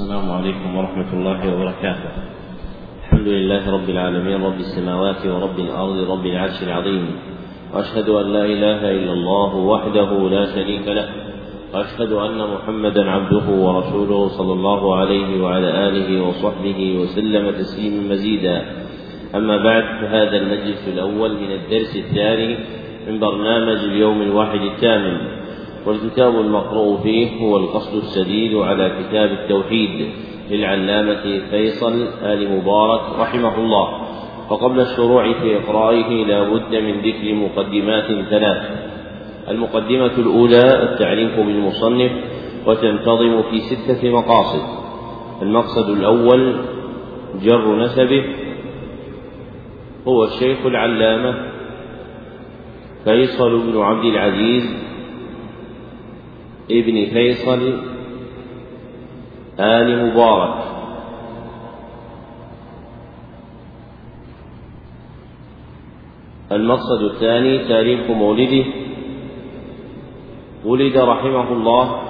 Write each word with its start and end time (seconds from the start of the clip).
السلام 0.00 0.30
عليكم 0.30 0.76
ورحمة 0.76 1.12
الله 1.12 1.40
وبركاته. 1.54 2.10
الحمد 3.04 3.28
لله 3.28 3.62
رب 3.70 3.88
العالمين 3.90 4.44
رب 4.44 4.60
السماوات 4.60 5.26
ورب 5.26 5.58
الأرض 5.58 6.10
رب 6.10 6.26
العرش 6.26 6.62
العظيم. 6.62 7.04
وأشهد 7.74 8.08
أن 8.08 8.26
لا 8.32 8.44
إله 8.44 8.80
إلا 8.90 9.12
الله 9.12 9.56
وحده 9.56 10.10
لا 10.28 10.44
شريك 10.56 10.88
له. 10.88 11.08
وأشهد 11.74 12.12
أن 12.12 12.38
محمدا 12.54 13.10
عبده 13.10 13.46
ورسوله 13.64 14.28
صلى 14.28 14.52
الله 14.52 14.96
عليه 14.96 15.42
وعلى 15.42 15.70
آله 15.88 16.08
وصحبه 16.28 16.80
وسلم 17.00 17.50
تسليما 17.50 18.00
مزيدا. 18.12 18.56
أما 19.34 19.56
بعد 19.56 19.84
فهذا 20.00 20.36
المجلس 20.36 20.88
الأول 20.88 21.30
من 21.36 21.50
الدرس 21.52 21.92
الثاني 21.96 22.56
من 23.06 23.18
برنامج 23.20 23.78
اليوم 23.84 24.22
الواحد 24.22 24.60
الثامن 24.60 25.16
والكتاب 25.86 26.40
المقروء 26.40 26.98
فيه 27.02 27.40
هو 27.40 27.56
القصد 27.56 27.96
السديد 27.96 28.54
على 28.54 28.92
كتاب 29.00 29.30
التوحيد 29.32 30.08
للعلامة 30.50 31.40
فيصل 31.50 32.08
آل 32.22 32.58
مبارك 32.58 33.00
رحمه 33.18 33.58
الله. 33.58 33.88
وقبل 34.50 34.80
الشروع 34.80 35.32
في 35.32 35.56
إقرائه 35.56 36.24
لا 36.24 36.42
بد 36.42 36.74
من 36.74 37.00
ذكر 37.00 37.34
مقدمات 37.34 38.04
ثلاث. 38.30 38.62
المقدمة 39.48 40.18
الأولى 40.18 40.82
التعريف 40.82 41.36
بالمصنف 41.36 42.12
وتنتظم 42.66 43.42
في 43.42 43.60
ستة 43.60 44.10
مقاصد. 44.10 44.62
المقصد 45.42 45.88
الأول 45.88 46.56
جر 47.42 47.76
نسبه. 47.76 48.24
هو 50.08 50.24
الشيخ 50.24 50.66
العلامة 50.66 51.34
فيصل 53.04 53.58
بن 53.58 53.80
عبد 53.80 54.04
العزيز 54.04 54.89
ابن 56.72 57.06
فيصل 57.06 57.80
آل 59.60 60.06
مبارك. 60.06 60.54
المقصد 66.52 67.02
الثاني 67.02 67.68
تاريخ 67.68 68.10
مولده. 68.10 68.64
ولد 70.64 70.96
رحمه 70.96 71.52
الله 71.52 72.00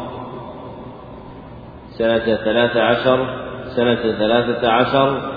سنة 1.91 2.36
ثلاثة 2.36 2.83
عشر 2.83 3.47
سنة 3.77 4.03
ثلاثة 4.03 4.69
عشر 4.69 5.31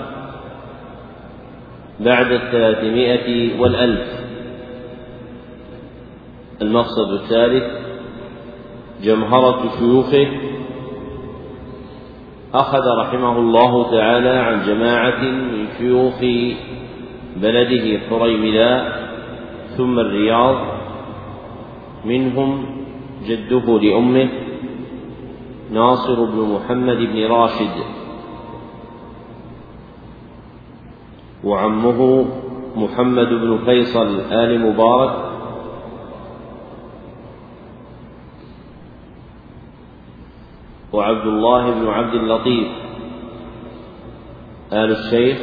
بعد 2.00 2.32
الثلاثمائة 2.32 3.60
والألف. 3.60 4.24
المقصد 6.62 7.12
الثالث 7.12 7.83
جمهرة 9.04 9.70
شيوخه. 9.78 10.26
أخذ 12.54 12.86
رحمه 13.00 13.38
الله 13.38 13.90
تعالى 13.90 14.28
عن 14.28 14.66
جماعة 14.66 15.22
من 15.22 15.66
شيوخ 15.78 16.20
بلده 17.36 18.00
حريملاء 18.10 19.08
ثم 19.76 19.98
الرياض. 19.98 20.56
منهم 22.04 22.66
جده 23.28 23.78
لأمه 23.78 24.28
ناصر 25.72 26.24
بن 26.24 26.40
محمد 26.54 26.96
بن 26.96 27.26
راشد. 27.26 27.76
وعمه 31.44 32.24
محمد 32.76 33.28
بن 33.28 33.58
فيصل 33.64 34.20
آل 34.32 34.60
مبارك. 34.60 35.33
وعبد 40.94 41.26
الله 41.26 41.70
بن 41.70 41.88
عبد 41.88 42.14
اللطيف. 42.14 42.68
آل 44.72 44.90
الشيخ 44.90 45.38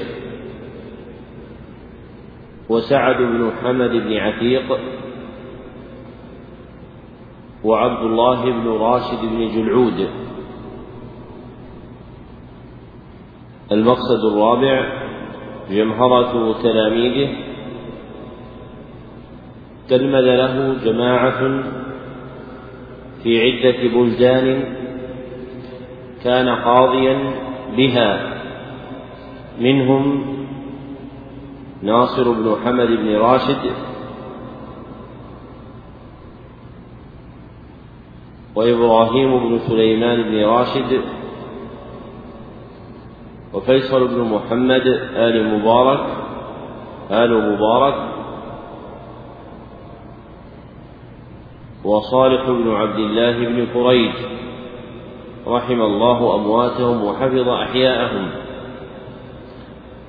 وسعد 2.70 3.16
بن 3.18 3.52
حمد 3.62 3.90
بن 3.90 4.14
عتيق 4.14 4.78
وعبد 7.64 8.06
الله 8.06 8.46
بن 8.46 8.68
راشد 8.68 9.22
بن 9.22 9.48
جلعود. 9.48 10.09
المقصد 13.72 14.25
الرابع 14.31 15.02
جمهرة 15.70 16.62
تلاميذه. 16.62 17.36
تلمذ 19.90 20.36
له 20.36 20.84
جماعة 20.86 21.64
في 23.24 23.42
عدة 23.42 23.94
بلدان 23.94 24.81
كان 26.24 26.50
قاضيا 26.50 27.18
بها. 27.78 28.32
منهم 29.59 30.24
ناصر 31.84 32.32
بن 32.32 32.56
حمد 32.66 32.88
بن 32.88 33.16
راشد 33.16 33.72
وإبراهيم 38.56 39.40
بن 39.40 39.60
سليمان 39.60 40.22
بن 40.24 40.46
راشد 40.46 41.02
وفيصل 43.54 44.08
بن 44.08 44.22
محمد 44.22 44.88
آل 45.16 45.60
مبارك 45.60 46.06
آل 47.12 47.54
مبارك 47.54 47.96
وصالح 51.84 52.50
بن 52.50 52.72
عبد 52.72 53.00
الله 53.00 53.31
بن 53.31 53.66
فريج 53.74 54.14
رحم 55.47 55.81
الله 55.81 56.35
أمواتهم 56.35 57.03
وحفظ 57.03 57.50
أحياءهم. 57.50 58.29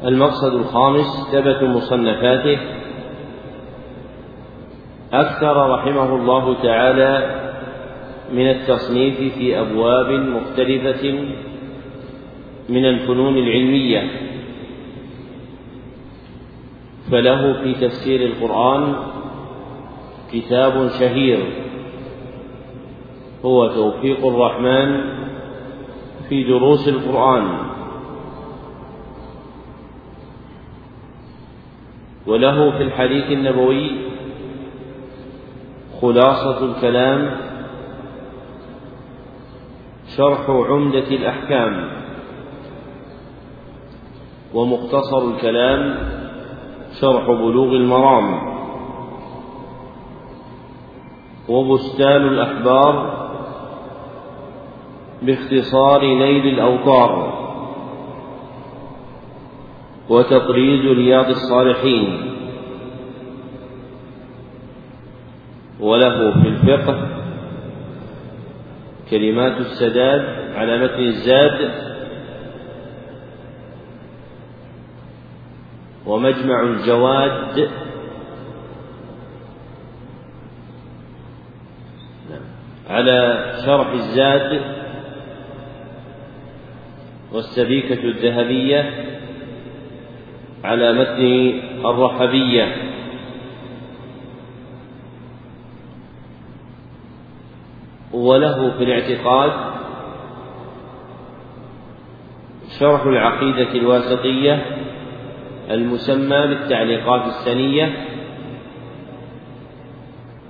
المقصد 0.04 0.54
الخامس 0.54 1.28
ثبت 1.32 1.62
مصنفاته. 1.62 2.58
أكثر 5.12 5.70
رحمه 5.70 6.14
الله 6.16 6.62
تعالى 6.62 7.40
من 8.32 8.50
التصنيف 8.50 9.34
في 9.34 9.60
أبواب 9.60 10.10
مختلفة 10.10 11.12
من 12.68 12.84
الفنون 12.84 13.38
العلمية. 13.38 14.10
فله 17.10 17.52
في 17.52 17.74
تفسير 17.74 18.20
القرآن 18.26 18.94
كتاب 20.32 20.88
شهير. 20.88 21.38
هو 23.44 23.66
توفيق 23.66 24.26
الرحمن 24.26 25.21
في 26.32 26.44
دروس 26.44 26.88
القرآن. 26.88 27.58
وله 32.26 32.70
في 32.70 32.82
الحديث 32.82 33.24
النبوي 33.24 33.90
خلاصة 36.02 36.64
الكلام 36.64 37.36
شرح 40.16 40.50
عمدة 40.50 41.08
الأحكام 41.20 41.90
ومختصر 44.54 45.28
الكلام 45.28 45.98
شرح 47.00 47.26
بلوغ 47.26 47.76
المرام 47.76 48.52
وبستان 51.48 52.22
الأحبار 52.26 53.21
باختصار 55.22 56.00
نيل 56.00 56.46
الأوطار 56.46 57.42
وتطريز 60.08 60.86
رياض 60.96 61.28
الصالحين 61.28 62.34
وله 65.80 66.42
في 66.42 66.48
الفقه 66.48 67.08
كلمات 69.10 69.60
السداد 69.60 70.54
على 70.54 70.78
متن 70.84 71.00
الزاد 71.00 71.70
ومجمع 76.06 76.62
الجواد 76.62 77.70
على 82.90 83.52
شرح 83.66 83.90
الزاد 83.92 84.81
والسبيكة 87.32 88.04
الذهبية 88.04 89.04
على 90.64 90.92
متن 90.92 91.62
الرحبية. 91.86 92.76
وله 98.12 98.70
في 98.78 98.84
الاعتقاد 98.84 99.52
شرح 102.80 103.02
العقيدة 103.02 103.72
الواسطية 103.72 104.66
المسمى 105.70 106.46
بالتعليقات 106.46 107.26
السنية 107.26 108.06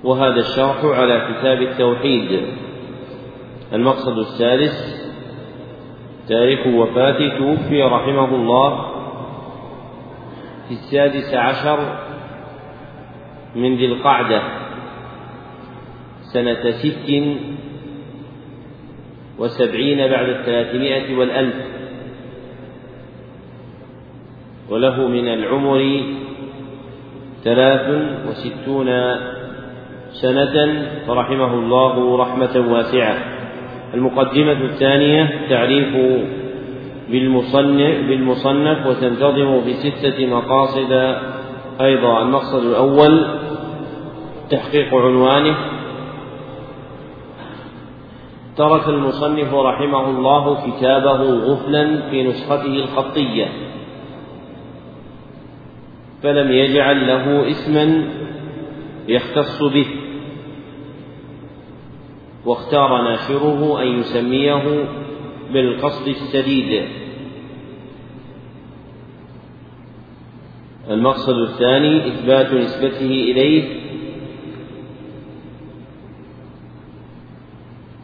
وهذا 0.03 0.39
الشرح 0.39 0.85
على 0.85 1.33
كتاب 1.33 1.61
التوحيد. 1.61 2.41
المقصد 3.73 4.17
الثالث 4.17 5.02
تاريخ 6.27 6.67
وفاته 6.67 7.37
توفي 7.37 7.83
رحمه 7.83 8.35
الله 8.35 8.85
في 10.67 10.71
السادس 10.71 11.33
عشر 11.33 11.79
من 13.55 13.75
ذي 13.75 13.85
القعدة 13.85 14.41
سنة 16.33 16.71
ست 16.71 17.09
وسبعين 19.39 19.97
بعد 19.97 20.29
الثلاثمائة 20.29 21.17
والألف. 21.17 21.55
وله 24.69 25.07
من 25.07 25.27
العمر 25.27 26.01
ثلاث 27.43 27.87
وستون 28.27 28.89
سنة 30.11 30.55
فرحمه 31.07 31.53
الله 31.53 32.17
رحمة 32.17 32.73
واسعة. 32.73 33.32
المقدمة 33.93 34.51
الثانية 34.51 35.47
تعريف 35.49 35.95
بالمصنف 37.09 38.07
بالمصنف 38.07 38.87
وتنتظم 38.87 39.61
بستة 39.67 40.25
مقاصد 40.25 40.91
أيضا. 41.81 42.21
المقصد 42.21 42.65
الأول 42.65 43.25
تحقيق 44.49 44.95
عنوانه. 44.95 45.55
ترك 48.57 48.89
المصنف 48.89 49.53
رحمه 49.53 50.09
الله 50.09 50.71
كتابه 50.71 51.21
غفلا 51.23 52.09
في 52.09 52.23
نسخته 52.23 52.75
الخطية 52.75 53.47
فلم 56.23 56.51
يجعل 56.51 57.07
له 57.07 57.51
اسما 57.51 58.03
يختص 59.07 59.63
به. 59.63 60.02
واختار 62.45 63.01
ناشره 63.01 63.81
أن 63.81 63.87
يسميه 63.87 64.85
بالقصد 65.53 66.07
السديد 66.07 66.87
المقصد 70.89 71.37
الثاني 71.37 72.07
إثبات 72.07 72.53
نسبته 72.53 73.05
إليه. 73.05 73.83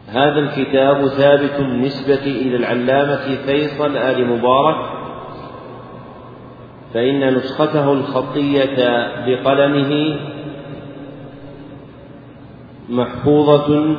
هذا 0.06 0.38
الكتاب 0.38 1.06
ثابت 1.06 1.60
النسبة 1.60 2.24
إلى 2.24 2.56
العلامة 2.56 3.36
فيصل 3.46 3.96
آل 3.96 4.26
مبارك 4.26 4.90
فإن 6.94 7.34
نسخته 7.34 7.92
الخطية 7.92 8.76
بقلمه 9.26 10.20
محفوظة 12.88 13.96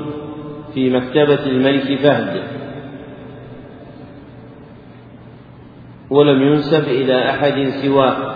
في 0.73 0.89
مكتبة 0.89 1.45
الملك 1.45 2.00
فهد. 2.00 2.44
ولم 6.09 6.41
ينسب 6.41 6.83
إلى 6.83 7.29
أحد 7.29 7.69
سواه. 7.69 8.35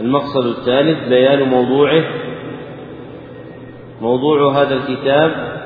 المقصد 0.00 0.46
الثالث 0.46 1.08
بيان 1.08 1.42
موضوعه. 1.48 2.04
موضوع 4.02 4.62
هذا 4.62 4.74
الكتاب 4.74 5.56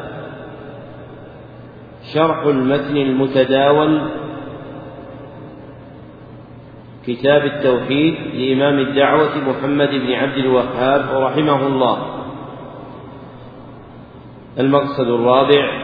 شرح 2.15 2.43
المتن 2.47 2.97
المتداول 2.97 4.01
كتاب 7.07 7.45
التوحيد 7.45 8.15
لإمام 8.35 8.79
الدعوة 8.79 9.39
محمد 9.49 9.89
بن 9.89 10.13
عبد 10.13 10.37
الوهاب 10.37 11.23
رحمه 11.23 11.67
الله. 11.67 12.10
المقصد 14.61 15.09
الرابع 15.09 15.83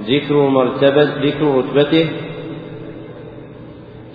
ذكر 0.00 0.48
مرتبة 0.48 1.02
ذكر 1.02 1.58
رتبته. 1.58 2.10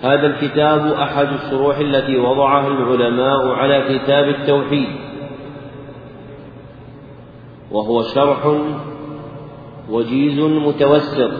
هذا 0.02 0.26
الكتاب 0.26 0.86
أحد 0.92 1.28
الشروح 1.32 1.78
التي 1.78 2.16
وضعها 2.16 2.68
العلماء 2.68 3.48
على 3.48 3.98
كتاب 3.98 4.28
التوحيد 4.28 4.88
وهو 7.70 8.02
شرح 8.02 8.56
وجيز 9.90 10.40
متوسط. 10.40 11.32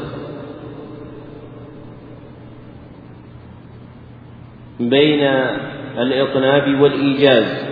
بين 4.81 5.23
الإطناب 5.99 6.81
والإيجاز. 6.81 7.68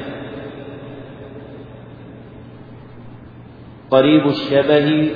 قريب 3.91 4.27
الشبه 4.27 5.11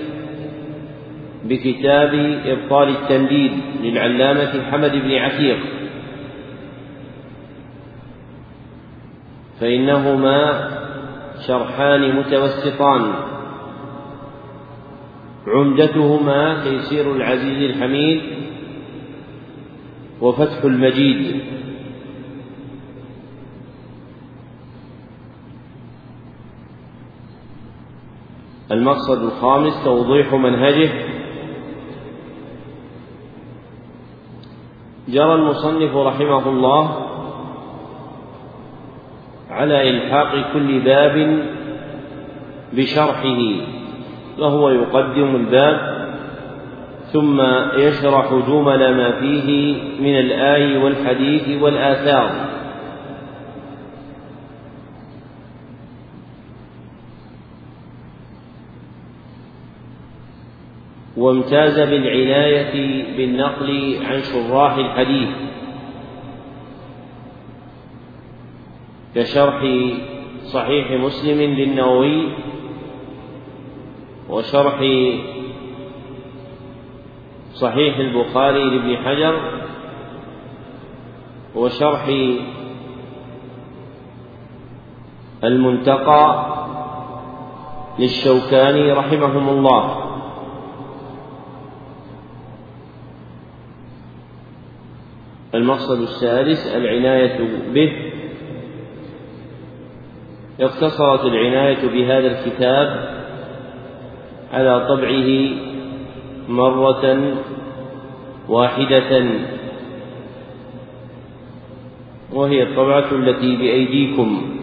بكتاب 1.44 2.14
إبطال 2.46 2.88
التنديد 2.88 3.52
للعلامة 3.82 4.62
حمد 4.70 4.93
بن 4.93 5.14
عتيق. 5.14 5.58
فإنهما 9.61 10.70
شرحان 11.46 12.17
متوسطان. 12.17 13.12
عمدتهما 15.46 16.64
تيسير 16.64 17.17
العزيز 17.17 17.70
الحميد 17.70 18.20
وفتح 20.20 20.64
المجيد. 20.64 21.40
المقصد 28.72 29.22
الخامس 29.22 29.84
توضيح 29.84 30.34
منهجه. 30.34 30.90
جرى 35.08 35.34
المصنف 35.34 35.96
رحمه 35.96 36.49
الله 36.49 37.06
على 39.50 39.90
إلحاق 39.90 40.52
كل 40.52 40.81
باب 40.81 41.44
بشرحه 42.72 43.38
وهو 44.38 44.70
يقدم 44.70 45.37
الباب 45.37 46.00
ثم 47.12 47.40
يشرح 47.75 48.34
جمل 48.49 48.96
ما 48.96 49.11
فيه 49.20 49.76
من 50.00 50.19
الآي 50.19 50.78
والحديث 50.78 51.62
والآثار. 51.62 52.50
وامتاز 61.20 61.81
بالعناية 61.81 62.72
بالنقل 63.17 63.98
عن 64.06 64.20
شراح 64.22 64.74
الحديث. 64.74 65.29
كشرح 69.15 69.60
صحيح 70.44 70.91
مسلم 70.91 71.41
للنووي 71.41 72.29
وشرح 74.31 74.79
صحيح 77.53 77.98
البخاري 77.98 78.65
لابن 78.65 78.96
حجر 78.96 79.41
وشرح 81.55 82.05
المنتقى 85.44 86.46
للشوكاني 87.98 88.93
رحمهم 88.93 89.48
الله. 89.48 90.00
المقصد 95.60 96.00
السادس 96.00 96.67
العناية 96.76 97.38
به. 97.74 97.93
اقتصرت 100.60 101.24
العناية 101.24 101.88
بهذا 101.88 102.26
الكتاب 102.26 102.88
على 104.52 104.86
طبعه 104.88 105.29
مرة 106.48 107.34
واحدة. 108.48 109.31
وهي 112.32 112.62
الطبعة 112.62 113.12
التي 113.12 113.56
بأيديكم. 113.56 114.56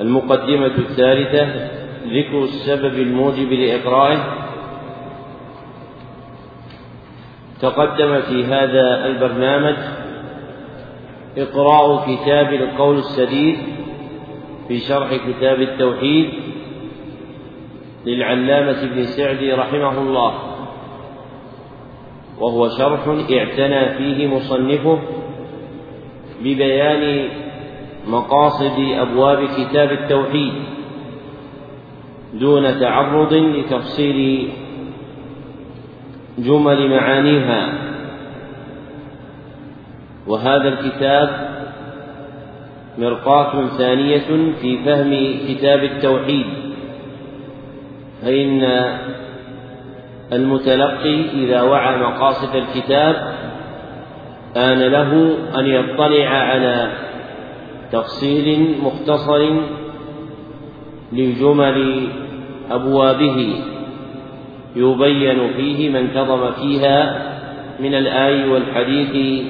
المقدمة 0.00 0.66
الثالثة 0.78 1.70
ذكر 2.06 2.42
السبب 2.42 2.98
الموجب 2.98 3.52
لإقرائه. 3.52 4.41
تقدم 7.62 8.20
في 8.20 8.44
هذا 8.44 9.06
البرنامج 9.06 9.76
إقراء 11.38 12.14
كتاب 12.14 12.52
القول 12.52 12.98
السديد 12.98 13.58
في 14.68 14.78
شرح 14.78 15.16
كتاب 15.16 15.60
التوحيد 15.60 16.30
للعلامة 18.06 18.82
ابن 18.82 19.04
سعدي 19.04 19.52
رحمه 19.52 19.98
الله 19.98 20.34
وهو 22.40 22.68
شرح 22.68 23.08
اعتنى 23.08 23.88
فيه 23.88 24.26
مصنفه 24.26 24.98
ببيان 26.40 27.28
مقاصد 28.06 28.78
أبواب 28.78 29.48
كتاب 29.48 29.92
التوحيد 29.92 30.52
دون 32.34 32.80
تعرض 32.80 33.34
لتفصيل 33.34 34.48
جمل 36.38 36.90
معانيها. 36.90 37.72
وهذا 40.26 40.68
الكتاب 40.68 41.52
مرقاة 42.98 43.66
ثانية 43.66 44.52
في 44.60 44.84
فهم 44.84 45.34
كتاب 45.48 45.84
التوحيد. 45.84 46.46
فإن 48.22 48.62
المتلقي 50.32 51.24
إذا 51.34 51.62
وعى 51.62 51.96
مقاصد 51.96 52.56
الكتاب 52.56 53.34
آن 54.56 54.78
له 54.78 55.36
أن 55.58 55.66
يطلع 55.66 56.28
على 56.28 56.92
تفصيل 57.92 58.76
مختصر 58.82 59.60
لجمل 61.12 62.08
أبوابه. 62.70 63.54
يبين 64.76 65.52
فيه 65.52 65.90
ما 65.90 65.98
انتظم 66.00 66.52
فيها 66.52 67.28
من 67.80 67.94
الآي 67.94 68.48
والحديث 68.48 69.44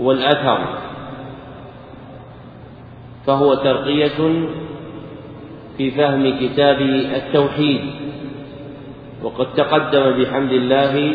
والأثر 0.00 0.78
فهو 3.26 3.54
ترقية 3.54 4.46
في 5.78 5.90
فهم 5.90 6.38
كتاب 6.40 6.80
التوحيد. 7.16 7.80
وقد 9.22 9.54
تقدم 9.54 10.22
بحمد 10.22 10.52
الله 10.52 11.12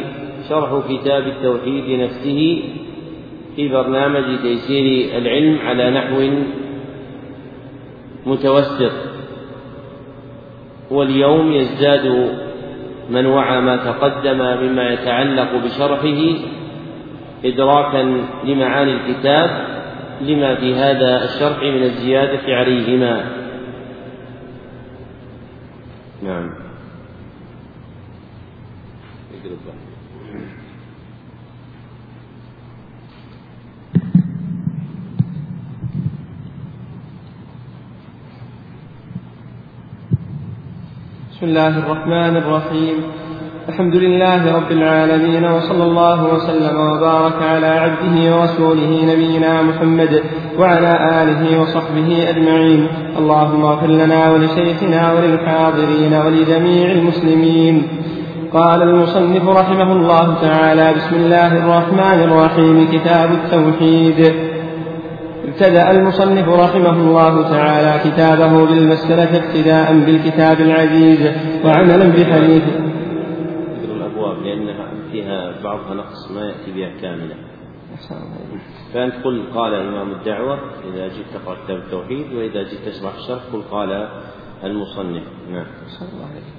شرح 0.49 0.83
كتاب 0.89 1.27
التوحيد 1.27 1.99
نفسه 1.99 2.63
في 3.55 3.67
برنامج 3.67 4.41
تيسير 4.41 5.17
العلم 5.17 5.59
على 5.65 5.89
نحو 5.91 6.29
متوسط. 8.25 9.08
واليوم 10.91 11.51
يزداد 11.51 12.29
من 13.09 13.25
وعى 13.25 13.61
ما 13.61 13.77
تقدم 13.77 14.37
مما 14.37 14.89
يتعلق 14.89 15.55
بشرحه 15.65 16.37
إدراكا 17.45 18.23
لمعاني 18.43 18.93
الكتاب 18.93 19.49
لما 20.21 20.55
في 20.55 20.75
هذا 20.75 21.23
الشرح 21.23 21.63
من 21.63 21.83
الزيادة 21.83 22.55
عليهما. 22.55 23.25
نعم. 26.23 26.49
بسم 41.39 41.47
الله 41.47 41.67
الرحمن 41.67 42.37
الرحيم. 42.37 42.95
الحمد 43.69 43.95
لله 43.95 44.55
رب 44.55 44.71
العالمين 44.71 45.45
وصلى 45.45 45.83
الله 45.83 46.33
وسلم 46.33 46.75
وبارك 46.79 47.43
على 47.43 47.67
عبده 47.67 48.35
ورسوله 48.35 48.91
نبينا 49.11 49.61
محمد 49.61 50.23
وعلى 50.59 50.93
آله 51.23 51.61
وصحبه 51.61 52.29
أجمعين. 52.29 52.87
اللهم 53.17 53.65
اغفر 53.65 53.87
لنا 53.87 54.31
ولشيخنا 54.31 55.13
وللحاضرين 55.13 56.13
ولجميع 56.13 56.91
المسلمين. 56.91 57.87
قال 58.53 58.81
المصنف 58.81 59.49
رحمه 59.49 59.91
الله 59.91 60.35
تعالى 60.41 60.93
بسم 60.93 61.15
الله 61.15 61.51
الرحمن 61.57 62.19
الرحيم 62.27 62.87
كتاب 62.91 63.29
التوحيد. 63.31 64.33
ابتدأ 65.59 65.91
المصنف 65.91 66.47
رحمه 66.49 66.93
الله 66.93 67.49
تعالى 67.49 68.11
كتابه 68.11 68.65
بالمسألة 68.65 69.37
ابتداء 69.37 70.05
بالكتاب 70.05 70.61
العزيز 70.61 71.31
وعملا 71.65 72.07
بحديث. 72.09 72.63
ذكر 72.63 73.95
الأبواب 73.95 74.43
لأنها 74.43 74.91
فيها 75.11 75.61
بعضها 75.63 75.93
نقص 75.93 76.31
ما 76.31 76.45
يأتي 76.45 76.71
بها 76.71 76.89
كاملة. 77.01 77.35
فأنت 78.93 79.13
قل 79.23 79.43
قال 79.55 79.73
إمام 79.73 80.11
الدعوة 80.11 80.59
إذا 80.93 81.07
جئت 81.07 81.25
تقرأ 81.33 81.57
كتاب 81.65 81.77
التوحيد 81.77 82.33
وإذا 82.33 82.63
جئت 82.63 82.87
تشرح 82.87 83.15
الشرح 83.15 83.41
قل 83.53 83.61
قال 83.71 84.09
المصنف. 84.63 85.23
نعم. 85.51 85.65
الله 86.13 86.27
عليك 86.31 86.58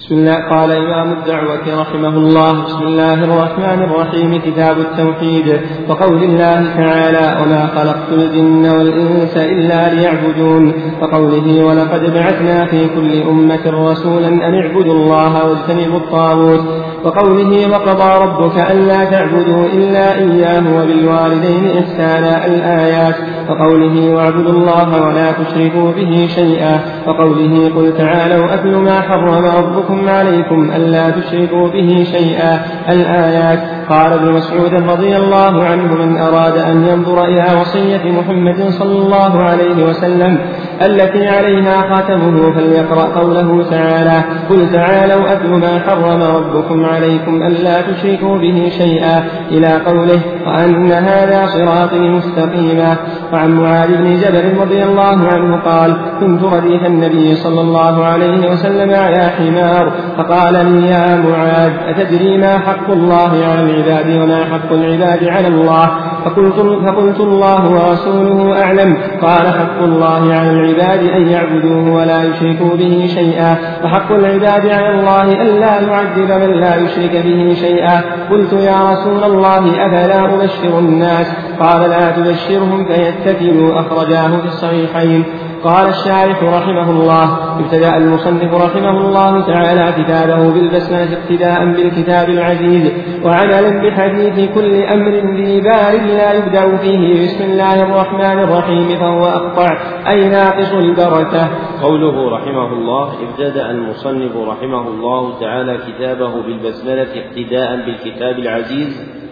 بسم 0.00 0.14
الله. 0.14 0.34
قال 0.34 0.72
إمام 0.72 1.12
الدعوة 1.12 1.80
رحمه 1.80 2.08
الله. 2.08 2.64
بسم 2.64 2.82
الله 2.82 3.24
الرحمن 3.24 3.82
الرحيم. 3.82 4.40
كتاب 4.46 4.76
التوحيد. 4.78 5.60
وقول 5.88 6.22
الله 6.22 6.76
تعالى 6.76 7.36
وما 7.42 7.66
خلقت 7.66 8.12
الجن 8.12 8.70
والإنس 8.76 9.36
إلا 9.36 9.94
ليعبدون. 9.94 10.72
وقوله 11.02 11.64
ولقد 11.64 12.14
بعثنا 12.14 12.64
في 12.64 12.88
كل 12.88 13.22
أمة 13.22 13.90
رسولا 13.90 14.28
أن 14.28 14.54
اعبدوا 14.54 14.94
الله 14.94 15.46
واجتنبوا 15.46 15.98
الطاغوت. 15.98 16.64
وقوله 17.04 17.70
وقضى 17.70 18.24
ربك 18.24 18.70
ألا 18.70 19.04
تعبدوا 19.04 19.66
إلا 19.66 20.14
إياه 20.14 20.82
وبالوالدين 20.82 21.78
إحسانا. 21.78 22.46
الآيات 22.46 23.14
وقوله 23.48 24.14
واعبدوا 24.14 24.52
الله 24.52 25.06
ولا 25.06 25.32
تشركوا 25.32 25.92
به 25.92 26.28
شيئا 26.34 26.80
وقوله 27.06 27.70
قل 27.76 27.96
تعالوا 27.98 28.54
أتل 28.54 28.76
ما 28.76 29.00
حرم 29.00 29.44
ربكم 29.44 30.08
عليكم 30.08 30.70
ألا 30.76 31.10
تشركوا 31.10 31.68
به 31.68 32.06
شيئا 32.12 32.60
الآيات 32.88 33.60
قال 33.88 34.12
ابن 34.12 34.32
مسعود 34.32 34.74
رضي 34.74 35.16
الله 35.16 35.64
عنه 35.64 35.94
من 35.94 36.16
أراد 36.16 36.56
أن 36.56 36.86
ينظر 36.86 37.24
إلى 37.24 37.46
وصية 37.60 38.12
محمد 38.12 38.68
صلى 38.70 38.98
الله 38.98 39.42
عليه 39.42 39.84
وسلم 39.84 40.38
التي 40.82 41.28
عليها 41.28 41.94
خاتمه 41.94 42.54
فليقرأ 42.54 43.20
قوله 43.20 43.70
تعالى 43.70 44.24
قل 44.50 44.72
تعالوا 44.72 45.32
أتل 45.32 45.48
ما 45.48 45.78
حرم 45.78 46.22
ربكم 46.22 46.84
عليكم 46.84 47.42
ألا 47.42 47.80
تشركوا 47.80 48.38
به 48.38 48.72
شيئا 48.78 49.24
إلى 49.50 49.72
قوله 49.86 50.20
وأن 50.46 50.92
هذا 50.92 51.46
صراطي 51.46 52.00
مستقيما 52.00 52.96
وعن 53.32 53.50
معاذ 53.50 53.96
بن 53.96 54.16
جبل 54.20 54.58
رضي 54.60 54.82
الله 54.84 55.28
عنه 55.28 55.56
قال 55.56 55.96
كنت 56.20 56.42
رديف 56.42 56.86
النبي 56.86 57.34
صلى 57.34 57.60
الله 57.60 58.04
عليه 58.04 58.50
وسلم 58.50 58.90
على 58.90 59.30
حمار 59.38 59.92
فقال 60.16 60.54
لي 60.54 60.88
يا 60.88 61.16
معاذ 61.16 61.72
أتدري 61.88 62.38
ما 62.38 62.58
حق 62.58 62.90
الله 62.90 63.46
على 63.46 63.62
العباد 63.74 64.22
وما 64.22 64.44
حق 64.44 64.72
العباد 64.72 65.24
على 65.24 65.48
الله. 65.48 65.90
فقلت, 66.24 66.54
فقلت 66.88 67.20
الله 67.20 67.70
ورسوله 67.70 68.62
أعلم. 68.62 68.96
قال 69.22 69.48
حق 69.48 69.82
الله 69.82 70.34
على 70.34 70.50
العباد 70.50 70.98
أن 70.98 71.26
يعبدوه 71.26 71.94
ولا 71.94 72.22
يشركوا 72.24 72.76
به 72.76 73.10
شيئا. 73.14 73.56
وحق 73.84 74.12
العباد 74.12 74.66
على 74.66 74.90
الله 74.90 75.42
ألا 75.42 75.80
يعذب 75.80 76.32
من 76.32 76.60
لا 76.60 76.76
يشرك 76.76 77.22
به 77.24 77.54
شيئا. 77.54 78.00
قلت 78.30 78.52
يا 78.52 78.92
رسول 78.92 79.24
الله 79.24 79.86
أفلا 79.86 80.34
أبشر 80.34 80.78
الناس؟ 80.78 81.26
قال 81.60 81.90
لا 81.90 82.10
تبشرهم 82.10 82.84
فيتكلوا. 82.84 83.80
أخرجاه 83.80 84.28
في 84.28 84.46
الصحيحين. 84.46 85.24
قال 85.64 85.88
الشارح 85.88 86.42
رحمه 86.42 86.90
الله 86.90 87.58
ابتدأ 87.60 87.96
المصنف 87.96 88.54
رحمه 88.54 89.00
الله 89.00 89.46
تعالى 89.46 90.04
كتابه 90.04 90.52
بالبسملة 90.52 91.18
ابتداء 91.18 91.64
بالكتاب 91.64 92.28
العزيز 92.28 92.92
وعملا 93.24 93.82
بحديث 93.82 94.50
كل 94.54 94.82
أمر 94.82 95.10
ذي 95.36 95.60
بال 95.60 96.08
لا 96.08 96.32
يبدأ 96.32 96.76
فيه 96.76 97.24
بسم 97.24 97.44
الله 97.44 97.82
الرحمن 97.82 98.38
الرحيم 98.38 98.88
فهو 98.88 99.26
أقطع 99.26 99.78
أي 100.08 100.28
ناقص 100.28 100.72
البركة. 100.72 101.48
قوله 101.82 102.36
رحمه 102.36 102.72
الله 102.72 103.12
ابتدأ 103.22 103.70
المصنف 103.70 104.36
رحمه 104.36 104.88
الله 104.88 105.40
تعالى 105.40 105.78
كتابه 105.88 106.42
بالبسملة 106.42 107.08
ابتداء 107.24 107.76
بالكتاب 107.86 108.38
العزيز. 108.38 109.22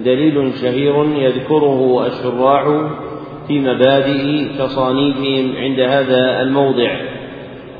دليل 0.00 0.52
شهير 0.62 1.04
يذكره 1.04 2.06
الشراع 2.06 2.90
في 3.48 3.60
مبادئ 3.60 4.48
تصانيفهم 4.58 5.56
عند 5.56 5.80
هذا 5.80 6.42
الموضع. 6.42 6.96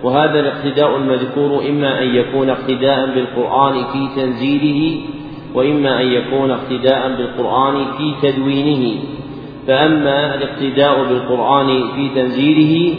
وهذا 0.03 0.41
الاقتداء 0.41 0.97
المذكور 0.97 1.69
إما 1.69 2.03
أن 2.03 2.15
يكون 2.15 2.51
اقتداء 2.51 3.07
بالقرآن 3.15 3.75
في 3.75 4.09
تنزيله 4.17 5.01
وإما 5.55 6.01
أن 6.01 6.07
يكون 6.07 6.51
اقتداء 6.51 7.17
بالقرآن 7.17 7.85
في 7.99 8.15
تدوينه. 8.23 9.01
فأما 9.67 10.35
الاقتداء 10.35 11.05
بالقرآن 11.05 11.89
في 11.95 12.09
تنزيله 12.15 12.95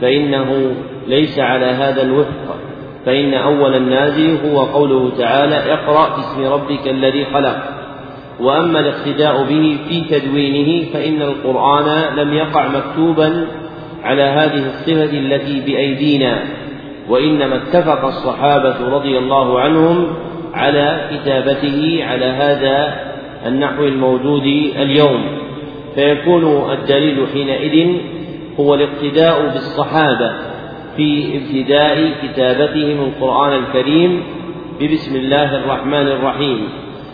فإنه 0.00 0.74
ليس 1.06 1.38
على 1.38 1.66
هذا 1.66 2.02
الوفق. 2.02 2.56
فإن 3.06 3.34
أول 3.34 3.74
النازل 3.74 4.38
هو 4.46 4.60
قوله 4.60 5.10
تعالى 5.18 5.72
اقرأ 5.72 6.16
باسم 6.16 6.52
ربك 6.52 6.88
الذي 6.88 7.24
خلق. 7.24 7.77
وأما 8.40 8.80
الاقتداء 8.80 9.42
به 9.42 9.78
في 9.88 10.00
تدوينه 10.00 10.92
فإن 10.92 11.22
القرآن 11.22 12.16
لم 12.16 12.34
يقع 12.34 12.68
مكتوبا 12.68 13.46
على 14.02 14.22
هذه 14.22 14.66
الصفة 14.66 15.18
التي 15.18 15.60
بأيدينا 15.60 16.42
وإنما 17.08 17.56
اتفق 17.56 18.04
الصحابة 18.04 18.88
رضي 18.88 19.18
الله 19.18 19.60
عنهم 19.60 20.06
على 20.54 21.10
كتابته 21.12 22.04
على 22.04 22.24
هذا 22.24 22.94
النحو 23.46 23.84
الموجود 23.84 24.42
اليوم. 24.76 25.24
فيكون 25.94 26.72
الدليل 26.72 27.26
حينئذ 27.32 27.96
هو 28.60 28.74
الاقتداء 28.74 29.42
بالصحابة 29.52 30.32
في 30.96 31.38
ابتداء 31.38 32.12
كتابتهم 32.22 33.00
القرآن 33.00 33.58
الكريم 33.62 34.22
ببسم 34.80 35.16
الله 35.16 35.56
الرحمن 35.56 36.06
الرحيم. 36.08 36.68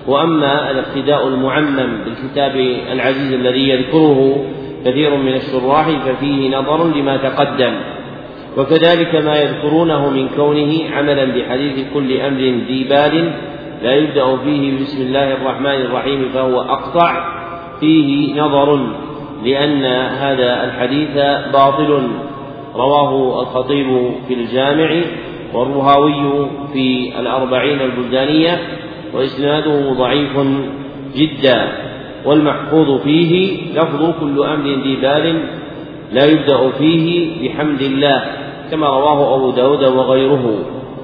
وأما 0.07 0.71
الابتداء 0.71 1.29
المعمم 1.29 2.05
بالكتاب 2.05 2.57
العزيز 2.93 3.33
الذي 3.33 3.69
يذكره 3.69 4.45
كثير 4.85 5.17
من 5.17 5.35
الشراح 5.35 5.89
ففيه 5.89 6.57
نظر 6.57 6.87
لما 6.97 7.17
تقدم. 7.17 7.75
وكذلك 8.59 9.15
ما 9.15 9.37
يذكرونه 9.37 10.11
من 10.11 10.29
كونه 10.29 10.91
عملا 10.97 11.25
بحديث 11.25 11.87
كل 11.95 12.21
أمر 12.21 12.41
ذي 12.41 12.85
بال 12.85 13.33
لا 13.83 13.95
يبدأ 13.95 14.37
فيه 14.37 14.81
بسم 14.81 15.03
الله 15.03 15.33
الرحمن 15.33 15.67
الرحيم 15.67 16.29
فهو 16.35 16.61
أقطع. 16.61 17.25
فيه 17.81 18.41
نظر 18.43 18.87
لأن 19.45 19.85
هذا 19.95 20.65
الحديث 20.65 21.15
باطل. 21.53 22.09
رواه 22.77 23.43
الخطيب 23.43 24.11
في 24.29 24.35
الجامع 24.35 25.01
والرهاوي 25.55 26.49
في 26.73 27.13
الأربعين 27.21 27.81
البلدانية 27.81 28.59
وإسناده 29.15 29.93
ضعيف 29.93 30.39
جدا 31.15 31.73
والمحفوظ 32.25 33.01
فيه 33.01 33.63
لفظ 33.75 34.21
كل 34.21 34.45
أمر 34.45 34.67
ذي 34.67 34.97
بال 34.97 35.41
لا 36.13 36.25
يبدأ 36.25 36.71
فيه 36.71 37.49
بحمد 37.49 37.81
الله 37.81 38.25
كما 38.71 38.87
رواه 38.87 39.37
أبو 39.37 39.51
داود 39.51 39.85
وغيره 39.85 40.59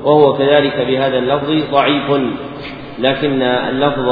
وهو 0.05 0.33
كذلك 0.33 0.87
بهذا 0.89 1.19
اللفظ 1.19 1.73
ضعيف 1.73 2.11
لكن 2.99 3.43
اللفظ 3.43 4.09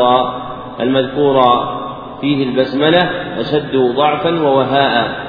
المذكور 0.80 1.42
فيه 2.20 2.44
البسملة 2.44 3.02
أشد 3.40 3.76
ضعفا 3.76 4.42
ووهاء. 4.42 5.28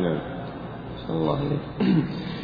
نعم. 0.00 0.18
الله 1.10 1.36
عليه 1.36 2.02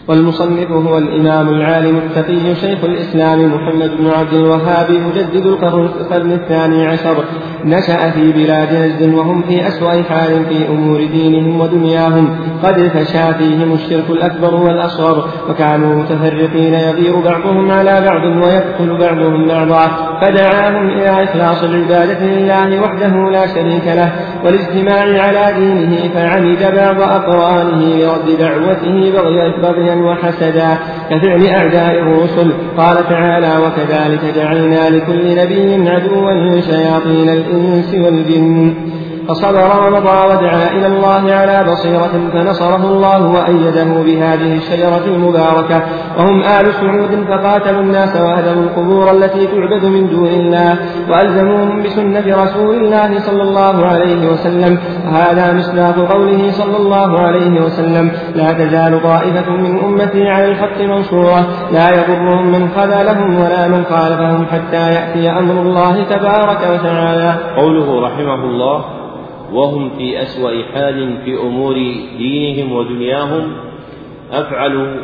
والمصنف 0.09 0.71
هو 0.71 0.99
الإمام 0.99 1.49
العالم 1.49 1.97
التقي 1.97 2.55
شيخ 2.55 2.85
الإسلام 2.85 3.55
محمد 3.55 3.91
بن 3.99 4.07
عبد 4.07 4.35
الوهاب 4.35 4.91
مجدد 4.91 5.47
القرن 5.47 6.33
الثاني 6.33 6.87
عشر. 6.87 7.25
نشأ 7.67 8.11
في 8.11 8.33
بلاد 8.33 8.75
نجد 8.75 9.15
وهم 9.15 9.43
في 9.43 9.69
أسوأ 9.69 10.03
حال 10.03 10.45
في 10.49 10.69
أمور 10.69 11.05
دينهم 11.05 11.61
ودنياهم. 11.61 12.29
قد 12.63 12.89
فشى 12.95 13.35
فيهم 13.39 13.73
الشرك 13.73 14.11
الأكبر 14.11 14.55
والأصغر 14.55 15.25
وكانوا 15.51 16.03
متفرقين 16.03 16.75
يغير 16.75 17.17
بعضهم 17.17 17.71
على 17.71 18.01
بعض 18.01 18.25
ويقتل 18.45 18.99
بعضهم 18.99 19.49
بعضا. 19.49 19.89
فدعاهم 20.23 20.89
إلى 20.89 21.25
إخلاص 21.25 21.63
العبادة 21.63 22.27
لله 22.27 22.83
وحده 22.83 23.31
لا 23.31 23.47
شريك 23.47 23.87
له 23.87 24.13
والاجتماع 24.45 25.23
على 25.23 25.55
دينه 25.59 26.09
فعمد 26.15 26.75
بعض 26.77 27.01
أقرانه 27.01 27.97
لرد 27.97 28.39
دعوته 28.39 29.13
بغيا 29.13 29.53
بغيا 29.63 29.95
وحسدا. 29.95 30.79
كفعل 31.11 31.47
أعداء 31.47 31.93
الرسل 31.93 32.53
قال 32.79 33.09
تعالى 33.09 33.53
وكذلك 33.65 34.35
جعلنا 34.37 34.91
لكل 34.91 35.37
نبي 35.37 35.91
عدوا 35.91 36.61
شياطين 36.61 37.29
الإنس 37.29 37.56
والجن 38.03 38.75
فصبر 39.29 39.87
ومضى 39.87 40.19
ودعا 40.31 40.71
إلى 40.71 40.87
الله 40.87 41.35
على 41.35 41.65
بصيرة 41.71 42.31
فنصره 42.33 42.85
الله 42.85 43.27
وأيده 43.27 43.85
بهذه 43.85 44.57
الشجرة 44.57 45.05
المباركة. 45.07 45.83
وهم 46.19 46.41
آل 46.41 46.75
سعود 46.75 47.25
فقاتلوا 47.29 47.81
الناس 47.81 48.17
وهدموا 48.17 48.63
القبور 48.63 49.11
التي 49.11 49.47
تعبد 49.47 49.85
من 49.85 50.09
دون 50.09 50.29
الله 50.29 50.79
وألزموهم 51.11 51.83
بسنة 51.83 52.43
رسول 52.45 52.75
الله 52.75 53.19
صلى 53.19 53.43
الله 53.43 53.87
عليه 53.87 54.33
وسلم. 54.33 54.79
وهذا 55.07 55.53
مصداق 55.53 56.13
قوله 56.13 56.51
صلى 56.51 56.77
الله 56.77 57.21
عليه 57.21 57.61
وسلم. 57.61 58.11
لا 58.35 58.53
تزال 58.53 59.03
طائفة 59.03 59.51
من 59.51 59.79
أمتي 59.85 60.29
على 60.29 60.45
الحق 60.45 60.81
منصورة. 60.81 61.47
لا 61.73 61.89
يضرهم 61.91 62.47
من 62.47 62.69
خذلهم 62.77 63.41
ولا 63.41 63.69
من 63.69 63.85
خالفهم 63.85 64.47
حتى 64.47 64.93
يأتي 64.93 65.31
أمر 65.31 65.63
الله 65.63 66.05
تبارك 66.05 66.61
وتعالى. 66.73 67.35
قوله 67.57 68.07
رحمه 68.07 68.45
الله 68.45 68.96
وهم 69.57 69.91
في 69.99 70.23
أسوأ 70.23 70.63
حال 70.75 71.17
في 71.25 71.35
أمور 71.35 71.75
دينهم 72.19 72.73
ودنياهم. 72.73 73.53
أفعل 74.33 75.01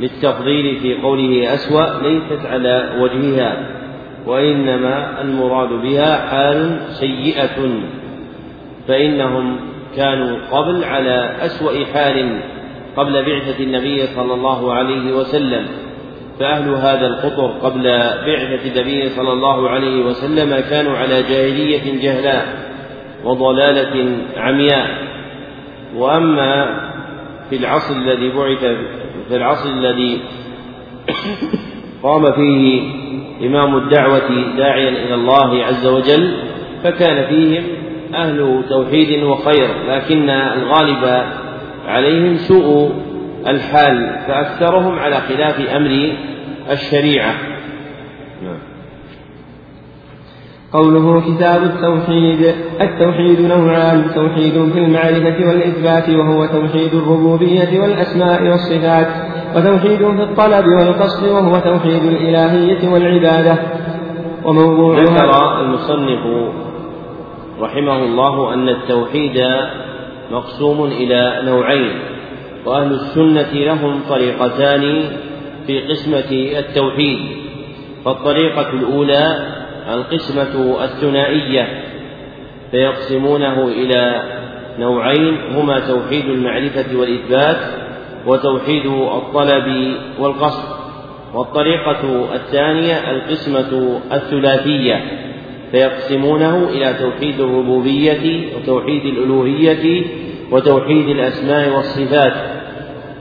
للتفضيل 0.00 0.76
في 0.76 0.94
قوله 0.94 1.54
أسوأ 1.54 2.02
ليست 2.02 2.46
على 2.46 2.92
وجهها 3.00 3.66
وإنما 4.26 5.22
المراد 5.22 5.68
بها 5.68 6.16
حال 6.28 6.80
سيئة 6.88 7.80
فإنهم 8.88 9.56
كانوا 9.96 10.38
قبل 10.52 10.84
على 10.84 11.30
أسوأ 11.40 11.84
حال 11.94 12.40
قبل 12.96 13.12
بعثة 13.24 13.64
النبي 13.64 14.06
صلى 14.06 14.34
الله 14.34 14.72
عليه 14.72 15.12
وسلم. 15.12 15.66
فأهل 16.40 16.68
هذا 16.68 17.06
القطر 17.06 17.46
قبل 17.46 17.82
بعثة 18.26 18.68
النبي 18.70 19.08
صلى 19.08 19.32
الله 19.32 19.70
عليه 19.70 20.04
وسلم 20.04 20.60
كانوا 20.70 20.96
على 20.96 21.22
جاهلية 21.22 22.02
جهلاء. 22.02 22.75
وضلالة 23.26 24.16
عمياء. 24.36 25.06
وأما 25.96 26.80
في 27.50 27.56
العصر 27.56 27.96
الذي 27.96 28.28
بعث 28.28 28.64
في 29.28 29.36
العصر 29.36 29.68
الذي 29.68 30.20
قام 32.02 32.32
فيه 32.32 32.82
إمام 33.46 33.76
الدعوة 33.76 34.56
داعيا 34.56 34.88
إلى 34.88 35.14
الله 35.14 35.64
عز 35.64 35.86
وجل 35.86 36.36
فكان 36.84 37.26
فيهم 37.26 37.64
أهل 38.14 38.64
توحيد 38.68 39.22
وخير 39.22 39.68
لكن 39.88 40.30
الغالب 40.30 41.24
عليهم 41.86 42.36
سوء 42.36 42.92
الحال 43.46 44.20
فأكثرهم 44.26 44.98
على 44.98 45.20
خلاف 45.20 45.70
أمر 45.70 46.12
الشريعة 46.70 47.34
نعم 48.42 48.58
قوله 50.72 51.20
كتاب 51.20 51.62
التوحيد 51.62 52.54
التوحيد 52.80 53.40
نوعان 53.40 54.14
توحيد 54.14 54.72
في 54.72 54.78
المعرفة 54.78 55.48
والإثبات 55.48 56.08
وهو 56.08 56.46
توحيد 56.46 56.94
الربوبية 56.94 57.80
والأسماء 57.80 58.42
والصفات 58.42 59.06
وتوحيد 59.56 59.98
في 59.98 60.22
الطلب 60.22 60.66
والقصد 60.66 61.28
وهو 61.28 61.58
توحيد 61.58 62.04
الإلهية 62.04 62.88
والعبادة. 62.88 63.58
وموضوع 64.44 64.98
ذكر 64.98 65.60
المصنف 65.60 66.52
رحمه 67.60 67.96
الله 67.96 68.54
أن 68.54 68.68
التوحيد 68.68 69.44
مقسوم 70.30 70.84
إلى 70.84 71.42
نوعين 71.44 71.92
وأهل 72.66 72.92
السنة 72.92 73.52
لهم 73.52 74.00
طريقتان 74.08 75.02
في 75.66 75.80
قسمة 75.80 76.58
التوحيد 76.58 77.18
فالطريقة 78.04 78.70
الأولى 78.70 79.55
القسمة 79.94 80.84
الثنائية 80.84 81.82
فيقسمونه 82.70 83.68
إلى 83.68 84.22
نوعين 84.78 85.38
هما 85.52 85.80
توحيد 85.80 86.24
المعرفة 86.24 86.98
والإثبات 86.98 87.56
وتوحيد 88.26 88.86
الطلب 88.86 89.94
والقصد. 90.18 90.76
والطريقة 91.34 92.34
الثانية 92.34 93.10
القسمة 93.10 94.00
الثلاثية 94.12 95.00
فيقسمونه 95.72 96.68
إلى 96.68 96.94
توحيد 96.94 97.40
الربوبية 97.40 98.56
وتوحيد 98.56 99.04
الألوهية 99.04 100.04
وتوحيد 100.50 101.08
الأسماء 101.08 101.76
والصفات. 101.76 102.32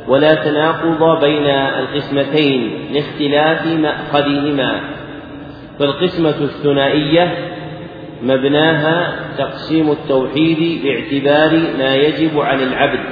ولا 0.08 0.36
تناقض 0.36 1.22
بين 1.22 1.48
القسمتين 1.50 2.72
لاختلاف 2.94 3.68
مأخذهما. 3.68 4.95
فالقسمة 5.80 6.42
الثنائية 6.42 7.38
مبناها 8.24 9.16
تقسيم 9.38 9.92
التوحيد 9.92 10.84
باعتبار 10.84 11.60
ما 11.78 11.96
يجب 11.96 12.40
على 12.40 12.64
العبد. 12.64 13.06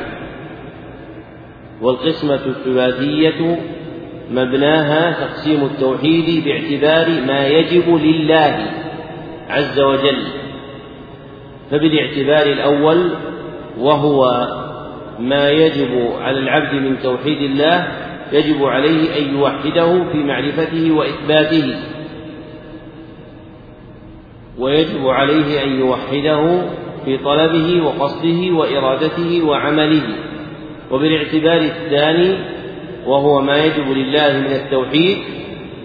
والقسمة 1.81 2.39
الثلاثية 2.45 3.59
مبناها 4.31 5.11
تقسيم 5.11 5.63
التوحيد 5.63 6.43
باعتبار 6.45 7.21
ما 7.27 7.47
يجب 7.47 7.95
لله 7.95 8.65
عز 9.49 9.79
وجل. 9.79 10.23
فبالاعتبار 11.71 12.53
الأول 12.53 13.09
وهو 13.79 14.47
ما 15.19 15.49
يجب 15.49 16.11
على 16.21 16.39
العبد 16.39 16.73
من 16.73 16.99
توحيد 16.99 17.41
الله 17.41 17.87
يجب 18.31 18.63
عليه 18.65 19.19
أن 19.19 19.37
يوحده 19.37 20.11
في 20.11 20.17
معرفته 20.17 20.91
وإثباته. 20.91 21.75
ويجب 24.59 25.07
عليه 25.07 25.63
أن 25.63 25.79
يوحده 25.79 26.61
في 27.05 27.17
طلبه 27.17 27.81
وقصده 27.85 28.51
وإرادته 28.53 29.43
وعمله. 29.45 30.03
وبالاعتبار 30.91 31.57
الثاني 31.61 32.35
وهو 33.07 33.41
ما 33.41 33.65
يجب 33.65 33.91
لله 33.91 34.39
من 34.39 34.53
التوحيد 34.55 35.17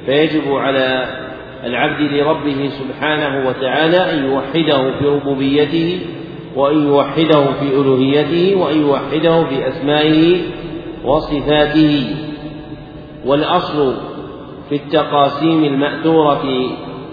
فيجب 0.06 0.52
على 0.52 1.04
العبد 1.64 2.12
لربه 2.12 2.68
سبحانه 2.68 3.48
وتعالى 3.48 3.96
أن 3.96 4.24
يوحده 4.30 4.98
في 4.98 5.04
ربوبيته 5.04 6.00
وأن 6.56 6.86
يوحده 6.86 7.44
في 7.60 7.68
ألوهيته 7.72 8.56
وأن 8.56 8.80
يوحده 8.80 9.44
في 9.44 9.68
أسمائه 9.68 10.40
وصفاته. 11.04 12.16
والأصل 13.26 13.94
في 14.68 14.74
التقاسيم 14.76 15.64
المأثورة 15.64 16.44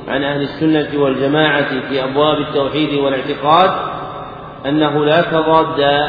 عن 0.08 0.24
أهل 0.24 0.42
السنة 0.42 1.02
والجماعة 1.02 1.90
في 1.90 2.04
أبواب 2.04 2.38
التوحيد 2.38 2.94
والاعتقاد 2.94 3.72
أنه 4.66 5.06
لا 5.06 5.22
تضاد 5.22 6.08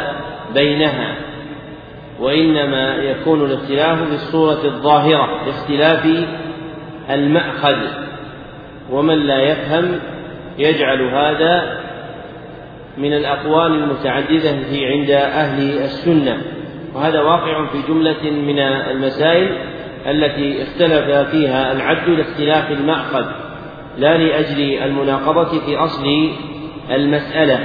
بينها 0.54 1.16
وإنما 2.20 2.94
يكون 2.94 3.44
الاختلاف 3.44 4.02
في 4.02 4.14
الصورة 4.14 4.64
الظاهرة 4.64 5.44
باختلاف 5.44 6.06
المأخذ 7.10 7.76
ومن 8.90 9.26
لا 9.26 9.38
يفهم 9.38 10.00
يجعل 10.58 11.02
هذا 11.02 11.80
من 12.98 13.12
الأقوال 13.12 13.72
المتعددة 13.72 14.62
في 14.70 14.86
عند 14.86 15.10
أهل 15.10 15.78
السنة. 15.78 16.42
وهذا 16.94 17.20
واقع 17.20 17.66
في 17.66 17.78
جملة 17.88 18.30
من 18.30 18.58
المسائل 18.58 19.58
التي 20.06 20.62
اختلف 20.62 21.28
فيها 21.30 21.72
العد 21.72 22.08
لاختلاف 22.08 22.70
المأخذ. 22.70 23.45
لا 23.98 24.16
لأجل 24.16 24.60
المناقضة 24.60 25.58
في 25.58 25.76
أصل 25.76 26.30
المسألة 26.90 27.58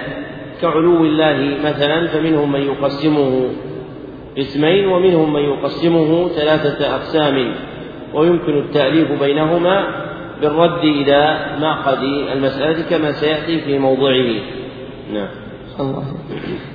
كعلو 0.61 1.05
الله 1.05 1.57
مثلا 1.63 2.07
فمنهم 2.07 2.51
من 2.51 2.61
يقسمه 2.61 3.49
قسمين 4.37 4.87
ومنهم 4.87 5.33
من 5.33 5.41
يقسمه 5.41 6.27
ثلاثة 6.27 6.95
أقسام 6.95 7.55
ويمكن 8.13 8.57
التأليف 8.57 9.23
بينهما 9.23 9.87
بالرد 10.41 10.83
إلى 10.83 11.39
معقد 11.61 12.03
المسألة 12.03 12.89
كما 12.89 13.11
سيأتي 13.11 13.59
في 13.59 13.79
موضوعه 13.79 14.35
نعم. 15.13 15.27
الله. 15.79 16.03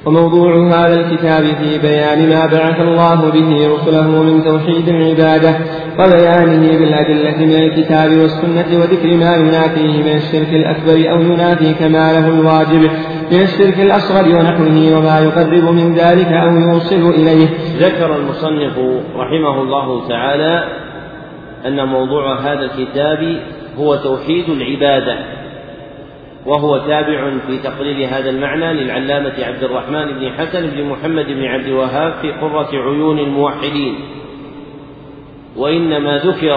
وموضوع 0.07 0.69
هذا 0.69 1.01
الكتاب 1.01 1.45
في 1.45 1.79
بيان 1.79 2.29
ما 2.29 2.47
بعث 2.47 2.81
الله 2.81 3.31
به 3.31 3.75
رسله 3.75 4.23
من 4.23 4.45
توحيد 4.45 4.89
العبادة 4.89 5.55
وبيانه 5.99 6.79
بالأدلة 6.79 7.47
من 7.47 7.63
الكتاب 7.63 8.11
والسنة 8.11 8.81
وذكر 8.81 9.17
ما 9.17 9.37
ينافيه 9.37 10.03
من 10.03 10.17
الشرك 10.17 10.49
الأكبر 10.49 11.11
أو 11.11 11.21
ينافي 11.21 11.75
كماله 11.75 12.29
الواجب 12.29 12.91
من 13.33 13.41
الشرك 13.43 13.81
الأصغر 13.81 14.29
ونحوه 14.37 14.99
وما 14.99 15.21
يقرب 15.21 15.75
من 15.75 15.95
ذلك 15.95 16.27
أو 16.27 16.57
يوصل 16.57 17.11
إليه. 17.15 17.49
ذكر 17.79 18.17
المصنف 18.17 18.79
رحمه 19.17 19.63
الله 19.63 20.09
تعالى 20.09 20.65
أن 21.67 21.89
موضوع 21.89 22.41
هذا 22.41 22.65
الكتاب 22.65 23.41
هو 23.79 23.97
توحيد 23.97 24.45
العبادة. 24.49 25.36
وهو 26.47 26.79
تابع 26.79 27.39
في 27.47 27.59
تقرير 27.59 28.09
هذا 28.09 28.31
المعنى 28.31 28.73
للعلامة 28.73 29.35
عبد 29.45 29.65
الرحمن 29.65 30.05
بن 30.05 30.31
حسن 30.31 30.71
بن 30.71 30.83
محمد 30.85 31.27
بن 31.27 31.45
عبد 31.45 31.67
الوهاب 31.67 32.13
في 32.23 32.33
قرة 32.33 32.69
عيون 32.73 33.19
الموحدين. 33.19 33.95
وإنما 35.57 36.19
ذكر 36.19 36.57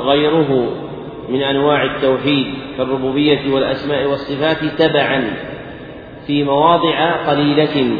غيره 0.00 0.68
من 1.28 1.42
أنواع 1.42 1.84
التوحيد 1.84 2.46
كالربوبية 2.78 3.54
والأسماء 3.54 4.06
والصفات 4.06 4.64
تبعا 4.78 5.24
في 6.26 6.44
مواضع 6.44 7.10
قليلة 7.30 7.96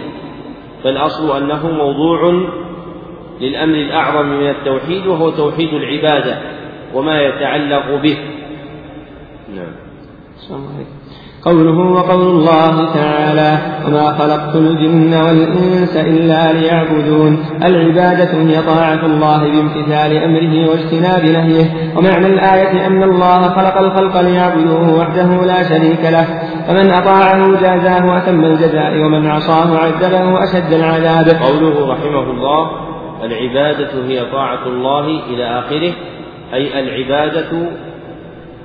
فالأصل 0.84 1.42
أنه 1.42 1.70
موضوع 1.70 2.48
للأمر 3.40 3.74
الأعظم 3.74 4.26
من 4.26 4.50
التوحيد 4.50 5.06
وهو 5.06 5.30
توحيد 5.30 5.74
العبادة 5.74 6.38
وما 6.94 7.22
يتعلق 7.22 7.94
به. 8.02 8.18
نعم. 9.56 9.72
قوله 11.44 11.78
وقول 11.78 12.20
الله 12.20 12.94
تعالى 12.94 13.58
وما 13.86 14.12
خلقت 14.18 14.56
الجن 14.56 15.14
والإنس 15.14 15.96
إلا 15.96 16.52
ليعبدون 16.52 17.44
العبادة 17.64 18.42
هي 18.42 18.62
طاعة 18.62 19.06
الله 19.06 19.38
بامتثال 19.38 20.16
أمره 20.16 20.70
واجتناب 20.70 21.24
نهيه 21.24 21.96
ومعنى 21.96 22.26
الآية 22.26 22.86
أن 22.86 23.02
الله 23.02 23.48
خلق 23.48 23.78
الخلق 23.78 24.20
ليعبدوه 24.20 24.98
وحده 24.98 25.46
لا 25.46 25.62
شريك 25.68 26.04
له 26.04 26.26
فمن 26.68 26.90
أطاعه 26.90 27.60
جازاه 27.60 28.18
أتم 28.18 28.44
الجزاء 28.44 28.96
ومن 28.96 29.26
عصاه 29.26 29.78
عذبه 29.78 30.44
أشد 30.44 30.72
العذاب 30.72 31.28
قوله 31.28 31.92
رحمه 31.92 32.30
الله 32.30 32.70
العبادة 33.24 34.04
هي 34.08 34.24
طاعة 34.32 34.66
الله 34.66 35.06
إلى 35.06 35.58
آخره 35.58 35.92
أي 36.54 36.80
العبادة 36.80 37.70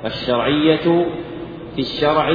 الشرعية 0.06 1.06
في 1.76 1.82
الشرع 1.82 2.32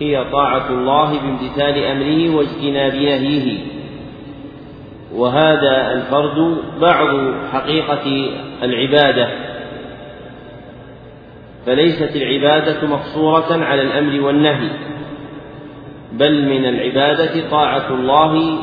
هي 0.00 0.24
طاعة 0.32 0.70
الله 0.70 1.20
بامتثال 1.20 1.84
أمره 1.84 2.36
واجتناب 2.36 2.94
نهيه 2.94 3.58
وهذا 5.14 5.92
الفرد 5.92 6.56
بعض 6.80 7.34
حقيقة 7.52 8.30
العبادة. 8.62 9.28
فليست 11.66 12.16
العبادة 12.16 12.88
مقصورة 12.88 13.64
على 13.64 13.82
الأمر 13.82 14.20
والنهي 14.20 14.70
بل 16.12 16.44
من 16.48 16.64
العبادة 16.64 17.50
طاعة 17.50 17.90
الله 17.90 18.58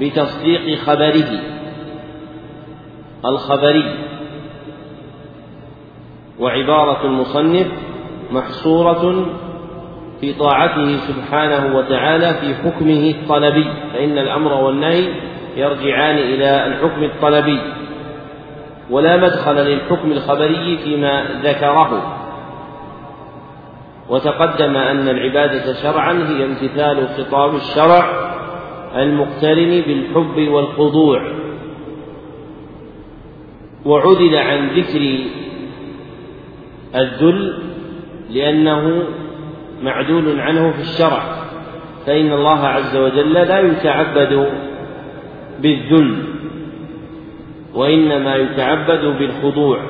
بتصديق 0.00 0.78
خبره 0.78 1.40
الخبري. 3.24 3.94
وعبارة 6.38 7.06
المصنف 7.06 7.66
محصورة 8.30 9.26
في 10.20 10.32
طاعته 10.32 10.96
سبحانه 10.96 11.76
وتعالى 11.76 12.34
في 12.34 12.54
حكمه 12.54 13.10
الطلبي 13.10 13.66
فإن 13.92 14.18
الأمر 14.18 14.52
والنهي 14.52 15.08
يرجعان 15.56 16.18
إلى 16.18 16.66
الحكم 16.66 17.04
الطلبي. 17.04 17.60
ولا 18.90 19.16
مدخل 19.16 19.54
للحكم 19.54 20.12
الخبري 20.12 20.78
فيما 20.78 21.24
ذكره. 21.42 22.14
وتقدم 24.08 24.76
أن 24.76 25.08
العبادة 25.08 25.72
شرعا 25.72 26.12
هي 26.12 26.44
امتثال 26.44 27.08
خطاب 27.08 27.54
الشرع 27.54 28.32
المقترن 28.96 29.82
بالحب 29.86 30.48
والخضوع. 30.48 31.32
وعدل 33.84 34.36
عن 34.36 34.68
ذكر 34.68 35.18
الذل 36.94 37.62
لأنه 38.30 39.02
معدول 39.82 40.40
عنه 40.40 40.72
في 40.72 40.80
الشرع. 40.80 41.22
فإن 42.06 42.32
الله 42.32 42.66
عز 42.66 42.96
وجل 42.96 43.32
لا 43.32 43.60
يتعبد 43.60 44.48
بالذل 45.60 46.16
وإنما 47.74 48.36
يتعبد 48.36 49.04
بالخضوع. 49.18 49.80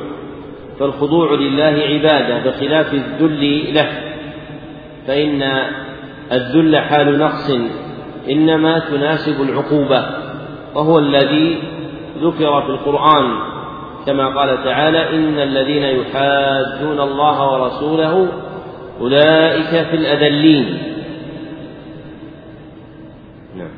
فالخضوع 0.81 1.35
لله 1.35 1.83
عبادة 1.89 2.51
بخلاف 2.51 2.95
الذل 2.95 3.75
له. 3.75 3.89
فإن 5.07 5.43
الذل 6.33 6.77
حال 6.79 7.19
نقص 7.19 7.51
إنما 8.31 8.79
تناسب 8.79 9.43
العقوبة 9.43 10.07
وهو 10.75 10.99
الذي 10.99 11.59
ذكر 12.23 12.63
في 12.63 12.69
القرآن 12.69 13.39
كما 14.09 14.29
قال 14.29 14.65
تعالى 14.65 15.11
إن 15.17 15.39
الذين 15.39 15.83
يحادون 15.83 17.01
الله 17.01 17.53
ورسوله 17.53 18.29
أولئك 19.01 19.87
في 19.87 19.97
الأذلين 19.97 20.79
نعم 23.57 23.71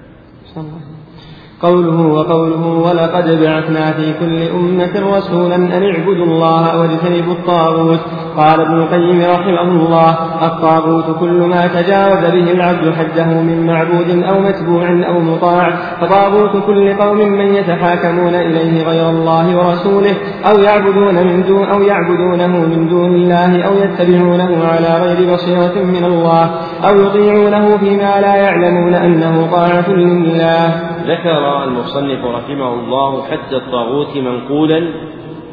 قوله 1.63 2.01
وقوله 2.01 2.67
ولقد 2.67 3.41
بعثنا 3.41 3.93
في 3.93 4.15
كل 4.21 4.43
أمة 4.43 5.17
رسولا 5.17 5.57
أن 5.57 5.83
اعبدوا 5.83 6.25
الله 6.25 6.81
واجتنبوا 6.81 7.33
الطاغوت. 7.33 8.01
قال 8.37 8.61
ابن 8.61 8.75
القيم 8.75 9.21
رحمه 9.21 9.63
الله 9.63 10.11
الطاغوت 10.47 11.19
كل 11.21 11.43
ما 11.43 11.67
تجاوز 11.67 12.21
به 12.21 12.53
العبد 12.53 12.95
حده 12.95 13.25
من 13.25 13.67
معبود 13.67 14.25
أو 14.25 14.41
متبوع 14.41 14.89
أو 15.09 15.21
مطاع. 15.21 15.71
فطاغوت 16.01 16.67
كل 16.67 16.95
قوم 16.95 17.19
من 17.19 17.55
يتحاكمون 17.55 18.35
إليه 18.35 18.85
غير 18.87 19.11
الله 19.11 19.57
ورسوله 19.57 20.15
أو 20.51 20.59
يعبدون 20.59 21.15
من 21.15 21.43
دون 21.43 21.65
أو 21.65 21.83
يعبدونه 21.83 22.47
من 22.47 22.89
دون 22.89 23.15
الله 23.15 23.63
أو 23.63 23.73
يتبعونه 23.75 24.67
على 24.67 25.05
غير 25.05 25.35
بصيرة 25.35 25.85
من 25.85 26.05
الله 26.05 26.51
أو 26.89 27.01
يطيعونه 27.01 27.77
فيما 27.77 28.21
لا 28.21 28.37
يعلمون 28.37 28.95
أنه 28.95 29.49
طاعة 29.53 29.91
لله. 29.91 30.90
ذكر 31.11 31.65
المصنف 31.65 32.25
رحمه 32.25 32.75
الله 32.75 33.23
حد 33.23 33.55
الطاغوت 33.55 34.17
منقولا 34.17 34.81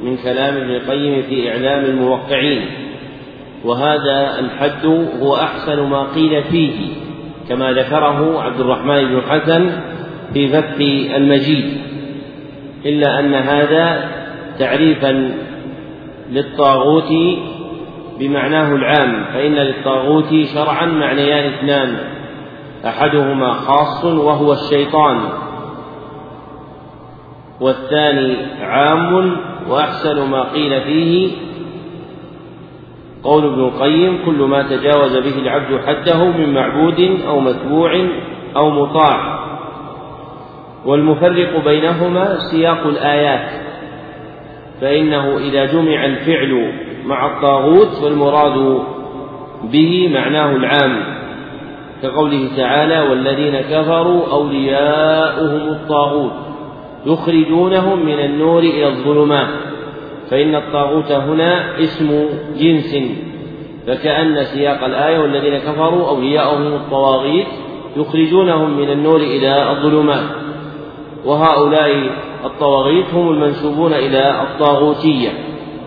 من 0.04 0.18
كلام 0.18 0.56
ابن 0.56 0.70
القيم 0.70 1.22
في 1.22 1.52
إعلام 1.52 1.86
الموقعين 1.86 2.66
وهذا 3.66 4.40
الحد 4.40 4.86
هو 5.22 5.36
أحسن 5.36 5.82
ما 5.82 6.04
قيل 6.04 6.44
فيه 6.44 6.90
كما 7.50 7.72
ذكره 7.72 8.42
عبد 8.42 8.60
الرحمن 8.60 9.06
بن 9.06 9.22
حسن 9.22 9.72
في 10.34 10.48
فتح 10.48 10.76
المجيد 11.16 11.78
إلا 12.86 13.20
أن 13.20 13.34
هذا 13.34 14.10
تعريفا 14.60 15.32
للطاغوت 16.32 17.14
بمعناه 18.20 18.76
العام 18.76 19.26
فإن 19.34 19.54
للطاغوت 19.54 20.34
شرعا 20.54 20.86
معنيان 20.86 21.54
اثنان 21.54 21.98
أحدهما 22.86 23.54
خاص 23.54 24.06
وهو 24.06 24.54
الشيطان 24.54 25.47
والثاني 27.62 28.36
عام 28.62 29.38
وأحسن 29.70 30.30
ما 30.30 30.44
قيل 30.44 30.82
فيه 30.82 31.32
قول 33.24 33.46
ابن 33.46 33.60
القيم 33.60 34.20
كل 34.26 34.42
ما 34.44 34.64
تجاوز 34.64 35.18
به 35.18 35.40
العبد 35.40 35.80
حده 35.86 36.26
من 36.26 36.54
معبود 36.54 37.20
أو 37.28 37.40
متبوع 37.40 38.08
أو 38.56 38.70
مطاع. 38.70 39.48
والمفرق 40.86 41.64
بينهما 41.66 42.38
سياق 42.52 42.88
الآيات 42.88 43.50
فإنه 44.82 45.38
إذا 45.38 45.66
جمع 45.66 46.06
الفعل 46.06 46.74
مع 47.06 47.26
الطاغوت 47.26 47.88
فالمراد 47.88 48.84
به 49.64 50.10
معناه 50.14 50.56
العام 50.56 51.04
كقوله 52.04 52.50
تعالى 52.58 53.00
والذين 53.00 53.62
كفروا 53.62 54.32
أولياؤهم 54.32 55.70
الطاغوت 55.70 56.47
يخرجونهم 57.08 58.06
من 58.06 58.20
النور 58.20 58.60
إلى 58.60 58.88
الظلمات. 58.88 59.48
فإن 60.30 60.56
الطاغوت 60.56 61.12
هنا 61.12 61.80
اسم 61.80 62.26
جنس. 62.60 62.98
فكأن 63.88 64.44
سياق 64.44 64.84
الآية 64.84 65.20
والذين 65.20 65.58
كفروا 65.58 66.10
أولياؤهم 66.10 66.74
الطواغيت 66.74 67.48
يخرجونهم 67.98 68.78
من 68.78 68.92
النور 68.92 69.18
إلى 69.18 69.72
الظلمات. 69.72 70.30
وهؤلاء 71.26 72.10
الطواغيت 72.46 73.14
هم 73.14 73.30
المنسوبون 73.30 73.94
إلى 73.94 74.42
الطاغوتية. 74.42 75.30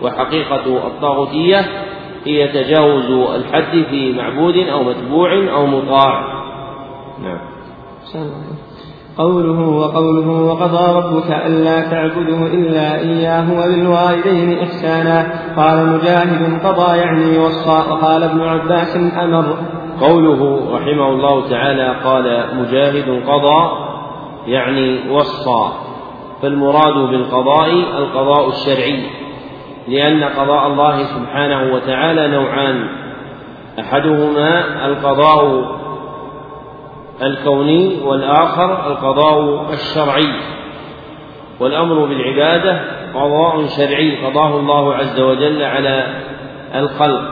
وحقيقة 0.03 0.87
الطاغوتية 0.87 1.65
هي 2.25 2.47
تجاوز 2.47 3.11
الحد 3.35 3.83
في 3.89 4.13
معبود 4.13 4.57
أو 4.57 4.83
متبوع 4.83 5.33
أو 5.53 5.65
مطاع. 5.65 6.43
نعم. 7.23 7.39
قوله 9.17 9.59
وقوله 9.59 10.29
وقضى 10.29 10.97
ربك 10.97 11.31
ألا 11.45 11.81
تعبدوا 11.81 12.47
إلا 12.47 12.99
إياه 12.99 13.51
وبالوالدين 13.51 14.59
إحسانا. 14.59 15.27
قال 15.57 15.87
مجاهد 15.89 16.65
قضى 16.65 16.97
يعني 16.97 17.37
وصى. 17.37 17.69
وقال 17.69 18.23
ابن 18.23 18.41
عباس 18.41 18.97
أمر. 18.97 19.57
قوله 20.01 20.69
رحمه 20.75 21.09
الله 21.09 21.49
تعالى 21.49 21.95
قال 22.03 22.45
مجاهد 22.55 23.23
قضى 23.27 23.71
يعني 24.47 24.99
وصى. 25.11 25.67
فالمراد 26.41 26.93
بالقضاء 26.93 27.69
القضاء 27.97 28.49
الشرعي 28.49 29.03
لأن 29.87 30.23
قضاء 30.23 30.67
الله 30.67 31.03
سبحانه 31.03 31.73
وتعالى 31.73 32.27
نوعان. 32.27 32.87
أحدهما 33.79 34.85
القضاء 34.85 35.80
الكوني 37.21 37.99
والآخر 38.03 38.91
القضاء 38.91 39.69
الشرعي. 39.73 40.33
والأمر 41.59 42.05
بالعبادة 42.05 42.81
قضاء 43.13 43.65
شرعي 43.65 44.25
قضاه 44.25 44.59
الله 44.59 44.95
عز 44.95 45.19
وجل 45.19 45.63
على 45.63 46.05
الخلق. 46.75 47.23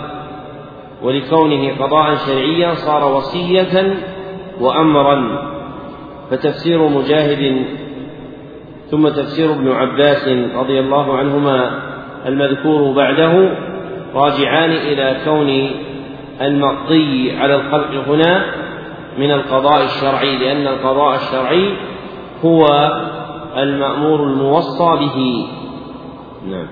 ولكونه 1.02 1.72
قضاء 1.80 2.16
شرعيا 2.16 2.74
صار 2.74 3.12
وصية 3.14 3.98
وأمرا. 4.62 5.50
فتفسير 6.32 6.88
مجاهد 6.88 7.66
ثم 8.92 9.08
تفسير 9.08 9.52
ابن 9.52 9.72
عباس 9.72 10.28
رضي 10.56 10.80
الله 10.80 11.18
عنهما 11.18 11.72
المذكور 12.26 12.92
بعده 12.92 13.50
راجعان 14.16 14.72
إلى 14.72 15.18
كون 15.26 15.72
المقضي 16.42 17.32
على 17.38 17.56
الخلق 17.56 18.08
هنا. 18.08 18.46
من 19.18 19.32
القضاء 19.32 19.84
الشرعي 19.84 20.38
لأن 20.38 20.68
القضاء 20.68 21.16
الشرعي 21.16 21.78
هو 22.46 22.68
المأمور 23.58 24.24
الموصى 24.24 24.90
به. 25.00 25.48
نعم. 26.48 26.68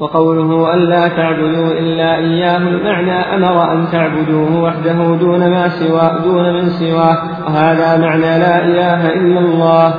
وقوله 0.00 0.74
ألا 0.74 1.08
تعبدوا 1.08 1.72
إلا 1.72 2.16
إياه 2.16 2.56
المعنى 2.56 3.34
أمر 3.34 3.72
أن 3.72 3.86
تعبدوه 3.92 4.62
وحده 4.62 5.16
دون 5.20 5.50
ما 5.50 5.68
سوى 5.68 6.20
دون 6.24 6.52
من 6.52 6.68
سواه. 6.68 7.18
وهذا 7.46 7.96
معنى 7.96 8.38
لا 8.38 8.64
إله 8.64 9.12
إلا 9.12 9.40
الله. 9.40 9.94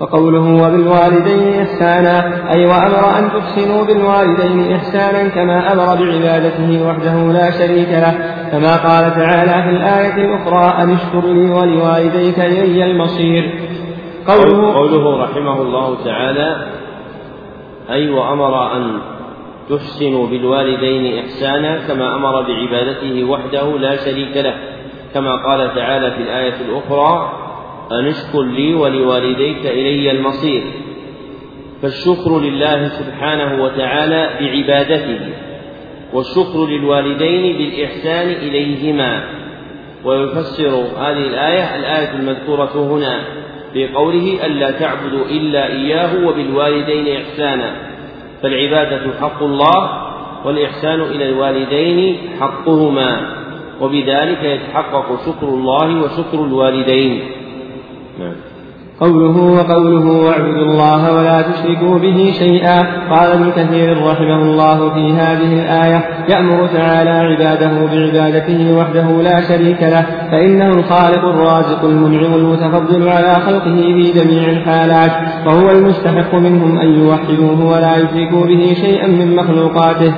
وقوله 0.00 0.66
وبالوالدين 0.66 1.60
إحسانا 1.60 2.50
أي 2.52 2.66
وأمر 2.66 3.18
أن 3.18 3.30
تحسنوا 3.32 3.84
بالوالدين 3.84 4.72
إحسانا 4.72 5.28
كما 5.28 5.72
أمر 5.72 6.04
بعبادته 6.04 6.88
وحده 6.88 7.32
لا 7.32 7.50
شريك 7.50 7.88
له. 7.88 8.14
كما 8.52 8.76
قال 8.76 9.14
تعالى 9.14 9.62
في 9.62 9.70
الآية 9.70 10.14
الأخرى 10.24 10.82
أن 10.82 10.90
اشكر 10.90 11.26
لي 11.26 11.50
ولوالديك 11.50 12.38
إلي 12.38 12.84
المصير. 12.84 13.60
قوله, 14.26 14.74
قوله 14.74 15.24
رحمه 15.24 15.62
الله 15.62 16.04
تعالى 16.04 16.66
أي 17.90 18.10
وأمر 18.10 18.76
أن 18.76 18.98
تحسنوا 19.70 20.26
بالوالدين 20.26 21.18
إحسانا 21.18 21.78
كما 21.88 22.16
أمر 22.16 22.42
بعبادته 22.42 23.24
وحده 23.24 23.78
لا 23.78 23.96
شريك 23.96 24.36
له. 24.36 24.54
كما 25.14 25.36
قال 25.36 25.74
تعالى 25.74 26.10
في 26.10 26.22
الآية 26.22 26.54
الأخرى 26.68 27.32
أن 27.92 28.06
اشكر 28.06 28.42
لي 28.42 28.74
ولوالديك 28.74 29.66
إلي 29.66 30.10
المصير 30.10 30.62
فالشكر 31.82 32.40
لله 32.40 32.88
سبحانه 32.88 33.64
وتعالى 33.64 34.30
بعبادته 34.40 35.20
والشكر 36.12 36.66
للوالدين 36.66 37.58
بالإحسان 37.58 38.28
إليهما. 38.28 39.24
ويفسر 40.04 40.70
هذه 40.98 41.26
الآية 41.26 41.76
الآية 41.76 42.14
المذكورة 42.14 42.72
هنا 42.74 43.20
بقوله 43.74 44.46
ألا 44.46 44.70
تعبدوا 44.70 45.24
إلا 45.24 45.66
إياه 45.66 46.26
وبالوالدين 46.26 47.16
إحسانا 47.16 47.76
فالعبادة 48.42 49.12
حق 49.20 49.42
الله 49.42 50.10
والإحسان 50.44 51.00
إلى 51.00 51.28
الوالدين 51.28 52.18
حقهما 52.40 53.36
وبذلك 53.80 54.44
يتحقق 54.44 55.26
شكر 55.26 55.48
الله 55.48 56.02
وشكر 56.02 56.44
الوالدين. 56.44 57.39
نعم. 58.20 58.32
قوله 59.00 59.36
وقوله 59.36 60.06
واعبدوا 60.06 60.62
الله 60.62 61.16
ولا 61.16 61.42
تشركوا 61.42 61.98
به 61.98 62.32
شيئا 62.38 62.80
قال 63.10 63.32
ابن 63.32 63.50
كثير 63.50 64.06
رحمه 64.06 64.42
الله 64.42 64.94
في 64.94 65.12
هذه 65.12 65.52
الآية 65.52 66.04
يأمر 66.28 66.66
تعالى 66.66 67.10
عباده 67.10 67.86
بعبادته 67.92 68.76
وحده 68.78 69.22
لا 69.22 69.40
شريك 69.40 69.82
له 69.82 70.06
فإنه 70.30 70.70
الخالق 70.70 71.24
الرازق 71.24 71.84
المنعم 71.84 72.34
المتفضل 72.34 73.08
على 73.08 73.34
خلقه 73.34 73.76
في 73.76 74.12
جميع 74.12 74.50
الحالات 74.50 75.12
وهو 75.46 75.70
المستحق 75.70 76.34
منهم 76.34 76.78
أن 76.78 76.88
يوحدوه 76.88 77.64
ولا 77.64 77.96
يشركوا 77.96 78.46
به 78.46 78.76
شيئا 78.80 79.06
من 79.06 79.36
مخلوقاته. 79.36 80.14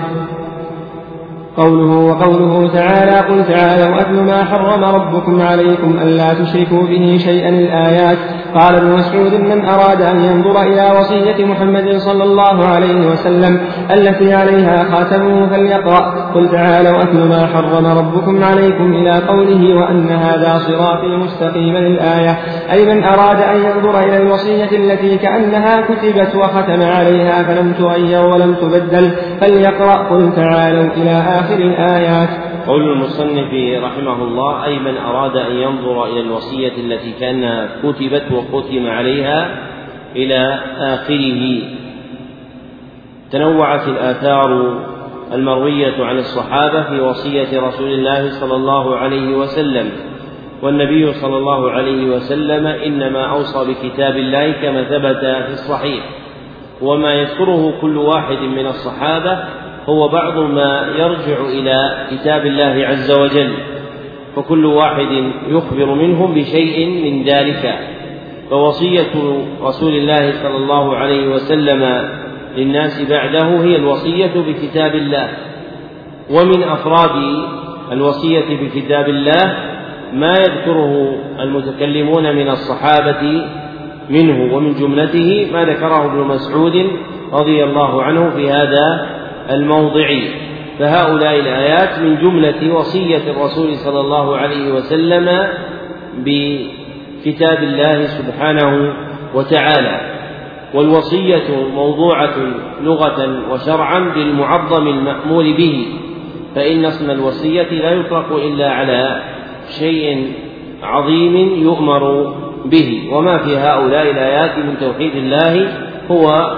قوله 1.57 1.97
وقوله 1.97 2.71
تعالى 2.73 3.17
قل 3.29 3.45
تعالوا 3.55 4.01
أتل 4.01 4.23
ما 4.23 4.45
حرم 4.45 4.85
ربكم 4.85 5.43
عليكم 5.43 5.99
ألا 6.03 6.35
تشركوا 6.35 6.83
به 6.83 7.19
شيئا 7.25 7.49
الآيات. 7.49 8.19
قال 8.55 8.75
ابن 8.75 8.93
مسعود 8.93 9.35
من 9.35 9.65
أراد 9.65 10.03
أن 10.03 10.21
ينظر 10.21 10.63
إلى 10.63 10.99
وصية 10.99 11.45
محمد 11.45 11.97
صلى 11.97 12.25
الله 12.25 12.65
عليه 12.69 13.11
وسلم 13.11 13.61
التي 13.91 14.35
عليها 14.35 14.85
خاتمه 14.85 15.47
فليقرأ 15.47 16.31
قل 16.35 16.51
تعالوا 16.51 17.03
أتل 17.03 17.29
ما 17.29 17.47
حرم 17.47 17.87
ربكم 17.87 18.45
عليكم 18.45 18.93
إلى 18.93 19.19
قوله 19.29 19.75
وأن 19.75 20.09
هذا 20.09 20.59
صراطي 20.59 21.17
مستقيما 21.17 21.79
الآية 21.79 22.39
أي 22.73 22.95
من 22.95 23.05
أراد 23.05 23.41
أن 23.41 23.57
ينظر 23.57 24.01
إلى 24.01 24.17
الوصية 24.17 24.77
التي 24.77 25.19
كأنها 25.19 25.81
كتبت 25.81 26.37
وختم 26.37 26.83
عليها 26.83 27.43
فلم 27.43 27.73
تغير 27.73 28.25
ولم 28.25 28.55
تبدل 28.55 29.13
فليقرأ 29.41 30.09
قل 30.11 30.33
تعالوا 30.37 30.89
إلى 30.97 31.11
آخر 31.11 31.42
الآيات 31.51 32.29
قول 32.67 32.93
المصنف 32.93 33.55
رحمه 33.85 34.25
الله 34.25 34.65
أي 34.65 34.79
من 34.79 34.97
أراد 34.97 35.37
أن 35.37 35.57
ينظر 35.57 36.05
إلى 36.05 36.21
الوصية 36.21 36.73
التي 36.77 37.13
كانها 37.21 37.69
كتبت 37.83 38.25
وختم 38.33 38.87
عليها 38.87 39.69
إلى 40.17 40.61
آخره. 40.79 41.63
تنوعت 43.31 43.89
الآثار 43.89 44.79
المروية 45.33 46.05
عن 46.05 46.19
الصحابة 46.19 46.83
في 46.83 47.01
وصية 47.01 47.61
رسول 47.61 47.93
الله 47.93 48.31
صلى 48.31 48.55
الله 48.55 48.97
عليه 48.97 49.37
وسلم. 49.37 49.91
والنبي 50.63 51.13
صلى 51.13 51.37
الله 51.37 51.71
عليه 51.71 52.17
وسلم 52.17 52.67
إنما 52.67 53.25
أوصى 53.25 53.73
بكتاب 53.73 54.17
الله 54.17 54.53
كما 54.53 54.85
ثبت 54.85 55.21
في 55.47 55.53
الصحيح. 55.53 56.05
وما 56.83 57.15
يذكره 57.15 57.81
كل 57.81 57.97
واحد 57.97 58.39
من 58.39 58.67
الصحابة 58.67 59.39
هو 59.89 60.09
بعض 60.09 60.39
ما 60.39 60.87
يرجع 60.99 61.41
إلى 61.45 62.07
كتاب 62.11 62.47
الله 62.47 62.87
عز 62.87 63.11
وجل 63.11 63.55
فكل 64.37 64.65
واحد 64.65 65.31
يخبر 65.49 65.95
منهم 65.95 66.35
بشيء 66.35 66.89
من 67.05 67.25
ذلك. 67.25 67.79
فوصية 68.51 69.13
رسول 69.63 69.95
الله 69.95 70.33
صلى 70.33 70.57
الله 70.57 70.97
عليه 70.97 71.29
وسلم 71.29 72.09
للناس 72.57 73.11
بعده 73.11 73.65
هي 73.65 73.77
الوصية 73.77 74.33
بكتاب 74.35 74.95
الله. 74.95 75.29
ومن 76.31 76.63
أفراد 76.63 77.11
الوصية 77.93 78.57
بكتاب 78.61 79.09
الله 79.09 79.57
ما 80.13 80.33
يذكره 80.33 81.15
المتكلمون 81.41 82.37
من 82.37 82.49
الصحابة 82.49 83.47
منه 84.11 84.55
ومن 84.55 84.75
جملته 84.75 85.49
ما 85.53 85.65
ذكره 85.65 86.05
ابن 86.05 86.19
مسعود 86.19 86.91
رضي 87.33 87.65
الله 87.65 88.03
عنه 88.03 88.31
في 88.31 88.51
هذا 88.51 89.07
الموضع 89.51 90.09
فهؤلاء 90.79 91.41
الآيات 91.41 91.99
من 91.99 92.17
جملة 92.17 92.75
وصية 92.75 93.31
الرسول 93.31 93.77
صلى 93.77 94.01
الله 94.01 94.37
عليه 94.37 94.73
وسلم 94.73 95.49
بكتاب 96.19 97.63
الله 97.63 98.07
سبحانه 98.07 98.95
وتعالى. 99.35 100.01
والوصية 100.75 101.67
موضوعة 101.75 102.35
لغة 102.83 103.53
وشرعا 103.53 103.99
بالمعظم 103.99 104.89
المأمول 104.89 105.53
به. 105.53 105.87
فإن 106.55 106.85
اسم 106.85 107.11
الوصية 107.11 107.71
لا 107.71 107.91
يطلق 107.91 108.33
إلا 108.33 108.71
على 108.71 109.23
شيء 109.79 110.33
عظيم 110.83 111.37
يؤمر 111.63 112.35
به. 112.65 113.09
وما 113.13 113.39
في 113.39 113.57
هؤلاء 113.57 114.11
الآيات 114.11 114.59
من 114.59 114.77
توحيد 114.81 115.17
الله 115.17 115.69
هو 116.11 116.53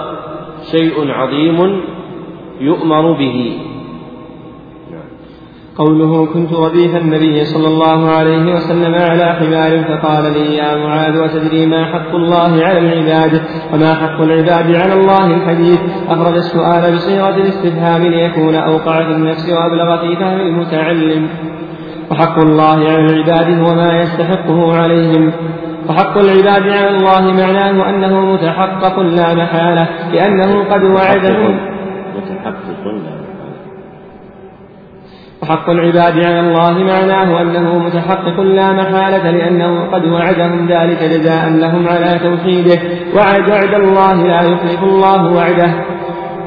شيء 0.71 1.11
عظيم 1.11 1.81
يؤمر 2.59 3.11
به. 3.11 3.57
قوله 5.77 6.25
كنت 6.25 6.53
رديف 6.53 6.95
النبي 6.95 7.45
صلى 7.45 7.67
الله 7.67 8.09
عليه 8.09 8.53
وسلم 8.53 8.95
على 8.95 9.25
حمار 9.25 9.83
فقال 9.83 10.33
لي 10.33 10.55
يا 10.55 10.75
معاذ 10.75 11.23
وتدري 11.23 11.65
ما 11.65 11.85
حق 11.85 12.15
الله 12.15 12.65
على 12.65 12.79
العباد 12.79 13.41
وما 13.73 13.95
حق 13.95 14.21
العباد 14.21 14.75
على 14.75 14.93
الله 14.93 15.25
الحديث؟ 15.25 15.79
أخرج 16.09 16.35
السؤال 16.35 16.95
بصيغة 16.95 17.35
الاستفهام 17.35 18.03
ليكون 18.03 18.55
أوقع 18.55 19.03
في 19.03 19.11
النفس 19.11 19.49
وأبلغ 19.49 20.01
في 20.01 20.15
فهم 20.15 20.39
المتعلم. 20.39 21.27
وحق 22.11 22.39
الله 22.39 22.79
على 22.89 23.05
العباد 23.05 23.67
هو 23.67 23.75
ما 23.75 24.01
يستحقه 24.01 24.77
عليهم. 24.77 25.31
وحق 25.89 26.17
العباد 26.17 26.69
على 26.69 26.89
الله 26.89 27.21
معناه 27.21 27.89
أنه 27.89 28.33
متحقق 28.33 28.99
لا 28.99 29.33
محالة 29.33 29.87
لأنه 30.13 30.63
قد 30.63 30.83
وعدهم 30.83 31.59
متحقق 32.17 32.85
لا 32.85 33.25
وحق 35.45 35.69
العباد 35.69 36.25
على 36.25 36.39
الله 36.39 36.71
معناه 36.71 37.41
أنه 37.41 37.79
متحقق 37.79 38.39
لا 38.39 38.71
محالة 38.71 39.31
لأنه 39.31 39.91
قد 39.91 40.05
وعدهم 40.05 40.67
ذلك 40.67 41.03
جزاء 41.03 41.49
لهم 41.49 41.87
على 41.87 42.19
توحيده. 42.19 42.79
وعد 43.15 43.49
وعد 43.49 43.73
الله 43.73 44.13
لا 44.13 44.41
يخلف 44.41 44.83
الله 44.83 45.33
وعده. 45.33 45.71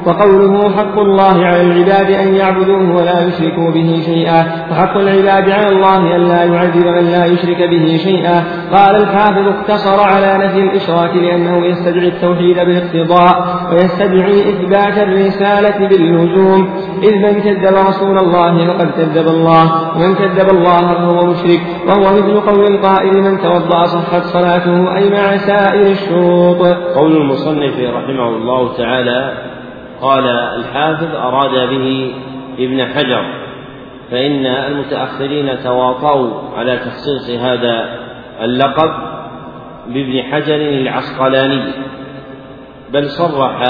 وقوله 0.05 0.69
حق 0.77 0.99
الله 0.99 1.45
على 1.45 1.61
العباد 1.61 2.11
أن 2.11 2.35
يعبدوه 2.35 2.95
ولا 2.95 3.27
يشركوا 3.27 3.71
به 3.71 4.01
شيئا. 4.05 4.45
وحق 4.71 4.97
العباد 4.97 5.49
على 5.49 5.67
الله 5.67 6.15
أن 6.15 6.21
لا 6.21 6.43
يعذب 6.43 6.85
من 6.85 7.05
لا 7.11 7.25
يشرك 7.25 7.69
به 7.69 7.97
شيئا. 8.03 8.43
قال 8.73 8.95
الحافظ 8.95 9.47
اقتصر 9.47 9.99
على 9.99 10.45
نفي 10.45 10.59
الإشراك 10.59 11.15
لأنه 11.15 11.65
يستدعي 11.65 12.07
التوحيد 12.07 12.55
بالاقتضاء 12.55 13.35
ويستدعي 13.71 14.49
إثبات 14.49 14.97
الرسالة 14.97 15.87
باللزوم 15.87 16.69
إذ 17.03 17.15
من 17.15 17.33
كذب 17.41 17.75
رسول 17.87 18.17
الله 18.17 18.67
فقد 18.67 18.91
كذب 18.97 19.27
الله. 19.27 19.97
ومن 19.97 20.15
كذب 20.15 20.49
الله 20.49 20.93
فهو 20.93 21.25
مشرك. 21.25 21.61
وهو 21.87 22.13
مثل 22.17 22.39
قول 22.39 22.63
القائل 22.73 23.21
من 23.21 23.41
توضأ 23.41 23.83
صحت 23.85 24.23
صلاته 24.23 24.95
أي 24.97 25.09
مع 25.09 25.37
سائر 25.37 25.87
الشروط. 25.91 26.61
قول 26.95 27.11
المصنف 27.17 27.75
رحمه 27.79 28.27
الله 28.27 28.77
تعالى 28.77 29.48
قال 30.01 30.27
الحافظ 30.29 31.15
أراد 31.15 31.69
به 31.69 32.13
ابن 32.59 32.85
حجر 32.85 33.23
فإن 34.11 34.45
المتأخرين 34.45 35.63
تواطؤوا 35.63 36.57
على 36.57 36.77
تخصيص 36.77 37.29
هذا 37.29 37.99
اللقب 38.41 38.91
بابن 39.87 40.23
حجر 40.23 40.55
العسقلاني 40.55 41.63
بل 42.93 43.09
صرح 43.09 43.63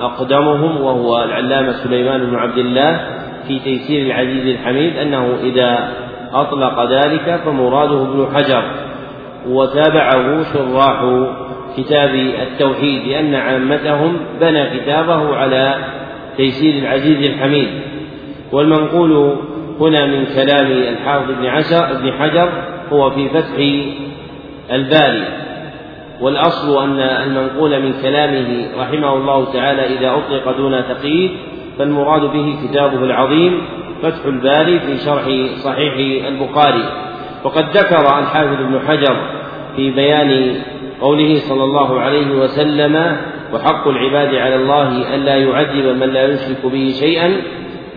أقدمهم 0.00 0.80
وهو 0.80 1.22
العلامة 1.24 1.72
سليمان 1.72 2.26
بن 2.26 2.36
عبد 2.36 2.58
الله 2.58 3.00
في 3.48 3.58
تيسير 3.58 4.06
العزيز 4.06 4.46
الحميد 4.46 4.96
أنه 4.96 5.34
إذا 5.42 5.88
أطلق 6.32 6.90
ذلك 6.90 7.40
فمراده 7.44 8.02
ابن 8.02 8.26
حجر 8.34 8.62
وتابعه 9.48 10.42
شراح 10.52 11.02
كتاب 11.76 12.14
التوحيد 12.14 13.06
لأن 13.06 13.34
عامتهم 13.34 14.16
بنى 14.40 14.78
كتابه 14.78 15.36
على 15.36 15.74
تيسير 16.36 16.82
العزيز 16.82 17.30
الحميد. 17.30 17.68
والمنقول 18.52 19.36
هنا 19.80 20.06
من 20.06 20.26
كلام 20.34 20.66
الحافظ 20.66 21.30
ابن 21.30 21.46
عشر 21.46 21.90
ابن 21.92 22.12
حجر 22.12 22.48
هو 22.92 23.10
في 23.10 23.28
فتح 23.28 23.56
الباري. 24.72 25.24
والأصل 26.20 26.82
أن 26.84 27.00
المنقول 27.00 27.82
من 27.82 27.92
كلامه 28.02 28.68
رحمه 28.78 29.14
الله 29.14 29.52
تعالى 29.52 29.98
إذا 29.98 30.10
أطلق 30.10 30.56
دون 30.56 30.82
تقييد 30.88 31.30
فالمراد 31.78 32.20
به 32.20 32.56
كتابه 32.64 33.04
العظيم 33.04 33.60
فتح 34.02 34.24
الباري 34.24 34.80
في 34.80 34.98
شرح 34.98 35.24
صحيح 35.64 36.24
البخاري. 36.26 36.84
وقد 37.44 37.76
ذكر 37.76 38.18
الحافظ 38.18 38.60
ابن 38.60 38.80
حجر 38.88 39.16
في 39.76 39.90
بيان 39.90 40.54
قوله 41.00 41.38
صلى 41.38 41.64
الله 41.64 42.00
عليه 42.00 42.30
وسلم 42.30 43.16
وحق 43.54 43.88
العباد 43.88 44.34
على 44.34 44.56
الله 44.56 45.14
ألا 45.14 45.36
يعذب 45.36 45.86
من 45.86 46.08
لا 46.08 46.24
يشرك 46.24 46.66
به 46.72 46.94
شيئا 47.00 47.36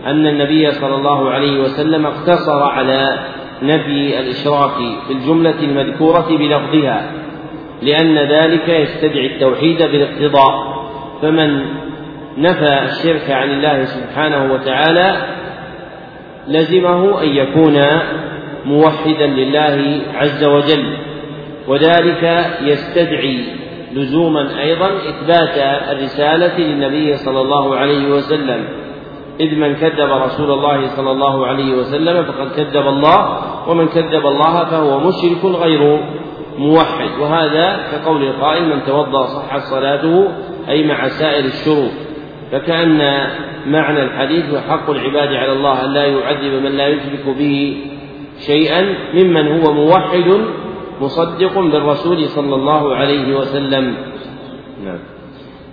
أن 0.06 0.26
النبي 0.26 0.70
صلى 0.70 0.94
الله 0.94 1.30
عليه 1.30 1.60
وسلم 1.60 2.06
اقتصر 2.06 2.62
على 2.62 3.18
نفي 3.62 4.20
الإشراك 4.20 4.76
في 5.06 5.12
الجملة 5.12 5.60
المذكورة 5.62 6.26
بلفظها 6.30 7.10
لأن 7.82 8.18
ذلك 8.18 8.68
يستدعي 8.68 9.26
التوحيد 9.26 9.82
بالاقتضاء. 9.82 10.82
فمن 11.22 11.64
نفى 12.38 12.80
الشرك 12.84 13.30
عن 13.30 13.50
الله 13.50 13.84
سبحانه 13.84 14.52
وتعالى 14.52 15.16
لزمه 16.48 17.22
أن 17.22 17.28
يكون 17.28 17.80
موحدا 18.64 19.26
لله 19.26 20.00
عز 20.14 20.44
وجل. 20.44 20.96
وذلك 21.68 22.46
يستدعي 22.62 23.44
لزوما 23.92 24.60
أيضا 24.62 24.86
إثبات 24.86 25.56
الرسالة 25.96 26.58
للنبي 26.58 27.16
صلى 27.16 27.40
الله 27.40 27.76
عليه 27.76 28.08
وسلم. 28.08 28.64
إذ 29.40 29.54
من 29.54 29.74
كذب 29.74 30.10
رسول 30.10 30.50
الله 30.50 30.86
صلى 30.86 31.10
الله 31.10 31.46
عليه 31.46 31.74
وسلم 31.74 32.24
فقد 32.24 32.52
كذب 32.56 32.86
الله 32.88 33.38
ومن 33.68 33.88
كذب 33.88 34.26
الله 34.26 34.64
فهو 34.64 35.00
مشرك 35.00 35.44
غير 35.44 36.00
موحد. 36.58 37.10
وهذا 37.20 37.78
كقول 37.92 38.22
القائل 38.22 38.64
من 38.68 38.82
توضأ 38.86 39.26
صحت 39.26 39.60
صلاته 39.60 40.28
أي 40.68 40.86
مع 40.86 41.08
سائر 41.08 41.44
الشروط 41.44 41.90
فكأن 42.52 43.26
معنى 43.66 44.02
الحديث 44.02 44.54
وحق 44.54 44.90
العباد 44.90 45.28
على 45.28 45.52
الله 45.52 45.84
أن 45.84 45.92
لا 45.92 46.06
يعذب 46.06 46.62
من 46.62 46.70
لا 46.76 46.88
يشرك 46.88 47.36
به 47.38 47.76
شيئا 48.46 48.94
ممن 49.14 49.60
هو 49.60 49.72
موحد 49.72 50.40
مصدق 51.02 51.58
بالرسول 51.58 52.28
صلى 52.28 52.54
الله 52.54 52.96
عليه 52.96 53.38
وسلم. 53.38 53.94
نعم. 54.84 54.98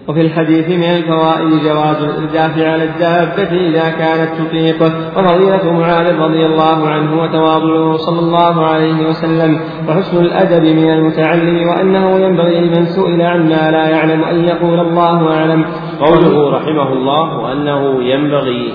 وفي 0.09 0.21
الحديث 0.21 0.69
من 0.69 0.83
الفوائد 0.83 1.63
جواز 1.63 2.03
الإرداف 2.03 2.57
على 2.57 2.83
الدابة 2.83 3.69
إذا 3.69 3.89
كانت 3.89 4.29
تطيقه 4.41 4.91
وفضيلة 5.17 5.73
معاذ 5.73 6.19
رضي 6.19 6.45
الله 6.45 6.87
عنه 6.87 7.21
وتواضعه 7.21 7.97
صلى 7.97 8.19
الله 8.19 8.65
عليه 8.65 9.07
وسلم 9.07 9.59
وحسن 9.89 10.25
الأدب 10.25 10.63
من 10.63 10.89
المتعلم 10.93 11.67
وأنه 11.67 12.19
ينبغي 12.19 12.59
لمن 12.59 12.85
سئل 12.85 13.21
عما 13.21 13.71
لا 13.71 13.89
يعلم 13.89 14.23
أن 14.23 14.43
يقول 14.45 14.79
الله 14.79 15.33
أعلم. 15.33 15.65
قوله 15.99 16.49
رحمه 16.49 16.93
الله 16.93 17.39
وأنه 17.39 18.03
ينبغي 18.03 18.73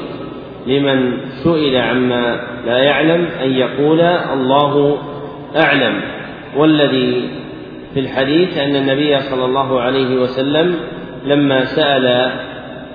لمن 0.66 1.18
سئل 1.44 1.76
عما 1.76 2.40
لا 2.66 2.78
يعلم 2.78 3.28
أن 3.42 3.50
يقول 3.50 4.00
الله 4.00 4.98
أعلم. 5.56 6.00
والذي 6.56 7.28
في 7.94 8.00
الحديث 8.00 8.58
أن 8.58 8.76
النبي 8.76 9.20
صلى 9.20 9.44
الله 9.44 9.80
عليه 9.80 10.20
وسلم 10.20 10.76
لما 11.24 11.64
سأل 11.64 12.32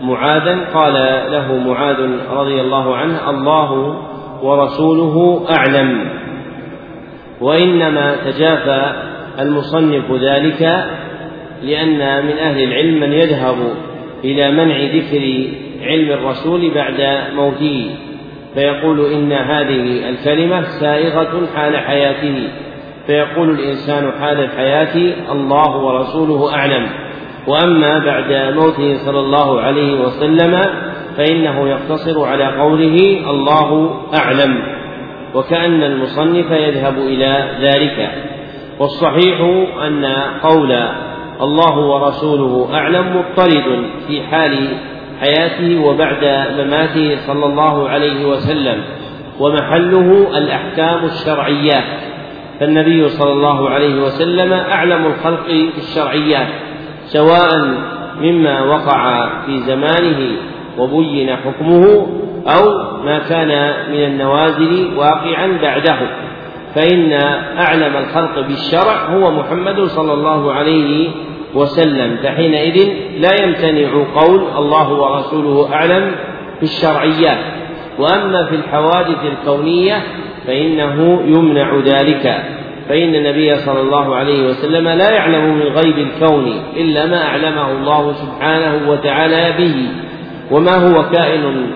معاذا 0.01 0.60
قال 0.74 0.93
له 1.32 1.57
معاذ 1.57 2.10
رضي 2.32 2.62
الله 2.62 2.95
عنه 2.95 3.30
الله 3.30 3.99
ورسوله 4.43 5.45
أعلم 5.49 6.10
وإنما 7.41 8.16
تجافى 8.26 8.91
المصنف 9.39 10.12
ذلك 10.12 10.86
لأن 11.64 12.26
من 12.26 12.38
أهل 12.38 12.64
العلم 12.64 12.99
من 12.99 13.14
يذهب 13.14 13.55
إلى 14.24 14.51
منع 14.51 14.78
ذكر 14.78 15.47
علم 15.82 16.12
الرسول 16.12 16.72
بعد 16.76 17.18
موته 17.36 17.95
فيقول 18.53 19.12
إن 19.14 19.32
هذه 19.32 20.10
الكلمة 20.10 20.62
سائغة 20.62 21.47
حال 21.55 21.78
حياته. 21.78 22.47
فيقول 23.10 23.49
الإنسان 23.49 24.12
حال 24.20 24.39
الحياة 24.39 24.95
الله 25.32 25.78
ورسوله 25.78 26.55
أعلم. 26.55 26.88
وأما 27.47 27.99
بعد 27.99 28.53
موته 28.55 28.97
صلى 28.97 29.20
الله 29.20 29.62
عليه 29.62 30.01
وسلم 30.01 30.62
فإنه 31.18 31.70
يقتصر 31.70 32.26
على 32.26 32.45
قوله 32.45 32.95
الله 33.30 33.99
أعلم 34.18 34.64
وكأن 35.34 35.84
المصنف 35.84 36.51
يذهب 36.51 36.97
إلى 36.97 37.57
ذلك. 37.62 38.10
والصحيح 38.80 39.41
أن 39.88 40.05
قول 40.43 40.72
الله 41.41 41.78
ورسوله 41.80 42.70
أعلم 42.74 43.18
مضطرد 43.18 43.86
في 44.07 44.22
حال 44.22 44.68
حياته 45.22 45.86
وبعد 45.86 46.24
مماته 46.60 47.18
صلى 47.28 47.45
الله 47.45 47.89
عليه 47.89 48.26
وسلم 48.26 48.84
ومحله 49.39 50.38
الأحكام 50.38 51.05
الشرعيات 51.05 52.09
فالنبي 52.60 53.10
صلى 53.10 53.32
الله 53.32 53.70
عليه 53.70 54.01
وسلم 54.01 54.53
أعلم 54.53 55.05
الخلق 55.05 55.47
في 55.47 55.78
الشرعيات 55.78 56.47
سواء 57.05 57.49
مما 58.22 58.62
وقع 58.62 59.30
في 59.45 59.60
زمانه 59.60 60.32
وبين 60.78 61.36
حكمه 61.36 62.07
أو 62.47 62.74
ما 63.05 63.20
كان 63.20 63.74
من 63.91 64.03
النوازل 64.03 64.89
واقعا 64.97 65.60
بعده. 65.62 65.99
فإن 66.76 67.14
أعلم 67.57 67.97
الخلق 67.97 68.39
بالشرع 68.47 69.05
هو 69.05 69.32
محمد 69.32 69.82
صلى 69.82 70.14
الله 70.14 70.53
عليه 70.53 71.10
وسلم. 71.55 72.18
فحينئذ 72.24 72.89
لا 73.20 73.43
يمتنع 73.43 74.05
قول 74.22 74.41
الله 74.57 74.93
ورسوله 74.93 75.74
أعلم 75.74 76.12
في 76.57 76.64
الشرعيات 76.64 77.38
وأما 77.99 78.45
في 78.45 78.55
الحوادث 78.55 79.26
الكونية 79.26 80.03
فإنه 80.50 81.22
يمنع 81.26 81.76
ذلك. 81.86 82.43
فإن 82.89 83.16
النبي 83.16 83.56
صلى 83.56 83.82
الله 83.82 84.16
عليه 84.16 84.47
وسلم 84.47 84.88
لا 84.89 85.10
يعلم 85.12 85.56
من 85.56 85.62
غيب 85.62 85.97
الكون 85.97 86.54
إلا 86.78 87.06
ما 87.06 87.24
أعلمه 87.24 87.72
الله 87.72 88.14
سبحانه 88.14 88.89
وتعالى 88.89 89.54
به 89.58 89.76
وما 90.52 90.76
هو 90.76 91.10
كائن 91.10 91.72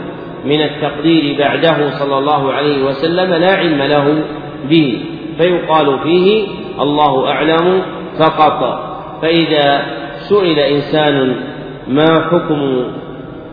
من 0.45 0.61
التقدير 0.61 1.39
بعده 1.39 1.89
صلى 1.89 2.17
الله 2.17 2.51
عليه 2.51 2.83
وسلم 2.83 3.33
لا 3.33 3.55
علم 3.55 3.81
له 3.81 4.23
به. 4.69 5.05
فيقال 5.37 5.99
فيه 6.03 6.47
الله 6.79 7.27
أعلم 7.27 7.81
فقط. 8.19 8.79
فإذا 9.21 9.85
سئل 10.29 10.59
إنسان 10.59 11.35
ما 11.87 12.29
حكم 12.31 12.85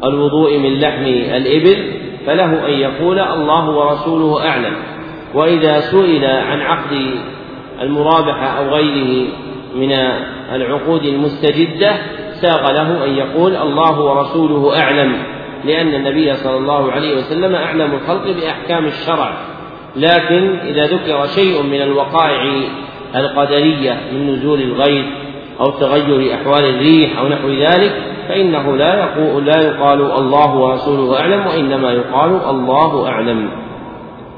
الوضوء 0.04 0.58
من 0.58 0.80
لحم 0.80 1.04
الإبل 1.36 1.92
فله 2.26 2.66
أن 2.68 2.72
يقول 2.72 3.18
الله 3.18 3.70
ورسوله 3.70 4.46
أعلم. 4.48 4.72
وإذا 5.34 5.80
سئل 5.80 6.24
عن 6.24 6.60
عقد 6.60 7.20
المرابحة 7.82 8.46
أو 8.46 8.68
غيره 8.68 9.28
من 9.76 9.92
العقود 10.52 11.04
المستجدة 11.04 11.92
ساغ 12.32 12.72
له 12.72 13.04
أن 13.04 13.10
يقول 13.10 13.56
الله 13.56 14.00
ورسوله 14.00 14.80
أعلم 14.82 15.12
لأن 15.64 15.94
النبي 15.94 16.34
صلى 16.34 16.56
الله 16.56 16.92
عليه 16.92 17.16
وسلم 17.16 17.54
أعلم 17.54 17.94
الخلق 17.94 18.24
بأحكام 18.24 18.84
الشرع 18.84 19.32
لكن 19.96 20.58
إذا 20.58 20.86
ذكر 20.86 21.26
شيء 21.26 21.62
من 21.62 21.82
الوقائع 21.82 22.62
القدرية 23.16 24.00
من 24.12 24.32
نزول 24.32 24.60
الغيث 24.60 25.06
أو 25.60 25.70
تغير 25.70 26.34
أحوال 26.34 26.64
الريح 26.64 27.18
أو 27.18 27.28
نحو 27.28 27.48
ذلك 27.48 27.92
فإنه 28.28 28.76
لا 28.76 28.94
يقول 28.98 29.46
لا 29.46 29.62
يقال 29.62 30.00
الله 30.00 30.56
ورسوله 30.56 31.20
أعلم 31.20 31.46
وإنما 31.46 31.92
يقال 31.92 32.40
الله 32.50 33.08
أعلم. 33.08 33.48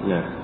نعم. 0.08 0.41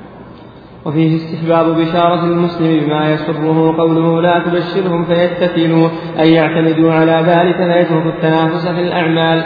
وفيه 0.89 1.16
استحباب 1.16 1.76
بشارة 1.76 2.24
المسلم 2.24 2.80
بما 2.80 3.12
يسره 3.12 3.76
قوله 3.78 4.20
لا 4.20 4.39
تبشرهم 4.39 5.05
فيتكلوا 5.05 5.89
أي 6.20 6.32
يعتمدوا 6.32 6.93
على 6.93 7.24
ذلك 7.26 7.57
فيتركوا 7.57 8.11
التنافس 8.11 8.68
في 8.68 8.80
الأعمال. 8.80 9.43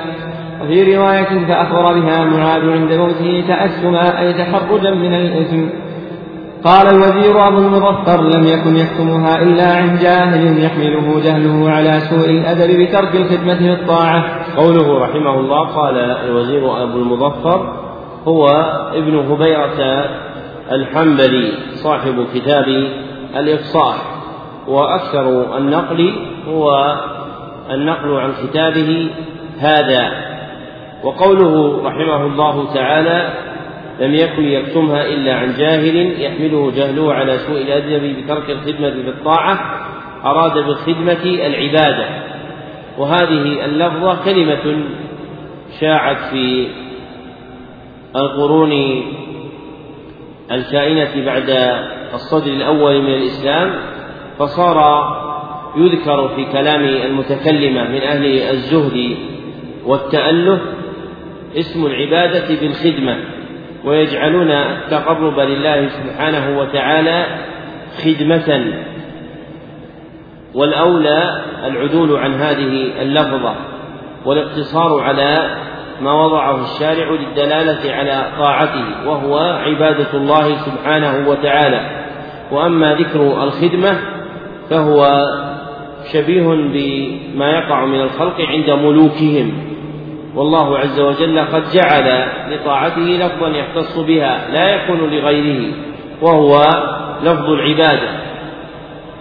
وفي 0.62 0.96
رواية 0.96 1.46
فأخبر 1.48 2.00
بها 2.00 2.24
معاذ 2.24 2.70
عند 2.70 2.92
موته 2.92 3.44
تأسما 3.48 4.20
أي 4.20 4.32
تحرجا 4.32 4.90
من 4.90 5.14
الإثم. 5.14 5.66
قال 6.64 6.86
الوزير 6.86 7.48
أبو 7.48 7.58
المظفر 7.58 8.20
لم 8.20 8.46
يكن 8.46 8.76
يكتمها 8.76 9.42
إلا 9.42 9.76
عن 9.76 9.98
جاهل 9.98 10.64
يحمله 10.64 11.20
جهله 11.24 11.70
على 11.70 12.00
سوء 12.00 12.30
الأدب 12.30 12.80
بترك 12.80 13.16
الخدمة 13.16 13.68
بالطاعة 13.68 14.24
قوله 14.56 14.98
رحمه 14.98 15.40
الله 15.40 15.68
قال 15.68 15.96
الوزير 15.98 16.82
أبو 16.82 16.98
المظفر 16.98 17.72
هو 18.28 18.48
ابن 18.94 19.18
هبيرة 19.18 20.04
الحنبلي 20.74 21.52
صاحب 21.74 22.26
كتاب 22.34 22.88
الإفصاح 23.36 23.96
وأكثر 24.68 25.56
النقل 25.58 26.12
هو 26.48 26.96
النقل 27.70 28.14
عن 28.14 28.32
كتابه 28.46 29.10
هذا. 29.58 30.32
وقوله 31.04 31.82
رحمه 31.84 32.26
الله 32.26 32.74
تعالى 32.74 33.32
لم 34.00 34.14
يكن 34.14 34.44
يكتمها 34.44 35.06
إلا 35.06 35.34
عن 35.34 35.54
جاهل 35.58 36.22
يحمله 36.22 36.72
جهله 36.76 37.14
على 37.14 37.38
سوء 37.38 37.62
الأدب 37.62 38.16
بترك 38.24 38.50
الخدمة 38.50 38.90
بالطاعة 38.90 39.58
أراد 40.24 40.52
بالخدمة 40.52 41.24
العبادة 41.46 42.06
وهذه 42.98 43.64
اللفظة 43.64 44.24
كلمة 44.24 44.84
شاعت 45.80 46.16
في 46.30 46.68
القرون 48.16 49.02
الكائنة 50.52 51.26
بعد 51.26 51.50
الصدر 52.14 52.52
الأول 52.52 53.02
من 53.02 53.14
الإسلام 53.14 53.74
فصار 54.38 54.78
يذكر 55.76 56.28
في 56.28 56.44
كلام 56.52 56.84
المتكلمة 56.84 57.88
من 57.88 58.00
أهل 58.02 58.24
الزهد 58.50 59.16
والتأله 59.86 60.60
اسم 61.56 61.86
العبادة 61.86 62.60
بالخدمة 62.60 63.16
ويجعلون 63.84 64.50
التقرب 64.50 65.40
لله 65.40 65.88
سبحانه 65.88 66.58
وتعالى 66.58 67.26
خدمة 68.04 68.72
والأولى 70.54 71.44
العدول 71.66 72.16
عن 72.16 72.34
هذه 72.34 73.02
اللفظة 73.02 73.54
والاقتصار 74.24 75.00
على 75.00 75.56
ما 76.02 76.12
وضعه 76.12 76.62
الشارع 76.62 77.10
للدلالة 77.10 77.94
على 77.94 78.26
طاعته 78.38 78.84
وهو 79.06 79.38
عبادة 79.38 80.14
الله 80.14 80.56
سبحانه 80.56 81.28
وتعالى. 81.28 81.80
وأما 82.52 82.94
ذكر 82.94 83.44
الخدمة 83.44 83.98
فهو 84.70 85.26
شبيه 86.12 86.46
بما 86.46 87.50
يقع 87.50 87.84
من 87.84 88.00
الخلق 88.00 88.40
عند 88.40 88.70
ملوكهم. 88.70 89.52
والله 90.34 90.78
عز 90.78 91.00
وجل 91.00 91.38
قد 91.38 91.62
جعل 91.74 92.28
لطاعته 92.50 93.00
لفظا 93.00 93.48
يختص 93.48 93.98
بها 93.98 94.50
لا 94.50 94.74
يكون 94.74 95.10
لغيره 95.10 95.74
وهو 96.22 96.64
لفظ 97.22 97.50
العبادة. 97.50 98.08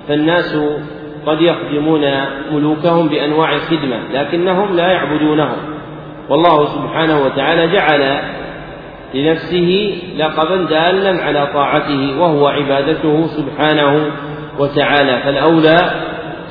فالناس 0.07 0.57
قد 1.25 1.41
يخدمون 1.41 2.01
ملوكهم 2.51 3.07
بأنواع 3.07 3.53
الخدمة 3.53 3.97
لكنهم 4.13 4.75
لا 4.75 4.91
يعبدونهم. 4.91 5.70
والله 6.31 6.65
سبحانه 6.65 7.25
وتعالى 7.25 7.67
جعل 7.67 8.19
لنفسه 9.13 10.01
لقبا 10.17 10.55
دالا 10.55 11.23
على 11.23 11.47
طاعته 11.53 12.21
وهو 12.21 12.47
عبادته 12.47 13.27
سبحانه 13.27 14.11
وتعالى. 14.59 15.21
فالأولى 15.23 15.77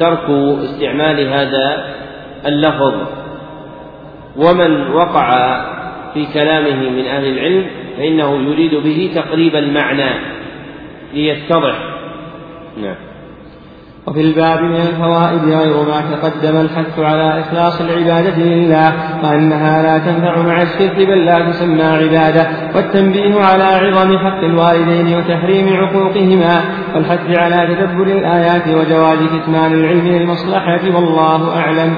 ترك 0.00 0.30
استعمال 0.64 1.28
هذا 1.28 1.94
اللفظ. 2.46 2.94
ومن 4.36 4.90
وقع 4.92 5.60
في 6.14 6.26
كلامه 6.34 6.90
من 6.90 7.06
أهل 7.06 7.24
العلم 7.24 7.66
فإنه 7.98 8.50
يريد 8.50 8.74
به 8.74 9.10
تقريب 9.14 9.56
المعنى 9.56 10.10
ليتضح 11.14 11.74
نعم. 12.82 13.09
وفي 14.06 14.20
الباب 14.20 14.62
من 14.62 14.76
الفوائد 14.76 15.44
غير 15.44 15.76
ما 15.82 16.00
تقدم 16.00 16.56
الحث 16.56 16.98
على 16.98 17.40
إخلاص 17.40 17.80
العبادة 17.80 18.36
لله 18.36 18.92
وأنها 19.24 19.82
لا 19.82 19.98
تنفع 19.98 20.42
مع 20.42 20.62
الشرك 20.62 20.96
بل 20.96 21.24
لا 21.24 21.50
تسمى 21.50 21.82
عبادة 21.82 22.46
والتنبيه 22.74 23.40
على 23.40 23.64
عظم 23.64 24.18
حق 24.18 24.44
الوالدين 24.44 25.18
وتحريم 25.18 25.76
عقوقهما 25.76 26.60
والحث 26.94 27.38
على 27.38 27.74
تدبر 27.74 28.02
الآيات 28.02 28.68
وجواز 28.68 29.18
كتمان 29.18 29.72
العلم 29.72 30.06
للمصلحة 30.08 30.80
والله 30.94 31.56
أعلم. 31.56 31.94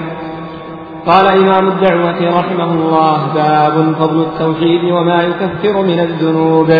قال 1.07 1.27
إمام 1.27 1.69
الدعوة 1.69 2.39
رحمه 2.39 2.73
الله 2.73 3.27
باب 3.35 3.95
فضل 3.99 4.23
التوحيد 4.23 4.85
وما 4.93 5.23
يكفر 5.23 5.83
من 5.83 5.99
الذنوب. 6.01 6.71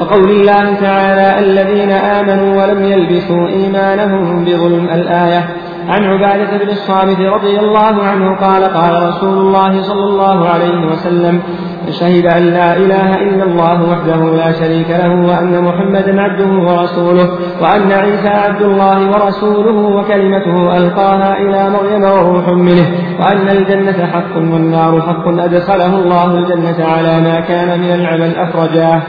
وقول 0.00 0.30
الله 0.30 0.74
تعالى 0.74 1.38
الذين 1.38 1.90
آمنوا 1.90 2.62
ولم 2.62 2.84
يلبسوا 2.84 3.48
إيمانهم 3.48 4.44
بظلم 4.44 4.88
الآية. 4.88 5.48
عن 5.88 6.04
عبادة 6.04 6.64
بن 6.64 6.70
الصامت 6.70 7.20
رضي 7.20 7.58
الله 7.58 8.02
عنه 8.02 8.36
قال 8.36 8.64
قال 8.64 9.08
رسول 9.08 9.38
الله 9.38 9.82
صلى 9.82 10.04
الله 10.04 10.48
عليه 10.48 10.86
وسلم 10.86 11.42
شهد 11.90 12.26
أن 12.26 12.42
لا 12.42 12.76
إله 12.76 13.14
إلا 13.14 13.44
الله 13.44 13.90
وحده 13.90 14.36
لا 14.36 14.52
شريك 14.52 14.90
له 14.90 15.08
وأن 15.08 15.64
محمدا 15.64 16.22
عبده 16.22 16.46
ورسوله 16.46 17.28
وأن 17.62 17.92
عيسى 17.92 18.28
عبد 18.28 18.62
الله 18.62 19.10
ورسوله 19.10 19.96
وكلمته 19.96 20.76
ألقاها 20.76 21.32
إلى 21.38 21.70
مريم 21.70 22.02
وروح 22.02 22.48
منه 22.48 22.86
وأن 23.20 23.48
الجنة 23.48 24.06
حق 24.06 24.36
والنار 24.36 25.00
حق 25.02 25.28
أدخله 25.28 25.98
الله 25.98 26.38
الجنة 26.38 26.84
على 26.84 27.20
ما 27.20 27.40
كان 27.40 27.80
من 27.80 27.90
العمل 27.94 28.36
أخرجاه. 28.36 29.02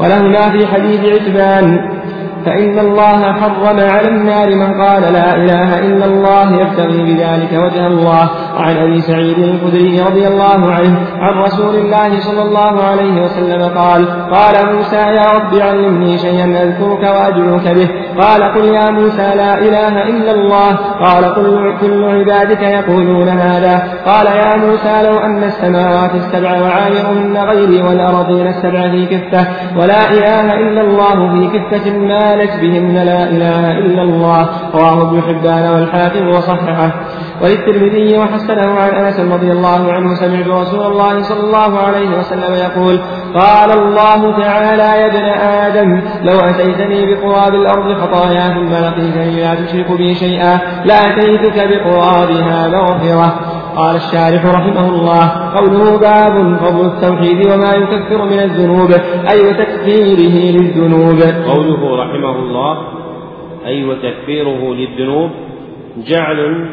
ولهما 0.00 0.50
في 0.50 0.66
حديث 0.66 1.00
عتبان 1.00 1.99
فإن 2.46 2.78
الله 2.78 3.32
حرم 3.32 3.78
على 3.80 4.08
النار 4.08 4.48
من 4.54 4.82
قال 4.82 5.02
لا 5.02 5.36
إله 5.36 5.78
إلا 5.78 6.04
الله 6.04 6.52
يبتغي 6.52 7.02
بذلك 7.02 7.52
وجه 7.52 7.86
الله. 7.86 8.30
وعن 8.56 8.76
أبي 8.76 9.00
سعيد 9.00 9.38
الخدري 9.38 10.00
رضي 10.00 10.26
الله 10.26 10.72
عنه 10.72 10.98
عن 11.20 11.42
رسول 11.42 11.74
الله 11.74 12.20
صلى 12.20 12.42
الله 12.42 12.82
عليه 12.84 13.22
وسلم 13.24 13.62
قال 13.78 14.30
قال 14.30 14.74
موسى 14.74 14.96
يا 14.96 15.26
رب 15.36 15.54
علمني 15.54 16.18
شيئا 16.18 16.46
أذكرك 16.62 17.02
وأدعوك 17.02 17.66
به. 17.68 17.88
قال 18.20 18.42
قل 18.42 18.64
يا 18.64 18.90
موسى 18.90 19.34
لا 19.36 19.58
إله 19.58 20.08
إلا 20.08 20.32
الله. 20.32 20.76
قال 21.00 21.24
قل 21.24 21.74
كل 21.80 22.04
عبادك 22.04 22.62
يقولون 22.62 23.28
هذا. 23.28 23.82
قال 24.06 24.26
يا 24.26 24.56
موسى 24.56 25.02
لو 25.02 25.18
أن 25.18 25.44
السماوات 25.44 26.14
السبع 26.14 26.50
وعامرهن 26.60 27.36
غيري 27.36 27.82
والأرضين 27.82 28.46
السبع 28.46 28.90
في 28.90 29.06
كفة 29.06 29.46
ولا 29.76 30.10
إله 30.10 30.54
إلا 30.54 30.80
الله 30.80 31.30
في 31.32 31.58
كفة 31.58 31.90
مالت 32.30 32.60
بهن 32.60 32.94
لا 32.94 33.22
إله 33.30 33.70
إلا 33.70 34.02
الله 34.02 34.48
رواه 34.74 35.02
ابن 35.02 35.22
حبان 35.22 35.70
والحاكم 35.74 36.28
وصححه. 36.28 36.90
وللترمذي 37.42 38.18
وحسنه 38.18 38.70
عن 38.80 38.88
انس 38.88 39.20
رضي 39.20 39.52
الله 39.52 39.92
عنه 39.92 40.14
سمعت 40.14 40.46
رسول 40.46 40.86
الله 40.86 41.22
صلى 41.22 41.40
الله 41.40 41.78
عليه 41.78 42.18
وسلم 42.18 42.54
يقول 42.54 43.00
قال 43.34 43.70
الله 43.70 44.42
تعالى 44.42 44.82
يا 44.82 45.06
ابن 45.06 45.24
آدم 45.64 46.02
لو 46.22 46.40
اتيتني 46.40 47.14
بقراب 47.14 47.54
الأرض 47.54 48.00
خطايا 48.00 48.48
ثم 48.54 48.72
لقيتني 48.74 49.40
لا 49.40 49.54
تشرك 49.54 49.92
بي 49.98 50.14
شيئا 50.14 50.58
لاتيتك 50.84 51.68
بقرابها 51.70 52.68
مغفره. 52.68 53.59
قال 53.80 53.96
الشارح 53.96 54.46
رحمه 54.46 54.88
الله 54.88 55.24
قوله 55.56 55.98
باب 55.98 56.56
فضل 56.56 56.86
التوحيد 56.86 57.46
وما 57.46 57.72
يكفر 57.74 58.24
من 58.24 58.38
الذنوب 58.38 58.90
أي 59.32 59.40
وتكفيره 59.48 60.36
للذنوب. 60.56 61.20
قوله 61.50 61.96
رحمه 62.02 62.38
الله 62.38 62.78
أي 63.66 63.84
وتكفيره 63.84 64.74
للذنوب 64.74 65.30
جعل 66.08 66.68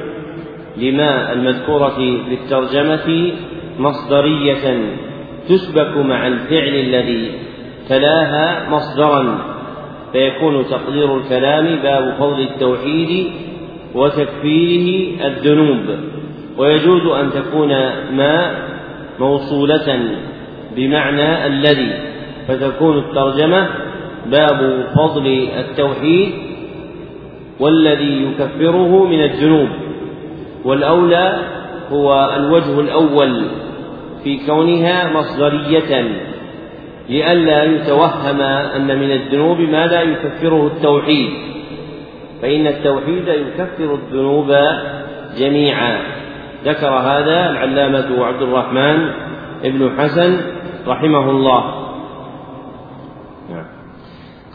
لما 0.78 1.34
المذكورة 1.34 1.90
في 1.90 2.34
الترجمة 2.34 3.32
مصدرية 3.80 4.66
تسبك 5.50 5.98
مع 5.98 6.28
الفعل 6.28 6.74
الذي 6.76 7.32
تلاها 7.90 8.70
مصدرا 8.70 9.38
فيكون 10.12 10.66
تقدير 10.66 11.18
الكلام 11.18 11.66
باب 11.84 12.16
فضل 12.20 12.40
التوحيد 12.40 13.28
وتكفيره 13.96 15.26
الذنوب. 15.26 16.17
ويجوز 16.58 17.06
أن 17.06 17.32
تكون 17.32 17.70
ما 18.12 18.52
موصولة 19.20 20.00
بمعنى 20.76 21.48
الذي 21.48 21.94
فتكون 22.48 22.98
الترجمة 22.98 23.68
باب 24.26 24.88
فضل 24.96 25.50
التوحيد 25.60 26.34
والذي 27.60 28.26
يكفره 28.26 29.06
من 29.08 29.24
الذنوب. 29.24 29.70
والأولى 30.66 31.40
هو 31.92 32.34
الوجه 32.36 32.80
الأول 32.80 33.46
في 34.24 34.46
كونها 34.46 35.14
مصدرية 35.14 36.08
لئلا 37.10 37.64
يتوهم 37.64 38.42
أن 38.42 39.00
من 39.00 39.12
الذنوب 39.12 39.60
ما 39.60 39.88
لا 39.88 40.02
يكفره 40.02 40.68
التوحيد 40.68 41.30
فإن 42.42 42.68
التوحيد 42.68 43.28
يكفر 43.28 43.96
الذنوب 43.96 44.56
جميعا. 45.38 46.17
ذكر 46.66 46.88
هذا 46.88 47.50
العلامة 47.50 48.26
عبد 48.26 48.42
الرحمن 48.42 49.10
ابن 49.64 49.92
حسن 50.00 50.40
رحمه 50.88 51.30
الله. 51.30 51.87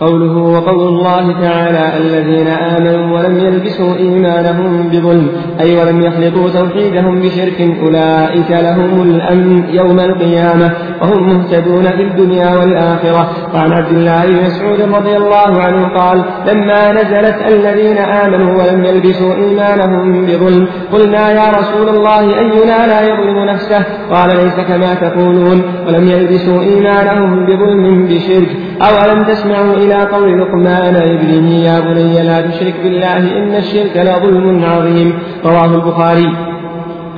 قوله 0.01 0.37
وقول 0.37 0.89
الله 0.89 1.41
تعالى 1.41 1.97
الذين 1.97 2.47
آمنوا 2.47 3.19
ولم 3.19 3.39
يلبسوا 3.39 3.97
إيمانهم 3.97 4.89
بظلم 4.89 5.29
أي 5.61 5.77
ولم 5.77 6.01
يخلطوا 6.01 6.49
توحيدهم 6.61 7.21
بشرك 7.21 7.61
أولئك 7.83 8.51
لهم 8.51 9.03
الأمن 9.03 9.65
يوم 9.69 10.01
القيامة 10.01 10.73
وهم 11.03 11.29
مهتدون 11.29 11.85
في 11.85 12.03
الدنيا 12.03 12.57
والآخرة. 12.57 13.31
وعن 13.55 13.73
عبد 13.73 13.97
الله 13.97 14.25
بن 14.27 14.37
مسعود 14.47 14.81
رضي 14.81 15.17
الله 15.17 15.63
عنه 15.63 15.89
قال 15.99 16.25
لما 16.47 16.93
نزلت 16.93 17.37
الذين 17.53 17.99
آمنوا 17.99 18.63
ولم 18.63 18.85
يلبسوا 18.85 19.35
إيمانهم 19.35 20.27
بظلم 20.27 20.67
قلنا 20.93 21.31
يا 21.31 21.51
رسول 21.59 21.89
الله 21.89 22.21
أينا 22.21 22.87
لا 22.87 23.01
يظلم 23.03 23.45
نفسه؟ 23.45 23.85
قال 24.11 24.37
ليس 24.37 24.55
كما 24.55 24.95
تقولون 24.95 25.63
ولم 25.87 26.05
يلبسوا 26.09 26.61
إيمانهم 26.63 27.47
بظلم 27.47 28.07
بشرك. 28.07 28.49
أولم 28.81 29.25
تسمعوا 29.25 29.75
إلى 29.75 29.95
قول 29.95 30.41
لقمان 30.41 30.97
ابنه 30.97 31.51
يا 31.51 31.81
بني 31.81 32.23
لا 32.23 32.41
تشرك 32.41 32.75
بالله 32.83 33.17
إن 33.17 33.55
الشرك 33.55 33.97
لظلم 33.97 34.65
عظيم. 34.65 35.19
رواه 35.45 35.75
البخاري. 35.75 36.53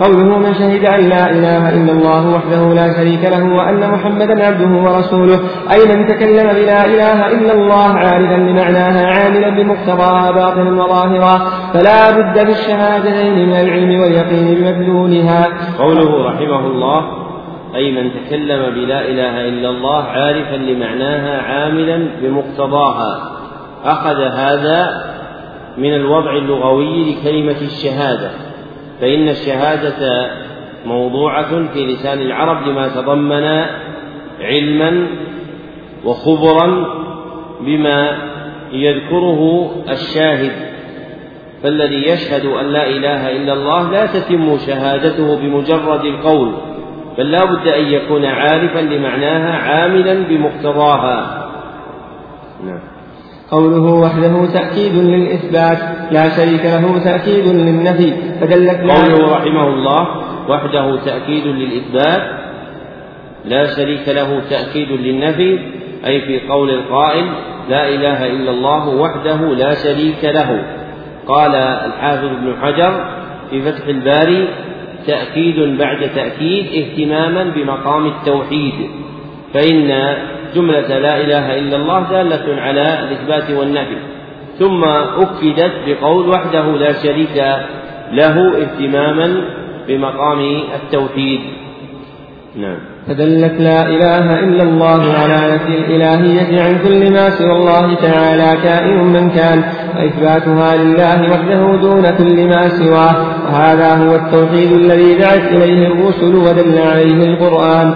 قوله 0.01 0.39
من 0.39 0.55
شهد 0.55 0.85
أن 0.85 1.01
لا 1.01 1.31
إله 1.31 1.69
إلا 1.69 1.93
الله 1.93 2.35
وحده 2.35 2.75
لا 2.75 2.93
شريك 2.97 3.25
له 3.25 3.57
وأن 3.57 3.91
محمدا 3.91 4.47
عبده 4.47 4.91
ورسوله 4.91 5.39
أي 5.71 5.97
من 5.97 6.07
تكلم 6.07 6.49
بلا 6.53 6.87
إله 6.87 7.27
إلا 7.27 7.53
الله 7.53 7.95
عارفا 7.95 8.35
لمعناها 8.35 9.07
عاملا 9.07 9.49
بمقتضاها 9.49 10.31
باطنا 10.31 10.83
وظاهرا 10.85 11.41
فلا 11.75 12.11
بد 12.11 12.45
في 12.45 12.51
الشهادتين 12.51 13.49
من 13.49 13.53
العلم 13.53 14.01
واليقين 14.01 14.55
بمدلولها. 14.55 15.49
قوله 15.79 16.29
رحمه 16.29 16.67
الله 16.67 17.24
أي 17.75 17.93
من 17.93 18.11
تكلم 18.11 18.75
بلا 18.75 19.01
إله 19.09 19.49
إلا 19.49 19.69
الله 19.69 20.03
عارفا 20.03 20.57
لمعناها 20.57 21.43
عاملا 21.43 22.09
بمقتضاها. 22.23 23.33
أخذ 23.85 24.23
هذا 24.23 25.05
من 25.79 25.95
الوضع 25.95 26.37
اللغوي 26.37 27.13
لكلمة 27.13 27.61
الشهادة. 27.63 28.31
فإن 29.01 29.29
الشهادة 29.29 30.31
موضوعة 30.87 31.69
في 31.73 31.87
لسان 31.87 32.21
العرب 32.21 32.69
لما 32.69 32.89
تضمن 32.89 33.65
علما 34.41 35.07
وخبرا 36.05 36.87
بما 37.61 38.19
يذكره 38.73 39.71
الشاهد. 39.91 40.53
فالذي 41.63 42.09
يشهد 42.09 42.47
أن 42.47 42.67
لا 42.67 42.87
إله 42.89 43.37
إلا 43.37 43.53
الله 43.53 43.91
لا 43.91 44.07
تتم 44.07 44.59
شهادته 44.67 45.37
بمجرد 45.37 46.05
القول. 46.05 46.55
بل 47.19 47.31
لا 47.31 47.45
بد 47.45 47.69
أن 47.69 47.85
يكون 47.85 48.25
عارفا 48.25 48.79
لمعناها 48.79 49.53
عاملا 49.53 50.15
بمقتضاها. 50.29 51.49
نعم. 52.67 52.95
قوله 53.51 53.83
وحده 53.83 54.47
تأكيد 54.47 54.95
للإثبات 54.95 55.79
لا 56.11 56.29
شريك 56.29 56.65
له 56.65 57.05
تأكيد 57.05 57.47
للنفي 57.47 58.13
فدلت 58.41 58.81
قوله 58.81 59.37
رحمه 59.37 59.69
الله 59.69 60.07
وحده 60.49 60.97
تأكيد 61.05 61.47
للإثبات 61.47 62.23
لا 63.45 63.67
شريك 63.77 64.09
له 64.09 64.43
تأكيد 64.51 64.93
للنفي 64.93 65.59
أي 66.07 66.21
في 66.21 66.49
قول 66.49 66.71
القائل 66.71 67.25
لا 67.69 67.89
إله 67.89 68.27
إلا 68.27 68.51
الله 68.51 68.89
وحده 68.89 69.37
لا 69.37 69.75
شريك 69.75 70.25
له. 70.25 70.63
قال 71.29 71.55
الحافظ 71.55 72.25
ابن 72.25 72.55
حجر 72.63 73.05
في 73.51 73.63
فتح 73.63 73.87
الباري 73.87 74.49
تأكيد 75.07 75.79
بعد 75.79 76.11
تأكيد 76.15 76.67
اهتماما 76.67 77.45
بمقام 77.45 78.07
التوحيد. 78.07 78.75
فإن 79.55 80.17
جملة 80.55 80.99
لا 80.99 81.21
إله 81.21 81.59
إلا 81.59 81.77
الله 81.77 82.01
دالة 82.11 82.61
على 82.61 82.99
الإثبات 83.03 83.51
والنفي. 83.51 83.97
ثم 84.59 84.85
أكدت 85.23 85.73
بقول 85.87 86.29
وحده 86.29 86.77
لا 86.77 86.93
شريك 87.03 87.37
له 88.13 88.63
اهتماما 88.63 89.45
بمقام 89.89 90.61
التوحيد. 90.75 91.41
نعم. 92.57 92.77
فدلت 93.07 93.61
لا 93.61 93.89
إله 93.89 94.41
إلا 94.41 94.63
الله 94.63 95.13
على 95.13 95.55
نفي 95.55 95.79
الإلهية 95.79 96.63
عن 96.63 96.79
كل 96.79 97.13
ما 97.13 97.31
سوى 97.31 97.53
الله 97.53 97.95
تعالى 97.95 98.63
كائن 98.63 99.05
من 99.05 99.31
كان 99.31 99.65
وإثباتها 99.97 100.77
لله 100.77 101.33
وحده 101.33 101.77
دون 101.77 102.11
كل 102.11 102.49
ما 102.49 102.69
سواه. 102.69 103.17
وهذا 103.47 103.95
هو 103.95 104.15
التوحيد 104.15 104.73
الذي 104.73 105.15
دعت 105.15 105.53
إليه 105.53 105.87
الرسل 105.87 106.35
ودل 106.35 106.79
عليه 106.79 107.25
القرآن. 107.25 107.95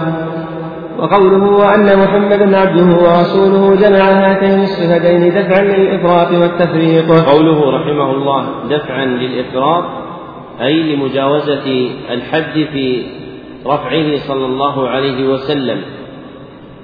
وقوله 0.99 1.43
وأن 1.43 1.99
محمدا 1.99 2.57
عبده 2.57 2.97
ورسوله 3.03 3.75
جمع 3.75 3.97
هاتين 3.97 4.61
الصفتين 4.61 5.29
دفعا 5.29 5.63
للإفراط 5.63 6.31
والتفريط 6.31 7.11
قوله 7.11 7.71
رحمه 7.71 8.11
الله 8.11 8.45
دفعا 8.69 9.05
للإفراط 9.05 9.83
أي 10.61 10.95
لمجاوزة 10.95 11.89
الحد 12.11 12.53
في 12.73 13.03
رفعه 13.65 14.15
صلى 14.15 14.45
الله 14.45 14.89
عليه 14.89 15.27
وسلم 15.27 15.81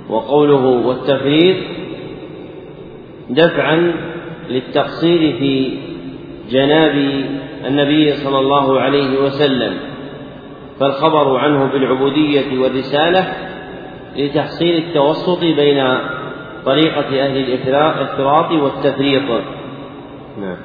وقوله 0.10 0.66
والتفريط 0.88 1.58
دفعا 3.30 3.94
للتقصير 4.50 5.38
في 5.40 5.78
جناب 6.50 7.26
النبي 7.66 8.14
صلى 8.14 8.40
الله 8.40 8.80
عليه 8.80 9.20
وسلم 9.20 9.78
فالخبر 10.80 11.38
عنه 11.38 11.66
بالعبودية 11.66 12.60
والرسالة 12.60 13.34
لتحصيل 14.18 14.78
التوسط 14.78 15.40
بين 15.40 15.98
طريقة 16.66 17.26
أهل 17.26 17.38
الإفراط 17.38 18.52
والتفريط 18.52 19.42
نعم. 20.42 20.58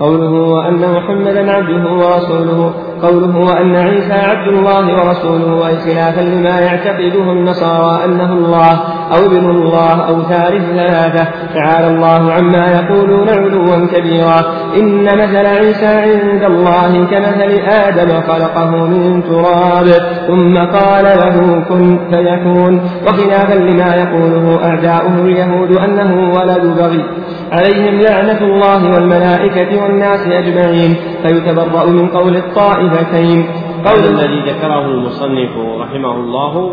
قوله 0.00 0.30
وأن 0.30 0.94
محمدا 0.96 1.52
عبده 1.52 1.92
ورسوله 1.92 2.74
قوله 3.02 3.36
وأن 3.36 3.76
عيسى 3.76 4.12
عبد 4.12 4.48
الله 4.48 4.84
ورسوله 4.86 5.68
أي 5.68 5.76
خلافا 5.76 6.20
لما 6.20 6.60
يعتقده 6.60 7.32
النصارى 7.32 8.04
أنه 8.04 8.32
الله. 8.32 8.80
أو 9.12 9.26
ابن 9.26 9.50
الله 9.50 10.08
أو 10.08 10.22
ثالث 10.22 10.70
ثلاثة. 10.70 11.28
تعالى 11.54 11.88
الله 11.88 12.32
عما 12.32 12.66
يقولون 12.72 13.28
علوا 13.28 13.86
كبيرا. 13.86 14.40
إن 14.76 15.04
مثل 15.04 15.46
عيسى 15.46 15.86
عند 15.86 16.44
الله 16.44 17.04
كمثل 17.04 17.50
آدم 17.68 18.20
خلقه 18.20 18.70
من 18.70 19.22
تراب. 19.22 19.86
ثم 20.26 20.56
قال 20.58 21.04
له 21.04 21.64
كن 21.68 21.98
فيكون. 22.10 22.80
وخلافا 23.06 23.54
لما 23.54 23.94
يقوله 23.94 24.64
أعداؤه 24.64 25.14
اليهود 25.24 25.78
أنه 25.78 26.32
ولد 26.34 26.78
بغي. 26.78 27.04
عليهم 27.52 28.00
لعنة 28.00 28.40
الله 28.40 28.94
والملائكة 28.94 29.82
والناس 29.82 30.26
أجمعين. 30.26 30.96
فيتبرأ 31.22 31.86
من 31.86 32.08
قول 32.08 32.36
الطائفتين. 32.36 33.46
قول 33.84 34.04
الذي 34.04 34.50
ذكره 34.50 34.84
المصنف 34.86 35.50
رحمه 35.80 36.12
الله 36.12 36.72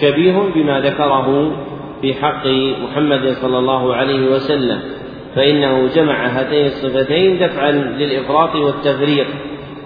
شبيه 0.00 0.42
بما 0.54 0.80
ذكره 0.80 1.52
في 2.02 2.14
حق 2.14 2.46
محمد 2.82 3.32
صلى 3.32 3.58
الله 3.58 3.94
عليه 3.94 4.30
وسلم 4.30 4.78
فإنه 5.34 5.86
جمع 5.94 6.26
هاتين 6.26 6.66
الصفتين 6.66 7.38
دفعا 7.38 7.70
للإفراط 7.70 8.56
والتفريق. 8.56 9.26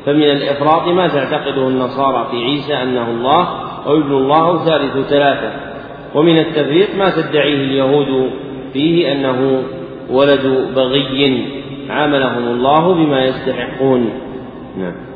فمن 0.07 0.23
الإفراط 0.23 0.89
ما 0.89 1.09
تعتقده 1.09 1.69
النصارى 1.69 2.29
في 2.31 2.37
عيسى 2.37 2.75
أنه 2.75 3.11
الله 3.11 3.49
أو 3.87 3.97
ابن 3.97 4.13
الله 4.13 4.65
ثالث 4.65 5.09
ثلاثة. 5.09 5.53
ومن 6.15 6.39
التفريق 6.39 6.97
ما 6.97 7.11
تدعيه 7.11 7.55
اليهود 7.55 8.31
فيه 8.73 9.13
أنه 9.13 9.63
ولد 10.11 10.69
بغي 10.77 11.45
عاملهم 11.91 12.49
الله 12.49 12.95
بما 12.95 13.25
يستحقون. 13.25 14.11
نعم. 14.79 15.12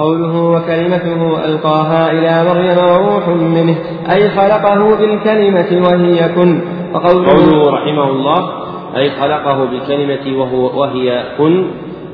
قوله 0.00 0.34
وكلمته 0.54 1.44
ألقاها 1.44 2.12
إلى 2.12 2.32
مريم 2.48 2.78
وروح 2.78 3.28
منه 3.28 3.76
أي 4.12 4.30
خلقه 4.30 4.96
بالكلمة 4.96 5.70
وهي 5.86 6.28
كن. 6.34 6.60
وقوله 6.94 7.70
رحمه 7.70 8.08
الله 8.10 8.52
أي 8.96 9.10
خلقه 9.10 9.64
بالكلمة 9.64 10.38
وهو 10.38 10.80
وهي 10.80 11.24
كن 11.38 11.70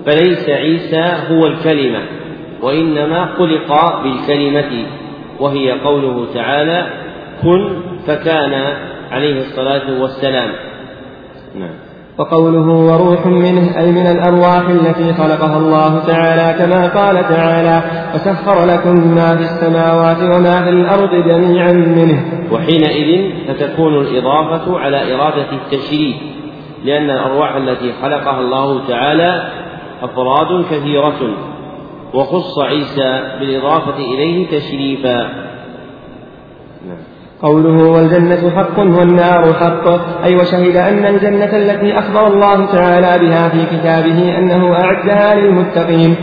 فليس 0.06 0.48
عيسى 0.48 1.04
هو 1.30 1.46
الكلمة 1.46 2.02
وإنما 2.62 3.26
خلق 3.38 4.02
بالكلمة 4.02 4.86
وهي 5.40 5.72
قوله 5.72 6.26
تعالى 6.34 6.86
كن 7.42 7.68
فكان 8.06 8.52
عليه 9.10 9.40
الصلاة 9.40 10.00
والسلام. 10.02 10.50
نعم. 11.54 11.85
وقوله 12.18 12.68
وروح 12.68 13.26
منه 13.26 13.78
أي 13.78 13.92
من 13.92 14.06
الأرواح 14.06 14.68
التي 14.68 15.14
خلقها 15.14 15.58
الله 15.58 16.04
تعالى 16.06 16.58
كما 16.58 16.88
قال 16.88 17.28
تعالى 17.28 17.82
وسخر 18.14 18.64
لكم 18.64 19.14
ما 19.14 19.36
في 19.36 19.42
السماوات 19.42 20.16
وما 20.22 20.62
في 20.64 20.70
الأرض 20.70 21.14
جميعا 21.28 21.72
منه. 21.72 22.24
وحينئذ 22.52 23.30
فتكون 23.48 23.94
الإضافة 23.94 24.78
على 24.78 25.14
إرادة 25.14 25.46
التشريف 25.52 26.16
لأن 26.84 27.10
الأرواح 27.10 27.56
التي 27.56 27.92
خلقها 28.02 28.40
الله 28.40 28.86
تعالى 28.88 29.42
أفراد 30.02 30.64
كثيرة 30.70 31.20
وخص 32.14 32.58
عيسى 32.58 33.22
بالإضافة 33.40 33.96
إليه 33.98 34.46
تشريفا. 34.58 35.45
قوله 37.42 37.90
والجنة 37.90 38.50
حق 38.56 38.78
والنار 38.78 39.54
حق. 39.54 39.88
أي 40.24 40.36
وشهد 40.36 40.76
أن 40.76 41.04
الجنة 41.04 41.56
التي 41.56 41.98
أخبر 41.98 42.26
الله 42.26 42.66
تعالى 42.72 43.26
بها 43.26 43.48
في 43.48 43.76
كتابه 43.76 44.38
أنه 44.38 44.74
أعدها 44.74 45.34
للمتقين. 45.34 46.14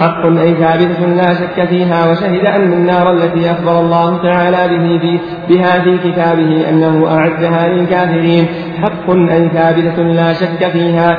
حق 0.00 0.26
أي 0.26 0.54
ثابتة 0.54 1.06
لا 1.06 1.34
شك 1.34 1.64
فيها 1.68 2.10
وشهد 2.10 2.46
أن 2.46 2.72
النار 2.72 3.12
التي 3.12 3.50
أخبر 3.50 3.80
الله 3.80 4.22
تعالى 4.22 4.78
به 4.78 5.20
بها 5.48 5.80
في 5.80 5.98
كتابه 5.98 6.68
أنه 6.68 7.06
أعدها 7.08 7.68
للكافرين. 7.68 8.46
حق 8.82 9.10
أي 9.10 9.48
ثابتة 9.48 10.02
لا 10.02 10.32
شك 10.32 10.68
فيها. 10.72 11.18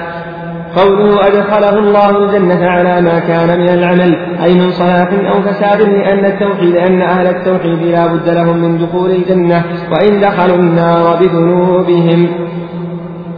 قوله 0.76 1.28
أدخله 1.28 1.80
الله 1.80 2.10
الجنة 2.10 2.66
على 2.68 3.02
ما 3.02 3.20
كان 3.20 3.60
من 3.60 3.70
العمل 3.70 4.16
أي 4.44 4.54
من 4.54 4.72
صلاة 4.72 5.12
أو 5.32 5.42
فساد 5.42 5.82
لأن 5.82 6.26
التوحيد 6.26 6.76
أن 6.76 7.02
أهل 7.02 7.28
التوحيد 7.28 7.82
لا 7.82 8.08
بد 8.08 8.30
لهم 8.30 8.58
من 8.58 8.78
دخول 8.78 9.12
الجنة 9.12 9.64
وإن 9.92 10.22
دخلوا 10.22 10.58
النار 10.58 11.20
بذنوبهم. 11.20 12.28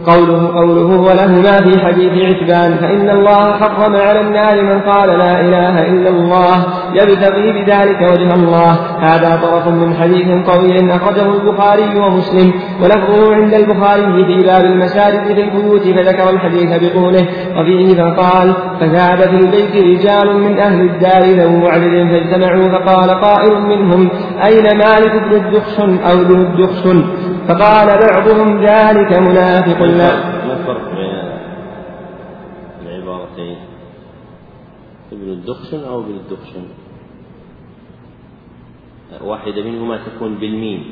قوله 0.06 0.54
قوله 0.54 1.00
وله 1.00 1.26
ما 1.26 1.56
في 1.60 1.80
حديث 1.86 2.12
عتبان 2.24 2.76
فإن 2.76 3.10
الله 3.10 3.52
حرم 3.52 3.96
على 3.96 4.20
النار 4.20 4.62
من 4.62 4.80
قال 4.80 5.18
لا 5.18 5.40
إله 5.40 5.88
إلا 5.88 6.08
الله 6.08 6.66
يبتغي 6.94 7.52
بذلك 7.52 8.00
وجه 8.12 8.34
الله. 8.34 8.72
هذا 9.00 9.40
طرف 9.42 9.68
من 9.68 9.94
حديث 9.94 10.26
طويل 10.46 10.90
أخرجه 10.90 11.34
البخاري 11.34 11.98
ومسلم 11.98 12.52
ولفظه 12.82 13.34
عند 13.34 13.54
البخاري 13.54 14.24
في 14.24 14.46
باب 14.46 14.64
المساجد 14.64 15.24
في 15.24 15.42
البيوت 15.42 15.82
فذكر 15.82 16.30
الحديث 16.30 16.70
بطوله 16.82 17.28
وفيه 17.58 17.94
فقال 17.94 18.54
فذهب 18.80 19.18
في 19.18 19.36
البيت 19.36 19.76
رجال 19.76 20.36
من 20.36 20.58
أهل 20.58 20.80
الدار 20.80 21.22
ذو 21.22 21.66
عدد 21.66 22.08
فاجتمعوا 22.10 22.68
فقال 22.68 23.10
قائل 23.10 23.62
منهم 23.62 24.08
أين 24.44 24.64
مالك 24.78 25.12
بن 25.12 25.36
الدخشن 25.36 25.98
أو 25.98 26.20
ابن 26.20 26.40
الدخشن 26.40 27.04
فقال 27.48 27.88
بعضهم 28.08 28.64
ذلك 28.64 29.18
منافق 29.18 29.82
لا 29.82 30.44
ما 30.46 30.52
الفرق 30.52 30.94
بين 30.94 31.14
العبارتين؟ 32.82 33.56
ابن 35.12 35.28
الدخشن 35.28 35.84
أو 35.84 36.00
ابن 36.00 36.10
الدخشن؟ 36.10 36.64
واحدة 39.24 39.62
منهما 39.62 39.98
تكون 40.06 40.34
بالميم. 40.34 40.84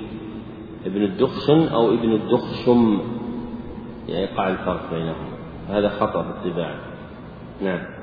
ابن 0.87 1.03
الدخشن 1.03 1.69
أو 1.69 1.89
ابن 1.89 2.13
الدخشم. 2.13 2.99
يقع 4.09 4.49
الفرق 4.49 4.91
بينهما. 4.91 5.33
هذا 5.69 5.89
خطأ 5.89 6.23
في 6.23 6.29
الطباعة. 6.29 6.77
نعم. 7.63 8.02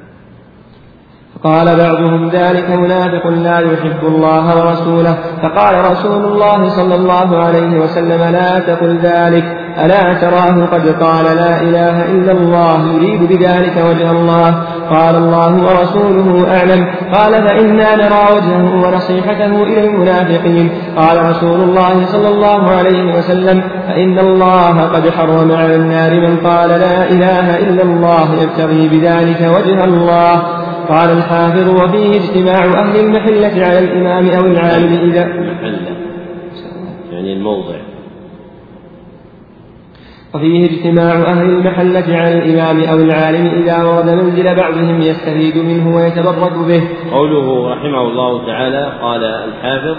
فقال 1.43 1.77
بعضهم 1.77 2.29
ذلك 2.29 2.69
منافق 2.69 3.27
لا 3.27 3.59
يحب 3.59 4.07
الله 4.07 4.65
ورسوله. 4.65 5.17
فقال 5.43 5.91
رسول 5.91 6.25
الله 6.25 6.69
صلى 6.69 6.95
الله 6.95 7.37
عليه 7.37 7.79
وسلم 7.79 8.31
لا 8.31 8.59
تقل 8.59 8.97
ذلك. 9.03 9.43
ألا 9.85 10.13
تراه 10.13 10.65
قد 10.65 11.03
قال 11.03 11.25
لا 11.25 11.61
إله 11.61 12.05
إلا 12.05 12.31
الله 12.31 12.93
يريد 12.93 13.23
بذلك 13.23 13.85
وجه 13.89 14.11
الله. 14.11 14.63
قال 14.89 15.15
الله 15.15 15.55
ورسوله 15.55 16.57
أعلم. 16.57 16.85
قال 17.13 17.47
فإنا 17.47 17.95
نرى 17.95 18.23
وجهه 18.35 18.87
ونصيحته 18.87 19.63
إلى 19.63 19.87
المنافقين. 19.87 20.71
قال 20.97 21.29
رسول 21.29 21.59
الله 21.61 22.05
صلى 22.05 22.27
الله 22.27 22.71
عليه 22.71 23.17
وسلم 23.17 23.61
فإن 23.87 24.19
الله 24.19 24.81
قد 24.81 25.09
حرم 25.09 25.51
على 25.51 25.75
النار 25.75 26.11
من 26.11 26.37
قال 26.37 26.69
لا 26.69 27.09
إله 27.09 27.59
إلا 27.59 27.83
الله 27.83 28.27
يبتغي 28.43 28.87
بذلك 28.87 29.41
وجه 29.57 29.83
الله. 29.83 30.41
قال 30.89 31.17
الحافظ 31.17 31.69
وفيه 31.69 32.11
اجتماع 32.19 32.65
أهل 32.65 32.99
المحلة 32.99 33.65
على 33.65 33.79
الإمام 33.79 34.29
أو 34.29 34.45
العالم 34.45 34.93
إذا 34.93 35.25
محلة 35.25 35.97
يعني 37.11 37.33
الموضع. 37.33 37.75
وفيه 40.35 40.65
اجتماع 40.65 41.13
أهل 41.13 41.49
المحلة 41.49 42.17
على 42.17 42.37
الإمام 42.37 42.83
أو 42.83 42.97
العالم 42.97 43.45
إذا 43.45 43.83
ورد 43.83 44.09
منزل 44.09 44.55
بعضهم 44.55 45.01
يستفيد 45.01 45.57
منه 45.57 45.95
ويتبرك 45.95 46.53
به. 46.67 46.83
قوله 47.11 47.73
رحمه 47.73 48.01
الله 48.01 48.45
تعالى 48.45 48.93
قال 49.01 49.23
الحافظ 49.23 49.97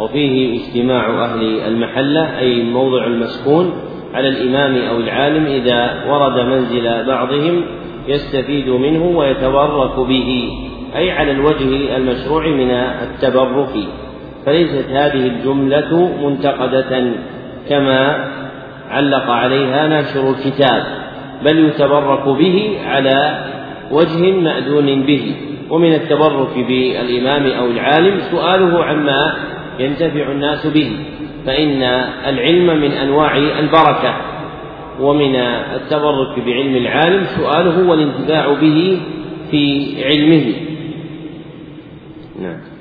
وفيه 0.00 0.60
اجتماع 0.60 1.24
أهل 1.24 1.60
المحلة 1.66 2.38
أي 2.38 2.60
الموضع 2.62 3.06
المسكون 3.06 3.72
على 4.14 4.28
الإمام 4.28 4.88
أو 4.88 4.96
العالم 4.96 5.46
إذا 5.46 6.04
ورد 6.08 6.46
منزل 6.46 7.06
بعضهم 7.06 7.64
يستفيد 8.08 8.68
منه 8.68 9.04
ويتبرك 9.18 9.98
به 9.98 10.50
أي 10.96 11.10
على 11.10 11.30
الوجه 11.30 11.96
المشروع 11.96 12.46
من 12.46 12.70
التبرك. 12.70 13.74
فليست 14.46 14.90
هذه 14.90 15.26
الجملة 15.26 16.10
منتقدة 16.22 17.04
كما 17.68 18.28
علق 18.90 19.30
عليها 19.30 19.88
ناشر 19.88 20.30
الكتاب 20.30 20.84
بل 21.44 21.58
يتبرك 21.58 22.28
به 22.28 22.78
على 22.86 23.44
وجه 23.90 24.32
مأذون 24.32 25.02
به. 25.02 25.34
ومن 25.70 25.94
التبرك 25.94 26.58
بالإمام 26.68 27.46
أو 27.46 27.66
العالم 27.66 28.20
سؤاله 28.30 28.84
عما 28.84 29.34
ينتفع 29.78 30.32
الناس 30.32 30.66
به 30.66 30.90
فإن 31.46 31.82
العلم 32.26 32.66
من 32.80 32.92
أنواع 32.92 33.36
البركة. 33.36 34.31
ومن 35.00 35.36
التبرك 35.76 36.46
بعلم 36.46 36.76
العالم 36.76 37.24
سؤاله 37.24 37.88
والانتفاع 37.88 38.54
به 38.60 39.00
في 39.50 39.94
علمه. 40.04 40.44
نعم. 42.42 42.72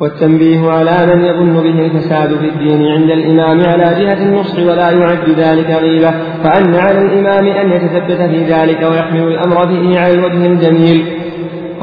والتنبيه 0.00 0.70
على 0.70 1.14
من 1.14 1.24
يظن 1.24 1.62
به 1.62 1.86
الفساد 1.86 2.28
في 2.28 2.48
الدين 2.48 2.86
عند 2.86 3.10
الإمام 3.10 3.60
على 3.60 4.04
جهة 4.04 4.28
النصح 4.28 4.58
ولا 4.58 4.90
يعد 4.90 5.30
ذلك 5.30 5.70
غيبة 5.70 6.10
فأن 6.44 6.74
على 6.74 6.98
الإمام 6.98 7.46
أن 7.46 7.72
يتثبت 7.72 8.30
في 8.30 8.44
ذلك 8.44 8.82
ويحمل 8.82 9.22
الأمر 9.22 9.64
به 9.64 10.00
على 10.00 10.14
الوجه 10.14 10.46
الجميل. 10.46 11.04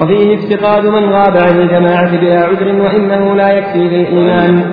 وفيه 0.02 0.36
افتقاد 0.36 0.86
من 0.86 1.10
غاب 1.10 1.38
عن 1.38 1.62
الجماعة 1.62 2.18
بلا 2.18 2.40
عذر 2.44 2.68
وإنه 2.68 3.36
لا 3.36 3.52
يكفي 3.52 3.90
في 3.90 3.96
الإيمان 3.96 4.64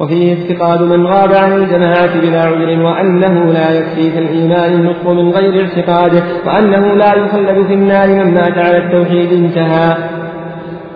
وفيه 0.00 0.32
افتقاد 0.32 0.82
من 0.82 1.06
غاب 1.06 1.32
عن 1.32 1.52
الجماعة 1.52 2.20
بلا 2.20 2.42
عذر 2.42 2.82
وأنه 2.82 3.52
لا 3.52 3.70
يكفي 3.78 4.10
في 4.10 4.18
الإيمان 4.18 4.72
النطق 4.72 5.10
من 5.12 5.30
غير 5.30 5.64
اعتقاده 5.64 6.22
وأنه 6.46 6.94
لا 6.94 7.14
يخلد 7.14 7.66
في 7.66 7.74
النار 7.74 8.08
من 8.08 8.34
مات 8.34 8.58
على 8.58 8.78
التوحيد 8.78 9.32
انتهى. 9.32 9.96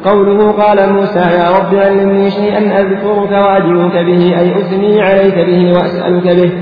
قوله 0.04 0.50
قال 0.52 0.92
موسى 0.92 1.18
يا 1.18 1.50
رب 1.58 1.74
علمني 1.74 2.30
شيئا 2.30 2.80
أذكرك 2.80 3.30
وأدعوك 3.30 3.92
به 3.92 4.40
أي 4.40 4.60
أثني 4.60 5.02
عليك 5.02 5.34
به 5.34 5.72
وأسألك 5.72 6.36
به. 6.36 6.52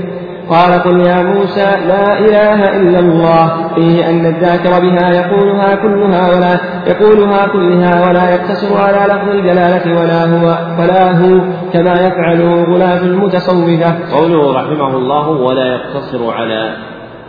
قال 0.49 0.81
قل 0.81 0.99
يا 0.99 1.21
موسى 1.23 1.75
لا 1.87 2.19
إله 2.19 2.77
إلا 2.77 2.99
الله 2.99 3.67
فيه 3.75 4.09
أن 4.09 4.25
الذاكر 4.25 4.69
بها 4.69 5.13
يقولها 5.13 5.75
كلها 5.75 6.35
ولا 6.35 6.59
يقولها 6.87 7.47
كلها 7.47 8.09
ولا 8.09 8.29
يقتصر 8.29 8.77
على 8.77 9.13
لفظ 9.13 9.29
الجلالة 9.29 9.99
ولا 9.99 10.25
هو 10.25 10.47
ولا 10.79 11.11
هو 11.11 11.39
كما 11.73 11.93
يفعله 11.93 12.63
غلاة 12.63 13.01
المتصوفة. 13.01 14.15
قوله 14.17 14.53
رحمه 14.53 14.97
الله 14.97 15.29
ولا 15.29 15.75
يقتصر 15.75 16.33
على 16.33 16.75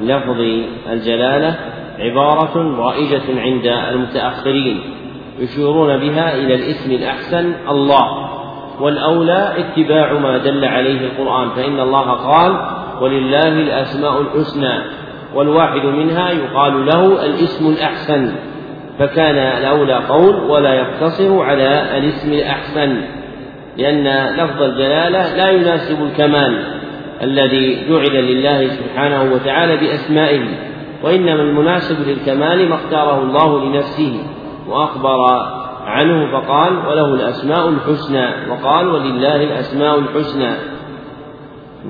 لفظ 0.00 0.40
الجلالة 0.92 1.56
عبارة 1.98 2.76
رائجة 2.78 3.40
عند 3.40 3.66
المتأخرين 3.66 4.80
يشيرون 5.38 5.96
بها 5.96 6.34
إلى 6.34 6.54
الاسم 6.54 6.90
الأحسن 6.90 7.54
الله 7.68 8.34
والأولى 8.80 9.52
اتباع 9.58 10.12
ما 10.12 10.38
دل 10.38 10.64
عليه 10.64 11.00
القرآن 11.00 11.50
فإن 11.50 11.80
الله 11.80 12.10
قال 12.10 12.83
ولله 13.02 13.48
الأسماء 13.48 14.20
الحسنى 14.20 14.82
والواحد 15.34 15.84
منها 15.86 16.30
يقال 16.30 16.86
له 16.86 17.26
الاسم 17.26 17.66
الأحسن 17.66 18.32
فكان 18.98 19.36
الأولى 19.36 19.94
قول 19.94 20.34
ولا 20.50 20.74
يقتصر 20.74 21.42
على 21.42 21.98
الاسم 21.98 22.32
الأحسن 22.32 23.02
لأن 23.78 24.36
لفظ 24.36 24.62
الجلالة 24.62 25.36
لا 25.36 25.50
يناسب 25.50 26.02
الكمال 26.02 26.64
الذي 27.22 27.88
جعل 27.88 28.24
لله 28.24 28.68
سبحانه 28.68 29.34
وتعالى 29.34 29.76
بأسمائه 29.76 30.42
وإنما 31.02 31.42
المناسب 31.42 32.08
للكمال 32.08 32.68
ما 32.68 32.74
اختاره 32.74 33.22
الله 33.22 33.64
لنفسه 33.64 34.22
وأخبر 34.68 35.44
عنه 35.84 36.32
فقال 36.32 36.86
وله 36.86 37.14
الأسماء 37.14 37.68
الحسنى 37.68 38.50
وقال 38.50 38.88
ولله 38.88 39.36
الأسماء 39.36 39.98
الحسنى. 39.98 40.50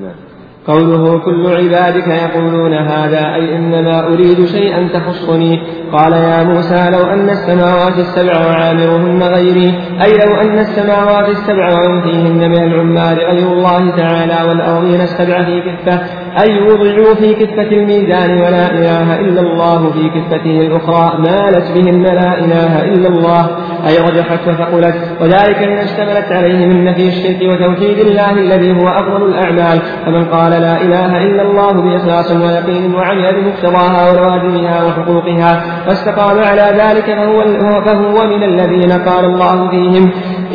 نعم. 0.00 0.23
قوله 0.66 1.18
كل 1.18 1.46
عبادك 1.46 2.08
يقولون 2.08 2.74
هذا 2.74 3.34
أي 3.34 3.56
إنما 3.56 4.06
أريد 4.06 4.46
شيئا 4.46 4.88
تخصني. 4.94 5.62
قال 5.92 6.12
يا 6.12 6.42
موسى 6.42 6.90
لو 6.92 7.02
أن 7.12 7.30
السماوات 7.30 7.98
السبع 7.98 8.46
وعامرهن 8.46 9.22
غيري 9.22 9.74
أي 10.02 10.12
لو 10.12 10.40
أن 10.40 10.58
السماوات 10.58 11.28
السبع 11.28 11.68
ومن 11.72 12.00
فيهن 12.02 12.50
من 12.50 12.62
العمال 12.62 13.18
غير 13.18 13.52
الله 13.52 13.96
تعالى 13.96 14.48
والأرضين 14.48 15.00
السبع 15.00 15.42
في 15.42 15.60
كفة 15.60 16.23
أي 16.42 16.62
وضعوا 16.62 17.14
في 17.14 17.34
كفة 17.34 17.76
الميزان 17.76 18.30
ولا 18.30 18.70
إله 18.70 19.20
إلا 19.20 19.40
الله 19.40 19.92
في 19.92 20.08
كفته 20.08 20.60
الأخرى 20.66 21.18
مالت 21.18 21.72
بهن 21.74 22.02
لا 22.02 22.38
إله 22.38 22.84
إلا 22.84 23.08
الله. 23.08 23.50
أي 23.88 23.98
رجحت 23.98 24.48
وثقلت 24.48 24.94
وذلك 25.20 25.62
لما 25.62 25.84
اشتملت 25.84 26.32
عليه 26.32 26.66
من 26.66 26.84
نفي 26.84 27.08
الشرك 27.08 27.40
وتوحيد 27.42 27.98
الله 27.98 28.30
الذي 28.30 28.72
هو 28.72 28.88
أفضل 28.88 29.28
الأعمال. 29.28 29.78
فمن 30.06 30.24
قال 30.24 30.52
لا 30.52 30.82
إله 30.82 31.22
إلا 31.22 31.42
الله 31.42 31.72
بإخلاص 31.72 32.30
ويقين 32.30 32.94
وعمل 32.94 33.34
بمقتضاها 33.34 34.10
ولوازمها 34.10 34.84
وحقوقها 34.84 35.62
واستقام 35.88 36.38
على 36.38 36.66
ذلك 36.82 37.04
فهو, 37.04 37.42
فهو 37.84 38.26
من 38.26 38.42
الذين 38.42 38.92
قال 38.92 39.24
الله 39.24 39.70
فيهم. 39.70 40.10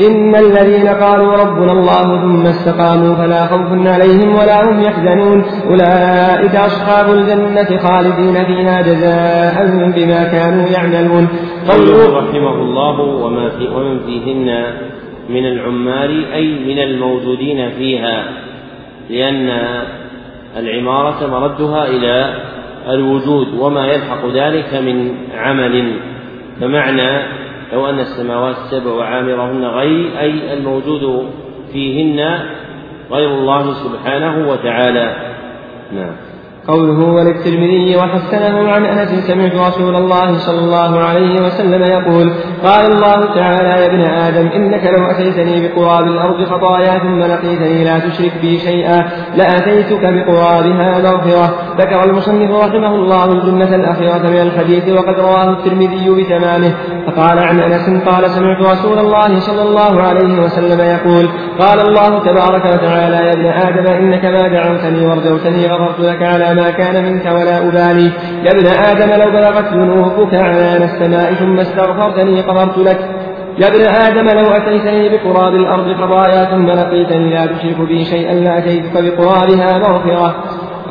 إن 0.08 0.36
الذين 0.36 0.88
قالوا 0.88 1.34
ربنا 1.34 1.72
الله 1.72 2.22
ثم 2.22 2.42
استقاموا 2.42 3.16
فلا 3.16 3.46
خوف 3.46 3.88
عليهم 3.88 4.36
ولا 4.36 4.64
هم 4.64 4.82
يحزنون. 4.82 5.44
أولئك 5.70 6.56
أصحاب 6.56 7.14
الجنة 7.14 7.78
خالدين 7.78 8.46
فيها 8.46 8.82
جزاء 8.82 9.56
بما 9.96 10.24
كانوا 10.24 10.68
يعملون. 10.68 11.28
قوله 11.70 12.20
رحمه 12.20 12.56
الله 12.56 13.00
وما 13.00 13.50
في 13.50 13.68
ومن 13.68 14.00
فيهن 14.00 14.64
من 15.30 15.46
العمال 15.46 16.26
أي 16.34 16.48
من 16.48 16.80
الموجودين 16.80 17.70
فيها 17.70 18.24
لأن 19.10 19.50
العمارة 20.58 21.28
مردها 21.28 21.88
إلى 21.88 22.34
الوجود 22.90 23.48
وما 23.60 23.88
يلحق 23.88 24.26
ذلك 24.34 24.74
من 24.74 25.12
عمل. 25.38 25.94
فمعنى 26.62 27.40
لو 27.74 27.90
أن 27.90 28.00
السماوات 28.00 28.56
السبع 28.58 28.92
وعامرهن 28.92 29.66
غير 29.66 30.20
أي 30.20 30.54
الموجود 30.54 31.30
فيهن 31.72 32.40
غير 33.12 33.30
الله 33.30 33.74
سبحانه 33.74 34.50
وتعالى. 34.52 35.16
نعم. 35.92 36.29
قوله 36.68 37.00
وللترمذي 37.06 37.96
وحسنه 37.98 38.72
عن 38.72 38.86
أنس 38.86 39.28
سمعت 39.28 39.56
رسول 39.56 39.96
الله 39.96 40.38
صلى 40.38 40.60
الله 40.60 41.00
عليه 41.00 41.42
وسلم 41.46 41.84
يقول 41.84 42.34
قال 42.64 42.86
الله 42.92 43.36
تعالى 43.36 43.70
يا 43.70 43.86
ابن 43.86 44.02
آدم 44.02 44.48
إنك 44.48 44.84
لو 44.98 45.06
أتيتني 45.06 45.68
بقراب 45.68 46.08
الأرض 46.08 46.44
خطايا 46.44 47.00
ثم 47.00 47.20
لقيتني 47.20 47.84
لا 47.84 48.00
تشرك 48.00 48.32
بي 48.42 48.60
شيئا 48.60 49.06
لأتيتك 49.36 50.02
بقرابها 50.02 51.00
مغفره 51.00 51.56
ذكر 51.78 52.04
المصنف 52.04 52.52
رحمه 52.52 52.96
الله 52.96 53.26
الجنة 53.26 53.76
الأخيرة 53.76 54.30
من 54.30 54.42
الحديث 54.42 54.90
وقد 54.90 55.20
رواه 55.20 55.50
الترمذي 55.50 56.10
بتمامه 56.10 56.74
فقال 57.08 57.40
عن 57.40 57.60
أنس 57.60 58.04
قال 58.08 58.30
سمعت 58.30 58.62
رسول 58.62 59.00
الله 59.00 59.40
صلى 59.40 59.62
الله 59.62 60.02
عليه 60.02 60.42
وسلم 60.42 60.80
يقول 60.80 61.30
قال 61.60 61.80
الله 61.80 62.20
تبارك 62.20 62.66
وتعالى 62.66 63.16
يا 63.16 63.34
ابن 63.34 63.46
آدم 63.46 63.92
إنك 63.94 64.26
ما 64.26 64.48
دعوتني 64.48 65.06
ورجوتني 65.06 65.68
غفرت 65.68 66.00
لك 66.00 66.24
على 66.24 66.59
ما 66.60 66.70
كان 66.70 66.96
منك 67.06 67.26
ولا 67.26 67.58
أبالي. 67.68 68.12
يا 68.46 68.52
ابن 68.52 68.68
آدم 68.68 69.10
لو 69.22 69.32
بلغت 69.32 69.74
ذنوبك 69.74 70.34
عنان 70.34 70.82
السماء 70.90 71.34
ثم 71.34 71.60
استغفرتني 71.60 72.42
غفرت 72.42 72.78
لك. 72.78 73.00
يا 73.62 73.68
ابن 73.68 73.82
آدم 74.06 74.28
لو 74.40 74.48
أتيتني 74.58 75.10
بقراب 75.10 75.56
الأرض 75.56 75.88
خطايا 76.02 76.46
ثم 76.46 76.68
لقيتني 76.68 77.30
لا 77.34 77.46
تشرك 77.46 77.80
بي 77.88 78.06
شيئا 78.06 78.34
لأتيتك 78.34 78.94
بقرابها 79.04 79.78
مغفرة. 79.78 80.36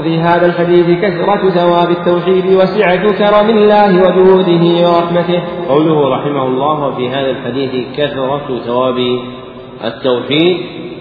وفي 0.01 0.21
هذا 0.21 0.47
الحديث 0.47 0.87
كثرة 1.03 1.51
ثواب 1.51 1.91
التوحيد 1.91 2.47
وسعة 2.47 3.05
كرم 3.21 3.49
الله 3.51 3.91
وجوده 4.03 4.65
ورحمته. 4.89 5.43
قوله 5.69 5.99
رحمه 6.17 6.45
الله 6.47 6.87
وفي 6.87 7.09
هذا 7.09 7.31
الحديث 7.31 7.73
كثرة 7.97 8.59
ثواب 8.67 8.99
التوحيد 9.85 10.57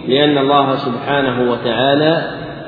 لأن 0.07 0.37
الله 0.37 0.75
سبحانه 0.75 1.51
وتعالى 1.51 2.21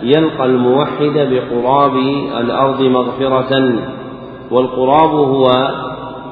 يلقى 0.03 0.45
الموحد 0.45 1.13
بقراب 1.13 1.95
الأرض 2.39 2.81
مغفرة 2.81 3.79
والقراب 4.51 5.09
هو 5.09 5.47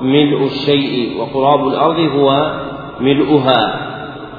ملء 0.01 0.43
الشيء 0.43 1.19
وقراب 1.19 1.67
الأرض 1.67 1.99
هو 1.99 2.51
ملؤها. 3.01 3.87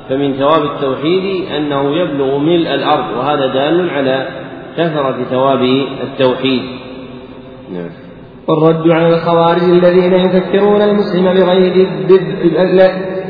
فمن 0.08 0.32
ثواب 0.32 0.64
التوحيد 0.64 1.44
أنه 1.56 1.96
يبلغ 1.96 2.38
ملء 2.38 2.74
الأرض 2.74 3.16
وهذا 3.18 3.46
دال 3.46 3.90
على 3.90 4.28
كثرة 4.76 5.24
ثواب 5.30 5.62
التوحيد. 6.02 6.62
نعم. 7.72 7.90
والرد 8.48 8.90
على 8.90 9.08
الخوارج 9.08 9.62
الذين 9.62 10.12
يفكرون 10.12 10.82
المسلم 10.82 11.24
بغير 11.24 11.88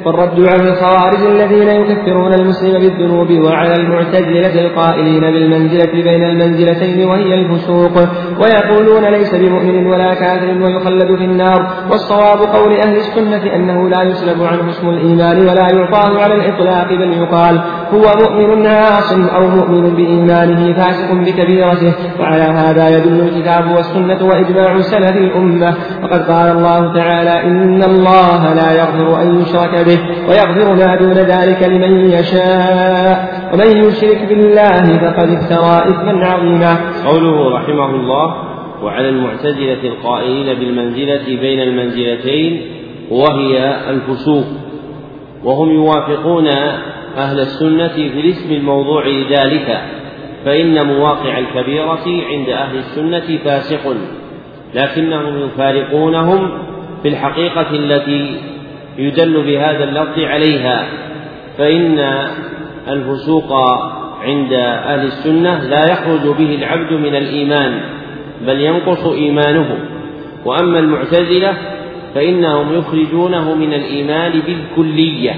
والرد 0.06 0.40
على 0.40 0.62
الخوارج 0.62 1.26
الذين 1.26 1.68
يكفرون 1.68 2.34
المسلم 2.34 2.72
بالذنوب 2.72 3.30
وعلى 3.30 3.74
المعتزلة 3.74 4.66
القائلين 4.66 5.20
بالمنزلة 5.20 5.92
بين 5.92 6.22
المنزلتين 6.22 7.08
وهي 7.08 7.34
الفسوق 7.34 7.92
ويقولون 8.40 9.04
ليس 9.04 9.34
بمؤمن 9.34 9.86
ولا 9.86 10.14
كافر 10.14 10.62
ويخلد 10.62 11.16
في 11.18 11.24
النار 11.24 11.66
والصواب 11.90 12.38
قول 12.38 12.72
أهل 12.72 12.96
السنة 12.96 13.54
أنه 13.54 13.88
لا 13.88 14.02
يسلب 14.02 14.42
عنه 14.42 14.70
اسم 14.70 14.88
الإيمان 14.88 15.38
ولا 15.40 15.68
يعطاه 15.74 16.22
على 16.22 16.34
الإطلاق 16.34 16.88
بل 16.88 17.12
يقال 17.12 17.60
هو 17.92 18.12
مؤمن 18.20 18.66
عاص 18.66 19.12
أو 19.12 19.48
مؤمن 19.48 19.94
بإيمانه 19.94 20.72
فاسق 20.72 21.12
بكبيرته 21.12 21.94
وعلى 22.20 22.42
هذا 22.42 22.88
يدل 22.88 23.20
الكتاب 23.20 23.70
والسنة 23.76 24.24
وإجماع 24.26 24.80
سلف 24.80 25.16
الأمة 25.16 25.74
وقد 26.02 26.22
قال 26.30 26.50
الله 26.56 26.94
تعالى 26.94 27.42
إن 27.42 27.82
الله 27.82 28.54
لا 28.54 28.72
يغفر 28.72 29.22
أن 29.22 29.40
يشرك 29.40 29.87
به 29.88 30.28
ويغفر 30.28 30.74
ما 30.74 30.96
دون 30.96 31.12
ذلك 31.12 31.62
لمن 31.62 32.10
يشاء. 32.10 33.16
ومن 33.52 33.84
يشرك 33.84 34.28
بالله 34.28 34.84
فقد 35.02 35.28
افترى 35.28 35.74
إثما 35.90 36.26
عظيما. 36.26 36.76
قوله 37.06 37.54
رحمه 37.56 37.90
الله 37.90 38.34
وعلى 38.82 39.08
المعتزلة 39.08 39.82
القائلين 39.84 40.58
بالمنزلة 40.58 41.40
بين 41.40 41.60
المنزلتين 41.60 42.60
وهي 43.10 43.76
الفسوق. 43.90 44.44
وهم 45.44 45.70
يوافقون 45.70 46.48
أهل 47.16 47.40
السنة 47.40 47.88
في 47.88 48.20
الاسم 48.20 48.54
الموضوع 48.54 49.06
لذلك 49.06 49.80
فإن 50.44 50.86
مواقع 50.86 51.38
الكبيرة 51.38 52.06
عند 52.30 52.48
أهل 52.48 52.78
السنة 52.78 53.38
فاسق 53.44 53.94
لكنهم 54.74 55.46
يفارقونهم 55.46 56.48
في 57.02 57.08
الحقيقة 57.08 57.70
التي 57.70 58.40
يدل 58.98 59.42
بهذا 59.42 59.84
اللفظ 59.84 60.18
عليها. 60.18 60.88
فإن 61.58 61.98
الفسوق 62.88 63.52
عند 64.22 64.52
أهل 64.52 65.06
السنة 65.06 65.64
لا 65.64 65.84
يخرج 65.92 66.36
به 66.36 66.54
العبد 66.54 66.92
من 66.92 67.14
الإيمان 67.14 67.80
بل 68.46 68.60
ينقص 68.60 69.06
إيمانه. 69.06 69.78
وأما 70.44 70.78
المعتزلة 70.78 71.54
فإنهم 72.14 72.74
يخرجونه 72.78 73.54
من 73.54 73.74
الإيمان 73.74 74.32
بالكلية. 74.46 75.34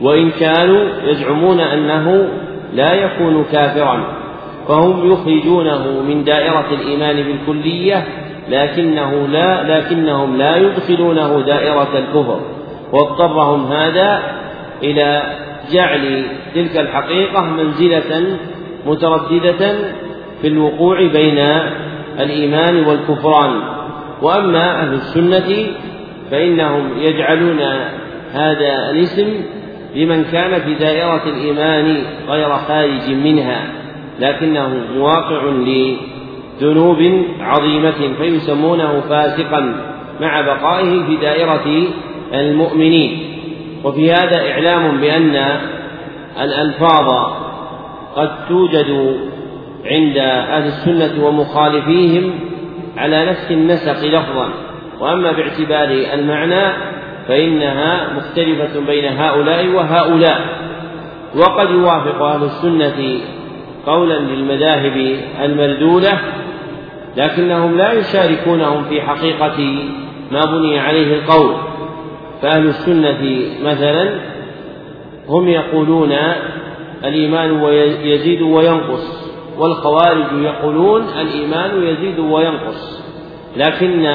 وإن 0.00 0.30
كانوا 0.30 0.84
يزعمون 1.04 1.60
أنه 1.60 2.28
لا 2.74 2.94
يكون 2.94 3.44
كافرا 3.52 4.20
فهم 4.68 5.12
يخرجونه 5.12 6.02
من 6.08 6.24
دائرة 6.24 6.66
الإيمان 6.72 7.16
بالكلية 7.22 8.04
لكنه 8.48 9.26
لا 9.28 9.78
لكنهم 9.78 10.36
لا 10.36 10.56
يدخلونه 10.56 11.40
دائرة 11.40 11.98
الكفر. 11.98 12.40
واضطرهم 12.92 13.72
هذا 13.72 14.22
إلى 14.82 15.22
جعل 15.72 16.26
تلك 16.54 16.76
الحقيقة 16.76 17.42
منزلة 17.42 18.38
مترددة 18.86 19.74
في 20.42 20.48
الوقوع 20.48 21.06
بين 21.06 21.38
الإيمان 22.20 22.84
والكفران. 22.84 23.62
وأما 24.22 24.82
أهل 24.82 24.92
السنة 24.92 25.66
فإنهم 26.30 26.90
يجعلون 26.98 27.60
هذا 28.32 28.90
الاسم 28.90 29.28
لمن 29.96 30.24
كان 30.24 30.60
في 30.60 30.74
دائرة 30.74 31.22
الإيمان 31.26 32.02
غير 32.28 32.48
خارج 32.56 33.10
منها 33.10 33.62
لكنه 34.20 34.68
مواقع 34.94 35.42
لذنوب 35.44 37.24
عظيمة 37.40 38.14
فيسمونه 38.18 39.00
فاسقا 39.00 39.74
مع 40.20 40.40
بقائه 40.40 41.06
في 41.06 41.16
دائرة 41.16 41.86
المؤمنين. 42.34 43.36
وفي 43.84 44.12
هذا 44.12 44.50
إعلام 44.50 45.00
بأن 45.00 45.60
الألفاظ 46.40 47.32
قد 48.16 48.30
توجد 48.48 49.16
عند 49.84 50.16
أهل 50.18 50.66
السنة 50.66 51.26
ومخالفيهم 51.26 52.34
على 52.96 53.26
نفس 53.26 53.50
النسق 53.50 54.06
لفظا. 54.06 54.48
وأما 55.00 55.32
باعتبار 55.32 55.88
المعنى 56.14 56.72
فإنها 57.28 58.12
مختلفة 58.16 58.80
بين 58.86 59.04
هؤلاء 59.04 59.66
وهؤلاء. 59.66 60.40
وقد 61.36 61.70
يوافق 61.70 62.22
أهل 62.22 62.44
السنة 62.44 63.20
قولا 63.86 64.18
للمذاهب 64.18 65.16
المردودة 65.42 66.18
لكنهم 67.16 67.76
لا 67.76 67.92
يشاركونهم 67.92 68.84
في 68.84 69.02
حقيقة 69.02 69.78
ما 70.30 70.44
بني 70.44 70.78
عليه 70.78 71.14
القول. 71.14 71.69
فأهل 72.42 72.66
السنة 72.66 73.42
مثلا 73.62 74.20
هم 75.28 75.48
يقولون 75.48 76.12
الإيمان 77.04 77.62
يزيد 78.02 78.42
وينقص 78.42 79.30
والخوارج 79.58 80.42
يقولون 80.42 81.02
الإيمان 81.20 81.82
يزيد 81.82 82.18
وينقص 82.18 83.02
لكن 83.56 84.06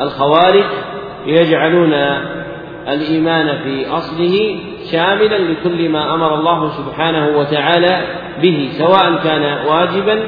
الخوارج 0.00 0.64
يجعلون 1.26 1.92
الإيمان 2.88 3.58
في 3.58 3.88
أصله 3.88 4.58
شاملا 4.92 5.38
لكل 5.38 5.88
ما 5.88 6.14
أمر 6.14 6.34
الله 6.34 6.70
سبحانه 6.70 7.38
وتعالى 7.38 8.00
به 8.42 8.68
سواء 8.78 9.20
كان 9.24 9.66
واجبا 9.66 10.24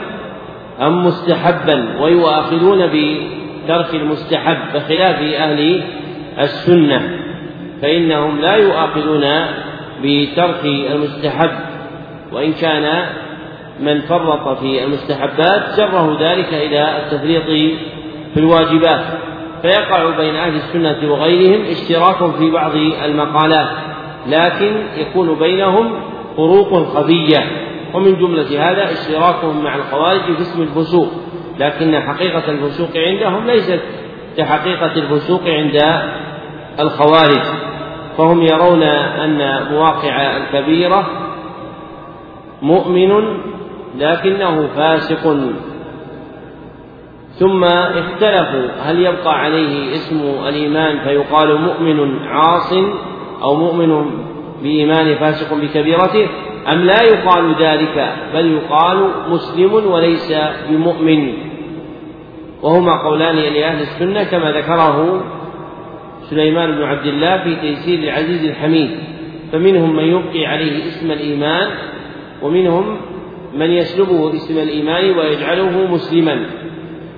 أم 0.81 1.07
مستحبا 1.07 2.01
ويؤاخذون 2.01 2.87
بترك 2.87 3.95
المستحب 3.95 4.59
بخلاف 4.75 5.23
أهل 5.23 5.85
السنة 6.39 7.19
فإنهم 7.83 8.41
لا 8.41 8.55
يؤاخذون 8.55 9.25
بترك 10.03 10.65
المستحب 10.65 11.51
وإن 12.33 12.53
كان 12.53 13.07
من 13.81 14.01
فرط 14.01 14.59
في 14.59 14.85
المستحبات 14.85 15.77
جره 15.77 16.19
ذلك 16.21 16.55
إلى 16.55 16.99
التفريط 16.99 17.45
في 18.35 18.41
الواجبات. 18.41 19.05
فيقع 19.63 20.17
بين 20.17 20.37
أهل 20.37 20.55
السنة 20.55 21.13
وغيرهم 21.13 21.65
اشتراك 21.65 22.37
في 22.39 22.51
بعض 22.51 22.73
المقالات 23.05 23.69
لكن 24.27 24.73
يكون 24.97 25.39
بينهم 25.39 25.93
فروق 26.37 26.75
خفية 26.75 27.45
ومن 27.95 28.19
جملة 28.19 28.71
هذا 28.71 28.93
اشتراكهم 28.93 29.65
مع 29.65 29.75
الخوارج 29.75 30.21
في 30.21 30.43
اسم 30.43 30.63
الفسوق 30.63 31.09
لكن 31.59 32.01
حقيقة 32.01 32.51
الفسوق 32.51 32.91
عندهم 32.97 33.47
ليست 33.47 33.81
كحقيقة 34.37 34.93
الفسوق 34.97 35.43
عند 35.47 35.83
الخوارج 36.81 37.43
فهم 38.19 38.43
يرون 38.43 38.83
أن 38.83 39.67
مواقع 39.73 40.37
الكبيرة 40.37 41.07
مؤمن 42.63 43.41
لكنه 43.99 44.69
فاسق. 44.77 45.37
ثم 47.39 47.65
اختلفوا 47.65 48.69
هل 48.83 49.01
يبقى 49.01 49.41
عليه 49.41 49.93
اسم 49.93 50.21
الإيمان 50.49 50.99
فيقال 50.99 51.61
مؤمن 51.61 52.27
عاص 52.27 52.73
أو 53.43 53.55
مؤمن 53.55 54.11
بإيمان 54.63 55.15
فاسق 55.15 55.55
بكبيرته 55.55 56.29
أم 56.73 56.79
لا 56.79 57.03
يقال 57.03 57.55
ذلك 57.61 58.15
بل 58.35 58.47
يقال 58.53 59.11
مسلم 59.29 59.75
وليس 59.93 60.35
بمؤمن. 60.71 61.33
وهما 62.63 63.03
قولان 63.03 63.37
لأهل 63.37 63.81
السنة 63.81 64.23
كما 64.23 64.53
ذكره 64.53 65.23
سليمان 66.31 66.71
بن 66.71 66.83
عبد 66.83 67.07
الله 67.07 67.43
في 67.43 67.57
تيسير 67.57 67.99
العزيز 67.99 68.45
الحميد 68.45 68.91
فمنهم 69.53 69.97
من 69.97 70.05
يبقي 70.05 70.47
عليه 70.47 70.79
اسم 70.89 71.11
الإيمان 71.11 71.69
ومنهم 72.43 72.97
من 73.55 73.71
يسلبه 73.71 74.35
اسم 74.35 74.59
الإيمان 74.59 75.19
ويجعله 75.19 75.87
مسلما 75.93 76.47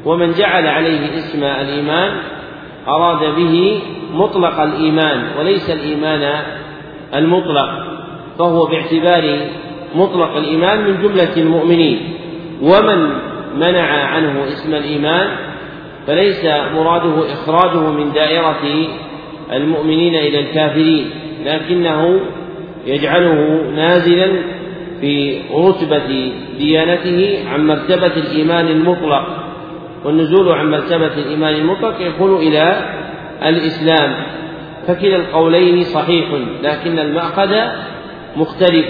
ومن 0.04 0.32
جعل 0.32 0.66
عليه 0.66 1.18
اسم 1.18 1.44
الإيمان 1.44 2.12
أراد 2.88 3.34
به 3.34 3.80
مطلق 4.12 4.60
الإيمان 4.60 5.24
وليس 5.38 5.70
الإيمان 5.70 6.42
المطلق 7.14 7.68
فهو 8.38 8.66
باعتبار 8.66 9.38
مطلق 9.94 10.36
الإيمان 10.36 10.84
من 10.84 11.02
جملة 11.02 11.36
المؤمنين 11.36 12.14
ومن 12.62 13.08
منع 13.56 13.86
عنه 14.04 14.44
اسم 14.44 14.74
الإيمان 14.74 15.51
فليس 16.06 16.44
مراده 16.74 17.32
إخراجه 17.32 17.90
من 17.90 18.12
دائرة 18.12 18.88
المؤمنين 19.52 20.14
إلى 20.14 20.40
الكافرين 20.40 21.10
لكنه 21.44 22.20
يجعله 22.86 23.62
نازلا 23.74 24.28
في 25.00 25.38
رتبة 25.54 26.32
ديانته 26.58 27.48
عن 27.48 27.66
مرتبة 27.66 28.16
الإيمان 28.16 28.68
المطلق. 28.68 29.26
والنزول 30.04 30.52
عن 30.52 30.70
مرتبة 30.70 31.14
الإيمان 31.14 31.54
المطلق 31.54 32.00
يكون 32.00 32.36
إلى 32.36 32.76
الإسلام. 33.46 34.14
فكلا 34.86 35.16
القولين 35.16 35.84
صحيح 35.84 36.26
لكن 36.62 36.98
المأخذ 36.98 37.56
مختلف. 38.36 38.86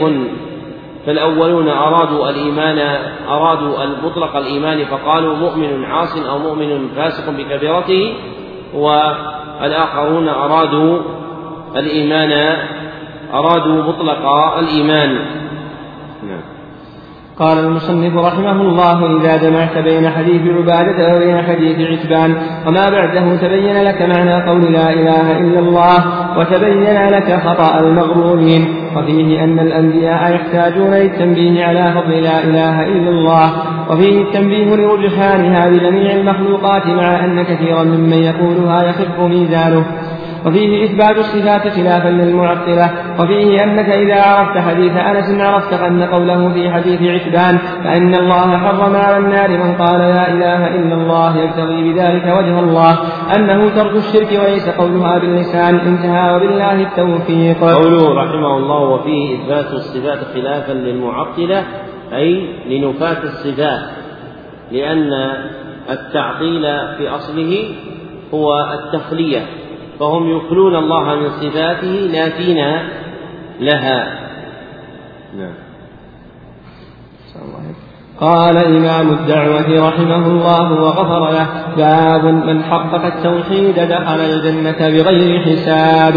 فالأولون 1.07 1.69
أرادوا 1.69 2.31
الإيمان 2.31 2.79
أرادوا 3.29 3.85
المطلق 3.85 4.37
الإيمان 4.37 4.85
فقالوا 4.85 5.37
مؤمن 5.37 5.85
عاص 5.85 6.17
أو 6.17 6.39
مؤمن 6.39 6.89
فاسق 6.97 7.31
بكبيرته 7.31 8.15
والآخرون 8.75 10.29
أرادوا 10.29 10.99
الإيمان 11.77 12.57
أرادوا 13.35 13.83
مطلق 13.83 14.27
الإيمان. 14.59 15.19
قال 17.43 17.59
المصنف 17.59 18.17
رحمه 18.17 18.61
الله 18.63 19.21
إذا 19.21 19.37
جمعت 19.37 19.79
بين 19.79 20.11
حديث 20.11 20.43
عبادة 20.57 21.17
وبين 21.17 21.43
حديث 21.43 21.77
عتبان 21.91 22.37
وما 22.67 22.91
بعده 22.91 23.37
تبين 23.37 23.83
لك 23.83 24.03
معنى 24.03 24.47
قول 24.49 24.73
لا 24.73 24.93
إله 24.93 25.39
إلا 25.39 25.59
الله 25.59 25.99
وتبين 26.39 27.09
لك 27.09 27.41
خطأ 27.45 27.81
المغرورين. 27.81 28.83
وفيه 28.97 29.45
أن 29.45 29.59
الأنبياء 29.59 30.35
يحتاجون 30.35 30.91
للتنبيه 30.91 31.65
على 31.65 31.93
فضل 31.95 32.23
لا 32.23 32.45
إله 32.45 32.87
إلا 32.87 33.11
الله 33.11 33.53
وفيه 33.91 34.23
التنبيه 34.23 34.77
لرجحانها 34.77 35.69
بجميع 35.69 36.15
المخلوقات 36.17 36.87
مع 36.87 37.25
أن 37.25 37.43
كثيرا 37.43 37.83
ممن 37.83 38.19
يقولها 38.19 38.83
يخف 38.83 39.21
ميزانه. 39.21 39.85
وفيه 40.47 40.85
إثبات 40.85 41.17
الصفات 41.17 41.69
خلافا 41.69 42.09
للمعطلة 42.09 42.91
وفيه 43.21 43.65
أنك 43.65 43.89
إذا 43.89 44.23
عرفت 44.23 44.59
حديث 44.59 44.93
أنس 44.97 45.41
عرفت 45.41 45.73
أن 45.73 46.03
قوله 46.03 46.53
في 46.53 46.71
حديث 46.71 47.03
عتبان 47.03 47.59
فإن 47.85 48.15
الله 48.15 48.59
حرم 48.59 48.97
على 48.97 49.17
النار 49.17 49.49
من 49.49 49.75
قال 49.75 50.01
لا 50.01 50.29
إله 50.33 50.75
إلا 50.77 50.95
الله 50.95 51.39
يبتغي 51.39 51.93
بذلك 51.93 52.25
وجه 52.25 52.61
الله 52.61 52.99
أنه 53.37 53.69
ترك 53.69 53.97
الشرك 53.97 54.41
وليس 54.43 54.69
قولها 54.69 55.19
باللسان 55.19 55.79
انتهى 55.79 56.37
وبالله 56.37 56.83
التوفيق. 56.83 57.61
قوله 57.61 58.15
رحمه 58.15 58.57
الله 58.57 58.81
وفيه 58.81 59.37
إثبات 59.37 59.73
الصفات 59.73 60.19
خلافا 60.35 60.73
للمعطلة 60.73 61.65
أي 62.13 62.49
لنفاة 62.71 63.23
الصفات 63.23 63.81
لأن 64.73 65.13
التعطيل 65.91 66.63
في 66.99 67.09
أصله 67.09 67.65
هو 68.35 68.49
التخلية. 68.73 69.62
فهم 70.03 70.37
يخلون 70.37 70.77
الله 70.77 71.15
من 71.15 71.31
صفاته 71.31 72.11
نافين 72.13 72.59
لها. 73.61 74.21
نعم. 75.39 75.55
قال 78.21 78.57
إمام 78.57 79.11
الدعوة 79.11 79.89
رحمه 79.89 80.27
الله 80.27 80.73
وغفر 80.73 81.31
له 81.31 81.49
باب 81.77 82.25
من 82.25 82.63
حقق 82.63 83.05
التوحيد 83.05 83.75
دخل 83.75 84.21
الجنة 84.21 84.89
بغير 84.89 85.41
حساب. 85.41 86.15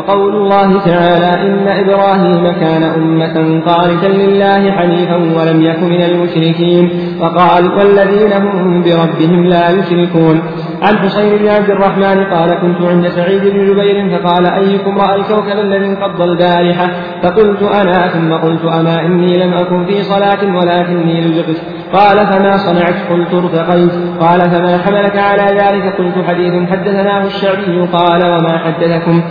وقول 0.00 0.36
الله 0.36 0.78
تعالى 0.78 1.42
إن 1.46 1.68
إبراهيم 1.68 2.48
كان 2.60 2.82
أمة 2.82 3.60
قانتا 3.66 4.06
لله 4.06 4.70
حنيفا 4.70 5.16
ولم 5.16 5.62
يك 5.62 5.78
من 5.78 6.02
المشركين 6.02 6.90
وقال 7.20 7.70
والذين 7.72 8.32
هم 8.32 8.82
بربهم 8.82 9.44
لا 9.44 9.70
يشركون. 9.70 10.42
عن 10.82 10.98
حسين 10.98 11.38
بن 11.38 11.48
عبد 11.48 11.70
الرحمن 11.70 12.24
قال 12.24 12.50
كنت 12.62 12.88
عند 12.90 13.08
سعيد 13.08 13.42
بن 13.42 13.66
جبير 13.66 14.18
فقال 14.18 14.46
أيكم 14.46 14.98
رأى 14.98 15.14
الكوكب 15.14 15.58
الذي 15.58 15.86
انقض 15.86 16.22
البارحة؟ 16.22 16.86
فقلت 17.22 17.62
أنا 17.62 18.08
ثم 18.08 18.32
قلت 18.32 18.64
أما 18.64 19.00
إني 19.06 19.38
لم 19.44 19.54
أكن 19.54 19.84
في 19.84 20.02
صلاة 20.02 20.56
ولكني 20.56 21.20
لزقت. 21.20 21.56
قال 21.92 22.26
فما 22.26 22.56
صنعت؟ 22.56 22.94
قلت 23.10 23.34
ارتقيت. 23.34 23.92
قال 24.20 24.40
فما 24.40 24.78
حملك 24.78 25.16
على 25.18 25.46
ذلك؟ 25.60 25.94
قلت 25.98 26.26
حديث 26.28 26.70
حدثناه 26.70 27.24
الشعبي. 27.26 27.86
قال 27.92 28.24
وما 28.24 28.58
حدثكم؟ 28.58 29.22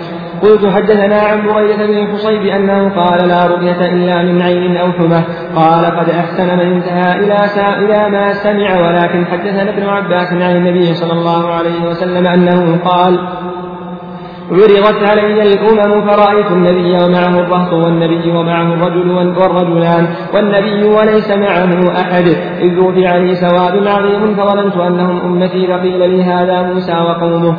قلت 0.41 0.65
حدثنا 0.65 1.19
عن 1.21 1.47
بريدة 1.47 1.85
بن 1.85 1.97
الحصيب 1.97 2.41
أنه 2.41 2.89
قال 2.89 3.27
لا 3.27 3.47
رؤية 3.47 3.81
إلا 3.93 4.23
من 4.23 4.41
عين 4.41 4.77
أو 4.77 4.91
حمى. 4.91 5.23
قال 5.55 5.85
قد 5.85 6.09
أحسن 6.09 6.57
من 6.57 6.73
انتهى 6.73 7.11
إلى, 7.19 7.37
إلى 7.85 8.09
ما 8.09 8.33
سمع 8.33 8.87
ولكن 8.87 9.25
حدثنا 9.25 9.69
ابن 9.69 9.83
عباس 9.83 10.33
عن 10.33 10.55
النبي 10.55 10.93
صلى 10.93 11.13
الله 11.13 11.53
عليه 11.53 11.85
وسلم 11.85 12.27
أنه 12.27 12.79
قال 12.85 13.19
عرضت 14.51 15.09
علي 15.09 15.41
الأمم 15.41 16.07
فرأيت 16.07 16.51
النبي 16.51 16.93
ومعه 17.03 17.39
الرهط 17.39 17.73
والنبي 17.73 18.31
ومعه 18.31 18.73
الرجل 18.73 19.11
والرجلان 19.11 20.07
والنبي 20.33 20.83
وليس 20.83 21.29
معه 21.31 22.01
أحد 22.01 22.27
إذ 22.61 22.79
رفع 22.79 23.17
لي 23.17 23.35
سواد 23.35 23.87
عظيم 23.87 24.35
فظننت 24.35 24.77
أنهم 24.77 25.17
أمتي 25.19 25.67
فقيل 25.67 26.09
لي 26.09 26.23
هذا 26.23 26.61
موسى 26.61 26.93
وقومه 26.93 27.55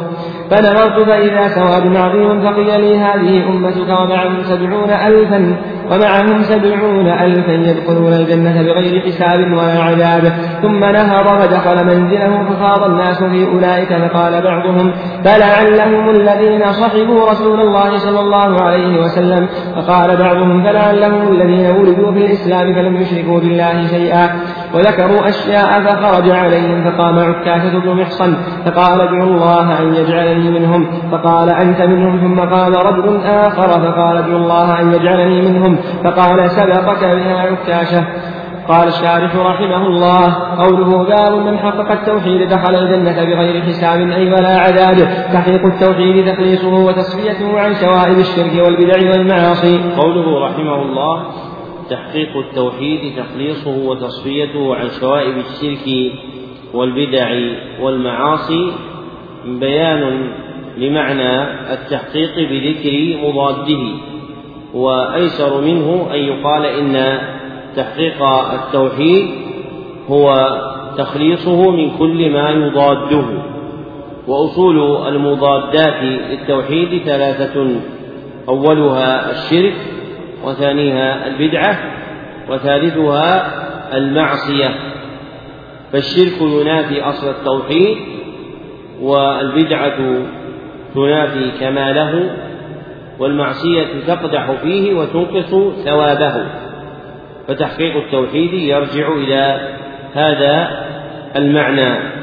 فنظرت 0.51 1.01
فإذا 1.07 1.49
سواد 1.49 1.97
عظيم 1.97 2.41
فقيل 2.41 2.81
لي 2.81 2.99
هذه 2.99 3.49
أمتك 3.49 3.89
ومعهم 3.89 4.43
سبعون 4.43 4.91
ألفا 4.91 5.57
ومعهم 5.91 6.43
سبعون 6.43 7.09
ألفا 7.09 7.53
يدخلون 7.53 8.13
الجنة 8.13 8.63
بغير 8.63 9.01
حساب 9.01 9.41
ولا 9.41 9.83
عذاب. 9.83 10.33
ثم 10.63 10.81
نهض 10.81 11.27
فدخل 11.41 11.87
منزله 11.87 12.45
فخاض 12.49 12.91
الناس 12.91 13.23
في 13.23 13.47
أولئك 13.47 13.89
فقال 13.89 14.43
بعضهم 14.43 14.93
فلعلهم 15.25 16.11
الذين 16.11 16.73
صحبوا 16.73 17.31
رسول 17.31 17.61
الله 17.61 17.97
صلى 17.97 18.21
الله 18.21 18.63
عليه 18.63 19.01
وسلم. 19.03 19.49
فقال 19.77 20.17
بعضهم 20.17 20.63
فلعلهم 20.63 21.33
الذين 21.33 21.67
ولدوا 21.67 22.13
في 22.13 22.19
الإسلام 22.19 22.75
فلم 22.75 22.97
يشركوا 22.97 23.41
بالله 23.41 23.87
شيئا. 23.87 24.31
وذكروا 24.75 25.29
أشياء 25.29 25.81
فخرج 25.81 26.31
عليهم 26.31 26.85
فقام 26.85 27.19
عكاشة 27.19 27.79
بن 27.79 28.01
محصن 28.01 28.37
فقال 28.65 29.01
ادعوا 29.01 29.31
الله 29.35 29.83
أن 29.83 29.95
يجعلني 29.95 30.51
منهم 30.51 30.87
فقال 31.13 31.51
أنت 31.51 31.81
منهم 31.81 32.19
ثم 32.19 32.41
قال 32.41 32.87
رجل 32.87 33.21
آخر 33.25 33.69
فقال 33.69 34.17
ادعوا 34.17 34.39
الله 34.39 34.81
أن 34.81 34.93
يجعلني 34.93 35.43
منهم 35.43 35.79
فقال 36.05 36.51
سبقك 36.51 37.05
بها 37.05 37.39
عكاشة. 37.41 38.05
قال 38.69 38.89
الشارح 38.89 39.37
رحمه 39.37 39.87
الله 39.87 40.35
قوله 40.59 41.05
باب 41.05 41.33
من 41.33 41.59
حقق 41.59 41.93
التوحيد 41.93 42.49
دخل 42.49 42.75
الجنة 42.75 43.25
بغير 43.25 43.63
حساب 43.63 44.01
أي 44.01 44.33
ولا 44.33 44.59
عذاب. 44.59 44.97
تحقيق 45.33 45.67
التوحيد 45.67 46.33
تخليصه 46.33 46.75
وتصفيته 46.75 47.61
عن 47.61 47.75
شوائب 47.75 48.19
الشرك 48.19 48.65
والبدع 48.65 49.11
والمعاصي. 49.11 49.81
قوله 49.99 50.47
رحمه 50.47 50.83
الله 50.83 51.23
تحقيق 51.91 52.37
التوحيد 52.37 53.17
تخليصه 53.17 53.89
وتصفيته 53.89 54.75
عن 54.75 54.89
شوائب 55.01 55.35
الشرك 55.39 56.13
والبدع 56.75 57.29
والمعاصي. 57.81 58.73
بيان 59.47 60.33
لمعنى 60.79 61.43
التحقيق 61.73 62.35
بذكر 62.37 63.17
مضاده 63.29 63.83
وأيسر 64.75 65.61
منه 65.61 66.09
أن 66.15 66.19
يقال 66.19 66.67
إن 66.67 67.19
تحقيق 67.77 68.23
التوحيد 68.53 69.31
هو 70.09 70.35
تخليصه 70.99 71.71
من 71.71 71.91
كل 71.99 72.31
ما 72.31 72.51
يضاده. 72.51 73.25
وأصول 74.29 75.07
المضادات 75.07 76.03
للتوحيد 76.03 77.03
ثلاثة 77.03 77.81
أولها 78.49 79.31
الشرك 79.31 79.75
وثانيها 80.45 81.27
البدعة 81.27 81.79
وثالثها 82.49 83.53
المعصية 83.97 84.75
فالشرك 85.93 86.41
ينافي 86.41 87.03
أصل 87.03 87.31
التوحيد 87.31 87.97
والبدعة 89.01 90.25
تنافي 90.95 91.51
كماله 91.61 92.31
والمعصية 93.19 93.85
تقدح 94.07 94.53
فيه 94.53 94.95
وتنقص 94.95 95.75
ثوابه 95.85 96.47
فتحقيق 97.49 97.97
التوحيد 97.97 98.53
يرجع 98.55 99.13
إلى 99.13 99.61
هذا 100.15 100.85
المعنى. 101.37 102.20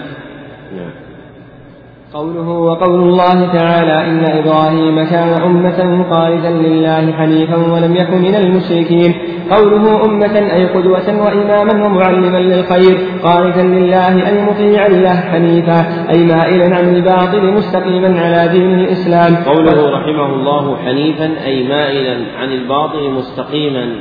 قوله 2.14 2.50
وقول 2.50 3.00
الله 3.00 3.54
تعالى 3.54 4.06
إن 4.06 4.26
إبراهيم 4.26 5.04
كان 5.04 5.42
أمة 5.42 6.06
قانتا 6.12 6.48
لله 6.48 7.12
حنيفا 7.12 7.56
ولم 7.56 7.96
يكن 7.96 8.22
من 8.22 8.36
المشركين. 8.36 9.16
قوله 9.52 10.06
أمة 10.06 10.38
أي 10.54 10.66
قدوة 10.66 11.22
وإماما 11.26 11.86
ومعلما 11.86 12.38
للخير 12.38 12.98
قانتا 13.24 13.62
لله 13.62 14.28
أي 14.30 14.46
مطيعا 14.46 14.88
له 14.88 15.16
حنيفا 15.16 16.10
أي 16.10 16.24
مائلا 16.24 16.76
عن 16.76 16.96
الباطل 16.96 17.54
مستقيما 17.54 18.22
على 18.22 18.48
دين 18.52 18.80
الإسلام. 18.80 19.36
قوله 19.36 19.90
رحمه 19.90 20.34
الله 20.34 20.78
حنيفا 20.78 21.30
أي 21.46 21.64
مائلا 21.68 22.18
عن 22.40 22.52
الباطل 22.52 23.12
مستقيما 23.12 23.96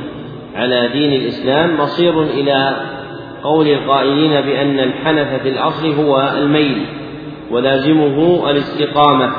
على 0.55 0.89
دين 0.93 1.21
الإسلام 1.21 1.79
مصير 1.79 2.23
إلى 2.23 2.75
قول 3.43 3.67
القائلين 3.67 4.41
بأن 4.41 4.79
الحنف 4.79 5.41
في 5.43 5.49
الأصل 5.49 5.93
هو 5.93 6.33
الميل. 6.37 6.85
ولازمه 7.51 8.49
الاستقامة 8.49 9.31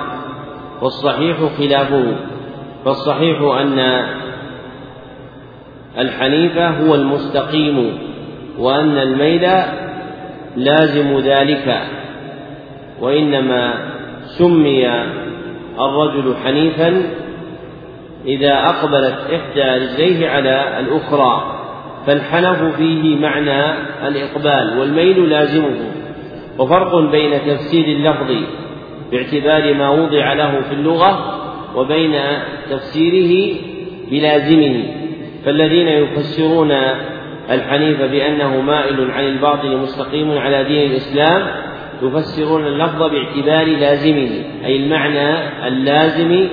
والصحيح 0.83 1.37
خلافه 1.59 2.17
فالصحيح 2.85 3.41
أن 3.41 4.05
الحنيف 5.99 6.59
هو 6.59 6.95
المستقيم 6.95 7.99
وأن 8.59 8.99
الميل 8.99 9.49
لازم 10.57 11.19
ذلك 11.19 11.83
وإنما 13.01 13.75
سمي 14.25 14.89
الرجل 15.79 16.35
حنيفا 16.45 17.03
إذا 18.27 18.55
أقبلت 18.55 19.17
إحدى 19.35 19.85
رجليه 19.85 20.29
على 20.29 20.81
الأخرى 20.81 21.55
فالحنف 22.07 22.77
فيه 22.77 23.17
معنى 23.17 23.73
الإقبال 24.09 24.79
والميل 24.79 25.31
لازمه 25.31 25.98
وفرق 26.59 27.11
بين 27.11 27.31
تفسير 27.47 27.85
اللفظ 27.85 28.33
باعتبار 29.13 29.75
ما 29.75 29.89
وضع 29.89 30.33
له 30.33 30.61
في 30.61 30.75
اللغة 30.75 31.35
وبين 31.77 32.15
تفسيره 32.71 33.55
بلازمه. 34.11 34.85
فالذين 35.45 35.89
يفسرون 35.89 36.73
الحنيف 37.51 38.03
بأنه 38.03 38.61
مائل 38.61 39.11
عن 39.11 39.25
الباطل 39.25 39.77
مستقيم 39.77 40.39
على 40.39 40.65
دين 40.65 40.91
الإسلام 40.91 41.47
يفسرون 42.03 42.67
اللفظ 42.67 43.03
باعتبار 43.03 43.67
لازمه 43.67 44.31
أي 44.65 44.77
المعنى 44.77 45.37
اللازم 45.69 46.49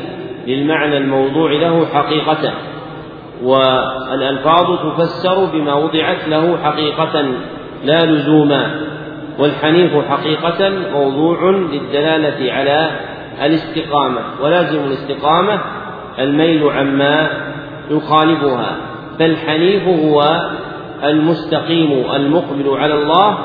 للمعنى 0.48 0.98
الموضوع 0.98 1.52
له 1.52 1.86
حقيقة. 1.86 2.54
والألفاظ 3.44 4.92
تفسر 4.92 5.46
بما 5.46 5.74
وضعت 5.74 6.28
له 6.28 6.58
حقيقة 6.64 7.26
لا 7.84 8.06
لزوما 8.06 8.82
والحنيف 9.40 9.92
حقيقة 10.10 10.70
موضوع 10.94 11.50
للدلالة 11.50 12.54
على 12.54 12.92
الاستقامة 13.44 14.20
ولازم 14.42 14.80
الاستقامة 14.80 15.62
الميل 16.20 16.70
عما 16.70 17.30
يخالفها 17.90 18.78
فالحنيف 19.20 19.88
هو 19.88 20.50
المستقيم 21.04 22.06
المقبل 22.16 22.78
على 22.78 22.94
الله 22.94 23.38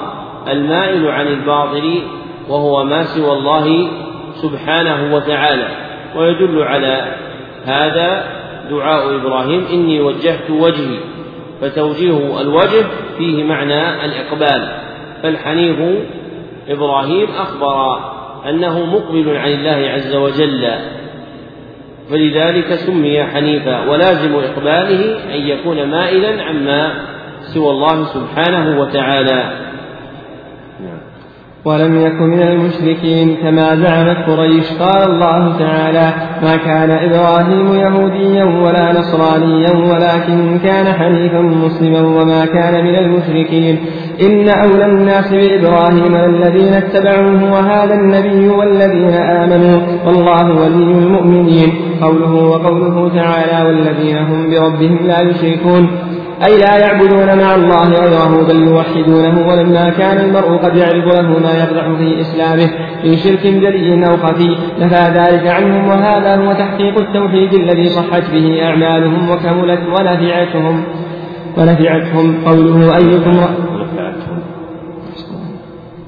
المائل 0.49 1.09
عن 1.09 1.27
الباطل 1.27 2.03
وهو 2.49 2.85
ما 2.85 3.03
سوى 3.03 3.33
الله 3.33 3.89
سبحانه 4.35 5.15
وتعالى. 5.15 5.69
ويدل 6.17 6.63
على 6.63 7.15
هذا 7.65 8.25
دعاء 8.71 9.15
إبراهيم 9.15 9.67
إني 9.73 10.01
وجهت 10.01 10.51
وجهي 10.51 10.99
فتوجيه 11.61 12.41
الوجه 12.41 12.87
فيه 13.19 13.45
معنى 13.45 14.05
الإقبال. 14.05 14.80
فالحنيف 15.23 15.79
إبراهيم 16.69 17.29
أخبر 17.31 17.99
أنه 18.49 18.85
مقبل 18.87 19.37
عن 19.37 19.51
الله 19.53 19.91
عز 19.91 20.15
وجل. 20.15 20.69
فلذلك 22.11 22.75
سمي 22.75 23.25
حنيفا 23.25 23.91
ولازم 23.91 24.35
إقباله 24.35 25.35
أن 25.35 25.41
يكون 25.41 25.85
مائلا 25.85 26.43
عما 26.43 26.93
سوى 27.41 27.71
الله 27.71 28.05
سبحانه 28.05 28.81
وتعالى. 28.81 29.60
ولم 31.65 32.07
يكن 32.07 32.25
من 32.25 32.43
المشركين 32.43 33.37
كما 33.43 33.77
زعمت 33.77 34.17
قريش. 34.27 34.65
قال 34.81 35.11
الله 35.11 35.59
تعالى 35.59 36.13
ما 36.43 36.57
كان 36.57 36.91
إبراهيم 36.91 37.75
يهوديا 37.75 38.45
ولا 38.45 38.93
نصرانيا 39.01 39.71
ولكن 39.93 40.59
كان 40.59 40.87
حنيفا 40.87 41.41
مسلما 41.41 42.01
وما 42.01 42.47
كان 42.47 42.85
من 42.85 42.95
المشركين. 42.99 43.79
إن 44.23 44.49
أولى 44.49 44.85
الناس 44.85 45.33
بإبراهيم 45.33 46.15
الذين 46.17 46.73
اتبعوه 46.75 47.53
وهذا 47.53 47.95
النبي 47.95 48.49
والذين 48.49 49.15
آمنوا. 49.15 49.81
والله 50.07 50.45
ولي 50.45 50.93
المؤمنين. 50.93 51.73
قوله 52.03 52.35
وقوله 52.35 53.09
تعالى 53.15 53.69
والذين 53.69 54.19
هم 54.19 54.51
بربهم 54.51 55.07
لا 55.07 55.21
يشركون. 55.21 55.91
أي 56.45 56.59
لا 56.59 56.77
يعبدون 56.77 57.39
مع 57.39 57.55
الله 57.55 57.89
غيره 57.89 58.47
بل 58.49 58.63
يوحدونه 58.63 59.49
ولما 59.49 59.91
كان 59.91 60.19
المرء 60.19 60.57
قد 60.57 60.77
يعرف 60.77 61.05
له 61.05 61.39
ما 61.39 61.65
يفرح 61.65 61.89
في 61.99 62.21
إسلامه 62.21 62.71
في 63.03 63.17
شرك 63.17 63.47
جلي 63.47 64.07
أو 64.07 64.17
خفي 64.17 64.57
نفى 64.81 65.13
ذلك 65.15 65.47
عنهم 65.47 65.89
وهذا 65.89 66.37
هو 66.37 66.53
تحقيق 66.53 66.99
التوحيد 66.99 67.55
الذي 67.55 67.89
صحت 67.89 68.23
به 68.33 68.63
أعمالهم 68.63 69.31
وكملت 69.31 69.81
ونفعتهم. 69.87 70.85
ونفعتهم 71.59 72.45
قوله 72.47 72.97
أيكم 72.97 73.41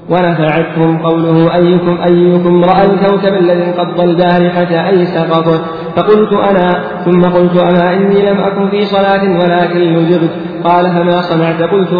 ونفعتهم 0.09 0.97
قوله 0.97 1.55
أيكم 1.55 1.97
أيكم 2.05 2.63
رأى 2.63 2.85
الكوكب 2.85 3.33
الذي 3.33 3.63
انقض 3.63 4.01
البارحة 4.01 4.89
أي 4.89 5.05
سقط. 5.05 5.61
فقلت 5.95 6.33
أنا 6.33 6.83
ثم 7.05 7.21
قلت 7.21 7.57
أما 7.57 7.93
إني 7.93 8.21
لم 8.21 8.41
أكن 8.41 8.69
في 8.69 8.85
صلاة 8.85 9.23
ولكن 9.23 9.79
لجبت 9.79 10.31
قال 10.63 10.85
فما 10.85 11.21
صنعت؟ 11.21 11.61
قلت 11.61 11.93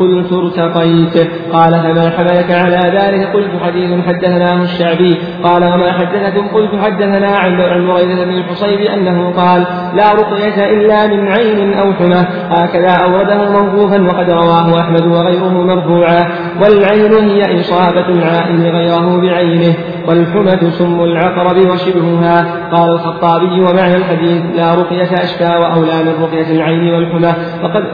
قلت 0.00 0.32
ارتقيت. 0.32 1.30
قال 1.52 1.72
فما 1.72 2.10
حملك 2.10 2.50
على 2.50 2.98
ذلك؟ 2.98 3.26
قلت 3.34 3.62
حديث 3.62 4.06
حدثناه 4.06 4.62
الشعبي. 4.62 5.18
قال 5.44 5.62
وما 5.64 5.92
حدثكم؟ 5.92 6.48
قلت 6.48 6.70
حدثنا 6.82 7.28
عن 7.28 7.60
عن 7.60 7.86
بن 8.24 8.30
الحصيب 8.30 8.80
أنه 8.80 9.30
قال 9.30 9.66
لا 9.94 10.12
رقية 10.12 10.66
إلا 10.72 11.06
من 11.06 11.32
عين 11.32 11.74
أو 11.74 11.92
حمى. 11.92 12.24
هكذا 12.50 12.90
أورده 12.90 13.50
موقوفا 13.50 14.02
وقد 14.02 14.30
رواه 14.30 14.80
أحمد 14.80 15.06
وغيره 15.06 15.52
مرفوعا. 15.52 16.28
والعين 16.62 17.12
هي 17.30 17.60
إصابة 17.60 18.08
العائن 18.08 18.62
غيره 18.62 19.20
بعينه. 19.20 19.74
والحمة 20.08 20.70
سم 20.70 21.04
العقرب 21.04 21.56
وشبهها. 21.70 22.36
قال 22.72 22.90
الخطابي 22.92 23.60
ومعنى 23.60 23.96
الحديث 23.96 24.42
لا 24.56 24.74
رقية 24.74 25.12
أشكى 25.12 25.56
وأولى 25.62 26.02
من 26.02 26.22
رقية 26.24 26.50
العين 26.56 26.94
والحمى. 26.94 27.32
وقد 27.64 27.84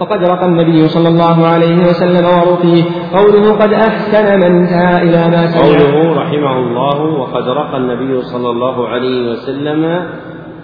وقد 0.00 0.24
رقى 0.24 0.46
النبي 0.46 0.88
صلى 0.88 1.08
الله 1.08 1.46
عليه 1.46 1.76
وسلم 1.76 2.24
ورقيه. 2.24 2.84
قوله 3.16 3.52
قد 3.52 3.72
أحسن 3.72 4.36
من 4.36 4.42
انتهى 4.42 5.02
إلى 5.02 5.30
ما 5.30 5.46
سمع. 5.46 5.62
قوله 5.62 6.20
رحمه 6.20 6.58
الله 6.58 7.00
وقد 7.00 7.48
رقى 7.48 7.76
النبي 7.76 8.22
صلى 8.22 8.50
الله 8.50 8.88
عليه 8.88 9.30
وسلم 9.30 9.84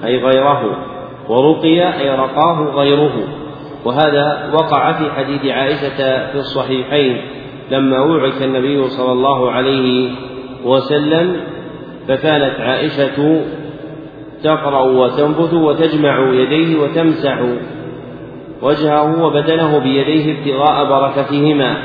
أي 0.04 0.16
غيره. 0.24 0.60
ورقي 1.28 2.00
أي 2.00 2.10
رقاه 2.10 2.58
غيره. 2.74 3.12
وهذا 3.84 4.50
وقع 4.54 4.92
في 4.92 5.10
حديث 5.10 5.46
عائشة 5.46 5.98
في 6.32 6.38
الصحيحين 6.38 7.20
لما 7.70 8.00
وعك 8.00 8.42
النبي 8.42 8.88
صلى 8.88 9.12
الله 9.12 9.50
عليه 9.50 10.10
وسلم 10.64 11.36
فكانت 12.08 12.60
عائشة 12.60 13.40
تقرأ 14.42 14.82
وتنبت 14.82 15.54
وتجمع 15.54 16.32
يديه 16.32 16.80
وتمسح 16.80 17.38
وجهه 18.62 19.24
وبدنه 19.24 19.78
بيديه 19.78 20.38
ابتغاء 20.38 20.84
بركتهما. 20.84 21.76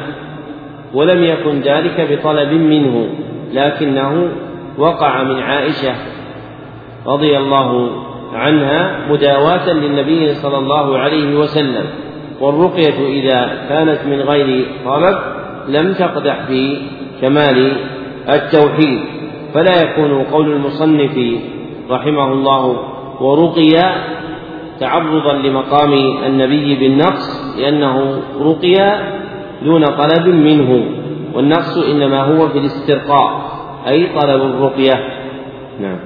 ولم 0.94 1.24
يكن 1.24 1.60
ذلك 1.60 2.08
بطلب 2.12 2.54
منه 2.54 3.10
لكنه 3.54 4.30
وقع 4.78 5.24
من 5.24 5.40
عائشة 5.40 5.96
رضي 7.08 7.38
الله 7.38 7.90
عنها 8.34 9.00
مداواة 9.10 9.74
للنبي 9.74 10.34
صلى 10.34 10.58
الله 10.58 10.98
عليه 10.98 11.40
وسلم. 11.40 11.86
والرقية 12.42 13.08
إذا 13.08 13.66
كانت 13.70 14.00
من 14.06 14.22
غير 14.22 14.66
طلب 14.86 15.18
لم 15.68 15.94
تقدح 15.94 16.46
في 16.48 16.82
كمال 17.22 17.74
التوحيد. 18.30 19.00
فلا 19.54 19.84
يكون 19.84 20.24
قول 20.24 20.52
المصنف 20.52 21.18
رحمه 21.90 22.32
الله 22.32 22.80
ورقي 23.22 23.74
تعرضا 24.80 25.34
لمقام 25.34 25.94
النبي 26.26 26.76
بالنقص 26.76 27.56
لأنه 27.60 28.22
رقي 28.42 28.76
دون 29.64 29.86
طلب 29.86 30.28
منه 30.28 30.86
والنقص 31.34 31.78
إنما 31.78 32.22
هو 32.24 32.50
في 32.50 32.58
الاسترقاء 32.58 33.42
أي 33.88 34.08
طلب 34.22 34.42
الرقية. 34.42 35.08
نعم. 35.80 36.00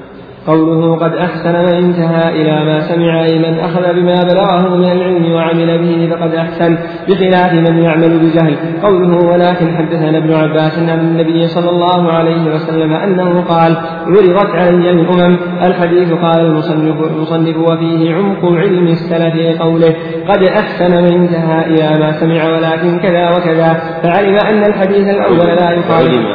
قوله 0.48 0.96
قد 0.96 1.14
أحسن 1.14 1.52
من 1.52 1.74
انتهى 1.74 2.42
إلى 2.42 2.66
ما 2.66 2.80
سمع 2.80 3.24
أي 3.24 3.40
من 3.40 3.60
أخذ 3.60 3.94
بما 3.94 4.24
بلغه 4.24 4.76
من 4.76 4.92
العلم 4.92 5.32
وعمل 5.32 5.78
به 5.78 6.16
فقد 6.16 6.36
أحسن 6.36 6.78
بخلاف 7.10 7.54
من 7.54 7.78
يعمل 7.78 8.20
بجهل 8.20 8.56
قوله 8.84 9.28
ولكن 9.28 9.76
حدثنا 9.78 10.18
ابن 10.18 10.34
عباس 10.34 10.80
عن 10.80 11.00
النبي 11.00 11.48
صلى 11.48 11.70
الله 11.70 12.12
عليه 12.12 12.54
وسلم 12.54 12.94
أنه 12.94 13.42
قال 13.42 13.78
عرضت 14.08 14.56
علي 14.56 14.92
الأمم. 14.92 15.38
الحديث 15.64 16.14
قال 16.14 16.46
المصنف, 16.46 17.02
المصنف 17.02 17.58
وفيه 17.58 18.16
عمق 18.16 18.46
علم 18.46 18.88
السلف 18.88 19.62
قوله 19.62 19.96
قد 20.28 20.44
أحسن 20.44 21.04
من 21.04 21.14
انتهى 21.14 21.66
إلى 21.66 22.00
ما 22.00 22.12
سمع 22.12 22.50
ولكن 22.50 23.00
كذا 23.00 23.30
وكذا. 23.30 23.74
فعلم 24.04 24.36
أن 24.36 24.64
الحديث 24.64 25.08
الأول 25.08 25.48
لا 25.48 25.72
يخالف 25.72 26.28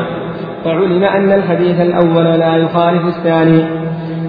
فعلم 0.64 1.04
أن 1.04 1.32
الحديث 1.32 1.80
الأول 1.80 2.24
لا 2.24 2.56
يخالف 2.56 3.06
الثاني. 3.06 3.75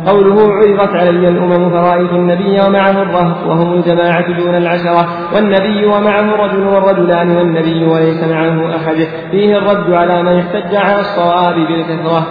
قوله 0.08 0.54
عرضت 0.54 0.96
علي 0.96 1.28
الأمم 1.28 1.70
فرأيت 1.70 2.12
النبي 2.12 2.62
ومعه 2.68 3.02
الرهط 3.02 3.48
وهم 3.48 3.74
الجماعة 3.74 4.38
دون 4.38 4.56
العشرة 4.56 5.08
والنبي 5.36 5.86
ومعه 5.86 6.36
رجل 6.36 6.68
والرجلان 6.68 7.38
والنبي 7.38 7.86
وليس 7.86 8.24
معه 8.24 8.76
أحد. 8.76 9.08
فيه 9.32 9.58
الرد 9.58 9.94
على 9.94 10.24
من 10.24 10.40
احتج 10.40 10.76
على 10.76 11.00
الصواب 11.00 11.56
بالكثرة. 11.56 12.28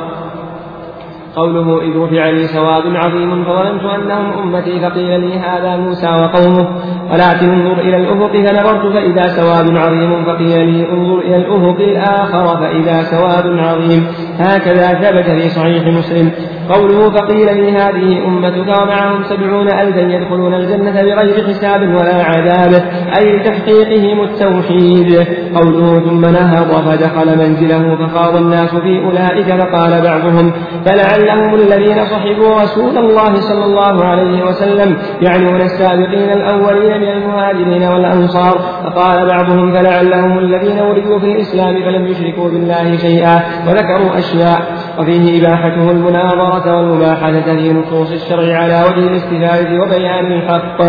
قوله 1.37 1.83
إذ 1.83 1.99
رفع 1.99 2.31
لي 2.31 2.47
سواد 2.47 2.83
عظيم 2.87 3.45
فظننت 3.45 3.83
أنهم 3.83 4.33
أمتي 4.33 4.81
فقيل 4.81 5.21
لي 5.21 5.39
هذا 5.39 5.77
موسى 5.77 6.07
وقومه. 6.07 6.69
ولكن 7.13 7.51
انظر 7.51 7.81
إلى 7.81 7.97
الأفق 7.97 8.33
فنظرت 8.33 8.93
فإذا 8.93 9.27
سواد 9.29 9.77
عظيم 9.77 10.25
فقيل 10.25 10.67
لي 10.67 10.91
انظر 10.91 11.19
إلى 11.19 11.37
الأفق 11.37 11.81
الآخر 11.81 12.47
فإذا 12.47 13.03
سواد 13.03 13.59
عظيم. 13.59 14.07
هكذا 14.39 14.87
ثبت 14.95 15.31
في 15.31 15.49
صحيح 15.49 15.87
مسلم. 15.87 16.31
قوله 16.69 17.11
فقيل 17.11 17.57
لي 17.57 17.71
هذه 17.71 18.27
أمتك 18.27 18.79
ومعهم 18.83 19.23
سبعون 19.23 19.69
ألفا 19.69 20.01
يدخلون 20.01 20.55
الجنة 20.55 21.03
بغير 21.03 21.47
حساب 21.49 21.81
ولا 21.81 22.25
عذاب 22.25 22.73
أي 23.19 23.37
لتحقيقهم 23.37 24.21
التوحيد. 24.25 25.27
قوله 25.55 26.01
ثم 26.01 26.21
نهض 26.21 26.71
فدخل 26.91 27.39
منزله 27.39 27.97
فخاض 27.97 28.37
الناس 28.37 28.75
في 28.75 29.05
أولئك 29.05 29.61
فقال 29.61 30.03
بعضهم 30.03 30.53
فلعلهم 30.85 31.55
الذين 31.55 32.05
صحبوا 32.05 32.63
رسول 32.63 32.99
الله 32.99 33.35
صلى 33.35 33.65
الله 33.65 34.05
عليه 34.05 34.45
وسلم 34.45 34.97
يعنون 35.23 35.61
السابقين 35.61 36.31
الأولين 36.31 37.01
من 37.01 37.09
المهاجرين 37.09 37.83
والأنصار 37.83 38.59
فقال 38.85 39.29
بعضهم 39.29 39.73
فلعلهم 39.73 40.39
الذين 40.39 40.81
ولدوا 40.81 41.19
في 41.19 41.27
الإسلام 41.27 41.75
فلم 41.75 42.07
يشركوا 42.07 42.49
بالله 42.49 42.97
شيئا 42.97 43.43
وذكروا 43.69 44.19
أشياء. 44.19 44.87
وفيه 44.99 45.41
إباحته 45.41 45.91
المناظرة 45.91 46.56
والمباحثة 46.65 47.57
في 47.57 47.73
نصوص 47.73 48.13
الشرع 48.13 48.57
على 48.57 48.85
وجه 48.89 49.07
الاستفادة 49.09 49.83
وبيان 49.83 50.33
الحق. 50.33 50.81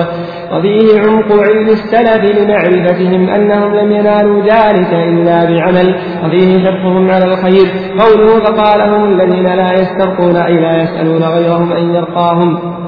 وفيه 0.53 1.01
عمق 1.01 1.31
علم 1.31 1.69
السلف 1.69 2.37
لمعرفتهم 2.37 3.29
أنهم 3.29 3.75
لم 3.75 3.91
ينالوا 3.91 4.41
ذلك 4.41 4.93
إلا 4.93 5.45
بعمل. 5.45 5.95
وفيه 6.25 6.63
شرحهم 6.63 7.11
على 7.11 7.25
الخير. 7.25 7.67
قوله 7.99 8.39
فقال 8.39 8.81
هم 8.81 9.21
الذين 9.21 9.45
لا 9.45 9.73
يسترقون 9.73 10.35
أي 10.35 10.53
لا 10.53 10.83
يسألون 10.83 11.23
غيرهم 11.23 11.71
أن 11.71 11.95
يرقاهم. 11.95 12.86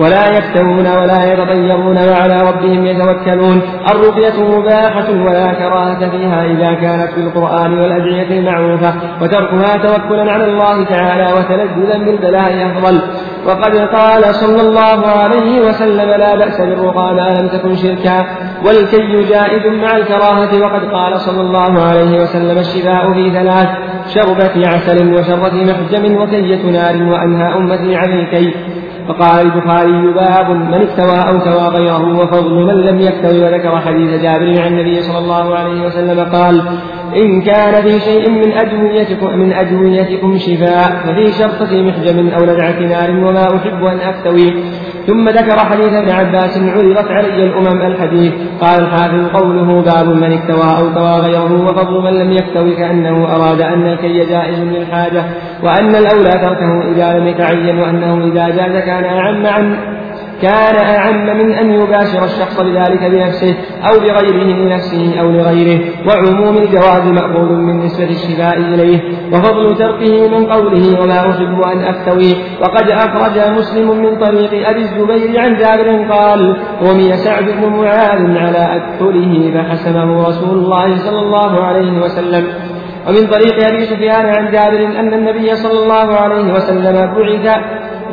ولا 0.00 0.24
يكتمون 0.36 0.86
ولا 1.00 1.32
يتطيرون 1.32 1.98
وعلى 2.10 2.36
ربهم 2.48 2.86
يتوكلون. 2.86 3.62
الرقية 3.92 4.36
مباحة 4.58 5.08
ولا 5.26 5.52
كراهة 5.52 6.10
فيها 6.10 6.44
إذا 6.44 6.70
كانت 6.82 7.10
في 7.14 7.20
القرآن 7.20 7.78
والأدعية 7.78 8.38
المعروفة 8.38 8.94
وتركها 9.22 9.76
توكلا 9.76 10.32
على 10.32 10.44
الله 10.44 10.84
تعالى 10.84 11.28
وتلذذا 11.36 11.98
بالبلاء 12.04 12.50
أفضل. 12.66 13.00
وقد 13.46 13.76
قال 13.76 14.34
صلى 14.34 14.60
الله 14.60 15.06
عليه 15.06 15.60
وسلم 15.60 16.10
لا 16.10 16.36
بأس 16.36 16.60
بالرقى 16.60 17.14
ما 17.14 17.40
لم 17.40 17.48
تكن 17.48 17.76
شركا 17.76 18.26
والكي 18.66 19.24
جائز 19.24 19.66
مع 19.66 19.96
الكراهة 19.96 20.60
وقد 20.62 20.84
قال 20.92 21.20
صلى 21.20 21.40
الله 21.40 21.82
عليه 21.82 22.22
وسلم 22.22 22.58
الشفاء 22.58 23.12
في 23.12 23.30
ثلاث 23.30 23.68
شربة 24.14 24.68
عسل 24.68 25.14
وشرة 25.14 25.54
محجم 25.54 26.16
وكية 26.16 26.70
نار 26.70 27.12
وأنهى 27.12 27.56
أمتي 27.56 27.96
عن 27.96 28.12
الكي 28.12 28.54
فقال 29.08 29.46
البخاري 29.46 30.12
باب 30.12 30.50
من 30.50 30.74
استوى 30.74 31.18
أو 31.28 31.40
سوى 31.40 31.68
غيره 31.68 32.18
وفضل 32.18 32.54
من 32.54 32.74
لم 32.74 32.98
يستوي 32.98 33.42
وذكر 33.44 33.80
حديث 33.80 34.22
جابر 34.22 34.62
عن 34.62 34.72
النبي 34.72 35.02
صلى 35.02 35.18
الله 35.18 35.56
عليه 35.56 35.86
وسلم 35.86 36.20
قال 36.20 36.62
إن 37.16 37.42
كان 37.42 37.82
في 37.82 38.00
شيء 38.00 38.30
من 38.30 38.52
أدويتكم 38.52 39.38
من 39.38 39.52
أدويتكم 39.52 40.38
شفاء 40.38 40.90
ففي 41.04 41.32
شرطة 41.32 41.82
محجم 41.82 42.28
أو 42.28 42.44
لدعة 42.44 42.80
نار 42.80 43.10
وما 43.10 43.56
أحب 43.56 43.84
أن 43.84 43.98
أستوي. 43.98 44.54
ثم 45.06 45.28
ذكر 45.28 45.58
حديث 45.58 45.92
ابن 45.92 46.10
عباس 46.10 46.58
عرضت 46.58 47.10
علي 47.10 47.44
الأمم 47.44 47.82
الحديث. 47.82 48.32
قال 48.60 48.80
الحافظ 48.80 49.36
قوله 49.36 49.82
باب 49.82 50.08
من 50.08 50.32
اكتوى 50.32 50.78
أو 50.78 50.94
طوى 50.94 51.20
غيره 51.20 51.64
وفضل 51.64 52.02
من 52.02 52.18
لم 52.18 52.32
يكتوي 52.32 52.76
كأنه 52.76 53.36
أراد 53.36 53.60
أن 53.60 53.86
الكي 53.86 54.18
جائز 54.24 54.60
للحاجة 54.60 55.24
وأن 55.62 55.94
الأولى 55.94 56.30
تركه 56.30 56.92
إذا 56.92 57.18
لم 57.18 57.26
يتعين 57.26 57.78
وأنه 57.78 58.26
إذا 58.26 58.48
جاز 58.48 58.84
كان 58.84 59.04
أعم 59.04 59.46
عن 59.46 59.76
كان 60.42 60.76
أعم 60.84 61.38
من 61.38 61.52
أن 61.52 61.70
يباشر 61.70 62.24
الشخص 62.24 62.60
بذلك 62.60 63.10
بنفسه 63.10 63.54
أو 63.88 63.98
بغيره 63.98 64.56
لنفسه 64.56 65.20
أو 65.20 65.30
لغيره 65.30 65.80
وعموم 66.08 66.56
الجواز 66.56 67.06
مأخوذ 67.06 67.52
من 67.52 67.84
نسبة 67.84 68.04
الشفاء 68.04 68.56
إليه 68.58 69.00
وفضل 69.32 69.76
تركه 69.76 70.28
من 70.28 70.46
قوله 70.46 71.00
وما 71.00 71.30
أحب 71.30 71.60
أن 71.60 71.84
أفتوي 71.84 72.34
وقد 72.60 72.90
أخرج 72.90 73.58
مسلم 73.58 74.02
من 74.02 74.18
طريق 74.18 74.68
أبي 74.68 74.80
الزبير 74.80 75.40
عن 75.40 75.56
جابر 75.56 76.12
قال 76.12 76.56
رمي 76.82 77.16
سعد 77.16 77.44
بن 77.44 77.68
معاذ 77.68 78.36
على 78.36 78.76
أكثره 78.76 79.50
فحسبه 79.54 80.28
رسول 80.28 80.58
الله 80.58 80.96
صلى 80.96 81.20
الله 81.20 81.64
عليه 81.64 82.02
وسلم 82.02 82.46
ومن 83.08 83.26
طريق 83.26 83.68
أبي 83.68 83.86
سفيان 83.86 84.26
عن 84.26 84.50
جابر 84.50 85.00
أن 85.00 85.14
النبي 85.14 85.54
صلى 85.54 85.82
الله 85.82 86.16
عليه 86.16 86.54
وسلم 86.54 87.14
بعث 87.14 87.60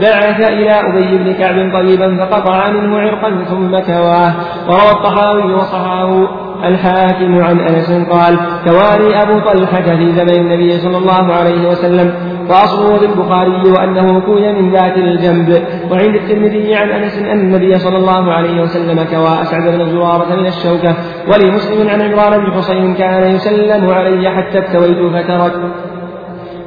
بعث 0.01 0.49
إلى 0.49 0.71
أبي 0.71 1.17
بن 1.17 1.33
كعب 1.33 1.73
طيبا 1.73 2.25
فقطع 2.25 2.69
منه 2.69 2.99
عرقا 2.99 3.43
ثم 3.43 3.79
كواه. 3.79 4.33
وروى 4.67 4.91
الطحاوي 4.91 5.53
وصحاه 5.53 6.27
الحاكم 6.63 7.43
عن 7.43 7.59
أنس 7.59 7.91
قال 8.09 8.39
تواري 8.65 9.15
أبو 9.21 9.39
طلحة 9.39 9.81
في 9.81 10.11
زمن 10.11 10.35
النبي 10.35 10.77
صلى 10.77 10.97
الله 10.97 11.33
عليه 11.33 11.69
وسلم 11.69 12.13
وأصله 12.49 12.99
للبخاري 13.01 13.71
وأنه 13.71 14.19
كوي 14.19 14.53
من 14.53 14.71
ذات 14.71 14.97
الجنب. 14.97 15.63
وعند 15.91 16.15
الترمذي 16.15 16.75
عن 16.75 16.89
أنس 16.89 17.17
أن 17.17 17.39
النبي 17.39 17.79
صلى 17.79 17.97
الله 17.97 18.33
عليه 18.33 18.61
وسلم 18.61 19.03
كوى 19.03 19.41
أسعد 19.41 19.63
بن 19.63 19.89
زرارة 19.89 20.35
من 20.35 20.47
الشوكة 20.47 20.95
ولمسلم 21.27 21.89
عن 21.89 22.01
عمران 22.01 22.39
بن 22.39 22.51
حصين 22.51 22.93
كان 22.93 23.35
يسلم 23.35 23.89
علي 23.89 24.29
حتى 24.29 24.57
اكتويت 24.57 25.13
فترك 25.13 25.53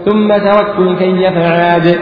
ثم 0.04 0.28
تركت 0.28 0.78
الكي 0.78 1.30
فعاد. 1.30 1.98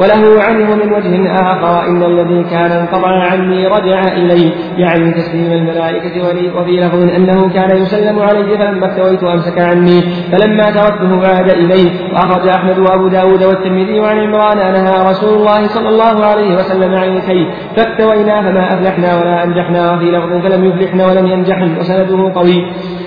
وله 0.00 0.42
عنه 0.42 0.74
من 0.74 0.92
وجه 0.92 1.32
آخر 1.34 1.88
إن 1.88 2.02
الذي 2.02 2.44
كان 2.50 2.72
انقطع 2.72 3.08
عني 3.08 3.66
رجع 3.66 4.00
إلي 4.12 4.52
يعني 4.78 5.10
تسليم 5.10 5.52
الملائكة 5.52 6.14
وفي 6.56 6.80
لفظ 6.80 7.02
أنه 7.16 7.48
كان 7.54 7.76
يسلم 7.76 8.18
علي 8.18 8.58
فلما 8.58 8.86
اكتويت 8.86 9.24
أمسك 9.24 9.58
عني. 9.58 10.00
فلما 10.32 10.70
تركته 10.70 11.26
عاد 11.28 11.48
إلي 11.48 11.90
وأخرج 12.12 12.48
أحمد 12.48 12.78
وأبو 12.78 13.08
داود 13.08 13.44
والترمذي 13.44 14.00
عن 14.00 14.18
عمران 14.18 14.58
نهى 14.72 15.10
رسول 15.10 15.38
الله 15.38 15.66
صلى 15.66 15.88
الله 15.88 16.24
عليه 16.24 16.56
وسلم 16.56 16.94
عن 16.94 17.16
الكي 17.16 17.50
فاكتوينا 17.76 18.42
فما 18.42 18.74
أفلحنا 18.74 19.16
ولا 19.18 19.44
أنجحنا. 19.44 19.94
وفي 19.94 20.04
لفظ 20.04 20.46
فلم 20.46 20.64
يفلحن 20.64 21.06
ولم 21.06 21.26
ينجحن. 21.26 21.78
وسنده 21.78 22.32
قوي. 22.34 22.66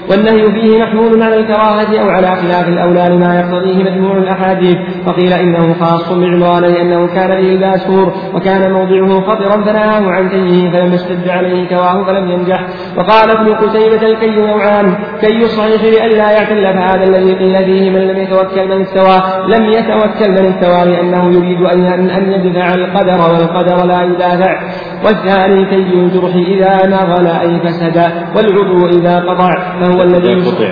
والنهي 0.10 0.45
فيه 0.45 0.84
محمول 0.84 1.23
على 1.23 1.36
الكراهة 1.36 2.02
أو 2.02 2.10
على 2.10 2.36
خلاف 2.36 2.68
الأولى 2.68 3.07
لما 3.10 3.40
يقتضيه 3.40 3.84
مجموع 3.84 4.18
الأحاديث 4.18 4.77
وقيل 5.07 5.34
إنه 5.34 5.73
خاص 5.73 6.11
بعمران 6.11 6.64
لأنه 6.64 7.07
كان 7.07 7.30
به 7.30 7.49
الباسور 7.49 8.14
وكان 8.34 8.72
موضعه 8.72 9.22
خطرا 9.22 9.64
فنهاه 9.64 10.11
عن 10.11 10.30
كيه 10.30 10.72
فلما 10.72 10.95
اشتد 10.95 11.30
عليه 11.30 11.68
كواه 11.69 12.03
فلم 12.03 12.31
ينجح. 12.31 12.68
وقال 12.98 13.30
ابن 13.30 13.53
قتيبة 13.53 14.07
الكي 14.07 14.30
نوعان 14.30 14.95
كي 15.22 15.44
الصحيح 15.44 15.84
لئلا 15.84 16.31
يعتل 16.31 16.73
فهذا 16.73 17.03
الذي 17.03 17.34
قيل 17.34 17.65
فيه 17.65 17.90
من 17.90 18.07
لم 18.07 18.18
يتوكل 18.18 18.68
من 18.68 18.81
اكتوى 18.81 19.23
لم 19.48 19.65
يتوكل 19.65 20.31
من 20.31 20.53
اكتوى 20.53 20.91
لأنه 20.91 21.34
يريد 21.34 21.61
أن 21.61 22.10
أن 22.10 22.31
يدفع 22.31 22.73
القدر 22.73 23.31
والقدر 23.31 23.86
لا 23.86 24.03
يدافع. 24.03 24.60
والثاني 25.06 25.65
كي 25.65 25.76
الجرح 25.76 26.36
إذا 26.36 26.88
نغل 26.88 27.27
أي 27.27 27.60
فسد 27.60 27.98
والعضو 28.36 28.88
إذا 28.88 29.19
قطع 29.19 29.52
فهو 29.81 29.98
الذي 30.03 30.34
قطع. 30.34 30.71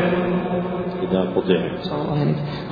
إذا 1.11 1.21
قطع. 1.35 1.59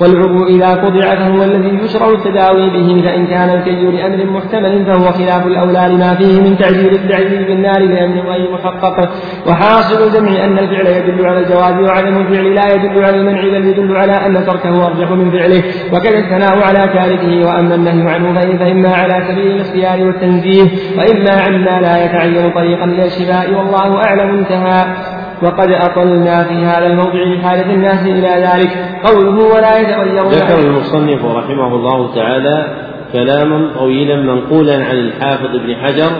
والعضو 0.00 0.46
إذا 0.46 0.68
قطع 0.74 1.14
فهو 1.14 1.42
الذي 1.44 1.84
يشرع 1.84 2.08
التداوي 2.08 2.70
به 2.70 3.02
فإن 3.02 3.26
كان 3.26 3.48
الكي 3.50 3.82
لأمر 3.96 4.30
محتمل 4.30 4.86
فهو 4.86 5.12
خلاف 5.12 5.46
الأولى 5.46 5.88
لما 5.92 6.14
فيه 6.14 6.40
من 6.40 6.58
تعجيل 6.58 6.92
التعذيب 6.94 7.46
بالنار 7.46 7.82
لأمر 7.82 8.20
غير 8.30 8.52
محقق. 8.52 9.08
وحاصل 9.48 10.06
الجمع 10.06 10.44
أن 10.44 10.58
الفعل 10.58 10.86
يدل 10.86 11.26
على 11.26 11.38
الجواز 11.40 11.80
وعدم 11.80 12.18
الفعل 12.18 12.54
لا 12.54 12.74
يدل 12.74 13.04
على 13.04 13.16
المنع 13.16 13.40
بل 13.40 13.66
يدل 13.68 13.96
على 13.96 14.12
أن 14.12 14.46
تركه 14.46 14.86
أرجح 14.86 15.10
من 15.10 15.30
فعله. 15.30 15.62
وكذا 15.92 16.18
الثناء 16.18 16.62
على 16.62 16.88
تاركه 16.94 17.46
وأما 17.46 17.74
النهي 17.74 18.14
عنه 18.14 18.40
فإما 18.58 18.88
على 18.88 19.24
سبيل 19.28 19.46
الاختيار 19.46 20.06
والتنزيه 20.06 20.70
وإما 20.98 21.30
عما 21.30 21.80
لا 21.80 22.04
يتعين 22.04 22.50
طريقا 22.50 22.86
للشفاء 22.86 23.54
والله 23.54 24.04
أعلم 24.04 24.38
انتهى. 24.38 25.15
وقد 25.42 25.70
أطلنا 25.70 26.44
في 26.44 26.54
هذا 26.54 26.86
الموضع 26.86 27.24
لحاجة 27.24 27.72
الناس 27.74 28.06
إلى 28.06 28.28
ذلك. 28.28 29.00
قوله 29.04 29.54
ولا 29.54 29.78
يتغير 29.80 30.28
ذكر 30.28 30.58
المصنف 30.58 31.24
رحمه 31.24 31.74
الله 31.74 32.14
تعالى 32.14 32.66
كلاما 33.12 33.70
طويلا 33.78 34.16
منقولا 34.16 34.74
عن 34.84 34.96
الحافظ 34.96 35.54
ابن 35.54 35.76
حجر 35.76 36.10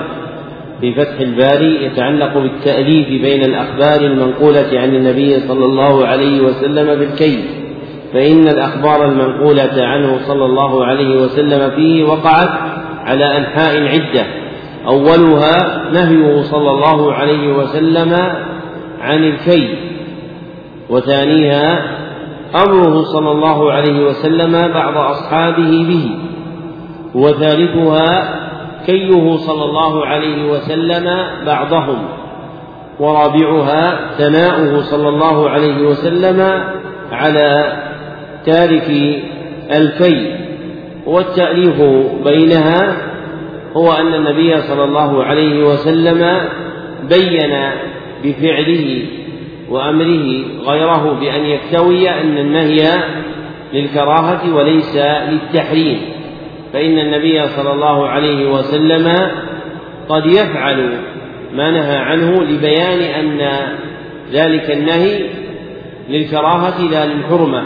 في 0.81 0.95
فتح 0.95 1.21
الباري 1.21 1.85
يتعلق 1.85 2.39
بالتأليف 2.39 3.09
بين 3.09 3.45
الأخبار 3.45 4.01
المنقولة 4.01 4.81
عن 4.81 4.95
النبي 4.95 5.41
صلى 5.41 5.65
الله 5.65 6.07
عليه 6.07 6.41
وسلم 6.41 6.99
بالكيف. 6.99 7.45
فإن 8.13 8.49
الأخبار 8.49 9.05
المنقولة 9.05 9.73
عنه 9.79 10.19
صلى 10.19 10.45
الله 10.45 10.85
عليه 10.85 11.21
وسلم 11.21 11.71
فيه 11.71 12.05
وقعت 12.05 12.51
على 13.05 13.39
أنحاء 13.39 13.83
عدة 13.83 14.27
أولها 14.87 15.83
نهيه 15.93 16.43
صلى 16.43 16.71
الله 16.71 17.13
عليه 17.13 17.53
وسلم 17.53 18.17
عن 19.01 19.25
الكي 19.25 19.79
وثانيها 20.91 21.97
أمره 22.55 23.03
صلى 23.03 23.31
الله 23.31 23.73
عليه 23.73 24.05
وسلم 24.05 24.73
بعض 24.73 24.97
أصحابه 24.97 25.85
به 25.89 26.19
وثالثها 27.15 28.35
كيه 28.87 29.37
صلى 29.37 29.65
الله 29.65 30.07
عليه 30.07 30.51
وسلم 30.51 31.27
بعضهم 31.47 31.99
ورابعها 33.01 34.11
ثناؤه 34.19 34.81
صلى 34.81 35.09
الله 35.09 35.51
عليه 35.51 35.83
وسلم 35.83 36.65
على 37.13 37.73
تارك 38.47 38.91
الكي 39.77 40.37
والتأليف 41.07 41.83
بينها 42.25 42.97
هو 43.77 43.93
أن 43.93 44.15
النبي 44.15 44.61
صلى 44.61 44.85
الله 44.85 45.25
عليه 45.25 45.65
وسلم 45.65 46.41
بين 47.03 47.71
بفعله 48.25 49.05
وأمره 49.71 50.45
غيره 50.67 51.19
بأن 51.21 51.45
يكتوي 51.45 52.11
أن 52.11 52.39
النهي 52.39 52.89
للكراهة 53.75 54.55
وليس 54.55 54.97
للتحريم 55.29 55.99
فإن 56.73 56.99
النبي 56.99 57.47
صلى 57.47 57.73
الله 57.73 58.09
عليه 58.09 58.53
وسلم 58.53 59.13
قد 60.09 60.27
يفعل 60.27 61.01
ما 61.53 61.71
نهى 61.71 61.97
عنه 61.97 62.43
لبيان 62.43 63.01
أن 63.01 63.51
ذلك 64.33 64.71
النهي 64.71 65.27
للكراهة 66.09 66.83
لا 66.91 67.07
للحرمة 67.07 67.63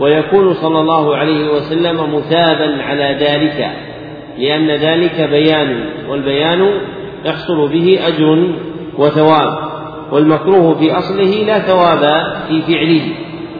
ويكون 0.00 0.54
صلى 0.54 0.80
الله 0.80 1.16
عليه 1.16 1.48
وسلم 1.48 2.14
مثابا 2.14 2.82
على 2.82 3.18
ذلك 3.20 3.70
لأن 4.38 4.70
ذلك 4.70 5.28
بيان 5.30 5.84
والبيان 6.08 6.70
يحصل 7.24 7.68
به 7.68 7.98
أجر 8.06 8.54
وثواب. 8.98 9.68
والمكروه 10.12 10.74
في 10.74 10.98
أصله 10.98 11.44
لا 11.46 11.58
ثواب 11.58 12.32
في 12.48 12.62
فعله 12.62 13.02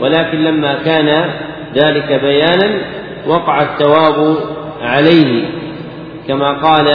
ولكن 0.01 0.39
لما 0.39 0.75
كان 0.75 1.31
ذلك 1.75 2.21
بيانا 2.23 2.81
وقع 3.27 3.63
الثواب 3.63 4.37
عليه 4.83 5.45
كما 6.29 6.53
قال 6.53 6.87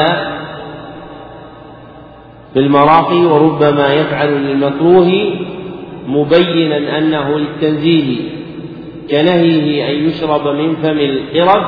في 2.53 2.59
المراقي 2.59 3.25
وربما 3.25 3.93
يفعل 3.93 4.27
للمكروه 4.27 5.11
مبينا 6.07 6.97
أنه 6.97 7.39
للتنزيه 7.39 8.29
كنهيه 9.11 9.89
أن 9.89 10.09
يشرب 10.09 10.47
من 10.47 10.75
فم 10.75 10.99
القرب 10.99 11.63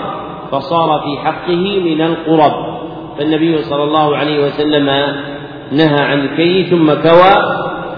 فصار 0.52 1.02
في 1.04 1.18
حقه 1.18 1.80
من 1.80 2.02
القرب. 2.02 2.76
فالنبي 3.18 3.58
صلى 3.58 3.84
الله 3.84 4.18
عليه 4.18 4.46
وسلم 4.46 4.90
نهى 5.72 6.02
عن 6.02 6.20
الكي 6.20 6.64
ثم 6.64 6.94
كوى 6.94 7.34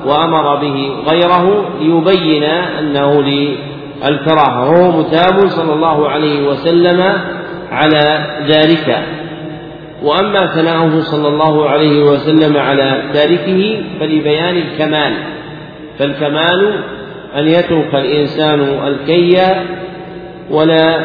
وأمر 0.06 0.56
به 0.56 0.94
غيره 1.07 1.65
ليبين 1.80 2.44
أنه 2.44 3.22
للكراهة. 3.22 4.72
وهو 4.72 4.99
متاب 4.99 5.48
صلى 5.48 5.73
الله 5.73 6.10
عليه 6.10 6.48
وسلم 6.48 7.14
على 7.72 8.26
ذلك. 8.48 9.03
وأما 10.03 10.48
ثناؤه 10.48 10.99
صلى 10.99 11.27
الله 11.27 11.69
عليه 11.69 12.03
وسلم 12.03 12.57
على 12.57 13.03
تاركه 13.14 13.81
فلبيان 13.99 14.57
الكمال. 14.57 15.14
فالكمال 15.99 16.84
أن 17.38 17.48
يترك 17.48 17.95
الإنسان 17.95 18.60
الكي 18.88 19.38
ولا 20.52 20.99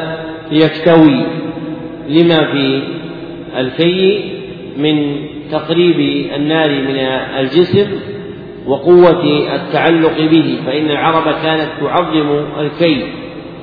يكتوي. 0.52 1.26
لما 2.08 2.52
في 2.52 2.82
الكي 3.58 4.32
من 4.76 5.16
تقريب 5.52 6.30
النار 6.34 6.70
من 6.70 6.96
الجسم 7.38 7.86
وقوة 8.66 9.24
التعلق 9.54 10.18
به 10.30 10.58
فإن 10.66 10.90
العرب 10.90 11.34
كانت 11.42 11.68
تعظم 11.80 12.44
الكي 12.60 13.04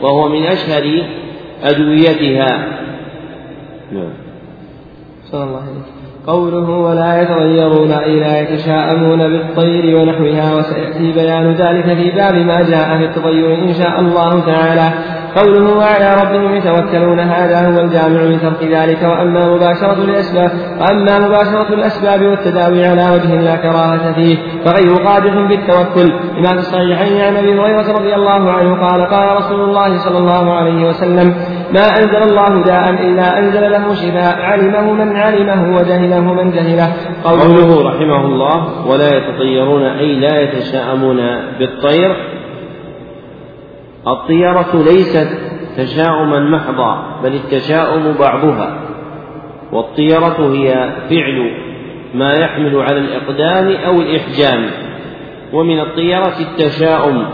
وهو 0.02 0.30
من 0.30 0.44
أشهر 0.44 1.04
أدويتها. 1.64 2.68
نعم. 3.92 4.14
صلى 5.24 5.44
الله 5.44 5.62
عليه 5.62 6.00
قوله 6.28 6.70
ولا 6.70 7.22
يتغيرون 7.22 7.92
أي 7.92 8.20
لا 8.20 8.42
يتشاءمون 8.42 9.18
بالطير 9.18 9.96
ونحوها 9.96 10.56
وسيأتي 10.56 11.12
بيان 11.12 11.54
ذلك 11.54 11.98
في 11.98 12.12
باب 12.12 12.36
ما 12.36 12.62
جاء 12.62 12.98
في 12.98 13.06
التطير 13.06 13.54
إن 13.54 13.74
شاء 13.74 14.00
الله 14.00 14.40
تعالى. 14.46 14.92
قوله 15.36 15.78
وعلى 15.78 16.16
ربهم 16.22 16.56
يتوكلون 16.56 17.20
هذا 17.20 17.68
هو 17.68 17.80
الجامع 17.80 18.22
لترك 18.22 18.64
ذلك. 18.64 19.02
وأما 19.04 19.56
مباشرة 19.56 20.04
الأسباب 20.04 20.52
وأما 20.82 21.20
مباشرة 21.28 21.74
الأسباب 21.74 22.22
والتداوي 22.22 22.86
على 22.86 23.10
وجه 23.14 23.42
لا 23.42 23.56
كراهة 23.56 24.14
فيه 24.14 24.38
فغير 24.66 24.94
قادح 24.94 25.34
بالتوكل. 25.34 26.14
لما 26.38 26.50
في 26.50 26.60
الصحيحين 26.60 27.22
عن 27.22 27.36
أبي 27.38 27.60
هريرة 27.60 27.92
رضي 28.00 28.16
الله 28.16 28.52
عنه 28.52 28.88
قال 28.88 29.08
قال 29.08 29.38
رسول 29.38 29.62
الله 29.62 29.98
صلى 29.98 30.18
الله 30.18 30.54
عليه 30.54 30.88
وسلم 30.88 31.36
ما 31.74 31.86
أنزل 32.00 32.24
الله 32.30 32.64
داء 32.64 32.90
إلا 32.90 33.40
أنزل 33.40 33.72
له 33.72 33.94
شفاء 33.94 34.42
علمه 34.42 34.94
من 34.94 35.18
علمه 35.18 35.78
وجهله 35.78 36.34
من 36.34 36.52
جهله. 36.52 36.94
قوله 37.24 37.90
رحمه 37.90 38.26
الله 38.26 38.88
ولا 38.88 39.18
يتطيرون 39.18 39.84
أي 39.84 40.20
لا 40.20 40.42
يتشاءمون 40.42 41.18
بالطير. 41.60 42.16
الطيرة 44.08 44.70
ليست 44.74 45.30
تشاؤما 45.78 46.40
محضا 46.40 47.20
بل 47.24 47.34
التشاؤم 47.34 48.16
بعضها. 48.20 48.80
والطيرة 49.72 50.54
هي 50.54 50.94
فعل 51.10 51.52
ما 52.14 52.34
يحمل 52.34 52.82
على 52.82 52.98
الإقدام 52.98 53.86
أو 53.86 54.02
الإحجام. 54.02 54.70
ومن 55.54 55.80
الطيرة 55.80 56.36
التشاؤم. 56.40 57.26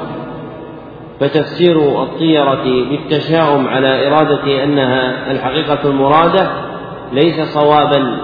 فتفسير 1.19 2.03
الطيرة 2.03 2.63
بالتشاؤم 2.63 3.67
على 3.67 4.07
إرادة 4.07 4.63
أنها 4.63 5.31
الحقيقة 5.31 5.89
المرادة 5.89 6.47
ليس 7.13 7.41
صوابا. 7.41 8.17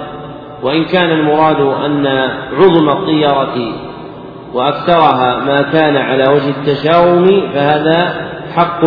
وإن 0.63 0.85
كان 0.85 1.09
المراد 1.09 1.61
أن 1.61 2.07
عظم 2.53 2.89
الطيرة 2.89 3.73
وأكثرها 4.53 5.39
ما 5.45 5.61
كان 5.61 5.97
على 5.97 6.23
وجه 6.27 6.49
التشاؤم 6.49 7.25
فهذا 7.53 8.30
حق 8.55 8.83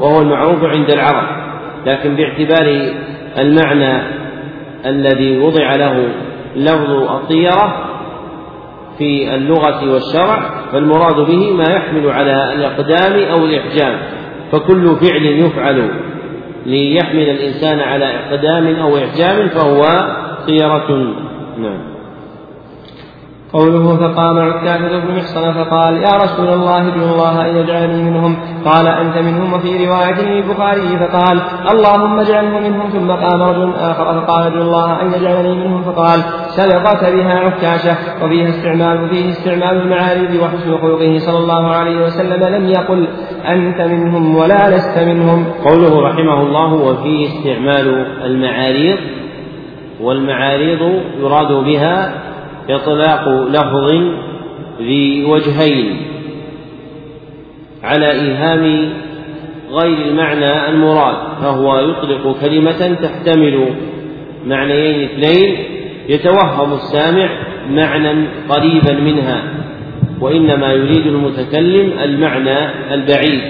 وهو 0.00 0.20
المعروف 0.22 0.64
عند 0.64 0.90
العرب 0.90 1.44
لكن 1.86 2.16
باعتبار 2.16 2.92
المعنى 3.38 4.02
الذي 4.86 5.38
وضع 5.38 5.74
له 5.76 6.08
لفظ 6.56 6.90
الطيرة 6.90 7.84
في 8.98 9.34
اللغة 9.34 9.92
والشرع 9.92 10.50
فالمراد 10.72 11.16
به 11.16 11.52
ما 11.52 11.64
يحمل 11.70 12.10
على 12.10 12.52
الإقدام 12.52 13.32
أو 13.32 13.44
الإحجام 13.44 13.98
فكل 14.52 14.96
فعل 14.96 15.26
يفعل 15.26 15.90
ليحمل 16.66 17.30
الإنسان 17.30 17.80
على 17.80 18.04
إقدام 18.04 18.76
أو 18.76 18.96
إحجام 18.96 19.48
فهو 19.48 19.82
طيرة. 20.46 21.14
نعم. 21.58 21.93
قوله 23.54 23.96
فقام 23.96 24.38
عكاشة 24.38 24.98
بن 24.98 25.16
محصن 25.16 25.52
فقال 25.52 25.96
يا 25.96 26.10
رسول 26.24 26.48
الله 26.48 26.88
ادعو 26.88 27.04
الله 27.12 27.50
أن 27.50 27.56
يجعلني 27.56 28.10
منهم. 28.10 28.36
قال 28.64 28.86
أنت 28.86 29.18
منهم. 29.18 29.52
وفي 29.52 29.86
رواية 29.86 30.20
للبخاري 30.22 30.98
فقال 30.98 31.40
اللهم 31.70 32.20
اجعله 32.20 32.58
منهم. 32.58 32.88
ثم 32.90 33.10
قام 33.10 33.42
رجل 33.42 33.72
آخر 33.74 34.20
فقال 34.20 34.46
ادعو 34.46 34.62
الله 34.62 35.02
أن 35.02 35.06
يجعلني 35.12 35.54
منهم. 35.54 35.82
فقال 35.82 36.20
سبقت 36.46 37.04
بها 37.04 37.34
عكاشة. 37.38 37.96
وفيها 38.22 38.48
استعمال 38.48 39.04
وفيه 39.04 39.28
استعمال 39.28 39.82
المعارض 39.82 40.34
وحسن 40.42 40.78
خلقه 40.78 41.18
صلى 41.18 41.38
الله 41.38 41.66
عليه 41.70 42.04
وسلم. 42.04 42.54
لم 42.54 42.68
يقل 42.68 43.08
أنت 43.48 43.80
منهم 43.80 44.36
ولا 44.36 44.76
لست 44.76 44.98
منهم. 44.98 45.46
قوله 45.64 46.00
رحمه 46.08 46.42
الله 46.42 46.72
وفيه 46.74 47.26
استعمال 47.26 48.06
المعاريض 48.24 48.98
والمعاريض 50.00 50.80
يراد 51.20 51.52
بها 51.64 52.24
إطلاق 52.70 53.28
لفظ 53.28 53.92
ذي 54.78 55.24
وجهين 55.24 55.96
على 57.82 58.10
إيهام 58.10 58.92
غير 59.70 60.08
المعنى 60.08 60.68
المراد 60.68 61.16
فهو 61.42 61.78
يطلق 61.78 62.40
كلمة 62.40 62.94
تحتمل 63.02 63.74
معنيين 64.46 65.08
اثنين 65.08 65.56
يتوهم 66.08 66.72
السامع 66.72 67.28
معنى 67.70 68.28
قريبا 68.48 68.92
منها 68.92 69.42
وإنما 70.20 70.72
يريد 70.72 71.06
المتكلم 71.06 71.98
المعنى 71.98 72.58
البعيد 72.94 73.40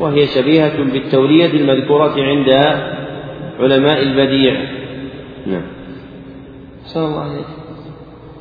وهي 0.00 0.26
شبيهة 0.26 0.82
بالتورية 0.82 1.50
المذكورة 1.50 2.14
عند 2.18 2.50
علماء 3.60 4.02
البديع. 4.02 4.54
نعم. 5.46 5.62
صلى 6.84 7.04
الله 7.04 7.20
عليه 7.20 7.57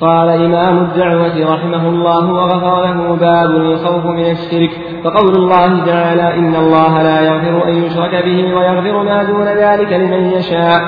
قال 0.01 0.29
إمام 0.29 0.77
الدعوة 0.77 1.53
رحمه 1.53 1.89
الله 1.89 2.31
وغفر 2.31 2.81
له 2.85 3.15
باب 3.15 3.49
الخوف 3.51 4.05
من 4.05 4.31
الشرك 4.31 4.71
فقول 5.03 5.35
الله 5.35 5.85
تعالى 5.85 6.33
إن 6.33 6.55
الله 6.55 7.01
لا 7.01 7.21
يغفر 7.21 7.67
أن 7.67 7.83
يشرك 7.83 8.23
به 8.25 8.55
ويغفر 8.55 9.03
ما 9.03 9.23
دون 9.23 9.45
ذلك 9.45 9.93
لمن 9.93 10.31
يشاء. 10.31 10.81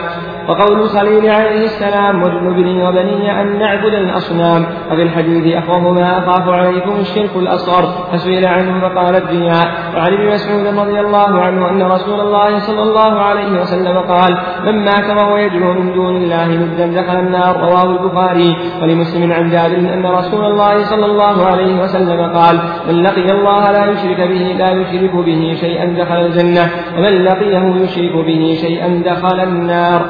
وقول 0.50 0.82
الخليل 0.82 1.30
عليه 1.30 1.64
السلام 1.66 2.24
واجنبني 2.24 2.88
وبني 2.88 3.42
أن 3.42 3.60
نعبد 3.60 3.94
الأصنام. 3.94 4.66
وفي 4.92 5.04
الحديث 5.04 5.56
أخوف 5.56 5.84
ما 5.84 6.18
أخاف 6.18 6.50
عليكم 6.50 6.92
الشرك 7.00 7.36
الأصغر. 7.36 7.84
فسئل 8.12 8.46
عنه 8.46 8.80
فقال 8.82 9.16
الرياء 9.16 9.68
وعن 9.96 10.14
ابن 10.14 10.28
مسعود 10.34 10.66
رضي 10.80 11.00
الله 11.00 11.42
عنه 11.42 11.70
أن 11.70 11.82
رسول 11.84 12.20
الله 12.20 12.60
صلى 12.60 12.82
الله 12.82 13.22
عليه 13.22 13.62
وسلم 13.62 13.98
قال 13.98 14.38
من 14.66 14.86
مات 14.86 15.18
وهو 15.18 15.38
يدعو 15.38 15.74
من 15.74 15.94
دون 15.94 16.16
الله 16.16 16.48
ندا 16.48 17.02
دخل 17.02 17.20
النار. 17.20 17.56
رواه 17.58 17.84
البخاري. 17.84 18.56
ولمسلم 18.82 19.32
عن 19.32 19.50
جابر 19.50 19.78
أن 19.78 20.06
رسول 20.06 20.46
الله 20.46 20.84
صلى 20.84 21.06
الله 21.06 21.46
عليه 21.46 21.82
وسلم 21.82 22.34
قال 22.38 22.60
من 22.88 23.04
لقي 23.04 23.32
الله 23.32 23.72
لا 23.72 23.86
يشرك 23.92 24.18
به 24.18 24.56
لا 24.58 24.72
يشرك 24.72 25.16
به 25.16 25.58
شيئا 25.62 25.86
دخل 25.86 26.16
الجنة. 26.16 26.72
ومن 26.98 27.24
لقيه 27.24 27.84
يشرك 27.84 28.26
به 28.26 28.58
شيئا 28.62 29.04
دخل 29.06 29.40
النار. 29.40 30.02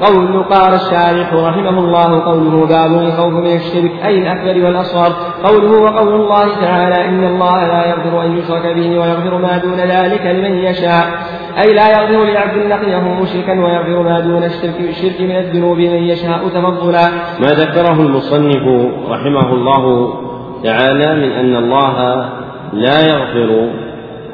قول 0.00 0.42
قال 0.42 0.74
الشارح 0.74 1.34
رحمه 1.34 1.78
الله 1.78 2.24
قوله 2.24 2.66
باب 2.66 2.92
الخوف 2.92 3.32
من 3.32 3.56
الشرك 3.56 3.90
أي 4.04 4.18
الأكبر 4.18 4.64
والأصغر. 4.64 5.12
قوله 5.44 5.82
وقول 5.82 6.14
الله 6.20 6.60
تعالى 6.60 7.08
إن 7.08 7.24
الله 7.24 7.66
لا 7.66 7.86
يغفر 7.86 8.22
أن 8.24 8.38
يشرك 8.38 8.66
به 8.76 8.98
ويغفر 8.98 9.38
ما 9.38 9.58
دون 9.58 9.78
ذلك 9.78 10.26
لمن 10.26 10.54
يشاء. 10.54 11.04
أي 11.62 11.74
لا 11.74 11.88
يغفر 11.90 12.24
لعبد 12.24 12.66
لقيه 12.66 12.98
مشركا 13.22 13.52
ويغفر 13.52 14.02
ما 14.02 14.20
دون 14.20 14.44
الشرك 14.44 14.80
الشرك 14.80 15.20
من 15.20 15.36
الذنوب 15.36 15.78
من 15.78 16.02
يشاء 16.12 16.48
تفضلا. 16.48 17.08
ما 17.40 17.48
ذكره 17.48 18.00
المصنف 18.00 18.92
رحمه 19.08 19.52
الله 19.52 20.14
تعالى 20.64 21.14
من 21.14 21.32
أن 21.32 21.56
الله 21.56 22.28
لا 22.72 23.00
يغفر 23.00 23.70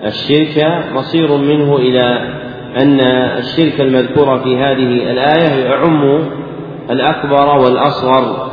الشرك 0.04 0.84
مصير 0.94 1.36
منه 1.36 1.76
إلى 1.76 2.36
أن 2.76 3.00
الشرك 3.38 3.80
المذكور 3.80 4.38
في 4.38 4.56
هذه 4.56 5.10
الآية 5.10 5.64
يعم 5.64 6.18
الأكبر 6.90 7.58
والأصغر 7.58 8.50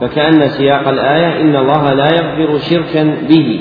فكأن 0.00 0.48
سياق 0.48 0.88
الآية 0.88 1.40
إن 1.40 1.56
الله 1.56 1.92
لا 1.92 2.08
يغفر 2.16 2.58
شركا 2.58 3.16
به 3.28 3.60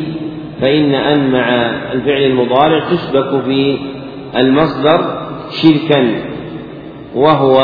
فإن 0.61 0.93
أن 0.95 1.31
مع 1.31 1.49
الفعل 1.93 2.21
المضارع 2.21 2.79
تسبك 2.79 3.43
في 3.45 3.77
المصدر 4.37 5.27
شركا 5.49 6.15
وهو 7.15 7.61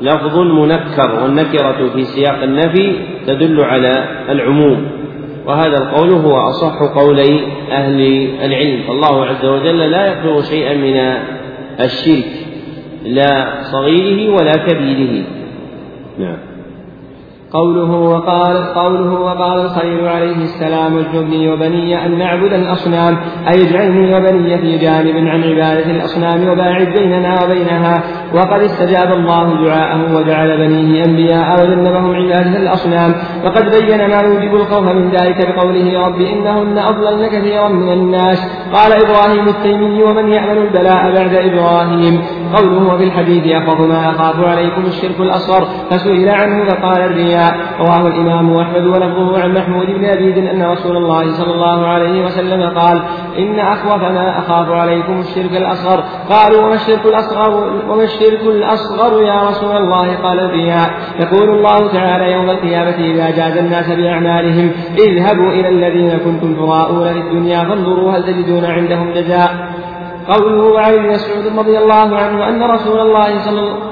لفظ 0.00 0.38
منكر 0.38 1.22
والنكرة 1.22 1.88
في 1.94 2.04
سياق 2.04 2.42
النفي 2.42 2.96
تدل 3.26 3.60
على 3.64 4.04
العموم. 4.28 4.86
وهذا 5.46 5.78
القول 5.78 6.10
هو 6.10 6.36
أصح 6.36 6.82
قولي 6.82 7.40
أهل 7.70 8.00
العلم. 8.44 8.82
فالله 8.82 9.24
عز 9.26 9.44
وجل 9.44 9.78
لا 9.78 10.06
يغفر 10.06 10.42
شيئا 10.42 10.74
من 10.74 10.96
الشرك 11.80 12.24
لا 13.04 13.62
صغيره 13.62 14.34
ولا 14.34 14.56
كبيره. 14.56 15.24
نعم. 16.18 16.51
قوله 17.52 17.90
وقال 17.90 18.74
قوله 18.74 19.20
وقال 19.20 19.60
الخليل 19.60 20.08
عليه 20.08 20.36
السلام 20.36 20.98
اجنبني 20.98 21.48
وبني 21.48 22.06
أن 22.06 22.18
نعبد 22.18 22.52
الأصنام 22.52 23.16
أي 23.48 23.62
اجعلني 23.62 24.14
وبني 24.14 24.58
في 24.58 24.78
جانب 24.78 25.16
عن 25.16 25.42
عبادة 25.44 25.90
الأصنام 25.90 26.48
وباعد 26.48 26.86
بيننا 26.86 27.44
وبينها. 27.44 28.02
وقد 28.34 28.60
استجاب 28.60 29.12
الله 29.12 29.64
دعاءه 29.64 30.16
وجعل 30.16 30.56
بنيه 30.58 31.04
أنبياء 31.04 31.62
وجنبهم 31.62 32.14
عبادة 32.14 32.56
الأصنام. 32.56 33.14
وقد 33.44 33.64
بين 33.70 34.08
ما 34.08 34.20
يوجب 34.20 34.54
الخوف 34.54 34.88
من 34.88 35.10
ذلك 35.10 35.48
بقوله 35.48 36.06
رب 36.06 36.20
إنهن 36.20 36.78
أضللن 36.78 37.26
كثيرا 37.26 37.68
من 37.68 37.92
الناس. 37.92 38.38
قال 38.72 38.92
إبراهيم 38.92 39.48
التيمي 39.48 40.02
ومن 40.02 40.32
يعمل 40.32 40.58
البلاء 40.58 41.14
بعد 41.14 41.34
إبراهيم؟ 41.34 42.22
قوله 42.54 42.94
وفي 42.94 43.04
الحديث 43.04 43.46
أخاف 43.46 43.80
ما 43.80 44.10
أخاف 44.10 44.44
عليكم 44.44 44.82
الشرك 44.86 45.20
الأصغر 45.20 45.66
فسئل 45.90 46.28
عنه 46.28 46.64
فقال 46.64 47.00
الرياء. 47.00 47.41
رواه 47.80 48.06
الإمام 48.06 48.56
أحمد 48.56 48.86
ولفظه 48.86 49.42
عن 49.42 49.54
محمود 49.54 49.86
بن 49.86 50.04
أبي 50.04 50.50
أن 50.50 50.62
رسول 50.62 50.96
الله 50.96 51.32
صلى 51.32 51.54
الله 51.54 51.86
عليه 51.86 52.24
وسلم 52.24 52.78
قال 52.78 53.02
إن 53.38 53.58
أخوف 53.58 54.02
ما 54.02 54.38
أخاف 54.38 54.70
عليكم 54.70 55.20
الشرك 55.20 55.56
الأصغر. 55.56 56.04
قالوا 56.30 56.62
وما 56.62 56.74
الشرك 56.74 57.06
الأصغر 57.06 57.72
وما 57.88 58.02
الشرك 58.02 58.40
الأصغر 58.40 59.22
يا 59.22 59.42
رسول 59.48 59.76
الله؟ 59.76 60.16
قال 60.22 60.40
الرياء 60.40 60.90
يقول 61.20 61.50
الله 61.50 61.92
تعالى 61.92 62.32
يوم 62.32 62.50
القيامة 62.50 62.96
إذا 62.96 63.30
جاز 63.30 63.56
الناس 63.56 63.90
بأعمالهم 63.90 64.70
اذهبوا 64.98 65.50
إلى 65.50 65.68
الذين 65.68 66.18
كنتم 66.18 66.54
تراءون 66.54 67.12
في 67.12 67.18
الدنيا 67.18 67.64
فانظروا 67.64 68.12
هل 68.12 68.24
تجدون 68.24 68.64
عندهم 68.64 69.10
جزاء. 69.14 69.72
قوله 70.28 70.80
عن 70.80 71.08
مسعود 71.08 71.58
رضي 71.58 71.78
الله 71.78 72.16
عنه 72.16 72.48
أن 72.48 72.62
رسول 72.62 73.00
الله 73.00 73.38
صلى 73.38 73.60
الله 73.60 73.91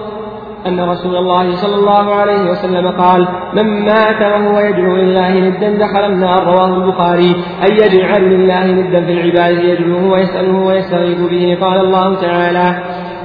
أن 0.66 0.80
رسول 0.80 1.16
الله 1.16 1.56
صلى 1.56 1.74
الله 1.74 2.14
عليه 2.14 2.50
وسلم 2.50 2.88
قال 2.88 3.28
من 3.54 3.84
مات 3.84 4.20
وهو 4.20 4.58
يدعو 4.58 4.96
لله 4.96 5.40
ندا 5.40 5.70
دخل 5.70 6.04
النار. 6.04 6.44
رواه 6.44 6.76
البخاري. 6.76 7.34
أي 7.64 7.76
يجعل 7.76 8.22
لله 8.22 8.66
ندا 8.66 9.00
في 9.06 9.12
العبادة 9.12 9.60
يدعوه 9.60 10.12
ويسأله 10.12 10.56
ويستغيث 10.56 11.20
به. 11.20 11.58
قال 11.60 11.80
الله 11.80 12.14
تعالى 12.14 12.74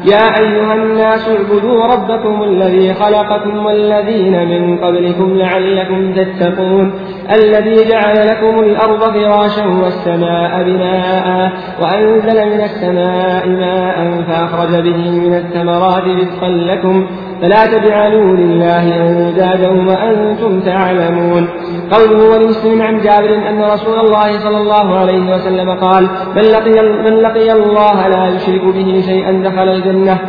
يا 0.06 0.40
أيها 0.40 0.74
الناس 0.74 1.30
اعبدوا 1.30 1.86
ربكم 1.86 2.44
الذي 2.44 2.94
خلقكم 2.94 3.66
والذين 3.66 4.48
من 4.48 4.78
قبلكم 4.78 5.38
لعلكم 5.38 6.14
تتقون 6.14 6.94
الذي 7.36 7.90
جعل 7.90 8.28
لكم 8.28 8.60
الأرض 8.60 9.14
فراشا 9.14 9.66
والسماء 9.66 10.64
بناء 10.64 11.52
وأنزل 11.82 12.45
من 12.45 12.62
السماء 12.62 13.49
ماء 13.49 14.24
فأخرج 14.28 14.84
به 14.84 15.20
من 15.20 15.34
الثمرات 15.34 16.03
رزقا 16.03 16.49
لكم 16.49 17.07
فلا 17.46 17.66
تجعلوا 17.66 18.38
لله 18.38 19.10
أندادا 19.10 19.70
وأنتم 19.70 20.60
تعلمون. 20.60 21.48
قوله 21.92 22.30
ولمسلم 22.30 22.82
عن 22.82 22.98
جابر 22.98 23.50
أن 23.50 23.64
رسول 23.64 24.00
الله 24.00 24.40
صلى 24.40 24.58
الله 24.58 25.00
عليه 25.00 25.34
وسلم 25.36 25.70
قال 25.72 26.04
من 26.36 26.42
لقي, 26.42 26.82
من 26.82 27.22
لقي 27.22 27.52
الله 27.52 28.08
لا 28.08 28.28
يشرك 28.28 28.62
به 28.64 29.02
شيئا 29.06 29.32
دخل 29.32 29.70
الجنة. 29.70 30.20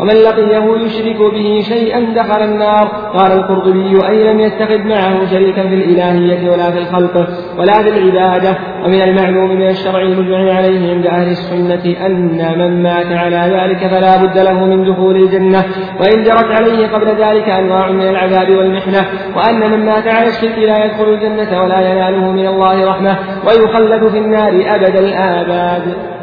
ومن 0.00 0.14
لقيه 0.14 0.84
يشرك 0.84 1.16
به 1.16 1.60
شيئا 1.68 2.00
دخل 2.00 2.42
النار. 2.42 2.86
قال 3.14 3.32
القرطبي 3.32 4.08
أي 4.08 4.32
لم 4.32 4.40
يتخذ 4.40 4.78
معه 4.78 5.26
شريكا 5.30 5.62
في 5.62 5.74
الإلهية 5.74 6.50
ولا 6.50 6.70
في 6.70 6.78
الخلق 6.78 7.28
ولا 7.58 7.82
في 7.82 7.88
العبادة؟ 7.88 8.58
ومن 8.84 9.02
المعلوم 9.02 9.50
من 9.50 9.68
الشرع 9.68 10.00
المجمع 10.02 10.52
عليه 10.52 10.94
عند 10.94 11.06
أهل 11.06 11.28
السنة 11.28 12.06
أن 12.06 12.58
من 12.58 12.82
مات 12.82 13.06
على 13.06 13.36
ذلك 13.36 13.86
فلا 13.86 14.16
بد 14.22 14.38
له 14.38 14.64
من 14.64 14.92
دخول 14.92 15.16
الجنة. 15.16 15.64
وإن 16.00 16.22
جرت 16.22 16.50
عليه 16.50 16.86
قبل 16.86 17.06
ذلك 17.06 17.48
أنواع 17.48 17.90
من 17.90 18.08
العذاب 18.08 18.50
والمحنة 18.50 19.06
وأن 19.36 19.70
من 19.70 19.86
مات 19.86 20.06
على 20.06 20.28
الشرك 20.28 20.58
لا 20.58 20.84
يدخل 20.84 21.08
الجنة 21.08 21.62
ولا 21.62 21.80
يناله 21.90 22.32
من 22.32 22.46
الله 22.46 22.90
رحمة 22.90 23.16
ويخلد 23.46 24.08
في 24.08 24.18
النار 24.18 24.52
أبد 24.74 24.96
الآباد. 24.96 26.15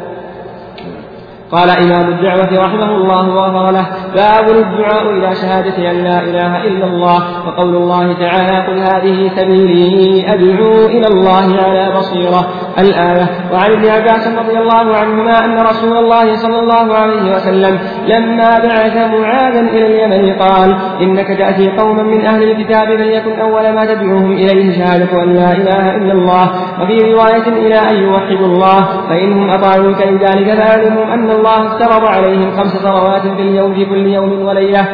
قال 1.52 1.70
إمام 1.70 2.08
الدعوة 2.08 2.66
رحمه 2.66 2.96
الله 2.96 3.28
وغفر 3.28 3.70
له 3.70 3.86
باب 4.14 4.48
الدعاء 4.48 5.10
إلى 5.10 5.34
شهادة 5.34 5.90
أن 5.90 6.04
لا 6.04 6.20
إله 6.20 6.64
إلا 6.64 6.86
الله 6.86 7.46
وقول 7.46 7.76
الله 7.76 8.12
تعالى 8.12 8.66
قل 8.66 8.78
هذه 8.78 9.30
سبيلي 9.36 10.32
أدعو 10.34 10.86
إلى 10.86 11.06
الله 11.06 11.62
على 11.62 11.92
بصيرة. 11.96 12.46
الآية. 12.78 13.26
وعن 13.52 13.70
ابن 13.72 13.88
عباس 13.88 14.28
رضي 14.28 14.58
الله 14.58 14.96
عنهما 14.96 15.44
أن 15.44 15.58
رسول 15.58 15.96
الله 15.96 16.36
صلى 16.36 16.58
الله 16.58 16.94
عليه 16.94 17.34
وسلم 17.34 17.78
لما 18.08 18.50
بعث 18.50 18.96
معاذا 18.96 19.60
إلى 19.60 19.86
اليمن 19.86 20.34
قال 20.38 20.76
إنك 21.02 21.28
تأتي 21.38 21.70
قوما 21.70 22.02
من 22.02 22.26
أهل 22.26 22.42
الكتاب 22.42 22.86
فليكن 22.86 23.40
أول 23.40 23.74
ما 23.74 23.84
تدعوهم 23.84 24.32
إليه 24.32 24.78
شهادة 24.78 25.22
أن 25.22 25.34
لا 25.34 25.52
إله 25.52 25.96
إلا 25.96 26.12
الله. 26.12 26.50
وفي 26.82 27.12
رواية 27.12 27.48
إلى 27.48 27.78
أن 27.90 27.96
يوحدوا 27.96 28.46
الله 28.46 29.06
فإنهم 29.08 29.50
أطاعوك 29.50 30.00
لذلك 30.06 30.54
فاعلموا 30.54 31.14
أن 31.14 31.30
الله 31.30 31.66
افترض 31.66 32.04
عليهم 32.04 32.50
خمس 32.50 32.72
صلوات 32.76 33.22
في 33.22 33.42
اليوم 33.42 33.74
في 33.74 33.84
كل 33.84 34.06
يوم 34.06 34.46
وليلة. 34.46 34.88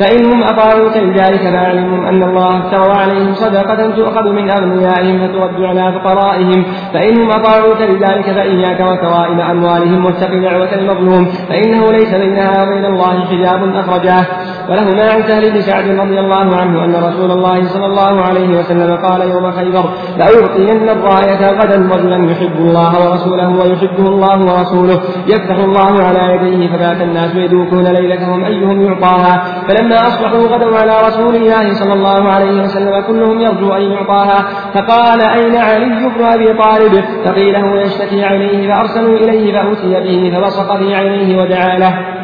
فإنهم 0.00 0.42
أطاعوك 0.42 0.96
لذلك 0.96 1.42
فاعلمهم 1.42 2.06
أن 2.06 2.22
الله 2.22 2.58
افترض 2.58 2.90
عليهم 2.90 3.34
صدقة 3.34 3.90
تؤخذ 3.96 4.28
من 4.28 4.50
أغنيائهم 4.50 5.28
فترد 5.28 5.62
على 5.62 5.92
فقرائهم. 5.92 6.64
فإنهم 6.94 7.30
أطاعوك 7.30 7.80
لذلك 7.80 8.24
فإياك 8.24 8.80
وكرائم 8.80 9.40
أموالهم 9.40 10.04
واتق 10.04 10.34
دعوة 10.34 10.74
المظلوم. 10.74 11.24
فإنه 11.48 11.92
ليس 11.92 12.14
بينها 12.14 12.62
وبين 12.62 12.84
الله 12.84 13.24
حجاب 13.24 13.74
أخرجاه 13.74 14.26
ولهما 14.68 15.10
عن 15.12 15.22
سهل 15.22 15.50
بن 15.52 15.60
سعد 15.60 15.88
رضي 15.88 16.20
الله 16.20 16.56
عنه 16.56 16.84
أن 16.84 16.94
رسول 16.94 17.30
الله 17.30 17.64
صلى 17.64 17.86
الله 17.86 18.20
عليه 18.20 18.58
وسلم 18.58 18.96
قال 18.96 19.20
يوم 19.30 19.50
خيبر 19.50 19.84
لأعطين 20.18 20.88
الراية 20.88 21.50
غدا 21.60 21.88
رجلا 21.94 22.30
يحب 22.32 22.56
الله 22.56 23.10
ورسوله 23.10 23.48
ويحبه 23.48 24.08
الله 24.08 24.38
ورسوله 24.38 25.00
يفتح 25.26 25.56
الله 25.56 26.04
على 26.04 26.34
يديه 26.34 26.68
فبات 26.72 27.00
الناس 27.00 27.34
يدوكون 27.34 27.84
ليلتهم 27.84 28.44
أيهم 28.44 28.82
يعطاها 28.82 29.64
فلما 29.68 29.89
أصبحوا 29.92 30.46
غدوا 30.48 30.78
على 30.78 31.00
رسول 31.08 31.36
الله 31.36 31.72
صلى 31.72 31.92
الله 31.92 32.28
عليه 32.32 32.62
وسلم 32.62 33.00
كلهم 33.06 33.40
يرجو 33.40 33.72
أن 33.72 33.82
يعطاها. 33.82 34.48
فقال 34.74 35.20
أين 35.20 35.56
علي 35.56 36.08
بن 36.18 36.24
أبي 36.24 36.52
طالب؟ 36.52 37.04
فقيل 37.24 37.56
هو 37.56 37.74
يشتكي 37.76 38.24
عينيه 38.24 38.74
فأرسلوا 38.74 39.16
إليه 39.16 39.52
فأتي 39.52 40.00
به 40.00 40.38
فبصق 40.38 40.76
في 40.76 40.94
عينيه 40.94 41.42
ودعا 41.42 41.78
له. 41.78 42.19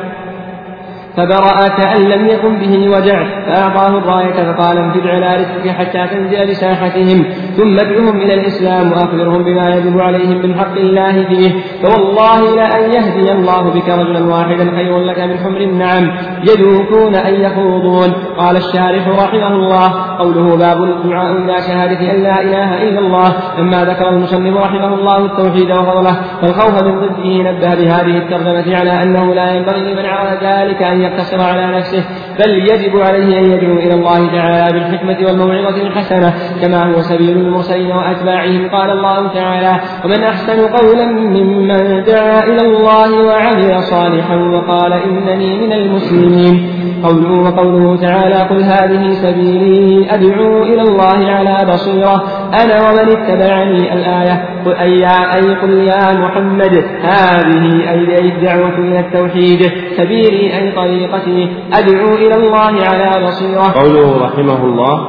فبرأ 1.17 1.69
كأن 1.69 2.03
لم 2.03 2.27
يكن 2.27 2.59
به 2.59 2.89
وجع 2.89 3.25
فأعطاه 3.47 3.99
الراية 3.99 4.53
فقال 4.53 4.79
انفذ 4.79 5.09
على 5.09 5.37
رزقك 5.37 5.69
حتى 5.69 6.07
تنزل 6.07 6.51
بساحتهم 6.51 7.25
ثم 7.57 7.79
ادعهم 7.81 8.21
إلى 8.21 8.35
الإسلام 8.35 8.93
وأخبرهم 8.93 9.45
بما 9.45 9.75
يجب 9.77 10.01
عليهم 10.01 10.43
من 10.43 10.55
حق 10.55 10.77
الله 10.77 11.13
فيه. 11.29 11.51
فوالله 11.83 12.57
لأن 12.57 12.93
يهدي 12.93 13.33
الله 13.33 13.63
بك 13.71 13.89
رجلا 13.89 14.35
واحدا 14.35 14.77
خير 14.77 14.99
لك 14.99 15.19
من 15.19 15.39
حمر 15.39 15.61
النعم 15.61 16.11
يدوكون 16.43 17.15
أن 17.15 17.35
يخوضون. 17.35 18.13
قال 18.39 18.57
الشارح 18.57 19.09
رحمه 19.09 19.49
الله 19.49 20.17
قوله 20.19 20.57
باب 20.57 20.83
الدعاء 20.83 21.33
إلى 21.33 21.57
شهادة 21.69 22.13
أن 22.13 22.23
لا 22.23 22.43
إله 22.43 22.83
إلا 22.83 23.01
الله 23.01 23.33
لما 23.59 23.85
ذكر 23.85 24.09
المصنف 24.09 24.57
رحمه 24.57 24.95
الله 24.95 25.25
التوحيد 25.25 25.71
وفضله. 25.71 26.17
فالخوف 26.43 26.83
من 26.83 27.01
ضده 27.01 27.51
نبه 27.51 27.75
بهذه 27.75 28.17
الترجمة 28.19 28.77
على 28.77 29.03
أنه 29.03 29.35
لا 29.35 29.55
ينبغي 29.55 29.93
لمن 29.93 30.07
عرف 30.07 30.43
ذلك 30.43 30.83
أن 30.83 31.06
يقتصر 31.07 31.41
على 31.41 31.77
نفسه 31.77 32.05
بل 32.39 32.51
يجب 32.51 32.97
عليه 33.01 33.39
أن 33.39 33.45
يدعو 33.45 33.77
إلى 33.77 33.95
الله 33.95 34.27
تعالى 34.33 34.73
بالحكمة 34.73 35.27
والموعظة 35.27 35.83
الحسنة 35.83 36.35
كما 36.63 36.95
هو 36.95 37.01
سبيل 37.01 37.37
المرسلين 37.37 37.93
وأتباعهم. 37.93 38.69
قال 38.69 38.91
الله 38.91 39.29
تعالى 39.35 39.81
ومن 40.05 40.23
أحسن 40.23 40.67
قولا 40.67 41.07
ممن 41.07 42.05
دعا 42.07 42.45
إلى 42.45 42.61
الله 42.61 43.25
وعمل 43.25 43.83
صالحا 43.83 44.37
وقال 44.37 44.93
إنني 44.93 45.67
من 45.67 45.73
المسلمين 45.73 46.69
قوله 47.03 47.41
وقوله 47.43 47.97
تعالى 47.97 48.35
قل 48.35 48.63
هذه 48.63 49.13
سبيلي 49.13 50.15
أدعو 50.15 50.63
إلى 50.63 50.83
الله 50.83 51.31
على 51.31 51.73
بصيرة 51.73 52.25
أنا 52.55 52.91
ومن 52.91 53.09
اتبعني 53.17 53.95
الآية. 53.95 54.49
قل 54.65 54.73
أي, 54.73 55.07
أي 55.07 55.55
قل 55.55 55.71
يا 55.71 56.13
محمد 56.13 56.85
هذه 57.03 57.91
أي 57.91 58.21
الدعوة 58.21 58.79
إلى 58.79 59.01
التوحيد. 59.01 59.73
سبيلي 59.97 60.59
أي 60.59 60.73
طريقتي. 60.73 61.49
أدعو 61.73 62.15
إلى 62.15 62.35
الله 62.35 62.75
على 62.83 63.27
بصيرة. 63.27 63.75
قوله 63.75 64.25
رحمه 64.25 64.65
الله 64.65 65.09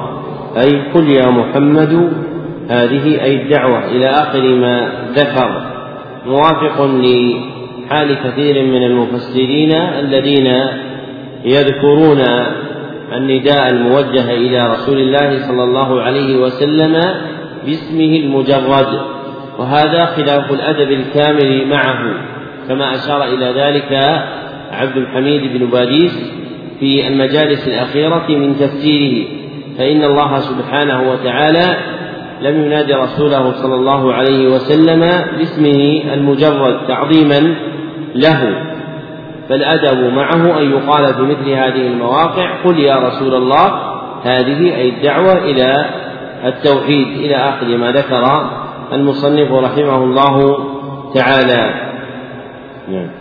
أي 0.58 0.82
قل 0.94 1.10
يا 1.10 1.30
محمد 1.30 2.14
هذه 2.70 3.24
أي 3.24 3.36
الدعوة 3.36 3.86
إلى 3.86 4.06
آخر 4.06 4.42
ما 4.42 4.90
ذكر. 5.16 5.78
موافق 6.26 6.82
لحال 6.82 8.18
كثير 8.24 8.64
من 8.64 8.84
المفسرين 8.84 9.72
الذين 9.72 10.48
يذكرون 11.46 12.22
النداء 13.14 13.70
الموجه 13.70 14.32
إلى 14.32 14.74
رسول 14.74 14.98
الله 15.00 15.48
صلى 15.48 15.64
الله 15.64 16.02
عليه 16.02 16.38
وسلم 16.38 16.94
باسمه 17.66 18.16
المجرد 18.16 19.02
وهذا 19.60 20.06
خلاف 20.06 20.52
الأدب 20.52 20.92
الكامل 20.92 21.68
معه 21.68 22.14
كما 22.68 22.96
أشار 22.96 23.24
إلى 23.24 23.46
ذلك 23.46 23.92
عبد 24.72 24.98
الحميد 24.98 25.58
بن 25.58 25.66
باديس 25.66 26.34
في 26.80 27.08
المجالس 27.08 27.68
الأخيرة 27.68 28.26
من 28.30 28.56
تفسيره 28.60 29.28
فإن 29.78 30.04
الله 30.04 30.40
سبحانه 30.40 31.12
وتعالى 31.12 31.78
لم 32.42 32.66
ينادي 32.66 32.94
رسوله 32.94 33.52
صلى 33.52 33.76
الله 33.76 34.14
عليه 34.14 34.48
وسلم 34.48 35.00
باسمه 35.38 36.02
المجرد 36.14 36.88
تعظيما 36.88 37.56
له. 38.16 38.67
فالأدب 39.50 40.14
معه 40.14 40.60
أن 40.60 40.72
يقال 40.72 41.14
في 41.14 41.22
مثل 41.22 41.50
هذه 41.50 41.88
المواقع 41.88 42.64
قل 42.66 42.80
يا 42.80 42.96
رسول 42.96 43.36
الله 43.36 43.68
هذه 44.24 44.76
أي 44.76 44.90
الدعوة 44.90 45.34
إلى 45.34 45.74
التوحيد 46.46 47.08
إلى 47.08 47.36
آخر 47.36 47.78
ما 47.78 47.92
ذكر 47.92 48.50
المصنف 48.94 49.52
رحمه 49.52 50.04
الله 50.04 50.58
تعالى. 51.16 51.74
نعم. 52.88 53.17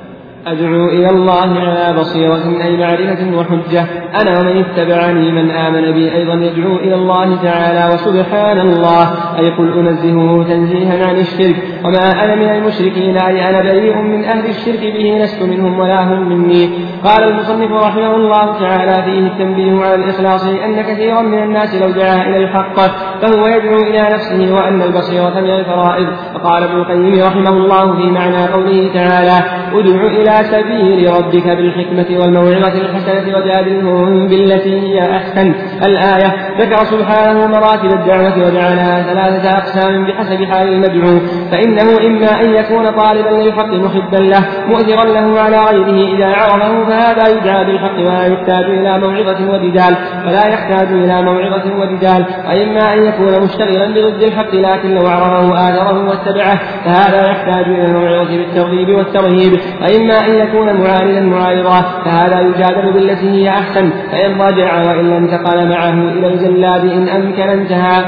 أدعو 0.47 0.89
إلى 0.89 1.11
الله 1.11 1.61
على 1.61 1.95
بصيرة 1.99 2.63
أي 2.65 2.77
معرفة 2.77 3.37
وحجة. 3.39 3.87
أنا 4.21 4.41
ومن 4.41 4.65
اتبعني 4.65 5.33
من 5.33 5.51
آمن 5.51 5.93
بي 5.93 6.15
أيضا 6.15 6.35
يدعو 6.35 6.77
إلى 6.77 6.95
الله 6.95 7.43
تعالى 7.43 7.95
وسبحان 7.95 8.61
الله. 8.61 9.05
أي 9.39 9.51
قل 9.51 9.79
أنزهه 9.79 10.45
تنزيها 10.49 11.07
عن 11.09 11.17
الشرك. 11.17 11.57
وما 11.85 12.25
أنا 12.25 12.35
من 12.35 12.49
المشركين 12.49 13.17
أي 13.17 13.49
أنا 13.49 13.61
بريء 13.63 13.97
من 13.97 14.25
أهل 14.25 14.47
الشرك 14.51 14.81
به 14.81 15.19
لست 15.23 15.43
منهم 15.43 15.79
ولا 15.79 16.05
هم 16.05 16.29
مني. 16.29 16.71
قال 17.05 17.25
المصنف 17.25 17.73
رحمه 17.73 18.17
الله 18.17 18.61
تعالى 18.61 19.03
فيه 19.03 19.27
التنبيه 19.27 19.85
على 19.85 19.95
الإخلاص 19.95 20.47
لأن 20.47 20.83
كثيرا 20.83 21.23
من 21.23 21.43
الناس 21.43 21.83
لو 21.83 21.91
دعا 21.91 22.29
إلى 22.29 22.37
الحق 22.37 22.77
فهو 23.23 23.47
يدعو 23.47 23.79
إلى 23.79 24.03
نفسه 24.15 24.55
وأن 24.55 24.83
البصيرة 24.83 25.41
من 25.41 25.51
الفرائض. 25.51 26.07
وقال 26.35 26.63
ابن 26.63 26.77
القيم 26.77 27.23
رحمه 27.27 27.51
الله 27.51 27.97
في 27.97 28.11
معنى 28.11 28.47
قوله 28.47 28.91
تعالى 28.95 29.39
ادع 29.73 30.07
إلى 30.07 30.36
سبيل 30.43 31.11
ربك 31.19 31.47
بالحكمة 31.47 32.21
والموعظة 32.21 32.81
الحسنة 32.81 33.37
وجادلهم 33.37 34.29
بالتي 34.29 34.81
هي 34.81 35.17
أحسن. 35.17 35.55
الآية 35.87 36.35
ذكر 36.59 36.85
سبحانه 36.85 37.47
مراتب 37.47 37.93
الدعوة 37.93 38.39
وجعلها 38.39 39.03
ثلاثة 39.03 39.59
أقسام 39.59 40.07
بحسب 40.07 40.45
حال 40.45 40.69
المدعو. 40.69 41.21
فإنه 41.51 42.07
إما 42.07 42.41
أن 42.45 42.55
يكون 42.55 42.91
طالبا 42.91 43.43
للحق 43.43 43.73
محبا 43.75 44.17
له 44.17 44.45
مؤثرا 44.69 45.05
له 45.05 45.41
على 45.41 45.59
غيره 45.59 46.17
إذا 46.17 46.27
عرفه 46.27 46.85
فهذا 46.85 47.29
يدعى 47.29 47.65
بالحق 47.65 47.99
ولا 47.99 48.27
يحتاج 48.27 48.65
إلى 48.65 48.99
موعظة 48.99 49.51
وجدال 49.51 49.97
ولا 50.27 50.49
يحتاج 50.49 50.89
إلى 50.89 51.23
موعظة 51.23 51.77
وجدال 51.81 52.27
وإما 52.49 52.95
أن 52.95 53.05
يكون 53.05 53.45
مشتغلا 53.45 53.87
بضد 53.87 54.23
الحق 54.23 54.55
لكن 54.55 54.95
لو 54.95 55.07
عرفه 55.07 55.55
آثره 55.55 56.09
واتبعه 56.09 56.59
فهذا 56.85 57.31
يحتاج 57.31 57.65
إلى 57.65 57.85
الموعظة 57.85 58.37
بالترغيب 58.37 58.89
والترهيب. 58.89 59.53
وإما 59.83 60.26
أن 60.27 60.35
يكون 60.35 60.67
معارضا 60.67 61.21
معارضا 61.21 61.81
فهذا 62.05 62.41
يجادل 62.41 62.93
بالتي 62.93 63.31
هي 63.31 63.49
أحسن 63.49 63.91
فإن 64.13 64.41
رجع 64.41 64.79
وإلا 64.79 65.19
انتقل 65.19 65.69
معه 65.69 65.93
إلى 65.93 66.27
الجلاد 66.27 66.85
إن 66.85 67.09
أمكن 67.09 67.43
انتهى. 67.43 68.05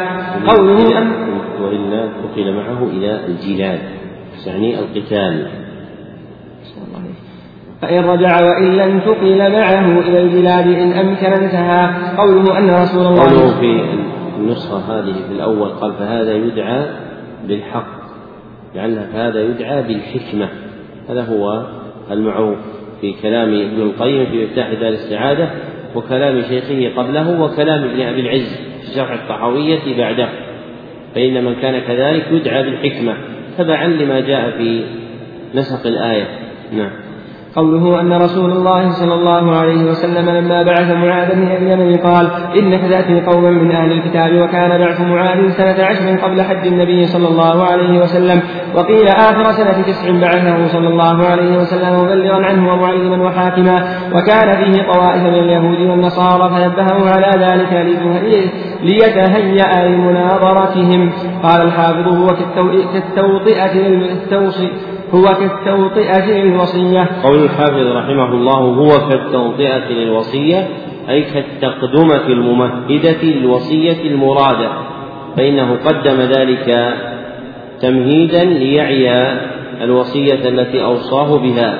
قوله 0.46 0.98
أم 0.98 1.12
وإلا 1.62 2.04
انتقل 2.04 2.54
معه 2.54 2.82
إلى 2.92 3.20
الجلاد 3.26 3.78
يعني 4.46 4.78
القتال. 4.78 5.46
فإن 7.82 8.04
رجع 8.04 8.40
وإلا 8.42 8.84
انتقل 8.84 9.52
معه 9.52 10.00
إلى 10.00 10.22
البلاد 10.22 10.66
إن 10.66 10.92
أمكن 10.92 11.26
انتهى. 11.26 11.90
قوله 12.18 12.58
أن 12.58 12.70
رسول 12.70 13.06
الله 13.06 13.22
قوله 13.22 13.60
في 13.60 13.82
النسخة 14.38 14.78
هذه 14.78 15.12
في 15.12 15.32
الأول 15.32 15.68
قال 15.68 15.92
فهذا 15.92 16.32
يدعى 16.32 16.86
بالحق 17.48 17.98
لعل 18.74 19.06
فهذا 19.12 19.40
يدعى 19.40 19.82
بالحكمة. 19.82 20.48
هذا 21.08 21.24
هو 21.24 21.66
المعروف 22.10 22.58
في 23.00 23.14
كلام 23.22 23.48
ابن 23.48 23.82
القيم 23.82 24.26
في 24.26 24.44
مفتاح 24.44 24.72
دار 24.72 24.88
السعادة 24.88 25.50
وكلام 25.94 26.42
شيخه 26.42 27.02
قبله 27.02 27.40
وكلام 27.42 27.84
ابن 27.84 28.00
أبي 28.00 28.20
العز 28.20 28.56
في 28.80 28.94
شرح 28.94 29.12
الطحاوية 29.12 29.96
بعده. 29.98 30.28
فإن 31.14 31.44
من 31.44 31.54
كان 31.54 31.80
كذلك 31.80 32.26
يدعى 32.32 32.62
بالحكمة 32.62 33.14
تبعا 33.58 33.86
لما 33.86 34.20
جاء 34.20 34.50
في 34.50 34.84
نسق 35.54 35.86
الآية. 35.86 36.26
نعم. 36.72 37.07
قوله 37.56 38.00
أن 38.00 38.12
رسول 38.12 38.50
الله 38.50 38.90
صلى 38.90 39.14
الله 39.14 39.56
عليه 39.56 39.84
وسلم 39.84 40.30
لما 40.30 40.62
بعث 40.62 40.90
معاذا 40.90 41.34
من 41.34 41.50
اليمن 41.50 41.96
قال 41.96 42.30
إنك 42.58 42.80
تأتي 42.80 43.20
قوما 43.20 43.50
من 43.50 43.70
أهل 43.70 43.92
الكتاب 43.92 44.42
وكان 44.42 44.78
بعث 44.78 45.00
معاذ 45.00 45.48
سنة 45.48 45.84
عشر 45.84 46.16
قبل 46.16 46.42
حج 46.42 46.66
النبي 46.66 47.06
صلى 47.06 47.28
الله 47.28 47.64
عليه 47.64 48.00
وسلم 48.00 48.40
وقيل 48.74 49.08
آخر 49.08 49.52
سنة 49.52 49.82
تسع 49.82 50.10
بعثه 50.20 50.66
صلى 50.66 50.88
الله 50.88 51.26
عليه 51.26 51.58
وسلم 51.58 52.00
مبلغا 52.00 52.46
عنه 52.46 52.72
ومعلما 52.72 53.26
وحاكما 53.26 53.76
وكان 54.14 54.56
فيه 54.56 54.82
طوائف 54.92 55.22
من 55.22 55.34
اليهود 55.34 55.80
والنصارى 55.80 56.50
فنبهه 56.50 57.10
على 57.10 57.44
ذلك 57.46 57.86
ليتهيأ 58.82 59.88
لمناظرتهم. 59.88 61.12
قال 61.42 61.62
الحافظ 61.62 62.08
هو 62.08 62.26
كالتوطئة 62.92 63.74
هو 65.14 65.24
كالتوطئة 65.24 66.30
للوصية. 66.30 67.08
قول 67.24 67.44
الحافظ 67.44 67.86
رحمه 67.96 68.32
الله 68.32 68.58
هو 68.58 69.08
كالتوطئة 69.08 69.88
للوصية 69.88 70.68
أي 71.08 71.22
كالتقدمة 71.22 72.26
الممهدة 72.26 73.22
للوصية 73.22 74.10
المرادة 74.10 74.70
فإنه 75.36 75.78
قدم 75.84 76.20
ذلك 76.20 76.94
تمهيدا 77.80 78.44
ليعي 78.44 79.38
الوصية 79.82 80.48
التي 80.48 80.84
أوصاه 80.84 81.38
بها. 81.38 81.78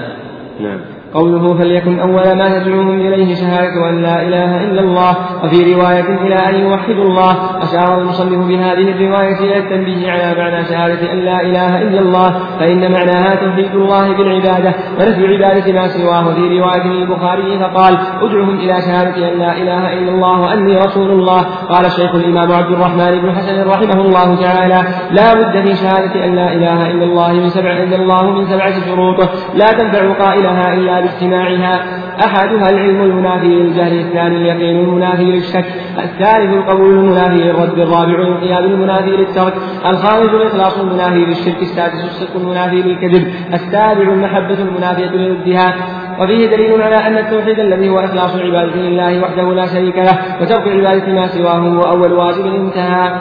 نعم. 0.60 0.97
قوله 1.14 1.54
فليكن 1.58 1.98
أول 2.00 2.36
ما 2.38 2.58
تدعوهم 2.58 3.00
إليه 3.00 3.34
شهادة 3.34 3.90
أن 3.90 4.02
لا 4.02 4.22
إله 4.22 4.64
إلا 4.64 4.80
الله. 4.80 5.16
وفي 5.44 5.74
رواية 5.74 6.08
إلى 6.26 6.34
أن 6.34 6.54
يوحدوا 6.54 7.04
الله 7.04 7.36
أشار 7.62 8.00
المصنف 8.00 8.48
بهذه 8.48 8.90
الرواية 8.92 9.38
إلى 9.40 9.56
التنبيه 9.58 10.12
على 10.12 10.34
معنى 10.38 10.64
شهادة 10.64 11.12
أن 11.12 11.18
لا 11.18 11.40
إله 11.40 11.82
إلا 11.82 12.00
الله 12.00 12.34
فإن 12.58 12.92
معناها 12.92 13.34
توحيد 13.34 13.74
الله 13.74 14.16
بالعبادة 14.16 14.74
ونفي 15.00 15.26
عبادة 15.26 15.72
ما 15.72 15.88
سواه. 15.88 16.34
في 16.34 16.58
رواية 16.58 16.82
البخاري 16.82 17.58
فقال 17.58 17.98
ادعهم 18.22 18.58
إلى 18.58 18.80
شهادة 18.82 19.32
أن 19.32 19.38
لا 19.38 19.52
إله 19.52 19.92
إلا 19.92 20.12
الله 20.12 20.40
وأني 20.40 20.76
رسول 20.76 21.10
الله. 21.10 21.42
قال 21.42 21.86
الشيخ 21.86 22.14
الإمام 22.14 22.52
عبد 22.52 22.72
الرحمن 22.72 23.20
بن 23.22 23.32
حسن 23.32 23.68
رحمه 23.68 24.00
الله 24.00 24.42
تعالى 24.42 24.82
لا 25.10 25.34
بد 25.34 25.66
في 25.66 25.76
شهادة 25.76 26.24
أن 26.24 26.34
لا 26.34 26.52
إله 26.52 26.90
إلا 26.90 27.04
الله 27.04 27.32
من 27.32 27.48
سبع 27.48 27.72
الله 27.72 28.30
من 28.30 28.46
سبعة 28.46 28.72
شروط. 28.86 29.28
لا 29.54 29.72
تنفع 29.72 30.12
قائلها 30.24 30.74
إلا 30.74 30.97
إلا 30.98 31.06
باجتماعها 31.06 31.80
أحدها 32.24 32.70
العلم 32.70 33.02
المنافي 33.02 33.46
للجهل 33.46 33.98
الثاني 33.98 34.36
اليقين 34.36 34.80
المنافي 34.80 35.24
للشك 35.24 35.64
الثالث 35.98 36.54
القبول 36.54 36.98
المنافي 36.98 37.34
للرد 37.34 37.78
الرابع 37.78 38.14
الانقياد 38.14 38.64
المنافي 38.64 39.10
للترك 39.10 39.54
الخامس 39.86 40.28
الإخلاص 40.28 40.78
المنافي 40.78 41.24
للشرك 41.24 41.62
السادس 41.62 42.04
الصدق 42.04 42.36
المنافي 42.36 42.82
للكذب 42.82 43.28
السابع 43.54 44.02
المحبة 44.02 44.58
المنافية 44.62 45.06
للادهاء 45.06 45.74
وفيه 46.20 46.46
دليل 46.46 46.82
على 46.82 46.96
أن 46.96 47.18
التوحيد 47.18 47.60
الذي 47.60 47.88
هو 47.88 47.98
إخلاص 47.98 48.34
العبادة 48.34 48.76
لله 48.76 49.22
وحده 49.22 49.54
لا 49.54 49.66
شريك 49.66 49.98
له 49.98 50.18
وترك 50.40 50.66
العبادة 50.66 51.12
ما 51.12 51.26
سواه 51.26 51.58
هو 51.58 51.80
أول 51.80 52.12
واجب 52.12 52.46
انتهى. 52.46 53.12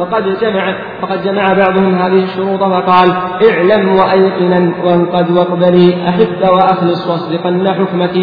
وقد 0.00 0.40
جمع 0.40 0.74
فقد 1.02 1.22
جمع 1.22 1.52
بعضهم 1.52 1.94
هذه 1.94 2.24
الشروط 2.24 2.60
فقال 2.60 3.10
اعلم 3.50 3.88
وأيقنا 3.88 4.74
وانقد 4.84 5.30
واقبلي 5.30 6.08
أحب 6.08 6.42
وأخلص 6.42 7.06
واصدقن 7.08 7.68
حكمك. 7.68 8.16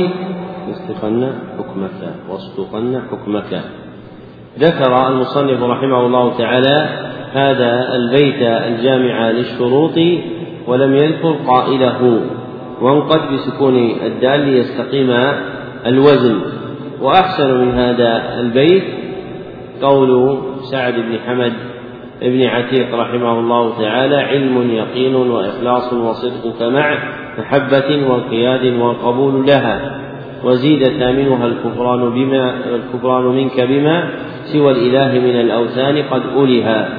واصدقن 0.68 1.34
حكمك 1.58 2.00
واصدقن 2.30 3.02
حكمك. 3.12 3.62
ذكر 4.60 5.08
المصنف 5.08 5.64
رحمه 5.64 6.06
الله 6.06 6.38
تعالى 6.38 6.90
هذا 7.34 7.96
البيت 7.96 8.42
الجامع 8.42 9.30
للشروط 9.30 9.98
ولم 10.68 10.96
يذكر 10.96 11.36
قائله 11.48 12.22
وانقد 12.82 13.22
بسكون 13.34 13.76
الدال 14.06 14.40
ليستقيم 14.40 15.12
الوزن. 15.86 16.42
وأحسن 17.02 17.58
من 17.58 17.78
هذا 17.80 18.40
البيت 18.40 18.84
قول 19.82 20.40
سعد 20.72 20.94
بن 20.94 21.20
حمد 21.28 21.54
بن 22.22 22.44
عتيق 22.44 22.96
رحمه 22.96 23.40
الله 23.40 23.82
تعالى 23.82 24.16
علم 24.16 24.72
يقين 24.72 25.16
وإخلاص 25.16 25.94
وصدقك 25.94 26.62
مع 26.62 26.98
محبة 27.40 28.10
وانقياد 28.10 28.80
وقبول 28.80 29.46
لها 29.46 30.02
وزيد 30.44 30.84
ثامنها 30.84 31.46
الكفران 31.46 32.10
بما 32.10 32.54
الكفران 32.76 33.24
منك 33.24 33.62
بما 33.62 34.10
سوى 34.44 34.72
الإله 34.72 35.20
من 35.20 35.40
الأوثان 35.40 36.04
قد 36.04 36.22
أولها 36.36 36.90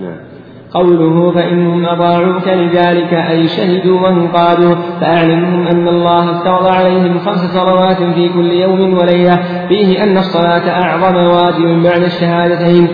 نعم. 0.00 0.29
قوله 0.74 1.32
فإنهم 1.32 1.86
أطاعوك 1.86 2.48
لذلك 2.48 3.14
أي 3.14 3.48
شهدوا 3.48 4.00
وانقادوا 4.00 4.74
فأعلمهم 5.00 5.66
أن 5.66 5.88
الله 5.88 6.30
افترض 6.30 6.66
عليهم 6.66 7.18
خمس 7.18 7.38
صلوات 7.38 8.02
في 8.02 8.28
كل 8.28 8.50
يوم 8.50 8.98
وليلة. 8.98 9.38
فيه 9.68 10.02
أن 10.02 10.18
الصلاة 10.18 10.82
أعظم 10.82 11.16
واجب 11.16 11.82
بعد 11.82 12.02
الشهادتين. 12.02 12.88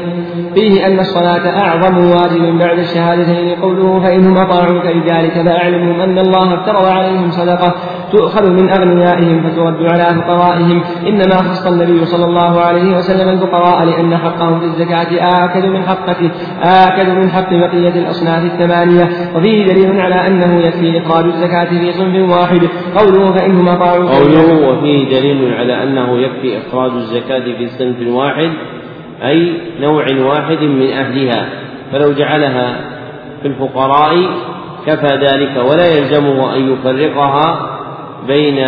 فيه 0.54 0.86
أن 0.86 0.98
الصلاة 0.98 1.60
أعظم 1.60 1.98
واجب 1.98 2.58
بعد 2.58 2.78
الشهادتين. 2.78 3.60
قوله 3.62 4.00
فإنهم 4.00 4.36
أطاعوك 4.38 4.86
لذلك 4.86 5.32
فأعلمهم 5.32 6.00
أن 6.00 6.18
الله 6.18 6.54
افترض 6.54 6.84
عليهم 6.84 7.30
صدقة. 7.30 7.74
تؤخذ 8.12 8.50
من 8.50 8.68
أغنيائهم 8.70 9.42
فترد 9.42 9.82
على 9.82 10.22
فقرائهم. 10.22 10.82
إنما 11.08 11.36
خص 11.36 11.66
النبي 11.66 12.04
صلى 12.04 12.24
الله 12.24 12.60
عليه 12.60 12.96
وسلم 12.96 13.28
الفقراء 13.28 13.84
لأن 13.84 14.16
حقهم 14.16 14.60
في 14.60 14.66
الزكاة 14.66 15.44
آكد 15.44 15.66
من 15.66 15.82
حقة 15.82 16.30
آكد 16.62 17.08
من 17.08 17.30
حق 17.30 17.54
بقية 17.54 18.00
الأصناف 18.00 18.44
الثمانية. 18.44 19.08
وفيه 19.36 19.64
دليل 19.64 20.00
على 20.00 20.26
أنه 20.26 20.60
يكفي 20.60 20.98
إخراج 20.98 21.24
الزكاة 21.24 21.64
في 21.64 21.92
صنف 21.92 22.30
واحد. 22.30 22.60
قوله 22.96 23.32
فإنهم 23.32 23.68
أطاعوك 23.68 24.10
قوله 24.10 24.68
وفيه 24.68 25.20
دليل 25.20 25.54
على 25.54 25.82
أنه 25.82 26.18
يكفي 26.18 26.58
إخراج 26.58 26.90
الزكاة 26.90 27.44
في 27.58 27.68
صنف 27.68 28.08
واحد 28.08 28.50
أي 29.22 29.52
نوع 29.80 30.04
واحد 30.20 30.62
من 30.62 30.90
أهلها. 30.90 31.46
فلو 31.92 32.12
جعلها 32.12 32.76
في 33.42 33.48
الفقراء 33.48 34.14
كفى 34.86 35.06
ذلك 35.06 35.64
ولا 35.70 35.86
يلزمه 35.96 36.56
أن 36.56 36.72
يفرقها 36.72 37.75
بين 38.26 38.58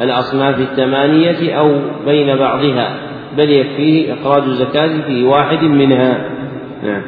الأصناف 0.00 0.60
الثمانية 0.60 1.54
أو 1.58 1.80
بين 2.06 2.36
بعضها 2.36 2.96
بل 3.36 3.50
يكفيه 3.50 4.14
إخراج 4.14 4.42
الزكاة 4.42 5.00
في 5.06 5.24
واحد 5.24 5.62
منها. 5.64 6.30
نعم. 6.82 7.02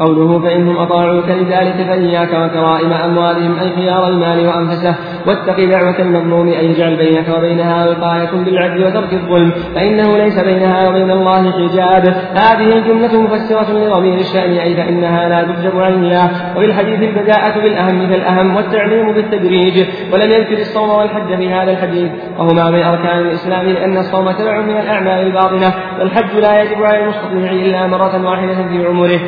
قوله 0.00 0.38
فإنهم 0.38 0.76
أطاعوك 0.76 1.28
لذلك 1.28 1.86
فإياك 1.88 2.28
وكرائم 2.28 2.92
أموالهم 2.92 3.58
أي 3.58 3.70
خيار 3.76 4.08
المال 4.08 4.46
وأنفسه. 4.46 4.94
واتق 5.26 5.56
دعوة 5.64 5.98
المظلوم 5.98 6.48
أن 6.48 6.64
يجعل 6.64 6.96
بينك 6.96 7.28
وبينها 7.36 7.86
وقاية 7.86 8.30
بالعدل 8.44 8.84
وترك 8.86 9.12
الظلم. 9.12 9.52
فإنه 9.74 10.16
ليس 10.16 10.44
بينها 10.44 10.88
وبين 10.88 11.10
الله 11.10 11.52
حجاب. 11.52 12.14
هذه 12.34 12.76
الجملة 12.76 13.20
مفسرة 13.20 13.72
لضمير 13.72 14.18
الشأن 14.18 14.52
أي 14.52 14.74
فإنها 14.74 15.28
لا 15.28 15.42
تحجب 15.42 15.80
عن 15.80 15.92
الله 15.92 16.30
وفي 16.56 16.66
الحديث 16.66 17.02
البداءة 17.02 17.60
بالأهم 17.60 18.06
فالأهم 18.06 18.56
والتعليم 18.56 19.12
بالتدريج. 19.12 19.86
ولم 20.12 20.30
يذكر 20.30 20.58
الصوم 20.58 20.90
والحج 20.90 21.36
في 21.36 21.52
هذا 21.52 21.70
الحديث. 21.70 22.10
وهما 22.38 22.70
من 22.70 22.82
أركان 22.82 23.18
الإسلام 23.18 23.66
لأن 23.66 23.96
الصوم 23.96 24.30
تبع 24.30 24.60
من 24.60 24.76
الأعمال 24.76 25.26
الباطنة. 25.26 25.74
والحج 25.98 26.38
لا 26.40 26.62
يجب 26.62 26.82
على 26.82 27.04
المستطيع 27.04 27.52
إلا 27.52 27.86
مرة 27.86 28.26
واحدة 28.30 28.54
في 28.54 28.86
عمره. 28.86 29.20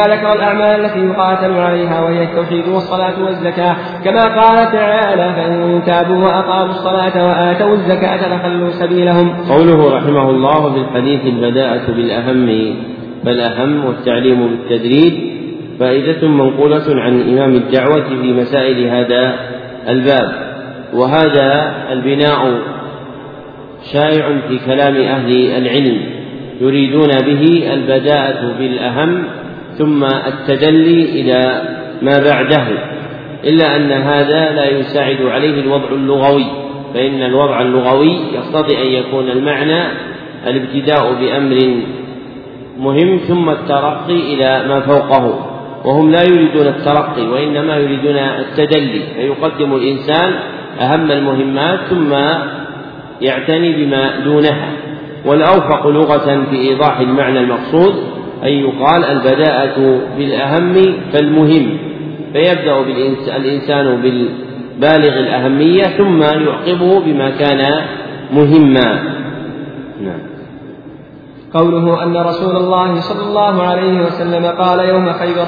وإنما 0.00 0.14
ذكر 0.14 0.32
الأعمال 0.32 0.84
التي 0.84 0.98
يقاتل 0.98 1.52
عليها 1.52 2.00
وهي 2.00 2.22
التوحيد 2.22 2.68
والصلاة 2.68 3.24
والزكاة. 3.24 3.76
كما 4.04 4.22
قال 4.22 4.72
تعالى 4.72 5.34
فإن 5.34 5.82
تابوا 5.86 6.24
وأقاموا 6.24 6.70
الصلاة 6.70 7.26
وآتوا 7.28 7.72
الزكاة 7.72 8.38
فخلوا 8.38 8.70
سبيلهم. 8.70 9.32
قوله 9.48 9.96
رحمه 9.96 10.30
الله 10.30 10.72
في 10.72 10.78
الحديث 10.78 11.20
البداءة 11.26 11.92
بالأهم 11.92 12.74
فالأهم 13.24 13.84
والتعليم 13.84 14.48
بالتدريج. 14.48 15.12
فائدة 15.80 16.28
منقولة 16.28 16.84
عن 16.88 17.20
إمام 17.20 17.54
الدعوة 17.54 18.08
في 18.22 18.32
مسائل 18.32 18.86
هذا 18.86 19.34
الباب. 19.88 20.50
وهذا 20.94 21.74
البناء 21.92 22.58
شائع 23.92 24.38
في 24.48 24.58
كلام 24.66 24.96
أهل 24.96 25.32
العلم 25.56 26.00
يريدون 26.60 27.08
به 27.08 27.72
البداءة 27.74 28.52
بالأهم 28.58 29.24
ثم 29.80 30.04
التدلي 30.04 31.04
إلى 31.20 31.62
ما 32.02 32.18
بعده 32.18 32.66
إلا 33.44 33.76
أن 33.76 33.92
هذا 33.92 34.52
لا 34.52 34.70
يساعد 34.70 35.22
عليه 35.22 35.60
الوضع 35.60 35.88
اللغوي 35.92 36.46
فإن 36.94 37.22
الوضع 37.22 37.60
اللغوي 37.60 38.16
يقتضي 38.34 38.82
أن 38.82 38.86
يكون 38.86 39.30
المعنى 39.30 39.82
الابتداء 40.46 41.12
بأمر 41.20 41.82
مهم 42.78 43.16
ثم 43.16 43.50
الترقي 43.50 44.34
إلى 44.34 44.68
ما 44.68 44.80
فوقه 44.80 45.46
وهم 45.84 46.10
لا 46.10 46.22
يريدون 46.22 46.66
الترقي 46.66 47.28
وإنما 47.28 47.76
يريدون 47.76 48.16
التدلي 48.16 49.02
فيقدم 49.14 49.74
الإنسان 49.74 50.32
أهم 50.80 51.10
المهمات 51.10 51.80
ثم 51.80 52.12
يعتني 53.20 53.72
بما 53.72 54.20
دونها 54.24 54.72
والأوفق 55.26 55.86
لغة 55.86 56.44
في 56.50 56.56
إيضاح 56.56 57.00
المعنى 57.00 57.38
المقصود 57.38 58.19
أن 58.42 58.48
يقال 58.48 59.04
البداءة 59.04 60.00
بالأهم 60.18 60.74
فالمهم 61.12 61.78
فيبدأ 62.32 62.80
الإنسان 63.36 64.02
بالبالغ 64.02 65.18
الأهمية 65.18 65.82
ثم 65.82 66.22
يعقبه 66.22 67.00
بما 67.00 67.30
كان 67.30 67.84
مهما. 68.32 69.02
نعم. 70.00 70.20
قوله 71.54 72.02
أن 72.02 72.16
رسول 72.16 72.56
الله 72.56 73.00
صلى 73.00 73.28
الله 73.28 73.62
عليه 73.62 74.00
وسلم 74.00 74.46
قال 74.46 74.88
يوم 74.88 75.12
خيبر 75.12 75.46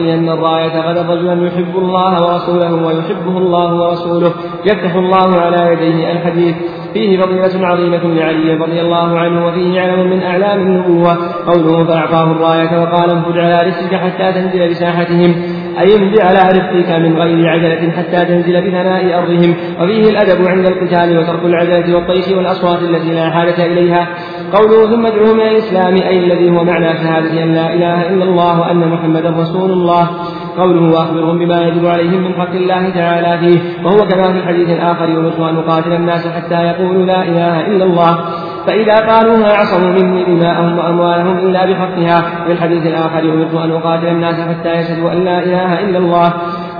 أن 0.00 0.28
الراية 0.28 0.80
غدا 0.80 1.02
رجلا 1.02 1.46
يحب 1.46 1.78
الله 1.78 2.26
ورسوله 2.26 2.86
ويحبه 2.86 3.38
الله 3.38 3.74
ورسوله 3.74 4.32
يفتح 4.64 4.94
الله 4.94 5.40
على 5.40 5.72
يديه 5.72 6.12
الحديث. 6.12 6.56
فيه 6.94 7.20
فضيلة 7.20 7.66
عظيمة 7.66 8.14
لعلي 8.14 8.54
رضي 8.54 8.80
الله 8.80 9.18
عنه 9.18 9.46
وفيه 9.46 9.80
علم 9.80 10.10
من 10.10 10.22
أعلام 10.22 10.60
النبوة 10.60 11.18
قوله 11.46 11.84
فأعطاه 11.84 12.32
الراية 12.32 12.80
وقال 12.82 13.10
انفج 13.10 13.38
على 13.38 13.58
رسلك 13.68 13.94
حتى 13.94 14.32
تنزل 14.32 14.70
بساحتهم. 14.70 15.34
أي 15.78 15.96
امضي 15.96 16.22
على 16.22 16.38
رفقك 16.38 16.90
من 16.90 17.16
غير 17.16 17.48
عجلة 17.48 17.90
حتى 17.90 18.24
تنزل 18.24 18.60
بثناء 18.60 19.18
أرضهم. 19.18 19.54
وفيه 19.80 20.10
الأدب 20.10 20.48
عند 20.48 20.66
القتال 20.66 21.18
وترك 21.18 21.44
العجلة 21.44 21.94
والطيش 21.94 22.28
والأصوات 22.28 22.82
التي 22.82 23.14
لا 23.14 23.30
حاجة 23.30 23.66
إليها. 23.66 24.08
قوله 24.52 24.90
ثم 24.90 25.06
ادعوهم 25.06 25.40
إلى 25.40 25.50
الإسلام 25.50 25.94
أي 25.94 26.18
الذي 26.18 26.50
هو 26.50 26.64
معنى 26.64 26.88
شهادة 26.98 27.42
أن 27.42 27.54
لا 27.54 27.74
إله 27.74 28.08
إلا 28.08 28.24
الله 28.24 28.60
وأن 28.60 28.88
محمدا 28.88 29.30
رسول 29.30 29.70
الله. 29.70 30.10
قوله 30.58 30.92
وأخبرهم 30.92 31.38
بما 31.38 31.60
يجب 31.60 31.86
عليهم 31.86 32.24
من 32.24 32.34
حق 32.34 32.54
الله 32.54 32.90
تعالى 32.90 33.38
فيه 33.38 33.84
وهو 33.84 33.98
كما 33.98 34.32
في 34.32 34.38
الحديث 34.38 34.68
الآخر 34.68 35.04
أمرت 35.04 35.40
أن 35.40 35.56
أقاتل 35.56 35.92
الناس 35.92 36.28
حتى 36.28 36.54
يقولوا 36.54 37.06
لا 37.06 37.22
إله 37.22 37.66
إلا 37.66 37.84
الله. 37.84 38.18
فإذا 38.66 38.94
قالوها 38.94 39.56
عصموا 39.56 39.92
مني 39.92 40.24
دماءهم 40.24 40.78
وأموالهم 40.78 41.38
إلا 41.38 41.66
بحقها 41.66 42.44
في 42.46 42.52
الحديث 42.52 42.86
الآخر 42.86 43.18
أمرت 43.18 43.54
أن 43.54 43.70
أقاتل 43.70 44.06
الناس 44.06 44.40
حتى 44.40 44.72
يشهدوا 44.72 45.12
أن 45.12 45.24
لا 45.24 45.38
إله 45.38 45.80
إلا 45.80 45.98
الله 45.98 46.32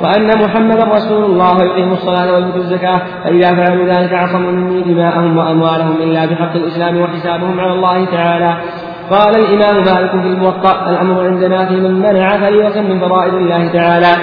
وأن 0.03 0.45
محمدا 0.45 0.85
رسول 0.85 1.25
الله 1.25 1.57
ويقيموا 1.59 1.93
الصلاة 1.93 2.33
ويؤتوا 2.33 2.61
الزكاة. 2.61 3.01
فإذا 3.25 3.55
فعلوا 3.55 3.85
ذلك 3.85 4.13
عصموا 4.13 4.53
مني 4.53 4.83
دماءهم 4.83 5.37
وأموالهم 5.37 5.97
إلا 6.03 6.27
بحق 6.27 6.57
الإسلام 6.57 7.01
وحسابهم 7.01 7.61
على 7.61 7.73
الله 7.73 8.05
تعالى. 8.05 8.57
قال 9.11 9.37
الإمام 9.37 9.85
مالك 9.85 10.11
في 10.11 10.17
الموطأ 10.17 10.91
الأمر 10.91 11.25
عندنا 11.25 11.67
في 11.67 11.75
من 11.75 11.95
منع 12.01 12.39
فريضة 12.39 12.81
من 12.81 13.01
فرائض 13.01 13.35
الله 13.35 13.73
تعالى. 13.73 14.17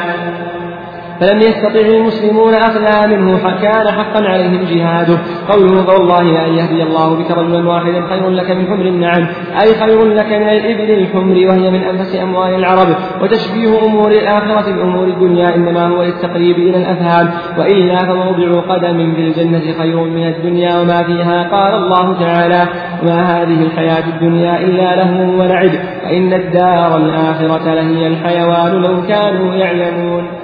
فلم 1.20 1.42
يستطع 1.42 1.80
المسلمون 1.80 2.54
أخذها 2.54 3.08
منه 3.08 3.38
كان 3.62 3.88
حقا 3.88 4.24
عليهم 4.26 4.64
جهاده. 4.64 5.18
قوله 5.50 5.86
قول 5.86 6.02
الله 6.02 6.22
لأن 6.22 6.54
يهدي 6.54 6.84
الله 6.84 7.16
بك 7.16 7.32
رجلا 7.32 7.70
واحدا 7.70 8.08
خير 8.10 8.30
لك 8.30 8.52
من 8.52 8.68
حمر 8.68 8.86
النعم 8.86 9.28
أي 9.62 9.76
خير 9.76 10.06
لك 10.06 10.26
من 10.26 10.50
الإبل 10.50 10.92
الحمر 10.92 11.48
وهي 11.48 11.72
من 11.72 11.84
أنفس 11.84 12.16
أموال 12.16 12.56
العرب. 12.56 12.96
وتشبيه 13.22 13.86
أمور 13.86 14.12
الآخرة 14.12 14.72
بأمور 14.72 15.08
الدنيا 15.08 15.56
إنما 15.56 15.88
هو 15.88 16.04
للتقريب 16.04 16.56
إلى 16.58 16.78
الأفهام 16.78 17.30
وإلا 17.58 17.98
فموضع 17.98 18.60
قدم 18.60 19.14
في 19.14 19.22
الجنة 19.22 19.74
خير 19.80 20.04
من 20.04 20.28
الدنيا 20.28 20.80
وما 20.80 21.04
فيها 21.04 21.44
قال 21.44 21.74
الله 21.74 22.20
تعالى 22.20 22.68
ما 23.04 23.22
هذه 23.22 23.62
الحياة 23.62 24.04
الدنيا 24.08 24.60
إلا 24.60 24.96
له 24.96 25.30
ولعب 25.38 25.72
وإن 26.06 26.34
الدار 26.34 26.98
الآخرة 26.98 27.74
لهي 27.74 28.08
الحيوان 28.08 28.82
لو 28.82 29.02
كانوا 29.08 29.56
يعلمون. 29.56 30.39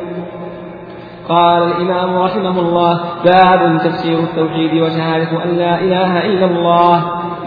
قال 1.30 1.64
الإمام 1.64 2.15
رحمه 2.18 2.60
الله 2.60 3.02
باب 3.26 3.77
تفسير 3.84 4.19
التوحيد 4.19 4.81
وشهادة 4.81 5.43
أن 5.43 5.57
لا 5.57 5.80
إله 5.80 6.26
إلا 6.26 6.45
الله. 6.45 6.95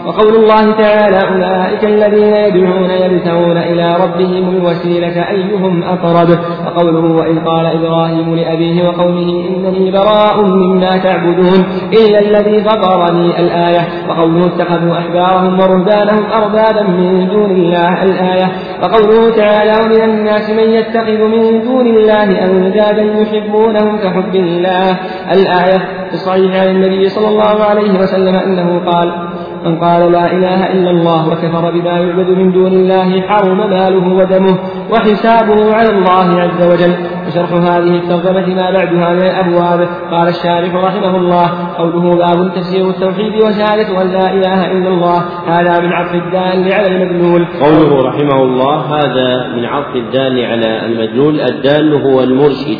وقول 0.05 0.35
الله 0.35 0.71
تعالى 0.77 1.17
أولئك 1.17 1.83
الذين 1.83 2.33
يدعون 2.33 2.91
يبتغون 2.91 3.57
إلى 3.57 3.95
ربهم 4.03 4.49
الوسيلة 4.49 5.29
أيهم 5.29 5.83
أقرب؟ 5.83 6.29
وقوله 6.65 7.15
وإذ 7.15 7.39
قال 7.45 7.65
إبراهيم 7.65 8.35
لأبيه 8.35 8.87
وقومه 8.87 9.47
إنني 9.49 9.91
براء 9.91 10.41
مما 10.41 10.97
تعبدون 10.97 11.65
إلا 11.93 12.19
الذي 12.19 12.63
فطرني 12.63 13.39
الآية. 13.39 13.87
وقوله 14.09 14.45
اتخذوا 14.45 14.97
أحبارهم 14.97 15.59
ورهبانهم 15.59 16.25
أربابا 16.33 16.83
من 16.83 17.27
دون 17.27 17.51
الله 17.51 18.03
الآية. 18.03 18.51
وقوله 18.83 19.35
تعالى 19.35 19.73
ومن 19.85 20.01
الناس 20.01 20.49
من 20.49 20.69
يتخذ 20.69 21.23
من 21.23 21.63
دون 21.63 21.87
الله 21.87 22.45
أندادا 22.45 23.01
يحبونهم 23.01 23.97
كحب 23.97 24.35
الله. 24.35 24.99
الآية 25.31 25.77
في 26.09 26.13
الصحيح 26.13 26.61
عن 26.61 26.67
النبي 26.67 27.09
صلى 27.09 27.27
الله 27.27 27.63
عليه 27.63 27.99
وسلم 27.99 28.35
أنه 28.35 28.91
قال 28.91 29.29
من 29.65 29.79
قال 29.79 30.11
لا 30.11 30.31
إله 30.31 30.71
إلا 30.71 30.91
الله 30.91 31.27
وكفر 31.27 31.71
بما 31.71 31.99
يعبد 31.99 32.29
من 32.29 32.51
دون 32.51 32.73
الله 32.73 33.21
حرم 33.21 33.57
ماله 33.57 34.15
ودمه 34.15 34.57
وحسابه 34.91 35.75
على 35.75 35.89
الله 35.89 36.41
عز 36.41 36.61
وجل. 36.71 36.93
وشرح 37.27 37.51
هذه 37.53 37.95
الترجمة 38.01 38.47
ما 38.55 38.71
بعدها 38.71 39.13
من 39.13 39.21
الأبواب. 39.21 39.89
قال 40.11 40.27
الشارح 40.27 40.75
رحمه 40.75 41.17
الله 41.17 41.47
قوله 41.77 42.15
باب 42.15 42.53
تفسير 42.55 42.89
التوحيد 42.89 43.33
وشهادة 43.35 44.01
أن 44.01 44.07
لا 44.11 44.33
إله 44.33 44.71
إلا 44.71 44.89
الله. 44.89 45.17
هذا 45.47 45.79
من 45.79 45.93
عطف 45.93 46.13
الدال 46.15 46.73
على 46.73 46.87
المدلول. 46.87 47.45
قوله 47.61 48.07
رحمه 48.09 48.43
الله 48.43 48.75
هذا 48.75 49.47
من 49.55 49.65
عطف 49.65 49.95
الدال 49.95 50.45
على 50.45 50.85
المدلول. 50.85 51.39
الدال 51.39 51.93
هو 51.93 52.23
المرشد 52.23 52.79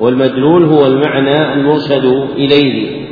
والمدلول 0.00 0.64
هو 0.64 0.86
المعنى 0.86 1.52
المرشد 1.54 2.04
إليه. 2.36 3.02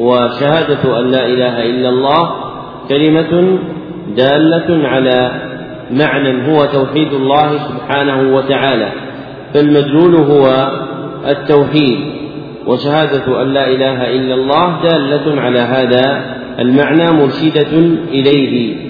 وشهادة 0.00 1.00
أن 1.00 1.10
لا 1.10 1.26
إله 1.26 1.62
إلا 1.70 1.88
الله 1.88 2.30
كلمة 2.88 3.58
دالة 4.16 4.88
على 4.88 5.30
معنى 5.90 6.52
هو 6.52 6.64
توحيد 6.64 7.12
الله 7.12 7.58
سبحانه 7.58 8.36
وتعالى 8.36 8.92
فالمدلول 9.54 10.14
هو 10.14 10.70
التوحيد. 11.28 11.98
وشهادة 12.66 13.42
أن 13.42 13.52
لا 13.52 13.68
إله 13.68 14.10
إلا 14.16 14.34
الله 14.34 14.82
دالة 14.82 15.40
على 15.40 15.58
هذا 15.58 16.24
المعنى 16.58 17.10
مرشدة 17.10 17.72
إليه. 18.08 18.89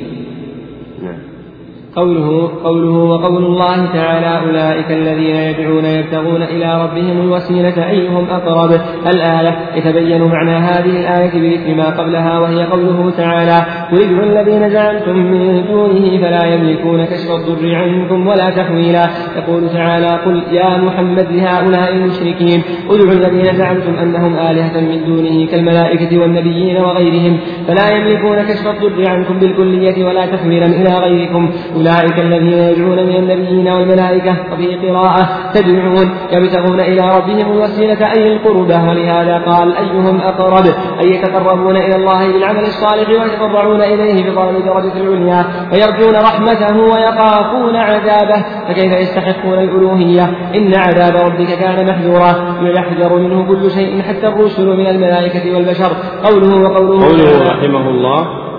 قوله 1.96 2.50
قوله 2.64 2.90
وقول 2.90 3.44
الله 3.44 3.86
تعالى 3.92 4.48
أولئك 4.48 4.90
الذين 4.90 5.36
يدعون 5.36 5.84
يبتغون 5.84 6.42
إلى 6.42 6.82
ربهم 6.82 7.20
الوسيلة 7.20 7.90
أيهم 7.90 8.26
أقرب؟ 8.30 8.80
الآية 9.06 9.58
يتبين 9.74 10.22
معنى 10.22 10.50
هذه 10.50 11.00
الآية 11.00 11.30
بذكر 11.40 11.74
ما 11.74 11.90
قبلها 11.90 12.38
وهي 12.38 12.64
قوله 12.64 13.10
تعالى 13.16 13.66
قل 13.92 14.02
ادعوا 14.02 14.24
الذين 14.24 14.70
زعمتم 14.70 15.16
من 15.16 15.64
دونه 15.66 16.18
فلا 16.18 16.54
يملكون 16.54 17.04
كشف 17.04 17.30
الضر 17.30 17.74
عنكم 17.74 18.26
ولا 18.26 18.50
تحويلا. 18.50 19.10
يقول 19.36 19.68
تعالى 19.68 20.06
قل 20.06 20.42
يا 20.52 20.76
محمد 20.76 21.26
لهؤلاء 21.30 21.92
المشركين 21.92 22.62
ادعوا 22.90 23.12
الذين 23.12 23.54
زعمتم 23.54 23.94
أنهم 24.02 24.36
آلهة 24.36 24.80
من 24.80 25.04
دونه 25.06 25.46
كالملائكة 25.46 26.18
والنبيين 26.18 26.76
وغيرهم 26.76 27.38
فلا 27.68 27.90
يملكون 27.90 28.42
كشف 28.42 28.66
الضر 28.66 29.10
عنكم 29.10 29.38
بالكلية 29.38 30.04
ولا 30.04 30.26
تحويلا 30.26 30.66
إلى 30.66 30.98
غيركم. 30.98 31.50
أولئك 31.81 32.19
الذين 32.19 32.59
يدعون 32.59 33.07
من 33.07 33.16
النبيين 33.16 33.69
والملائكة 33.69 34.36
وفي 34.52 34.77
قراءة 34.77 35.28
تدعون 35.55 36.11
يبتغون 36.32 36.81
إلى 36.81 37.16
ربهم 37.16 37.52
الوسيلة 37.52 38.12
أي 38.12 38.32
القربة 38.32 38.89
ولهذا 38.89 39.39
قال 39.39 39.77
أيهم 39.77 40.20
أقرب؟ 40.20 40.65
أي 41.01 41.11
يتقربون 41.11 41.77
إلى 41.77 41.97
الله 41.97 42.32
بالعمل 42.32 42.61
الصالح 42.61 43.09
ويتضرعون 43.09 43.82
إليه 43.82 44.31
بطلب 44.31 44.57
الدرجة 44.57 44.97
العليا 44.97 45.44
ويرجون 45.73 46.15
رحمته 46.15 46.77
ويخافون 46.77 47.77
عذابه. 47.77 48.44
فكيف 48.69 48.93
يستحقون 48.93 49.59
الألوهية؟ 49.59 50.24
إن 50.55 50.74
عذاب 50.74 51.16
ربك 51.16 51.59
كان 51.59 51.86
محذورا. 51.86 52.61
ويحذر 52.62 53.19
منه 53.19 53.47
كل 53.48 53.70
شيء 53.70 54.02
حتى 54.02 54.27
الرسل 54.27 54.66
من 54.66 54.86
الملائكة 54.86 55.55
والبشر. 55.55 55.93
قوله 56.24 56.57
وقوله 56.62 57.07
قوله 57.07 57.51
رحمه 57.51 57.90
الله 57.90 58.49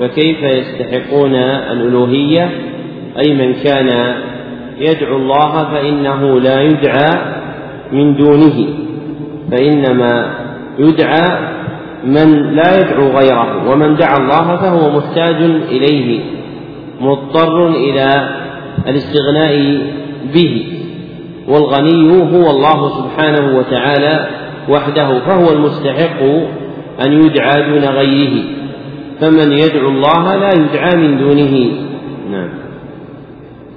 فكيف 0.00 0.42
يستحقون 0.42 1.34
الألوهية؟ 1.72 2.50
أي 3.18 3.34
من 3.34 3.54
كان 3.54 4.14
يدعو 4.78 5.16
الله 5.16 5.64
فإنه 5.64 6.40
لا 6.40 6.62
يدعى 6.62 7.10
من 7.92 8.16
دونه 8.16 8.66
فإنما 9.50 10.34
يدعى 10.78 11.38
من 12.04 12.54
لا 12.54 12.80
يدعو 12.80 13.08
غيره 13.08 13.70
ومن 13.70 13.96
دعا 13.96 14.16
الله 14.16 14.56
فهو 14.56 14.90
محتاج 14.98 15.42
إليه 15.68 16.20
مضطر 17.00 17.68
إلى 17.68 18.28
الاستغناء 18.88 19.82
به 20.34 20.66
والغني 21.48 22.10
هو 22.10 22.50
الله 22.50 22.88
سبحانه 22.88 23.58
وتعالى 23.58 24.26
وحده 24.68 25.18
فهو 25.18 25.52
المستحق 25.52 26.22
أن 27.06 27.12
يدعى 27.12 27.62
دون 27.62 27.84
غيره 27.84 28.44
فمن 29.20 29.52
يدعو 29.52 29.88
الله 29.88 30.36
لا 30.36 30.50
يدعى 30.52 30.96
من 30.96 31.18
دونه. 31.18 31.72
نعم. 32.30 32.67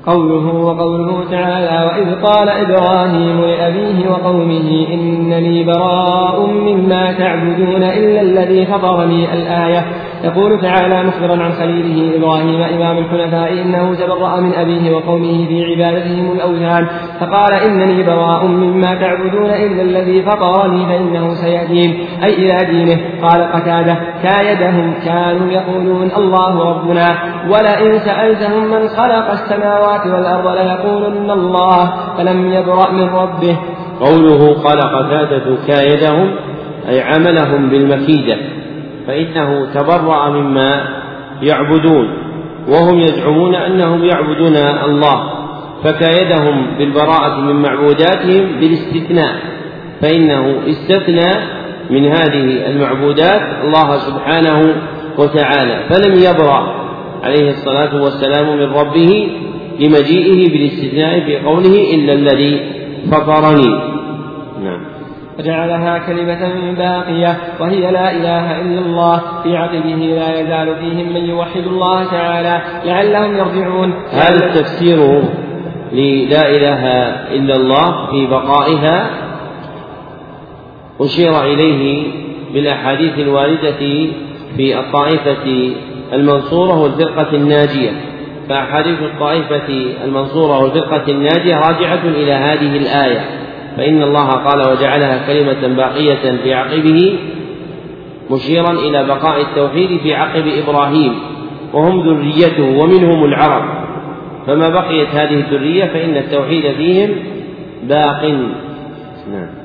قوله 0.06 0.56
وقوله 0.56 1.30
تعالى 1.32 1.86
وإذ 1.88 2.16
قال 2.22 2.50
إبراهيم 2.50 3.42
لأبيه 3.42 4.10
وقومه 4.10 4.88
إنني 4.94 5.64
براء 5.64 6.46
مما 6.46 7.14
تعبدون 7.14 7.84
إلا 7.84 8.22
الذي 8.22 8.66
فطرني 8.66 9.34
الآية. 9.34 9.86
يقول 10.24 10.62
تعالى 10.62 11.04
مخبرا 11.04 11.44
عن 11.44 11.52
خليله 11.52 12.18
إبراهيم 12.18 12.62
إمام 12.62 12.98
الحنفاء 12.98 13.54
إنه 13.54 13.96
تبرأ 13.96 14.40
من 14.40 14.54
أبيه 14.54 14.92
وقومه 14.96 15.48
في 15.48 15.66
عبادتهم 15.66 16.32
الأوثان. 16.32 16.88
فقال 17.20 17.54
إنني 17.54 18.04
براء 18.04 18.46
مما 18.46 18.96
تعبدون 18.96 19.50
إلا 19.50 19.82
الذي 19.82 20.24
فطرني 20.24 20.86
فإنه 20.86 21.34
سيهدين. 21.34 22.08
أي 22.24 22.34
إلى 22.34 22.58
دينه. 22.72 23.02
قال 23.22 23.52
قتادة. 23.52 23.98
كايدهم 24.24 24.94
كانوا 25.06 25.52
يقولون 25.52 26.12
الله 26.18 26.70
ربنا. 26.70 27.18
ولئن 27.50 28.00
سألتهم 28.00 28.64
من 28.64 28.88
خلق 28.88 29.32
السماوات 29.32 29.91
والأرض 30.00 30.48
ليقولن 30.58 31.32
الله 31.32 31.94
فلم 32.18 32.54
يبرأ 32.54 32.92
من 32.92 33.10
ربه. 33.10 33.58
قوله 34.00 34.54
قال 34.64 34.80
قتادة 34.82 35.58
كايدهم 35.68 36.32
أي 36.90 37.02
عملهم 37.02 37.70
بالمكيدة 37.70 38.38
فإنه 39.08 39.74
تبرأ 39.74 40.30
مما 40.30 40.84
يعبدون 41.42 42.08
وهم 42.68 43.00
يزعمون 43.00 43.56
أنهم 43.56 44.04
يعبدون 44.04 44.56
الله 44.58 45.32
فكايدهم 45.84 46.78
بالبراءة 46.78 47.40
من 47.40 47.62
معبوداتهم 47.62 48.60
بالاستثناء 48.60 49.36
فإنه 50.02 50.62
استثنى 50.70 51.32
من 51.90 52.06
هذه 52.06 52.68
المعبودات 52.70 53.42
الله 53.64 53.98
سبحانه 53.98 54.76
وتعالى 55.18 55.84
فلم 55.90 56.14
يبرأ 56.14 56.82
عليه 57.24 57.50
الصلاة 57.50 58.04
والسلام 58.04 58.58
من 58.58 58.74
ربه 58.74 59.32
لمجيئه 59.80 60.50
بالاستثناء 60.52 61.20
في 61.20 61.38
قوله 61.38 61.94
إلا 61.94 62.14
الذي 62.14 62.60
فطرني. 63.12 63.70
نعم. 64.64 64.82
وجعلها 65.40 65.98
كلمة 65.98 66.74
باقية 66.78 67.38
وهي 67.60 67.92
لا 67.92 68.12
إله 68.12 68.62
إلا 68.62 68.80
الله. 68.80 69.22
في 69.44 69.58
عقبه 69.58 69.96
لا 69.96 70.42
يزال 70.42 70.76
فيهم 70.76 71.14
من 71.14 71.30
يوحد 71.30 71.68
الله 71.68 72.04
تعالى. 72.04 72.62
لعلهم 72.86 73.38
يرجعون. 73.38 73.94
هذا 74.12 74.46
التفسير 74.46 75.22
للا 75.94 76.50
إله 76.50 76.86
إلا 77.36 77.56
الله 77.56 78.06
في 78.12 78.28
بقائها 78.28 79.10
أشير 81.02 81.44
إليه 81.44 82.04
بالأحاديث 82.54 83.20
الواردة 83.20 83.80
في 84.58 84.80
الطائفة 84.80 85.74
المنصورة 86.14 86.80
والفرقة 86.80 87.36
الناجية. 87.36 87.92
فأحاديث 88.50 89.02
الطائفة 89.02 89.86
المنصورة 90.04 90.60
والفرقة 90.60 91.12
الناجية 91.12 91.56
راجعة 91.56 92.04
إلى 92.06 92.32
هذه 92.32 92.78
الآية 92.78 93.26
فإن 93.78 94.04
الله 94.04 94.30
قال 94.30 94.72
وجعلها 94.72 95.28
كلمة 95.28 95.76
باقية 95.76 96.38
في 96.44 96.54
عقبه 96.54 97.20
مشيرا 98.32 98.72
إلى 98.72 99.04
بقاء 99.04 99.42
التوحيد 99.42 100.00
في 100.04 100.16
عقب 100.16 100.44
إبراهيم 100.48 101.14
وهم 101.74 102.00
ذريته 102.00 102.64
ومنهم 102.64 103.24
العرب. 103.24 103.64
فما 104.48 104.70
بقيت 104.70 105.08
هذه 105.08 105.34
الذرية 105.34 105.86
فإن 105.86 106.18
التوحيد 106.18 106.72
فيهم 106.72 107.10
باق. 107.84 108.24
نعم. 109.32 109.61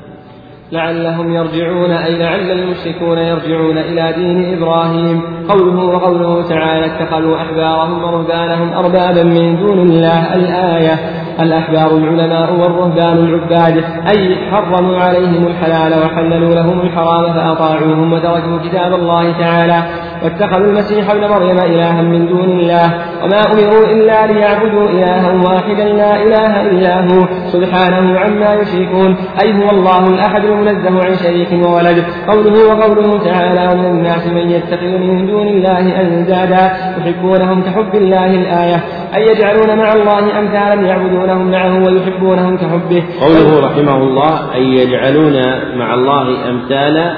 لعلهم 0.71 1.33
يرجعون 1.33 1.91
أي 1.91 2.17
لعل 2.17 2.51
المشركون 2.51 3.17
يرجعون 3.17 3.77
إلى 3.77 4.13
دين 4.13 4.57
إبراهيم. 4.57 5.21
قوله 5.49 5.85
وقوله 5.85 6.49
تعالى 6.49 6.85
اتخذوا 6.85 7.37
أحبارهم 7.37 8.03
ورهبانهم 8.03 8.73
أربابا 8.73 9.23
من 9.23 9.57
دون 9.57 9.79
الله. 9.79 10.35
الآية 10.35 10.99
الأحبار 11.39 11.97
العلماء 11.97 12.53
والرهبان 12.53 13.17
العباد. 13.17 13.83
أي 14.15 14.35
حرموا 14.51 14.97
عليهم 14.97 15.47
الحلال 15.47 16.03
وحللوا 16.03 16.55
لهم 16.55 16.81
الحرام 16.81 17.33
فأطاعوهم 17.33 18.13
وتركوا 18.13 18.57
كتاب 18.69 18.93
الله 18.93 19.39
تعالى. 19.39 19.83
واتخذوا 20.23 20.67
المسيح 20.67 21.11
ابن 21.11 21.27
مريم 21.27 21.57
إلها 21.59 22.01
من 22.01 22.27
دون 22.27 22.59
الله 22.59 22.87
وما 23.23 23.39
أمروا 23.53 23.85
إلا 23.93 24.27
ليعبدوا 24.27 24.89
إلها 24.89 25.31
واحدا 25.45 25.83
لا 25.83 26.23
إله 26.23 26.61
إلا 26.71 26.93
هو 27.07 27.27
سبحانه 27.53 28.19
عما 28.19 28.53
يشركون. 28.53 29.15
أي 29.41 29.53
هو 29.53 29.69
الله 29.69 30.07
الأحد 30.07 30.45
المنزه 30.45 31.05
عن 31.05 31.15
شريك 31.15 31.51
وولد. 31.65 32.03
قوله 32.27 32.55
وقوله 32.69 33.23
تعالى 33.23 33.73
ومن 33.73 33.85
الناس 33.85 34.27
من 34.27 34.51
يتخذ 34.51 34.87
من 34.97 35.27
دون 35.27 35.47
الله 35.47 36.01
أندادا 36.01 36.71
يحبونهم 36.97 37.61
كحب 37.61 37.95
الله 37.95 38.29
الآية 38.41 38.83
أي 39.15 39.21
يجعلون 39.31 39.77
مع 39.77 39.93
الله 39.93 40.39
أمثالا 40.39 40.87
يعبدونهم 40.87 41.51
معه 41.51 41.83
ويحبونهم 41.83 42.57
كحبه. 42.57 43.03
قوله 43.21 43.49
رحمه 43.67 43.97
الله 43.97 44.53
أي 44.53 44.63
يجعلون 44.63 45.37
مع 45.77 45.93
الله 45.93 46.49
أمثالا 46.49 47.13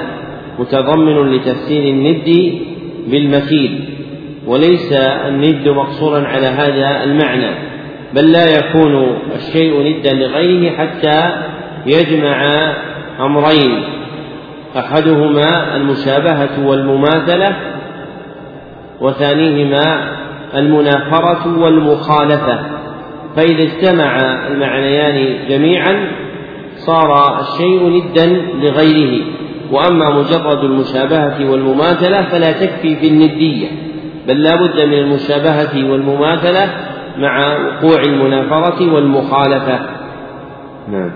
متضمن 0.58 1.30
لتفسير 1.32 1.94
الند 1.94 2.28
بالمثيل 3.06 3.84
وليس 4.46 4.92
الند 5.26 5.68
مقصورا 5.68 6.26
على 6.26 6.46
هذا 6.46 7.04
المعنى 7.04 7.70
بل 8.14 8.32
لا 8.32 8.44
يكون 8.58 9.16
الشيء 9.36 9.80
ندا 9.82 10.12
لغيره 10.12 10.76
حتى 10.76 11.32
يجمع 11.86 12.48
أمرين 13.20 13.84
أحدهما 14.78 15.76
المشابهة 15.76 16.66
والمماثلة 16.66 17.56
وثانيهما 19.00 20.14
المنافره 20.54 21.58
والمخالفة 21.58 22.58
فإذا 23.36 23.62
اجتمع 23.62 24.16
المعنيان 24.46 25.48
جميعا 25.48 26.08
صار 26.74 27.40
الشيء 27.40 27.88
ندا 27.88 28.26
لغيره. 28.54 29.24
وأما 29.70 30.10
مجرد 30.10 30.64
المشابهة 30.64 31.50
والمماثلة 31.50 32.22
فلا 32.22 32.52
تكفي 32.52 32.96
في 32.96 33.08
الندية 33.08 33.68
بل 34.28 34.42
لا 34.42 34.56
بد 34.56 34.80
من 34.86 34.94
المشابهة 34.94 35.90
والمماثلة 35.90 36.68
مع 37.18 37.56
وقوع 37.56 38.00
المنافرة 38.00 38.94
والمخالفة. 38.94 39.80
نعم. 40.88 41.10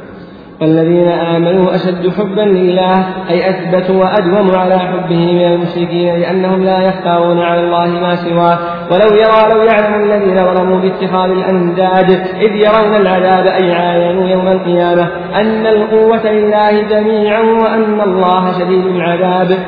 والذين 0.61 1.09
آمنوا 1.09 1.75
أشد 1.75 2.09
حبا 2.19 2.41
لله 2.41 3.07
أي 3.31 3.51
أثبتوا 3.51 4.05
وأدوموا 4.05 4.57
على 4.57 4.79
حبه 4.79 5.33
من 5.33 5.45
المشركين 5.53 6.15
لأنهم 6.17 6.65
لا 6.65 6.89
يختارون 6.89 7.41
على 7.41 7.61
الله 7.61 7.87
ما 7.87 8.15
سواه. 8.15 8.59
ولو 8.91 9.17
يرى 9.17 9.55
لو 9.55 9.63
يعلم 9.63 10.05
الذين 10.05 10.37
ظلموا 10.37 10.81
باتخاذ 10.81 11.31
الأنداد 11.31 12.11
إذ 12.41 12.53
يرون 12.67 12.97
العذاب 12.97 13.47
أي 13.47 13.73
عاينوا 13.73 14.29
يوم 14.29 14.49
القيامة. 14.49 15.09
أن 15.35 15.67
القوة 15.67 16.33
لله 16.33 16.83
جميعا 16.83 17.41
وأن 17.41 18.01
الله 18.01 18.53
شديد 18.53 18.87
العذاب. 18.87 19.59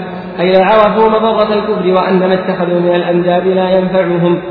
أي 0.41 0.53
عرفوا 0.63 1.09
مضرة 1.09 1.55
الكفر 1.55 1.93
وأن 1.93 2.19
ما 2.19 2.35
اتخذوا 2.35 2.81
من 2.81 2.95
الأنداد 2.95 3.47
لا 3.47 3.71
ينفعهم. 3.71 4.43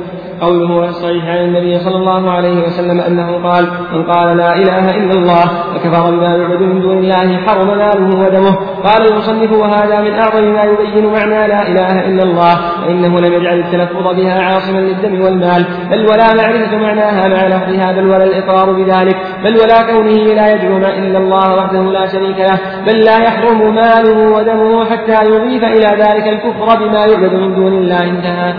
قوله 0.41 0.90
الصحيح 0.90 1.26
عن 1.26 1.38
النبي 1.38 1.80
صلى 1.80 1.95
الله 1.95 2.32
عليه 2.32 2.64
وسلم 2.64 3.02
أنه 3.02 3.49
قال 3.49 3.68
من 3.94 4.03
قال 4.03 4.38
لا 4.38 4.56
إله 4.56 4.98
إلا 4.98 5.14
الله 5.14 5.44
وكفر 5.76 6.12
بما 6.12 6.36
يعبد 6.36 6.62
من 6.62 6.82
دون 6.82 6.98
الله 6.98 7.38
حرم 7.38 7.68
ماله 7.68 8.26
ودمه. 8.26 8.56
قال 8.84 9.12
المصنف 9.12 9.52
وهذا 9.52 10.02
من 10.02 10.14
أعظم 10.14 10.44
ما 10.44 10.64
يبين 10.64 11.06
معنى 11.14 11.48
لا 11.48 11.68
إله 11.68 12.07
إلا 12.07 12.24
الله 12.24 12.56
فإنه 12.82 13.20
لم 13.20 13.34
يجعل 13.34 13.60
التلفظ 13.60 14.16
بها 14.16 14.41
عاصما 14.41 14.80
للدم 14.80 15.22
والمال 15.22 15.66
بل 15.91 16.06
ولا 16.06 16.34
معرفة 16.34 16.78
معناها 16.78 17.28
مع 17.28 17.48
لفظها 17.48 17.91
بل 17.91 18.06
ولا 18.06 18.24
الإقرار 18.24 18.72
بذلك 18.72 19.18
بل 19.44 19.57
ولا 19.57 19.82
كونه 19.91 20.34
لا 20.34 20.53
يدعو 20.53 20.78
إلا 20.78 21.18
الله 21.18 21.56
وحده 21.56 21.82
لا 21.82 22.06
شريك 22.06 22.40
له 22.40 22.60
بل 22.88 22.99
لا 22.99 23.18
يحرم 23.18 23.76
ماله 23.76 24.30
ودمه 24.36 24.86
حتى 24.86 25.26
يضيف 25.26 25.64
إلى 25.64 26.03
ذلك 26.03 26.28
الكفر 26.28 26.78
بما 26.80 27.06
يعبد 27.06 27.34
من 27.34 27.56
دون 27.56 27.74
الله 27.74 28.03
انتهى. 28.03 28.53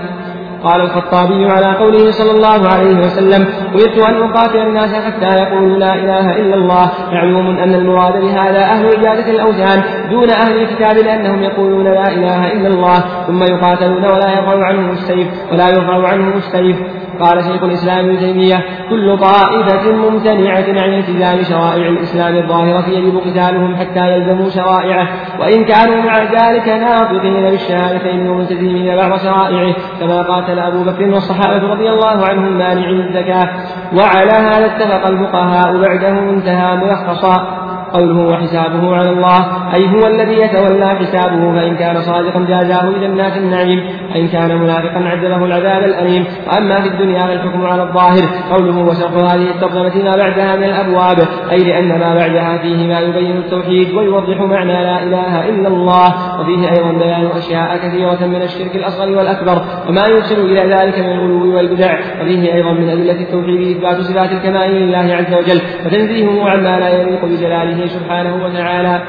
قال 0.66 0.80
الخطابي 0.80 1.46
على 1.46 1.76
قوله 1.76 2.10
صلى 2.10 2.30
الله 2.30 2.68
عليه 2.74 2.96
وسلم 2.98 3.46
أمرت 3.74 3.98
أن 4.08 4.22
أقاتل 4.22 4.58
الناس 4.58 4.94
حتى 4.94 5.42
يقولوا 5.42 5.78
لا 5.78 5.94
إله 5.94 6.26
إلا 6.40 6.54
الله. 6.54 6.90
معلوم 7.12 7.58
أن 7.58 7.74
المراد 7.74 8.12
بهذا 8.12 8.62
أهل 8.74 8.86
عبادة 8.86 9.30
الأوثان 9.30 9.82
دون 10.10 10.30
أهل 10.30 10.62
الكتاب 10.62 10.96
لأنهم 10.96 11.42
يقولون 11.42 11.84
لا 11.84 12.08
إله 12.08 12.52
إلا 12.52 12.68
الله 12.68 12.98
ثم 13.26 13.42
يقاتلون 13.42 14.04
ولا 14.04 14.30
يرفع 14.30 14.64
عنهم 14.64 14.90
السيف 14.90 15.28
ولا 15.52 15.68
يرفع 15.68 16.08
عنهم 16.08 16.32
السيف. 16.36 16.76
قال 17.20 17.44
شيخ 17.44 17.62
الإسلام 17.62 17.98
ابن 17.98 18.18
تيمية 18.18 18.64
كل 18.90 19.18
طائفة 19.18 19.92
ممتنعة 19.92 20.82
عن 20.82 20.94
التزام 20.94 21.42
شرائع 21.42 21.88
الإسلام 21.88 22.36
الظاهرة 22.36 22.88
يجب 22.88 23.16
قتالهم 23.16 23.76
حتى 23.76 24.12
يلزموا 24.12 24.50
شرائعه. 24.50 25.08
وإن 25.40 25.64
كانوا 25.64 26.02
مع 26.02 26.22
ذلك 26.22 26.68
ناطقين 26.68 27.50
بالشهادتين 27.50 28.28
وملتزمين 28.28 28.96
بعض 28.96 29.18
شرائعه 29.18 29.74
كما 30.00 30.22
قاتل 30.22 30.58
أبو 30.58 30.84
بكر 30.84 31.04
والصحابة 31.04 31.68
رضي 31.68 31.90
الله 31.90 32.26
عنهم 32.26 32.58
مانعي 32.58 32.90
الزكاة. 32.90 33.48
وعلى 33.96 34.32
هذا 34.32 34.66
اتفق 34.66 35.06
الفقهاء 35.06 35.80
بعده 35.80 36.08
انتهى 36.08 36.76
ملخصا. 36.76 37.65
قوله 37.92 38.26
وحسابه 38.26 38.96
على 38.96 39.10
الله 39.10 39.40
أي 39.74 39.88
هو 39.90 40.06
الذي 40.06 40.32
يتولى 40.32 40.88
حسابه 40.88 41.52
فإن 41.52 41.76
كان 41.76 42.00
صادقا 42.02 42.46
جازاه 42.48 42.88
الناس 42.88 43.36
النعيم 43.36 43.80
وإن 44.14 44.28
كان 44.28 44.58
منافقا 44.62 45.08
عذبه 45.08 45.44
العذاب 45.44 45.84
الأليم. 45.84 46.24
وأما 46.46 46.80
في 46.80 46.88
الدنيا 46.88 47.20
فالحكم 47.20 47.66
على 47.66 47.82
الظاهر 47.82 48.22
قوله 48.52 48.78
وشرط 48.78 49.16
هذه 49.16 49.50
الترجمة 49.50 50.04
ما 50.04 50.16
بعدها 50.16 50.56
من 50.56 50.64
الأبواب 50.64 51.18
أي 51.50 51.58
لأن 51.58 51.88
ما 51.98 52.14
بعدها 52.14 52.58
فيه 52.58 52.86
ما 52.86 53.00
يبين 53.00 53.36
التوحيد 53.36 53.94
ويوضح 53.94 54.40
معنى 54.40 54.72
لا 54.72 55.02
إله 55.02 55.48
إلا 55.48 55.68
الله. 55.68 56.40
وفيه 56.40 56.68
أيضا 56.68 56.92
بيان 56.92 57.26
أشياء 57.36 57.76
كثيرة 57.76 58.26
من 58.26 58.42
الشرك 58.42 58.76
الأصغر 58.76 59.10
والأكبر 59.18 59.62
وما 59.88 60.06
يوصل 60.06 60.34
إلى 60.34 60.74
ذلك 60.74 60.98
من 60.98 61.12
الغلو 61.12 61.56
والبدع. 61.56 61.98
وفيه 62.22 62.54
أيضا 62.54 62.72
من 62.72 62.88
أدلة 62.88 63.20
التوحيد 63.20 63.76
إثبات 63.76 64.00
صفات 64.00 64.32
الكمال 64.32 64.70
لله 64.70 65.16
عز 65.16 65.34
وجل 65.34 65.60
وتنزيهه 65.86 66.50
عما 66.50 66.80
لا 66.80 66.88
يليق 66.88 67.24
بجلاله 67.24 67.75
سبحانه 67.84 68.44
وتعالى. 68.44 69.02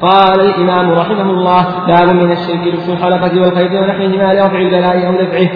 قال 0.00 0.40
الإمام 0.40 0.90
رحمه 0.90 1.30
الله 1.30 1.86
باب 1.86 2.08
من 2.08 2.32
الشرك 2.32 2.66
لبس 2.66 2.88
الحلقة 2.88 3.40
والخيط 3.40 3.72
ونحوهما 3.72 4.34
لرفع 4.34 4.58
البلاء 4.58 5.06
أو 5.06 5.12
دفعه 5.12 5.48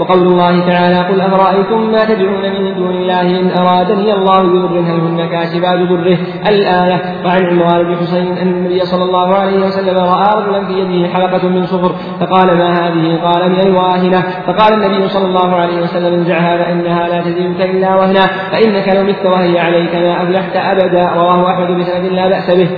وقول 0.00 0.26
الله 0.26 0.66
تعالى 0.66 0.98
قل 0.98 1.20
أفرأيتم 1.20 1.90
ما 1.92 2.04
تدعون 2.04 2.42
من 2.42 2.74
دون 2.74 2.90
الله 2.90 3.20
إن 3.20 3.50
أرادني 3.50 4.12
الله 4.12 4.42
بضر 4.42 4.80
هل 4.80 5.00
هن 5.00 5.28
كاشفات 5.28 5.78
ضره؟ 5.88 6.18
الآية 6.48 7.02
وعن 7.24 7.46
عمران 7.46 7.82
بن 7.84 7.96
حسين 7.96 8.38
أن 8.38 8.48
النبي 8.48 8.80
صلى 8.80 9.04
الله 9.04 9.34
عليه 9.34 9.66
وسلم 9.66 9.98
رأى 9.98 10.42
رجلا 10.42 10.66
في 10.66 10.72
يده 10.72 11.08
حلقة 11.08 11.48
من 11.48 11.66
صفر 11.66 11.94
فقال 12.20 12.58
ما 12.58 12.72
هذه؟ 12.72 13.18
قال 13.24 13.50
من 13.50 13.60
الواهنة 13.60 14.20
فقال 14.46 14.72
النبي 14.72 15.08
صلى 15.08 15.26
الله 15.26 15.56
عليه 15.56 15.82
وسلم 15.82 16.14
انزعها 16.14 16.64
فإنها 16.64 17.08
لا 17.08 17.20
تزيدك 17.20 17.60
إلا 17.60 17.96
وهنا 17.96 18.26
فإنك 18.52 18.88
لو 18.88 19.02
مت 19.02 19.26
وهي 19.26 19.58
عليك 19.58 19.94
ما 19.94 20.22
أفلحت 20.22 20.56
أبدا. 20.56 21.10
رواه 21.16 21.50
أحمد 21.50 21.78
بسند 21.78 22.12
لا 22.12 22.28
بأس 22.28 22.50
به. 22.50 22.68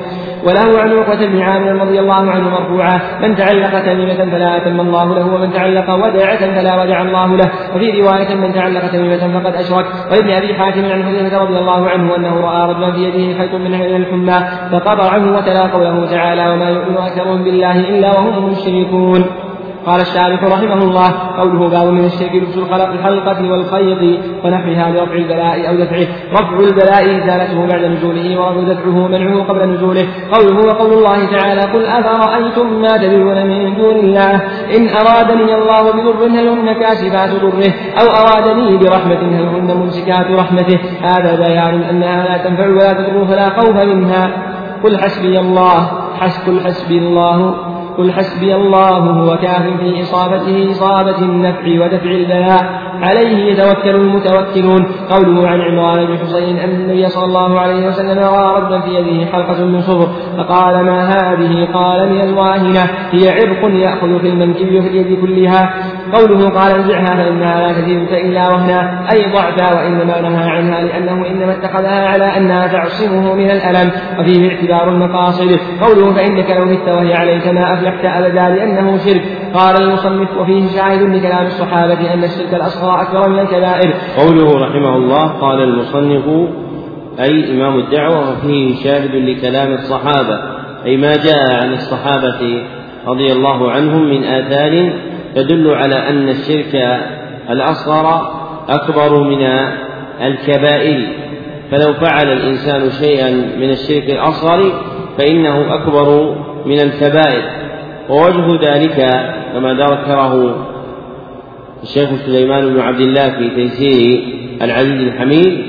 وله 0.47 0.81
عن 0.81 0.93
عقبة 0.93 1.27
بن 1.27 1.41
عامر 1.43 1.83
رضي 1.83 2.01
الله 2.01 2.31
عنه 2.31 2.51
مرفوعا 2.51 3.01
من 3.23 3.37
تعلق 3.37 3.81
تميمة 3.81 4.31
فلا 4.31 4.57
أتم 4.57 4.81
الله 4.81 5.15
له 5.15 5.35
ومن 5.35 5.53
تعلق 5.53 5.91
ودعة 5.91 6.39
فلا 6.39 6.83
ودع 6.83 7.03
الله 7.03 7.37
له. 7.37 7.51
وفي 7.75 8.01
رواية 8.01 8.35
من 8.35 8.53
تعلق 8.55 8.87
تميمة 8.93 9.41
فقد 9.41 9.55
أشرك. 9.55 9.87
وابن 10.13 10.31
أبي 10.31 10.55
حاتم 10.55 10.85
عن 10.85 11.05
حذيفة 11.05 11.39
رضي 11.39 11.59
الله 11.59 11.91
عنه 11.91 12.17
أنه 12.17 12.41
رأى 12.41 12.73
رجلا 12.73 12.93
في 12.93 12.99
يده 12.99 13.39
خيط 13.39 13.55
من 13.55 13.75
الحمى 13.75 14.39
فقطعه 14.73 15.33
وتلا 15.37 15.67
قوله 15.67 16.11
تعالى 16.11 16.49
وما 16.51 16.71
يؤمن 16.71 16.97
أكثرهم 16.97 17.45
بالله 17.45 17.81
إلا 17.89 18.11
وهم 18.11 18.51
مشركون 18.51 19.52
قال 19.87 20.01
الشارح 20.01 20.45
رحمه 20.45 20.83
الله 20.85 21.11
قوله 21.39 21.69
باب 21.69 21.87
من 21.87 22.05
الشرك 22.05 22.35
لبس 22.35 22.57
الحلقة 22.73 23.51
والخيط 23.51 24.21
ونحوها 24.45 24.91
لرفع 24.91 25.15
البلاء 25.15 25.69
أو 25.69 25.75
دفعه. 25.77 26.07
رفع 26.33 26.57
البلاء 26.61 27.05
إزالته 27.19 27.67
بعد 27.67 27.85
نزوله 27.85 28.41
ورفع 28.41 28.61
دفعه 28.73 29.09
منعه 29.09 29.45
قبل 29.45 29.69
نزوله. 29.69 30.07
قوله 30.33 30.67
وقول 30.67 30.93
الله 30.93 31.31
تعالى 31.31 31.61
قل 31.61 31.87
أفرأيتم 31.87 32.83
ما 32.83 32.97
تدعون 32.97 33.47
من 33.47 33.77
دون 33.77 33.97
الله؟ 33.97 34.35
إن 34.77 34.89
أرادني 34.89 35.55
الله 35.55 35.83
بضر 35.93 36.27
هل 36.27 36.49
هن 36.49 36.73
كاشفات 36.73 37.31
ضره؟ 37.43 37.73
أو 38.01 38.07
أرادني 38.23 38.77
برحمة 38.77 39.23
هل 39.39 39.47
هن 39.55 39.77
ممسكات 39.77 40.27
رحمته؟ 40.31 40.79
هذا 41.03 41.37
بيان 41.37 41.83
أنها 41.83 42.29
لا 42.29 42.37
تنفع 42.45 42.69
ولا 42.69 42.93
تضر 42.93 43.27
فلا 43.27 43.49
خوف 43.49 43.77
منها. 43.77 44.31
قل 44.85 44.99
حسبي 44.99 45.39
الله 45.39 45.91
حسب 46.21 46.67
حسبي 46.67 46.99
الله. 46.99 47.72
قل 47.99 48.13
حسبي 48.13 48.55
الله 48.55 48.99
هو 48.99 49.37
كاف 49.37 49.63
في 49.63 50.03
إصابته 50.03 50.71
إصابة 50.71 51.19
النفع 51.19 51.85
ودفع 51.85 52.11
البلاء. 52.11 52.92
عليه 53.03 53.53
يتوكل 53.53 53.91
المتوكلون. 53.91 54.87
قوله 55.11 55.49
عن 55.49 55.61
عمران 55.61 56.07
بن 56.07 56.19
حسين 56.19 56.59
أن 56.59 56.71
النبي 56.71 57.09
صلى 57.09 57.25
الله 57.25 57.61
عليه 57.61 57.87
وسلم 57.87 58.19
رأى 58.19 58.63
رجلا 58.63 58.81
في 58.81 58.95
يده 58.95 59.33
حلقة 59.33 59.65
من 59.65 59.81
صفر 59.81 60.09
فقال 60.39 60.85
ما 60.85 61.09
هذه؟ 61.09 61.69
قال 61.75 62.09
من 62.13 62.21
الواهنة 62.21 62.81
هي 63.11 63.31
عرق 63.31 63.75
يأخذ 63.75 64.21
في 64.21 64.29
المنكب 64.29 64.75
وفي 64.75 64.89
اليد 64.89 65.21
كلها. 65.21 65.75
قوله 66.13 66.49
قال 66.49 66.73
انزعها 66.73 67.17
فإنها 67.17 67.61
لا 67.61 67.73
تزيدك 67.73 68.13
إلا 68.13 68.49
وهنا. 68.49 69.13
أي 69.13 69.33
ضعفا 69.33 69.77
وإنما 69.77 70.21
نهى 70.21 70.51
عنها 70.51 70.81
لأنه 70.83 71.27
إنما 71.27 71.53
اتخذها 71.53 72.09
على 72.09 72.37
أنها 72.37 72.67
تعصمه 72.67 73.35
من 73.35 73.51
الألم 73.51 73.91
وفيه 74.21 74.51
اعتبار 74.51 74.89
المقاصد. 74.89 75.59
قوله 75.81 76.15
فإنك 76.15 76.51
لو 76.51 76.65
مت 76.65 76.89
وهي 76.97 77.15
عليك 77.15 77.47
ما 77.47 77.75
أفلحت 77.75 78.05
أبدا 78.05 78.49
لأنه 78.49 78.97
شرك. 78.97 79.23
قال 79.55 79.83
المصنف 79.83 80.37
وفيه 80.41 80.69
شاهد 80.77 81.03
لكلام 81.03 81.47
الصحابة 81.47 82.15
أن 82.15 82.25
الشرك 82.25 82.55
الأصغر 82.55 82.82
أكبر 82.85 83.29
من 83.29 83.39
الكبائر. 83.39 83.95
قوله 84.19 84.67
رحمه 84.67 84.97
الله 84.97 85.29
قال 85.29 85.63
المصنف 85.63 86.49
أي 87.21 87.53
إمام 87.53 87.79
الدعوة 87.79 88.31
وفيه 88.31 88.85
شاهد 88.85 89.15
لكلام 89.15 89.73
الصحابة. 89.73 90.39
أي 90.87 90.97
ما 90.97 91.13
جاء 91.13 91.63
عن 91.63 91.73
الصحابة 91.73 92.63
رضي 93.07 93.33
الله 93.33 93.71
عنهم 93.71 94.11
من 94.11 94.25
آثار 94.25 94.93
تدل 95.35 95.71
على 95.75 96.09
أن 96.09 96.29
الشرك 96.29 97.01
الأصغر 97.51 98.33
أكبر 98.69 99.23
من 99.23 99.47
الكبائر. 100.23 101.07
فلو 101.71 101.93
فعل 101.93 102.33
الإنسان 102.33 102.91
شيئا 102.91 103.31
من 103.31 103.71
الشرك 103.71 104.11
الأصغر 104.11 104.73
فإنه 105.19 105.75
أكبر 105.75 106.37
من 106.67 106.81
الكبائر. 106.81 107.43
ووجه 108.09 108.73
ذلك 108.73 108.97
كما 109.55 109.75
ذكره 109.75 110.55
الشيخ 111.83 112.11
سليمان 112.27 112.75
بن 112.75 112.81
عبد 112.81 113.01
الله 113.01 113.31
في 113.31 113.51
تيسير 113.51 114.25
العزيز 114.63 115.01
الحميد 115.01 115.65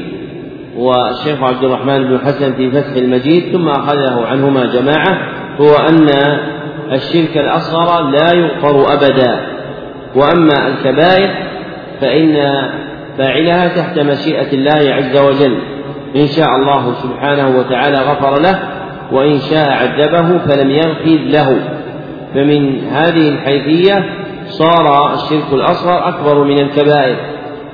والشيخ 0.78 1.44
عبد 1.44 1.64
الرحمن 1.64 2.04
بن 2.04 2.20
حسن 2.20 2.54
في 2.54 2.72
فتح 2.72 2.96
المجيد 2.96 3.54
ثم 3.54 3.70
أخذه 3.70 4.26
عنهما 4.26 4.66
جماعة 4.66 5.18
هو 5.62 5.76
أن 5.76 6.10
الشرك 6.92 7.38
الأصغر 7.38 8.10
لا 8.10 8.34
يغفر 8.34 8.94
أبدا. 8.94 9.42
وأما 10.16 10.68
الكبائر 10.68 11.30
فإن 12.02 12.36
فاعلها 13.18 13.68
تحت 13.68 14.00
مشيئة 14.00 14.54
الله 14.54 14.94
عز 14.94 15.18
وجل. 15.18 15.58
إن 16.16 16.28
شاء 16.28 16.56
الله 16.56 16.94
سبحانه 16.94 17.58
وتعالى 17.60 17.98
غفر 17.98 18.42
له 18.42 18.60
وإن 19.12 19.40
شاء 19.40 19.70
عذبه 19.70 20.38
فلم 20.38 20.70
يغفر 20.70 21.20
له. 21.26 21.60
فمن 22.34 22.88
هذه 22.92 23.30
الحيثية 23.30 24.23
صار 24.46 25.14
الشرك 25.14 25.54
الأصغر 25.54 26.08
أكبر 26.08 26.44
من 26.44 26.60
الكبائر 26.60 27.16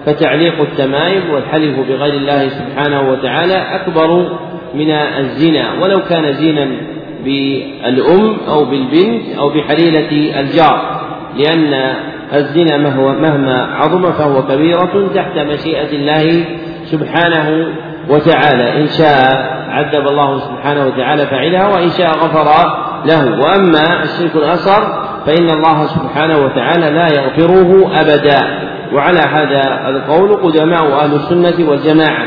فتعليق 0.06 0.62
التمائم 0.62 1.30
والحلف 1.34 1.80
بغير 1.80 2.14
الله 2.14 2.50
سبحانه 2.50 3.12
وتعالى 3.12 3.56
أكبر 3.76 4.38
من 4.74 4.92
الزنا. 4.92 5.74
ولو 5.82 6.00
كان 6.10 6.34
زينا 6.34 6.68
بالأم 7.24 8.38
أو 8.48 8.66
بالبنت 8.66 9.38
أو 9.38 9.50
بحليلة 9.50 10.40
الجار 10.40 11.02
لأن 11.38 11.94
الزنا 12.34 12.78
مهما 12.98 13.76
عظم 13.76 14.12
فهو 14.12 14.44
كبيرة 14.44 15.10
تحت 15.16 15.38
مشيئة 15.38 15.92
الله 15.96 16.46
سبحانه 16.86 17.68
وتعالى. 18.10 18.82
إن 18.82 18.88
شاء 18.88 19.20
عذب 19.70 20.08
الله 20.08 20.40
سبحانه 20.40 20.86
وتعالى 20.86 21.28
فعلها 21.28 21.68
وإن 21.68 21.90
شاء 21.90 22.08
غفر 22.08 22.50
له. 23.06 23.40
وأما 23.42 24.04
الشرك 24.04 24.36
الأصغر 24.36 25.10
فإن 25.30 25.50
الله 25.50 25.88
سبحانه 25.88 26.38
وتعالى 26.38 26.90
لا 26.90 27.08
يغفره 27.08 27.92
أبدا. 28.02 28.70
وعلى 28.94 29.20
هذا 29.20 29.90
القول 29.90 30.36
قدماء 30.36 30.94
أهل 30.94 31.16
السنة 31.16 31.70
والجماعة. 31.70 32.26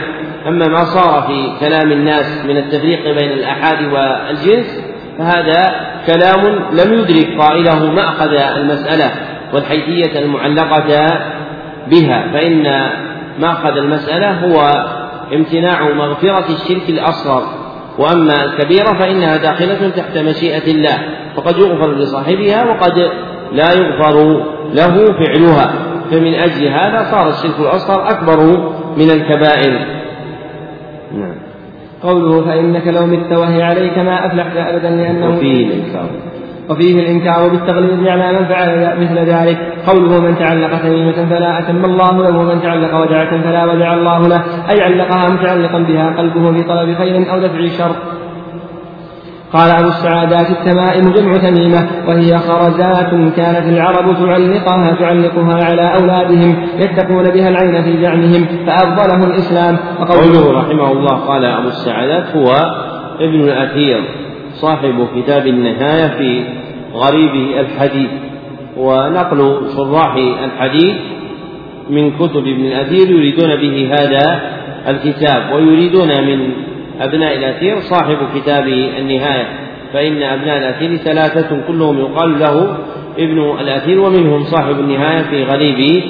أما 0.49 0.69
ما 0.69 0.85
صار 0.85 1.23
في 1.23 1.67
كلام 1.67 1.93
الناس 1.93 2.45
من 2.45 2.57
التفريق 2.57 3.05
بين 3.05 3.33
الآحاد 3.33 3.93
والجنس 3.93 4.81
فهذا 5.19 5.75
كلام 6.07 6.47
لم 6.73 6.93
يدرك 6.93 7.41
قائله 7.41 7.91
مأخذ 7.91 8.33
المسألة 8.57 9.11
والحيثية 9.55 10.19
المعلقة 10.19 11.19
بها. 11.91 12.33
فإن 12.33 12.91
مأخذ 13.39 13.77
المسألة 13.77 14.31
هو 14.47 14.85
امتناع 15.35 15.83
مغفرة 15.83 16.45
الشرك 16.55 16.89
الأصغر. 16.89 17.62
وأما 17.99 18.45
الكبيرة 18.45 18.99
فإنها 18.99 19.37
داخلة 19.37 19.89
تحت 19.89 20.19
مشيئة 20.19 20.71
الله 20.71 20.99
فقد 21.37 21.57
يغفر 21.57 21.93
لصاحبها 21.93 22.65
وقد 22.65 22.99
لا 23.53 23.73
يغفر 23.73 24.43
له 24.73 25.07
فعلها 25.07 25.73
فمن 26.11 26.35
أجل 26.35 26.69
هذا 26.69 27.11
صار 27.11 27.29
الشرك 27.29 27.61
الأصغر 27.61 28.09
أكبر 28.09 28.41
من 28.97 29.11
الكبائر. 29.11 29.87
نعم. 31.15 31.35
قوله 32.03 32.45
فإنك 32.45 32.87
لو 32.87 33.07
مت 33.07 33.33
وهي 33.33 33.63
عليك 33.63 33.99
ما 33.99 34.27
أفلحت 34.27 34.57
أبدا 34.57 34.91
لأنه 34.91 35.37
وفيه 35.37 35.67
الإنكار 35.67 36.11
وفيه 36.69 37.01
الإنكار 37.01 37.49
بالتغليظ 37.49 38.07
على 38.07 38.33
من 38.33 38.45
فعل 38.45 39.01
مثل 39.01 39.19
ذلك. 39.19 39.59
قوله 39.87 40.21
من 40.21 40.39
تعلق 40.39 40.83
تميمة 40.83 41.29
فلا 41.31 41.59
أتم 41.59 41.85
الله 41.85 42.19
له 42.19 42.39
ومن 42.39 42.63
تعلق 42.63 43.01
ودعة 43.01 43.43
فلا 43.43 43.65
ودع 43.65 43.95
الله 43.95 44.29
له. 44.29 44.43
أي 44.71 44.83
علقها 44.83 45.29
متعلقا 45.29 45.79
بها 45.79 46.17
قلبه 46.19 46.53
في 46.53 46.63
طلب 46.63 46.99
خير 46.99 47.33
أو 47.33 47.39
دفع 47.39 47.67
شر. 47.79 47.97
قال 49.53 49.71
أبو 49.71 49.89
السعادات 49.89 50.51
التمائم 50.51 51.13
جمع 51.13 51.37
تميمة 51.37 51.87
وهي 52.09 52.39
خرزات 52.39 53.11
كانت 53.37 53.69
العرب 53.69 54.15
تعلقها 54.15 54.95
تعلقها 54.95 55.65
على 55.65 55.95
أولادهم 56.01 56.57
يتقون 56.79 57.31
بها 57.31 57.49
العين 57.49 57.83
في 57.83 58.03
زعمهم 58.03 58.47
فأفضله 58.67 59.25
الإسلام. 59.27 59.77
وقوله 60.01 60.61
رحمه 60.61 60.93
الله 60.93 61.17
قال 61.27 61.45
أبو 61.45 61.69
السعادات 61.69 62.37
هو 62.37 62.53
ابن 63.21 63.41
الأثير. 63.41 64.01
صاحب 64.55 65.09
كتاب 65.17 65.47
النهاية 65.47 66.09
في 66.19 66.45
غريب 66.95 67.35
الحديث. 67.61 68.11
ونقل 68.77 69.61
شراح 69.77 70.15
الحديث 70.45 70.95
من 71.91 72.11
كتب 72.11 72.47
ابن 72.47 72.65
الأثير 72.67 73.11
يريدون 73.11 73.57
به 73.57 73.91
هذا 73.93 74.41
الكتاب 74.89 75.53
ويريدون 75.55 76.09
من 76.09 76.51
أبناء 77.01 77.37
الأثير 77.37 77.81
صاحب 77.81 78.17
كتاب 78.35 78.67
النهاية. 78.99 79.47
فإن 79.93 80.23
أبناء 80.23 80.59
الأثير 80.59 80.97
ثلاثة 80.97 81.61
كلهم 81.69 81.99
يقال 81.99 82.39
له 82.39 82.77
ابن 83.19 83.57
الأثير 83.61 84.01
ومنهم 84.01 84.45
صاحب 84.45 84.81
النهاية 84.81 85.23
في 85.23 85.45
غريب 85.45 86.03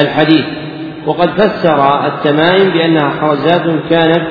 الحديث. 0.00 0.44
وقد 1.06 1.28
فسر 1.28 2.06
التمائم 2.06 2.70
بأنها 2.70 3.10
خرزات 3.10 3.62
كانت 3.90 4.26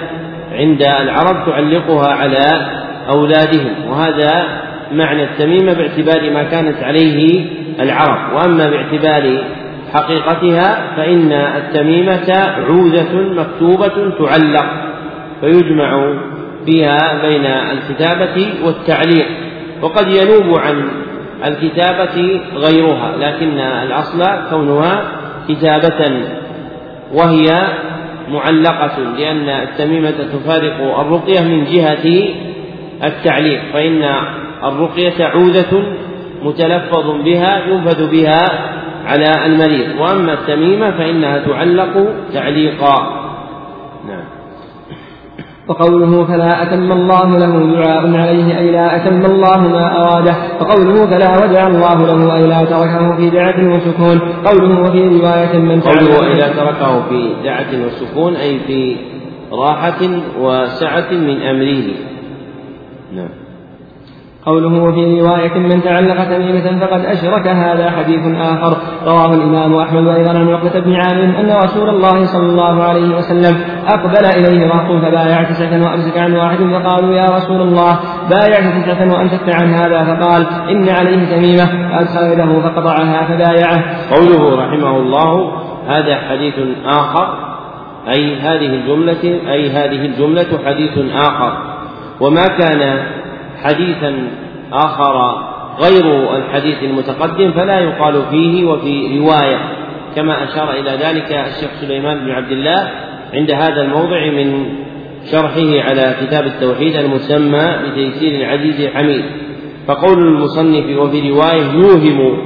عند 0.52 0.82
العرب 0.82 1.46
تعلقها 1.46 2.14
على 2.14 2.78
أولادهم 3.10 3.90
وهذا 3.90 4.45
معنى 4.91 5.23
التميمة 5.23 5.73
باعتبار 5.73 6.31
ما 6.31 6.44
كانت 6.44 6.84
عليه 6.84 7.45
العرب. 7.80 8.34
وأما 8.34 8.69
باعتبار 8.69 9.44
حقيقتها 9.94 10.95
فإن 10.98 11.31
التميمة 11.31 12.34
عوذة 12.68 13.15
مكتوبة 13.15 14.11
تعلق 14.19 14.65
فيجمع 15.41 16.14
فيها 16.65 17.22
بين 17.22 17.45
الكتابة 17.45 18.48
والتعليق. 18.65 19.27
وقد 19.81 20.07
ينوب 20.07 20.60
عن 20.60 20.84
الكتابة 21.45 22.41
غيرها 22.56 23.18
لكن 23.19 23.60
الأصل 23.60 24.23
كونها 24.49 25.03
كتابة 25.49 26.11
وهي 27.14 27.48
معلقة 28.30 28.99
لأن 29.18 29.49
التميمة 29.49 30.11
تفارق 30.34 30.99
الرقية 30.99 31.41
من 31.41 31.64
جهة 31.64 32.30
التعليق 33.04 33.62
فإن 33.74 34.04
الرقية 34.64 35.26
عودة 35.26 35.84
متلفظ 36.44 37.24
بها 37.26 37.66
ينفذ 37.66 38.12
بها 38.12 38.46
على 39.06 39.46
المريض 39.46 40.00
وأما 40.00 40.34
التميمة 40.34 40.92
فإنها 40.92 41.38
تعلق 41.38 42.14
تعليقا. 42.34 43.20
نعم. 44.08 44.40
وقوله 45.70 46.26
فلا 46.26 46.64
أتم 46.64 46.92
الله 46.92 47.38
له 47.38 47.76
دعاء 47.76 48.16
عليه 48.16 48.58
أي 48.60 48.72
لا 48.72 48.96
أتم 48.96 49.26
الله 49.26 49.68
ما 49.68 50.02
أراده 50.02 50.36
وقوله 50.62 51.06
فلا 51.06 51.46
ودع 51.46 51.68
الله 51.68 52.06
له 52.06 52.36
أي 52.36 52.48
لا 52.48 52.66
تركه 52.66 53.16
في 53.18 53.30
دعة 53.30 53.76
وسكون 53.76 54.20
قوله 54.46 54.82
وفي 54.82 55.00
رواية 55.00 55.58
من 55.58 55.82
قوله 55.82 56.28
أي 56.28 56.34
لا 56.34 56.48
تركه 56.48 57.10
في 57.10 57.34
دعة 57.44 57.86
وسكون 57.86 58.36
أي 58.36 58.60
في 58.60 58.98
راحة 59.52 60.00
وسعة 60.40 61.12
من 61.12 61.42
أمره. 61.42 61.94
نعم. 63.14 63.30
قوله 64.45 64.84
وفي 64.84 65.22
رواية 65.22 65.53
من 65.60 65.84
تعلق 65.84 66.23
تميمة 66.23 66.80
فقد 66.80 67.06
أشرك 67.06 67.48
هذا 67.48 67.91
حديث 67.91 68.38
آخر. 68.38 68.77
رواه 69.06 69.34
الإمام 69.34 69.76
أحمد 69.76 70.07
أيضا 70.07 70.30
عن 70.30 70.49
عقبة 70.49 70.80
بن 70.80 70.95
عامر 70.95 71.40
أن 71.40 71.52
رسول 71.64 71.90
الله 71.90 72.26
صلى 72.26 72.45
الله 72.45 72.84
عليه 72.84 73.18
وسلم 73.18 73.57
أقبل 73.88 74.26
إليه 74.26 74.68
رهط 74.68 75.06
فبايع 75.06 75.44
تسعة 75.44 75.84
وأمسك 75.84 76.18
عن 76.18 76.36
واحد 76.36 76.57
فقالوا 76.57 77.15
يا 77.15 77.26
رسول 77.26 77.61
الله 77.61 77.99
بايعت 78.30 78.84
تسعة 78.84 79.14
وأمسكت 79.14 79.49
عن 79.49 79.73
هذا 79.73 80.03
فقال 80.03 80.48
إن 80.69 80.90
عليه 80.90 81.36
تميمة 81.36 81.65
فأدخل 81.65 82.31
يده 82.31 82.60
فقطعها 82.61 83.26
فبايعه. 83.26 83.84
قوله 84.11 84.56
رحمه 84.56 84.98
الله 84.98 85.52
هذا 85.88 86.15
حديث 86.15 86.56
آخر 86.86 87.49
أي 88.07 88.36
هذه 88.36 88.65
الجملة 88.65 89.23
أي 89.52 89.69
هذه 89.69 90.06
الجملة 90.06 90.60
حديث 90.65 90.98
آخر. 91.15 91.78
وما 92.20 92.46
كان 92.48 93.04
حديثا 93.64 94.28
آخر 94.74 95.50
غير 95.80 96.36
الحديث 96.38 96.84
المتقدم 96.84 97.52
فلا 97.52 97.80
يقال 97.80 98.24
فيه 98.32 98.66
وفي 98.66 99.20
رواية 99.20 99.60
كما 100.16 100.44
أشار 100.44 100.72
إلى 100.72 100.91
ذلك 100.91 101.32
الشيخ 101.32 101.70
سليمان 101.82 102.20
بن 102.20 102.32
عبد 102.32 102.52
الله 102.52 102.90
عند 103.34 103.52
هذا 103.52 103.82
الموضع 103.82 104.32
من 104.32 104.66
شرحه 105.32 105.90
على 105.90 106.16
كتاب 106.22 106.46
التوحيد 106.46 106.96
المسمى 106.96 107.76
بتيسير 107.86 108.41
العزيز 108.41 108.82
الحميد. 108.82 109.26
فقول 109.88 110.28
المصنف 110.28 110.98
وفي 110.98 111.30
رواية 111.32 111.72
يوهم 111.72 112.38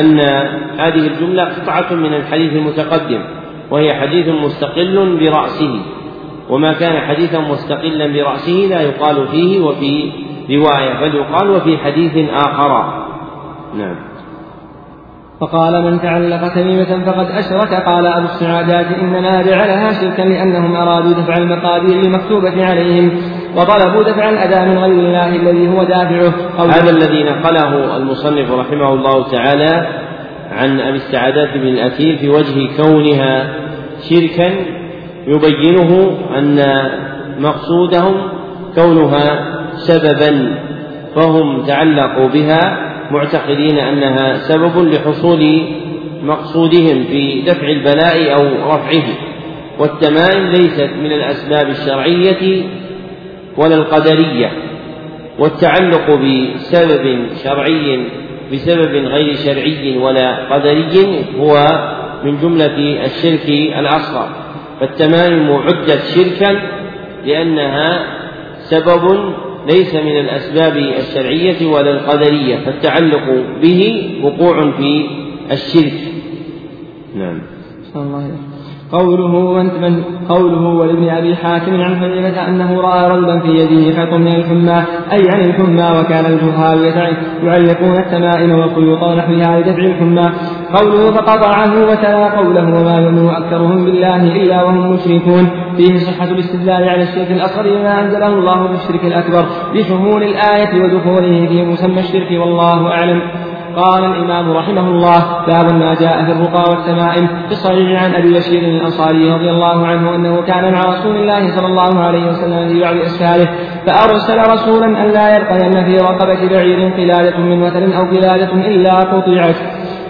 أن 0.00 0.20
هذه 0.78 1.06
الجملة 1.06 1.44
قطعة 1.44 1.94
من 1.94 2.14
الحديث 2.14 2.52
المتقدم 2.52 3.20
وهي 3.70 3.94
حديث 3.94 4.28
مستقل 4.28 5.18
برأسه. 5.20 5.80
وما 6.50 6.72
كان 6.72 7.00
حديثا 7.00 7.40
مستقلا 7.40 8.06
برأسه 8.06 8.52
لا 8.52 8.80
يقال 8.80 9.28
فيه 9.28 9.60
وفي 9.60 10.12
رواية 10.50 11.00
بل 11.00 11.14
يقال 11.14 11.50
وفي 11.50 11.78
حديث 11.78 12.30
آخر. 12.30 13.04
نعم. 13.74 13.96
فقال 15.40 15.84
من 15.84 16.00
تعلق 16.00 16.54
تميمة 16.54 17.04
فقد 17.04 17.26
أشرك 17.30 17.74
قال 17.74 18.06
أبو 18.06 18.24
السعادات 18.24 18.86
إنما 18.86 19.42
جعلها 19.42 19.92
شركا 19.92 20.22
لأنهم 20.22 20.76
أرادوا 20.76 21.12
دفع 21.12 21.36
المقادير 21.36 22.00
المكتوبة 22.00 22.66
عليهم 22.66 23.10
وطلبوا 23.56 24.02
دفع 24.02 24.30
الأداء 24.30 24.64
من 24.64 24.78
غير 24.78 24.92
الله 24.92 25.36
الذي 25.36 25.68
هو 25.68 25.84
دافعه. 25.84 26.32
هذا 26.58 26.90
الذي 26.90 27.24
نقله 27.24 27.96
المصنف 27.96 28.52
رحمه 28.52 28.92
الله 28.92 29.30
تعالى 29.30 29.86
عن 30.50 30.80
أبي 30.80 30.96
السعادات 30.96 31.48
بن 31.54 31.68
الأثير 31.68 32.16
في 32.16 32.28
وجه 32.28 32.76
كونها 32.76 33.54
شركا 34.10 34.77
يبينه 35.28 36.18
أن 36.38 36.58
مقصودهم 37.38 38.14
كونها 38.74 39.54
سببا 39.76 40.54
فهم 41.14 41.62
تعلقوا 41.62 42.28
بها 42.28 42.88
معتقدين 43.10 43.78
أنها 43.78 44.38
سبب 44.38 44.88
لحصول 44.88 45.62
مقصودهم 46.22 47.04
في 47.04 47.42
دفع 47.42 47.68
البلاء 47.68 48.34
أو 48.34 48.44
رفعه. 48.44 49.04
والتمائم 49.78 50.46
ليست 50.50 50.90
من 51.02 51.12
الأسباب 51.12 51.68
الشرعية 51.68 52.62
ولا 53.56 53.74
القدرية. 53.74 54.52
والتعلق 55.38 56.10
بسبب 56.10 57.26
شرعي 57.44 58.06
بسبب 58.52 58.94
غير 58.94 59.34
شرعي 59.34 59.98
ولا 59.98 60.54
قدري 60.54 61.24
هو 61.40 61.66
من 62.24 62.40
جملة 62.40 63.04
الشرك 63.04 63.48
الأصغر. 63.78 64.47
فالتمائم 64.80 65.52
عدت 65.52 66.02
شركا 66.14 66.60
لأنها 67.24 68.18
سبب 68.58 69.34
ليس 69.66 69.94
من 69.94 70.20
الأسباب 70.20 70.76
الشرعية 70.76 71.66
ولا 71.66 71.90
القدرية 71.90 72.56
فالتعلق 72.56 73.44
به 73.62 74.10
وقوع 74.22 74.70
في 74.70 75.06
الشرك. 75.52 76.00
نعم. 77.16 77.40
الله 77.96 78.47
قوله 78.92 79.62
من 79.62 80.02
قوله 80.28 80.68
ولابن 80.68 81.08
أبي 81.08 81.36
حاتم 81.36 81.80
عن 81.80 81.96
حذيفة 81.96 82.48
أنه 82.48 82.80
رأى 82.80 83.10
رجلا 83.10 83.40
في 83.40 83.48
يده 83.48 83.96
خيط 83.96 84.14
من 84.14 84.34
الحمى 84.34 84.84
أي 85.12 85.30
عن 85.34 85.40
الحمى 85.40 86.00
وكان 86.00 86.26
الجهال 86.26 86.84
يعلقون 87.42 87.96
التمائم 87.98 88.50
والخيوط 88.58 89.02
ونحوها 89.02 89.60
لدفع 89.60 89.82
الحمى. 89.82 90.30
قوله 90.74 91.06
فقطعه 91.10 91.88
وتلا 91.90 92.38
قوله 92.38 92.80
وما 92.80 92.96
يؤمن 93.00 93.28
أكثرهم 93.30 93.84
بالله 93.84 94.36
إلا 94.36 94.62
وهم 94.62 94.92
مشركون. 94.92 95.48
فيه 95.76 95.96
صحة 95.98 96.30
الاستدلال 96.30 96.88
على 96.88 97.02
الشرك 97.02 97.30
الأصغر 97.30 97.78
بما 97.78 98.00
أنزله 98.00 98.26
الله 98.26 98.66
في 98.68 98.74
الشرك 98.74 99.04
الأكبر 99.04 99.44
بشمول 99.74 100.22
الآية 100.22 100.82
ودخوله 100.82 101.46
في 101.46 101.62
مسمى 101.62 102.00
الشرك 102.00 102.40
والله 102.40 102.90
أعلم. 102.90 103.47
قال 103.78 104.04
الإمام 104.04 104.52
رحمه 104.52 104.80
الله 104.90 105.46
باب 105.46 105.72
ما 105.72 105.94
جاء 105.94 106.24
في 106.24 106.32
الرقى 106.32 106.70
والتمائم 106.70 107.26
في 107.26 107.52
الصحيح 107.52 108.02
عن 108.04 108.14
أبي 108.14 108.34
بشير 108.34 108.62
الأنصاري 108.62 109.32
رضي 109.32 109.50
الله 109.50 109.86
عنه 109.86 110.14
أنه 110.14 110.42
كان 110.42 110.72
مع 110.72 110.80
رسول 110.80 111.16
الله 111.16 111.56
صلى 111.56 111.66
الله 111.66 112.00
عليه 112.00 112.26
وسلم 112.26 112.68
في 112.68 112.80
بعض 112.80 112.96
أسفاره 112.96 113.48
فأرسل 113.86 114.52
رسولا 114.52 114.86
أن 114.86 115.10
لا 115.10 115.36
يرقين 115.36 115.84
في 115.84 115.96
رقبة 115.96 116.48
بعير 116.48 116.92
قلادة 116.94 117.38
من 117.38 117.62
وتر 117.62 117.84
أو 117.96 118.10
قلادة 118.16 118.52
إلا 118.52 118.94
قطعت. 118.94 119.56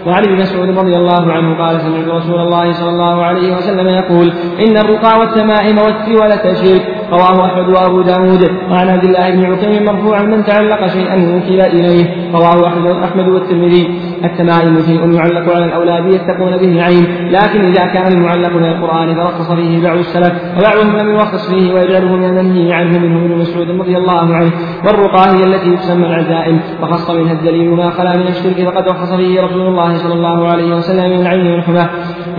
وعن 0.07 0.23
ابن 0.23 0.35
مسعود 0.35 0.69
رضي 0.77 0.95
الله 0.95 1.31
عنه 1.31 1.57
قال 1.57 1.81
سمعت 1.81 2.07
رسول 2.07 2.39
الله 2.39 2.71
صلى 2.71 2.89
الله 2.89 3.25
عليه 3.25 3.55
وسلم 3.55 3.87
يقول 3.87 4.33
إن 4.67 4.77
الرقى 4.77 5.19
والتمائم 5.19 5.77
والتولة 5.77 6.53
شرك 6.53 6.98
رواه 7.11 7.45
أحمد 7.45 7.67
وأبو 7.69 8.01
داود. 8.01 8.43
وعن 8.71 8.89
عبد 8.89 9.03
الله 9.03 9.29
بن 9.29 9.45
عقيم 9.45 9.85
مرفوعا 9.85 10.23
من 10.23 10.43
تعلق 10.43 10.87
شيئا 10.87 11.15
وكل 11.15 11.61
إليه. 11.61 12.31
رواه 12.33 12.67
أحمد 13.03 13.27
والترمذي. 13.27 13.85
التمائم 14.23 14.81
شيء 14.81 15.11
يعلق 15.11 15.55
على 15.55 15.65
الأولاد 15.65 16.05
يتقون 16.05 16.57
به 16.57 16.71
العين 16.71 17.05
لكن 17.31 17.65
إذا 17.65 17.85
كان 17.85 18.11
المعلق 18.13 18.55
من 18.55 18.65
القرآن 18.65 19.15
فرخص 19.15 19.51
فيه 19.51 19.83
بعض 19.83 19.97
السلف 19.97 20.33
وبعضهم 20.57 20.97
لم 20.97 21.09
يرخص 21.09 21.49
فيه 21.49 21.73
ويجعله 21.73 22.15
من 22.15 22.25
المنهي 22.25 22.73
عنه 22.73 22.99
منه 22.99 23.25
ابن 23.25 23.37
مسعود 23.37 23.69
رضي 23.69 23.97
الله 23.97 24.35
عنه. 24.35 24.51
والرقى 24.85 25.29
هي 25.29 25.43
التي 25.43 25.77
تسمى 25.77 26.05
العزائم. 26.05 26.59
وخص 26.81 27.09
منها 27.11 27.33
الدليل 27.33 27.69
ما 27.69 27.89
خلا 27.89 28.17
من 28.17 28.27
الشرك 28.27 28.65
فقد 28.65 28.89
رخص 28.89 29.13
فيه 29.13 29.41
رسول 29.41 29.67
الله 29.67 29.97
صلى 29.97 30.13
الله 30.13 30.47
عليه 30.47 30.75
وسلم 30.75 31.09
من 31.09 31.21
العين 31.21 31.47
والحمى. 31.51 31.85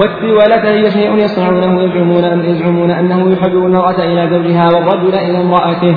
والتولة 0.00 0.70
هي 0.70 0.90
شيء 0.90 1.14
يصنعونه 1.14 1.82
يزعمون 1.82 2.24
أن 2.24 2.50
يزعمون 2.50 2.90
أنه 2.90 3.32
يحب 3.32 3.52
المرأة 3.52 4.04
إلى 4.04 4.30
زوجها 4.30 4.68
والرجل 4.74 5.14
إلى 5.14 5.40
امرأته. 5.40 5.96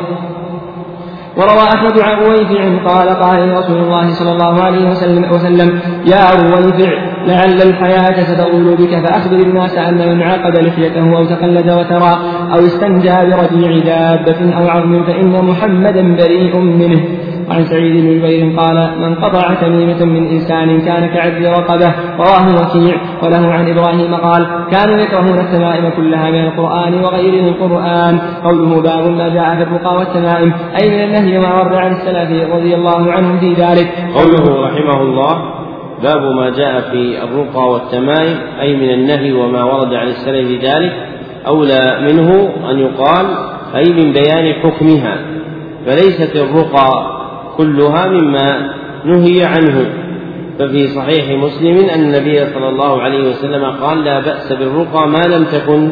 وروى 1.37 1.63
أحمد 1.75 1.99
عن 1.99 2.17
رويفع 2.17 2.63
قال 2.87 3.09
قال 3.09 3.57
رسول 3.57 3.77
الله 3.77 4.09
صلى 4.09 4.31
الله 4.31 4.63
عليه 4.63 4.89
وسلم, 4.89 5.31
وسلم 5.31 5.79
يا 6.05 6.29
رويفع 6.35 6.91
لعل 7.27 7.61
الحياة 7.61 8.23
ستطول 8.23 8.75
بك 8.75 9.07
فأخبر 9.07 9.35
الناس 9.35 9.77
أن 9.77 10.09
من 10.09 10.21
عقد 10.21 10.57
لحيته 10.57 11.17
أو 11.17 11.25
تقلد 11.25 11.69
وترى 11.71 12.17
أو 12.53 12.59
استنجى 12.59 13.09
برجيع 13.09 13.79
دابة 13.79 14.57
أو 14.57 14.67
عظم 14.67 15.03
فإن 15.03 15.45
محمدا 15.45 16.15
بريء 16.15 16.57
منه. 16.57 17.01
عن 17.49 17.65
سعيد 17.65 17.93
بن 17.93 18.19
جبير 18.19 18.59
قال 18.59 18.99
من 18.99 19.15
قطع 19.15 19.53
تميمة 19.53 20.05
من 20.05 20.27
إنسان 20.27 20.81
كان 20.81 21.07
كعبد 21.07 21.45
رقبة 21.45 21.93
رواه 22.17 22.47
وكيع 22.55 22.97
وله 23.23 23.47
عن 23.53 23.69
إبراهيم 23.69 24.15
قال 24.15 24.47
كانوا 24.71 24.97
يكرهون 24.97 25.39
التمائم 25.39 25.89
كلها 25.89 26.31
من 26.31 26.45
القرآن 26.45 26.93
وغيره 27.03 27.47
القرآن. 27.49 28.19
قوله 28.43 28.81
باب 28.81 29.07
ما 29.11 29.29
جاء 29.29 29.55
في 29.55 29.63
الرقى 29.63 29.95
والتمائم 29.95 30.53
أي 30.81 30.89
من 30.89 31.03
النهي 31.03 31.37
وما 31.37 31.53
ورد 31.53 31.73
عن 31.73 31.91
السلف 31.91 32.53
رضي 32.53 32.75
الله 32.75 33.11
عنهم 33.11 33.39
في 33.39 33.53
ذلك. 33.53 33.87
قوله 34.15 34.65
رحمه 34.65 35.01
الله 35.01 35.53
باب 36.03 36.21
ما 36.21 36.49
جاء 36.49 36.81
في 36.81 37.23
الرقى 37.23 37.71
والتمائم 37.71 38.37
أي 38.61 38.75
من 38.75 38.89
النهي 38.89 39.33
وما 39.33 39.63
ورد 39.63 39.93
عن 39.93 40.07
السلف 40.07 40.63
ذلك 40.63 40.93
أولى 41.47 41.97
منه 42.01 42.49
أن 42.69 42.79
يقال 42.79 43.25
أي 43.75 43.93
من 43.93 44.13
بيان 44.13 44.53
حكمها. 44.53 45.17
فليست 45.85 46.35
الرقى 46.35 47.22
كلها 47.57 48.07
مما 48.07 48.73
نهي 49.05 49.43
عنه. 49.43 49.85
ففي 50.59 50.87
صحيح 50.87 51.29
مسلم 51.29 51.89
أن 51.89 51.99
النبي 51.99 52.45
صلى 52.45 52.69
الله 52.69 53.01
عليه 53.01 53.29
وسلم 53.29 53.65
قال 53.65 54.03
لا 54.03 54.19
بأس 54.19 54.53
بالرقى 54.53 55.07
ما 55.07 55.35
لم 55.35 55.43
تكن 55.45 55.89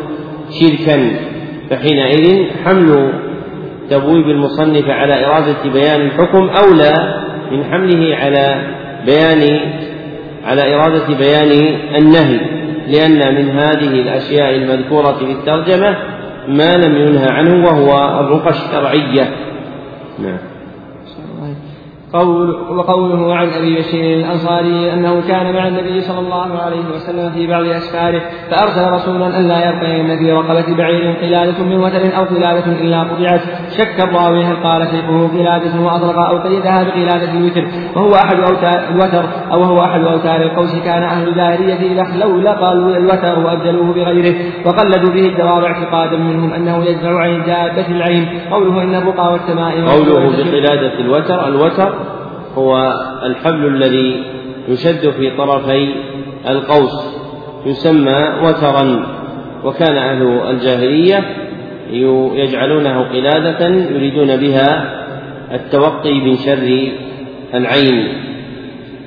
شركا. 0.60 1.12
فحينئذ 1.70 2.46
حمل 2.66 3.14
تبويب 3.90 4.30
المصنف 4.30 4.90
على 4.90 5.26
إرادة 5.26 5.72
بيان 5.74 6.02
الحكم 6.02 6.50
أولى 6.50 7.22
من 7.52 7.64
حمله 7.64 8.16
على 8.16 8.62
بيان 9.06 9.60
على 10.44 10.76
إرادة 10.76 11.08
بيان 11.18 11.76
النهي. 11.96 12.40
لأن 12.88 13.36
من 13.36 13.50
هذه 13.50 14.02
الأشياء 14.02 14.56
المذكورة 14.56 15.12
في 15.12 15.32
الترجمة 15.32 15.98
ما 16.48 16.78
لم 16.78 16.96
ينهى 16.96 17.30
عنه 17.30 17.66
وهو 17.66 18.20
الرقى 18.20 18.50
الشرعية. 18.50 19.30
نعم. 20.20 20.51
قول 22.14 22.50
وقوله 22.50 23.36
عن 23.36 23.50
أبي 23.50 23.76
بشير 23.76 24.18
الأنصاري 24.18 24.94
أنه 24.94 25.22
كان 25.28 25.54
مع 25.54 25.68
النبي 25.68 26.02
صلى 26.02 26.20
الله 26.20 26.62
عليه 26.62 26.86
وسلم 26.96 27.32
في 27.32 27.48
بعض 27.48 27.66
أسفاره 27.66 28.22
فأرسل 28.52 28.92
رسولا 28.92 29.40
أن 29.40 29.48
لا 29.48 29.66
يرقين 29.66 30.18
في 30.18 30.32
رقبه 30.32 30.76
بعير 30.78 31.16
قلادة 31.22 31.64
من 31.64 31.78
وتر 31.78 32.18
أو 32.18 32.24
قلادة 32.24 32.66
إلا 32.82 33.04
قطعت. 33.04 33.42
شك 33.78 34.04
الراوي 34.04 34.44
هل 34.44 34.56
قال 34.64 34.88
شيخه 34.88 35.28
قلادة 35.28 35.82
وأطلق 35.82 36.20
أو 36.20 36.38
قيدها 36.38 36.84
بقلادة 36.84 37.32
الوتر. 37.32 37.66
وهو 37.96 38.16
أحد 38.16 38.40
أوتار 38.40 38.90
الوتر 38.90 39.24
أو 39.52 39.64
هو 39.64 39.82
أحد 39.82 40.02
أوتار 40.02 40.42
القوس 40.42 40.76
كان 40.86 41.04
أهل 41.04 41.28
الجاهليه 41.28 41.92
اذا 41.92 42.18
لو 42.26 42.40
لقوا 42.40 42.98
الوتر 42.98 43.40
وأبدلوه 43.40 43.94
بغيره. 43.94 44.36
وقلدوا 44.66 45.10
به 45.10 45.26
الدواب 45.28 45.64
اعتقادا 45.64 46.18
منهم 46.18 46.54
أنه 46.54 46.86
يدفع 46.86 47.20
عن 47.20 47.44
دابة 47.46 47.88
العين. 47.88 48.40
قوله 48.52 48.84
إن 48.84 48.96
الرقى 48.96 49.32
والتمائم 49.32 49.86
قوله 49.86 50.30
بقلادة 50.30 51.00
الوتر 51.00 51.48
الوتر 51.48 52.01
هو 52.56 52.94
الحبل 53.23 53.65
الذي 53.65 54.23
يشد 54.68 55.10
في 55.10 55.38
طرفي 55.38 55.94
القوس 56.49 57.22
يسمى 57.65 58.34
وترا. 58.44 59.06
وكان 59.64 59.98
أهل 59.98 60.22
الجاهلية 60.49 61.23
يجعلونه 62.34 63.03
قلادة 63.03 63.68
يريدون 63.68 64.36
بها 64.36 65.02
التوقي 65.56 66.14
من 66.14 66.36
شر 66.38 66.91
العين. 67.53 68.07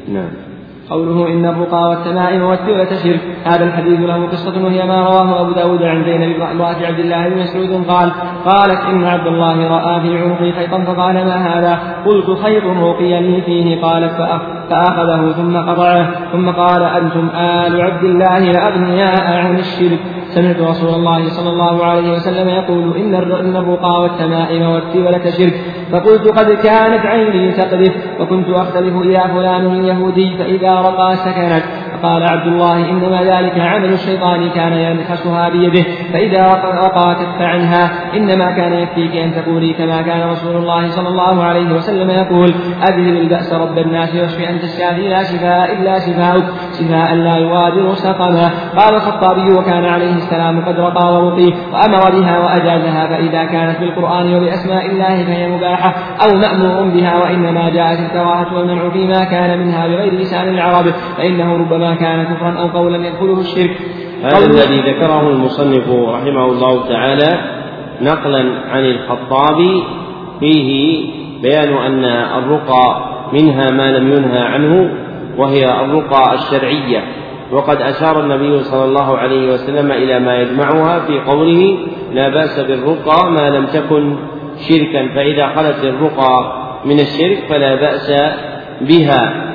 نعم. 0.09 0.44
قوله 0.90 1.28
إن 1.28 1.47
الرقى 1.47 1.89
والتمائم 1.89 2.43
والتولة 2.43 2.89
شرك. 3.05 3.20
هذا 3.44 3.65
الحديث 3.65 4.01
له 4.01 4.27
قصة 4.27 4.65
وهي 4.65 4.86
ما 4.86 5.01
رواه 5.09 5.40
أبو 5.40 5.52
داود 5.52 5.82
عن 5.82 6.05
زينب 6.05 6.40
امرأة 6.40 6.86
عبد 6.86 6.98
الله 6.98 7.28
بن 7.28 7.39
مسعود 7.39 7.85
قال 7.89 8.12
قالت 8.44 8.81
إن 8.90 9.05
عبد 9.05 9.27
الله 9.27 9.69
رأى 9.69 10.01
في 10.01 10.19
عنقي 10.19 10.52
خيطا 10.52 10.85
فقال 10.85 11.15
ما 11.15 11.36
هذا؟ 11.36 11.78
قلت 12.06 12.39
خيط 12.43 12.65
رقيني 12.65 13.43
فيه. 13.43 13.82
قالت 13.82 14.12
فأخذه 14.70 15.32
ثم 15.32 15.56
قطعه. 15.56 16.06
ثم 16.32 16.51
قال 16.51 16.82
أنتم 16.82 17.28
آل 17.36 17.81
عبد 17.81 18.05
الله 18.05 18.39
لأغنياء 18.39 19.47
عن 19.47 19.59
الشرك. 19.59 19.98
سمعت 20.35 20.56
رسول 20.56 20.89
الله 20.89 21.28
صلى 21.28 21.51
الله 21.51 21.85
عليه 21.85 22.12
وسلم 22.12 22.48
يقول 22.48 22.97
إن 22.97 23.56
الرقى 23.56 24.01
والتمائم 24.01 24.62
والتولة 24.62 25.31
شرك. 25.39 25.55
فقلت 25.93 26.28
قد 26.39 26.48
كانت 26.52 27.06
عيني 27.06 27.52
تقذف 27.52 27.94
وكنت 28.20 28.48
أختلف 28.48 28.94
إلى 28.97 29.20
فلان 29.35 29.66
اليهودي 29.66 30.36
فإذا 30.39 30.73
رقى 30.74 31.16
سكنت. 31.16 31.65
قال 32.05 32.23
عبد 32.23 32.47
الله 32.47 32.91
إنما 32.91 33.23
ذلك 33.23 33.59
عمل 33.59 33.93
الشيطان 33.93 34.51
كان 34.51 34.73
ينخسها 34.73 35.49
بيده 35.49 35.85
فإذا 36.13 36.47
رقى 36.65 37.15
كف 37.15 37.43
عنها 37.43 37.91
إنما 38.17 38.51
كان 38.51 38.73
يكفيك 38.73 39.17
أن 39.17 39.35
تقولي 39.35 39.73
كما 39.73 40.03
كان 40.03 40.29
رسول 40.29 40.57
الله 40.57 40.89
صلى 40.89 41.09
الله 41.09 41.45
عليه 41.45 41.75
وسلم 41.75 42.11
يقول 42.11 42.55
أذهب 42.83 43.17
البأس 43.17 43.53
رب 43.53 43.79
الناس 43.79 44.15
واشف 44.15 44.41
أنت 44.41 44.65
الشافي 44.65 45.09
لا 45.09 45.23
شفاء 45.23 45.73
إلا 45.73 45.99
شفاؤك 45.99 46.45
شفاء 46.81 47.15
لا 47.15 47.37
يغادر 47.37 47.95
سقما. 47.95 48.51
قال 48.77 48.95
الخطابي 48.95 49.53
وكان 49.53 49.85
عليه 49.85 50.15
السلام 50.15 50.65
قد 50.65 50.81
رقى 50.81 51.15
ورقي 51.15 51.53
وأمر 51.73 52.11
بها 52.11 52.39
وأجازها 52.39 53.07
فإذا 53.07 53.45
كانت 53.45 53.81
بالقرآن 53.81 54.35
وبأسماء 54.35 54.87
الله 54.87 55.25
فهي 55.25 55.49
مباحة 55.49 55.95
أو 56.25 56.35
مأمور 56.37 56.89
بها 56.89 57.19
وإنما 57.19 57.71
جاءت 57.71 57.99
الكراهة 57.99 58.55
والمنع 58.55 58.91
فيما 58.91 59.25
كان 59.25 59.59
منها 59.59 59.87
بغير 59.87 60.15
لسان 60.15 60.49
العرب 60.49 60.87
فإنه 61.17 61.53
ربما 61.53 61.94
كان 61.95 62.35
كفرا 62.35 62.59
أو 62.59 62.69
قولا 62.69 63.09
يدخله 63.09 63.41
الشرك. 63.41 63.77
هذا 64.23 64.47
الذي 64.47 64.91
ذكره 64.91 65.31
المصنف 65.31 65.89
رحمه 65.89 66.45
الله 66.45 66.89
تعالى 66.89 67.41
نقلا 68.01 68.45
عن 68.71 68.85
الخطابي 68.85 69.83
فيه 70.41 71.01
بيان 71.43 71.77
أن 71.77 72.05
الرقى 72.39 73.05
منها 73.33 73.71
ما 73.71 73.99
لم 73.99 74.12
ينهى 74.12 74.43
عنه 74.43 74.91
وهي 75.39 75.65
الرقى 75.65 76.35
الشرعية. 76.35 77.05
وقد 77.53 77.83
أشار 77.83 78.21
النبي 78.21 78.62
صلى 78.62 78.85
الله 78.85 79.19
عليه 79.19 79.53
وسلم 79.53 79.93
إلى 79.93 80.19
ما 80.19 80.37
يجمعها 80.37 81.01
في 81.01 81.21
قوله 81.21 81.79
لا 82.12 82.29
بأس 82.29 82.61
بالرقى 82.61 83.31
ما 83.31 83.51
لم 83.51 83.66
تكن 83.66 84.16
شركا 84.69 85.09
فإذا 85.15 85.47
خلت 85.49 85.85
الرقى 85.85 86.65
من 86.85 87.01
الشرك 87.01 87.39
فلا 87.49 87.75
بأس 87.75 88.12
بها. 88.81 89.54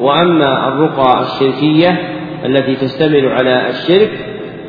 وأما 0.00 0.68
الرقى 0.68 1.22
الشركية 1.22 1.98
التي 2.44 2.76
تشتمل 2.76 3.28
على 3.28 3.68
الشرك 3.70 4.10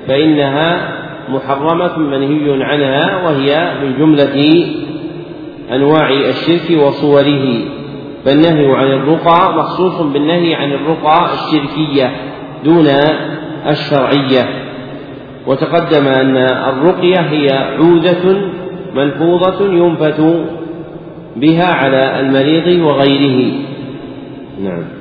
فإنها 0.08 0.92
محرمة 1.30 1.98
منهي 1.98 2.64
عنها 2.64 3.26
وهي 3.26 3.74
من 3.84 3.98
جملة 4.00 4.66
أنواع 5.72 6.10
الشرك 6.10 6.80
وصوره. 6.84 7.46
فالنهي 8.26 8.76
عن 8.76 8.88
الرقى 8.88 9.54
مخصوص 9.58 10.02
بالنهي 10.02 10.56
عن 10.56 10.72
الرقى 10.72 11.30
الشركية 11.34 12.12
دون 12.66 12.88
الشرعية. 13.68 14.50
وتقدم 15.48 16.08
أن 16.08 16.38
الرقية 16.38 17.20
هي 17.20 17.48
عودة 17.52 18.42
ملفوظة 18.96 19.74
ينفت 19.74 20.46
بها 21.36 21.74
على 21.74 22.20
المريض 22.20 22.86
وغيره. 22.86 23.52
نعم. 24.64 25.01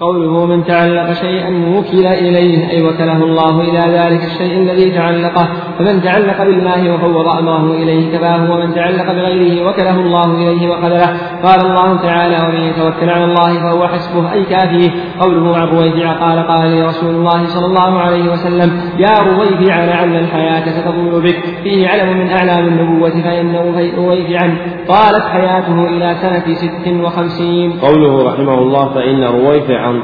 قوله 0.00 0.46
من 0.46 0.64
تعلق 0.64 1.12
شيئا 1.12 1.76
وكل 1.76 2.06
إليه 2.06 2.70
أي 2.70 2.82
وكله 2.82 3.24
الله 3.24 3.60
إلى 3.60 3.98
ذلك 3.98 4.24
الشيء 4.24 4.58
الذي 4.58 4.90
تعلقه 4.90 5.48
فمن 5.78 6.02
تعلق 6.02 6.44
بالله 6.44 6.94
وفوض 6.94 7.26
أمره 7.26 7.74
إليه 7.74 8.16
كفاه 8.16 8.50
ومن 8.50 8.74
تعلق 8.74 9.12
بغيره 9.12 9.68
وكله 9.68 10.00
الله 10.00 10.24
إليه 10.24 10.68
وخذله 10.70 11.06
قال 11.42 11.60
الله 11.66 12.02
تعالى 12.02 12.36
ومن 12.44 12.60
يتوكل 12.60 13.10
على 13.10 13.24
الله 13.24 13.52
فهو 13.52 13.88
حسبه 13.88 14.32
أي 14.32 14.44
كافيه. 14.44 14.90
قوله 15.20 15.56
عن 15.56 15.68
رويفع 15.68 16.12
قال 16.12 16.46
قال 16.46 16.70
لي 16.70 16.82
رسول 16.82 17.14
الله 17.14 17.46
صلى 17.46 17.66
الله 17.66 17.98
عليه 17.98 18.32
وسلم 18.32 18.70
يا 18.98 19.18
رويفع 19.18 19.84
لعل 19.84 20.16
الحياة 20.16 20.68
ستطول 20.68 21.22
بك 21.22 21.44
فيه 21.62 21.88
علم 21.88 22.18
من 22.18 22.30
أعلام 22.30 22.68
النبوة 22.68 23.10
فإنه 23.10 23.62
رويفعا 23.96 24.56
طالت 24.88 25.24
حياته 25.24 25.88
إلى 25.88 26.14
سنة 26.14 26.54
ست 26.54 27.04
وخمسين. 27.04 27.72
قوله 27.72 28.32
رحمه 28.32 28.54
الله 28.54 28.94
فإن 28.94 29.24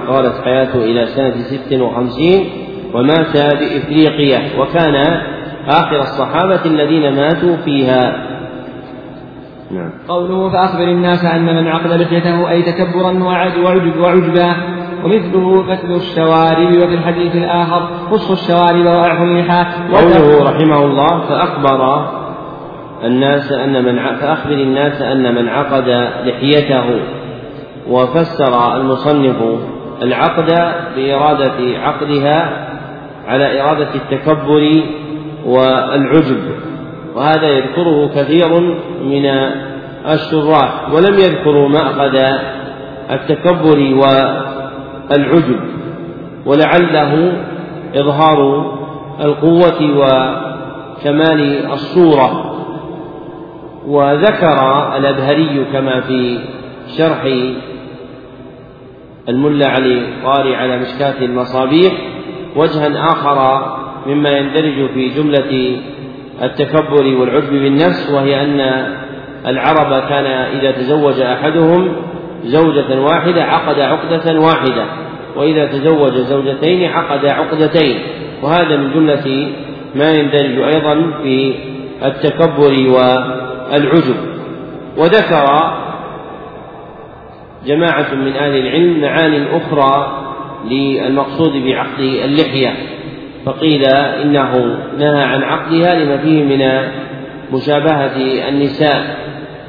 طالت 0.08 0.34
حياته 0.44 0.84
إلى 0.84 1.06
سنة 1.06 1.34
ست 1.36 1.80
وخمسين 1.80 2.44
ومات 2.94 3.36
بإفريقية 3.36 4.60
وكان 4.60 5.20
آخر 5.68 6.00
الصحابة 6.00 6.64
الذين 6.66 7.16
ماتوا 7.16 7.56
فيها 7.56 8.26
نعم. 9.70 9.90
قوله 10.08 10.50
فأخبر 10.50 10.84
الناس 10.84 11.24
أن 11.24 11.44
من 11.44 11.68
عقد 11.68 11.92
لحيته 11.92 12.50
أي 12.50 12.62
تكبرا 12.62 13.24
وعجب 13.24 14.00
وعجبا 14.00 14.56
ومثله 15.04 15.62
فتل 15.62 15.94
الشوارب 15.94 16.68
وفي 16.68 16.94
الحديث 16.94 17.36
الآخر 17.36 17.88
قص 18.10 18.30
الشوارب 18.30 18.86
وأعف 18.86 19.22
اللحى 19.22 19.64
قوله 19.92 20.44
رحمه 20.50 20.84
الله 20.84 21.20
فأخبر 21.28 22.06
الناس 23.04 23.52
أن 23.52 23.84
من 23.84 24.16
فأخبر 24.20 24.52
الناس 24.52 25.02
أن 25.02 25.34
من 25.34 25.48
عقد 25.48 25.88
لحيته 26.24 26.84
وفسر 27.88 28.76
المصنف 28.76 29.36
العقد 30.02 30.74
بإرادة 30.97 31.78
عقدها 31.78 32.66
على 33.27 33.62
إرادة 33.62 33.89
التكبر 33.94 34.82
والعجب 35.47 36.43
وهذا 37.14 37.48
يذكره 37.48 38.10
كثير 38.14 38.60
من 39.02 39.27
الشراح 40.12 40.90
ولم 40.93 41.14
يذكروا 41.14 41.68
مأخذ 41.68 42.16
التكبر 43.10 43.78
والعجب 43.78 45.60
ولعله 46.47 47.32
إظهار 47.94 48.73
القوة 49.20 49.81
وكمال 49.97 51.66
الصورة. 51.73 52.52
وذكر 53.86 54.59
الأبهري 54.97 55.64
كما 55.73 56.01
في 56.01 56.39
شرح 56.98 57.23
الملا 59.28 59.66
علي 59.66 60.03
قاري 60.24 60.57
على 60.57 60.78
مشكاة 60.78 61.15
المصابيح 61.24 61.93
وجها 62.57 63.11
آخر 63.12 63.66
مما 64.07 64.31
يندرج 64.31 64.90
في 64.94 65.09
جملة 65.09 65.77
التكبر 66.43 67.07
والعجب 67.07 67.51
بالنفس 67.51 68.11
وهي 68.11 68.43
أن 68.43 68.61
العرب 69.47 70.09
كان 70.09 70.27
إذا 70.27 70.70
تزوج 70.70 71.20
أحدهم 71.20 71.93
زوجة 72.44 73.01
واحدة 73.01 73.43
عقد 73.43 73.81
عقدة 73.81 74.40
واحدة 74.40 74.85
وإذا 75.36 75.66
تزوج 75.66 76.12
زوجتين 76.12 76.90
عقد 76.90 77.27
عقدتين 77.27 77.98
وهذا 78.43 78.77
من 78.77 78.93
جملة 78.94 79.48
ما 79.94 80.11
يندرج 80.11 80.74
أيضا 80.74 81.12
في 81.23 81.55
التكبر 82.05 82.73
والعجب. 82.90 84.16
وذكر 84.97 85.47
جماعة 87.66 88.14
من 88.14 88.32
أهل 88.32 88.56
العلم 88.56 89.01
معان 89.01 89.47
أخرى 89.47 90.22
للمقصود 90.70 91.52
بعقد 91.52 92.01
اللحية 92.01 92.74
فقيل 93.47 93.84
إنه 94.22 94.78
نهى 94.98 95.22
عن 95.22 95.43
عقدها 95.43 95.94
لما 95.94 96.16
فيه 96.16 96.44
من 96.44 96.88
مشابهة 97.52 98.16
النساء 98.48 99.16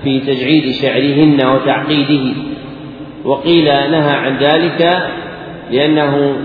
في 0.03 0.19
تجعيد 0.19 0.71
شعرهن 0.71 1.45
وتعقيده 1.45 2.33
وقيل 3.25 3.65
نهى 3.65 4.11
عن 4.11 4.37
ذلك 4.37 5.09
لأنه 5.71 6.37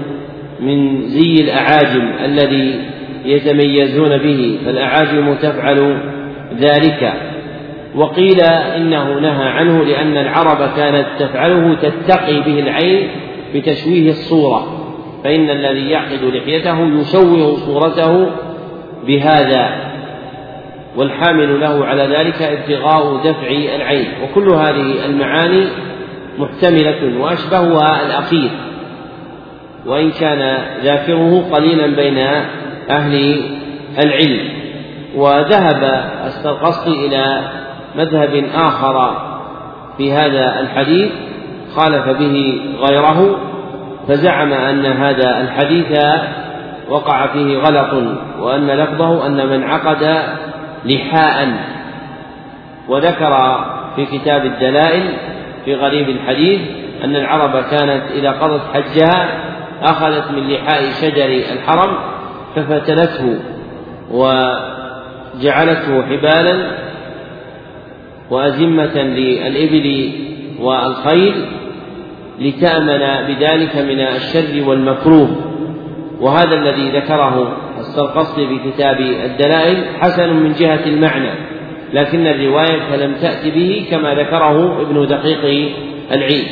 من 0.60 1.02
زي 1.06 1.34
الأعاجم 1.34 2.10
الذي 2.24 2.80
يتميزون 3.24 4.18
به 4.18 4.58
فالأعاجم 4.64 5.34
تفعل 5.34 5.96
ذلك. 6.58 7.12
وقيل 7.94 8.40
إنه 8.76 9.20
نهى 9.20 9.48
عنه 9.48 9.84
لأن 9.84 10.16
العرب 10.16 10.70
كانت 10.76 11.06
تفعله 11.18 11.74
تتقي 11.82 12.40
به 12.40 12.58
العين 12.58 13.08
بتشويه 13.54 14.10
الصورة 14.10 14.78
فإن 15.24 15.50
الذي 15.50 15.90
يعقد 15.90 16.24
لحيته 16.24 17.00
يشوه 17.00 17.56
صورته 17.56 18.30
بهذا 19.06 19.92
والحامل 20.96 21.60
له 21.60 21.86
على 21.86 22.02
ذلك 22.02 22.42
ابتغاء 22.42 23.16
دفع 23.16 23.48
العين 23.76 24.08
وكل 24.22 24.48
هذه 24.48 25.06
المعاني 25.06 25.64
محتملة 26.38 27.20
وأشبهها 27.20 28.06
الأخير 28.06 28.50
وإن 29.86 30.10
كان 30.10 30.58
ذاكره 30.82 31.48
قليلا 31.52 31.86
بين 31.86 32.18
أهل 32.90 33.42
العلم 34.04 34.48
وذهب 35.16 36.10
السرقسطي 36.26 37.06
إلى 37.06 37.40
مذهب 37.96 38.44
آخر 38.54 39.16
في 39.98 40.12
هذا 40.12 40.60
الحديث 40.60 41.10
خالف 41.76 42.08
به 42.08 42.60
غيره 42.80 43.36
فزعم 44.08 44.52
أن 44.52 44.86
هذا 44.86 45.40
الحديث 45.40 45.98
وقع 46.88 47.26
فيه 47.26 47.58
غلط 47.58 48.02
وأن 48.40 48.66
لفظه 48.66 49.26
أن 49.26 49.46
من 49.46 49.64
عقد 49.64 50.22
لحاء 50.84 51.48
وذكر 52.88 53.64
في 53.96 54.06
كتاب 54.06 54.44
الدلائل 54.44 55.14
في 55.64 55.74
غريب 55.74 56.08
الحديث 56.08 56.60
أن 57.04 57.16
العرب 57.16 57.64
كانت 57.70 58.02
إذا 58.14 58.30
قضت 58.30 58.60
حجها 58.74 59.28
أخذت 59.82 60.30
من 60.30 60.48
لحاء 60.50 60.90
شجر 61.00 61.42
الحرم 61.52 61.96
ففتلته 62.56 63.38
وجعلته 64.10 66.02
حبالا 66.02 66.91
وأزمة 68.30 69.02
للإبل 69.02 70.12
والخيل 70.60 71.34
لتأمن 72.40 73.26
بذلك 73.26 73.76
من 73.76 74.00
الشر 74.00 74.68
والمكروه. 74.68 75.36
وهذا 76.20 76.54
الذي 76.54 76.90
ذكره 76.90 77.56
السرقسطي 77.78 78.46
في 78.46 78.70
كتاب 78.70 79.00
الدلائل 79.00 79.84
حسن 80.00 80.32
من 80.32 80.52
جهة 80.52 80.86
المعنى 80.86 81.30
لكن 81.92 82.26
الرواية 82.26 82.96
لم 82.96 83.14
تأت 83.14 83.46
به 83.54 83.86
كما 83.90 84.14
ذكره 84.14 84.82
ابن 84.82 85.06
دقيق 85.06 85.72
العيد. 86.12 86.46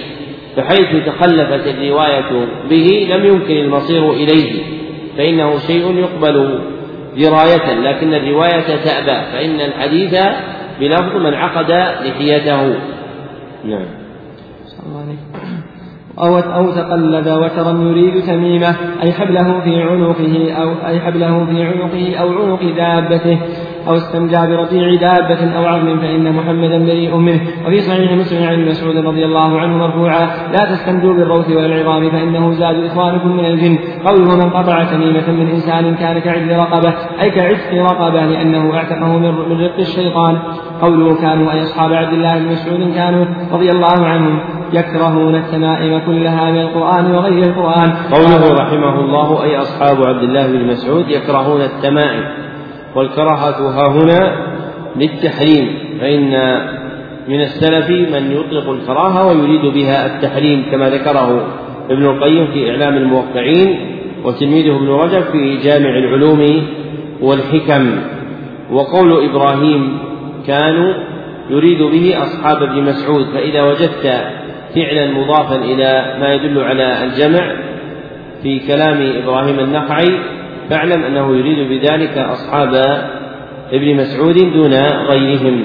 فحيث 0.57 1.07
تخلفت 1.07 1.67
الرواية 1.67 2.49
به 2.71 3.09
لم 3.11 3.27
يمكن 3.27 3.57
المصير 3.57 4.13
إليه 4.13 4.63
فإنه 5.19 5.59
شيء 5.59 5.99
يقبل 5.99 6.61
دراية 7.17 7.75
لكن 7.81 8.15
الرواية 8.15 8.77
تأبى 8.85 9.33
فإن 9.33 9.61
الحديث 9.61 10.15
بلفظ 10.81 11.17
من 11.17 11.35
عقد 11.35 11.71
لحيته. 12.05 12.79
نعم. 13.65 13.87
أو 16.23 16.39
أو 16.39 16.71
تقلد 16.71 17.29
وترا 17.29 17.73
يريد 17.83 18.23
تميمة 18.23 18.77
أي 19.03 19.13
حبله 19.13 19.61
في 19.61 19.83
عنقه 19.83 20.53
أو 20.63 20.73
أي 20.87 21.01
حبله 21.01 21.47
في 21.47 21.65
عنقه 21.65 22.17
أو 22.21 22.29
عنق 22.29 22.63
دابته 22.77 23.39
أو 23.89 23.97
استنجى 23.97 24.57
برضيع 24.57 24.95
دابة 24.95 25.57
أو 25.57 25.67
عظم 25.67 25.99
فإن 25.99 26.33
محمدا 26.33 26.79
بريء 26.79 27.17
منه. 27.17 27.41
وفي 27.67 27.81
صحيح 27.81 28.13
مسلم 28.13 28.49
عن 28.49 28.69
مسعود 28.69 28.97
رضي 28.97 29.25
الله 29.25 29.61
عنه 29.61 29.77
مرفوعا 29.77 30.27
لا 30.53 30.65
تستنجوا 30.75 31.15
بالروث 31.15 31.51
ولا 31.51 31.67
العظام 31.67 32.11
فإنه 32.11 32.53
زاد 32.53 32.85
إخوانكم 32.85 33.37
من 33.37 33.45
الجن. 33.45 33.79
قوله 34.07 34.37
من 34.37 34.51
قطع 34.51 34.85
تميمة 34.85 35.31
من 35.31 35.51
إنسان 35.51 35.95
كان 35.95 36.19
كعدل 36.19 36.57
رقبة. 36.57 36.95
أي 37.23 37.31
كعتق 37.31 37.75
رقبة 37.75 38.27
لأنه 38.27 38.75
اعتقه 38.75 39.19
من 39.19 39.61
رق 39.61 39.79
الشيطان. 39.79 40.39
قوله 40.83 41.15
كانوا 41.23 41.53
أي 41.53 41.63
أصحاب 41.63 41.93
عبد 41.93 42.13
الله 42.13 42.39
بن 42.39 42.53
مسعود 42.53 42.95
كانوا 42.95 43.25
رضي 43.53 43.71
الله 43.71 44.07
عنهم. 44.07 44.60
يكرهون 44.73 45.35
التمائم 45.35 45.99
كلها 46.07 46.51
من 46.51 46.61
القرآن 46.61 47.15
وغير 47.15 47.43
القرآن. 47.43 47.93
قوله 48.13 48.55
رحمه 48.55 49.01
الله 49.01 49.43
أي 49.45 49.57
أصحاب 49.57 50.07
عبد 50.07 50.23
الله 50.23 50.47
بن 50.47 50.67
مسعود 50.67 51.09
يكرهون 51.09 51.61
التمائم. 51.61 52.25
والكراهة 52.95 53.71
ها 53.71 53.89
هنا 53.89 54.51
للتحريم 54.97 55.69
فإن 56.01 56.31
من 57.29 57.41
السلف 57.41 57.91
من 57.91 58.33
يطلق 58.33 58.71
الكراهة 58.71 59.27
ويريد 59.27 59.75
بها 59.75 60.07
التحريم 60.07 60.67
كما 60.71 60.91
ذكره 60.91 61.47
ابن 61.91 62.05
القيم 62.05 62.47
في 62.47 62.71
إعلام 62.71 62.97
الموقعين 62.97 63.79
وتلميذه 64.25 64.77
ابن 64.77 64.89
رجب 64.89 65.23
في 65.23 65.57
جامع 65.57 65.89
العلوم 65.89 66.67
والحكم. 67.21 67.91
وقول 68.73 69.25
إبراهيم 69.25 69.99
كانوا 70.47 70.95
يريد 71.51 71.83
به 71.83 72.23
أصحاب 72.23 72.63
ابن 72.63 72.83
مسعود 72.83 73.27
فإذا 73.35 73.63
وجدت 73.63 74.07
فعلا 74.75 75.11
مضافا 75.11 75.57
إلى 75.57 76.17
ما 76.21 76.35
يدل 76.35 76.61
على 76.61 77.05
الجمع 77.05 77.57
في 78.43 78.59
كلام 78.59 79.13
إبراهيم 79.23 79.59
النخعي 79.59 80.19
فاعلم 80.71 81.03
أنه 81.03 81.37
يريد 81.37 81.69
بذلك 81.69 82.19
أصحاب 82.19 82.75
ابن 83.73 83.97
مسعود 83.97 84.35
دون 84.35 84.75
غيرهم 85.11 85.65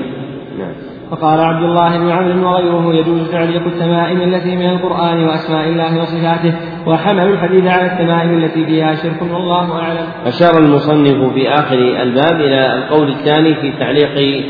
نعم. 0.59 0.73
وقال 1.11 1.39
عبد 1.39 1.63
الله 1.63 1.97
بن 1.97 2.11
عمرو 2.11 2.49
وغيره 2.49 2.93
يجوز 2.93 3.31
تعليق 3.31 3.61
التمائم 3.65 4.21
التي 4.21 4.55
من 4.55 4.69
القرآن 4.69 5.23
وأسماء 5.23 5.67
الله 5.67 6.01
وصفاته 6.01 6.53
وحملوا 6.87 7.33
الحديث 7.33 7.67
على 7.67 7.85
التمائم 7.85 8.43
التي 8.43 8.65
فيها 8.65 8.95
شرك 8.95 9.21
والله 9.21 9.79
أعلم. 9.79 10.07
أشار 10.25 10.57
المصنف 10.59 11.33
في 11.33 11.49
آخر 11.49 11.77
الباب 11.77 12.41
إلى 12.41 12.73
القول 12.73 13.09
الثاني 13.09 13.55
في 13.55 13.71
تعليق 13.79 14.45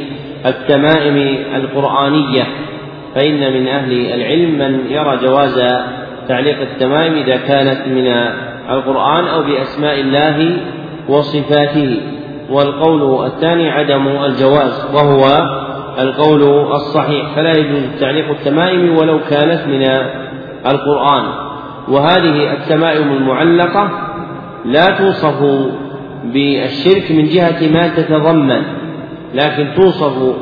التمائم 0.45 1.45
القرآنية 1.55 2.43
فإن 3.15 3.53
من 3.53 3.67
أهل 3.67 3.91
العلم 4.13 4.57
من 4.57 4.91
يرى 4.91 5.17
جواز 5.17 5.83
تعليق 6.27 6.61
التمائم 6.61 7.13
إذا 7.13 7.37
كانت 7.37 7.87
من 7.87 8.07
القرآن 8.69 9.25
أو 9.25 9.43
بأسماء 9.43 9.99
الله 9.99 10.57
وصفاته. 11.09 12.01
والقول 12.49 13.25
الثاني 13.25 13.69
عدم 13.69 14.07
الجواز 14.07 14.85
وهو 14.93 15.25
القول 15.99 16.43
الصحيح. 16.73 17.35
فلا 17.35 17.57
يجوز 17.57 17.99
تعليق 17.99 18.29
التمائم 18.29 18.97
ولو 18.97 19.19
كانت 19.29 19.67
من 19.67 19.83
القرآن. 20.71 21.23
وهذه 21.87 22.53
التمائم 22.53 23.13
المعلقة 23.13 23.89
لا 24.65 24.85
توصف 24.85 25.43
بالشرك 26.23 27.11
من 27.11 27.25
جهة 27.25 27.71
ما 27.73 27.87
تتضمن 27.87 28.61
لكن 29.33 29.67
توصف 29.75 30.35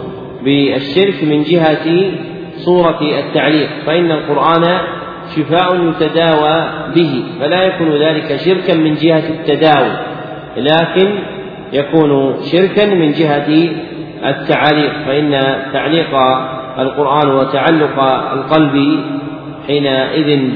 بالشرك 0.43 1.23
من 1.23 1.43
جهة 1.43 2.11
صورة 2.57 2.99
التعليق 3.01 3.69
فإن 3.85 4.11
القرآن 4.11 4.77
شفاء 5.35 5.89
يتداوى 5.89 6.69
به 6.95 7.23
فلا 7.39 7.63
يكون 7.63 7.89
ذلك 7.89 8.35
شركا 8.35 8.75
من 8.75 8.95
جهة 8.95 9.23
التداوي 9.29 9.91
لكن 10.57 11.19
يكون 11.73 12.35
شركا 12.51 12.85
من 12.85 13.11
جهة 13.11 13.69
التعليق 14.25 14.93
فإن 15.05 15.31
تعليق 15.73 16.15
القرآن 16.79 17.31
وتعلق 17.31 17.99
القلب 18.33 18.99
حينئذ 19.67 20.53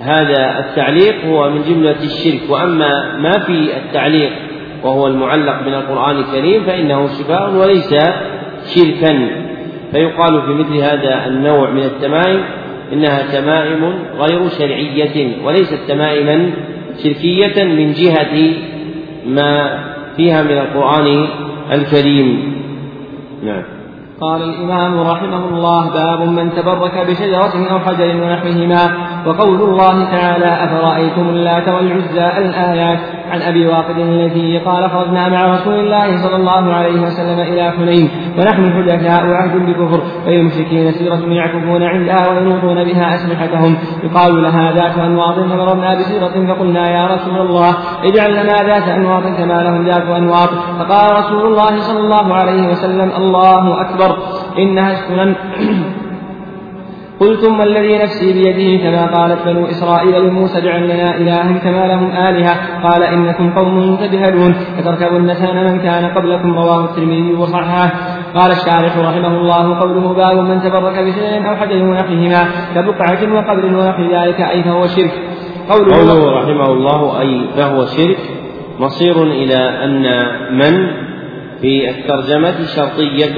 بهذا 0.00 0.58
التعليق 0.58 1.24
هو 1.24 1.50
من 1.50 1.62
جملة 1.62 1.96
الشرك. 2.02 2.50
وأما 2.50 3.18
ما 3.18 3.38
في 3.38 3.76
التعليق 3.76 4.32
وهو 4.82 5.06
المعلق 5.06 5.62
من 5.66 5.74
القرآن 5.74 6.16
الكريم 6.16 6.64
فإنه 6.64 7.06
شفاء 7.06 7.50
وليس 7.50 7.94
شركا. 8.74 9.28
فيقال 9.92 10.42
في 10.42 10.54
مثل 10.54 10.76
هذا 10.76 11.26
النوع 11.26 11.70
من 11.70 11.82
التمائم 11.82 12.40
إنها 12.92 13.40
تمائم 13.40 13.94
غير 14.18 14.48
شرعية 14.48 15.44
وليست 15.44 15.78
تمائما 15.88 16.50
شركية 17.02 17.64
من 17.64 17.92
جهة 17.92 18.54
ما 19.26 19.78
فيها 20.16 20.42
من 20.42 20.58
القرآن 20.58 21.26
الكريم. 21.72 22.52
نعم. 23.42 23.62
قال 24.20 24.42
الإمام 24.42 25.00
رحمه 25.00 25.48
الله 25.48 25.90
باب 25.90 26.28
من 26.28 26.52
تبرك 26.52 27.06
بشجرة 27.08 27.70
أو 27.70 27.78
حجر 27.78 28.16
ونحوهما 28.22 28.92
وقول 29.26 29.62
الله 29.62 30.04
تعالى 30.04 30.64
أفرأيتم 30.64 31.28
اللات 31.28 31.68
والعزى 31.68 32.38
الآيات؟ 32.38 32.98
عن 33.32 33.42
أبي 33.42 33.66
واقد 33.66 33.98
الذي 33.98 34.58
قال 34.58 34.90
خرجنا 34.90 35.28
مع 35.28 35.54
رسول 35.54 35.74
الله 35.74 36.16
صلى 36.16 36.36
الله 36.36 36.74
عليه 36.74 37.00
وسلم 37.00 37.40
إلى 37.40 37.70
حنين 37.70 38.10
ونحن 38.38 38.72
حدثاء 38.72 39.26
عهد 39.26 39.66
بكفر 39.66 40.02
وللمشركين 40.26 40.92
سيرة 40.92 41.32
يعكفون 41.32 41.82
عندها 41.82 42.28
وينوطون 42.28 42.84
بها 42.84 43.14
أسلحتهم. 43.14 43.76
يقال 44.04 44.42
لها 44.42 44.72
ذات 44.72 44.98
أنواط 44.98 45.34
فمررنا 45.34 45.94
بسيرة 45.94 46.46
فقلنا 46.48 46.90
يا 46.90 47.06
رسول 47.06 47.40
الله 47.40 47.76
اجعل 48.04 48.32
لنا 48.32 48.56
ذات 48.62 48.88
أنواط 48.88 49.22
كما 49.22 49.62
لهم 49.62 49.86
ذات 49.86 50.06
أنواط. 50.06 50.48
فقال 50.78 51.18
رسول 51.18 51.46
الله 51.46 51.78
صلى 51.78 51.98
الله 51.98 52.34
عليه 52.34 52.68
وسلم 52.68 53.12
الله 53.16 53.80
أكبر 53.80 54.16
إنها 54.58 54.92
السنن 54.92 55.34
قلتم 57.22 57.60
والذي 57.60 57.98
نفسي 57.98 58.32
بيده 58.32 58.82
كما 58.84 59.02
قالت 59.16 59.40
بنو 59.46 59.66
إسرائيل 59.66 60.24
لموسى 60.24 60.58
اجعل 60.58 60.84
لنا 60.84 61.16
إلها 61.16 61.58
كما 61.64 61.86
لهم 61.86 62.10
آلهة. 62.10 62.54
قال 62.82 63.02
إنكم 63.02 63.54
قوم 63.58 63.96
تجهلون 63.96 64.52
فتركبن 64.52 65.34
سنن 65.34 65.72
من 65.72 65.78
كان 65.80 66.04
قبلكم 66.16 66.54
رواه 66.54 66.84
الترمذي 66.84 67.34
وصححه. 67.34 67.90
قال 68.34 68.50
الشارح 68.50 68.98
رحمه 68.98 69.34
الله 69.40 69.80
قوله 69.80 70.14
باب 70.14 70.36
من 70.36 70.60
تبرك 70.62 70.98
بشيء 70.98 71.48
أو 71.48 71.56
حجر 71.56 71.82
ونحوهما 71.82 72.42
كبقعة 72.74 73.22
وقبر 73.34 73.64
ونحو 73.78 74.02
ذلك 74.02 74.40
أي 74.40 74.62
فهو 74.62 74.86
شرك. 74.86 75.14
قوله, 75.70 75.96
قوله 75.96 76.20
رحمه 76.38 76.68
الله 76.72 77.20
أي 77.20 77.40
فهو 77.56 77.84
شرك 77.84 78.18
مصير 78.78 79.22
إلى 79.22 79.60
أن 79.84 80.04
من 80.58 80.74
في 81.60 81.90
الترجمة 81.90 82.58
شرطية. 82.76 83.36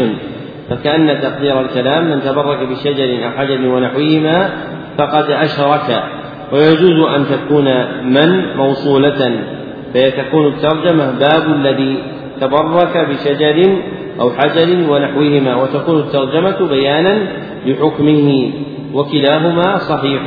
فكأن 0.71 1.21
تقدير 1.23 1.61
الكلام 1.61 2.05
من 2.05 2.21
تبرك 2.21 2.59
بشجر 2.69 3.27
أو 3.27 3.31
حجر 3.31 3.69
ونحوهما 3.69 4.51
فقد 4.99 5.31
أشرك. 5.31 6.05
ويجوز 6.53 7.09
أن 7.17 7.25
تكون 7.27 7.65
من 8.05 8.57
موصولة 8.57 9.41
فيتكون 9.93 10.47
الترجمة 10.47 11.19
باب 11.19 11.53
الذي 11.53 11.99
تبرك 12.41 13.09
بشجر 13.11 13.77
أو 14.21 14.31
حجر 14.31 14.91
ونحوهما 14.91 15.55
وتكون 15.55 15.99
الترجمة 15.99 16.69
بيانا 16.69 17.19
لحكمه 17.67 18.51
وكلاهما 18.95 19.79
صحيح. 19.79 20.23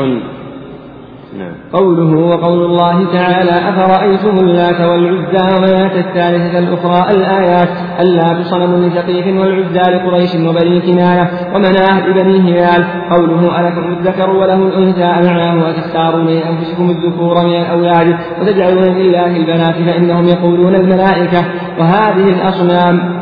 نعم. 1.34 1.54
قوله 1.74 2.16
وقول 2.16 2.66
الله 2.66 3.14
تعالى 3.14 3.70
أفرأيتم 3.70 4.40
اللات 4.40 4.82
والعزى 4.82 5.56
ومناة 5.56 6.00
الثالثة 6.00 6.60
الأخرى 6.60 7.16
الآيات 7.16 7.70
اللات 8.00 8.42
صنم 8.42 8.86
لثقيف 8.86 9.28
والعزى 9.28 9.92
لقريش 9.92 10.36
وبني 10.36 10.82
كنانة 10.82 11.30
ومناه 11.56 12.08
لبني 12.08 12.40
هلال. 12.40 12.86
قوله 13.12 13.60
ألكم 13.60 13.94
الذكر 13.94 14.30
وله 14.30 14.56
الأنثى 14.56 15.30
معناه 15.30 15.70
أتختارون 15.70 16.26
من 16.26 16.38
أنفسكم 16.38 16.90
الذكور 16.90 17.46
من 17.46 17.56
الأولاد 17.56 18.18
وتجعلون 18.42 18.84
لله 18.84 19.38
البنات 19.38 19.76
فإنهم 19.76 20.26
يقولون 20.28 20.76
الملائكة. 20.76 21.46
وهذه 21.80 22.30
الأصنام 22.30 23.18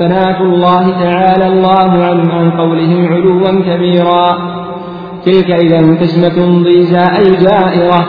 بنات 0.00 0.40
الله 0.40 0.90
تعالى 0.90 1.46
الله 1.46 2.04
عنهم 2.04 2.30
عن 2.30 2.50
قولهم 2.50 3.12
علوا 3.12 3.50
كبيرا. 3.50 4.59
تلك 5.26 5.50
إذا 5.50 5.78
قسمة 6.00 6.62
ضيزى 6.64 6.98
أي 7.18 7.36
جائرة 7.36 8.00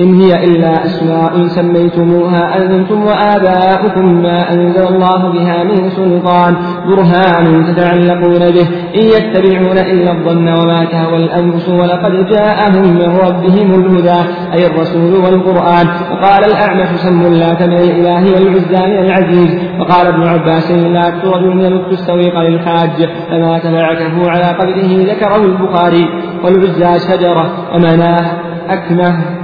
إن 0.00 0.20
هي 0.20 0.44
إلا 0.44 0.84
أسماء 0.84 1.46
سميتموها 1.46 2.56
أنتم 2.56 3.02
وآباؤكم 3.02 4.22
ما 4.22 4.52
أنزل 4.52 4.88
الله 4.88 5.32
بها 5.32 5.64
من 5.64 5.90
سلطان 5.90 6.56
برهان 6.88 7.64
تتعلقون 7.66 8.50
به. 8.50 8.68
إن 8.94 9.04
يتبعون 9.14 9.78
إلا 9.78 10.12
الظن 10.12 10.48
وما 10.48 10.84
تهوى 10.84 11.16
الأنفس 11.16 11.68
ولقد 11.68 12.12
جاءهم 12.26 12.94
من 12.94 13.18
ربهم 13.24 13.74
الهدى 13.74 14.20
أي 14.54 14.66
الرسول 14.66 15.14
والقرآن. 15.14 15.86
وقال 16.12 16.44
الأعمش 16.44 16.88
سم 16.88 17.22
اللات 17.26 17.62
من 17.62 17.78
الإله 17.78 18.32
والعزى 18.34 18.86
من 18.86 18.98
العزيز. 19.04 19.58
وقال 19.80 20.06
ابن 20.06 20.22
عباس 20.22 20.70
لا 20.70 21.12
رجل 21.24 21.60
يلت 21.60 21.92
السويق 21.92 22.40
للحاج 22.40 23.08
فما 23.30 23.58
تبعته 23.58 24.30
على 24.30 24.44
قبره 24.44 25.12
ذكره 25.12 25.44
البخاري. 25.44 26.08
والعزى 26.44 27.08
شجرة 27.08 27.50
ومناه 27.74 28.26
أكمه. 28.68 29.35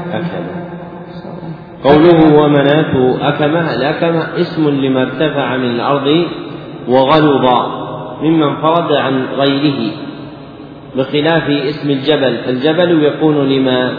قوله 1.84 2.42
ومناة 2.42 3.16
أكمة 3.28 3.74
الأكمة 3.74 4.40
اسم 4.40 4.68
لما 4.68 5.02
ارتفع 5.02 5.56
من 5.56 5.70
الأرض 5.70 6.24
وغلظ 6.88 7.46
ممن 8.22 8.56
فرد 8.56 8.92
عن 8.92 9.24
غيره 9.36 9.92
بخلاف 10.96 11.50
اسم 11.50 11.90
الجبل 11.90 12.36
فالجبل 12.36 13.04
يكون 13.04 13.48
لما 13.48 13.92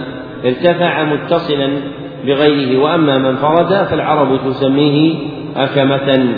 ارتفع 0.45 1.03
متصلا 1.03 1.69
بغيره 2.26 2.81
وأما 2.84 3.18
من 3.18 3.35
فرد 3.35 3.73
فالعرب 3.73 4.39
تسميه 4.45 5.15
أكمة. 5.55 6.35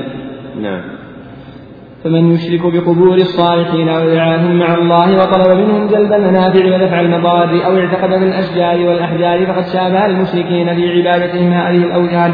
نعم. 0.62 0.95
فمن 2.06 2.32
يشرك 2.32 2.62
بقبور 2.74 3.16
الصالحين 3.16 3.90
أو 3.90 4.04
مع 4.54 4.74
الله 4.74 5.18
وطلب 5.18 5.58
منهم 5.58 5.88
جلب 5.88 6.14
المنافع 6.14 6.66
ودفع 6.66 7.00
المضار 7.00 7.66
أو 7.66 7.78
اعتقد 7.78 8.10
من 8.10 8.28
الأشجار 8.28 8.88
والأحجار 8.88 9.46
فقد 9.46 9.66
شابه 9.74 10.06
المشركين 10.06 10.76
في 10.76 10.92
عبادتهم 10.92 11.54
هذه 11.54 11.78
الأوثان 11.78 12.34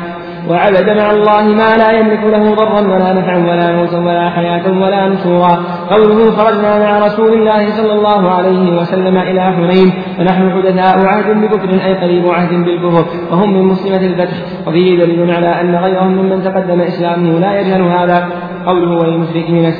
وعبد 0.49 0.89
مع 0.98 1.11
الله 1.11 1.43
ما 1.43 1.77
لا 1.77 1.91
يملك 1.99 2.23
له 2.23 2.56
ضرا 2.56 2.81
ولا 2.81 3.14
نفعا 3.14 3.38
ولا 3.38 3.76
موتا 3.76 3.98
ولا 3.98 4.30
حياة 4.30 4.72
ولا 4.81 5.10
نشورا. 5.10 5.64
قوله 5.89 6.31
خرجنا 6.31 6.80
مع 6.80 7.06
رسول 7.06 7.34
الله 7.34 7.69
صلى 7.77 7.93
الله 7.93 8.30
عليه 8.31 8.77
وسلم 8.77 9.18
إلى 9.18 9.41
حنين. 9.41 9.93
ونحن 10.19 10.52
حدثاء 10.52 11.06
عهد 11.06 11.41
بكفر 11.41 11.69
أي 11.85 11.93
قريب 11.93 12.27
عهد 12.27 12.53
بالكفر. 12.65 13.06
وهم 13.31 13.53
من 13.53 13.64
مسلمة 13.64 14.06
الفتح. 14.06 14.38
وفيه 14.68 14.98
دليل 14.98 15.31
على 15.31 15.61
أن 15.61 15.76
غيرهم 15.76 16.11
ممن 16.11 16.43
تقدم 16.43 16.81
إسلامه 16.81 17.39
لا 17.39 17.60
يجهل 17.60 17.81
هذا. 17.81 18.27
قوله 18.66 18.92
وللمشركين 18.98 19.74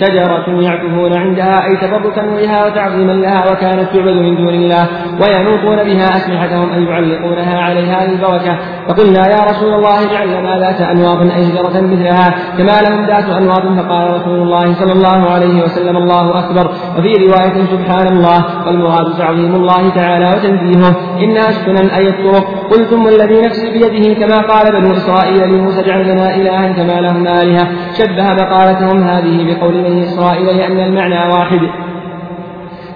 شجرة 0.00 0.62
يعكفون 0.62 1.12
عندها 1.12 1.64
أي 1.64 1.76
تبركا 1.76 2.22
بها 2.36 2.66
وتعظيما 2.66 3.12
لها 3.12 3.52
وكانت 3.52 3.88
تعبد 3.92 4.16
من 4.16 4.36
دون 4.36 4.54
الله 4.54 4.86
وينوطون 5.20 5.76
بها 5.76 6.08
أسلحتهم 6.16 6.72
أي 6.72 6.84
يعلقونها 6.84 7.60
عليها 7.60 8.06
للبركة. 8.06 8.58
فقلنا 8.88 9.28
يا 9.28 9.44
رسول 9.50 9.74
الله 9.74 10.10
اجعل 10.10 10.28
لنا 10.28 10.58
ذات 10.58 10.80
أنواط 10.80 11.20
أي 11.36 11.42
شجرة 11.42 11.80
مثلها 11.80 12.34
كما 12.58 12.76
لهم 12.82 13.06
ذات 13.06 13.28
أنواط 13.28 13.62
فقال 13.62 14.20
رسول 14.20 14.38
الله 14.42 14.74
صلى 14.74 14.92
الله 14.92 15.30
عليه 15.30 15.62
وسلم 15.62 15.96
الله 15.96 16.38
أكبر. 16.38 16.70
وفي 16.98 17.14
رواية 17.14 17.64
سبحان 17.64 18.06
الله 18.06 18.66
والمراد 18.66 19.18
تعظيم 19.18 19.54
الله 19.54 19.88
تعالى 19.88 20.28
وتنزيهه. 20.28 20.94
إنها 21.24 21.48
السنن 21.48 21.90
أي 21.90 22.08
الطرق 22.08 22.46
قلتم 22.70 23.06
والذي 23.06 23.40
نفسي 23.40 23.70
بيده 23.72 24.26
كما 24.26 24.38
قال 24.38 24.72
بنو 24.72 24.92
إسرائيل 24.92 25.48
لموسى 25.48 25.80
اجعل 25.80 26.08
لنا 26.08 26.34
إلها 26.36 26.72
كما 26.72 27.00
لهم 27.00 27.26
آلهة. 27.26 27.68
شبه 27.98 28.34
مقالتهم 28.34 29.02
هذه 29.02 29.54
بقول 29.54 29.74
بني 29.84 30.02
إسرائيل 30.02 30.46
لأن 30.46 30.78
المعنى 30.78 31.32
واحد. 31.32 31.60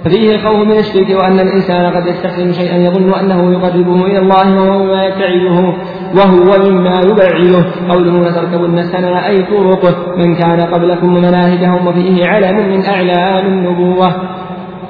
ففيه 0.05 0.35
الخوف 0.35 0.67
من 0.67 0.79
الشرك 0.79 1.11
وأن 1.11 1.41
الإنسان 1.41 1.93
قد 1.93 2.07
يستخدم 2.07 2.53
شيئا 2.53 2.77
يظن 2.77 3.15
أنه 3.15 3.53
يقربه 3.53 4.07
إلى 4.07 4.19
الله 4.19 4.61
وهو 4.61 4.85
مما 4.85 5.05
يبتعده 5.05 5.75
وهو 6.17 6.71
مما 6.71 7.01
يبعده. 7.01 7.65
قوله 7.89 8.29
لتركبن 8.29 8.83
سنن 8.83 9.05
أي 9.05 9.43
طرق 9.43 10.17
من 10.19 10.35
كان 10.35 10.61
قبلكم 10.61 11.17
ومناهجهم 11.17 11.87
وفيه 11.87 12.27
علم 12.27 12.57
من 12.57 12.85
أعلام 12.85 13.47
النبوة. 13.47 14.40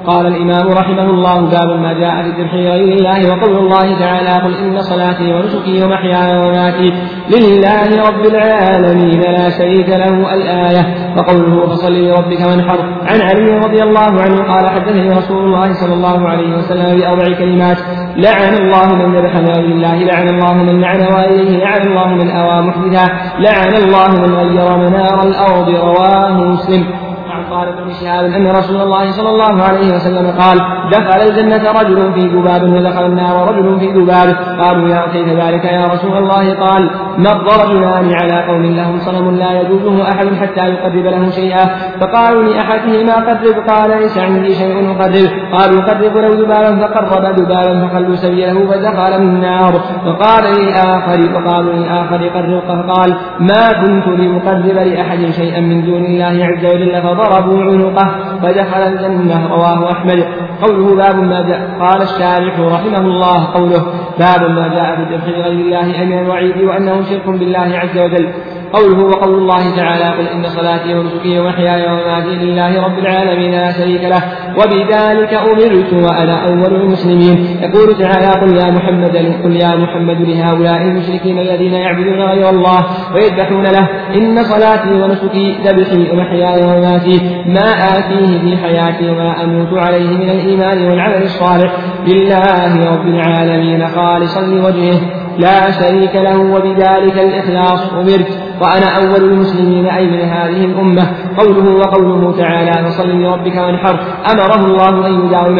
قال 0.07 0.27
الإمام 0.27 0.71
رحمه 0.71 1.09
الله 1.09 1.41
باب 1.41 1.79
ما 1.79 1.93
جاء 1.93 2.21
في 2.21 2.27
الذبح 2.27 2.53
غير 2.53 2.97
الله 2.97 3.29
وقول 3.29 3.57
الله 3.57 3.99
تعالى 3.99 4.29
قل 4.29 4.53
إن 4.53 4.81
صلاتي 4.81 5.33
ونسكي 5.33 5.83
ومحياي 5.83 6.37
ومماتي 6.37 6.93
لله 7.35 8.09
رب 8.09 8.25
العالمين 8.25 9.21
لا 9.21 9.49
شريك 9.49 9.89
له 9.89 10.33
الآية. 10.33 10.85
وقوله 11.17 11.67
فصل 11.67 11.93
لربك 11.93 12.41
وانحر. 12.47 12.79
عن 13.03 13.21
علي 13.21 13.57
رضي 13.65 13.83
الله 13.83 14.21
عنه 14.21 14.53
قال 14.53 14.69
حدثني 14.69 15.09
رسول 15.09 15.45
الله 15.45 15.73
صلى 15.73 15.93
الله 15.93 16.29
عليه 16.29 16.57
وسلم 16.57 16.99
بأربع 16.99 17.37
كلمات. 17.37 17.77
لعن 18.15 18.53
الله 18.53 18.95
من 18.95 19.15
ذبح 19.15 19.35
لغير 19.35 19.65
الله 19.65 20.03
لعن 20.03 20.29
الله 20.29 20.53
من 20.53 20.81
لعن 20.81 21.01
والديه 21.01 21.57
لعن 21.57 21.87
الله 21.87 22.07
من 22.07 22.29
أوى 22.29 22.61
محدثا 22.61 23.05
لعن 23.39 23.73
الله 23.83 24.09
من 24.09 24.35
غير 24.35 24.77
منار 24.77 25.23
الأرض 25.23 25.69
رواه 25.69 26.43
مسلم. 26.43 27.10
قال 27.51 27.67
ابن 27.67 27.89
شهاب 28.01 28.25
أن 28.25 28.47
رسول 28.47 28.81
الله 28.81 29.11
صلى 29.11 29.29
الله 29.29 29.63
عليه 29.63 29.87
وسلم 29.95 30.27
قال 30.41 30.57
دخل 30.91 31.21
الجنة 31.29 31.71
رجل 31.81 32.13
في 32.13 32.27
ذباب 32.27 32.63
ودخل 32.63 33.05
النار 33.05 33.35
رجل 33.49 33.79
في 33.79 33.87
ذباب. 33.91 34.35
قالوا 34.61 34.89
يا 34.89 35.01
كيف 35.13 35.27
ذلك 35.27 35.65
يا 35.65 35.85
رسول 35.93 36.17
الله. 36.17 36.53
قال 36.53 36.89
مر 37.17 37.47
رجلان 37.63 38.13
على 38.21 38.37
قوم 38.47 38.63
لهم 38.79 38.97
صنم 38.99 39.35
لا 39.35 39.61
يجوزه 39.61 40.09
أحد 40.11 40.27
حتى 40.41 40.73
يقرب 40.73 41.05
له 41.05 41.29
شيئا. 41.29 41.65
فقالوا 41.99 42.43
لأحدهما 42.43 43.15
قرب. 43.27 43.45
قال 43.69 43.89
ليس 44.01 44.17
عندي 44.17 44.53
شيء 44.53 44.75
أقرب. 44.91 45.29
قالوا 45.55 45.81
قرب 45.81 46.17
له 46.23 46.31
ذبابا. 46.41 46.71
فقرب 46.81 47.25
ذبابا 47.39 47.87
فخلوا 47.87 48.15
سبيله 48.15 48.57
فدخل 48.69 49.13
النار. 49.23 49.73
فقال 50.05 50.43
للآخر 50.57 51.19
فقالوا 51.35 51.73
للآخر 51.73 52.27
قرب. 52.35 52.61
فقال 52.69 53.09
ما 53.39 53.65
كنت 53.81 54.07
لأقرب 54.07 54.65
لأحد 54.65 55.21
شيئا 55.39 55.61
من 55.61 55.85
دون 55.85 56.05
الله 56.05 56.35
عز 56.45 56.65
وجل. 56.65 57.01
فضرب 57.01 57.40
فضربوا 57.41 57.71
عنقة 57.71 58.11
فدخل 58.41 58.77
الجنة 58.77 59.47
رواه 59.53 59.91
أحمد. 59.91 60.23
قوله 60.61 60.95
باب 60.95 61.15
ما 61.15 61.41
جاء 61.41 61.77
قال 61.79 62.01
الشارح 62.01 62.59
رحمه 62.59 62.97
الله 62.97 63.53
قوله 63.53 63.85
باب 64.19 64.51
ما 64.51 64.67
جاء 64.67 64.95
في 64.95 65.01
الذبح 65.01 65.27
لغير 65.27 65.51
الله 65.51 66.03
أمن 66.03 66.19
الوعيد 66.19 66.57
وأنه 66.63 67.01
شرك 67.09 67.29
بالله 67.29 67.79
عز 67.83 67.97
وجل. 67.97 68.33
قوله 68.73 69.03
وقول 69.05 69.33
الله 69.33 69.75
تعالى 69.75 70.09
قل 70.17 70.27
إن 70.27 70.43
صلاتي 70.43 70.95
ونسكي 70.95 71.39
ومحياي 71.39 71.91
ومماتي 71.91 72.29
لله 72.29 72.83
رب 72.83 72.99
العالمين 72.99 73.51
لا 73.51 73.71
شريك 73.71 74.03
له 74.03 74.21
وبذلك 74.57 75.33
أمرت 75.33 75.93
وأنا 75.93 76.47
أول 76.47 76.75
المسلمين. 76.75 77.57
يقول 77.61 77.97
تعالى 77.97 78.27
قل 78.41 78.57
يا 78.57 78.71
محمد 78.71 79.15
قل 79.43 79.55
يا 79.55 79.75
محمد 79.75 80.21
لهؤلاء 80.21 80.81
المشركين 80.81 81.39
الذين 81.39 81.73
يعبدون 81.73 82.21
غير 82.21 82.49
الله 82.49 82.81
ويذبحون 83.15 83.63
له. 83.63 83.87
إن 84.15 84.43
صلاتي 84.43 84.93
ونسكي 85.01 85.57
ذبحي 85.65 86.11
ومحياي 86.11 86.63
ومماتي. 86.63 87.43
ما 87.45 87.69
آتيه 87.97 88.39
في 88.41 88.57
حياتي 88.57 89.09
وما 89.09 89.43
أموت 89.43 89.77
عليه 89.77 90.09
من 90.09 90.29
الإيمان 90.29 90.85
والعمل 90.85 91.23
الصالح 91.23 91.71
لله 92.07 92.91
رب 92.93 93.07
العالمين 93.07 93.87
خالصا 93.87 94.41
لوجهه. 94.41 94.99
لا 95.37 95.71
شريك 95.71 96.15
له 96.15 96.39
وبذلك 96.39 97.19
الإخلاص 97.19 97.93
أمرت. 97.93 98.50
وأنا 98.61 98.97
أول 98.97 99.31
المسلمين 99.31 99.85
أي 99.85 100.07
من 100.07 100.19
هذه 100.19 100.65
الأمة. 100.65 101.03
قوله 101.37 101.75
وقوله 101.75 102.37
تعالى 102.37 102.71
فصل 102.71 103.09
لربك 103.09 103.55
وانحر. 103.55 103.99
أمره 104.31 104.65
الله 104.65 105.07
أن 105.07 105.25
يداوم 105.25 105.59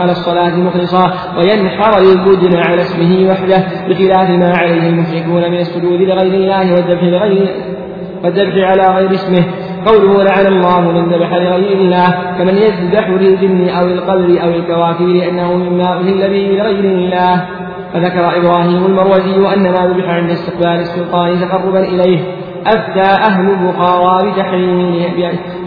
على 0.00 0.12
الصلاة 0.12 0.56
مخلصا 0.56 1.12
وينحر 1.38 2.00
للبدن 2.00 2.56
على 2.56 2.80
اسمه 2.82 3.30
وحده 3.30 3.64
بخلاف 3.88 4.30
ما 4.30 4.52
عليه 4.56 4.88
المشركون 4.88 5.50
من 5.50 5.58
السجود 5.58 6.00
لغير 6.00 6.34
الله 6.34 6.74
والذبح 6.74 7.02
لغير 7.02 7.48
والذبح 8.24 8.70
على 8.70 8.86
غير 8.96 9.10
اسمه. 9.10 9.44
قوله 9.86 10.22
لعن 10.22 10.46
الله 10.46 10.80
من 10.80 11.12
ذبح 11.12 11.32
لغير 11.32 11.78
الله 11.78 12.08
كمن 12.38 12.56
يذبح 12.56 13.08
للجن 13.08 13.68
أو 13.68 13.86
القبر 13.86 14.42
أو 14.44 14.50
الكواكب 14.50 15.08
لأنه 15.08 15.54
مما 15.54 15.98
أهل 15.98 16.30
به 16.30 16.58
لغير 16.58 16.84
الله. 16.84 17.46
فذكر 17.92 18.36
إبراهيم 18.36 18.86
المروزي 18.86 19.54
أن 19.54 19.62
ما 19.62 19.86
ذبح 19.86 20.08
عند 20.08 20.30
استقبال 20.30 20.80
السلطان 20.80 21.40
تقربا 21.40 21.80
إليه 21.80 22.18
أفتى 22.66 23.00
أهل 23.00 23.50
البخارى 23.50 24.30
بتحريمه, 24.30 25.06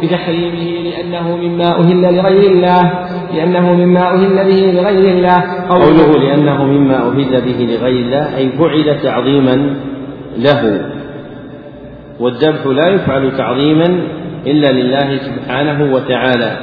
بتحريمه 0.04 0.90
لأنه 0.90 1.38
مما 1.38 1.80
أهل 1.80 2.16
لغير 2.16 2.52
الله 2.52 2.92
لأنه 3.34 3.74
مما 3.74 4.14
أهل 4.14 4.36
به 4.36 4.82
لغير 4.82 5.12
الله. 5.12 5.44
قوله 5.70 6.12
لأنه 6.12 6.64
مما 6.64 6.96
أهل 6.96 7.42
به 7.42 7.76
لغير 7.76 8.06
الله 8.06 8.38
أي 8.38 8.50
فعل 8.50 9.02
تعظيما 9.02 9.76
له. 10.38 10.92
والذبح 12.20 12.66
لا 12.66 12.90
يفعل 12.90 13.38
تعظيما 13.38 14.00
إلا 14.48 14.72
لله 14.72 15.18
سبحانه 15.18 15.94
وتعالى. 15.94 16.58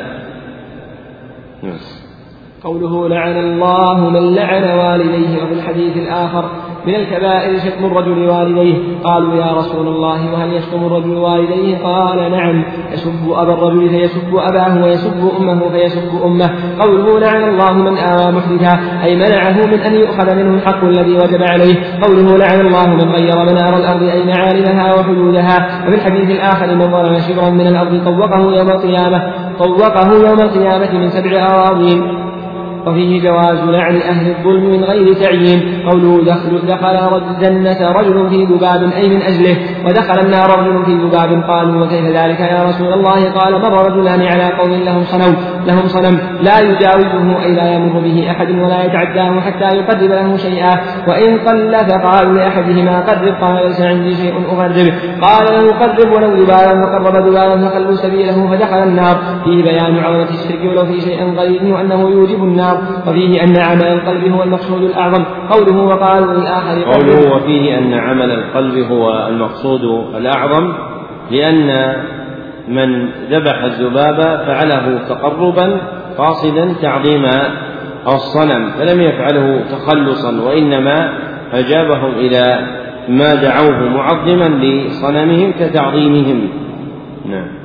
قوله 2.65 3.09
لعن 3.09 3.37
الله 3.37 4.11
من 4.11 4.35
لعن 4.35 4.63
والديه 4.63 5.43
وفي 5.43 5.53
الحديث 5.53 5.97
الآخر 5.97 6.45
من 6.87 6.95
الكبائر 6.95 7.59
شتم 7.59 7.85
الرجل 7.85 8.29
والديه. 8.29 8.75
قالوا 9.05 9.35
يا 9.35 9.53
رسول 9.53 9.89
الله 9.89 10.33
وهل 10.33 10.53
يشتم 10.53 10.87
الرجل 10.87 11.17
والديه؟ 11.17 11.79
قال 11.79 12.31
نعم 12.31 12.65
يسب 12.93 13.31
أبا 13.31 13.53
الرجل 13.53 13.89
فيسب 13.89 14.37
أباه 14.37 14.85
ويسب 14.85 15.31
أمه 15.41 15.69
فيسب 15.69 16.23
أمه. 16.25 16.51
قوله 16.81 17.19
لعن 17.19 17.49
الله 17.49 17.73
من 17.73 17.99
آوى 17.99 18.33
محدثا 18.33 18.79
أي 19.05 19.17
منعه 19.17 19.67
من 19.67 19.81
أن 19.81 19.95
يؤخذ 19.95 20.35
منه 20.35 20.55
الحق 20.55 20.85
الذي 20.85 21.15
وجب 21.15 21.43
عليه. 21.43 21.75
قوله 22.03 22.39
لعن 22.39 22.61
الله 22.61 22.87
من 22.87 23.11
غير 23.13 23.37
منار 23.37 23.77
الأرض 23.77 24.03
أي 24.03 24.25
معالمها 24.25 24.95
وحدودها. 24.95 25.87
وفي 25.87 25.95
الحديث 25.95 26.31
الآخر 26.31 26.75
من 26.75 26.91
ظلم 26.91 27.19
شبرا 27.19 27.51
من 27.51 27.67
الأرض 27.67 28.05
طوقه 28.05 28.39
يوم 28.39 28.69
القيامة 28.69 29.33
طوقه 29.59 30.29
يوم 30.29 30.41
القيامة 30.41 30.99
من 30.99 31.11
سبع 31.11 31.47
أراضين. 31.47 32.28
وفيه 32.89 33.23
جواز 33.23 33.59
لعن 33.69 33.97
أهل 33.97 34.31
الظلم 34.31 34.65
من 34.71 34.85
غير 34.85 35.15
تعيين. 35.15 35.83
قوله 35.89 36.25
دخل 36.25 36.67
دخل 36.67 36.97
الجنة 37.17 37.93
رجل 37.93 38.31
في 38.31 38.45
ذباب 38.45 38.93
أي 38.93 39.09
من 39.09 39.23
أجله 39.23 39.57
ودخل 39.87 40.21
النار 40.21 40.49
رجل 40.61 40.85
في 40.85 40.95
ذباب 40.95 41.43
قالوا 41.51 41.85
وكيف 41.85 42.05
ذلك 42.05 42.41
يا 42.41 42.65
رسول 42.65 42.93
الله؟ 42.93 43.31
قال 43.33 43.53
مر 43.53 43.87
رجلان 43.87 44.23
على 44.23 44.53
قوم 44.59 44.73
لهم 44.73 45.03
صنم 45.03 45.37
لهم 45.67 45.87
صنم. 45.87 46.19
لا 46.41 46.61
يجاوزه 46.61 47.43
أي 47.45 47.55
لا 47.55 47.73
يمر 47.75 48.01
به 48.01 48.31
أحد 48.31 48.51
ولا 48.51 48.85
يتعداه 48.85 49.41
حتى 49.41 49.77
يقرب 49.77 50.11
له 50.11 50.37
شيئا. 50.37 50.81
وإن 51.09 51.39
قل 51.39 51.75
فقالوا 51.75 52.33
لأحدهما 52.33 53.01
قرب 53.01 53.35
قال 53.43 53.67
ليس 53.67 53.81
عندي 53.81 54.15
شيء 54.15 54.35
أقرب. 54.53 54.89
قال 55.23 55.45
له 55.55 55.73
قرب 55.73 56.13
ولو 56.13 56.43
ذبابا 56.43 56.83
فقرب 56.83 57.27
ذبابا 57.27 57.69
فخلوا 57.69 57.95
سبيله 57.95 58.51
فدخل 58.51 58.83
النار. 58.83 59.17
فيه 59.45 59.63
بيان 59.63 59.99
عظمة 59.99 60.31
الشرك 60.31 60.61
ولو 60.71 60.85
في 60.87 61.01
شيء 61.01 61.39
قليل 61.39 61.73
وأنه 61.73 62.11
يوجب 62.11 62.45
النار. 62.45 62.78
وفيه 63.07 63.45
أن 63.45 63.57
عمل 63.57 63.87
القلب 63.87 64.33
هو 64.33 64.43
المقصود 64.43 64.83
الأعظم. 64.83 65.25
قوله 65.51 65.85
وقالوا 65.85 66.35
للآخر 66.35 66.83
قوله 66.85 67.37
وفيه 67.37 67.79
أن 67.79 67.95
عمل 67.95 68.31
القلب 68.31 68.79
هو 68.79 69.27
المقصود 69.29 69.85
الأعظم 70.17 70.73
لأن 71.31 71.97
من 72.69 73.09
ذبح 73.31 73.63
الذباب 73.63 74.17
فعله 74.47 74.99
تقربا 75.09 75.81
قاصدا 76.19 76.75
تعظيم 76.83 77.25
الصنم 78.07 78.71
فلم 78.71 79.01
يفعله 79.01 79.61
تخلصا 79.71 80.41
وإنما 80.41 81.13
أجابهم 81.53 82.13
إلى 82.15 82.67
ما 83.09 83.35
دعوه 83.35 83.89
معظما 83.89 84.49
لصنمهم 84.65 85.53
كتعظيمهم. 85.61 86.49
نعم. 87.27 87.58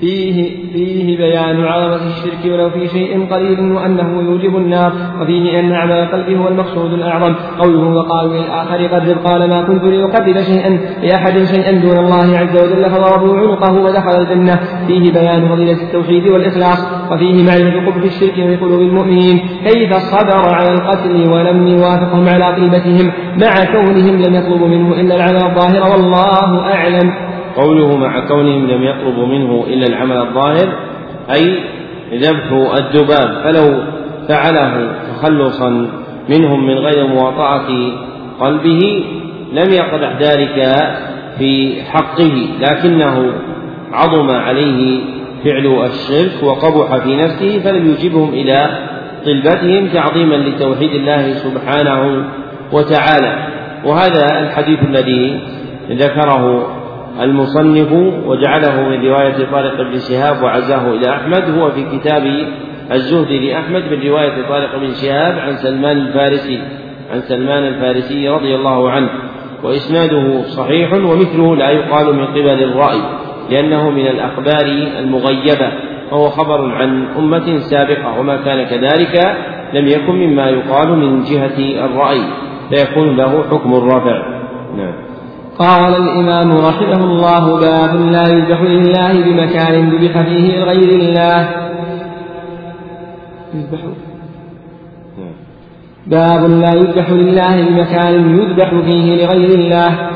فيه 0.00 0.56
فيه 0.72 1.16
بيان 1.16 1.64
عظمة 1.64 2.06
الشرك 2.06 2.52
ولو 2.52 2.70
في 2.70 2.88
شيء 2.88 3.26
قليل 3.26 3.60
وأنه 3.72 4.22
يوجب 4.22 4.56
النار 4.56 4.92
وفيه 5.20 5.60
أن 5.60 5.72
عمل 5.72 5.92
القلب 5.92 6.38
هو 6.38 6.48
المقصود 6.48 6.92
الأعظم. 6.92 7.34
قوله 7.58 7.88
وقالوا 7.88 8.34
للآخر 8.34 8.86
قرب 8.86 9.18
قال 9.26 9.48
ما 9.48 9.62
كنت 9.62 9.84
لأقرب 9.84 10.40
شيئا 10.42 10.80
لأحد 11.02 11.44
شيئا 11.44 11.72
دون 11.72 11.98
الله 11.98 12.38
عز 12.38 12.56
وجل 12.64 12.90
فضربوا 12.90 13.36
عنقه 13.36 13.72
ودخل 13.72 14.20
الجنة. 14.20 14.60
فيه 14.86 15.12
بيان 15.12 15.48
فضيلة 15.48 15.82
التوحيد 15.82 16.26
والإخلاص 16.26 16.78
وفيه 17.12 17.44
معرفة 17.44 17.86
قبح 17.86 18.02
الشرك 18.04 18.34
في 18.34 18.56
قلوب 18.56 18.80
المؤمنين. 18.80 19.40
كيف 19.64 19.92
صبر 19.92 20.54
على 20.54 20.72
القتل 20.74 21.30
ولم 21.30 21.66
يوافقهم 21.66 22.28
على 22.28 22.56
طيبتهم 22.56 23.12
مع 23.40 23.64
كونهم 23.72 24.22
لم 24.22 24.34
يطلبوا 24.34 24.68
منه 24.68 25.00
إلا 25.00 25.16
العمل 25.16 25.44
الظاهر 25.44 25.90
والله 25.92 26.60
أعلم. 26.74 27.29
قوله 27.56 27.96
مع 27.96 28.28
كونهم 28.28 28.66
لم 28.66 28.82
يطلبوا 28.82 29.26
منه 29.26 29.64
إلا 29.68 29.86
العمل 29.86 30.16
الظاهر 30.16 30.68
أي 31.32 31.58
ذبح 32.14 32.74
الذباب 32.78 33.42
فلو 33.44 33.82
فعله 34.28 34.92
تخلصا 35.12 35.86
منهم 36.28 36.66
من 36.66 36.74
غير 36.74 37.06
مواطأة 37.06 37.68
قلبه 38.40 39.04
لم 39.52 39.72
يقدح 39.72 40.16
ذلك 40.20 40.68
في 41.38 41.82
حقه 41.82 42.46
لكنه 42.60 43.32
عظم 43.92 44.30
عليه 44.30 45.00
فعل 45.44 45.86
الشرك 45.86 46.42
وقبح 46.42 46.96
في 46.96 47.16
نفسه 47.16 47.58
فلم 47.58 47.90
يجبهم 47.90 48.28
إلى 48.28 48.78
طلبتهم 49.26 49.88
تعظيما 49.88 50.34
لتوحيد 50.34 50.90
الله 50.90 51.32
سبحانه 51.32 52.24
وتعالى. 52.72 53.46
وهذا 53.84 54.40
الحديث 54.40 54.78
الذي 54.82 55.40
ذكره 55.90 56.76
المصنف 57.20 57.92
وجعله 58.26 58.88
من 58.88 59.06
رواية 59.06 59.50
طارق 59.52 59.82
بن 59.82 59.98
شهاب 59.98 60.42
وعزاه 60.42 60.94
إلى 60.94 61.10
أحمد 61.10 61.58
هو 61.58 61.70
في 61.70 61.98
كتاب 61.98 62.22
الزهد 62.92 63.32
لأحمد 63.32 63.82
من 63.92 64.08
رواية 64.08 64.48
طارق 64.48 64.78
بن 64.78 64.94
شهاب 64.94 65.38
عن 65.38 65.56
سلمان 65.56 65.96
الفارسي 65.96 66.60
عن 67.12 67.20
سلمان 67.20 67.64
الفارسي 67.64 68.28
رضي 68.28 68.54
الله 68.54 68.90
عنه 68.90 69.08
وإسناده 69.62 70.42
صحيح 70.42 70.92
ومثله 70.92 71.56
لا 71.56 71.70
يقال 71.70 72.14
من 72.16 72.26
قبل 72.26 72.62
الرأي 72.62 73.00
لأنه 73.50 73.90
من 73.90 74.06
الأخبار 74.06 74.64
المغيبة 74.98 75.72
وهو 76.12 76.28
خبر 76.28 76.70
عن 76.74 77.04
أمة 77.18 77.58
سابقة 77.58 78.20
وما 78.20 78.36
كان 78.36 78.66
كذلك 78.66 79.36
لم 79.74 79.86
يكن 79.86 80.14
مما 80.14 80.48
يقال 80.50 80.88
من 80.98 81.22
جهة 81.22 81.84
الرأي 81.84 82.20
فيكون 82.70 83.16
له 83.16 83.42
حكم 83.50 83.74
الرفع 83.74 84.22
نعم. 84.76 85.09
قال 85.60 85.94
الإمام 85.94 86.52
رحمه 86.52 87.04
الله 87.04 87.60
باب 87.60 87.96
لا 87.96 88.28
يذبح 88.28 88.60
لله 88.60 89.12
بمكان 89.12 89.90
ذبح 89.90 90.22
فيه 90.22 90.58
لغير 90.58 90.90
الله. 91.00 91.48
يذبح. 93.54 93.80
باب 96.06 96.50
لا 96.50 96.72
يذبح 96.74 97.10
لله 97.10 97.62
بمكان 97.68 98.38
يذبح 98.38 98.70
فيه 98.70 99.24
لغير 99.24 99.50
الله. 99.54 100.10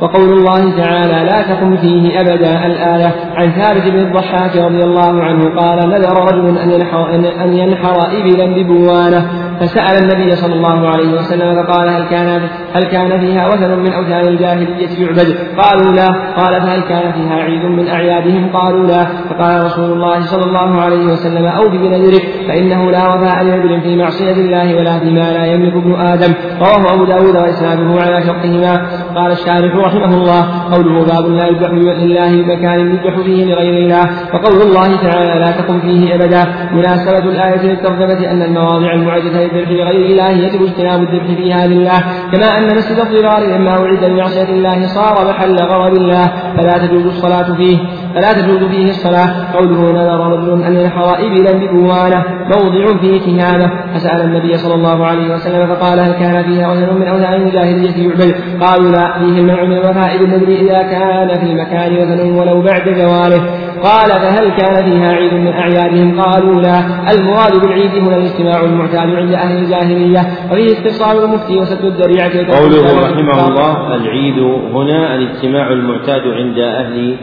وقول 0.00 0.32
الله 0.32 0.76
تعالى 0.76 1.24
لا 1.30 1.42
تقم 1.42 1.76
فيه 1.76 2.20
أبدا 2.20 2.66
الآية 2.66 3.14
عن 3.34 3.50
ثابت 3.50 3.82
بن 3.92 3.98
الضحاك 3.98 4.56
رضي 4.56 4.84
الله 4.84 5.22
عنه 5.22 5.60
قال 5.60 5.88
نذر 5.88 6.24
رجل 6.32 6.58
أن 6.58 6.70
ينحر, 6.70 7.14
أن 7.44 7.54
ينحر 7.54 7.96
إبلا 8.18 8.46
ببوانة. 8.46 9.47
فسأل 9.60 10.02
النبي 10.02 10.36
صلى 10.36 10.54
الله 10.54 10.88
عليه 10.88 11.12
وسلم 11.12 11.62
فقال 11.62 11.88
هل 11.88 12.08
كان 12.08 12.48
هل 12.74 12.84
كان 12.84 13.20
فيها 13.20 13.48
وثن 13.48 13.78
من 13.78 13.92
أوثان 13.92 14.28
الجاهلية 14.28 15.04
يعبد؟ 15.04 15.36
قالوا 15.58 15.92
لا 15.92 16.06
قال 16.36 16.60
فهل 16.60 16.80
كان 16.80 17.12
فيها 17.12 17.34
عيد 17.34 17.64
من 17.64 17.88
أعيادهم؟ 17.88 18.52
قالوا 18.52 18.86
لا 18.86 19.04
فقال 19.04 19.64
رسول 19.64 19.92
الله 19.92 20.20
صلى 20.20 20.44
الله 20.44 20.80
عليه 20.80 21.04
وسلم 21.04 21.46
أوف 21.46 21.70
بنذرك 21.70 22.22
فإنه 22.48 22.90
لا 22.90 23.14
وفاء 23.14 23.42
لنذر 23.42 23.80
في 23.80 23.96
معصية 23.96 24.32
الله 24.32 24.76
ولا 24.76 24.98
فيما 24.98 25.32
لا 25.32 25.46
يملك 25.46 25.74
ابن 25.76 25.94
آدم 25.94 26.34
رواه 26.60 26.94
أبو 26.94 27.04
داود 27.04 27.36
وإسناده 27.36 28.00
على 28.02 28.22
شرطهما 28.26 28.88
قال 29.14 29.32
الشارح 29.32 29.76
رحمه 29.76 30.14
الله 30.14 30.42
قوله 30.72 31.06
باب 31.06 31.26
لا 31.30 31.46
يذبح 31.46 31.70
لله 31.70 32.42
بمكان 32.42 32.80
يذبح 32.80 33.20
فيه 33.24 33.44
لغير 33.44 33.74
الله 33.84 34.04
وقول 34.34 34.62
الله 34.62 34.96
تعالى 34.96 35.40
لا 35.40 35.50
تقم 35.50 35.80
فيه 35.80 36.14
أبدا. 36.14 36.44
مناسبة 36.72 37.18
الآية 37.18 37.62
للترجمة 37.62 38.30
أن 38.30 38.42
المواضع 38.42 38.92
المعدة 38.92 39.44
للذبح 39.44 39.70
لغير 39.70 40.06
الله 40.06 40.30
يجب 40.30 40.62
اجتناب 40.62 41.02
الذبح 41.02 41.26
فيها 41.26 41.66
لله 41.66 41.98
كما 42.32 42.58
أن 42.58 42.76
مسجد 42.76 42.98
الضرار 42.98 43.40
لما 43.46 43.80
وعد 43.80 44.04
لمعصية 44.04 44.48
الله 44.48 44.86
صار 44.86 45.28
محل 45.28 45.56
غضب 45.56 45.96
الله 45.96 46.26
فلا 46.56 46.86
تجوز 46.86 47.06
الصلاة 47.06 47.56
فيه. 47.56 47.78
فلا 48.18 48.32
تجوز 48.32 48.70
فيه 48.70 48.90
الصلاة. 48.90 49.52
قوله 49.54 49.92
نذر 49.92 50.20
رجل 50.32 50.62
أن 50.62 50.74
ينحر 50.74 51.14
إبلا 51.26 51.52
ببوانة 51.52 52.24
موضع 52.54 53.00
فيه 53.00 53.20
تهامة 53.20 53.70
فسأل 53.94 54.20
النبي 54.20 54.56
صلى 54.56 54.74
الله 54.74 55.06
عليه 55.06 55.34
وسلم 55.34 55.66
فقال 55.66 56.00
هل 56.00 56.12
كان 56.12 56.42
فيها 56.42 56.72
وثن 56.72 56.94
من 56.94 57.06
أوثان 57.06 57.42
الجاهلية 57.42 58.08
يعبد؟ 58.08 58.34
قالوا 58.60 58.90
لا 58.90 59.18
فيه 59.18 59.40
المنع 59.40 59.64
من 59.64 59.72
الوفاء 59.72 60.18
بالنذر 60.18 60.48
إذا 60.48 60.82
كان 60.82 61.28
في 61.28 61.46
المكان 61.52 61.96
وثن 61.96 62.30
ولو 62.30 62.62
بعد 62.62 62.94
زواله 62.94 63.40
قال 63.82 64.10
فهل 64.10 64.48
كان 64.48 64.90
فيها 64.90 65.12
عيد 65.12 65.34
من 65.34 65.52
أعيادهم؟ 65.52 66.20
قالوا 66.20 66.62
لا. 66.62 66.78
المراد 67.12 67.60
بالعيد 67.60 67.90
هنا 67.90 68.16
الاجتماع 68.16 68.60
المعتاد 68.60 69.14
عند 69.14 69.32
أهل 69.32 69.56
الجاهلية. 69.56 70.20
وفيه 70.50 70.66
استفصال 70.66 71.24
المفتي 71.24 71.58
وسد 71.58 71.84
الذريعة 71.84 72.58
قوله 72.58 73.00
رحمه 73.02 73.48
الله 73.48 73.94
العيد 73.94 74.38
هنا 74.74 75.14
الاجتماع 75.14 75.72
المعتاد 75.72 76.22
عند 76.22 76.58
أهل 76.58 77.16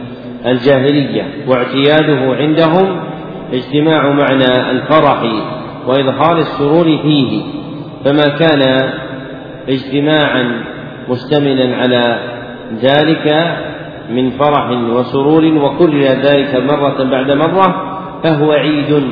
الجاهلية 0.48 1.24
واعتياده 1.48 2.36
عندهم 2.36 3.00
اجتماع 3.54 4.10
معنى 4.10 4.72
الفرح 4.72 5.24
وإظهار 5.88 6.38
السرور 6.38 6.86
فيه 6.86 7.42
فما 8.06 8.28
كان 8.28 8.90
اجتماعا 9.70 10.64
مشتملا 11.10 11.76
على 11.76 12.20
ذلك 12.82 13.56
من 14.10 14.30
فرح 14.30 14.70
وسرور 14.70 15.46
وكرر 15.46 16.02
ذلك 16.02 16.64
مرة 16.70 17.04
بعد 17.04 17.32
مرة 17.32 17.96
فهو 18.24 18.52
عيد 18.52 19.04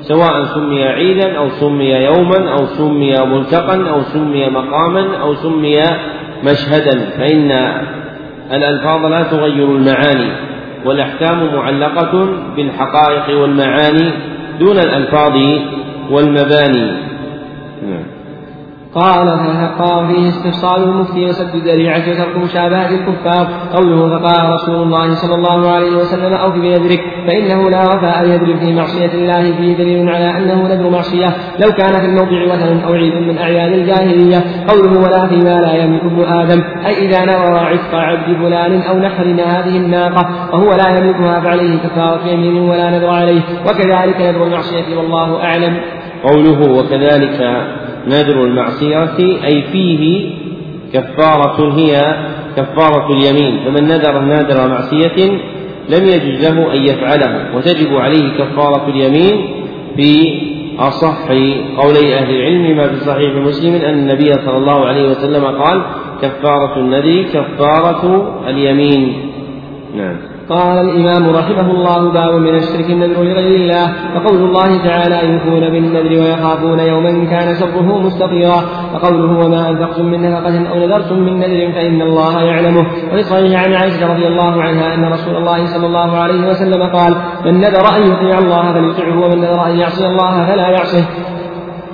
سواء 0.00 0.44
سمي 0.44 0.84
عيدا 0.84 1.38
أو 1.38 1.48
سمي 1.48 1.90
يوما 1.90 2.50
أو 2.52 2.66
سمي 2.66 3.12
ملتقا 3.26 3.90
أو 3.90 4.00
سمي 4.00 4.50
مقاما 4.50 5.16
أو 5.22 5.34
سمي 5.34 5.82
مشهدا 6.44 7.10
فإن 7.18 7.50
الألفاظ 8.52 9.04
لا 9.06 9.22
تغير 9.22 9.64
المعاني. 9.76 10.49
والأحكام 10.84 11.54
معلقة 11.54 12.28
بالحقائق 12.56 13.40
والمعاني 13.40 14.10
دون 14.60 14.78
الألفاظ 14.78 15.36
والمباني. 16.10 16.90
نعم. 17.82 18.19
قال 18.94 19.28
فقال 19.28 20.06
فيه 20.06 20.28
استفصال 20.28 20.82
المفتي 20.82 21.24
وسد 21.24 21.56
ذريعة 21.56 22.10
وترك 22.10 22.36
مشابهة 22.36 22.88
الكفار. 22.88 23.48
قوله 23.74 24.18
فقال 24.18 24.54
رسول 24.54 24.82
الله 24.82 25.14
صلى 25.14 25.34
الله 25.34 25.70
عليه 25.70 25.96
وسلم 25.96 26.32
أوف 26.32 26.54
بنذرك 26.54 27.00
فإنه 27.26 27.70
لا 27.70 27.82
وفاء 27.82 28.28
يدرك 28.28 28.56
في 28.56 28.74
معصية 28.74 29.12
الله 29.14 29.42
فيه 29.42 29.76
دليل 29.76 30.08
على 30.08 30.30
أنه 30.38 30.68
نذر 30.68 30.90
معصية. 30.90 31.28
لو 31.60 31.72
كان 31.72 32.00
في 32.00 32.06
الموضع 32.06 32.54
وثن 32.54 32.80
أو 32.86 32.92
عيد 32.92 33.14
من 33.14 33.38
أعياد 33.38 33.72
الجاهلية. 33.72 34.44
قوله 34.68 35.00
ولا 35.00 35.26
فيما 35.26 35.60
لا 35.60 35.74
يملك 35.84 36.02
ابن 36.02 36.24
آدم. 36.24 36.62
أي 36.86 37.06
إذا 37.06 37.22
نظر 37.22 37.56
عتق 37.58 37.94
عبد 37.94 38.36
فلان 38.36 38.82
أو 38.82 38.98
نحر 38.98 39.24
هذه 39.24 39.76
الناقة 39.76 40.28
وهو 40.52 40.70
لا 40.74 40.88
يملكها 40.88 41.40
فعليه 41.40 41.78
كفارة 41.78 42.26
يمين 42.26 42.62
ولا 42.62 42.90
نذر 42.90 43.10
عليه. 43.10 43.42
وكذلك 43.66 44.20
نذر 44.20 44.46
المعصية 44.46 44.96
والله 44.96 45.44
أعلم. 45.44 45.80
قوله 46.24 46.78
وكذلك 46.78 47.40
نذر 48.06 48.44
المعصية 48.44 49.18
أي 49.44 49.62
فيه 49.72 50.30
كفارة 50.92 51.72
هي 51.78 52.16
كفارة 52.56 53.12
اليمين. 53.12 53.64
فمن 53.64 53.88
نذر 53.88 54.20
نذر 54.20 54.68
معصية 54.68 55.28
لم 55.88 56.06
يجوز 56.06 56.44
له 56.44 56.72
أن 56.74 56.82
يفعله 56.82 57.56
وتجب 57.56 57.96
عليه 57.96 58.38
كفارة 58.38 58.88
اليمين 58.88 59.46
في 59.96 60.40
أصح 60.78 61.28
قولي 61.76 62.14
أهل 62.14 62.30
العلم 62.30 62.76
ما 62.76 62.88
في 62.88 63.00
صحيح 63.04 63.34
مسلم 63.34 63.74
أن 63.74 63.98
النبي 63.98 64.32
صلى 64.32 64.56
الله 64.56 64.86
عليه 64.86 65.08
وسلم 65.08 65.44
قال 65.44 65.82
كفارة 66.22 66.78
النذر 66.78 67.22
كفارة 67.22 68.34
اليمين. 68.48 69.30
نعم. 69.96 70.16
قال 70.50 70.78
الإمام 70.78 71.30
رحمه 71.30 71.70
الله 71.70 72.12
باب 72.12 72.34
من 72.34 72.54
الشرك 72.54 72.90
النذر 72.90 73.22
لغير 73.22 73.54
الله 73.60 73.92
وقول 74.16 74.38
الله 74.38 74.84
تعالى 74.84 75.32
يوفون 75.32 75.60
بالنذر 75.60 76.12
ويخافون 76.22 76.78
يوما 76.78 77.24
كان 77.30 77.54
شره 77.54 77.98
مستطيرا 77.98 78.62
وقوله 78.94 79.46
وما 79.46 79.70
أنفقتم 79.70 80.04
من 80.04 80.22
نفقة 80.22 80.68
أو 80.68 80.78
نذرتم 80.78 81.18
من 81.18 81.38
نذر 81.38 81.72
فإن 81.72 82.02
الله 82.02 82.42
يعلمه. 82.42 82.86
وفي 83.12 83.22
صحيح 83.22 83.64
عن 83.64 83.72
عائشة 83.72 84.12
رضي 84.12 84.26
الله 84.26 84.62
عنها 84.62 84.94
أن 84.94 85.04
رسول 85.04 85.36
الله 85.36 85.66
صلى 85.66 85.86
الله 85.86 86.16
عليه 86.16 86.48
وسلم 86.48 86.82
قال 86.82 87.16
من 87.44 87.60
نذر 87.60 87.96
أن 87.96 88.02
يطيع 88.12 88.38
الله 88.38 88.72
فليطعه 88.72 89.20
ومن 89.24 89.38
نذر 89.38 89.66
أن 89.66 89.76
يعصي 89.78 90.06
الله 90.06 90.46
فلا 90.46 90.68
يعصه. 90.68 91.04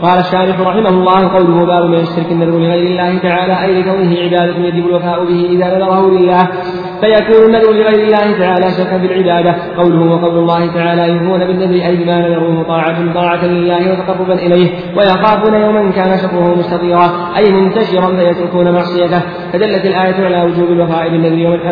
قال 0.03 0.19
الشارح 0.19 0.61
رحمه 0.61 0.89
الله 0.89 1.29
قوله 1.29 1.67
باب 1.67 1.85
من 1.85 1.99
الشرك 1.99 2.33
النذر 2.33 2.59
لغير 2.59 2.87
الله 2.87 3.19
تعالى 3.19 3.65
أي 3.65 3.83
لكونه 3.83 4.17
عبادة 4.19 4.57
يجب 4.57 4.87
الوفاء 4.87 5.25
به 5.25 5.47
إذا 5.51 5.67
نذره 5.77 6.11
لله. 6.11 6.49
فيكون 7.01 7.47
النذر 7.47 7.73
لغير 7.73 8.05
الله 8.05 8.39
تعالى 8.39 8.71
شركا 8.71 8.97
بالعبادة 8.97 9.55
قوله 9.77 10.13
وقول 10.13 10.39
الله 10.39 10.75
تعالى 10.75 11.09
يوفون 11.13 11.47
بالنذر 11.47 11.87
أي 11.87 11.97
بما 11.97 12.29
نذروه 12.29 12.63
طاعة 12.63 13.15
طاعة 13.15 13.45
لله 13.45 13.93
وتقربا 13.93 14.35
إليه 14.35 14.71
ويخافون 14.97 15.55
يوما 15.55 15.91
كان 15.91 16.19
شره 16.19 16.55
مستطيرا 16.59 17.11
أي 17.37 17.53
منتشرا 17.53 18.17
فيتركون 18.17 18.73
معصيته. 18.73 19.23
فدلت 19.53 19.85
الآية 19.85 20.25
على 20.25 20.43
وجوب 20.43 20.71
الوفاء 20.71 21.09
بالنذر 21.09 21.47
ومدح 21.47 21.71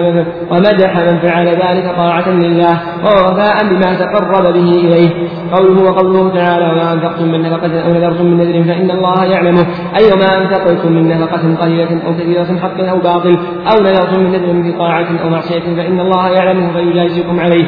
ومدح 0.51 0.97
من 0.97 1.19
فعل 1.19 1.47
ذلك 1.47 1.97
طاعة 1.97 2.29
لله 2.29 2.81
ووفاء 3.05 3.65
بما 3.65 3.95
تقرب 3.95 4.45
به 4.55 4.71
إليه. 4.85 5.11
قوله 5.53 5.83
وقوله 5.91 6.35
تعالى 6.35 6.65
وما 6.65 6.93
أنفقتم 6.93 7.29
من 7.33 7.43
نفقة 7.43 7.81
أو 7.81 8.14
نذرتم 8.15 8.27
من 8.27 8.39
نذر 8.39 8.75
فإن 8.75 8.91
الله 8.91 9.25
يعلمه. 9.25 9.67
أي 9.97 10.13
وما 10.13 10.43
أنفقتم 10.43 10.93
من 10.93 11.09
نفقة 11.09 11.57
قليلة 11.63 12.07
أو 12.07 12.15
كثيرة 12.15 12.59
حق 12.63 12.81
أو 12.81 12.99
باطل 12.99 13.39
أو 13.73 13.83
نذرتم 13.83 14.21
من 14.21 14.33
نذر 14.33 14.63
في 14.63 14.79
طاعة 14.79 15.07
أو 15.25 15.29
معصية 15.29 15.77
فإن 15.77 16.01
الله 16.01 16.29
يعلمه 16.29 16.73
فيجازيكم 16.73 17.41
عليه. 17.41 17.67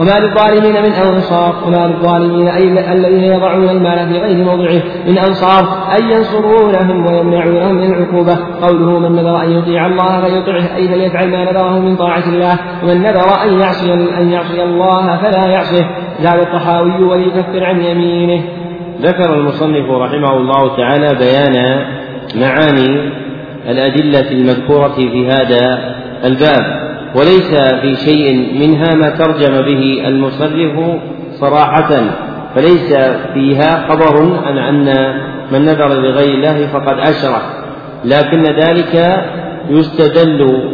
وما 0.00 0.18
للظالمين 0.20 0.82
من 0.82 0.92
أنصار. 0.92 1.54
وما 1.66 1.86
للظالمين 1.86 2.48
أي 2.48 2.92
الذين 2.92 3.24
يضعون 3.24 3.68
المال 3.68 4.08
في 4.08 4.18
غير 4.18 4.44
موضعه 4.44 4.82
من 5.08 5.18
أنصار 5.18 5.64
أي 5.94 6.16
ينصرونهم 6.16 7.06
ويمنعونهم 7.06 7.74
من 7.74 7.94
العقوبة. 7.94 8.38
قوله 8.62 8.98
من 8.98 9.12
نذر 9.12 9.42
أن 9.42 9.50
يطيع 9.50 9.86
الله 9.86 10.20
فيطعه 10.20 10.76
أي 10.76 10.88
فليفعل 10.88 11.30
ما 11.30 11.52
نذره 11.52 11.78
من 11.78 11.96
طاعة 11.96 12.24
الله. 12.28 12.58
ومن 12.82 13.02
نذر 13.02 13.42
أن 13.44 13.60
يعصي 13.60 13.92
أن 13.92 14.30
يعصي 14.30 14.62
الله 14.62 15.16
فلا 15.16 15.46
يعصه. 15.46 15.86
زاد 16.20 16.40
الطحاوي 16.40 17.04
وليكفر 17.04 17.64
عن 17.64 17.80
يمينه. 17.80 18.42
ذكر 19.00 19.34
المصنف 19.34 19.90
رحمه 19.90 20.36
الله 20.36 20.76
تعالى 20.76 21.08
بيان 21.18 21.84
معاني 22.34 23.10
الأدلة 23.68 24.30
المذكورة 24.30 24.94
في 24.94 25.28
هذا 25.28 25.94
الباب 26.24 26.92
وليس 27.16 27.54
في 27.54 27.96
شيء 27.96 28.58
منها 28.60 28.94
ما 28.94 29.10
ترجم 29.10 29.62
به 29.62 30.08
المصنف 30.08 31.00
صراحة 31.40 32.00
فليس 32.54 32.94
فيها 33.34 33.88
خبر 33.88 34.38
عن 34.46 34.58
أن 34.58 35.14
من 35.52 35.64
نذر 35.64 36.00
لغير 36.00 36.34
الله 36.34 36.66
فقد 36.66 36.98
أشرك 36.98 37.42
لكن 38.04 38.42
ذلك 38.42 39.24
يستدل 39.70 40.68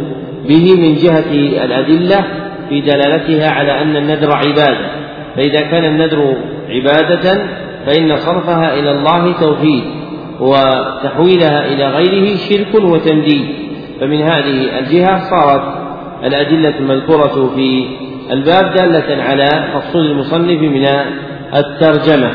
به 0.47 0.75
من 0.75 0.95
جهة 0.95 1.31
الأدلة 1.65 2.25
في 2.69 2.81
دلالتها 2.81 3.49
على 3.51 3.81
أن 3.81 3.95
النذر 3.95 4.35
عبادة 4.35 4.89
فإذا 5.35 5.61
كان 5.61 5.85
النذر 5.85 6.35
عبادة 6.69 7.41
فإن 7.85 8.17
صرفها 8.17 8.73
إلى 8.73 8.91
الله 8.91 9.33
توحيد 9.39 9.83
وتحويلها 10.39 11.65
إلى 11.65 11.87
غيره 11.87 12.37
شرك 12.37 12.83
وتمديد 12.83 13.45
فمن 14.01 14.21
هذه 14.21 14.79
الجهة 14.79 15.29
صارت 15.29 15.63
الأدلة 16.23 16.79
المذكورة 16.79 17.51
في 17.55 17.85
الباب 18.31 18.73
دالة 18.73 19.23
على 19.23 19.49
مقصود 19.75 20.05
المصنف 20.05 20.61
من 20.61 20.87
الترجمة. 21.55 22.31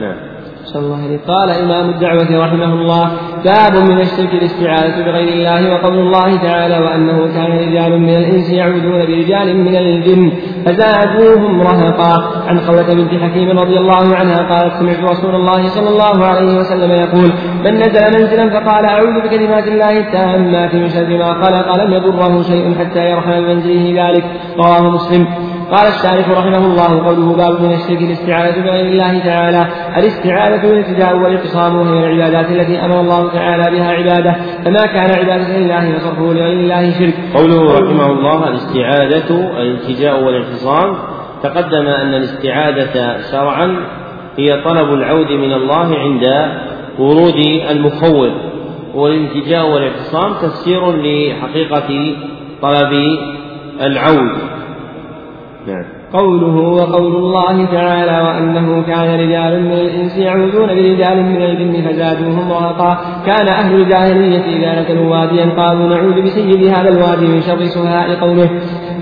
نعم. 0.00 0.25
الله 0.74 1.20
قال 1.28 1.50
إمام 1.50 1.90
الدعوة 1.90 2.46
رحمه 2.46 2.72
الله 2.74 3.10
باب 3.44 3.88
من 3.90 4.00
الشرك 4.00 4.32
الاستعاذة 4.34 5.04
بغير 5.04 5.28
الله 5.28 5.74
وقول 5.74 5.98
الله 5.98 6.36
تعالى 6.36 6.78
وأنه 6.78 7.26
كان 7.34 7.50
رجال 7.58 8.00
من 8.00 8.08
الإنس 8.08 8.50
يعودون 8.50 9.06
برجال 9.06 9.56
من 9.56 9.76
الجن 9.76 10.32
فزادوهم 10.66 11.60
رهقا. 11.62 12.46
عن 12.48 12.58
قولة 12.58 12.94
بنت 12.94 13.22
حكيم 13.22 13.58
رضي 13.58 13.78
الله 13.78 14.16
عنها 14.16 14.38
قالت 14.52 14.74
سمعت 14.74 15.10
رسول 15.10 15.34
الله 15.34 15.68
صلى 15.68 15.88
الله 15.88 16.24
عليه 16.24 16.58
وسلم 16.58 16.90
يقول 16.90 17.32
من 17.64 17.76
نزل 17.76 18.20
منزلا 18.20 18.50
فقال 18.50 18.84
أعوذ 18.84 19.20
بكلمات 19.24 19.66
الله 19.68 19.98
التامات 19.98 20.74
من 20.74 20.88
شر 20.88 21.18
ما 21.18 21.34
خلق 21.42 21.84
لم 21.84 21.94
يضره 21.94 22.42
شيء 22.42 22.74
حتى 22.78 23.10
يرحم 23.10 23.42
منزله 23.42 23.84
ذلك. 24.02 24.24
رواه 24.58 24.90
مسلم. 24.90 25.26
قال 25.70 25.88
الشارح 25.88 26.30
رحمه 26.30 26.66
الله 26.66 27.06
قوله 27.06 27.36
باب 27.36 27.62
من 27.62 27.72
الشرك 27.72 28.02
الاستعاذة 28.02 28.60
بغير 28.60 28.86
الله 28.86 29.18
تعالى. 29.18 29.66
الاستعاذة 29.96 30.68
والالتجاء 30.68 31.16
والاعتصام 31.16 31.76
وهي 31.76 32.06
العبادات 32.06 32.50
التي 32.50 32.84
أمر 32.84 33.00
الله 33.00 33.32
تعالى 33.32 33.76
بها 33.76 33.90
عباده. 33.90 34.36
فما 34.64 34.86
كان 34.86 35.10
عبادة 35.18 35.58
لله 35.58 35.96
وصرفه 35.96 36.22
لغير 36.22 36.60
الله 36.60 36.90
شرك. 36.98 37.14
قوله 37.34 37.78
رحمه 37.78 38.06
الله 38.06 38.48
الاستعاذة 38.48 39.30
الالتجاء 39.60 40.24
والاعتصام 40.24 40.96
تقدم 41.42 41.86
أن 41.86 42.14
الاستعاذة 42.14 43.16
شرعا 43.32 43.76
هي 44.38 44.62
طلب 44.64 44.94
العود 44.94 45.32
من 45.32 45.52
الله 45.52 45.98
عند 45.98 46.24
ورود 46.98 47.40
المخوف 47.70 48.32
والالتجاء 48.94 49.70
والاعتصام 49.70 50.34
تفسير 50.34 50.92
لحقيقة 50.92 52.14
طلب 52.62 52.92
العود. 53.80 54.55
نعم. 55.66 55.84
قوله 56.12 56.56
وقول 56.56 57.16
الله 57.16 57.64
تعالى 57.64 58.20
وأنه 58.20 58.82
كان 58.82 59.20
رجال 59.20 59.62
من 59.64 59.72
الإنس 59.72 60.16
يعوذون 60.16 60.66
برجال 60.66 61.24
من 61.24 61.42
الجن 61.42 61.88
فزادوهم 61.88 62.52
رهقا. 62.52 62.98
كان 63.26 63.48
أهل 63.48 63.74
الجاهلية 63.74 64.44
إذا 64.56 64.80
نزلوا 64.80 65.10
واديا 65.10 65.46
قالوا 65.56 65.88
نعوذ 65.88 66.22
بسيد 66.22 66.64
هذا 66.64 66.88
الوادي 66.88 67.26
من 67.26 67.40
شر 67.40 67.64
سهاء 67.64 68.20
قومه. 68.20 68.48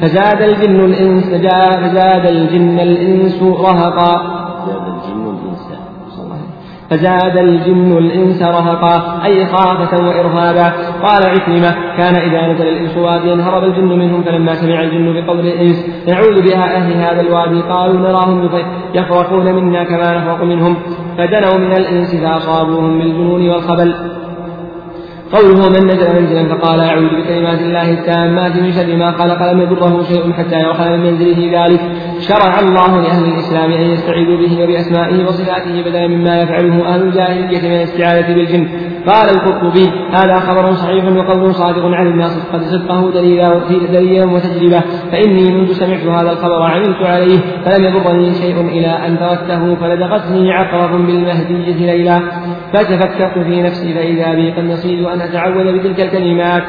فزاد 0.00 0.42
الجن 0.42 0.80
الإنس 0.80 1.24
فزاد 1.24 2.26
الجن 2.26 2.80
الإنس 2.80 3.42
رهقا. 3.42 4.33
فزاد 6.94 7.36
الجن 7.36 7.98
الإنس 7.98 8.42
رهقا 8.42 9.24
أي 9.24 9.46
خافة 9.46 10.06
وإرهابا. 10.06 10.72
قال 11.02 11.26
عكرمة 11.26 11.74
كان 11.96 12.16
إذا 12.16 12.52
نزل 12.52 12.68
الإنس 12.68 12.96
واديا 12.96 13.34
هرب 13.34 13.64
الجن 13.64 13.88
منهم 13.88 14.22
فلما 14.22 14.54
سمع 14.54 14.82
الجن 14.82 15.12
بقول 15.12 15.40
الإنس 15.40 15.86
نعوذ 16.08 16.42
بها 16.42 16.76
أهل 16.76 16.92
هذا 16.92 17.20
الوادي 17.20 17.60
قالوا 17.60 18.00
نراهم 18.00 18.50
يفرقون 18.94 19.52
منا 19.54 19.84
كما 19.84 20.18
نفرق 20.18 20.44
منهم. 20.44 20.76
فدنوا 21.18 21.58
من 21.58 21.72
الإنس 21.72 22.16
فأصابوهم 22.16 22.98
بالجنون 22.98 23.48
والخبل. 23.48 23.94
قوله 25.34 25.68
من 25.68 25.86
نزل 25.86 26.20
منزلا 26.20 26.48
فقال 26.48 26.80
أعوذ 26.80 27.08
بكلمات 27.20 27.60
الله 27.60 27.90
التامات 27.90 28.56
من 28.56 28.72
شر 28.72 28.96
ما 28.96 29.10
خلق 29.10 29.52
لم 29.52 29.60
يضره 29.60 30.02
شيء 30.02 30.32
حتى 30.32 30.58
يرحل 30.60 30.98
من 30.98 31.06
منزله 31.06 31.40
ذلك. 31.58 31.80
شرع 32.20 32.60
الله 32.60 33.00
لأهل 33.00 33.24
الإسلام 33.24 33.72
أن 33.72 33.80
يستعيذوا 33.80 34.36
به 34.36 34.62
وبأسمائه 34.62 35.24
وصفاته 35.26 35.82
بدلا 35.82 36.08
مما 36.08 36.38
يفعله 36.38 36.94
أهل 36.94 37.02
الجاهلية 37.02 37.68
من 37.68 37.74
الاستعاذة 37.74 38.34
بالجن. 38.34 38.68
قال 39.06 39.28
القرطبي 39.30 39.90
هذا 40.12 40.36
خبر 40.40 40.72
صحيح 40.72 41.04
وقول 41.04 41.54
صادق 41.54 41.84
عن 41.84 42.06
الناس 42.06 42.46
قد 42.52 42.60
صدقه 42.60 43.10
دليلا 43.92 44.24
وتجربة 44.24 44.80
فإني 45.12 45.52
منذ 45.54 45.72
سمعت 45.72 46.06
هذا 46.06 46.30
الخبر 46.32 46.62
عملت 46.62 47.02
عليه 47.02 47.38
فلم 47.64 47.84
يضرني 47.84 48.34
شيء 48.34 48.60
إلى 48.60 48.86
أن 49.06 49.18
تركته 49.18 49.74
فلدغتني 49.74 50.52
عقرب 50.52 51.06
بالمهدية 51.06 51.92
ليلا. 51.92 52.20
فتفكرت 52.74 53.38
في 53.38 53.62
نفسي 53.62 53.94
فإذا 53.94 54.34
بي 54.34 54.50
قد 54.50 54.64
نصيد 54.64 55.04
أن 55.04 55.20
أتعوذ 55.20 55.78
بتلك 55.78 56.00
الكلمات. 56.00 56.62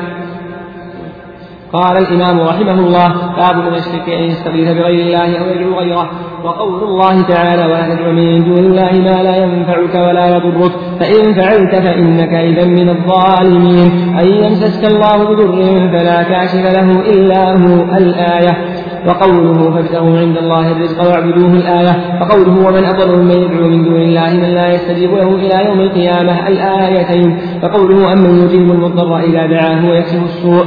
قال 1.74 1.98
الإمام 1.98 2.40
رحمه 2.40 2.72
الله 2.72 3.08
باب 3.38 3.56
من 3.56 3.76
الشرك 3.76 4.10
أن 4.10 4.24
يستغيث 4.24 4.72
بغير 4.72 5.06
الله 5.06 5.38
أو 5.40 5.46
يدعو 5.46 5.80
غيره. 5.80 6.10
وقول 6.44 6.84
الله 6.84 7.22
تعالى 7.22 7.66
ولا 7.66 7.96
تدع 7.96 8.12
من 8.12 8.44
دون 8.44 8.58
الله 8.58 8.92
ما 8.92 9.24
لا 9.24 9.36
ينفعك 9.38 9.96
ولا 9.96 10.36
يضرك. 10.36 10.72
فإن 11.00 11.34
فعلت 11.34 11.76
فإنك 11.76 12.34
إذا 12.34 12.66
من 12.66 12.90
الظالمين. 12.90 14.18
أن 14.20 14.28
يمسسك 14.28 14.92
الله 14.92 15.18
بضر 15.18 15.90
فلا 15.92 16.24
كاشف 16.24 16.64
له 16.78 16.92
إلا 16.92 17.52
هو. 17.52 17.98
الآية 17.98 18.85
وقوله 19.08 19.72
فابتغوا 19.76 20.20
عند 20.20 20.38
الله 20.38 20.72
الرزق 20.72 21.08
واعبدوه 21.08 21.54
الآية. 21.54 22.22
وقوله 22.22 22.68
ومن 22.68 22.86
أضل 22.86 23.18
ممن 23.18 23.32
يدعو 23.32 23.68
من 23.68 23.84
دون 23.84 24.02
الله 24.02 24.34
من 24.34 24.50
لا 24.56 24.74
يستجيب 24.74 25.12
له 25.12 25.36
إلى 25.36 25.66
يوم 25.70 25.80
القيامة 25.80 26.48
الآيتين. 26.48 27.38
وقوله 27.64 28.14
أمن 28.14 28.44
يجيب 28.44 28.72
المضطر 28.72 29.20
إذا 29.20 29.46
دعاه 29.46 29.90
ويكشف 29.90 30.24
السوء. 30.24 30.66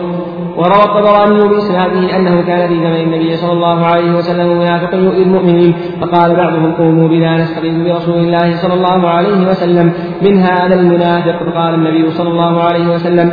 وروى 0.58 0.84
الطبراني 0.84 1.49
بإسناده 1.49 2.17
أنه 2.17 2.42
كان 2.47 2.68
في 2.68 2.75
زمن 2.75 3.00
النبي 3.07 3.36
صلى 3.36 3.52
الله 3.52 3.86
عليه 3.86 4.17
وسلم 4.17 4.58
منافق 4.58 4.94
يؤذي 4.94 5.23
المؤمنين 5.23 5.75
فقال 6.00 6.36
بعضهم 6.36 6.73
قوموا 6.73 7.08
بنا 7.08 7.39
نستغيث 7.42 7.75
برسول 7.75 8.18
الله 8.18 8.57
صلى 8.57 8.75
الله 8.75 9.08
عليه 9.08 9.49
وسلم. 9.50 9.92
من 10.23 10.39
هذا 10.39 10.75
المنافق؟ 10.75 11.36
فقال 11.50 11.75
النبي 11.75 12.10
صلى 12.10 12.28
الله 12.28 12.62
عليه 12.62 12.86
وسلم. 12.94 13.33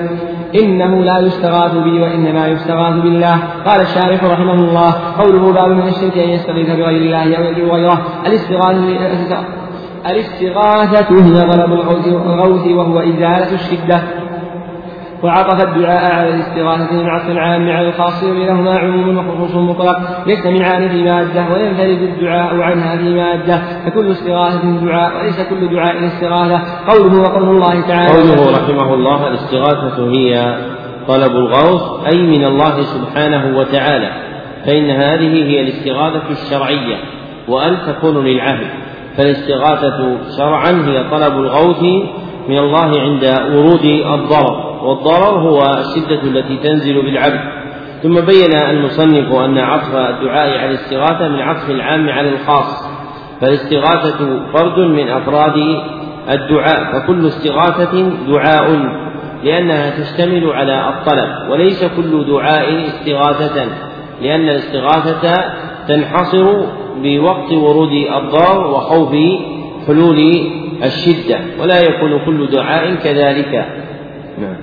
إنه 0.61 1.03
لا 1.03 1.19
يستغاث 1.19 1.73
بي 1.77 2.01
وإنما 2.01 2.47
يستغاث 2.47 2.95
بالله. 3.03 3.39
قال 3.65 3.81
الشارح 3.81 4.23
رحمه 4.23 4.53
الله 4.53 4.93
قوله 5.17 5.53
باب 5.53 5.69
من 5.71 5.87
الشرك 5.87 6.17
أن 6.17 6.29
يستغيث 6.29 6.69
بغير 6.69 7.01
الله 7.01 7.35
أو 7.37 7.43
يدعو 7.43 7.75
غيره. 7.75 8.01
الاستغاثة 8.27 9.37
الاستغاثة 10.09 11.09
هي 11.25 11.41
طلب 11.51 11.73
الغوث 11.73 12.67
وهو 12.67 12.99
إزالة 12.99 13.51
الشدة. 13.53 14.01
وعطف 15.23 15.63
الدعاء 15.63 16.15
على 16.15 16.29
الاستغاثة 16.29 17.03
مع 17.03 17.27
العام 17.27 17.69
على 17.69 17.87
الخاص 17.87 18.23
ولهما 18.23 18.79
عموم 18.79 19.17
وخصوص 19.17 19.55
مطلق. 19.55 19.97
يجتمعان 20.27 20.89
في 20.89 21.03
مادة 21.03 21.53
وينفرد 21.53 22.01
الدعاء 22.01 22.61
عنها 22.61 22.97
في 22.97 23.13
مادة. 23.13 23.61
فكل 23.85 24.11
استغاثة 24.11 24.85
دعاء 24.85 25.17
وليس 25.17 25.41
كل 25.49 25.75
دعاء 25.75 26.05
استغاثة. 26.05 26.61
قوله 26.87 27.21
وقول 27.21 27.49
الله 27.49 27.81
تعالى 27.87 28.09
قوله 28.09 28.57
رحمه 28.57 28.93
الله 28.93 29.27
الاستغاثة 29.27 30.11
هي 30.17 30.57
طلب 31.07 31.31
الغوث 31.31 32.07
أي 32.07 32.21
من 32.21 32.45
الله 32.45 32.81
سبحانه 32.81 33.57
وتعالى. 33.57 34.11
فإن 34.65 34.89
هذه 34.89 35.43
هي 35.43 35.61
الاستغاثة 35.61 36.29
الشرعية 36.31 36.97
وأن 37.47 37.77
تكون 37.87 38.25
للعهد. 38.25 38.67
فالاستغاثة 39.17 40.17
شرعا 40.37 40.71
هي 40.71 41.09
طلب 41.11 41.33
الغوث 41.33 41.83
من 42.49 42.57
الله 42.57 42.99
عند 43.01 43.23
ورود 43.55 43.85
الضرر 43.85 44.83
والضرر 44.83 45.39
هو 45.39 45.61
الشدة 45.61 46.21
التي 46.23 46.57
تنزل 46.57 47.01
بالعبد. 47.01 47.39
ثم 48.03 48.13
بين 48.13 48.53
المصنف 48.69 49.33
أن 49.33 49.57
عطف 49.57 49.95
الدعاء 49.95 50.57
على 50.57 50.65
الاستغاثة 50.65 51.27
من 51.27 51.39
عطف 51.39 51.69
العام 51.69 52.09
على 52.09 52.29
الخاص 52.29 52.95
فالاستغاثة 53.41 54.39
فرد 54.53 54.79
من 54.79 55.09
أفراد 55.09 55.53
الدعاء 56.29 56.93
فكل 56.93 57.27
استغاثة 57.27 58.09
دعاء 58.27 58.95
لأنها 59.43 59.99
تشتمل 59.99 60.49
على 60.49 60.89
الطلب 60.89 61.49
وليس 61.51 61.85
كل 61.85 62.25
دعاء 62.27 62.85
استغاثة 62.87 63.65
لأن 64.21 64.41
الاستغاثة 64.41 65.33
تنحصر 65.87 66.65
بوقت 67.03 67.51
ورود 67.51 67.91
الضرر 67.91 68.67
وخوف 68.67 69.15
حلول 69.87 70.19
الشدة 70.83 71.39
ولا 71.61 71.79
يكون 71.81 72.25
كل 72.25 72.47
دعاء 72.47 72.95
كذلك. 72.95 73.65
نعم. 74.41 74.55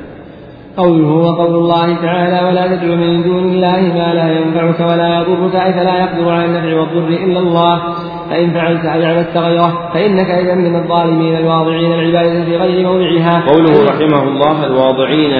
قوله 0.76 1.08
وقول 1.08 1.54
الله 1.54 1.96
تعالى 2.02 2.48
ولا 2.48 2.66
تدع 2.66 2.94
من 2.94 3.22
دون 3.22 3.44
الله 3.52 3.80
ما 3.80 4.14
لا 4.14 4.32
ينفعك 4.32 4.80
ولا 4.80 5.20
يضرك 5.20 5.54
أي 5.54 5.72
فلا 5.72 5.98
يقدر 5.98 6.30
على 6.30 6.44
النفع 6.44 6.80
والضر 6.80 7.08
إلا 7.08 7.38
الله 7.38 7.82
فإن 8.30 8.50
فعلت 8.50 8.84
أو 8.84 9.02
عبدت 9.02 9.36
غيره 9.36 9.90
فإنك 9.94 10.30
إذا 10.30 10.54
من 10.54 10.76
الظالمين 10.76 11.36
الواضعين 11.36 11.92
العبادة 11.92 12.44
في 12.44 12.56
غير 12.56 12.86
موضعها. 12.86 13.42
قوله 13.46 13.84
رحمه 13.84 14.22
الله 14.22 14.66
الواضعين 14.66 15.32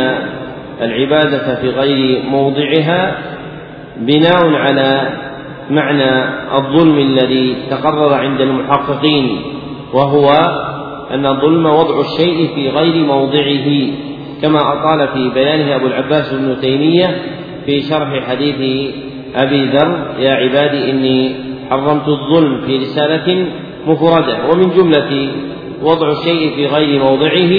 العبادة 0.83 1.55
في 1.60 1.68
غير 1.68 2.23
موضعها 2.31 3.18
بناء 3.97 4.55
على 4.55 5.10
معنى 5.70 6.25
الظلم 6.55 6.99
الذي 6.99 7.57
تقرر 7.70 8.15
عند 8.15 8.41
المحققين. 8.41 9.41
وهو 9.93 10.31
أن 11.11 11.27
الظلم 11.27 11.67
وضع 11.67 12.01
الشيء 12.01 12.55
في 12.55 12.69
غير 12.69 13.05
موضعه 13.05 13.91
كما 14.43 14.61
أطال 14.61 15.09
في 15.09 15.31
بيانه 15.35 15.77
أبو 15.77 15.87
العباس 15.87 16.35
بن 16.35 16.61
تيمية 16.61 17.23
في 17.67 17.81
شرح 17.81 18.29
حديث 18.29 18.91
أبي 19.35 19.67
ذر 19.67 20.15
يا 20.19 20.33
عبادي 20.33 20.91
إني 20.91 21.35
حرمت 21.71 22.09
الظلم 22.09 22.61
في 22.67 22.77
رسالة 22.77 23.47
مفردة 23.87 24.51
ومن 24.53 24.71
جملة 24.71 25.33
وضع 25.83 26.11
الشيء 26.11 26.55
في 26.55 26.67
غير 26.67 26.99
موضعه 26.99 27.53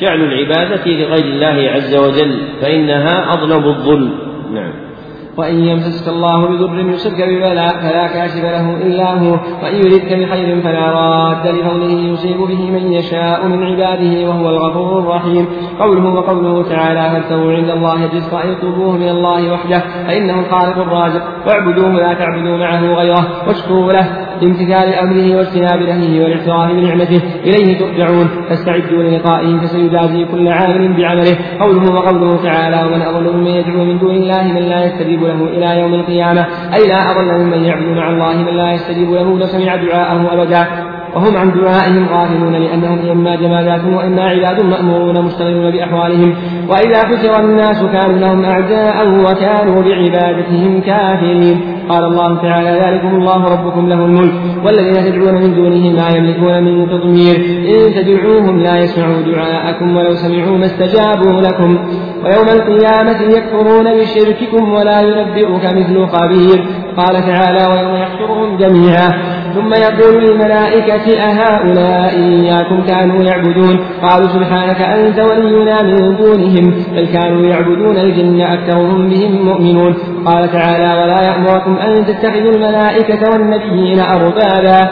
جعل 0.00 0.20
العبادة 0.20 0.86
لغير 0.86 1.24
الله 1.24 1.70
عز 1.70 1.94
وجل 1.94 2.38
فإنها 2.60 3.32
أظلم 3.32 3.64
الظلم. 3.64 4.10
نعم. 4.52 4.89
وإن 5.36 5.64
يمسسك 5.64 6.08
الله 6.08 6.46
بضر 6.46 6.78
يصبك 6.78 7.22
ببلاء 7.28 7.72
فلا 7.80 8.06
كاشف 8.06 8.44
له 8.44 8.76
إلا 8.76 9.14
هو 9.14 9.36
وإن 9.62 9.74
يردك 9.74 10.12
بخير 10.12 10.60
فلا 10.60 10.90
راد 10.90 11.46
لفضله 11.46 12.12
يصيب 12.12 12.36
به 12.36 12.70
من 12.70 12.92
يشاء 12.92 13.46
من 13.46 13.64
عباده 13.64 14.28
وهو 14.28 14.50
الغفور 14.50 14.98
الرحيم. 14.98 15.46
قوله 15.80 16.14
وقوله 16.14 16.62
تعالى 16.62 17.10
فابتغوا 17.10 17.52
عند 17.52 17.70
الله 17.70 18.04
الرزق 18.04 18.34
أن 18.34 18.52
يطلبوه 18.52 18.92
من 18.96 19.08
الله 19.08 19.52
وحده؟ 19.52 19.78
فإنه 20.06 20.40
الخالق 20.40 20.78
الرازق. 20.78 21.22
واعبدوه 21.46 21.92
لا 21.92 22.14
تعبدوا 22.14 22.56
معه 22.56 22.80
غيره 22.80 23.26
واشكروا 23.46 23.92
له 23.92 24.29
بامتثال 24.40 24.94
أمره 24.94 25.36
واجتناب 25.36 25.82
نهيه 25.82 26.22
والاعتراف 26.22 26.70
بنعمته 26.72 27.22
إليه 27.44 27.78
ترجعون. 27.78 28.28
فاستعدوا 28.48 29.02
للقائه 29.02 29.58
فسيجازي 29.58 30.24
كل 30.24 30.48
عامل 30.48 30.96
بعمله. 30.96 31.36
قوله 31.60 31.92
وقوله 31.94 32.42
تعالى 32.42 32.82
ومن 32.86 33.02
أضل 33.02 33.36
ممن 33.36 33.46
يدعو 33.46 33.84
من 33.84 33.98
دون 33.98 34.14
الله 34.14 34.42
من 34.42 34.62
لا 34.62 34.84
يستجيب 34.84 35.22
له 35.24 35.44
إلى 35.44 35.80
يوم 35.80 35.94
القيامة. 35.94 36.46
أي 36.74 36.88
لا 36.88 37.10
أضل 37.10 37.44
ممن 37.44 37.64
يعبد 37.64 37.96
مع 37.96 38.10
الله 38.10 38.36
من 38.42 38.56
لا 38.56 38.72
يستجيب 38.72 39.10
له 39.10 39.38
لسمع 39.38 39.76
دعاءه 39.76 40.34
أبدا. 40.34 40.89
وهم 41.14 41.36
عن 41.36 41.52
دعائهم 41.52 42.06
غافلون 42.12 42.52
لأنهم 42.52 42.98
إما 43.10 43.36
جمادات 43.36 43.80
وإما 43.84 44.22
عباد 44.22 44.64
مأمورون 44.64 45.24
مشتغلون 45.24 45.70
بأحوالهم. 45.70 46.34
وإذا 46.68 46.98
حشر 46.98 47.44
الناس 47.44 47.84
كانوا 47.92 48.18
لهم 48.18 48.44
أعداء 48.44 49.08
وكانوا 49.08 49.82
بعبادتهم 49.82 50.80
كافرين. 50.80 51.60
قال 51.88 52.04
الله 52.04 52.42
تعالى 52.42 52.70
ذلكم 52.70 53.14
الله 53.16 53.44
ربكم 53.44 53.88
له 53.88 54.04
الملك 54.04 54.32
والذين 54.64 55.12
تدعون 55.12 55.34
من 55.34 55.54
دونه 55.54 56.02
ما 56.02 56.08
يملكون 56.16 56.64
من 56.64 56.88
تضمير 56.88 57.36
إن 57.74 57.94
تدعوهم 57.94 58.60
لا 58.60 58.78
يسمعوا 58.78 59.22
دعاءكم 59.22 59.96
ولو 59.96 60.14
سمعوا 60.14 60.58
ما 60.58 60.66
استجابوا 60.66 61.40
لكم. 61.40 61.78
ويوم 62.24 62.48
القيامة 62.48 63.20
يكفرون 63.36 63.84
بشرككم 64.00 64.72
ولا 64.72 65.00
ينبئك 65.00 65.64
مثل 65.64 66.06
خبير. 66.06 66.66
قال 66.96 67.14
تعالى 67.14 67.62
ويوم 67.72 67.94
يحشرهم 67.96 68.56
جميعا. 68.56 69.39
ثم 69.54 69.72
يقول 69.74 70.24
للملائكة 70.24 71.18
أهؤلاء 71.18 72.14
إياكم 72.16 72.82
كانوا 72.86 73.22
يعبدون؟ 73.24 73.76
قالوا 74.02 74.28
سبحانك 74.28 74.80
أنت 74.82 75.18
ولينا 75.20 75.82
من 75.82 76.16
دونهم 76.16 76.74
بل 76.94 77.06
كانوا 77.06 77.46
يعبدون 77.46 77.96
الجن 77.96 78.40
أكثرهم 78.40 79.08
بهم 79.08 79.44
مؤمنون. 79.44 79.94
قال 80.26 80.52
تعالى 80.52 81.02
ولا 81.02 81.22
يأمركم 81.22 81.76
أن 81.76 82.06
تتخذوا 82.06 82.52
الملائكة 82.52 83.30
والنبيين 83.30 84.00
أربابا. 84.00 84.88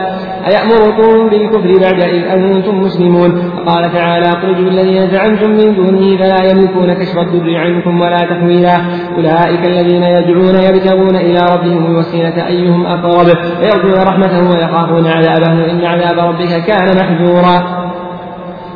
أيأمركم 0.48 1.28
بالكفر 1.28 1.70
بعد 1.80 2.00
إذ 2.00 2.24
أنتم 2.24 2.80
مسلمون؟ 2.80 3.30
وقال 3.56 3.92
تعالى 3.92 4.26
اخرجوا 4.26 4.70
الذين 4.70 5.10
زعمتم 5.10 5.50
من 5.50 5.74
دونه 5.74 6.16
فلا 6.16 6.50
يملكون 6.50 6.94
كشف 6.94 7.18
الضر 7.18 7.56
عنكم 7.56 8.00
ولا 8.00 8.18
تحويلا. 8.18 8.76
أولئك 9.16 9.66
الذين 9.66 10.02
يدعون 10.02 10.54
يبتغون 10.54 11.16
إلى 11.16 11.40
ربهم 11.52 11.86
الوسيلة. 11.86 12.46
أيهم 12.46 12.86
أقرب؟ 12.86 13.38
ويرجون 13.60 14.02
رحمته 14.08 14.50
ويخافون 14.50 15.06
عذابه. 15.06 15.70
إن 15.70 15.84
عذاب 15.84 16.18
ربك 16.18 16.64
كان 16.66 16.96
محذورا. 16.96 17.88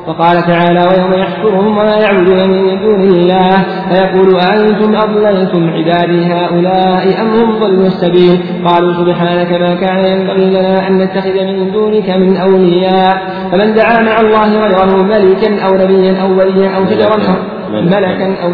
وقال 0.07 0.43
تعالى 0.43 0.81
ويوم 0.81 1.13
يحشرهم 1.13 1.79
وما 1.79 1.97
يعبدون 1.97 2.51
من 2.51 2.81
دون 2.81 3.01
الله 3.01 3.63
فيقول 3.89 4.37
أأنتم 4.41 4.97
أضللتم 4.97 5.71
عبادي 5.71 6.27
هؤلاء 6.27 7.21
أم 7.21 7.29
هم 7.29 7.59
ضلوا 7.59 7.87
السبيل؟ 7.87 8.41
قالوا 8.65 8.93
سبحانك 8.93 9.53
ما 9.53 9.75
كان 9.75 10.05
ينبغي 10.05 10.51
لنا 10.51 10.89
أن 10.89 10.99
نتخذ 10.99 11.35
من 11.45 11.73
دونك 11.73 12.11
من 12.11 12.37
أولياء. 12.37 13.23
فمن 13.53 13.75
دعا 13.75 14.03
مع 14.03 14.21
الله 14.21 14.67
غيره 14.67 15.03
ملكا 15.03 15.63
أو 15.67 15.75
نبيا 15.75 16.23
أو 16.23 16.39
وليا 16.39 16.77
أو 16.77 16.87
شجرا 16.87 17.17
ملكا. 17.71 18.27
أو 18.45 18.51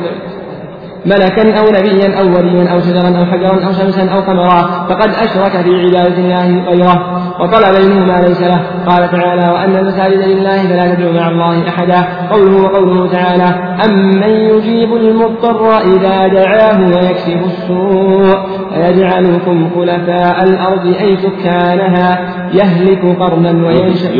ملكا 1.06 1.58
أو 1.60 1.64
نبيا 1.64 2.18
أو 2.20 2.26
وليا 2.36 2.72
أو 2.72 2.80
شجرا 2.80 3.18
أو 3.18 3.24
حجرا 3.24 3.66
أو 3.66 3.72
شمسا 3.72 4.08
أو 4.14 4.20
قمرا. 4.20 4.86
فقد 4.88 5.10
أشرك 5.10 5.62
في 5.64 5.70
عبادة 5.84 6.18
الله 6.18 6.64
غيره. 6.70 7.17
وطلب 7.40 7.90
منه 7.90 8.06
ما 8.06 8.20
ليس 8.20 8.42
له. 8.42 8.60
قال 8.86 9.10
تعالى 9.10 9.52
وأن 9.52 9.76
المساجد 9.76 10.28
لله 10.28 10.58
فلا 10.68 10.94
تدعو 10.94 11.12
مع 11.12 11.28
الله 11.28 11.68
أحدا. 11.68 12.04
قوله 12.30 12.62
وقوله 12.62 13.08
تعالى 13.12 13.44
أمن 13.84 14.22
يجيب 14.22 14.94
المضطر 14.96 15.78
إذا 15.78 16.28
دعاه 16.28 16.80
ويكشف 16.80 17.44
السوء 17.44 18.38
ويجعلكم 18.76 19.70
خلفاء 19.76 20.44
الأرض 20.44 20.86
أي 20.86 21.16
سكانها. 21.16 22.18
يهلك 22.54 23.20
قرنا 23.20 23.66
وينشأ 23.66 24.10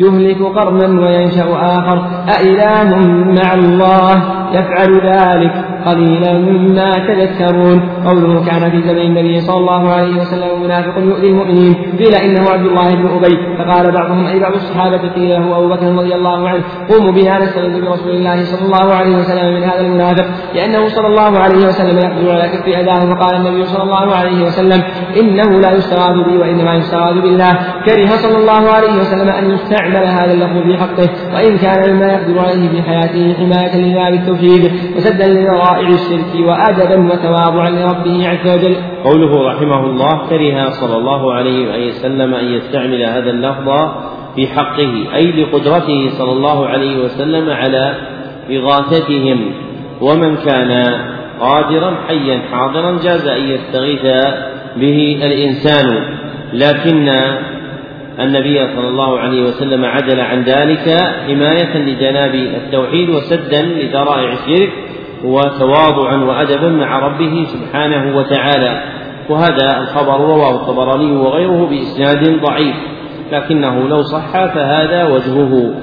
يهلك 0.00 0.42
قرنا 0.42 1.00
وينشأ 1.00 1.46
آخر. 1.54 1.98
أإله 2.38 2.96
مع 3.38 3.54
الله 3.54 4.22
يفعل 4.52 5.00
ذلك. 5.04 5.52
قليلا 5.86 6.32
ما 6.78 6.92
تذكرون. 7.08 7.78
قوله 8.06 8.44
كان 8.44 8.70
في 8.70 8.82
زمن 8.82 8.98
النبي 8.98 9.40
صلى 9.40 9.56
الله 9.56 9.92
عليه 9.92 10.16
وسلم 10.20 10.62
منافق 10.62 10.98
يؤذي 10.98 11.28
المؤمنين. 11.28 11.74
قيل 11.98 12.14
إنه 12.14 12.50
عبد 12.50 12.66
الله 12.66 12.94
بن 12.94 13.06
أبي. 13.06 13.36
فقال 13.58 13.92
بعضهم 13.92 14.26
اي 14.26 14.40
بعض 14.40 14.52
الصحابة 14.52 15.08
قيل 15.08 15.28
له 15.28 15.58
أبو 15.58 15.68
بكر 15.68 15.86
رضي 15.86 16.14
الله 16.14 16.48
عنه. 16.48 16.62
قوموا 16.90 17.12
بنا 17.12 17.38
نستغيث 17.38 17.84
برسول 17.84 18.10
الله 18.10 18.44
صلى 18.44 18.64
الله 18.66 18.94
عليه 18.94 19.16
وسلم 19.16 19.54
من 19.54 19.62
هذا 19.62 19.80
المنافق. 19.80 20.26
لأنه 20.54 20.88
صلى 20.88 21.06
الله 21.06 21.38
عليه 21.38 21.66
وسلم 21.68 21.98
يقدر 21.98 22.32
على 22.32 22.48
كف 22.48 22.66
اذاه 22.66 23.14
فقال 23.14 23.36
النبي 23.36 23.64
صلى 23.64 23.82
الله 23.82 24.14
عليه 24.14 24.44
وسلم 24.46 24.82
إنه 25.20 25.60
لا 25.60 25.72
يستغاث 25.72 26.16
بي 26.26 26.36
وإنما 26.38 26.74
يستغاث 26.74 27.14
بالله. 27.14 27.52
كره 27.86 28.06
صلى 28.06 28.38
الله 28.38 28.70
عليه 28.70 28.94
وسلم 29.00 29.28
أن 29.28 29.50
يستعمل 29.50 29.96
هذا 29.96 30.32
اللفظ 30.32 30.62
في 30.66 30.76
حقه. 30.78 31.08
وإن 31.34 31.58
كان 31.58 31.94
مما 31.94 32.06
يقدر 32.06 32.38
عليه 32.38 32.68
في 32.68 32.82
حياته 32.82 33.34
حماية 33.38 33.76
لباب 33.76 34.14
التوحيد. 34.14 34.72
وسدا 34.96 35.26
لذرائع 35.76 35.88
الشرك 35.88 36.46
وأدبا 36.46 37.12
وتواضعا 37.12 37.70
لربه 37.70 38.28
عز 38.28 38.48
وجل. 38.48 38.76
قوله 39.04 39.48
رحمه 39.48 39.86
الله 39.86 40.28
كره 40.28 40.70
صلى 40.70 40.96
الله 40.96 41.32
عليه 41.32 41.88
وسلم 41.88 42.34
أن 42.34 42.44
يستعمل 42.44 43.02
هذا 43.02 43.30
اللفظ 43.30 43.68
في 44.36 44.46
حقه 44.46 45.14
أي 45.14 45.32
لقدرته 45.32 46.08
صلى 46.08 46.32
الله 46.32 46.66
عليه 46.66 47.04
وسلم 47.04 47.50
على 47.50 47.94
إغاثتهم. 48.50 49.52
ومن 50.00 50.36
كان 50.36 50.84
قادرا 51.40 51.94
حيا 52.08 52.40
حاضرا 52.52 52.98
جاز 53.02 53.26
أن 53.26 53.42
يستغيث 53.42 54.04
به 54.76 55.20
الإنسان. 55.22 56.16
لكن 56.52 57.08
النبي 58.20 58.66
صلى 58.76 58.88
الله 58.88 59.18
عليه 59.18 59.42
وسلم 59.42 59.84
عدل 59.84 60.20
عن 60.20 60.42
ذلك 60.42 60.88
حماية 61.26 61.78
لجناب 61.78 62.34
التوحيد 62.34 63.10
وسدا 63.10 63.62
لذرائع 63.62 64.32
الشرك. 64.32 64.72
وتواضعا 65.26 66.16
وأدبا 66.16 66.68
مع 66.68 66.98
ربه 66.98 67.46
سبحانه 67.46 68.18
وتعالى. 68.18 68.82
وهذا 69.28 69.78
الخبر 69.80 70.20
رواه 70.20 70.54
الطبراني 70.54 71.16
وغيره 71.16 71.66
بإسناد 71.66 72.40
ضعيف 72.42 72.76
لكنه 73.32 73.88
لو 73.88 74.02
صح 74.02 74.32
فهذا 74.32 75.04
وجهه. 75.04 75.74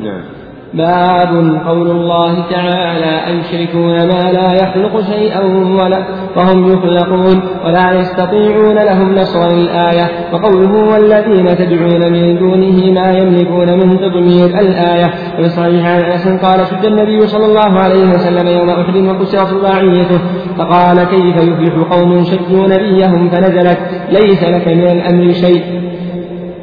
نعم. 0.00 0.33
باب 0.74 1.60
قول 1.66 1.90
الله 1.90 2.50
تعالى 2.50 3.26
أيشركون 3.26 3.96
ما 3.96 4.32
لا 4.32 4.52
يخلق 4.52 5.00
شيئا 5.00 5.40
ولا 5.82 6.04
وهم 6.36 6.72
يخلقون 6.72 7.42
ولا 7.64 7.92
يستطيعون 7.92 8.74
لهم 8.74 9.14
نصرا 9.14 9.46
الآية 9.46 10.10
وقوله 10.32 10.72
والذين 10.92 11.56
تدعون 11.56 12.12
من 12.12 12.38
دونه 12.38 13.00
ما 13.00 13.12
يملكون 13.12 13.72
من 13.72 13.98
تضمير 13.98 14.46
الآية. 14.60 15.14
وفي 15.38 15.48
صحيح 15.48 15.86
عن 15.86 16.02
أنس 16.02 16.28
قال 16.28 16.66
شد 16.66 16.84
النبي 16.84 17.26
صلى 17.26 17.46
الله 17.46 17.80
عليه 17.80 18.04
وسلم 18.08 18.48
يوم 18.48 18.70
أحد 18.70 18.96
وكسرت 18.96 19.52
رباعيته 19.52 20.18
فقال 20.58 21.04
كيف 21.04 21.36
يفلح 21.36 21.74
قوم 21.90 22.24
شدوا 22.24 22.66
نبيهم 22.66 23.28
فنزلت 23.28 23.78
ليس 24.10 24.42
لك 24.44 24.68
من 24.68 24.86
الأمر 24.86 25.32
شيء. 25.32 25.83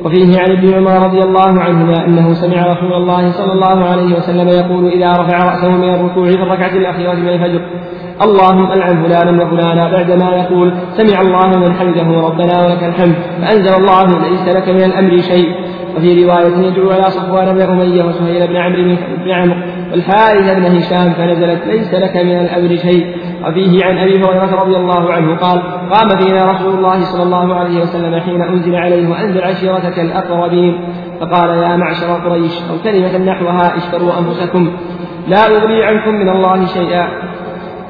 وفيه 0.06 0.40
عن 0.40 0.52
ابن 0.52 0.74
عمر 0.74 1.06
رضي 1.08 1.24
الله 1.24 1.62
عنهما 1.62 2.06
أنه 2.06 2.34
سمع 2.34 2.68
رسول 2.68 2.94
الله 2.94 3.32
صلى 3.32 3.54
الله 3.54 3.86
عليه 3.86 4.16
وسلم 4.16 4.48
يقول 4.48 4.88
إذا 4.88 5.12
رفع 5.12 5.38
رأسه 5.38 5.70
من 5.70 5.90
الركوع 5.90 6.26
في 6.26 6.44
الركعة 6.44 6.76
الأخيرة 6.76 7.14
من 7.14 7.30
الفجر 7.30 7.62
اللهم 8.22 8.72
ألعن 8.72 9.04
فلانا 9.04 9.44
وفلانا 9.44 9.92
بعدما 9.92 10.36
يقول 10.36 10.74
سمع 10.98 11.22
الله 11.22 11.60
من 11.60 11.74
حمده 11.74 12.22
ربنا 12.28 12.66
ولك 12.66 12.84
الحمد 12.84 13.16
فأنزل 13.42 13.74
الله 13.76 14.30
ليس 14.30 14.56
لك 14.56 14.70
من 14.70 14.84
الأمر 14.84 15.22
شيء. 15.22 15.48
وفي 15.98 16.24
رواية 16.24 16.68
يدعو 16.68 16.90
على 16.90 17.04
صفوان 17.04 17.54
بن 17.54 17.62
أمية 17.62 18.04
وسهيل 18.04 18.48
بن 18.48 18.56
عمرو 18.56 18.96
بن 19.24 19.32
عمرو 19.32 19.56
والحارث 19.92 20.54
بن 20.54 20.64
هشام 20.64 21.14
فنزلت 21.14 21.68
ليس 21.68 21.94
لك 21.94 22.18
من 22.18 22.40
الأمر 22.40 22.76
شيء. 22.76 23.16
وفيه 23.48 23.86
عن 23.86 23.98
أبي 23.98 24.24
هريرة 24.24 24.62
رضي 24.62 24.76
الله 24.78 25.14
عنه 25.14 25.36
قال 25.36 25.62
قام 25.94 26.10
فينا 26.10 26.52
رسول 26.52 26.74
الله 26.78 27.04
صلى 27.04 27.24
الله 27.24 27.56
عليه 27.56 27.82
وسلم 27.82 28.20
حين 28.20 28.42
أنزل 28.42 28.76
عليه 28.76 29.10
وأنزل 29.10 29.42
عشيرتك 29.42 30.00
الأقربين. 30.00 30.80
فقال 31.20 31.50
يا 31.50 31.76
معشر 31.76 32.30
قريش 32.30 32.52
أو 32.70 32.78
كلمة 32.84 33.18
نحوها 33.18 33.78
اشتروا 33.78 34.12
أنفسكم. 34.20 34.72
لا 35.28 35.46
أغني 35.46 35.84
عنكم 35.84 36.16
من 36.16 36.30
الله 36.30 36.66
شيئا. 36.66 37.08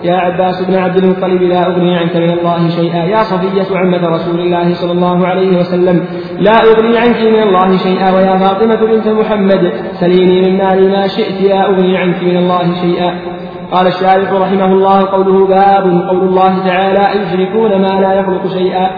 يا 0.03 0.15
عباس 0.15 0.65
بن 0.65 0.75
عبد 0.75 0.97
المطلب 0.97 1.41
لا 1.41 1.67
أغني 1.67 1.97
عنك 1.97 2.15
من 2.15 2.29
الله 2.29 2.69
شيئا. 2.69 3.05
يا 3.05 3.23
صفية 3.23 3.77
عمة 3.77 4.07
رسول 4.07 4.39
الله 4.39 4.73
صلى 4.73 4.91
الله 4.91 5.27
عليه 5.27 5.57
وسلم 5.57 6.05
لا 6.39 6.51
أغني 6.51 6.97
عنك 6.97 7.21
من 7.21 7.41
الله 7.43 7.77
شيئا. 7.77 8.15
ويا 8.15 8.37
فاطمة 8.37 8.85
بنت 8.91 9.07
محمد 9.07 9.73
سليني 9.93 10.41
من 10.41 10.57
مالي 10.57 10.87
ما 10.87 11.07
شئت 11.07 11.41
لا 11.41 11.69
أغني 11.69 11.97
عنك 11.97 12.23
من 12.23 12.37
الله 12.37 12.73
شيئا. 12.81 13.40
قال 13.71 13.87
الشارح 13.87 14.33
رحمه 14.33 14.65
الله 14.65 14.99
قوله 14.99 15.47
باب 15.47 15.83
قول 16.09 16.23
الله 16.23 16.67
تعالى 16.67 17.21
يشركون 17.21 17.81
ما 17.81 18.01
لا 18.01 18.13
يخلق 18.13 18.47
شيئا 18.47 18.89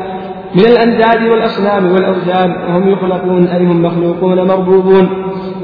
من 0.56 0.66
الأنداد 0.66 1.32
والأصنام 1.32 1.92
والأوثان 1.92 2.52
وهم 2.52 2.90
يخلقون 2.90 3.48
أي 3.48 3.66
هم 3.66 3.82
مخلوقون 3.82 4.48
مربوبون. 4.48 5.10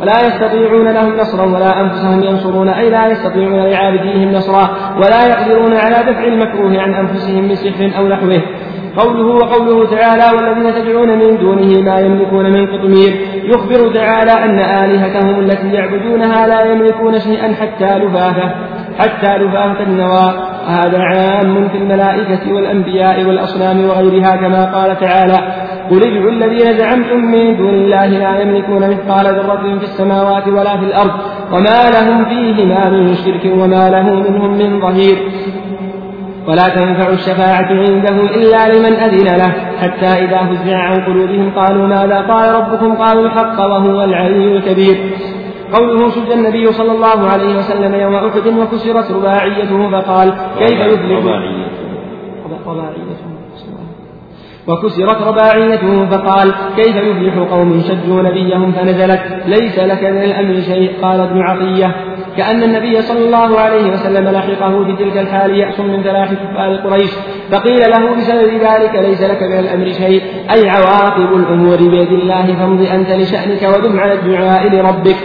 ولا 0.02 0.28
يستطيعون 0.28 0.88
لهم 0.88 1.18
نصرا 1.18 1.46
ولا 1.46 1.82
أنفسهم 1.82 2.24
ينصرون 2.24 2.70
أي 2.70 2.90
لا 2.90 3.08
يستطيعون 3.08 3.60
لعابديهم 3.60 4.32
نصرا 4.32 4.70
ولا 4.98 5.28
يقدرون 5.28 5.74
على 5.74 6.12
دفع 6.12 6.24
المكروه 6.24 6.82
عن 6.82 6.94
أنفسهم 6.94 7.48
بسحر 7.48 7.92
أو 7.98 8.08
نحوه. 8.08 8.42
قوله 8.98 9.28
وقوله 9.36 9.86
تعالى 9.86 10.38
والذين 10.38 10.74
تدعون 10.74 11.10
من 11.10 11.38
دونه 11.38 11.82
ما 11.82 12.00
يملكون 12.00 12.46
من 12.52 12.68
قطمير 12.68 13.28
يخبر 13.44 13.94
تعالى 13.94 14.32
أن 14.32 14.60
آلهتهم 14.60 15.40
التي 15.40 15.74
يعبدونها 15.74 16.48
لا 16.48 16.72
يملكون 16.72 17.20
شيئا 17.20 17.54
حتى 17.54 17.98
لفافة 17.98 18.52
حتى 19.00 19.38
لفافة 19.38 19.84
النوى. 19.84 20.50
هذا 20.68 21.00
عام 21.00 21.69
في 21.69 21.78
الملائكة 21.78 22.53
والأنبياء 22.53 23.26
والأصنام 23.26 23.86
وغيرها 23.86 24.36
كما 24.36 24.66
قال 24.76 25.00
تعالى 25.00 25.38
قل 25.92 26.03
ادعوا 26.03 26.32
الذين 26.32 26.78
زعمتم 26.78 27.18
من 27.18 27.58
دون 27.58 27.69
الله 27.69 28.06
لا 28.06 28.42
يملكون 28.42 28.90
مثقال 28.90 29.26
ذرة 29.26 29.78
في 29.80 29.84
السماوات 29.84 30.48
ولا 30.48 30.78
في 30.78 30.86
الأرض 30.86 31.11
وما 31.52 31.90
لهم 31.90 32.26
فيهما 32.26 32.90
من 32.90 33.16
شرك 33.16 33.53
وما 33.58 33.90
له 33.90 34.14
منهم 34.14 34.58
من 34.58 34.82
ظهير. 34.82 35.18
ولا 36.48 36.69
تنفع 36.69 37.10
الشفاعة 37.10 37.68
عنده 37.69 38.36
إلا 38.36 38.74
لمن 38.74 38.94
أذن 38.94 39.38
له. 39.38 39.52
حتى 39.82 40.26
إذا 40.26 40.38
فزع 40.38 40.78
عن 40.78 41.02
قلوبهم 41.06 41.52
قالوا 41.56 41.88
ماذا 41.88 42.18
قال 42.18 42.56
ربكم؟ 42.56 42.95
قالوا 42.95 43.26
الحق 43.26 43.60
وهو 43.60 44.03
العلي 44.03 44.58
الكبير. 44.58 44.98
قوله 45.73 46.09
شج 46.09 46.31
النبي 46.31 46.72
صلى 46.72 46.91
الله 46.91 47.30
عليه 47.30 47.57
وسلم 47.57 47.95
يوم 47.95 48.15
أحد 48.15 48.48
وكسرت 48.48 49.11
رباعيته 49.11 49.91
فقال 49.91 50.33
كيف 50.59 50.80
يفلح 50.80 51.19
رباعيته 51.19 51.69
وكسرت 54.67 55.22
رباعيته 55.22 56.06
فقال 56.06 56.53
كيف 56.75 56.95
يفلح 56.95 57.38
قوم 57.51 57.81
شجوا 57.81 58.22
نبيهم 58.22 58.72
فنزلت 58.72 59.22
ليس 59.45 59.80
لك 59.80 60.03
من 60.03 60.23
الأمر 60.23 60.61
شيء؟ 60.61 60.91
قال 61.01 61.19
ابن 61.19 61.41
عطية. 61.41 61.95
كأن 62.38 62.64
النبي 62.64 63.01
صلى 63.01 63.25
الله 63.25 63.59
عليه 63.59 63.91
وسلم 63.91 64.30
لحقه 64.30 64.83
في 64.85 64.95
تلك 64.95 65.17
الحال 65.17 65.59
يأس 65.59 65.80
من 65.80 66.03
فلاح 66.03 66.33
كفار 66.33 66.75
قريش 66.75 67.11
فقيل 67.51 67.80
له 67.80 68.15
بسبب 68.15 68.53
ذلك 68.53 68.95
ليس 68.95 69.22
لك 69.22 69.43
من 69.43 69.59
الأمر 69.59 69.89
شيء؟ 69.91 70.22
أي 70.51 70.69
عواقب 70.69 71.33
الأمور 71.35 71.77
بيد 71.77 72.11
الله 72.11 72.45
فامض 72.59 72.81
أنت 72.81 73.11
لشأنك 73.11 73.64
ودم 73.64 73.99
على 73.99 74.14
الدعاء 74.14 74.67
لربك. 74.67 75.17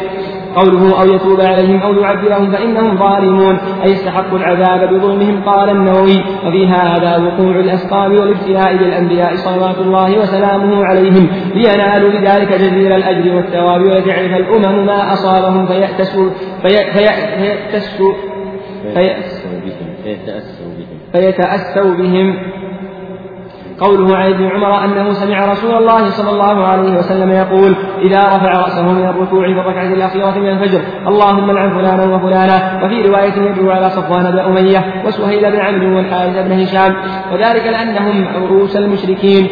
قوله 0.57 1.03
أو 1.03 1.15
يتوب 1.15 1.41
عليهم 1.41 1.83
أو 1.83 1.95
يعذبهم 1.95 2.51
فإنهم 2.53 2.99
ظالمون 2.99 3.59
أي 3.85 3.93
استحقوا 3.93 4.39
العذاب 4.39 4.95
بظلمهم 4.95 5.43
قال 5.43 5.71
النووي. 5.71 6.25
وفي 6.47 6.67
هذا 6.67 7.17
وقوع 7.17 7.57
الأسقام 7.61 8.13
والابتلاء 8.13 8.77
بالأنبياء 8.77 9.37
صلوات 9.37 9.79
الله 9.79 10.19
وسلامه 10.19 10.85
عليهم. 10.85 11.29
لينالوا 11.55 12.11
بذلك 12.11 12.53
جزيل 12.53 12.93
الأجر 12.93 13.35
والثواب 13.35 13.81
ويتعرف 13.83 14.37
الأمم 14.37 14.87
ما 14.87 15.13
أصابهم 15.13 15.67
فيأتسوا 15.67 16.31
فيأتسوا 16.63 18.13
فيتأسوا 21.13 21.95
بهم. 21.95 22.37
قوله 23.81 24.17
عن 24.17 24.33
ابن 24.33 24.45
عمر 24.45 24.85
أنه 24.85 25.13
سمع 25.13 25.53
رسول 25.53 25.75
الله 25.75 26.11
صلى 26.11 26.31
الله 26.31 26.67
عليه 26.67 26.99
وسلم 26.99 27.31
يقول 27.31 27.77
إذا 28.03 28.21
رفع 28.21 28.61
رأسه 28.61 28.93
من 28.93 29.05
الركوع 29.05 29.47
في 29.47 29.61
الركعة 29.61 29.93
الأخيرة 29.93 30.39
من 30.39 30.49
الفجر 30.49 30.81
اللهم 31.09 31.51
لعن 31.51 31.71
فلانا 31.71 32.17
وفلانا. 32.17 32.81
وفي 32.85 33.03
رواية 33.09 33.51
يدعو 33.51 33.71
على 33.71 33.91
صفوان 33.91 34.31
بن 34.31 34.39
أمية 34.39 35.03
وسهيل 35.07 35.53
بن 35.53 35.61
عمرو 35.61 35.97
والحارث 35.97 36.47
بن 36.47 36.53
هشام. 36.53 36.97
وذلك 37.33 37.67
لأنهم 37.67 38.29
رؤوس 38.37 38.77
المشركين. 38.77 39.49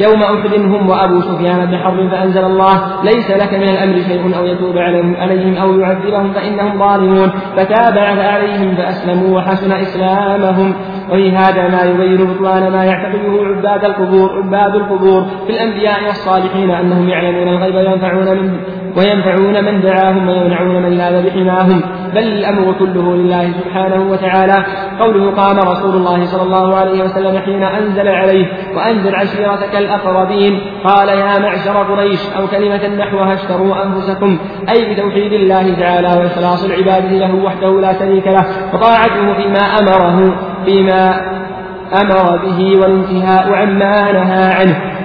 يوم 0.00 0.22
أحد 0.22 0.54
هم 0.54 0.88
وأبو 0.88 1.20
سفيان 1.20 1.66
بن 1.66 1.76
حرب 1.76 2.08
فأنزل 2.08 2.44
الله 2.44 3.04
ليس 3.04 3.30
لك 3.30 3.54
من 3.54 3.68
الأمر 3.68 3.94
شيء 3.94 4.38
أو 4.38 4.46
يتوب 4.46 4.78
عليهم, 4.78 5.16
عليهم 5.16 5.56
أو 5.56 5.80
يعذبهم 5.80 6.32
فإنهم 6.32 6.78
ظالمون. 6.78 7.30
فتابع 7.56 8.02
عليهم 8.02 8.74
فأسلموا 8.76 9.38
وحسن 9.38 9.72
إسلامهم. 9.72 10.74
وفي 11.10 11.30
هذا 11.30 11.68
ما 11.68 11.82
يبين 11.82 12.26
بطلان 12.26 12.72
ما 12.72 12.84
يعتقده 12.84 13.44
عباد 13.44 13.84
القبور 13.84 14.30
عباد 14.42 14.74
القبور 14.74 15.24
في 15.46 15.52
الأنبياء 15.52 16.06
والصالحين 16.06 16.70
أنهم 16.70 17.08
يعلمون 17.08 17.48
الغيب 17.48 17.74
وينفعون 17.74 18.38
من 18.38 18.60
وينفعون 18.96 19.64
من 19.64 19.80
دعاهم 19.80 20.28
ويمنعون 20.28 20.82
من 20.82 20.90
لاذ 20.90 21.26
بحماهم 21.26 21.80
بل 22.14 22.18
الأمر 22.18 22.72
كله 22.78 23.16
لله 23.16 23.52
سبحانه 23.52 24.10
وتعالى. 24.10 24.64
قوله 25.00 25.30
قام 25.30 25.58
رسول 25.58 25.96
الله 25.96 26.24
صلى 26.24 26.42
الله 26.42 26.76
عليه 26.76 27.04
وسلم 27.04 27.38
حين 27.38 27.62
أنزل 27.62 28.08
عليه 28.08 28.46
وأنزل 28.76 29.14
عشيرتك 29.14 29.76
الأقربين. 29.76 30.60
قال 30.84 31.08
يا 31.08 31.38
معشر 31.38 31.76
قريش 31.92 32.20
أو 32.38 32.46
كلمة 32.46 32.88
نحوها 32.98 33.34
اشتروا 33.34 33.84
أنفسكم. 33.84 34.38
أي 34.68 34.94
بتوحيد 34.94 35.32
الله 35.32 35.74
تعالى 35.80 36.08
وإخلاص 36.08 36.64
العبادة 36.64 37.10
له 37.10 37.34
وحده 37.34 37.80
لا 37.80 37.92
شريك 37.98 38.26
له 38.26 38.46
وطاعته 38.74 39.32
فيما 39.32 39.60
أمره 39.80 40.36
فيما 40.64 41.20
أمر 42.02 42.36
به 42.44 42.80
والانتهاء 42.80 43.52
عما 43.52 44.12
نهى 44.12 44.52
عنه. 44.54 44.97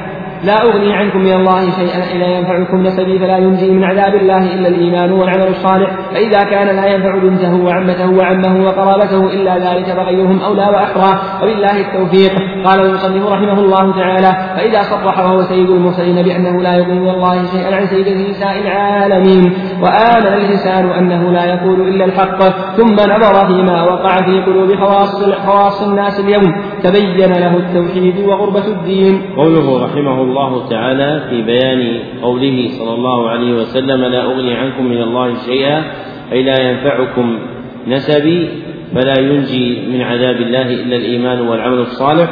لا 0.44 0.62
أغني 0.62 0.94
عنكم 0.94 1.20
من 1.20 1.34
الله 1.34 1.72
شيئا 1.72 2.14
إلا 2.16 2.28
ينفعكم 2.28 2.78
نسبي 2.84 3.20
فلا 3.20 3.38
ينجي 3.38 3.72
من 3.72 3.84
عذاب 3.84 4.16
الله 4.16 4.54
إلا 4.54 4.68
الإيمان 4.68 5.12
والعمل 5.12 5.48
الصالح. 5.48 5.90
فإذا 6.14 6.44
كان 6.44 6.76
لا 6.76 6.86
ينفع 6.94 7.18
بنته 7.18 7.66
وعمته 7.66 8.10
وعمه 8.18 8.66
وقرابته 8.66 9.34
إلا 9.34 9.58
ذلك 9.58 9.86
فغيرهم 9.86 10.40
أولى 10.42 10.66
وأحرى. 10.66 11.12
وبالله 11.42 11.80
التوفيق. 11.80 12.32
قال 12.66 12.80
المصنف 12.86 13.26
رحمه 13.32 13.60
الله 13.60 13.96
تعالى 13.96 14.32
فإذا 14.56 14.82
صرح 14.82 15.20
وهو 15.20 15.42
سيد 15.42 15.70
المرسلين 15.70 16.22
بأنه 16.22 16.62
لا 16.62 16.74
يغني 16.76 17.00
من 17.00 17.10
الله 17.10 17.46
شيئا 17.46 17.76
عن 17.76 17.86
سيد 17.86 18.08
نساء 18.30 18.60
العالمين. 18.62 19.54
وآمن 19.84 20.34
الإنسان 20.34 20.90
أنه 20.90 21.32
لا 21.32 21.46
يقول 21.54 21.88
إلا 21.88 22.06
الحق. 22.06 22.40
ثم 22.78 22.94
نظر 22.94 23.48
فيما 23.48 23.84
وقع 23.84 24.16
في 24.16 24.42
قلوب 24.42 24.76
خواص 24.76 25.24
خواص 25.46 25.88
الناس 25.88 26.20
اليوم. 26.20 26.44
تبين 26.84 27.32
له 27.32 27.58
التوحيد 27.58 28.28
وغربة 28.28 28.68
الدين. 28.68 29.22
قوله 29.38 29.86
رحمه 29.86 30.22
الله 30.22 30.33
الله 30.34 30.70
تعالى 30.70 31.22
في 31.30 31.42
بيان 31.42 32.00
قوله 32.22 32.68
صلى 32.68 32.94
الله 32.96 33.30
عليه 33.30 33.54
وسلم 33.54 34.06
لا 34.06 34.24
أغني 34.24 34.54
عنكم 34.56 34.86
من 34.86 35.02
الله 35.02 35.34
شيئا 35.46 35.84
أي 36.32 36.44
لا 36.44 36.62
ينفعكم 36.70 37.40
نسبي 37.88 38.50
فلا 38.96 39.20
ينجي 39.20 39.88
من 39.88 40.02
عذاب 40.02 40.36
الله 40.36 40.62
إلا 40.62 40.96
الإيمان 40.96 41.42
والعمل 41.48 41.80
الصالح 41.80 42.30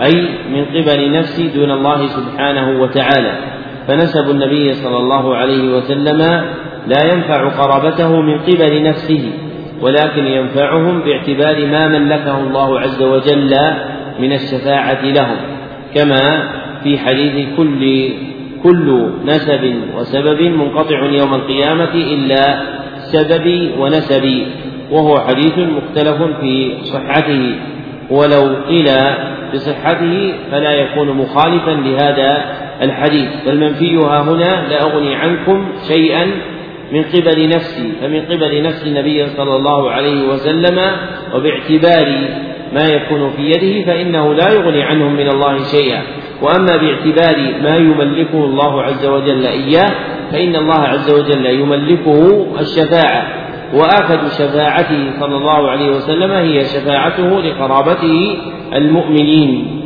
أي 0.00 0.28
من 0.52 0.64
قبل 0.64 1.12
نفسي 1.12 1.48
دون 1.48 1.70
الله 1.70 2.06
سبحانه 2.06 2.82
وتعالى. 2.82 3.32
فنسب 3.88 4.30
النبي 4.30 4.72
صلى 4.74 4.96
الله 4.96 5.36
عليه 5.36 5.76
وسلم 5.76 6.18
لا 6.86 7.14
ينفع 7.14 7.48
قرابته 7.48 8.20
من 8.20 8.38
قبل 8.38 8.82
نفسه 8.82 9.32
ولكن 9.80 10.26
ينفعهم 10.26 11.00
باعتبار 11.00 11.66
ما 11.66 11.88
ملكه 11.88 12.38
الله 12.40 12.80
عز 12.80 13.02
وجل 13.02 13.54
من 14.18 14.32
الشفاعة 14.32 15.04
لهم. 15.04 15.36
كما 15.94 16.63
في 16.84 16.98
حديث 16.98 17.56
كل 17.56 18.10
كل 18.62 19.10
نسب 19.24 19.74
وسبب 19.96 20.40
منقطع 20.40 21.04
يوم 21.04 21.34
القيامة 21.34 21.94
إلا 21.94 22.62
سببي 22.98 23.70
ونسبي 23.78 24.46
وهو 24.90 25.18
حديث 25.20 25.58
مختلف 25.58 26.22
في 26.40 26.74
صحته. 26.82 27.54
ولو 28.10 28.56
قيل 28.68 28.88
بصحته 29.54 30.32
فلا 30.50 30.72
يكون 30.72 31.08
مخالفا 31.08 31.70
لهذا 31.70 32.44
الحديث. 32.82 33.28
فالمنفي 33.44 33.96
ها 33.96 34.22
هنا 34.22 34.68
لا 34.68 34.82
أغني 34.82 35.14
عنكم 35.14 35.66
شيئا 35.88 36.26
من 36.92 37.02
قبل 37.02 37.48
نفسي 37.48 37.92
فمن 38.00 38.20
قبل 38.20 38.62
نفس 38.62 38.86
النبي 38.86 39.26
صلى 39.26 39.56
الله 39.56 39.90
عليه 39.90 40.28
وسلم 40.28 40.78
وباعتبار 41.34 42.28
ما 42.74 42.88
يكون 42.88 43.30
في 43.30 43.42
يده 43.42 43.86
فإنه 43.86 44.34
لا 44.34 44.52
يغني 44.54 44.82
عنهم 44.82 45.14
من 45.14 45.28
الله 45.28 45.58
شيئا. 45.64 46.02
وأما 46.42 46.76
باعتبار 46.76 47.62
ما 47.62 47.76
يملكه 47.76 48.44
الله 48.44 48.82
عز 48.82 49.06
وجل 49.06 49.46
إياه 49.46 49.90
فإن 50.32 50.56
الله 50.56 50.80
عز 50.80 51.10
وجل 51.10 51.46
يملكه 51.46 52.46
الشفاعة 52.60 53.44
وآخذ 53.74 54.28
شفاعته 54.28 55.20
صلى 55.20 55.36
الله 55.36 55.70
عليه 55.70 55.90
وسلم 55.90 56.30
هي 56.30 56.64
شفاعته 56.64 57.40
لقرابته 57.40 58.36
المؤمنين. 58.74 59.83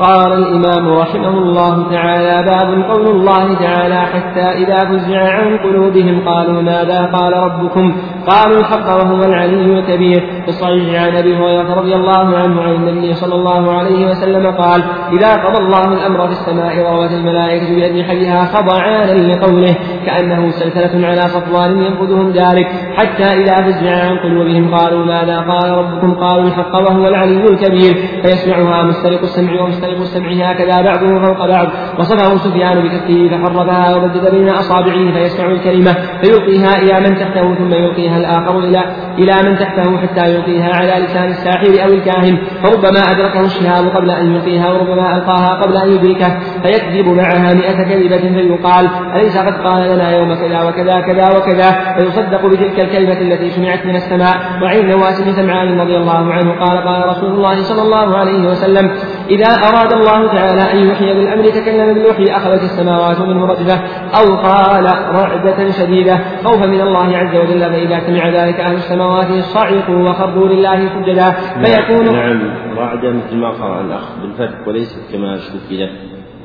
قال 0.00 0.32
الإمام 0.32 0.88
رحمه 0.88 1.38
الله 1.38 1.90
تعالى 1.90 2.42
باب 2.46 2.90
قول 2.90 3.06
الله 3.06 3.54
تعالى 3.54 4.00
حتى 4.00 4.40
إذا 4.40 4.78
فزع 4.88 5.18
عن 5.18 5.58
قلوبهم 5.58 6.28
قالوا 6.28 6.62
ماذا 6.62 7.10
قال 7.14 7.32
ربكم؟ 7.32 7.96
قالوا 8.26 8.58
الحق 8.58 8.86
وهو 8.86 9.24
العلي 9.24 9.78
الكبير. 9.78 10.20
في 10.46 10.98
عن 10.98 11.16
أبي 11.16 11.36
هريرة 11.36 11.74
رضي 11.74 11.94
الله 11.94 12.36
عنه 12.36 12.62
عن 12.62 12.74
النبي 12.74 13.14
صلى 13.14 13.34
الله 13.34 13.72
عليه 13.72 14.06
وسلم 14.10 14.46
قال 14.46 14.82
إذا 15.12 15.32
قضى 15.34 15.58
الله 15.58 15.92
الأمر 15.92 16.26
في 16.26 16.32
السماء 16.32 16.92
روت 16.92 17.10
الملائكة 17.10 17.74
بأجنحتها 17.76 18.44
خضعانا 18.44 19.32
لقوله 19.32 19.76
كأنه 20.06 20.50
سلسلة 20.50 21.06
على 21.06 21.20
صفوان 21.20 21.82
ينقذهم 21.82 22.30
ذلك 22.30 22.66
حتى 22.96 23.24
إذا 23.24 23.62
فزع 23.62 23.90
عن 23.90 24.18
قلوبهم 24.18 24.74
قالوا 24.74 25.04
ماذا 25.04 25.40
قال 25.40 25.70
ربكم؟ 25.70 26.14
قالوا 26.14 26.44
الحق 26.44 26.74
وهو 26.74 27.08
العلي 27.08 27.44
الكبير. 27.44 27.94
فيسمعها 28.22 28.82
مسترق 28.82 29.22
السمع 29.22 29.62
ومسترق 29.62 29.89
السمع 29.96 30.50
هكذا 30.50 30.82
بعضه 30.82 31.26
فوق 31.26 31.46
بعض. 31.46 31.68
وصفه 31.98 32.36
سفيان 32.36 32.82
بكفه 32.82 33.28
فحركها 33.30 33.96
ومدد 33.96 34.30
بين 34.34 34.48
أصابعه 34.48 35.12
فيسمع 35.12 35.46
الكلمة 35.46 35.92
فيلقيها 36.22 36.82
إلى 36.82 37.08
من 37.08 37.16
تحته 37.18 37.54
ثم 37.54 37.72
يلقيها 37.74 38.16
الآخر 38.16 38.58
إلى 38.58 38.82
إلى 39.18 39.50
من 39.50 39.58
تحته 39.58 39.98
حتى 39.98 40.34
يلقيها 40.34 40.74
على 40.74 41.04
لسان 41.04 41.28
الساحر 41.28 41.84
أو 41.84 41.88
الكاهن. 41.88 42.38
فربما 42.62 43.00
أدركه 43.10 43.40
الشهاب 43.40 43.88
قبل 43.96 44.10
أن 44.10 44.34
يلقيها 44.34 44.72
وربما 44.72 45.16
ألقاها 45.16 45.62
قبل 45.62 45.76
أن 45.76 45.88
يدركه. 45.92 46.38
فيكذب 46.62 47.06
معها 47.06 47.54
مئة 47.54 47.82
كذبة 47.82 48.32
فيقال 48.34 48.88
أليس 49.14 49.38
قد 49.38 49.54
قال 49.64 49.94
لنا 49.94 50.10
يوم 50.16 50.34
كذا 50.34 50.62
وكذا 50.62 51.00
كذا 51.00 51.38
وكذا؟ 51.38 51.94
فيصدق 51.96 52.46
بتلك 52.46 52.80
الكلمة 52.80 53.20
التي 53.20 53.50
سمعت 53.50 53.86
من 53.86 53.96
السماء. 53.96 54.36
وعن 54.62 54.86
نواس 54.86 55.20
بن 55.20 55.32
سمعان 55.32 55.80
رضي 55.80 55.96
الله 55.96 56.32
عنه 56.32 56.50
قال 56.64 56.78
قال 56.84 57.08
رسول 57.08 57.30
الله 57.30 57.62
صلى 57.62 57.82
الله 57.82 58.16
عليه 58.16 58.48
وسلم 58.48 58.90
إذا 59.30 59.46
أراد 59.46 59.92
الله 59.92 60.26
تعالى 60.26 60.72
أن 60.72 60.88
يحيي 60.90 61.14
بالأمر 61.14 61.44
تكلم 61.44 61.94
بالوحي 61.94 62.24
أخذت 62.24 62.62
السماوات 62.62 63.20
منه 63.20 63.46
رجفة 63.46 63.80
أو 64.20 64.36
قال 64.36 64.84
رعدة 65.14 65.70
شديدة 65.70 66.20
خوفا 66.44 66.66
من 66.66 66.80
الله 66.80 67.16
عز 67.16 67.36
وجل 67.36 67.60
فإذا 67.60 68.00
سمع 68.00 68.28
ذلك 68.28 68.60
أهل 68.60 68.74
السماوات 68.74 69.32
صعقوا 69.32 70.10
وخروا 70.10 70.48
لله 70.48 70.88
سجدا 70.88 71.30
فيكون 71.64 72.16
نعم. 72.16 72.50
رعدة 72.76 73.10
مثل 73.10 73.36
ما 73.36 73.50
قرأ 73.50 73.80
الأخ 73.80 74.18
بالفتح 74.22 74.68
وليست 74.68 75.12
كما 75.12 75.38
شكل 75.38 75.88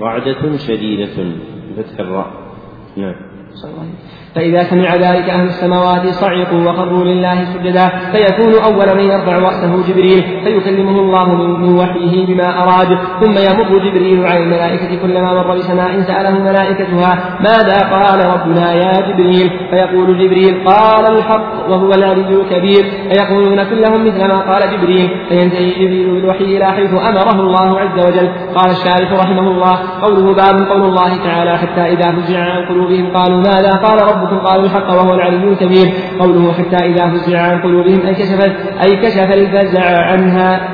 رعدة 0.02 0.58
شديدة 0.58 1.26
بفتح 1.78 2.00
الراء. 2.00 2.32
نعم. 2.98 3.16
فإذا 4.36 4.64
سمع 4.64 4.96
ذلك 4.96 5.30
أهل 5.30 5.46
السماوات 5.46 6.08
صعقوا 6.08 6.70
وخروا 6.70 7.04
لله 7.04 7.46
سجدا 7.46 7.92
فيكون 8.12 8.54
أول 8.64 8.98
من 8.98 9.04
يرفع 9.04 9.38
رأسه 9.38 9.88
جبريل 9.88 10.24
فيكلمه 10.44 11.00
الله 11.00 11.36
من 11.36 11.76
وحيه 11.76 12.26
بما 12.26 12.64
أراد. 12.64 12.98
ثم 13.22 13.32
يمر 13.32 13.78
جبريل 13.78 14.26
على 14.26 14.44
الملائكة 14.44 15.02
كلما 15.02 15.34
مر 15.34 15.56
بسماء 15.56 16.02
سأله 16.02 16.44
ملائكتها 16.44 17.40
ماذا 17.40 17.78
قال 17.96 18.26
ربنا 18.26 18.74
يا 18.74 18.94
جبريل؟ 19.08 19.50
فيقول 19.70 20.20
جبريل 20.20 20.70
قال 20.70 21.18
الحق 21.18 21.70
وهو 21.70 21.94
العلي 21.94 22.42
الكبير 22.42 22.84
فيقولون 23.10 23.64
كلهم 23.64 24.08
مثل 24.08 24.28
ما 24.28 24.40
قال 24.40 24.78
جبريل. 24.78 25.10
فينتهي 25.30 25.72
جبريل 25.72 26.12
بالوحي 26.12 26.44
إلى 26.44 26.66
حيث 26.66 26.94
أمره 26.94 27.40
الله 27.40 27.80
عز 27.80 28.06
وجل. 28.08 28.30
قال 28.56 28.72
الشارح 28.72 29.12
رحمه 29.14 29.48
الله 29.52 29.80
قوله 30.02 30.34
باب 30.34 30.68
قول 30.70 30.82
الله 30.82 31.18
تعالى 31.24 31.58
حتى 31.58 31.82
إذا 31.82 32.12
فزع 32.12 32.40
عن 32.40 32.66
قلوبهم 32.66 33.14
قالوا 33.18 33.38
ماذا 33.38 33.72
قال 33.72 34.02
ربنا 34.02 34.25
ربكم 34.26 34.48
قالوا 34.48 34.66
الحق 34.66 34.90
وهو 34.90 35.14
العلي 35.14 35.48
الكبير. 35.52 35.94
قوله 36.20 36.54
حتى 36.54 36.86
إذا 36.86 37.08
فزع 37.08 37.42
عن 37.42 37.62
قلوبهم 37.62 38.02
أي 38.06 38.14
كشف 38.14 38.42
أي 38.84 38.96
كشف 38.96 39.34
الفزع 39.34 40.02
عنها 40.12 40.70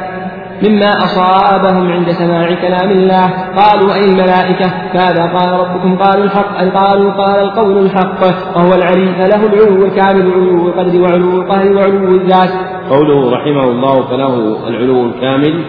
مما 0.64 0.90
أصابهم 0.90 1.92
عند 1.92 2.12
سماع 2.12 2.54
كلام 2.54 2.90
الله. 2.92 3.30
قالوا 3.58 3.94
أي 3.94 4.06
الملائكة؟ 4.06 4.72
ماذا 4.94 5.24
قال 5.26 5.60
ربكم؟ 5.60 5.98
قالوا 5.98 6.24
الحق 6.24 6.60
أي 6.60 6.70
قالوا 6.70 7.12
قال 7.12 7.40
القول 7.40 7.78
الحق. 7.78 8.24
وهو 8.56 8.74
العلي 8.74 9.06
فله 9.06 9.46
العلو 9.46 9.86
الكامل 9.86 10.32
علو 10.32 10.68
القدر 10.68 11.02
وعلو 11.02 11.42
القهر 11.42 11.74
وعلو 11.76 12.16
الذات. 12.16 12.50
قوله 12.90 13.32
رحمه 13.32 13.64
الله 13.64 14.08
فله 14.08 14.68
العلو 14.68 15.06
الكامل 15.06 15.64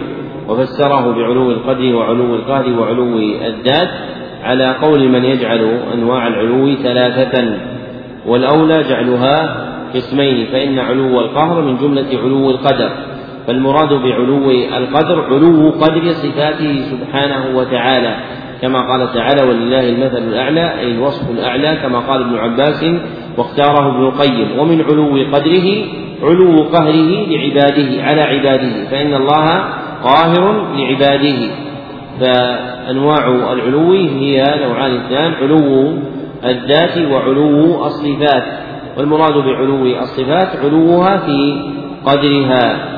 وفسره 0.49 1.11
بعلو 1.11 1.51
القدر 1.51 1.95
وعلو 1.95 2.35
القهر 2.35 2.79
وعلو 2.79 3.17
الذات. 3.17 3.89
على 4.43 4.75
قول 4.81 5.09
من 5.09 5.25
يجعل 5.25 5.79
أنواع 5.93 6.27
العلو 6.27 6.75
ثلاثة 6.75 7.57
والأولى 8.25 8.83
جعلها 8.89 9.67
قسمين 9.95 10.47
فإن 10.51 10.79
علو 10.79 11.21
القهر 11.21 11.61
من 11.61 11.77
جملة 11.77 12.19
علو 12.23 12.49
القدر 12.49 12.89
فالمراد 13.47 13.93
بعلو 13.93 14.51
القدر 14.51 15.21
علو 15.21 15.69
قدر 15.69 16.11
صفاته 16.11 16.81
سبحانه 16.91 17.57
وتعالى 17.57 18.15
كما 18.61 18.81
قال 18.81 19.13
تعالى 19.13 19.43
ولله 19.49 19.89
المثل 19.89 20.17
الأعلى 20.17 20.79
أي 20.79 20.91
الوصف 20.91 21.31
الأعلى 21.31 21.75
كما 21.81 21.99
قال 21.99 22.21
ابن 22.21 22.35
عباس 22.35 22.85
واختاره 23.37 23.95
ابن 23.95 24.05
القيم 24.05 24.59
ومن 24.59 24.81
علو 24.81 25.35
قدره 25.35 25.85
علو 26.23 26.63
قهره 26.63 27.27
لعباده 27.27 28.03
على 28.03 28.21
عباده 28.21 28.85
فإن 28.91 29.13
الله 29.13 29.63
قاهر 30.03 30.75
لعباده. 30.75 31.49
فأنواع 32.19 33.27
العلو 33.53 33.91
هي 33.91 34.43
نوعان 34.67 34.95
اثنان 34.95 35.33
علو 35.33 35.93
الذات 36.45 36.97
وعلو 37.11 37.85
الصفات. 37.85 38.43
والمراد 38.97 39.33
بعلو 39.33 39.85
الصفات 39.85 40.47
علوها 40.63 41.17
في 41.17 41.61
قدرها. 42.05 42.89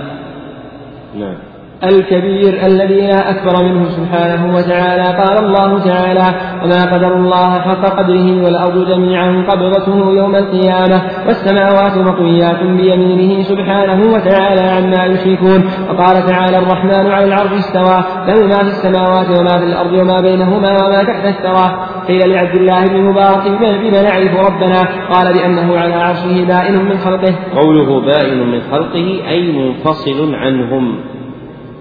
نعم. 1.16 1.55
الكبير 1.84 2.66
الذي 2.66 3.02
لا 3.02 3.30
أكبر 3.30 3.64
منه 3.64 3.90
سبحانه 3.90 4.56
وتعالى. 4.56 5.04
قال 5.04 5.46
الله 5.46 5.80
تعالى 5.84 6.26
وما 6.64 6.86
قدر 6.94 7.16
الله 7.16 7.60
حق 7.60 7.86
قدره 8.00 8.44
والأرض 8.44 8.88
جميعا 8.88 9.46
قبضته 9.50 10.12
يوم 10.12 10.36
القيامة 10.36 11.02
والسماوات 11.28 11.98
مطويات 11.98 12.64
بيمينه 12.64 13.44
سبحانه 13.44 14.14
وتعالى 14.14 14.62
عما 14.62 15.06
يشركون 15.06 15.70
وقال 15.90 16.26
تعالى 16.26 16.58
الرحمن 16.58 17.12
على 17.12 17.26
العرش 17.26 17.52
استوى 17.52 18.04
له 18.28 18.48
ما 18.48 18.58
في 18.58 18.68
السماوات 18.68 19.40
وما 19.40 19.58
في 19.60 19.66
الأرض 19.66 19.94
وما 19.94 20.22
بينهما 20.22 20.86
وما 20.86 21.04
تحت 21.04 21.26
الثرى 21.26 21.88
قيل 22.08 22.30
لعبد 22.30 22.56
الله 22.56 22.88
بن 22.88 23.02
مبارك 23.02 23.48
بما 23.62 24.02
نعرف 24.02 24.36
ربنا 24.36 24.88
قال 25.12 25.34
بأنه 25.34 25.78
على 25.78 25.94
عرشه 25.94 26.46
بائن 26.48 26.86
من 26.86 26.98
خلقه. 26.98 27.36
قوله 27.56 28.02
بائن 28.02 28.48
من 28.52 28.62
خلقه 28.72 29.30
أي 29.30 29.52
منفصل 29.52 30.36
عنهم. 30.36 31.15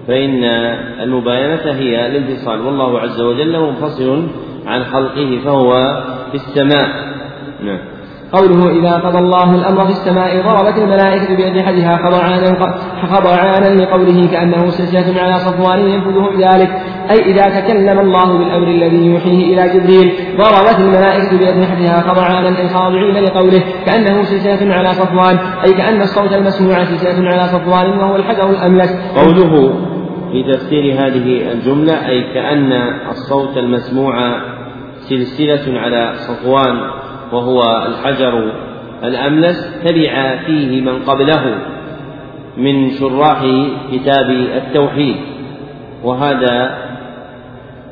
فإن 0.07 0.43
المباينة 1.03 1.71
هي 1.71 2.07
الانفصال. 2.07 2.61
والله 2.61 2.99
عز 2.99 3.21
وجل 3.21 3.59
منفصل 3.59 4.27
عن 4.65 4.83
خلقه 4.83 5.39
فهو 5.45 5.73
في 6.31 6.35
السماء. 6.35 6.89
نعم. 7.63 7.79
قوله 8.33 8.79
إذا 8.79 8.91
قضى 8.91 9.17
الله 9.17 9.55
الأمر 9.55 9.85
في 9.85 9.91
السماء 9.91 10.41
ضربت 10.41 10.77
الملائكة 10.77 11.35
بأجنحتها 11.35 11.97
خضعانا 11.97 12.75
خضعانا 13.11 13.81
لقوله 13.81 14.27
كأنه 14.31 14.69
سلسلة 14.69 15.21
على 15.21 15.39
صفوان 15.39 15.79
ينفذهم 15.79 16.41
ذلك. 16.41 16.69
أي 17.11 17.19
إذا 17.31 17.59
تكلم 17.59 17.99
الله 17.99 18.37
بالأمر 18.37 18.67
الذي 18.67 19.05
يوحيه 19.05 19.53
إلى 19.53 19.73
جبريل 19.73 20.13
ضربت 20.37 20.79
الملائكة 20.79 21.37
بأجنحتها 21.37 22.01
خضعانا 22.01 22.59
أي 22.59 22.69
خاضعين 22.69 23.23
لقوله 23.23 23.63
كأنه 23.85 24.23
سلسلة 24.23 24.73
على 24.73 24.89
صفوان. 24.89 25.37
أي 25.65 25.73
كأن 25.73 26.01
الصوت 26.01 26.33
المسموع 26.33 26.83
سلسلة 26.83 27.27
على 27.27 27.47
صفوان 27.47 27.99
وهو 27.99 28.15
الحجر 28.15 28.49
الأملس 28.49 28.91
قوله 29.15 29.94
في 30.35 30.43
تفسير 30.43 30.93
هذه 30.93 31.51
الجملة 31.51 32.07
أي 32.07 32.21
كأن 32.33 32.73
الصوت 33.09 33.57
المسموع 33.57 34.39
سلسلة 34.97 35.79
على 35.79 36.13
صفوان 36.15 36.89
وهو 37.31 37.61
الحجر 37.87 38.51
الأملس 39.03 39.81
تبع 39.85 40.35
فيه 40.45 40.81
من 40.81 41.03
قبله 41.03 41.55
من 42.57 42.89
شراح 42.89 43.45
كتاب 43.91 44.29
التوحيد. 44.29 45.15
وهذا 46.03 46.77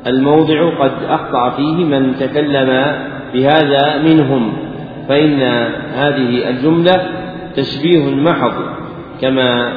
الموضع 0.06 0.78
قد 0.78 0.92
أخطأ 1.08 1.50
فيه 1.50 1.84
من 1.84 2.14
تكلم 2.20 2.96
بهذا 3.34 4.02
منهم. 4.02 4.52
فإن 5.08 5.42
هذه 5.94 6.50
الجملة 6.50 7.06
تشبيه 7.56 8.14
محض 8.14 8.52
كما 9.20 9.72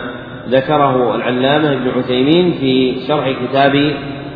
ذكره 0.49 1.15
العلامة 1.15 1.73
ابن 1.73 1.89
عثيمين 1.89 2.53
في 2.53 2.95
شرح 3.07 3.31
كتاب 3.31 3.93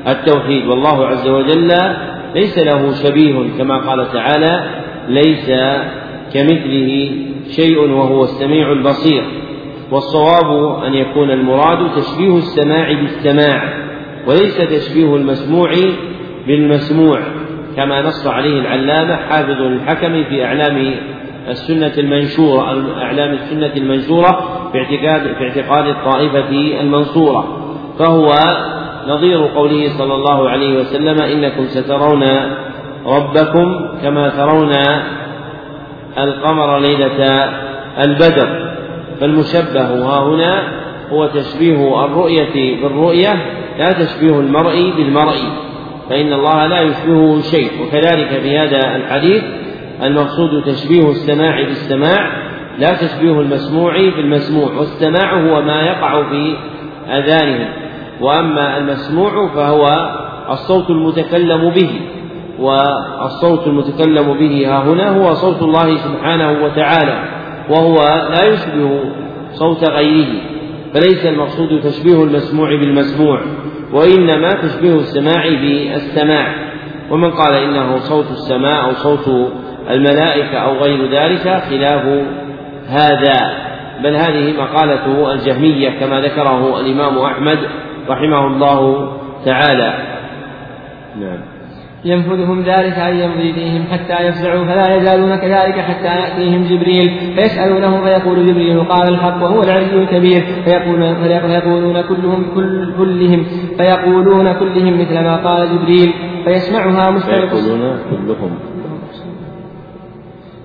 التوحيد. 0.07 0.67
والله 0.67 1.07
عز 1.07 1.27
وجل 1.27 1.71
ليس 2.35 2.57
له 2.59 2.91
شبيه 3.03 3.57
كما 3.57 3.77
قال 3.77 4.11
تعالى 4.11 4.69
ليس 5.07 5.51
كمثله 6.33 7.11
شيء 7.49 7.79
وهو 7.79 8.23
السميع 8.23 8.71
البصير. 8.71 9.23
والصواب 9.91 10.83
أن 10.83 10.93
يكون 10.93 11.31
المراد 11.31 11.91
تشبيه 11.95 12.37
السماع 12.37 12.93
بالسماع 12.93 13.73
وليس 14.27 14.57
تشبيه 14.57 15.15
المسموع 15.15 15.71
بالمسموع 16.47 17.19
كما 17.75 18.01
نص 18.01 18.27
عليه 18.27 18.59
العلامة 18.59 19.15
حافظ 19.15 19.61
الحكم 19.61 20.23
في 20.23 20.45
أعلام 20.45 20.93
السنة 21.47 21.93
المنشورة 21.97 22.61
أعلام 23.01 23.33
السنة 23.33 23.71
المنشورة 23.77 24.50
في 24.71 24.77
اعتقاد 24.77 25.33
في 25.33 25.43
اعتقاد 25.43 25.87
الطائفة 25.87 26.49
المنصورة. 26.81 27.57
فهو 27.99 28.33
نظير 29.07 29.47
قوله 29.47 29.97
صلى 29.97 30.15
الله 30.15 30.49
عليه 30.49 30.79
وسلم 30.79 31.21
إنكم 31.21 31.65
سترون 31.65 32.23
ربكم 33.05 33.87
كما 34.03 34.29
ترون 34.29 34.71
القمر 36.17 36.79
ليلة 36.79 37.49
البدر. 38.03 38.71
فالمشبه 39.19 39.81
ها 39.81 40.23
هنا 40.23 40.63
هو 41.11 41.27
تشبيه 41.27 42.05
الرؤية 42.05 42.81
بالرؤية 42.81 43.45
لا 43.77 43.91
تشبيه 43.91 44.39
المرء 44.39 44.93
بالمرء. 44.97 45.37
فإن 46.09 46.33
الله 46.33 46.65
لا 46.65 46.81
يشبهه 46.81 47.41
شيء. 47.41 47.69
وكذلك 47.81 48.27
في 48.27 48.57
هذا 48.57 48.95
الحديث 48.95 49.43
المقصود 50.03 50.63
تشبيه 50.63 51.09
السماع 51.09 51.61
بالسماع 51.63 52.50
لا 52.77 52.93
تشبيه 52.93 53.41
المسموع 53.41 53.93
بالمسموع 54.15 54.71
والسماع 54.73 55.33
هو 55.33 55.61
ما 55.61 55.81
يقع 55.81 56.23
في 56.29 56.55
أذانهم. 57.09 57.67
وأما 58.21 58.77
المسموع 58.77 59.47
فهو 59.47 60.11
الصوت 60.49 60.89
المتكلم 60.89 61.69
به 61.69 61.89
والصوت 62.59 63.67
المتكلم 63.67 64.33
به 64.33 64.67
ها 64.67 64.83
هنا 64.83 65.09
هو 65.09 65.33
صوت 65.33 65.61
الله 65.61 65.95
سبحانه 65.97 66.63
وتعالى 66.63 67.23
وهو 67.69 67.95
لا 68.29 68.45
يشبه 68.45 68.99
صوت 69.51 69.89
غيره 69.89 70.27
فليس 70.93 71.25
المقصود 71.25 71.81
تشبيه 71.81 72.23
المسموع 72.23 72.69
بالمسموع 72.69 73.41
وإنما 73.93 74.49
تشبيه 74.49 74.95
السماع 74.95 75.49
بالسماع. 75.49 76.55
ومن 77.09 77.31
قال 77.31 77.53
إنه 77.53 77.97
صوت 77.97 78.31
السماء 78.31 78.85
أو 78.85 78.93
صوت 78.93 79.51
الملائكة 79.89 80.57
أو 80.57 80.77
غير 80.77 81.11
ذلك 81.11 81.63
خلاف 81.69 82.25
هذا 82.91 83.53
بل 84.03 84.15
هذه 84.15 84.53
مقالة 84.57 85.33
الجهمية 85.33 85.89
كما 85.99 86.21
ذكره 86.21 86.79
الإمام 86.79 87.17
أحمد 87.17 87.57
رحمه 88.09 88.47
الله 88.47 89.11
تعالى. 89.45 89.93
نعم. 91.19 91.39
ينفذهم 92.05 92.61
ذلك 92.61 92.99
أن 92.99 93.17
يمضي 93.17 93.53
فيهم 93.53 93.83
حتى 93.91 94.23
يفزعوا 94.23 94.65
فلا 94.65 94.95
يزالون 94.95 95.35
كذلك 95.35 95.79
حتى 95.79 96.07
يأتيهم 96.07 96.63
جبريل 96.63 97.11
فيسألونه 97.35 98.03
فيقول 98.03 98.45
جبريل 98.45 98.83
قال 98.83 99.09
الحق 99.09 99.43
وهو 99.43 99.63
العلي 99.63 99.93
الكبير 99.93 100.43
فيقولون, 100.65 101.15
فيقولون 101.15 102.01
كلهم 102.01 102.45
كل 102.55 102.93
كلهم 102.97 103.45
فيقولون 103.77 104.53
كلهم 104.53 105.01
مثل 105.01 105.13
ما 105.13 105.35
قال 105.35 105.69
جبريل 105.69 106.13
فيسمعها 106.45 107.11
مستمع 107.11 107.35
فيقولون 107.35 107.99
كلهم. 108.09 108.70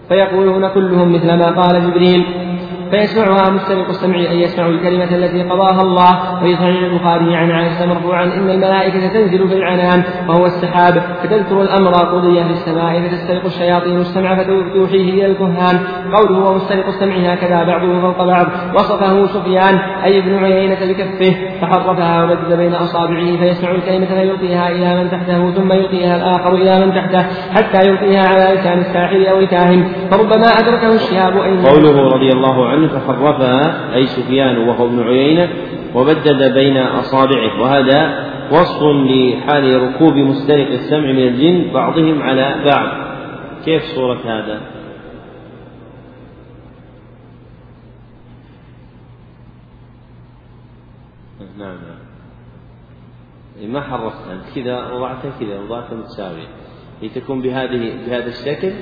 فيقولون 0.09 0.69
كلهم 0.69 1.13
مثل 1.13 1.27
ما 1.27 1.51
قال 1.63 1.91
جبريل. 1.91 2.25
فيسمعها 2.91 3.51
مستمع 3.51 3.89
السمع 3.89 4.17
أن 4.17 4.37
يسمع 4.39 4.67
الكلمة 4.67 5.17
التي 5.17 5.43
قضاها 5.43 5.83
الله 5.83 6.35
وفي 6.37 6.57
صحيح 6.57 6.83
البخاري 6.83 7.37
عن 7.37 7.51
عائشة 7.51 7.87
مرفوعا 7.87 8.25
إن 8.25 8.51
الملائكة 8.51 9.09
تنزل 9.09 9.49
في 9.49 9.55
العنان 9.55 10.03
وهو 10.29 10.47
السحاب 10.47 11.03
فتذكر 11.23 11.63
الأمر 11.63 11.93
قضي 11.93 12.45
في 12.45 12.51
السماء 12.51 13.01
فتسترق 13.01 13.45
الشياطين 13.45 13.99
السمع 13.99 14.35
فتوحيه 14.35 15.15
إلى 15.15 15.27
الكهان. 15.27 15.79
قوله 16.15 16.39
ومسترق 16.39 16.87
السمع 16.87 17.15
هكذا 17.33 17.65
بعضه 17.65 18.01
فوق 18.01 18.25
بعض. 18.25 18.47
وصفه 18.75 19.27
سفيان 19.27 19.79
أي 20.05 20.19
ابن 20.19 20.35
عيينة 20.45 20.79
بكفه. 20.81 21.35
فحرفها 21.61 22.23
ومدد 22.23 22.57
بين 22.57 22.75
أصابعه 22.75 23.37
فيسمع 23.37 23.71
الكلمة 23.71 24.07
فيلقيها 24.07 24.69
إلى 24.71 25.03
من 25.03 25.11
تحته 25.11 25.51
ثم 25.51 25.73
يلقيها 25.73 26.17
الآخر 26.17 26.55
إلى 26.55 26.87
من 26.87 26.93
تحته 26.93 27.23
حتى 27.55 27.89
يلقيها 27.89 28.29
على 28.29 28.55
لسان 28.55 28.79
الساحر 28.79 29.31
أو 29.31 29.39
الكاهن. 29.39 29.85
فربما 30.11 30.47
أدركه 30.47 30.95
الشهاب 30.95 31.37
أي 31.37 31.51
قوله 31.51 32.15
رضي 32.15 32.33
الله 32.33 32.69
عنه 32.69 32.76
عنه 32.77 32.89
فخرفها 32.89 33.95
أي 33.95 34.07
سفيان 34.07 34.59
وهو 34.59 34.87
ابن 34.87 35.03
عيينة 35.03 35.49
وبدد 35.95 36.55
بين 36.55 36.77
أصابعه. 36.77 37.61
وهذا 37.61 38.27
وصف 38.53 38.83
لحال 38.83 39.83
ركوب 39.83 40.15
مسترق 40.15 40.69
السمع 40.69 41.13
من 41.13 41.29
الجن 41.29 41.73
بعضهم 41.73 42.23
على 42.23 42.55
بعض. 42.65 43.07
كيف 43.65 43.83
صورة 43.83 44.21
هذا؟ 44.25 44.61
نعم 51.59 51.69
نعم. 51.69 51.97
ما 53.73 53.81
حرصتها 53.81 54.39
كذا 54.55 54.93
وضعتها 54.93 55.31
كذا 55.41 55.61
وضعتها 55.61 55.95
متساوية. 55.95 56.49
لتكون 57.03 57.43
بهذه 57.43 58.07
بهذا 58.07 58.27
الشكل 58.27 58.73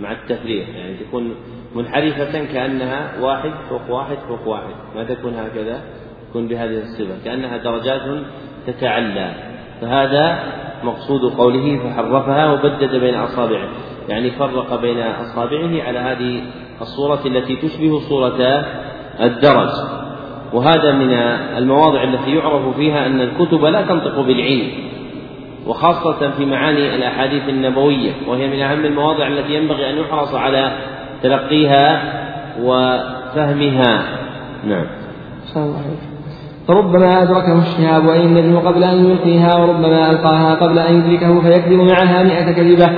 مع 0.00 0.12
التفريق 0.12 0.68
يعني 0.76 0.94
تكون 0.94 1.34
منحرفة 1.74 2.44
كأنها 2.44 3.20
واحد 3.20 3.50
فوق 3.68 3.90
واحد 3.90 4.16
فوق 4.28 4.48
واحد. 4.48 4.74
ما 4.96 5.04
تكون 5.04 5.34
هكذا؟ 5.34 5.80
تكون 6.30 6.48
بهذه 6.48 6.78
الصفة 6.78 7.24
كأنها 7.24 7.56
درجات 7.56 8.02
تتعلى. 8.66 9.34
فهذا 9.80 10.38
مقصود 10.84 11.32
قوله 11.32 11.78
فحرفها 11.78 12.52
وبدد 12.52 12.96
بين 12.96 13.14
أصابعه 13.14 13.68
يعني 14.08 14.30
فرق 14.30 14.80
بين 14.80 14.98
أصابعه 15.00 15.82
على 15.82 15.98
هذه 15.98 16.42
الصورة 16.80 17.20
التي 17.26 17.56
تشبه 17.56 18.00
صورة 18.00 18.64
الدرج. 19.20 19.70
وهذا 20.52 20.92
من 20.92 21.12
المواضع 21.58 22.02
التي 22.02 22.30
يعرف 22.30 22.76
فيها 22.76 23.06
أن 23.06 23.20
الكتب 23.20 23.64
لا 23.64 23.82
تنطق 23.82 24.20
بالعلم 24.20 24.90
وخاصة 25.66 26.30
في 26.30 26.46
معاني 26.46 26.94
الأحاديث 26.94 27.48
النبوية 27.48 28.12
وهي 28.28 28.48
من 28.48 28.62
أهم 28.62 28.84
المواضع 28.84 29.26
التي 29.26 29.54
ينبغي 29.54 29.90
أن 29.90 29.98
يحرص 29.98 30.34
على 30.34 30.72
تلقيها 31.22 32.02
وفهمها. 32.62 34.02
نعم. 34.64 34.86
فربما 36.68 37.22
أدركه 37.22 37.58
الشهاب 37.58 38.06
وإن 38.06 38.36
يندم 38.36 38.58
قبل 38.58 38.84
أن 38.84 39.10
يلقيها 39.10 39.56
وربما 39.56 40.10
ألقاها 40.10 40.54
قبل 40.54 40.78
أن 40.78 40.94
يدركه 40.94 41.40
فيكذب 41.40 41.80
معها 41.80 42.22
مئة 42.22 42.52
كذبة 42.52 42.90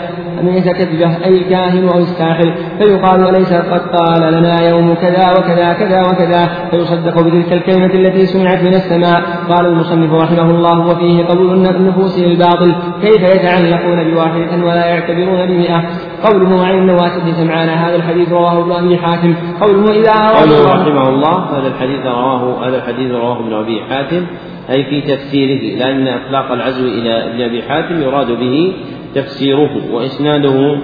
مئة 0.42 0.72
كذبة 0.72 1.24
أي 1.24 1.38
الكاهن 1.38 1.88
أو 1.88 1.98
الساحر. 1.98 2.54
فيقال 2.78 3.28
أليس 3.28 3.52
قد 3.52 3.80
قال 3.80 4.32
لنا 4.32 4.68
يوم 4.68 4.94
كذا 4.94 5.32
وكذا 5.38 5.72
كذا 5.72 6.00
وكذا؟ 6.00 6.48
فيصدق 6.70 7.20
بتلك 7.20 7.52
الكلمة 7.52 7.94
التي 7.94 8.26
سمعت 8.26 8.62
من 8.62 8.74
السماء. 8.74 9.22
قال 9.52 9.66
المصنف 9.66 10.12
رحمه 10.12 10.50
الله 10.50 10.86
وفيه 10.86 11.24
قبول 11.24 11.66
النفوس 11.66 12.18
للباطل 12.18 12.74
كيف 13.02 13.22
يتعلقون 13.22 14.10
بواحدة 14.10 14.64
ولا 14.64 14.86
يعتبرون 14.86 15.46
بمئة؟ 15.46 15.82
قوله 16.24 16.64
عن 16.64 16.78
النواس 16.78 17.18
بن 17.24 17.32
سمعان 17.32 17.68
هذا 17.68 17.96
الحديث 17.96 18.32
رواه 18.32 18.60
ابن 18.60 18.72
أبي 18.72 18.96
حاتم. 18.96 19.34
قوله 19.60 20.00
إذا 20.00 20.12
قوله 20.12 20.72
رحمه 20.74 21.08
الله 21.08 21.58
هذا 21.58 21.66
الحديث 21.66 22.06
رواه 22.06 22.68
هذا 22.68 22.76
الحديث 22.76 23.10
رواه 23.12 23.40
ابن 23.40 23.52
أبي 23.52 23.82
حاتم 23.82 24.26
أي 24.70 24.84
في 24.84 25.00
تفسيره 25.00 25.78
لأن 25.78 26.08
اطلاق 26.08 26.52
العزو 26.52 26.86
إلى 26.86 27.30
ابن 27.30 27.42
أبي 27.42 27.62
حاتم 27.62 28.02
يراد 28.02 28.30
به 28.30 28.72
تفسيره 29.14 29.70
وإسناده 29.92 30.76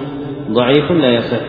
ضعيف 0.51 0.91
لا 0.91 1.15
يصح. 1.15 1.41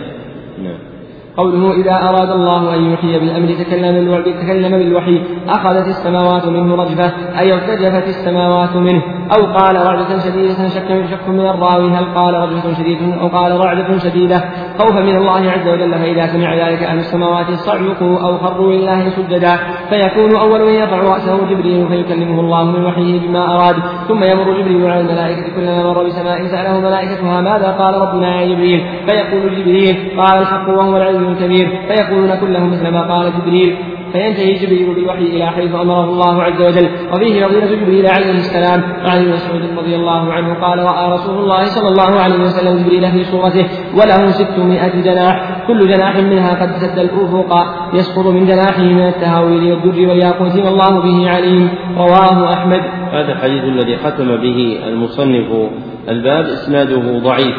نعم. 0.62 0.89
قوله 1.36 1.72
إذا 1.72 1.92
أراد 1.92 2.30
الله 2.30 2.74
أن 2.74 2.90
يوحي 2.90 3.18
بالأمر 3.18 3.48
تكلم 3.48 4.22
تكلم 4.42 4.78
بالوحي 4.78 5.22
أخذت 5.48 5.86
السماوات 5.86 6.46
منه 6.46 6.74
رجفة 6.74 7.12
أي 7.38 7.52
ارتجفت 7.52 8.08
السماوات 8.08 8.76
منه. 8.76 9.02
أو 9.36 9.46
قال 9.46 9.76
رعدة 9.76 10.18
شديدة 10.18 10.68
شك 10.68 11.04
شك 11.10 11.28
من 11.28 11.40
الراوي 11.40 11.90
هل 11.90 12.04
قال 12.14 12.34
رجفة 12.34 12.74
شديدة؟ 12.74 13.14
أو 13.20 13.28
قال 13.28 13.60
رعدة 13.64 13.98
شديدة. 13.98 14.44
خوفا 14.78 15.00
من 15.00 15.16
الله 15.16 15.50
عز 15.50 15.68
وجل 15.68 15.94
فإذا 15.98 16.26
سمع 16.26 16.54
ذلك 16.54 16.82
أهل 16.82 16.98
السماوات 16.98 17.50
صعقوا 17.50 18.18
أو 18.18 18.38
خروا 18.38 18.72
لله 18.72 19.08
سجدا. 19.08 19.56
فيكون 19.90 20.36
أول 20.36 20.60
من 20.66 20.74
يرفع 20.74 20.96
رأسه 20.96 21.50
جبريل 21.50 21.88
فيكلمه 21.88 22.40
الله 22.40 22.64
من 22.64 22.84
وحيه 22.84 23.28
بما 23.28 23.56
أراد. 23.56 23.76
ثم 24.08 24.24
يمر 24.24 24.60
جبريل 24.60 24.90
على 24.90 25.00
الملائكة 25.00 25.54
كلما 25.56 25.82
مر 25.82 26.04
بسماء 26.04 26.46
سأله 26.46 26.80
ملائكتها 26.80 27.40
ماذا 27.40 27.70
قال 27.78 27.94
ربنا 27.94 28.40
يا 28.40 28.54
جبريل؟ 28.54 28.86
فيقول 29.06 29.60
جبريل 29.60 30.20
قال 30.20 30.38
الحق 30.38 30.68
وهو 30.68 30.96
العلي 31.20 31.32
الكبير 31.32 31.80
فيقولون 31.88 32.34
كلهم 32.34 32.70
مثل 32.70 32.88
ما 32.88 33.14
قال 33.14 33.32
جبريل. 33.38 33.76
فينتهي 34.12 34.52
جبريل 34.52 34.94
بالوحي 34.94 35.22
إلى 35.22 35.46
حيث 35.46 35.74
أمره 35.74 36.04
الله 36.04 36.42
عز 36.42 36.62
وجل. 36.62 36.88
وفيه 37.12 37.46
فضيلة 37.46 37.66
جبريل 37.66 38.06
عليه 38.06 38.30
السلام 38.30 38.82
وعن 39.04 39.28
مسعود 39.28 39.62
رضي 39.78 39.96
الله 39.96 40.32
عنه 40.32 40.54
قال 40.54 40.78
رأى 40.78 41.12
رسول 41.12 41.38
الله 41.38 41.64
صلى 41.64 41.88
الله 41.88 42.20
عليه 42.20 42.40
وسلم 42.40 42.82
جبريل 42.82 43.10
في 43.12 43.24
صورته 43.24 43.66
وله 43.94 44.30
ستمائة 44.30 45.02
جناح. 45.02 45.64
كل 45.68 45.88
جناح 45.88 46.16
منها 46.16 46.62
قد 46.62 46.70
سد 46.72 46.98
الأفق 46.98 47.52
يسقط 47.94 48.26
من 48.26 48.46
جناحه 48.46 48.82
من 48.82 49.08
التهاويل 49.08 49.72
والدر 49.72 50.08
والياقوت 50.08 50.56
والله 50.56 51.00
به 51.00 51.30
عليم. 51.30 51.68
رواه 51.96 52.52
أحمد. 52.52 52.82
هذا 53.12 53.32
الحديث 53.32 53.64
الذي 53.64 53.96
ختم 53.96 54.36
به 54.36 54.78
المصنف 54.88 55.70
الباب 56.08 56.44
إسناده 56.44 57.18
ضعيف 57.18 57.56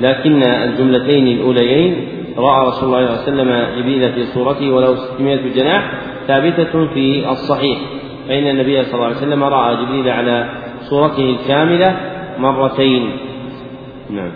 لكن 0.00 0.42
الجملتين 0.42 1.26
الأوليين 1.26 2.08
رأى 2.38 2.66
رسول 2.66 2.84
الله 2.84 3.06
صلى 3.06 3.32
الله 3.32 3.42
عليه 3.42 3.62
وسلم 3.62 3.78
جبريل 3.80 4.12
في 4.12 4.24
صورته 4.24 4.70
وله 4.70 4.96
600 4.96 5.54
جناح 5.54 5.92
ثابتة 6.26 6.86
في 6.94 7.30
الصحيح 7.30 7.78
فإن 8.28 8.46
النبي 8.46 8.82
صلى 8.82 8.94
الله 8.94 9.06
عليه 9.06 9.16
وسلم 9.16 9.44
رأى 9.44 9.76
جبريل 9.76 10.08
على 10.08 10.48
صورته 10.80 11.30
الكاملة 11.30 11.96
مرتين. 12.38 13.16
نعم. 14.10 14.32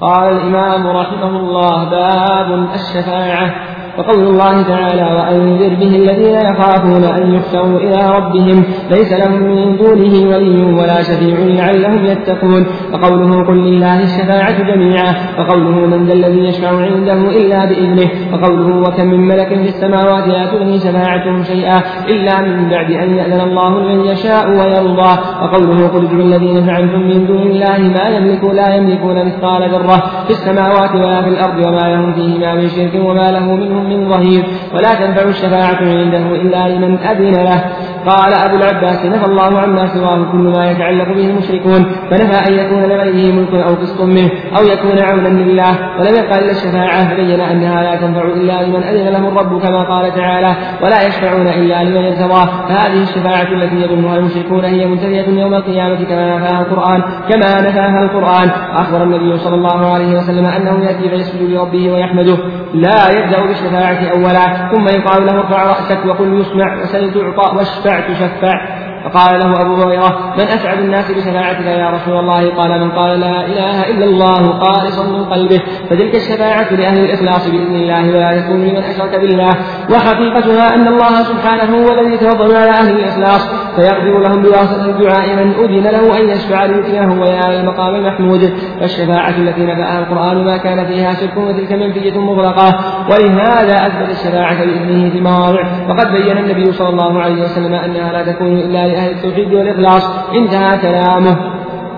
قال 0.00 0.32
الإمام 0.32 0.86
رحمه 0.86 1.40
الله 1.40 1.90
باب 1.90 2.68
الشفاعة. 2.74 3.54
وقول 3.98 4.22
الله 4.22 4.62
تعالى 4.62 5.02
وأنذر 5.16 5.74
به 5.74 5.96
الذين 5.96 6.34
يخافون 6.34 7.04
أن 7.04 7.34
يحشروا 7.34 7.78
إلى 7.78 8.00
ربهم. 8.16 8.64
ليس 8.90 9.12
لهم 9.12 9.42
من 9.42 9.76
دونه 9.76 10.14
ولي 10.30 10.62
ولا 10.78 11.02
شفيع 11.02 11.36
لعلهم 11.38 12.04
يتقون. 12.04 12.66
وقوله 12.92 13.42
قل 13.42 13.56
لله 13.56 14.02
الشفاعة 14.02 14.74
جميعا. 14.74 15.14
وقوله 15.38 15.86
من 15.86 16.06
ذا 16.06 16.12
الذي 16.12 16.38
يشفع 16.38 16.68
عنده 16.68 17.12
إلا 17.12 17.64
بإذنه. 17.64 18.08
وقوله 18.32 18.88
وكم 18.88 19.06
من 19.06 19.20
ملك 19.20 19.48
في 19.48 19.68
السماوات 19.68 20.28
لا 20.28 20.46
تغني 20.46 20.78
شفاعتهم 20.78 21.42
شيئا 21.42 21.80
إلا 22.08 22.40
من 22.40 22.68
بعد 22.68 22.90
أن 22.90 23.16
يأذن 23.16 23.40
الله 23.40 23.80
لمن 23.80 24.04
يشاء 24.04 24.48
ويرضى. 24.48 25.12
وقوله 25.42 25.88
قل 25.88 26.04
ادعوا 26.06 26.22
الذين 26.22 26.66
زعمتم 26.66 27.00
من 27.00 27.26
دون 27.26 27.42
الله 27.42 27.78
ما 27.78 28.08
يملكوا 28.16 28.52
لا 28.52 28.74
يملكون 28.74 29.26
مثقال 29.26 29.70
ذرة 29.70 30.02
في 30.26 30.30
السماوات 30.30 30.94
ولا 30.94 31.22
في 31.22 31.28
الأرض 31.28 31.66
وما 31.66 31.88
لهم 31.92 32.12
فيهما 32.12 32.54
من 32.54 32.68
شرك 32.68 32.94
وما 33.04 33.30
له 33.30 33.54
منهم 33.54 33.81
من 33.82 34.08
ظهير 34.08 34.44
ولا 34.74 34.94
تنفع 34.94 35.22
الشفاعة 35.22 35.80
عنده 35.80 36.34
إلا 36.34 36.68
لمن 36.68 36.98
أذن 36.98 37.34
له. 37.34 37.64
قال 38.06 38.32
أبو 38.34 38.56
العباس 38.56 39.04
نفى 39.04 39.24
الله 39.24 39.58
عما 39.58 39.86
سواه 39.86 40.32
كل 40.32 40.38
ما 40.38 40.70
يتعلق 40.70 41.08
به 41.08 41.30
المشركون 41.30 41.84
فنفى 42.10 42.48
أن 42.48 42.54
يكون 42.54 42.82
لغيره 42.82 43.34
ملك 43.34 43.54
أو 43.54 43.74
قسط 43.74 44.00
منه 44.00 44.30
أو 44.58 44.64
يكون 44.64 44.98
عونا 44.98 45.28
لله 45.28 45.78
ولم 45.98 46.14
يقل 46.14 46.38
إلا 46.38 46.50
الشفاعة 46.50 47.10
فبين 47.10 47.40
أنها 47.40 47.82
لا 47.82 47.96
تنفع 47.96 48.22
إلا 48.22 48.62
لمن 48.62 48.82
أذن 48.82 49.08
له 49.08 49.28
الرب 49.28 49.62
كما 49.62 49.82
قال 49.88 50.14
تعالى 50.14 50.56
ولا 50.82 51.06
يشفعون 51.06 51.46
إلا 51.46 51.84
لمن 51.84 52.04
ارتضاه 52.04 52.46
فهذه 52.68 53.02
الشفاعة 53.02 53.52
التي 53.52 53.76
يظنها 53.76 54.16
المشركون 54.16 54.64
هي 54.64 54.86
منتهية 54.86 55.40
يوم 55.40 55.54
القيامة 55.54 56.04
كما 56.04 56.36
نفاها 56.36 56.60
القرآن 56.60 57.02
كما 57.28 57.68
نفاها 57.68 58.02
القرآن. 58.04 58.50
أخبر 58.74 59.02
النبي 59.02 59.38
صلى 59.38 59.54
الله 59.54 59.92
عليه 59.94 60.16
وسلم 60.16 60.46
أنه 60.46 60.84
يأتي 60.84 61.08
فيسجد 61.08 61.50
لربه 61.50 61.90
ويحمده. 61.90 62.36
لا 62.74 63.10
يبدأ 63.10 63.46
بالشفاعة 63.46 64.10
أولا 64.14 64.70
ثم 64.72 64.86
يقال 64.88 65.26
له 65.26 65.32
ارفع 65.32 65.62
رأسك 65.62 66.06
وقل 66.06 66.40
يسمع 66.40 66.82
وسل 66.82 67.14
تعطى 67.14 67.56
واشفع. 67.56 67.91
تشفع 68.00 68.91
فقال 69.04 69.40
له 69.40 69.60
أبو 69.60 69.74
هريرة 69.74 70.34
من 70.38 70.44
أسعد 70.44 70.78
الناس 70.78 71.10
بشفاعتك 71.10 71.66
يا 71.66 71.90
رسول 71.90 72.18
الله؟ 72.18 72.54
قال 72.54 72.80
من 72.80 72.90
قال 72.90 73.20
لا 73.20 73.46
إله 73.46 73.90
إلا 73.90 74.04
الله 74.04 74.58
خالصا 74.58 75.04
من 75.04 75.24
قلبه 75.24 75.60
فتلك 75.90 76.14
الشفاعة 76.14 76.72
لأهل 76.72 76.98
الإخلاص 76.98 77.48
بإذن 77.48 77.74
الله 77.74 78.08
ولا 78.08 78.40
تكون 78.40 78.60
لمن 78.60 78.76
أشرك 78.76 79.20
بالله. 79.20 79.50
وحقيقتها 79.90 80.74
أن 80.74 80.86
الله 80.86 81.22
سبحانه 81.22 81.84
هو 81.84 81.92
الذي 81.92 82.14
يتفضل 82.14 82.56
على 82.56 82.70
أهل 82.70 82.96
الإخلاص 82.96 83.50
فيقدر 83.76 84.18
لهم 84.18 84.42
بواسطة 84.42 84.86
الدعاء 84.86 85.36
من 85.36 85.54
أذن 85.54 85.84
له 85.84 86.20
أن 86.20 86.28
يشفع 86.28 86.64
ليؤتيه 86.64 87.06
وينال 87.06 87.54
المقام 87.60 87.94
المحمود. 87.94 88.52
فالشفاعة 88.80 89.36
التي 89.38 89.66
نفاها 89.66 89.98
القرآن 89.98 90.44
ما 90.44 90.56
كان 90.56 90.86
فيها 90.86 91.12
شرك 91.12 91.36
وتلك 91.36 91.72
منفية 91.72 92.20
مغلقة. 92.20 92.78
ولهذا 93.10 93.86
أثبت 93.86 94.10
الشفاعة 94.10 94.64
بإذنه 94.64 95.10
في 95.10 95.20
مواضع. 95.20 95.62
وقد 95.88 96.12
بين 96.12 96.38
النبي 96.38 96.72
صلى 96.72 96.88
الله 96.88 97.22
عليه 97.22 97.42
وسلم 97.42 97.74
أنها 97.74 98.12
لا 98.12 98.32
تكون 98.32 98.58
إلا 98.58 98.91
لأهل 98.92 99.10
التوحيد 99.10 99.54
والإخلاص 99.54 100.04
انتهى 100.38 100.78
كلامه. 100.78 101.36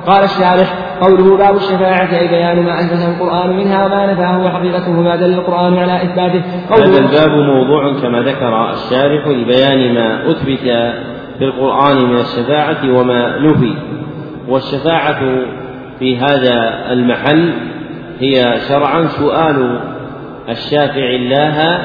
قال 0.06 0.24
الشارح 0.24 0.74
قوله 1.00 1.36
باب 1.36 1.56
الشفاعة 1.56 2.18
أي 2.18 2.28
بيان 2.28 2.62
ما 2.62 2.80
أثبته 2.80 3.14
القرآن 3.14 3.56
منها 3.56 3.86
وما 3.86 4.12
نفاه 4.12 4.44
وحقيقته 4.44 4.92
ما 4.92 5.16
دل 5.16 5.32
القرآن 5.32 5.78
على 5.78 6.02
إثباته. 6.02 6.42
هذا 6.70 6.98
الباب 6.98 7.30
موضوع 7.30 7.92
كما 8.02 8.22
ذكر 8.22 8.70
الشارح 8.70 9.26
لبيان 9.26 9.94
ما 9.94 10.30
أثبت 10.30 10.58
في 11.38 11.44
القرآن 11.44 11.96
من 11.96 12.16
الشفاعة 12.16 12.98
وما 12.98 13.38
نفي. 13.38 13.74
والشفاعة 14.48 15.20
في 15.98 16.18
هذا 16.18 16.86
المحل 16.90 17.52
هي 18.20 18.54
شرعا 18.68 19.06
سؤال 19.06 19.80
الشافع 20.48 21.06
الله 21.10 21.78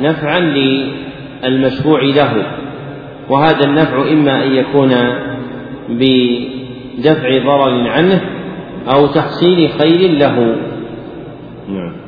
نفعا 0.00 0.40
للمشفوع 0.40 2.02
له. 2.02 2.32
وهذا 3.30 3.64
النفع 3.64 4.12
إما 4.12 4.44
أن 4.44 4.52
يكون 4.52 4.90
بدفع 5.88 7.28
ضرر 7.44 7.88
عنه 7.88 8.20
أو 8.94 9.06
تحصيل 9.06 9.70
خير 9.78 10.10
له. 10.10 10.56
نعم. 11.68 12.07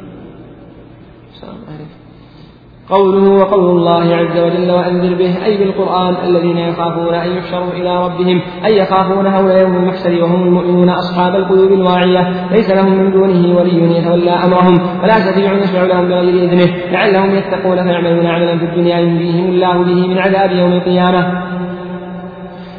قوله 2.91 3.31
وقول 3.31 3.77
الله 3.77 4.17
عز 4.17 4.39
وجل 4.39 4.71
وأنذر 4.71 5.15
به 5.15 5.45
أي 5.45 5.57
بالقرآن 5.59 6.15
الذين 6.25 6.59
يخافون 6.59 7.15
أن 7.15 7.31
يحشروا 7.37 7.73
إلى 7.73 8.05
ربهم 8.05 8.41
أي 8.71 8.79
يخافون 8.79 9.27
هول 9.27 9.51
يوم 9.51 9.77
المحشر 9.77 10.23
وهم 10.23 10.43
المؤمنون 10.43 10.89
أصحاب 10.89 11.35
القلوب 11.37 11.73
الواعية. 11.73 12.51
ليس 12.51 12.71
لهم 12.71 12.99
من 12.99 13.11
دونه 13.11 13.57
ولي 13.57 13.99
يتولى 13.99 14.31
أمرهم. 14.31 15.03
ولا 15.03 15.15
شفيع 15.15 15.53
يشفع 15.53 15.83
لهم 15.83 16.09
بغير 16.09 16.35
إذنه. 16.45 16.91
لعلهم 16.93 17.35
يتقون 17.35 17.83
فيعملون 17.83 18.27
عملا 18.27 18.59
في 18.59 18.65
الدنيا 18.65 18.99
ينجيهم 18.99 19.49
الله 19.49 19.85
به 19.85 20.07
من 20.09 20.19
عذاب 20.19 20.51
يوم 20.53 20.73
القيامة. 20.73 21.50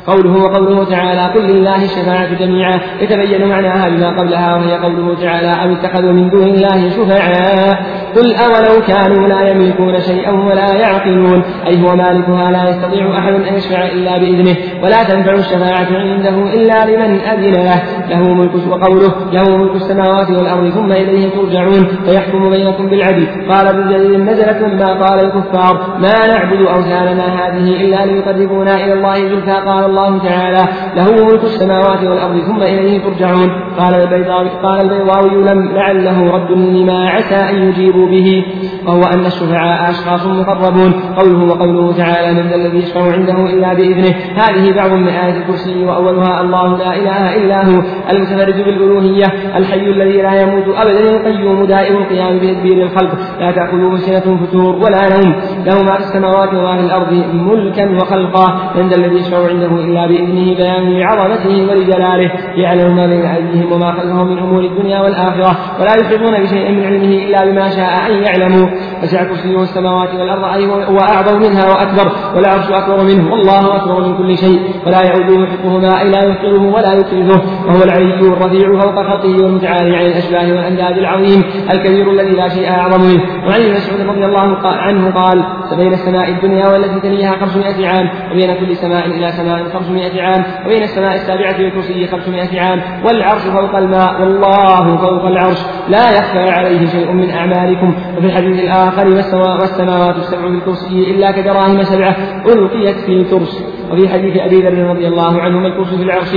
قوله 0.07 0.43
وقوله 0.43 0.83
تعالى 0.83 1.21
قل 1.21 1.41
لله 1.41 1.83
الشفاعة 1.83 2.33
جميعا 2.33 2.79
يتبين 3.01 3.47
معناها 3.47 3.89
بما 3.89 4.09
قبلها 4.09 4.55
وهي 4.55 4.77
قوله 4.77 5.15
تعالى 5.15 5.47
أم 5.47 5.71
اتخذوا 5.71 6.11
من 6.11 6.29
دون 6.29 6.47
الله 6.47 6.89
شفعاء؟ 6.89 7.85
قل 8.15 8.35
أولو 8.35 8.81
كانوا 8.87 9.27
لا 9.27 9.49
يملكون 9.49 10.01
شيئا 10.01 10.31
ولا 10.31 10.73
يعقلون؟ 10.73 11.43
أي 11.67 11.83
هو 11.83 11.95
مالكها 11.95 12.51
لا 12.51 12.69
يستطيع 12.69 13.17
أحد 13.17 13.33
أن 13.33 13.55
يشفع 13.55 13.85
إلا 13.85 14.17
بإذنه 14.17 14.55
ولا 14.83 15.03
تنفع 15.03 15.33
الشفاعة 15.33 15.87
عنده 15.91 16.53
إلا 16.53 16.85
لمن 16.85 17.19
أذن 17.19 17.51
له. 17.51 17.81
له 18.09 18.33
ملك 18.33 18.51
وقوله 18.69 19.13
له 19.33 19.57
ملك 19.57 19.75
السماوات 19.75 20.29
والأرض 20.29 20.69
ثم 20.69 20.91
إليه 20.91 21.29
ترجعون 21.29 21.87
فيحكم 22.05 22.49
بينكم 22.49 22.89
بالعدل. 22.89 23.27
قال 23.49 23.67
ابن 23.67 23.89
جرير 23.89 24.17
نزلت 24.17 24.61
ما 24.61 25.05
قال 25.05 25.25
الكفار 25.25 25.97
ما 25.99 26.27
نعبد 26.27 26.61
أوثاننا 26.67 27.25
هذه 27.25 27.81
إلا 27.81 28.05
ليقربونا 28.05 28.75
إلى 28.75 28.93
الله 28.93 29.15
زلفى 29.15 29.51
قال 29.51 29.90
الله 29.91 30.23
تعالى 30.29 30.63
له 30.95 31.25
ملك 31.25 31.43
السماوات 31.43 32.03
والأرض 32.03 32.37
ثم 32.47 32.61
إليه 32.61 33.03
ترجعون. 33.03 33.49
قال 33.79 33.93
البيضاوي 33.95 34.49
قال 34.63 34.77
البيضاوي 34.81 35.43
لم 35.49 35.71
لعله 35.75 36.31
رد 36.35 36.51
لما 36.51 37.09
عسى 37.09 37.35
أن 37.35 37.55
يجيبوا 37.55 38.07
به. 38.07 38.45
وهو 38.87 39.03
أن 39.13 39.25
الشفعاء 39.25 39.89
أشخاص 39.89 40.25
مقربون. 40.25 40.91
قوله 41.17 41.41
وقوله 41.51 41.93
تعالى 41.97 42.43
من 42.43 42.53
الذي 42.53 42.77
يشفع 42.77 43.03
عنده 43.13 43.37
إلا 43.53 43.73
بإذنه. 43.73 44.13
هذه 44.35 44.75
بعض 44.75 44.91
من 44.93 45.07
آية 45.07 45.37
الكرسي 45.37 45.85
وأولها 45.85 46.41
الله 46.41 46.77
لا 46.77 46.95
إله 46.95 47.35
إلا 47.35 47.65
هو 47.65 47.81
المتفرد 48.11 48.55
بالألوهية 48.65 49.25
الحي 49.55 49.85
الذي 49.95 50.21
لا 50.21 50.41
يموت 50.41 50.67
أبدا 50.77 51.09
القيوم 51.09 51.65
دائم 51.65 51.95
القيام 51.95 52.37
بتدبير 52.37 52.83
الخلق. 52.83 53.11
لا 53.39 53.51
تأخذه 53.51 53.95
سنة 53.97 54.37
فتور 54.37 54.75
ولا 54.75 55.01
نوم. 55.13 55.35
له 55.65 55.83
ما 55.83 55.95
في 55.97 56.03
السماوات 56.03 56.53
وما 56.53 56.77
في 56.77 56.83
الأرض 56.85 57.11
ملكا 57.33 57.85
وخلقا. 57.97 58.71
من 58.75 58.93
الذي 58.93 59.15
يشفع 59.15 59.47
عنده 59.49 59.71
إلا 59.85 60.07
بإذنه 60.07 60.55
بيان 60.55 60.99
لعظمته 60.99 61.67
ولجلاله 61.69 62.31
يعلم 62.55 62.95
ما 62.95 63.07
بين 63.07 63.25
أيديهم 63.25 63.71
وما 63.71 63.91
خلفهم 63.91 64.27
من 64.27 64.39
أمور 64.39 64.63
الدنيا 64.63 65.01
والآخرة 65.01 65.57
ولا 65.79 65.95
يحيطون 66.01 66.43
بشيء 66.43 66.71
من 66.71 66.83
علمه 66.83 67.13
إلا 67.25 67.45
بما 67.45 67.69
شاء 67.69 67.89
أن 68.09 68.23
يعلموا. 68.23 68.67
وسع 69.03 69.23
كرسيه 69.23 69.61
السماوات 69.61 70.13
والأرض 70.13 70.43
أي 70.53 70.65
هو 70.65 70.99
أعظم 70.99 71.39
منها 71.39 71.69
وأكبر 71.69 72.11
والعرش 72.35 72.71
أكبر 72.71 73.03
منه 73.03 73.31
والله 73.31 73.75
أكبر 73.75 74.07
من 74.07 74.17
كل 74.17 74.37
شيء. 74.37 74.59
ولا 74.85 75.01
يعوده 75.01 75.45
حفظهما 75.45 76.01
أي 76.01 76.09
لا 76.09 76.25
يحقره 76.25 76.73
ولا 76.75 76.93
يكرهه 76.93 77.41
وهو 77.67 77.83
العلي 77.83 78.13
الرفيع 78.13 78.79
فوق 78.79 78.95
خلقه 78.95 79.43
والمتعالي 79.43 79.97
عن 79.97 80.05
الأشباه 80.05 80.47
والأنداد 80.51 80.97
العظيم 80.97 81.43
الكبير 81.73 82.11
الذي 82.11 82.31
لا 82.31 82.47
شيء 82.49 82.69
أعظم 82.69 83.01
منه. 83.01 83.21
وعن 83.47 83.61
مسعود 83.71 84.01
رضي 84.01 84.25
الله 84.25 84.57
عنه 84.67 85.11
قال 85.21 85.43
بين 85.77 85.93
السماء 85.93 86.29
الدنيا 86.29 86.67
والتي 86.67 86.99
تليها 86.99 87.31
500 87.31 87.87
عام 87.87 88.09
وبين 88.31 88.53
كل 88.55 88.75
سماء 88.75 89.05
إلى 89.05 89.31
سماء 89.31 89.61
500 89.73 90.21
عام 90.21 90.43
وبين 90.65 90.83
السماء 90.83 91.13
السابعة 91.15 91.55
والكرسي 91.59 92.07
500 92.07 92.61
عام 92.61 92.81
والعرش 93.05 93.41
فوق 93.41 93.75
الماء 93.75 94.21
والله 94.21 94.97
فوق 94.97 95.25
العرش. 95.25 95.57
لا 95.89 96.11
يخفى 96.11 96.49
عليه 96.49 96.85
شيء 96.85 97.11
من 97.11 97.29
أعمالكم. 97.29 97.95
وفي 98.17 98.25
الحديث 98.25 98.59
الآخر 98.59 99.07
والسماوات 99.07 100.15
السبع 100.15 100.47
بالكرسي 100.47 101.11
إلا 101.11 101.31
كدراهم 101.31 101.83
سبعة 101.83 102.15
ألقيت 102.45 102.95
في 102.95 103.11
الكرسي. 103.11 103.65
وفي 103.91 104.09
حديث 104.09 104.37
أبي 104.37 104.61
ذر 104.61 104.89
رضي 104.89 105.07
الله 105.07 105.41
عنه 105.41 105.59
ما 105.59 105.67
الكرسي 105.67 105.97
في 105.97 106.03
العرش؟ 106.03 106.35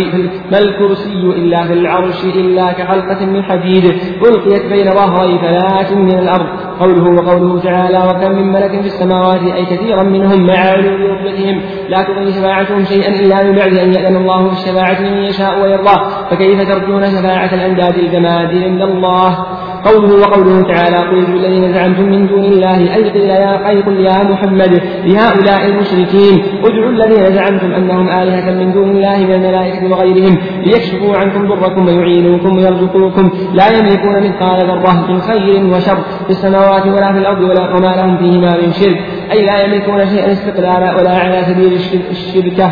ما 0.53 0.59
الكرسي 0.59 1.13
إلا 1.13 1.65
في 1.67 1.73
العرش 1.73 2.25
إلا 2.25 2.73
كحلقة 2.73 3.27
من 3.27 3.43
حديد 3.43 3.85
ألقيت 4.27 4.67
بين 4.67 4.91
ظهري 4.91 5.39
ثلاث 5.39 5.93
من 5.93 6.19
الأرض. 6.19 6.47
قوله 6.81 7.23
وقوله 7.23 7.61
تعالى 7.61 7.99
وكم 7.99 8.33
من 8.33 8.53
ملك 8.53 8.71
في 8.71 8.87
السماوات 8.87 9.43
أي 9.43 9.65
كثيرا 9.65 10.03
منهم 10.03 10.47
مع 10.47 10.55
علو 10.55 11.13
رتبتهم 11.13 11.61
لا 11.89 12.03
تغني 12.03 12.33
شفاعتهم 12.33 12.85
شيئا 12.85 13.09
إلا 13.09 13.45
من 13.45 13.53
بعد 13.53 13.77
أن 13.77 13.93
يأذن 13.93 14.17
الله 14.17 14.49
بالشفاعة 14.49 15.01
لمن 15.01 15.25
يشاء 15.25 15.63
ويرضى 15.63 16.11
فكيف 16.31 16.73
ترجون 16.73 17.11
شفاعة 17.11 17.55
الأنداد 17.55 17.99
الجماد 17.99 18.55
عند 18.65 18.83
الله 18.83 19.47
قوله 19.85 20.15
وقوله 20.23 20.63
تعالى 20.63 20.97
قل 20.97 21.35
الذين 21.35 21.73
زعمتم 21.73 22.05
من 22.05 22.27
دون 22.27 22.45
الله 22.45 22.95
أي 22.95 23.11
قيل 23.11 23.31
يا 23.31 23.69
أي 23.69 23.83
قل 23.83 24.01
يا 24.01 24.23
محمد 24.23 24.83
لهؤلاء 25.05 25.67
المشركين 25.67 26.43
ادعوا 26.65 26.91
الذين 26.91 27.35
زعمتم 27.35 27.73
أنهم 27.73 28.09
آلهة 28.09 28.51
من 28.51 28.73
دون 28.73 28.91
الله 28.91 29.17
من 29.27 29.33
الملائكة 29.35 29.91
وغيرهم 29.91 30.39
ليكشفوا 30.67 31.17
عنكم 31.17 31.49
ضركم 31.49 31.87
ويعينوكم 31.87 32.57
ويرزقوكم 32.57 33.31
لا 33.55 33.69
يملكون 33.79 34.23
مثقال 34.29 34.67
ذرة 34.67 35.07
من 35.13 35.21
خير 35.21 35.65
وشر 35.67 35.99
في 36.27 36.31
السماوات 36.31 36.87
ولا 36.87 37.13
في 37.13 37.19
الأرض 37.19 37.41
ولا 37.41 37.75
وما 37.77 37.97
لهم 37.97 38.17
فيهما 38.17 38.57
من 38.63 38.73
شرك 38.73 38.99
أي 39.33 39.47
لا 39.47 39.65
يملكون 39.65 40.07
شيئا 40.07 40.33
استقلالا 40.33 40.97
ولا 40.97 41.11
على 41.11 41.43
سبيل 41.45 41.73
الشركة 42.11 42.71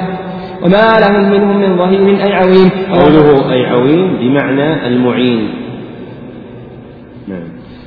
وما 0.62 1.00
لهم 1.00 1.30
منهم 1.30 1.56
من 1.60 1.76
ظهير 1.76 2.24
أي 2.24 2.32
عوين 2.32 2.70
قوله 2.92 3.52
أي 3.52 3.66
عوين 3.66 4.16
بمعنى 4.20 4.86
المعين. 4.86 5.61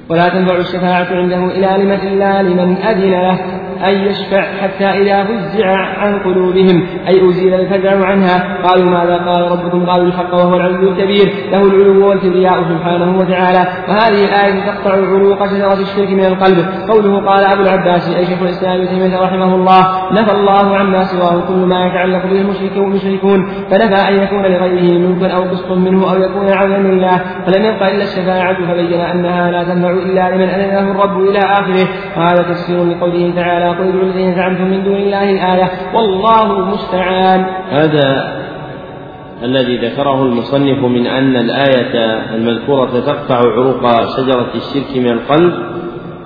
ولا 0.09 0.29
تنفع 0.29 0.57
الشفاعة 0.57 1.07
عنده 1.11 1.45
إلا 1.45 1.77
لمن 1.77 1.91
إلا 1.91 2.43
لمن 2.43 2.77
أذن 2.77 3.11
له. 3.11 3.64
أن 3.83 3.93
يشفع 3.93 4.41
حتى 4.61 4.85
إذا 4.85 5.23
فزع 5.23 5.67
عن 5.75 6.19
قلوبهم 6.19 6.87
أي 7.07 7.29
أزيل 7.29 7.53
الفزع 7.53 8.05
عنها. 8.05 8.57
قالوا 8.63 8.89
ماذا 8.89 9.17
قال 9.17 9.51
ربكم؟ 9.51 9.85
قالوا 9.85 10.07
الحق 10.07 10.33
وهو 10.33 10.55
العلي 10.55 10.89
الكبير 10.89 11.33
له 11.51 11.61
العلو 11.61 12.09
والكبرياء 12.09 12.63
سبحانه 12.63 13.19
وتعالى. 13.19 13.67
وهذه 13.89 14.25
الآية 14.25 14.65
تقطع 14.65 14.91
عروق 14.91 15.47
شجرة 15.47 15.73
الشرك 15.73 16.09
من 16.09 16.25
القلب. 16.25 16.65
قوله 16.89 17.25
قال 17.25 17.45
أبو 17.45 17.61
العباس 17.61 18.15
أي 18.15 18.25
شيخ 18.25 18.41
الإسلام 18.41 18.81
ابن 18.81 18.87
تيمية 18.87 19.19
رحمه 19.19 19.55
الله 19.55 20.11
نفى 20.11 20.31
الله 20.31 20.77
عما 20.77 21.03
سواه 21.03 21.47
كل 21.47 21.53
ما 21.53 21.85
يتعلق 21.85 22.25
به 22.25 22.41
المشركون 22.75 23.45
فنفى 23.71 24.09
أن 24.09 24.23
يكون 24.23 24.41
لغيره 24.41 25.07
ملك 25.07 25.31
أو 25.31 25.43
قسط 25.43 25.71
منه 25.71 26.11
أو 26.11 26.21
يكون 26.21 26.49
عونا 26.49 26.77
لله. 26.77 27.21
فلم 27.45 27.65
يبق 27.65 27.83
إلا 27.83 28.03
الشفاعة 28.03 28.67
فبين 28.67 28.99
أنها 28.99 29.51
لا 29.51 29.63
تنفع 29.63 29.89
إلا 29.89 30.35
لمن 30.35 30.49
أذن 30.49 30.75
له 30.75 30.91
الرب 30.91 31.19
إلى 31.19 31.39
آخره. 31.39 31.87
وهذا 32.17 32.41
تفسير 32.41 32.83
لقوله 32.83 33.33
تعالى 33.35 33.64
قل 33.71 33.87
ادعوا 33.87 34.03
الذين 34.03 34.35
زعمتم 34.35 34.63
من 34.63 34.83
دون 34.83 34.95
الله 34.95 35.31
الآية. 35.31 35.71
والله 35.93 36.59
المستعان. 36.59 37.45
هذا 37.69 38.35
الذي 39.43 39.77
ذكره 39.77 40.23
المصنف 40.23 40.83
من 40.83 41.07
أن 41.07 41.35
الآية 41.35 41.95
المذكورة 42.35 42.99
تقطع 42.99 43.37
عروق 43.37 43.81
شجرة 44.17 44.47
الشرك 44.55 44.97
من 44.97 45.11
القلب. 45.11 45.53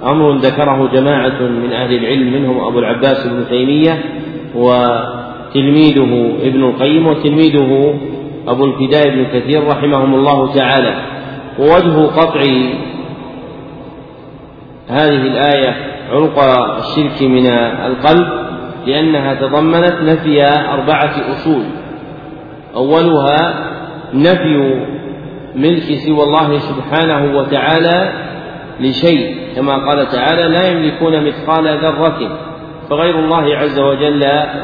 أمر 0.07 0.37
ذكره 0.37 0.91
جماعة 0.93 1.41
من 1.41 1.73
أهل 1.73 1.93
العلم 1.95 2.33
منهم 2.33 2.67
أبو 2.67 2.79
العباس 2.79 3.27
بن 3.27 3.45
تيمية 3.49 4.03
وتلميذه 4.55 6.31
ابن 6.43 6.63
القيم 6.63 7.07
وتلميذه 7.07 7.99
أبو 8.47 8.65
الفداء 8.65 9.09
بن 9.09 9.25
كثير 9.33 9.67
رحمهم 9.67 10.15
الله 10.15 10.53
تعالى. 10.53 10.95
ووجه 11.59 12.05
قطع 12.07 12.41
هذه 14.89 15.21
الآية 15.21 15.75
عمق 16.11 16.39
الشرك 16.77 17.21
من 17.21 17.47
القلب 17.85 18.27
لأنها 18.87 19.33
تضمنت 19.33 19.95
نفي 20.03 20.43
أربعة 20.47 21.15
أصول. 21.31 21.63
أولها 22.75 23.69
نفي 24.13 24.85
ملك 25.55 25.83
سوى 25.83 26.23
الله 26.23 26.59
سبحانه 26.59 27.37
وتعالى 27.37 28.13
لشيء 28.79 29.37
كما 29.55 29.89
قال 29.89 30.09
تعالى 30.09 30.47
لا 30.47 30.71
يملكون 30.71 31.27
مثقال 31.27 31.77
ذرة 31.77 32.39
فغير 32.89 33.19
الله 33.19 33.55
عز 33.55 33.79
وجل 33.79 34.19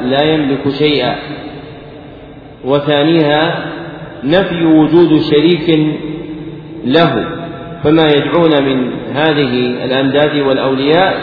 لا 0.05 0.21
يملك 0.21 0.69
شيئا. 0.69 1.15
وثانيها 2.65 3.65
نفي 4.23 4.65
وجود 4.65 5.21
شريك 5.21 5.95
له. 6.85 7.44
فما 7.85 8.07
يدعون 8.07 8.63
من 8.63 8.91
هذه 9.13 9.83
الأنداد 9.85 10.35
والأولياء 10.35 11.15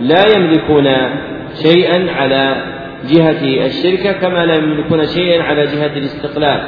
لا 0.00 0.36
يملكون 0.36 0.84
شيئا 1.62 2.12
على 2.12 2.56
جهة 3.10 3.66
الشركة 3.66 4.12
كما 4.12 4.46
لا 4.46 4.54
يملكون 4.54 5.06
شيئا 5.06 5.42
على 5.42 5.64
جهة 5.64 5.96
الاستقلال. 5.96 6.60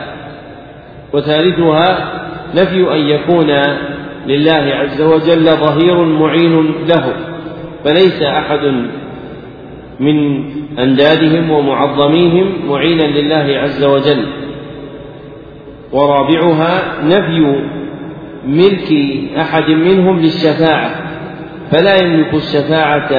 وثالثها 1.13 2.13
نفي 2.55 2.95
أن 2.95 2.99
يكون 2.99 3.51
لله 4.27 4.75
عز 4.75 5.03
وجل 5.03 5.45
ظهير 5.45 6.05
معين 6.05 6.75
له 6.89 7.13
فليس 7.85 8.23
أحد 8.23 8.75
من 10.01 10.45
أندادهم 10.79 11.51
ومعظميهم 11.51 12.69
معينا 12.69 13.03
لله 13.03 13.59
عز 13.59 13.85
وجل. 13.85 14.27
ورابعها 15.93 17.03
نفي 17.05 17.63
ملك 18.47 18.93
أحد 19.39 19.71
منهم 19.71 20.21
للشفاعة 20.21 20.91
فلا 21.71 21.97
يملك 21.97 22.35
الشفاعة 22.35 23.11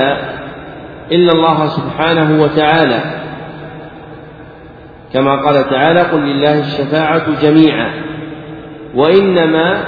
إلا 1.12 1.32
الله 1.32 1.68
سبحانه 1.68 2.44
وتعالى. 2.44 3.04
كما 5.14 5.36
قال 5.36 5.70
تعالى 5.70 6.02
قل 6.02 6.20
لله 6.20 6.60
الشفاعة 6.60 7.42
جميعا 7.42 7.92
وإنما 8.96 9.84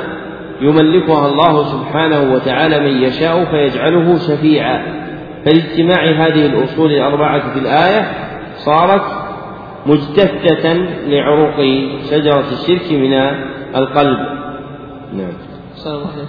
يملكها 0.61 1.27
الله 1.27 1.64
سبحانه 1.64 2.33
وتعالى 2.33 2.80
من 2.80 3.03
يشاء 3.03 3.45
فيجعله 3.45 4.17
شفيعا. 4.17 4.83
فلإجتماع 5.45 6.25
هذه 6.25 6.45
الأصول 6.45 6.91
الأربعة 6.91 7.53
في 7.53 7.59
الآية 7.59 8.11
صارت 8.55 9.03
مجتثة 9.85 10.73
لعروق 11.07 11.55
شجرة 12.11 12.45
الشرك 12.51 12.91
من 12.91 13.14
القلب. 13.75 14.44
نعم. 15.14 15.34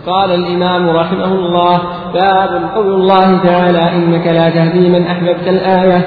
قال 0.07 0.31
الإمام 0.31 0.89
رحمه 0.89 1.25
الله 1.25 1.81
باب 2.15 2.71
قول 2.75 2.87
الله 2.87 3.39
تعالى 3.45 3.93
إنك 3.93 4.27
لا 4.27 4.51
تهدي 4.51 4.89
من 4.89 5.07
أحببت 5.07 5.49
الآية. 5.49 6.07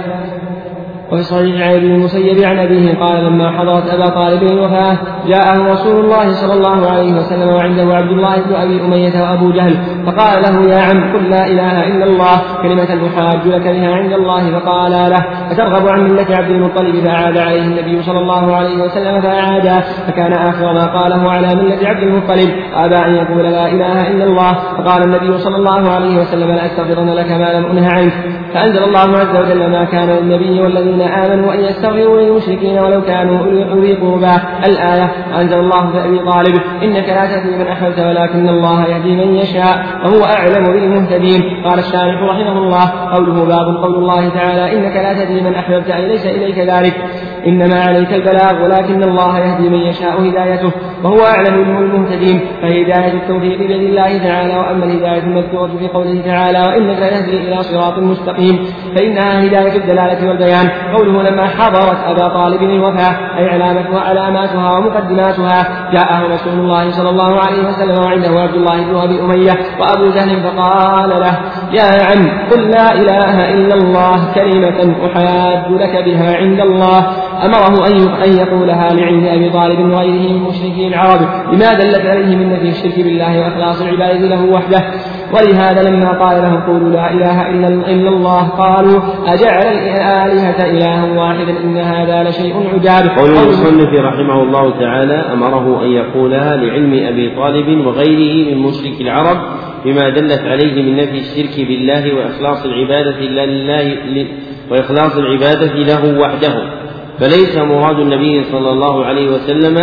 وفي 1.12 1.24
صحيح 1.24 1.68
عن 1.68 1.76
المسيب 1.76 2.44
عن 2.44 2.60
أبيه 2.60 3.00
قال 3.00 3.26
لما 3.26 3.52
حضرت 3.52 3.90
أبا 3.90 4.10
طالب 4.10 4.44
الوفاة 4.44 4.98
جاءه 5.28 5.72
رسول 5.72 6.06
الله 6.06 6.32
صلى 6.34 6.54
الله 6.54 6.92
عليه 6.92 7.14
وسلم 7.14 7.48
وعنده 7.48 7.96
عبد 7.96 8.12
الله 8.12 8.36
بن 8.42 8.56
أبي 8.56 8.82
أمية 8.82 9.22
وأبو 9.22 9.52
جهل 9.52 9.78
فقال 10.06 10.42
له 10.42 10.74
يا 10.74 10.82
عم 10.82 11.14
قل 11.14 11.30
لا 11.30 11.48
إله 11.48 11.88
إلا 11.88 12.06
الله 12.06 12.42
كلمة 12.64 13.08
أحاج 13.08 13.48
لك 13.48 13.68
بها 13.68 13.96
عند 13.96 14.14
الله 14.14 14.60
فقال 14.60 14.92
له 14.92 15.26
أترغب 15.52 15.88
عن 15.88 16.04
ملة 16.04 16.26
عبد 16.30 16.50
المطلب 16.50 16.96
فأعاد 17.06 17.38
عليه 17.38 17.62
النبي 17.62 18.04
صلى 18.04 18.20
الله 18.20 18.56
عليه 18.56 18.84
وسلم 18.84 19.22
فأعاد 19.22 19.84
فكان 20.08 20.34
آخر 20.34 20.74
ما 20.74 20.86
قاله 20.86 21.32
على 21.32 21.56
ملة 21.56 21.88
عبد 21.88 22.04
المطلب 22.04 22.50
أبى 22.76 22.96
أن 22.96 23.16
يقول 23.16 23.44
لا 23.44 23.68
إله 23.72 24.08
إلا 24.08 24.24
الله 24.24 24.54
فقال 24.78 25.04
النبي 25.04 25.38
صلى 25.38 25.56
الله 25.56 25.90
عليه 25.90 26.18
وسلم 26.18 26.52
لأستغفرن 26.52 27.10
لك 27.10 27.32
ما 27.32 27.54
لم 27.54 27.66
أنه 27.66 27.90
عنك 27.90 28.14
فأنزل 28.54 28.84
الله 28.84 29.18
عز 29.18 29.36
وجل 29.36 29.72
ما 29.72 29.86
كان 29.86 30.10
للنبي 30.10 30.62
والذين 30.62 30.99
آمنوا 31.02 31.54
أن 31.54 31.60
يستغفروا 31.60 32.22
للمشركين 32.22 32.80
ولو 32.80 33.02
كانوا 33.02 33.40
أولي 33.72 33.94
قربى 33.94 34.36
الآية 34.66 35.12
أنزل 35.40 35.60
الله 35.60 35.92
في 35.92 36.06
أبي 36.06 36.20
طالب 36.20 36.56
إنك 36.84 37.10
لا 37.10 37.26
تهدي 37.26 37.56
من 37.58 37.68
أحببت 37.68 38.00
ولكن 38.00 38.50
الله 38.50 38.88
يهدي 38.88 39.16
من 39.16 39.36
يشاء 39.36 39.86
وهو 40.06 40.26
أعلم 40.26 40.64
بالمهتدين. 40.64 41.64
قال 41.66 41.80
الشارح 41.80 42.22
رحمه 42.22 42.58
الله 42.58 42.90
قوله 43.16 43.46
باب 43.46 43.76
قول 43.84 43.96
الله 43.96 44.30
تعالى 44.30 44.78
إنك 44.78 44.96
لا 44.96 45.14
تهدي 45.14 45.42
من 45.42 45.56
أحببت 45.56 45.90
أي 45.90 46.08
ليس 46.08 46.26
إليك 46.26 46.60
ذلك. 46.60 46.94
إنما 47.48 47.82
عليك 47.82 48.14
البلاغ 48.14 48.64
ولكن 48.64 49.04
الله 49.04 49.40
يهدي 49.40 49.70
من 49.70 49.80
يشاء 49.80 50.22
هدايته 50.22 50.72
وهو 51.04 51.20
أعلم 51.26 51.64
بالمهتدين 51.64 52.40
فهداية 52.62 53.14
التوفيق 53.14 53.58
بيد 53.58 53.72
الله 53.72 54.18
تعالى 54.18 54.56
وأما 54.58 54.86
الهداية 54.86 55.24
المذكورة 55.24 55.72
في 55.80 55.88
قوله 55.88 56.22
تعالى 56.26 56.60
وإنك 56.60 56.98
لتهدي 56.98 57.38
إلى 57.38 57.64
صراط 57.64 58.00
مستقيم. 58.00 58.60
فإنها 58.96 59.44
هداية 59.46 59.78
الدلالة 59.78 60.28
والبيان. 60.28 60.70
قوله 60.96 61.30
لما 61.30 61.48
حضرت 61.48 61.98
أبا 62.06 62.28
طالب 62.28 62.62
الوفاة 62.62 63.38
أي 63.38 63.50
علامتها 63.50 64.00
علاماتها 64.00 64.78
ومقدماتها 64.78 65.90
جاءه 65.94 66.34
رسول 66.34 66.54
الله 66.54 66.92
صلى 66.92 67.10
الله 67.10 67.40
عليه 67.40 67.68
وسلم 67.68 68.04
وعنده 68.04 68.40
عبد 68.40 68.56
الله 68.56 68.84
بن 68.84 68.96
أبي 68.96 69.22
أمية 69.22 69.54
وأبو 69.80 70.10
جهل 70.10 70.44
فقال 70.44 71.10
له 71.10 71.40
يا 71.72 72.04
عم 72.04 72.50
قل 72.52 72.70
لا 72.70 72.94
إله 72.94 73.54
إلا 73.54 73.76
الله 73.76 74.34
كلمة 74.36 74.96
أحاج 75.06 75.72
لك 75.72 76.04
بها 76.06 76.38
عند 76.38 76.60
الله. 76.60 77.08
أمره 77.46 77.88
أن 78.26 78.34
يقولها 78.34 78.94
لعلم 78.94 79.26
أبي 79.26 79.50
طالب 79.50 79.80
وغيره 79.80 80.32
من 80.32 80.42
مشركي 80.42 80.88
العرب. 80.88 81.22
لما 81.54 81.74
دلت 81.74 82.06
عليه 82.06 82.36
من 82.36 82.54
نفي 82.54 82.70
الشرك 82.70 83.06
بالله 83.06 83.40
وإخلاص 83.40 83.82
العبادة 83.82 84.28
له 84.28 84.46
وحده؟ 84.46 84.84
ولهذا 85.34 85.90
لما 85.90 86.26
قال 86.26 86.42
لهم 86.42 86.62
قولوا 86.62 86.90
لا 86.90 87.12
إله 87.12 87.50
إلا 87.50 88.10
الله 88.10 88.48
قالوا 88.48 89.02
أجعل 89.28 89.68
الآلهة 89.68 90.70
إلها 90.70 91.20
واحدا 91.20 91.64
إن 91.64 91.78
هذا 91.78 92.30
لشيء 92.30 92.56
عجاب. 92.74 93.10
قول 93.18 93.30
المصنف 93.30 93.94
رحمه 93.94 94.44
الله 94.44 94.80
تعالى 94.80 95.14
أمره 95.34 95.84
أن 95.84 95.92
يقولها 95.92 96.56
لعلم 96.56 96.94
أبي 97.08 97.36
طالب 97.36 97.86
وغيره 97.86 98.56
من 98.56 98.62
مشرك 98.62 99.02
العرب 99.02 99.38
بما 99.86 100.10
دلت 100.10 100.42
عليه 100.42 100.84
من 100.84 100.96
نفي 100.96 101.20
الشرك 101.20 101.68
بالله 101.68 102.16
وإخلاص 102.16 102.66
العبادة 102.66 103.20
لله 103.20 104.28
وإخلاص 104.72 105.18
العبادة 105.18 105.74
له 105.74 106.20
وحده. 106.20 106.79
فليس 107.20 107.58
مراد 107.58 108.00
النبي 108.00 108.44
صلى 108.44 108.72
الله 108.72 109.06
عليه 109.06 109.32
وسلم 109.32 109.78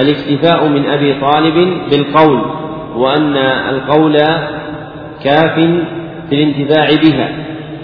الاكتفاء 0.00 0.68
من 0.68 0.86
أبي 0.86 1.20
طالب 1.20 1.54
بالقول 1.90 2.40
وأن 2.96 3.36
القول 3.68 4.16
كاف 5.24 5.54
في 6.28 6.34
الانتفاع 6.34 6.88
بها 7.02 7.28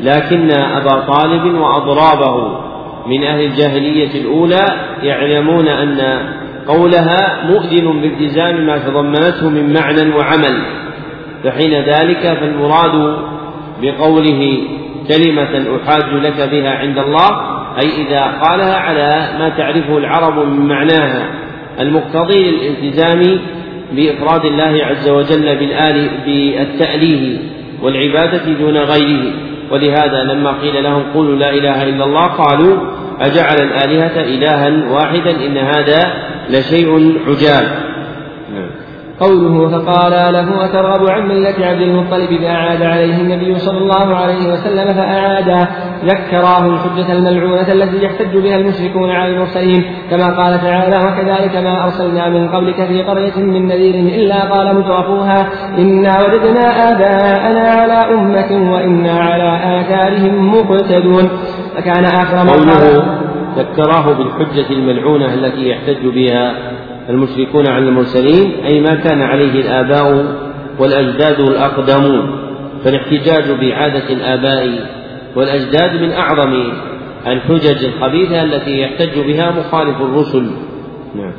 لكن 0.03 0.51
أبا 0.51 1.01
طالب 1.01 1.55
وأضرابه 1.55 2.67
من 3.07 3.25
أهل 3.25 3.45
الجاهلية 3.45 4.21
الأولى 4.21 4.65
يعلمون 5.03 5.69
أن 5.69 6.21
قولها 6.69 7.45
مؤذن 7.51 8.01
بالتزام 8.01 8.67
ما 8.67 8.79
تضمنته 8.79 9.49
من 9.49 9.73
معنى 9.73 10.15
وعمل 10.15 10.63
فحين 11.45 11.75
ذلك 11.75 12.39
فالمراد 12.41 13.17
بقوله 13.83 14.59
كلمة 15.09 15.77
أحاج 15.77 16.15
لك 16.15 16.49
بها 16.51 16.71
عند 16.71 16.99
الله 16.99 17.56
أي 17.79 18.07
إذا 18.07 18.21
قالها 18.21 18.77
على 18.77 19.39
ما 19.39 19.49
تعرفه 19.49 19.99
العرب 19.99 20.49
من 20.49 20.67
معناها 20.67 21.29
المقتضي 21.81 22.51
للالتزام 22.51 23.39
بإفراد 23.93 24.45
الله 24.45 24.85
عز 24.85 25.09
وجل 25.09 25.57
بالآل 25.57 26.11
بالتأليه 26.27 27.39
والعبادة 27.83 28.53
دون 28.53 28.77
غيره. 28.77 29.33
ولهذا 29.71 30.23
لما 30.23 30.53
قيل 30.53 30.85
لهم 30.85 31.03
قولوا 31.15 31.37
لا 31.37 31.51
إله 31.51 31.83
إلا 31.83 32.05
الله 32.05 32.27
قالوا 32.27 32.77
أجعل 33.21 33.57
الآلهة 33.57 34.21
إلها 34.21 34.93
واحدا 34.93 35.31
إن 35.31 35.57
هذا 35.57 36.13
لشيء 36.51 37.19
عجاب. 37.27 37.96
قوله 39.21 39.69
فقال 39.69 40.33
له 40.33 40.65
أترغب 40.65 41.11
عن 41.11 41.29
ملة 41.29 41.67
عبد 41.67 41.81
المطلب 41.81 42.41
فأعاد 42.41 42.83
عليه 42.83 43.21
النبي 43.21 43.59
صلى 43.59 43.79
الله 43.79 44.17
عليه 44.17 44.53
وسلم 44.53 44.95
فأعاد 44.95 45.67
ذكراه 46.05 46.67
الحجة 46.67 47.13
الملعونة 47.13 47.73
التي 47.73 48.05
يحتج 48.05 48.37
بها 48.37 48.57
المشركون 48.57 49.11
على 49.11 49.33
المرسلين. 49.33 49.85
كما 50.11 50.43
قال 50.43 50.61
تعالى 50.61 50.97
وكذلك 50.97 51.57
ما 51.57 51.85
أرسلنا 51.85 52.29
من 52.29 52.49
قبلك 52.49 52.85
في 52.85 53.03
قرية 53.03 53.37
من 53.37 53.67
نذير 53.67 53.95
إلا 53.95 54.45
قال 54.55 54.77
مترفوها 54.77 55.47
إنا 55.79 56.19
وجدنا 56.23 56.91
آباءنا 56.91 57.69
على 57.69 58.15
أمة 58.15 58.73
وإنا 58.73 59.21
على 59.21 59.81
آثارهم 59.81 60.51
مقتدون. 60.55 61.29
فكان 61.77 62.05
آخر 62.05 62.45
ما 62.45 62.53
قوله 62.53 63.05
ذكراه 63.57 64.13
بالحجة 64.13 64.71
الملعونة 64.71 65.35
التي 65.35 65.69
يحتج 65.69 66.07
بها 66.07 66.55
المشركون 67.09 67.69
على 67.69 67.89
المرسلين 67.89 68.65
أي 68.65 68.81
ما 68.81 68.95
كان 68.95 69.23
عليه 69.23 69.61
الآباء 69.61 70.25
والأجداد 70.79 71.41
الأقدمون 71.41 72.47
فالاحتجاج 72.85 73.51
بعادة 73.61 74.09
الآباء 74.11 74.89
والأجداد 75.37 76.03
من 76.03 76.13
أعظم 76.13 76.73
الحجج 77.27 77.85
الخبيثة 77.85 78.43
التي 78.43 78.81
يحتج 78.81 79.21
بها 79.21 79.51
مخالف 79.51 80.01
الرسل. 80.01 80.51
نعم. 81.15 81.33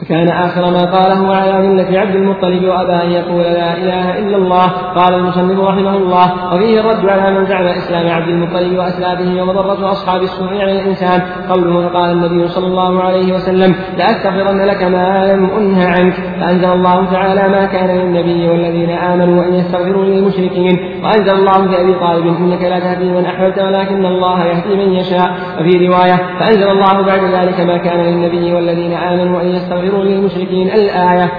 فكان 0.00 0.28
آخر 0.28 0.62
ما 0.70 0.84
قاله 0.84 1.36
على 1.36 1.68
ملة 1.68 2.00
عبد 2.00 2.14
المطلب 2.14 2.64
وأبى 2.64 3.02
أن 3.02 3.10
يقول 3.10 3.42
لا 3.42 3.76
إله 3.76 4.18
إلا 4.18 4.36
الله 4.36 4.66
قال 4.96 5.14
المصنف 5.14 5.60
رحمه 5.60 5.96
الله 5.96 6.54
وفيه 6.54 6.80
الرد 6.80 7.08
على 7.08 7.38
من 7.38 7.44
زعم 7.44 7.66
إسلام 7.66 8.08
عبد 8.08 8.28
المطلب 8.28 8.78
وأسلافه 8.78 9.42
ومضرة 9.42 9.90
أصحاب 9.90 10.22
السوء 10.22 10.48
على 10.48 10.72
الإنسان. 10.72 11.20
قوله 11.50 11.88
فقال 11.88 12.10
النبي 12.10 12.48
صلى 12.48 12.66
الله 12.66 13.02
عليه 13.02 13.32
وسلم 13.34 13.74
لأستغفرن 13.98 14.66
لك 14.66 14.82
ما 14.82 15.32
لم 15.32 15.50
أنه 15.50 15.86
عنك 15.86 16.14
فأنزل 16.40 16.72
الله 16.72 17.12
تعالى 17.12 17.48
ما 17.48 17.66
كان 17.66 17.96
للنبي 17.98 18.48
والذين 18.48 18.90
آمنوا 18.90 19.44
أن 19.44 19.54
يستغفروا 19.54 20.04
للمشركين. 20.04 21.04
وأنزل 21.04 21.34
الله 21.34 21.68
في 21.68 21.80
أبي 21.80 21.94
طالب 21.94 22.26
إنك 22.26 22.62
لا 22.62 22.78
تهدي 22.78 23.10
من 23.10 23.26
أحببت 23.26 23.58
ولكن 23.58 24.06
الله 24.06 24.44
يهدي 24.44 24.74
من 24.76 24.92
يشاء. 24.92 25.30
وفي 25.60 25.86
رواية 25.86 26.16
فأنزل 26.38 26.70
الله 26.70 27.02
بعد 27.02 27.24
ذلك 27.24 27.60
ما 27.60 27.76
كان 27.76 28.00
للنبي 28.00 28.52
والذين 28.52 28.92
آمنوا 28.92 29.42
أن 29.42 29.48
يستغفروا 29.48 29.83
يستغفروا 29.84 30.04
للمشركين 30.04 30.68
الآية 30.68 31.30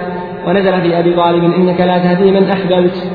ونزل 0.46 0.80
في 0.80 0.98
أبي 0.98 1.14
طالب 1.14 1.44
إنك 1.44 1.80
لا 1.80 1.98
تهدي 1.98 2.30
من 2.30 2.50
أحببت. 2.50 3.10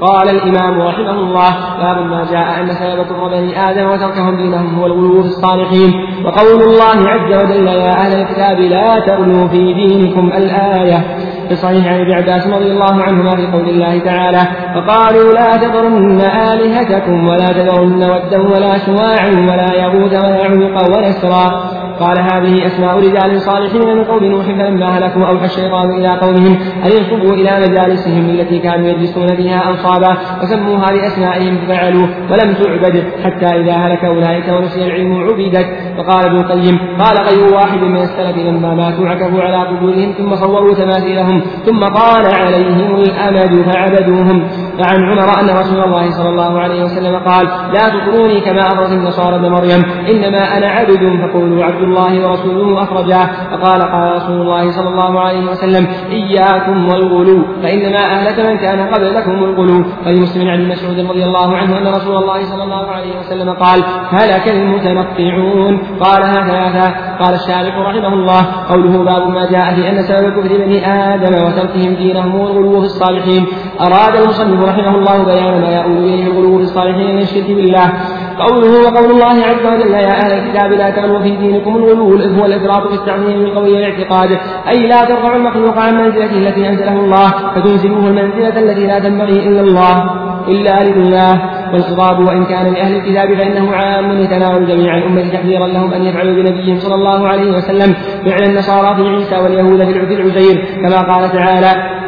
قال 0.00 0.28
الإمام 0.28 0.80
رحمه 0.82 1.10
الله 1.10 1.50
باب 1.78 2.06
ما 2.06 2.26
جاء 2.32 2.60
أن 2.60 2.68
سبب 2.68 3.02
كفر 3.02 3.28
بني 3.28 3.70
آدم 3.70 3.90
وتركهم 3.90 4.36
دينهم 4.36 4.78
هو 4.78 4.86
الغلو 4.86 5.22
في 5.22 5.28
الصالحين. 5.28 5.92
وقول 6.24 6.62
الله 6.62 7.08
عز 7.10 7.44
وجل 7.44 7.66
يا 7.66 7.90
أهل 7.90 8.20
الكتاب 8.20 8.60
لا 8.60 9.00
تغلوا 9.06 9.48
في 9.48 9.74
دينكم 9.74 10.26
الآية. 10.26 11.04
في 11.48 11.56
صحيح 11.56 11.86
عن 11.86 12.00
ابن 12.00 12.12
عباس 12.12 12.46
رضي 12.46 12.70
الله 12.72 13.02
عنهما 13.02 13.36
في 13.36 13.46
قول 13.46 13.68
الله 13.68 13.98
تعالى 13.98 14.42
فقالوا 14.74 15.32
لا 15.32 15.56
تذرن 15.56 16.20
آلهتكم 16.20 17.28
ولا 17.28 17.52
تذرن 17.52 18.02
ودا 18.02 18.38
ولا 18.38 18.78
سواعا 18.78 19.28
ولا 19.28 19.74
يغوث 19.74 20.12
ويعوق 20.12 20.96
ونسرا 20.96 21.83
قال 22.00 22.18
هذه 22.18 22.66
أسماء 22.66 22.98
رجال 22.98 23.40
صالحين 23.40 23.96
من 23.96 24.04
قوم 24.04 24.24
نوح 24.24 24.46
فلما 24.46 24.98
هلكوا 24.98 25.26
أوحى 25.26 25.44
الشيطان 25.44 25.90
إلى 25.90 26.08
قومهم 26.08 26.58
أن 26.84 26.90
ينصبوا 26.96 27.34
إلى 27.34 27.68
مجالسهم 27.68 28.30
التي 28.30 28.58
كانوا 28.58 28.88
يجلسون 28.88 29.36
فيها 29.36 29.70
أنصابا 29.70 30.16
وسموها 30.42 30.92
بأسمائهم 30.92 31.56
ففعلوا 31.56 32.06
ولم 32.30 32.54
تعبد 32.54 33.04
حتى 33.24 33.46
إذا 33.46 33.72
هلك 33.72 34.04
أولئك 34.04 34.48
ونسي 34.48 34.84
العلم 34.84 35.28
عبدت. 35.28 35.66
فقال 35.96 36.26
ابن 36.26 36.36
القيم 36.36 36.78
قال 36.98 37.18
غير 37.18 37.54
واحد 37.54 37.78
من 37.78 37.96
السلف 37.96 38.36
لما 38.36 38.74
ماتوا 38.74 39.08
عكفوا 39.08 39.42
على 39.42 39.56
قبورهم 39.56 40.12
ثم 40.18 40.36
صوروا 40.36 40.74
تماثيلهم 40.74 41.42
ثم 41.66 41.80
طال 41.80 42.34
عليهم 42.34 42.94
الأمد 42.94 43.62
فعبدوهم. 43.62 44.44
فعن 44.78 45.04
عمر 45.04 45.40
أن 45.40 45.58
رسول 45.58 45.82
الله 45.82 46.10
صلى 46.10 46.28
الله 46.28 46.60
عليه 46.60 46.84
وسلم 46.84 47.16
قال 47.16 47.46
لا 47.46 47.88
تطروني 47.88 48.40
كما 48.40 48.66
أطرت 48.66 48.92
النصارى 48.92 49.36
ابن 49.36 49.48
مريم 49.48 49.82
إنما 50.10 50.56
أنا 50.58 50.66
عبد 50.66 51.02
فقولوا 51.22 51.64
عبد 51.64 51.82
الله 51.82 52.28
ورسوله 52.28 52.82
أخرجاه. 52.82 53.26
فقال 53.50 53.82
قال 53.82 54.12
رسول 54.12 54.40
الله 54.40 54.70
صلى 54.70 54.88
الله 54.88 55.20
عليه 55.20 55.50
وسلم 55.50 55.86
إياكم 56.10 56.88
والغلو 56.88 57.44
فإنما 57.62 57.98
أهلك 57.98 58.38
من 58.38 58.56
كان 58.56 58.80
قبلكم 58.94 59.44
الغلو. 59.44 59.84
ولمسلم 60.06 60.48
عن 60.48 60.68
مسعود 60.68 60.98
رضي 61.10 61.24
الله 61.24 61.56
عنه 61.56 61.78
أن 61.78 61.86
رسول 61.86 62.16
الله 62.16 62.42
صلى 62.42 62.62
الله 62.62 62.86
عليه 62.86 63.18
وسلم 63.18 63.50
قال 63.50 63.84
هلك 64.10 64.48
المتنطعون. 64.48 65.78
قالها 66.00 66.34
ثلاثة 66.48 66.94
قال 67.20 67.34
الشارح 67.34 67.78
رحمه 67.78 68.14
الله 68.14 68.42
قوله 68.70 69.04
باب 69.04 69.28
ما 69.28 69.50
جاء 69.50 69.74
في 69.74 69.90
أن 69.90 70.02
سبب 70.02 70.30
كفر 70.36 70.56
بني 70.64 70.86
آدم 70.86 71.34
وتركهم 71.46 71.94
دينهم 71.94 72.34
والغلو 72.34 72.80
في 72.80 72.86
الصالحين. 72.86 73.46
أراد 73.80 74.16
المصنف 74.16 74.64
رحمه 74.64 74.94
الله 74.94 75.24
بيان 75.24 75.60
ما 75.60 75.72
يؤول 75.76 76.04
إليه 76.04 76.26
الغلو 76.26 76.60
الصالحين 76.60 77.14
من 77.14 77.22
الشرك 77.22 77.46
بالله. 77.46 77.92
قوله 78.38 78.82
وقول 78.82 79.10
الله 79.10 79.44
عز 79.44 79.66
وجل 79.66 79.92
يا 79.92 80.08
أهل 80.08 80.32
الكتاب 80.32 80.72
لا 80.72 80.90
تغلوا 80.90 81.22
في 81.22 81.36
دينكم 81.36 81.76
الغلو 81.76 82.06
هو 82.38 82.46
الإفراط 82.46 82.88
في 82.88 82.94
التعظيم 82.94 83.38
بالقول 83.38 83.68
والاعتقاد 83.68 84.38
أي 84.68 84.86
لا 84.86 85.04
ترفعوا 85.04 85.36
المخلوق 85.36 85.78
عن 85.78 85.94
منزلته 85.94 86.38
التي 86.38 86.68
أنزله 86.68 86.92
الله 87.04 87.28
فتنزلوه 87.54 88.06
المنزلة 88.06 88.58
التي 88.58 88.86
لا 88.86 88.98
تنبغي 88.98 89.48
إلا 89.48 89.60
الله 89.60 90.10
إلا 90.48 90.84
لله. 90.84 91.40
والخطاب 91.72 92.18
وإن 92.18 92.44
كان 92.44 92.72
لأهل 92.72 92.96
الكتاب 92.96 93.34
فإنه 93.34 93.76
عام 93.76 94.20
يتناول 94.20 94.66
جميع 94.66 94.96
الأمة 94.96 95.28
تحذيرا 95.28 95.66
لهم 95.66 95.92
أن 95.92 96.02
يفعلوا 96.02 96.34
بنبيهم 96.34 96.78
صلى 96.78 96.94
الله 96.94 97.28
عليه 97.28 97.56
وسلم 97.56 97.94
فعل 98.24 98.42
النصارى 98.42 98.96
في 98.96 99.08
عيسى 99.08 99.36
واليهود 99.36 99.84
في 99.84 100.14
العزير 100.14 100.64
كما 100.82 101.00
قال 101.00 101.32
تعالى 101.32 102.03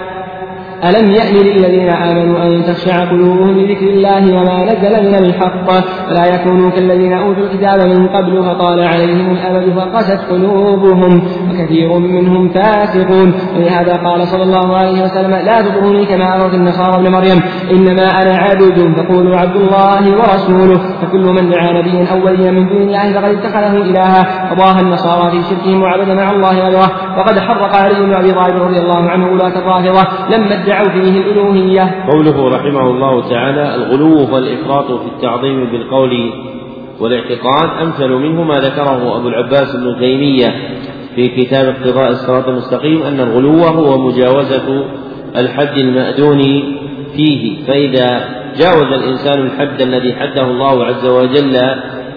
ألم 0.85 1.11
يأن 1.11 1.35
للذين 1.35 1.89
آمنوا 1.91 2.43
أن 2.43 2.65
تخشع 2.65 3.05
قلوبهم 3.05 3.59
لذكر 3.59 3.87
الله 3.87 4.37
وما 4.37 4.65
نزل 4.65 5.09
من 5.09 5.15
الحق 5.15 5.71
ولا 6.11 6.35
يكونوا 6.35 6.71
كالذين 6.71 7.13
أوتوا 7.13 7.43
الكتاب 7.43 7.87
من 7.87 8.09
قبل 8.09 8.45
فطال 8.45 8.81
عليهم 8.81 9.31
الأمد 9.31 9.79
فقست 9.79 10.21
قلوبهم 10.31 11.23
وكثير 11.51 11.99
منهم 11.99 12.49
فاسقون 12.49 13.35
ولهذا 13.57 13.93
قال 13.93 14.29
صلى 14.29 14.43
الله 14.43 14.77
عليه 14.77 15.05
وسلم 15.05 15.31
لا 15.31 15.63
تطروني 15.63 16.07
كما 16.07 16.37
أرد 16.37 16.55
النصارى 16.55 16.95
ابن 16.95 17.13
مريم 17.13 17.41
إنما 17.71 18.23
أنا 18.23 18.37
عبد 18.37 18.95
فقولوا 18.97 19.37
عبد 19.37 19.57
الله 19.57 20.19
ورسوله 20.19 20.81
فكل 21.03 21.27
من 21.27 21.51
دعا 21.51 21.73
نبيا 21.73 22.07
أو 22.13 22.27
وليا 22.27 22.51
من 22.51 22.69
دون 22.69 22.83
الله 22.83 23.13
فقد 23.13 23.31
اتخذه 23.31 23.77
إلها 23.77 24.49
فضاها 24.51 24.81
النصارى 24.81 25.31
في 25.31 25.49
شركهم 25.51 25.83
وعبد 25.83 26.11
مع 26.11 26.31
الله 26.31 26.69
غيره 26.69 26.91
وقد 27.19 27.39
حرق 27.39 27.77
علي 27.77 28.01
بن 28.01 28.15
أبي 28.15 28.33
طالب 28.33 28.63
رضي 28.63 28.79
الله 28.79 29.11
عنه 29.11 29.33
ولاة 29.33 29.59
الرافضة 29.59 30.07
لما 30.31 30.67
ادعوا 30.77 30.93
فيه 30.93 31.21
الألوهية. 31.21 32.05
قوله 32.11 32.49
رحمه 32.49 32.91
الله 32.91 33.31
تعالى 33.31 33.75
الغلو 33.75 34.35
والإفراط 34.35 34.87
في 34.87 35.07
التعظيم 35.07 35.65
بالقول 35.65 36.31
والاعتقاد 37.01 37.69
أمثل 37.83 38.09
منه 38.09 38.43
ما 38.43 38.55
ذكره 38.55 39.17
أبو 39.17 39.29
العباس 39.29 39.75
ابن 39.75 39.99
تيمية 39.99 40.47
في 41.15 41.29
كتاب 41.29 41.75
اقتضاء 41.75 42.11
الصراط 42.11 42.49
المستقيم 42.49 43.03
أن 43.03 43.21
الغلو 43.21 43.65
هو 43.65 43.99
مجاوزة 43.99 44.85
الحد 45.37 45.79
المأذون 45.79 46.43
فيه. 47.17 47.67
فإذا 47.67 48.29
جاوز 48.59 48.93
الإنسان 48.93 49.47
الحد 49.47 49.83
الذي 49.83 50.15
حده 50.15 50.43
الله 50.43 50.85
عز 50.85 51.07
وجل 51.07 51.53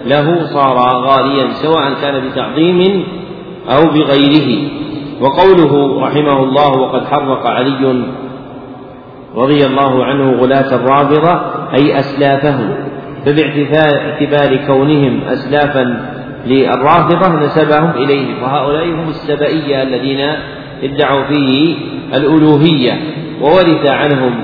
له 0.06 0.44
صار 0.44 0.76
غاليا 1.06 1.52
سواء 1.62 1.94
كان 2.02 2.28
بتعظيم 2.28 3.04
أو 3.68 3.84
بغيره. 3.84 4.68
وقوله 5.20 6.00
رحمه 6.00 6.42
الله 6.42 6.78
وقد 6.78 7.06
حرق 7.06 7.46
علي 7.46 8.04
رضي 9.36 9.66
الله 9.66 10.04
عنه 10.04 10.32
غلاة 10.32 10.74
الرافضة 10.74 11.40
أي 11.74 11.98
أسلافهم. 11.98 12.74
فباعتبار 13.26 14.56
كونهم 14.66 15.20
أسلافا 15.28 16.10
للرافضة 16.46 17.44
نسبهم 17.44 17.90
إليهم. 17.90 18.42
وهؤلاء 18.42 18.84
هم 18.84 19.08
السبئية 19.08 19.82
الذين 19.82 20.20
ادعوا 20.82 21.24
فيه 21.24 21.74
الألوهية. 22.14 23.00
وورث 23.40 23.86
عنهم 23.86 24.34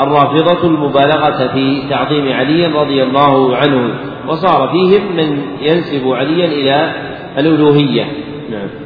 الرافضة 0.00 0.68
المبالغة 0.68 1.46
في 1.46 1.82
تعظيم 1.90 2.32
علي 2.32 2.66
رضي 2.66 3.02
الله 3.02 3.56
عنه. 3.56 3.90
وصار 4.28 4.68
فيهم 4.68 5.16
من 5.16 5.42
ينسب 5.62 6.08
عليا 6.08 6.46
إلى 6.46 6.92
الألوهية. 7.38 8.04
نعم. 8.50 8.83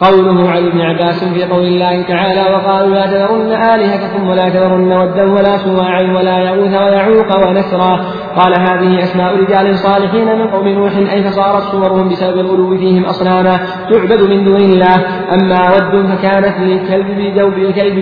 قوله 0.00 0.50
عن 0.50 0.66
ابن 0.66 0.80
عباس 0.80 1.24
في 1.24 1.44
قول 1.44 1.64
الله 1.64 2.02
تعالى 2.02 2.54
وقالوا 2.54 2.94
لا 2.94 3.06
تذرن 3.06 3.52
آلهتكم 3.52 4.28
ولا 4.28 4.48
تذرن 4.48 4.92
ودا 4.92 5.24
ولا 5.32 5.56
سواعا 5.56 6.02
ولا 6.02 6.38
يغوث 6.38 6.74
ويعوق 6.74 7.48
ونسرا. 7.48 8.00
قال 8.36 8.52
هذه 8.60 9.02
أسماء 9.02 9.36
رجال 9.36 9.78
صالحين 9.78 10.38
من 10.38 10.48
قوم 10.48 10.68
نوح 10.68 10.96
أي 10.96 11.22
فصارت 11.22 11.62
صورهم 11.62 12.08
بسبب 12.08 12.40
الغلو 12.40 12.78
فيهم 12.78 13.04
أصناما 13.04 13.60
تعبد 13.90 14.22
من 14.22 14.44
دون 14.44 14.60
الله. 14.60 14.96
أما 15.34 15.60
ود 15.74 16.06
فكانت 16.06 16.56
لكلب 16.60 17.06
بجوب 17.18 17.58
لكلب 17.58 17.98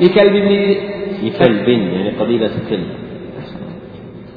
لكلب 0.00 0.76
لكلب 1.22 1.68
يعني 1.68 2.10
قبيلة 2.20 2.50
كلب 2.70 3.03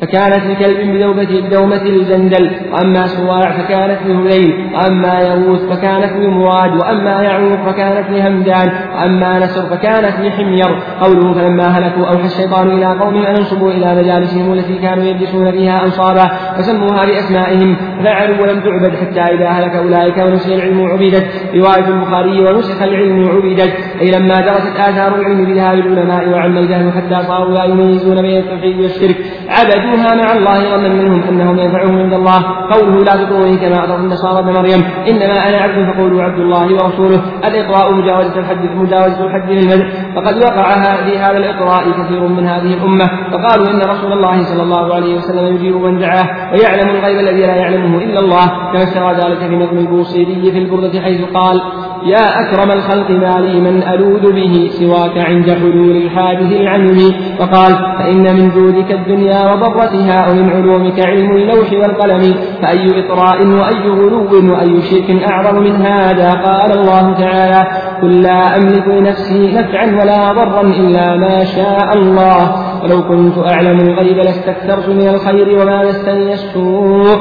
فكانت 0.02 0.46
لكلب 0.46 0.96
بدومة 0.96 1.42
بدومة 1.42 1.82
الجندل 1.82 2.52
وأما 2.74 3.08
سواع 3.08 3.52
فكانت 3.52 3.98
لهذيل 4.06 4.70
وأما 4.74 5.20
يغوث 5.20 5.62
فكانت 5.70 6.12
لمراد 6.16 6.76
وأما 6.76 7.22
يعوق 7.22 7.58
فكانت 7.66 8.10
لهمدان 8.10 8.72
وأما 8.96 9.40
نسر 9.40 9.62
فكانت 9.62 10.20
لحمير. 10.20 10.68
قوله 11.02 11.34
فلما 11.34 11.68
هلكوا 11.68 12.06
أوحى 12.06 12.26
الشيطان 12.26 12.68
إلى 12.68 12.86
قومهم 12.86 13.26
أن 13.26 13.36
انصبوا 13.36 13.72
إلى 13.72 13.96
مجالسهم 13.96 14.54
التي 14.54 14.76
كانوا 14.76 15.04
يجلسون 15.04 15.52
فيها 15.52 15.86
أنصابا 15.86 16.28
فسموها 16.58 17.06
بأسمائهم 17.06 17.76
فعلوا 18.04 18.42
ولم 18.42 18.60
تعبد 18.60 18.96
حتى 18.96 19.22
إذا 19.22 19.48
هلك 19.50 19.76
أولئك 19.76 20.18
ونسي 20.18 20.56
العلم 20.56 20.86
عبدت. 20.86 21.26
رواية 21.56 21.88
البخاري 21.88 22.40
ونسخ 22.42 22.82
العلم 22.82 23.30
عبدت. 23.30 23.74
أي 24.02 24.12
لما 24.12 24.42
درست 24.42 24.80
آثار 24.80 25.16
العلم 25.16 25.46
بذهاب 25.46 25.78
العلماء 25.80 26.30
وعم 26.30 26.58
الجهل 26.58 26.92
حتى 26.92 27.28
صاروا 27.28 27.54
لا 27.54 27.64
يميزون 27.64 28.22
بين 28.22 28.38
التوحيد 28.38 28.80
والشرك 28.80 29.18
عبدوا 29.50 29.88
يعبدوها 29.88 30.16
مع 30.16 30.32
الله 30.32 30.78
ظنا 30.78 30.94
منهم 30.94 31.24
أنهم 31.24 31.60
ينفعهم 31.60 31.98
عند 31.98 32.14
الله. 32.14 32.44
قوله 32.72 33.04
لا 33.04 33.24
تطروني 33.24 33.58
كما 33.58 33.84
اطرت 33.84 34.00
النصارى 34.00 34.40
ابن 34.40 34.54
مريم 34.54 34.84
إنما 35.08 35.50
أنا 35.50 35.58
عبد 35.58 35.94
فقولوا 35.94 36.24
عبد 36.24 36.40
الله 36.40 36.74
ورسوله. 36.74 37.22
الاطراء 37.48 37.94
مجاوزه 37.94 38.40
الحد 38.40 38.66
مجاوزه 38.76 39.26
الحد 39.26 39.52
للمدح 39.52 39.88
فقد 40.16 40.38
وقع 40.38 40.74
في 41.06 41.18
هذا 41.18 41.38
الاطراء 41.38 41.92
كثير 41.92 42.28
من 42.28 42.48
هذه 42.48 42.74
الأمة. 42.74 43.06
فقالوا 43.32 43.68
إن 43.72 43.82
رسول 43.82 44.12
الله 44.14 44.44
صلى 44.44 44.64
الله 44.64 44.96
عليه 44.96 45.16
وسلم 45.16 45.56
يجيب 45.56 45.76
من 45.76 46.00
دعاه 46.00 46.54
ويعلم 46.54 46.90
الغيب 46.90 47.20
الذي 47.20 47.42
لا 47.42 47.56
يعلمه 47.56 47.98
إلا 47.98 48.20
الله. 48.20 48.46
كما 48.74 48.84
استوى 48.84 49.14
ذلك 49.14 49.40
في 49.40 49.56
نظم 49.56 49.78
البوصيري 49.78 50.52
في 50.52 50.58
البردة 50.58 51.02
حيث 51.02 51.22
قال 51.34 51.62
يا 52.06 52.42
أكرم 52.42 52.72
الخلق 52.72 53.10
ما 53.10 53.40
لي 53.40 53.60
من 53.60 53.84
ألوذ 53.84 54.34
به 54.34 54.70
سواك 54.72 55.18
عند 55.18 55.52
حلول 55.52 55.98
الحادث 55.98 56.52
العمم 56.52 57.00
وقال 57.40 57.76
فإن 58.00 58.36
من 58.36 58.52
جودك 58.52 58.92
الدنيا 58.92 59.54
وضرتها 59.54 60.30
ومن 60.30 60.50
علومك 60.50 61.00
علم 61.00 61.32
اللوح 61.32 61.74
والقلم 61.74 62.36
فأي 62.62 63.00
إطراء 63.00 63.48
وأي 63.48 63.90
غلو 63.90 64.54
وأي 64.54 64.82
شرك 64.82 65.24
أعظم 65.24 65.64
من 65.64 65.76
هذا؟ 65.76 66.34
قال 66.34 66.72
الله 66.80 67.14
تعالى 67.14 67.68
قل 68.02 68.22
لا 68.22 68.58
أملك 68.58 68.88
لنفسي 68.88 69.52
نفعا 69.54 69.86
ولا 69.86 70.32
ضرا 70.34 70.62
إلا 70.62 71.18
ما 71.18 71.44
شاء 71.44 71.94
الله. 71.94 72.67
ولو 72.84 73.04
كنت 73.08 73.38
أعلم 73.38 73.80
الغيب 73.80 74.18
لاستكثرت 74.18 74.90
من 74.90 75.08
الخير 75.08 75.60
وما 75.60 75.84
مسني 75.90 76.34
السوء. 76.34 77.18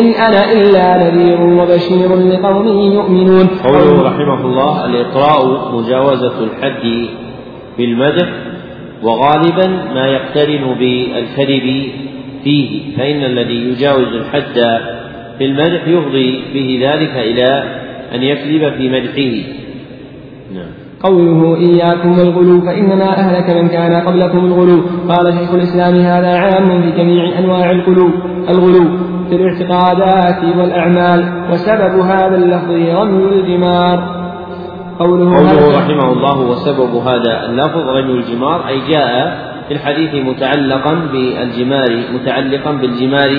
إن 0.00 0.06
أنا 0.26 0.52
إلا 0.52 0.84
نذير 1.04 1.40
وبشير 1.40 2.16
لقوم 2.16 2.68
يؤمنون. 2.92 3.46
قوله 3.64 4.02
رحمه 4.02 4.40
الله 4.46 4.84
الإقراء 4.84 5.72
مجاوزة 5.76 6.44
الحد 6.44 7.08
بالمدح 7.78 8.28
وغالبا 9.02 9.66
ما 9.94 10.06
يقترن 10.06 10.74
بالكذب 10.78 11.92
فيه 12.44 12.96
فإن 12.96 13.24
الذي 13.24 13.54
يجاوز 13.54 14.14
الحد 14.14 14.80
في 15.38 15.44
المدح 15.44 15.88
يفضي 15.88 16.44
به 16.54 16.88
ذلك 16.88 17.16
إلى 17.16 17.64
أن 18.14 18.22
يكذب 18.22 18.72
في 18.76 18.88
مدحه. 18.88 19.58
قوله 21.02 21.56
إياكم 21.56 22.18
والغلو 22.18 22.60
فإنما 22.60 23.08
أهلك 23.18 23.50
من 23.50 23.68
كان 23.68 24.06
قبلكم 24.06 24.38
الغلو. 24.38 24.82
قال 25.08 25.34
شيخ 25.38 25.54
الإسلام 25.54 25.94
هذا 25.94 26.38
عام 26.38 26.82
في 26.82 26.90
جميع 26.90 27.38
أنواع 27.38 27.70
الغلو 27.70 28.10
الغلو 28.48 28.84
في 29.28 29.34
الاعتقادات 29.36 30.56
والأعمال 30.58 31.20
وسبب 31.52 32.00
هذا 32.00 32.36
اللفظ 32.36 32.70
رمي 32.70 33.24
الجمار. 33.24 34.18
قوله, 34.98 35.36
قوله 35.36 35.78
رحمه 35.78 36.12
الله 36.12 36.38
وسبب 36.40 36.94
هذا 36.94 37.46
اللفظ 37.46 37.88
رمي 37.88 38.12
الجمار 38.12 38.68
أي 38.68 38.80
جاء 38.88 39.38
في 39.68 39.74
الحديث 39.74 40.14
متعلقا 40.14 40.94
بالجمار 41.12 41.90
متعلقا 42.14 42.72
بالجمار 42.72 43.30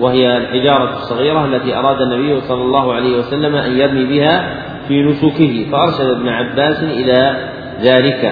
وهي 0.00 0.36
الحجارة 0.36 0.92
الصغيرة 0.92 1.44
التي 1.44 1.76
أراد 1.76 2.00
النبي 2.00 2.40
صلى 2.40 2.62
الله 2.62 2.94
عليه 2.94 3.18
وسلم 3.18 3.54
أن 3.54 3.72
يرمي 3.76 4.04
بها 4.04 4.67
في 4.88 5.02
نسكه 5.02 5.66
فأرشد 5.72 6.10
ابن 6.10 6.28
عباس 6.28 6.82
إلى 6.82 7.48
ذلك. 7.82 8.24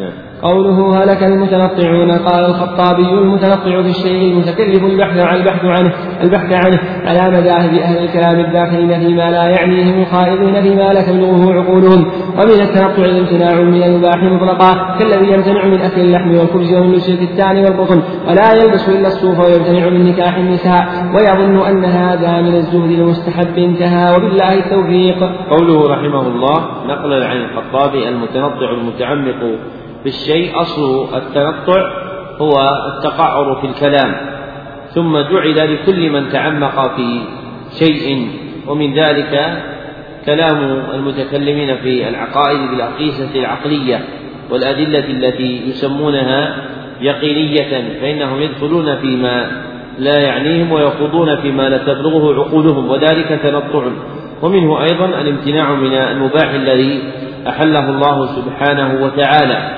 نعم. 0.00 0.29
قوله 0.42 1.02
هلك 1.02 1.22
المتنطعون 1.22 2.10
قال 2.10 2.44
الخطابي 2.44 3.02
المتنطع 3.02 3.82
في 3.82 3.88
الشيء 3.88 4.32
المتكلف 4.32 4.84
البحث 4.84 5.18
عن 5.18 5.36
البحث 5.36 5.64
عنه 5.64 5.92
البحث 6.22 6.52
عنه 6.52 6.80
على 7.04 7.30
مذاهب 7.30 7.74
أهل 7.74 8.04
الكلام 8.04 8.40
الداخلين 8.40 9.00
فيما 9.00 9.30
لا 9.30 9.44
يعنيهم 9.44 10.02
الخائضين 10.02 10.62
فيما 10.62 10.92
لا 10.92 11.02
تبلغه 11.02 11.54
عقولهم 11.54 12.06
ومن 12.38 12.60
التنطع 12.60 13.04
الامتناع 13.04 13.60
من 13.60 13.82
المباح 13.82 14.22
مطلقا 14.22 14.98
كالذي 14.98 15.32
يمتنع 15.32 15.64
من 15.64 15.80
أكل 15.80 16.00
اللحم 16.00 16.30
والخبز 16.30 16.74
ومن 16.74 16.92
لبس 16.92 17.08
الكتان 17.08 17.56
والقطن 17.56 18.02
ولا 18.28 18.52
يلبس 18.52 18.88
إلا 18.88 19.06
الصوف 19.06 19.38
ويمتنع 19.38 19.88
من 19.88 20.06
نكاح 20.06 20.36
النساء. 20.36 20.86
ويظن 21.14 21.66
أن 21.66 21.84
هذا 21.84 22.40
من 22.40 22.54
الزهد 22.54 22.90
المستحب 22.90 23.58
انتهى 23.58 24.16
وبالله 24.16 24.54
التوفيق. 24.54 25.18
قوله 25.50 25.90
رحمه 25.90 26.26
الله 26.26 26.58
نقلا 26.86 27.26
عن 27.26 27.36
الخطابي 27.36 28.08
المتنطع 28.08 28.70
المتعمق 28.70 29.58
في 30.02 30.08
الشيء 30.08 30.60
أصل 30.60 31.08
التنطع 31.16 31.92
هو 32.38 32.52
التقعر 32.96 33.60
في 33.60 33.66
الكلام. 33.66 34.14
ثم 34.94 35.18
جعل 35.18 35.74
لكل 35.74 36.10
من 36.10 36.28
تعمق 36.28 36.96
في 36.96 37.20
شيء 37.78 38.28
ومن 38.66 38.94
ذلك 38.94 39.62
كلام 40.26 40.82
المتكلمين 40.94 41.76
في 41.76 42.08
العقائد 42.08 42.70
بالأقيسة 42.70 43.34
العقلية 43.34 44.04
والأدلة 44.50 45.04
التي 45.04 45.62
يسمونها 45.68 46.56
يقينية 47.00 48.00
فإنهم 48.00 48.40
يدخلون 48.40 48.96
فيما 48.96 49.62
لا 49.98 50.18
يعنيهم 50.18 50.72
ويخوضون 50.72 51.36
فيما 51.36 51.68
لا 51.68 51.78
تبلغه 51.78 52.40
عقولهم 52.40 52.88
وذلك 52.88 53.40
تنطع. 53.42 53.84
ومنه 54.42 54.82
أيضا 54.82 55.06
الامتناع 55.06 55.74
من 55.74 55.94
المباح 55.94 56.50
الذي 56.50 57.02
أحله 57.48 57.90
الله 57.90 58.26
سبحانه 58.26 59.04
وتعالى. 59.04 59.70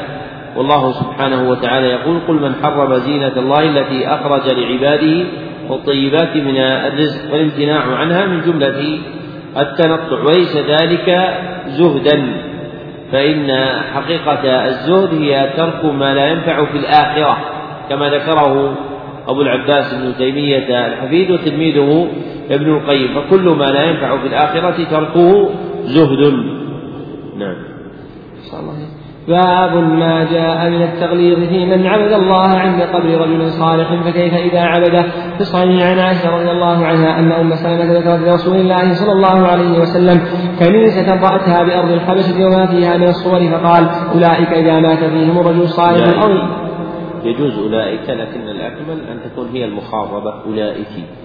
والله 0.56 0.92
سبحانه 0.92 1.50
وتعالى 1.50 1.86
يقول 1.86 2.20
قل 2.28 2.34
من 2.34 2.55
حرم 2.62 2.94
زينة 2.94 3.32
الله 3.36 3.60
التي 3.60 4.08
أخرج 4.08 4.55
لعباده 4.55 5.24
والطيبات 5.68 6.36
من 6.36 6.56
الرزق 6.56 7.32
والامتناع 7.32 7.82
عنها 7.82 8.26
من 8.26 8.40
جملة 8.40 8.98
التنطع 9.56 10.22
وليس 10.22 10.56
ذلك 10.56 11.34
زهدا. 11.66 12.26
فإن 13.12 13.50
حقيقة 13.94 14.66
الزهد 14.68 15.14
هي 15.14 15.50
ترك 15.56 15.84
ما 15.84 16.14
لا 16.14 16.26
ينفع 16.26 16.64
في 16.64 16.78
الآخرة 16.78 17.39
كما 17.89 18.08
ذكره 18.08 18.74
أبو 19.28 19.42
العباس 19.42 19.94
بن 19.94 20.14
تيمية 20.18 20.86
الحفيد 20.86 21.31
وتلميذه 21.31 22.08
ابن 22.50 22.72
القيم. 22.76 23.08
فكل 23.14 23.42
ما 23.42 23.64
لا 23.64 23.84
ينفع 23.84 24.18
في 24.18 24.26
الآخرة 24.26 24.84
تركه 24.90 25.50
زهد. 25.84 26.34
نعم. 27.39 27.72
باب 29.28 29.76
ما 29.76 30.25
جاء 30.33 30.70
من 30.70 30.83
التغليظ 30.83 31.49
في 31.49 31.67
من 31.67 31.86
عبد 31.86 32.12
الله 32.12 32.49
عند 32.49 32.83
قبر 32.83 33.20
رجل 33.20 33.51
صالح 33.51 33.94
فكيف 34.05 34.34
إذا 34.34 34.60
عبده. 34.60 35.02
في 35.02 35.41
الصحيح 35.41 35.86
عن 35.86 35.99
عائشة 35.99 36.36
رضي 36.36 36.51
الله 36.51 36.86
عنها 36.86 37.18
أن 37.18 37.33
أم 37.33 37.55
سلمة 37.55 37.99
ذكرت 37.99 38.28
لرسول 38.28 38.57
الله 38.57 38.94
صلى 38.94 39.12
الله 39.12 39.47
عليه 39.47 39.78
وسلم 39.78 40.20
كنيسة 40.60 41.23
رأتها 41.23 41.62
بأرض 41.62 41.91
الحبشة 41.91 42.47
وما 42.47 42.67
فيها 42.67 42.97
من 42.97 43.09
الصور 43.09 43.41
فقال 43.49 43.89
أولئك 44.15 44.49
إذا 44.49 44.81
مات 44.81 44.99
فيهم 44.99 45.39
الرجل 45.39 45.62
الصالح 45.62 46.23
أو 46.23 46.31
يجوز 47.25 47.59
أولئك 47.59 48.10
لكن 48.10 48.49
الأكمل 48.49 49.01
أن 49.10 49.31
تكون 49.31 49.49
هي 49.49 49.65
المخاطبة 49.65 50.34
أولئك. 50.47 51.22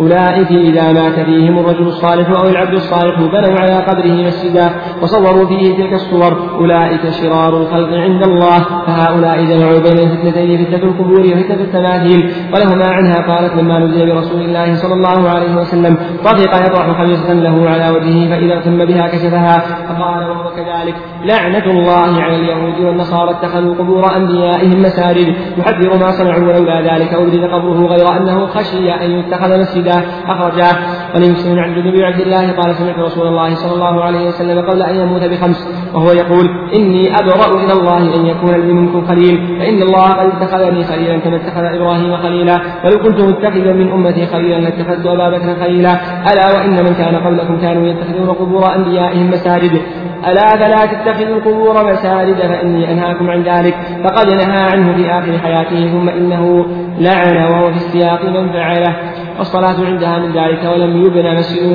أولئك 0.00 0.50
إذا 0.52 0.92
مات 0.92 1.20
فيهم 1.20 1.58
الرجل 1.58 1.86
الصالح 1.86 2.28
أو 2.30 2.48
العبد 2.48 2.72
الصالح 2.72 3.20
بنوا 3.20 3.60
على 3.60 3.76
قبره 3.76 4.26
مسجدا 4.26 4.70
وصوروا 5.02 5.46
فيه 5.46 5.76
تلك 5.76 5.92
الصور. 5.92 6.36
أولئك 6.60 7.00
شرار 7.08 7.56
الخلق 7.56 7.88
عند 7.88 8.22
الله. 8.22 8.58
فهؤلاء 8.86 9.44
جمعوا 9.44 9.78
بين 9.78 9.98
الفتنتين 9.98 10.64
فتنة 10.64 10.82
القبور 10.90 11.20
وفتنة 11.20 11.60
التماثيل. 11.60 12.32
ولهما 12.54 12.86
عنها 12.86 13.14
قالت 13.14 13.54
لما 13.54 13.78
نزل 13.78 14.06
برسول 14.06 14.40
الله 14.40 14.74
صلى 14.74 14.94
الله 14.94 15.28
عليه 15.28 15.56
وسلم 15.56 15.96
طفق 16.24 16.66
يطرح 16.66 17.02
خميصة 17.02 17.32
له 17.32 17.70
على 17.70 17.90
وجهه 17.90 18.30
فإذا 18.30 18.54
اغتم 18.54 18.78
بها 18.84 19.06
كشفها. 19.08 19.58
فقال 19.88 20.30
وهو 20.30 20.50
كذلك 20.50 20.94
لعنة 21.24 21.70
الله 21.70 22.22
على 22.22 22.36
اليهود 22.36 22.84
والنصارى 22.84 23.30
اتخذوا 23.30 23.74
قبور 23.74 24.16
أنبيائهم 24.16 24.82
مساجد. 24.82 25.34
يحذر 25.58 25.98
ما 25.98 26.10
صنعوا 26.10 26.44
ولولا 26.48 26.80
ذلك 26.80 27.14
أبرز 27.14 27.36
قبره 27.36 27.86
غير 27.86 28.16
أنه 28.16 28.46
خشي 28.46 28.90
أن 28.92 29.15
يتخذ 29.18 29.58
مسجدا 29.58 30.02
أخرجاه 30.26 30.76
ولمسلم 31.14 31.58
عن 31.58 31.74
جندب 31.74 32.00
عبد 32.00 32.20
الله 32.20 32.52
قال 32.52 32.74
سمعت 32.74 32.98
رسول 32.98 33.26
الله 33.26 33.54
صلى 33.54 33.74
الله 33.74 34.04
عليه 34.04 34.26
وسلم 34.28 34.70
قبل 34.70 34.82
أن 34.82 34.96
يموت 34.96 35.22
بخمس 35.22 35.68
وهو 35.94 36.12
يقول 36.12 36.46
إني 36.74 37.18
أبرأ 37.18 37.64
إلى 37.64 37.72
الله 37.72 38.16
أن 38.16 38.26
يكون 38.26 38.54
لي 38.54 38.72
منكم 38.72 39.06
خليل 39.06 39.58
فإن 39.58 39.82
الله 39.82 40.08
قد 40.12 40.26
اتخذني 40.26 40.84
خليلا 40.84 41.18
كما 41.18 41.36
اتخذ 41.36 41.64
إبراهيم 41.76 42.16
خليلا. 42.16 42.60
ولو 42.84 42.98
كنت 42.98 43.20
متخذا 43.20 43.72
من 43.72 43.92
أمتي 43.92 44.26
خليلا 44.26 44.60
لاتخذت 44.60 45.06
أبا 45.06 45.28
بكر 45.28 45.54
خليلا. 45.60 45.92
ألا 46.32 46.46
وإن 46.54 46.84
من 46.84 46.94
كان 46.94 47.16
قبلكم 47.16 47.60
كانوا 47.60 47.86
يتخذون 47.86 48.28
قبور 48.30 48.74
أنبيائهم 48.74 49.30
مساجد. 49.30 49.80
ألا 50.28 50.56
فلا 50.56 50.86
تتخذوا 50.86 51.36
القبور 51.36 51.92
مساجد 51.92 52.36
فإني 52.36 52.92
أنهاكم 52.92 53.30
عن 53.30 53.42
ذلك. 53.42 53.74
فقد 54.04 54.26
نهى 54.26 54.62
عنه 54.72 54.96
في 54.96 55.10
آخر 55.10 55.38
حياته 55.38 55.90
ثم 55.92 56.08
إنه 56.08 56.66
لعن 56.98 57.36
وهو 57.36 57.70
في 57.70 57.76
السياق 57.76 58.24
من 58.24 58.52
فعله. 58.52 58.96
والصلاة 59.38 59.84
عندها 59.84 60.18
من 60.18 60.32
ذلك 60.32 60.64
ولم 60.64 61.04
يبنى 61.04 61.38
مسجد 61.38 61.72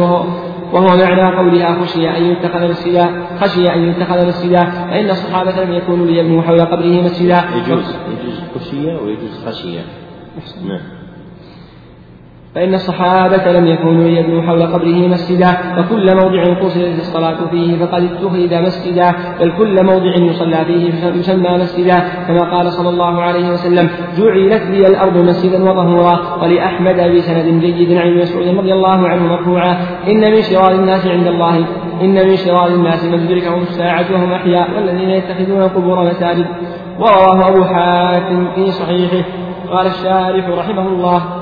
وهو 0.74 0.98
معنى 0.98 1.38
قولها 1.38 1.82
خشي 1.82 2.10
أن 2.18 2.24
يتخذ 2.24 2.70
مسجدا 2.70 3.10
خشي 3.40 3.74
أن 3.74 3.90
يتخذ 3.90 4.28
مسجدا. 4.28 4.64
فإن 4.70 5.10
الصحابة 5.10 5.64
لم 5.64 5.74
يكونوا 5.74 6.06
ليبنوا 6.06 6.42
حول 6.42 6.62
قبره 6.62 7.02
مسجدا. 7.02 7.44
يجوز 7.56 7.96
يجوز 8.12 8.42
خشية 8.56 8.94
ويجوز 9.02 9.48
خشية. 9.48 9.82
نعم. 10.68 11.01
فإن 12.56 12.74
الصحابة 12.74 13.52
لم 13.52 13.68
يكونوا 13.68 14.08
يبنوا 14.08 14.42
حول 14.42 14.64
قبره 14.64 15.08
مسجدا 15.08 15.52
فكل 15.76 16.16
موضع 16.16 16.44
قصدت 16.44 17.00
الصلاة 17.00 17.50
فيه 17.52 17.86
فقد 17.86 18.04
اتخذ 18.04 18.62
مسجدا 18.62 19.12
بل 19.40 19.52
كل 19.58 19.86
موضع 19.86 20.16
يصلى 20.16 20.66
فيه 20.66 20.94
يسمى 21.20 21.50
مسجدا. 21.50 22.04
كما 22.28 22.52
قال 22.52 22.74
صلى 22.74 22.90
الله 22.90 23.22
عليه 23.22 23.50
وسلم 23.50 23.90
جعلت 24.18 24.64
لي 24.64 24.88
الأرض 24.88 25.18
مسجدا 25.18 25.64
وطهورا 25.70 26.20
ولأحمد 26.42 26.96
بسند 26.96 27.64
جيد 27.64 27.98
عن 27.98 28.18
مسعود 28.18 28.48
رضي 28.48 28.74
الله 28.74 29.08
عنه 29.08 29.28
مرفوعا 29.28 29.78
إن 30.08 30.32
من 30.32 30.42
شرار 30.42 30.72
الناس 30.72 31.08
عند 31.08 31.28
الله 31.28 31.58
إن 32.02 32.28
من 32.28 32.36
شرار 32.36 32.68
الناس 32.68 33.06
من 33.06 33.28
تدركهم 33.28 33.62
الساعة 33.62 34.06
وهم 34.12 34.34
أحياء 34.34 34.68
والذين 34.76 35.10
يتخذون 35.10 35.62
القبور 35.62 36.04
مساجد. 36.04 36.46
ورواه 37.00 37.50
أبو 37.50 37.64
حاتم 37.64 38.48
في 38.56 38.72
صحيحه. 38.72 39.28
قال 39.72 39.88
الشارح 39.88 40.50
رحمه 40.50 40.88
الله 40.88 41.41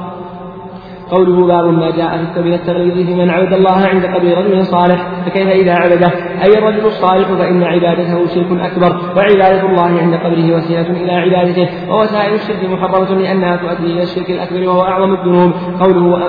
قوله 1.11 1.47
باب 1.47 1.65
ما 1.65 1.91
جاء 1.91 2.17
في 2.17 2.23
السبيل 2.23 2.53
التغليظ 2.53 2.93
في 3.07 3.13
من 3.13 3.29
عبد 3.29 3.53
الله 3.53 3.88
عند 3.88 4.05
قبر 4.05 4.38
رجل 4.38 4.65
صالح 4.65 5.07
فكيف 5.25 5.47
إذا 5.47 5.73
عبده؟ 5.73 6.11
أي 6.43 6.57
الرجل 6.57 6.85
الصالح 6.85 7.27
فإن 7.27 7.63
عبادته 7.63 8.27
شرك 8.27 8.51
أكبر 8.51 8.97
وعبادة 9.15 9.69
الله 9.69 9.99
عند 10.01 10.15
قبره 10.15 10.55
وسيلة 10.55 10.91
إلى 10.91 11.11
عبادته 11.11 11.69
ووسائل 11.89 12.33
الشرك 12.33 12.69
محرمة 12.69 13.15
لأنها 13.15 13.55
تؤدي 13.55 13.93
إلى 13.93 14.03
الشرك 14.03 14.29
الأكبر 14.29 14.67
وهو 14.67 14.81
أعظم 14.81 15.13
الذنوب. 15.13 15.51
قوله 15.79 16.27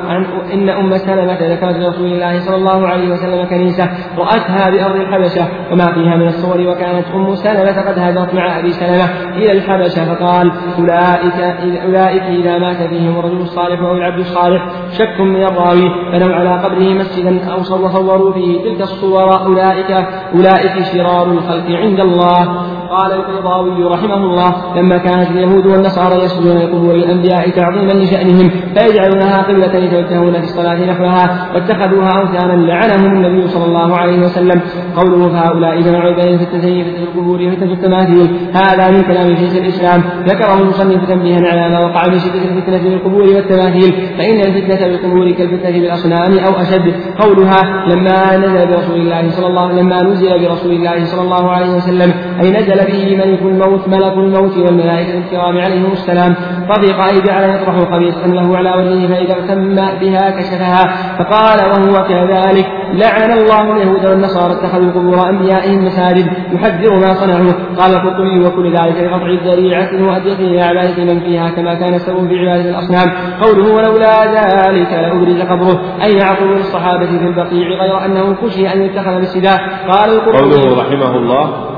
إن 0.54 0.68
أم 0.68 0.96
سلمة 0.96 1.38
ذكرت 1.54 1.76
لرسول 1.76 2.06
الله 2.06 2.38
صلى 2.38 2.56
الله 2.56 2.88
عليه 2.88 3.12
وسلم 3.12 3.44
كنيسة 3.44 3.90
رأتها 4.18 4.70
بأرض 4.70 4.96
الحبشة 4.96 5.48
وما 5.72 5.92
فيها 5.92 6.16
من 6.16 6.26
الصور 6.26 6.60
وكانت 6.60 7.06
أم 7.14 7.34
سلمة 7.34 7.90
قد 7.90 7.98
هاجرت 7.98 8.34
مع 8.34 8.58
أبي 8.58 8.70
سلمة 8.70 9.04
إلى 9.36 9.52
الحبشة 9.52 10.14
فقال 10.14 10.52
أولئك 10.78 11.40
أولئك 11.84 12.22
إذا 12.22 12.58
مات 12.58 12.76
فيهم 12.76 13.18
الرجل 13.18 13.40
الصالح 13.40 13.80
أو 13.80 13.92
العبد 13.92 14.18
الصالح 14.18 14.69
شك 14.98 15.20
من 15.20 15.42
الراوي 15.42 15.88
بنوا 16.12 16.34
على 16.34 16.62
قبره 16.62 16.94
مسجدا 16.94 17.52
أو 17.52 17.62
صوروا 17.62 18.32
فيه 18.32 18.64
تلك 18.64 18.80
الصور 18.80 19.44
أولئك 19.46 19.90
أولئك 20.34 20.84
شرار 20.92 21.26
الخلق 21.32 21.70
عند 21.70 22.00
الله. 22.00 22.69
قال 22.90 23.12
القرضاوي 23.12 23.84
رحمه 23.84 24.16
الله 24.16 24.76
لما 24.76 24.98
كانت 24.98 25.30
اليهود 25.30 25.66
والنصارى 25.66 26.24
يسجدون 26.24 26.58
لقبور 26.58 26.94
الأنبياء 26.94 27.50
تعظيما 27.50 27.92
لشأنهم 27.92 28.50
فيجعلونها 28.74 29.42
قبلة 29.42 29.76
يتوجهون 29.76 30.32
في 30.32 30.44
الصلاة 30.44 30.74
نحوها 30.74 31.48
واتخذوها 31.54 32.10
أوثانا 32.20 32.52
لعنهم 32.52 33.12
النبي 33.12 33.48
صلى 33.48 33.64
الله 33.64 33.96
عليه 33.96 34.18
وسلم. 34.18 34.60
قوله 34.96 35.28
فهؤلاء 35.28 35.80
جمعوا 35.80 36.14
بين 36.14 36.38
فتنتين 36.38 36.84
فتنة 36.84 37.02
القبور 37.02 37.42
وفتنة 37.42 37.72
التماثيل 37.72 38.28
هذا 38.52 38.90
من 38.90 39.02
كلام 39.02 39.36
شيخ 39.36 39.56
الإسلام. 39.56 40.02
ذكره 40.26 40.60
المصنف 40.60 41.08
تنبيها 41.08 41.40
على 41.46 41.68
ما 41.74 41.80
وقع 41.80 42.06
من 42.06 42.18
شدة 42.18 42.44
الفتنة 42.44 42.82
بالقبور 42.82 43.22
والتماثيل 43.22 43.92
فإن 44.18 44.40
الفتنة 44.40 44.88
بالقبور 44.88 45.30
كالفتنة 45.30 45.70
بالأصنام 45.70 46.38
أو 46.38 46.60
أشد. 46.60 46.94
قولها 47.20 47.86
لما 47.90 48.36
نزل 48.36 48.66
برسول 48.66 49.00
الله 49.00 49.30
صلى 49.30 49.46
الله 49.46 49.72
لما 49.72 50.02
نزل 50.02 50.48
برسول 50.48 50.72
الله 50.72 51.04
صلى 51.04 51.22
الله 51.22 51.50
عليه 51.50 51.76
وسلم 51.76 52.12
أي 52.42 52.50
نزل 52.50 52.79
به 52.84 53.16
ملك 53.16 53.42
الموت 53.42 53.88
ملك 53.88 54.12
الموت 54.12 54.56
والملائكة 54.56 55.18
الكرام 55.18 55.58
عليهم 55.58 55.92
السلام. 55.92 56.34
طبق 56.68 57.00
أي 57.00 57.20
جعل 57.20 57.50
يطرح 57.50 57.76
خبيثا 57.92 58.26
له 58.26 58.56
على 58.56 58.70
وجهه 58.70 59.08
فإذا 59.08 59.32
اغتم 59.32 59.74
بها 59.74 60.30
كشفها. 60.30 60.84
فقال 61.18 61.58
وهو 61.70 62.04
كذلك 62.08 62.66
لعن 62.92 63.30
الله 63.38 63.76
اليهود 63.76 64.06
والنصارى 64.06 64.52
اتخذوا 64.52 64.92
قبور 64.92 65.28
أنبيائهم 65.28 65.84
مساجد 65.84 66.26
يحذر 66.52 66.94
ما 66.94 67.14
صنعوا. 67.14 67.52
قال 67.78 67.92
القرطبي 67.94 68.44
وكل 68.46 68.72
ذلك 68.76 68.96
لقطع 68.96 69.26
الذريعة 69.26 70.08
وأدية 70.08 70.34
إلى 70.34 70.60
عبادة 70.60 71.04
من 71.04 71.20
فيها 71.20 71.50
كما 71.50 71.74
كان 71.74 71.94
السبب 71.94 72.28
في 72.28 72.38
عبادة 72.38 72.70
الأصنام. 72.70 73.08
قوله 73.40 73.74
ولولا 73.74 74.24
ذلك 74.24 74.92
لأبرز 74.92 75.40
قبره. 75.40 75.80
أي 76.02 76.12
يعقل 76.12 76.46
للصحابة 76.46 77.06
في 77.06 77.26
البقيع 77.26 77.68
غير 77.68 78.04
أنه 78.04 78.34
خشي 78.34 78.72
أن 78.72 78.82
يتخذ 78.82 79.20
مسجدا 79.20 79.56
قال 79.88 80.10
القرطبي 80.10 80.40
قوله 80.40 80.80
رحمه 80.80 81.16
الله 81.16 81.69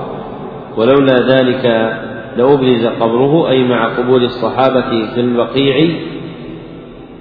ولولا 0.77 1.15
ذلك 1.29 1.65
لأبرز 2.37 2.87
قبره 2.87 3.49
أي 3.49 3.65
مع 3.65 3.97
قبول 3.97 4.25
الصحابة 4.25 5.07
في 5.15 5.21
البقيع 5.21 5.91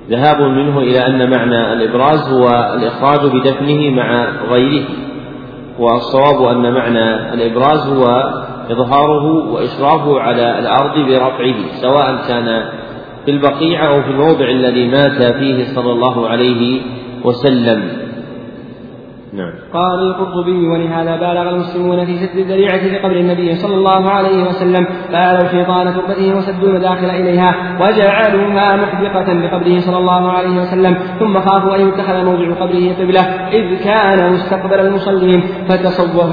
ذهاب 0.09 0.41
منه 0.41 0.79
إلى 0.79 1.07
أن 1.07 1.29
معنى 1.29 1.73
الإبراز 1.73 2.33
هو 2.33 2.73
الإخراج 2.75 3.31
بدفنه 3.31 3.89
مع 3.89 4.27
غيره 4.51 4.83
والصواب 5.79 6.43
أن 6.55 6.73
معنى 6.73 7.33
الإبراز 7.33 7.87
هو 7.87 8.33
إظهاره 8.71 9.51
وإشرافه 9.51 10.19
على 10.19 10.59
الأرض 10.59 10.99
برفعه 10.99 11.55
سواء 11.81 12.27
كان 12.27 12.63
في 13.25 13.31
البقيع 13.31 13.87
أو 13.87 14.01
في 14.01 14.09
الموضع 14.09 14.49
الذي 14.49 14.87
مات 14.87 15.23
فيه 15.23 15.65
صلى 15.75 15.91
الله 15.91 16.27
عليه 16.29 16.81
وسلم. 17.23 18.10
نعم. 19.33 19.51
قال 19.73 19.99
القرطبي 19.99 20.67
ولهذا 20.67 21.15
بالغ 21.15 21.49
المسلمون 21.49 22.05
في 22.05 22.17
سد 22.17 22.37
الذريعة 22.37 22.87
لقبر 22.87 23.15
النبي 23.15 23.55
صلى 23.55 23.75
الله 23.75 24.09
عليه 24.09 24.43
وسلم 24.43 24.85
فآلوا 25.11 25.47
شيطان 25.51 25.93
تربته 25.93 26.37
وسدوا 26.37 26.69
المداخل 26.69 27.09
إليها 27.09 27.55
وجعلوها 27.81 28.75
محدقة 28.75 29.33
لقبره 29.33 29.79
صلى 29.79 29.97
الله 29.97 30.31
عليه 30.31 30.61
وسلم 30.61 30.97
ثم 31.19 31.39
خافوا 31.39 31.75
أن 31.75 31.87
يتخذ 31.87 32.25
موضع 32.25 32.53
قبره 32.53 32.93
قبلة 32.99 33.21
إذ 33.51 33.83
كان 33.83 34.33
مستقبل 34.33 34.79
المصلين 34.79 35.43
فتصور 35.69 36.25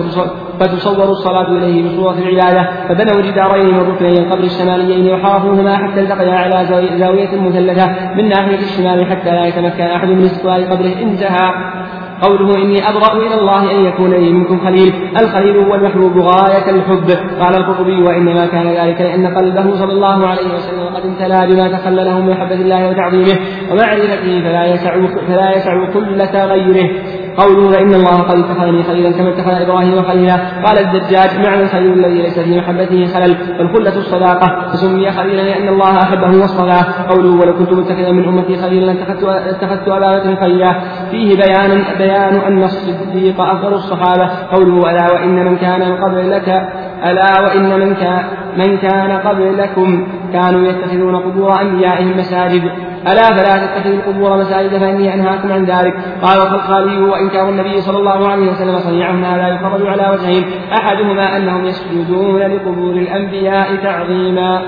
فتصور 0.61 1.11
الصلاة 1.11 1.49
إليه 1.53 1.89
بصورة 1.89 2.19
العبادة 2.19 2.71
فبنوا 2.89 3.31
جدارين 3.31 3.75
من 3.75 3.81
ركني 3.81 4.19
القبر 4.19 4.45
الشماليين 4.45 5.15
وحرفوهما 5.15 5.77
حتى 5.77 6.01
التقيا 6.01 6.35
على 6.35 6.67
زاوية 6.99 7.41
مثلثة 7.41 8.15
من 8.15 8.29
ناحية 8.29 8.59
الشمال 8.59 9.07
حتى 9.07 9.31
لا 9.31 9.47
يتمكن 9.47 9.83
أحد 9.83 10.09
من 10.09 10.25
استقبال 10.25 10.71
قبره 10.71 11.03
انتهى 11.03 11.78
قوله 12.23 12.57
إني 12.57 12.89
أبرأ 12.89 13.17
إلى 13.17 13.35
الله 13.35 13.71
أن 13.71 13.85
يكون 13.85 14.11
لي 14.11 14.33
منكم 14.33 14.61
خليل 14.61 14.93
الخليل 15.23 15.57
هو 15.57 15.75
المحبوب 15.75 16.19
غاية 16.19 16.71
الحب. 16.71 17.09
قال 17.41 17.57
القرطبي 17.57 18.03
وإنما 18.03 18.47
كان 18.47 18.67
ذلك 18.67 19.01
لأن 19.01 19.27
قلبه 19.27 19.77
صلى 19.77 19.93
الله 19.93 20.27
عليه 20.27 20.55
وسلم 20.55 20.87
قد 20.95 21.07
امتلأ 21.07 21.47
بما 21.47 21.69
تخلله 21.69 22.21
من 22.21 22.31
محبة 22.31 22.55
الله 22.55 22.89
وتعظيمه 22.91 23.39
ومعرفته 23.71 24.41
فلا 24.41 24.67
يسع 24.67 24.93
فلا 25.29 25.57
يسع 25.57 25.93
كل 25.93 26.27
تغيره. 26.27 26.89
قوله 27.39 27.71
فإن 27.71 27.95
الله 27.95 28.23
قد 28.23 28.39
اتخذني 28.39 28.83
خليلا 28.83 29.11
كما 29.11 29.29
اتخذ 29.29 29.51
إبراهيم 29.51 30.03
خليلا. 30.03 30.37
قال 30.65 30.79
الدجاج 30.79 31.31
معنى 31.47 31.63
الخليل 31.63 31.93
الذي 31.93 32.23
ليس 32.23 32.39
في 32.39 32.59
محبته 32.59 33.07
خلل 33.07 33.37
والخلة 33.59 33.97
الصداقة. 33.97 34.69
فسمي 34.73 35.11
خليلا 35.11 35.43
لأن 35.43 35.69
الله 35.69 36.03
أحبه 36.03 36.41
واصطفاه 36.41 36.85
قوله 37.11 37.31
ولو 37.41 37.59
كنت 37.59 37.73
متخذا 37.73 38.13
من 38.13 38.25
أمتي 38.29 38.57
خليلا 38.57 38.87
لاتخذت 38.87 39.89
أبا 39.89 40.19
بكر 40.19 40.37
خليلا. 40.37 40.75
فيه 41.11 41.37
بيان 41.37 41.85
بيان 41.99 42.35
أن 42.37 42.63
الصديق 42.63 43.41
أفضل 43.41 43.75
الصحابة. 43.75 44.31
قوله 44.53 44.91
ألا 44.91 45.13
وإن 45.13 45.45
من 45.45 45.57
كان 45.57 45.83
قبلك 45.83 46.49
ألا 47.05 47.41
وإن 47.41 47.81
من 47.81 47.95
كان 47.95 48.23
من 48.57 48.77
كان 48.77 49.11
قبلكم 49.11 50.09
كانوا 50.33 50.69
يتخذون 50.69 51.17
قبور 51.17 51.61
أنبيائهم 51.61 52.19
مساجد. 52.19 52.63
ألا 53.13 53.37
فلا 53.37 53.67
تتخذوا 53.67 53.97
القبور 53.97 54.37
مساجد 54.37 54.79
فإني 54.79 55.15
أنهاكم 55.15 55.53
عن 55.53 55.65
ذلك. 55.65 55.95
قال 56.23 56.39
الخلخالي 56.43 57.03
وإنكار 57.03 57.49
النبي 57.49 57.81
صلى 57.81 57.99
الله 57.99 58.29
عليه 58.29 58.51
وسلم 58.51 58.79
صنيعهم 58.79 59.25
هذا 59.25 59.49
يفرج 59.49 59.87
على 59.87 60.17
وجهين. 60.17 60.45
أحدهما 60.73 61.37
أنهم 61.37 61.65
يسجدون 61.65 62.41
لقبور 62.41 62.93
الأنبياء 62.93 63.77
تعظيما. 63.77 64.63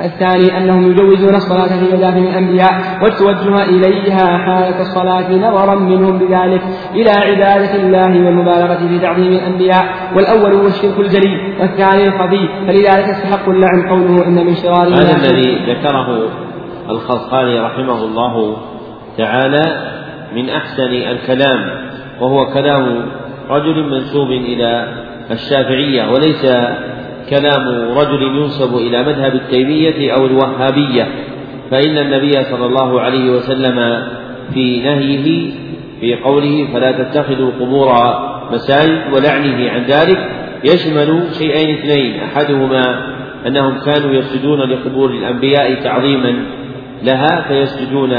الثاني 0.00 0.58
أنهم 0.58 0.90
يجوزون 0.90 1.34
الصلاة 1.34 1.66
في 1.66 1.96
مدافن 1.96 2.18
الأنبياء 2.18 2.98
والتوجه 3.02 3.64
إليها 3.64 4.38
حالة 4.38 4.80
الصلاة 4.80 5.32
نظرا 5.32 5.74
منهم 5.74 6.18
بذلك 6.18 6.62
إلى 6.94 7.10
عبادة 7.10 7.74
الله 7.74 8.26
والمبالغة 8.26 8.88
في 8.88 8.98
تعظيم 8.98 9.32
الأنبياء. 9.32 9.84
والأول 10.16 10.52
هو 10.52 10.66
الشرك 10.66 10.98
الجلي 10.98 11.54
والثاني 11.60 12.08
الخفي 12.08 12.48
فلذلك 12.66 13.08
استحق 13.08 13.48
اللعن 13.48 13.88
قوله 13.88 14.26
إن 14.26 14.46
من 14.46 14.54
شرار 14.54 14.88
هذا 14.88 15.16
الذي 15.16 15.72
ذكره 15.72 16.47
الخلقاني 16.90 17.60
رحمه 17.60 18.04
الله 18.04 18.56
تعالى 19.18 19.92
من 20.34 20.50
أحسن 20.50 20.92
الكلام 20.92 21.70
وهو 22.20 22.46
كلام 22.46 23.06
رجل 23.50 23.90
منسوب 23.90 24.30
إلى 24.30 24.88
الشافعية 25.30 26.10
وليس 26.10 26.46
كلام 27.30 27.92
رجل 27.98 28.22
ينسب 28.22 28.76
إلى 28.76 29.02
مذهب 29.02 29.34
التيمية 29.34 30.12
أو 30.14 30.26
الوهابية 30.26 31.08
فإن 31.70 31.98
النبي 31.98 32.44
صلى 32.44 32.66
الله 32.66 33.00
عليه 33.00 33.30
وسلم 33.30 34.02
في 34.54 34.80
نهيه 34.80 35.50
في 36.00 36.14
قوله 36.14 36.68
فلا 36.72 36.92
تتخذوا 36.92 37.48
القبور 37.48 37.92
مساجد 38.52 39.12
ولعنه 39.12 39.70
عن 39.70 39.82
ذلك 39.82 40.30
يشمل 40.64 41.22
شيئين 41.38 41.78
اثنين 41.78 42.20
أحدهما 42.20 43.06
أنهم 43.46 43.78
كانوا 43.78 44.14
يسجدون 44.14 44.60
لقبور 44.60 45.10
الأنبياء 45.10 45.74
تعظيما 45.74 46.44
لها 47.02 47.44
فيسجدون 47.48 48.10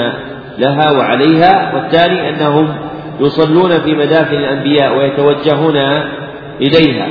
لها 0.58 0.92
وعليها 0.92 1.76
والثاني 1.76 2.30
أنهم 2.30 2.76
يصلون 3.20 3.72
في 3.80 3.94
مدافن 3.94 4.36
الأنبياء 4.38 4.98
ويتوجهون 4.98 5.78
إليها. 6.62 7.08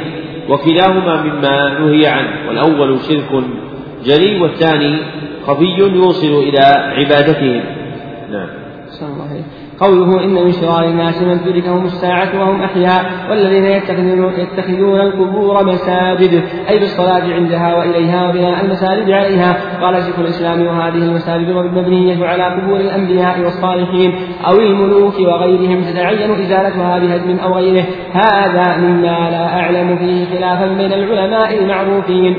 وكلاهما 0.48 1.22
مما 1.22 1.78
نهي 1.78 2.06
عنه 2.06 2.48
والأول 2.48 2.98
شرك 3.00 3.44
جلي 4.04 4.40
والثاني 4.40 4.96
خفي 5.46 5.78
يوصل 5.78 6.42
إلى 6.42 6.64
عبادتهم. 6.96 7.60
نعم. 8.32 8.48
قوله 9.80 10.24
إن 10.24 10.34
من 10.34 10.52
شرار 10.52 10.84
الناس 10.84 11.22
من 11.22 11.40
تدركهم 11.44 11.84
الساعة 11.84 12.40
وهم 12.40 12.62
أحياء 12.62 13.30
والذين 13.30 13.64
يتخذون, 13.64 14.32
يتخذون 14.32 15.00
القبور 15.00 15.64
مساجد 15.66 16.42
أي 16.70 16.78
بالصلاة 16.78 17.34
عندها 17.34 17.74
وإليها 17.74 18.28
وبناء 18.28 18.64
المساجد 18.64 19.10
عليها. 19.10 19.56
قال 19.82 20.02
شيخ 20.02 20.18
الإسلام 20.18 20.66
وهذه 20.66 20.94
المساجد 20.94 21.48
المبنية 21.48 22.26
على 22.26 22.42
قبور 22.42 22.80
الأنبياء 22.80 23.40
والصالحين 23.40 24.14
أو 24.46 24.60
الملوك 24.60 25.14
وغيرهم 25.14 25.82
تتعين 25.82 26.30
إزالتها 26.30 26.98
بهدم 26.98 27.38
أو 27.38 27.54
غيره. 27.54 27.84
هذا 28.12 28.76
مما 28.76 29.30
لا 29.30 29.60
أعلم 29.60 29.96
فيه 29.96 30.38
خلافا 30.38 30.66
بين 30.66 30.92
العلماء 30.92 31.58
المعروفين. 31.58 32.36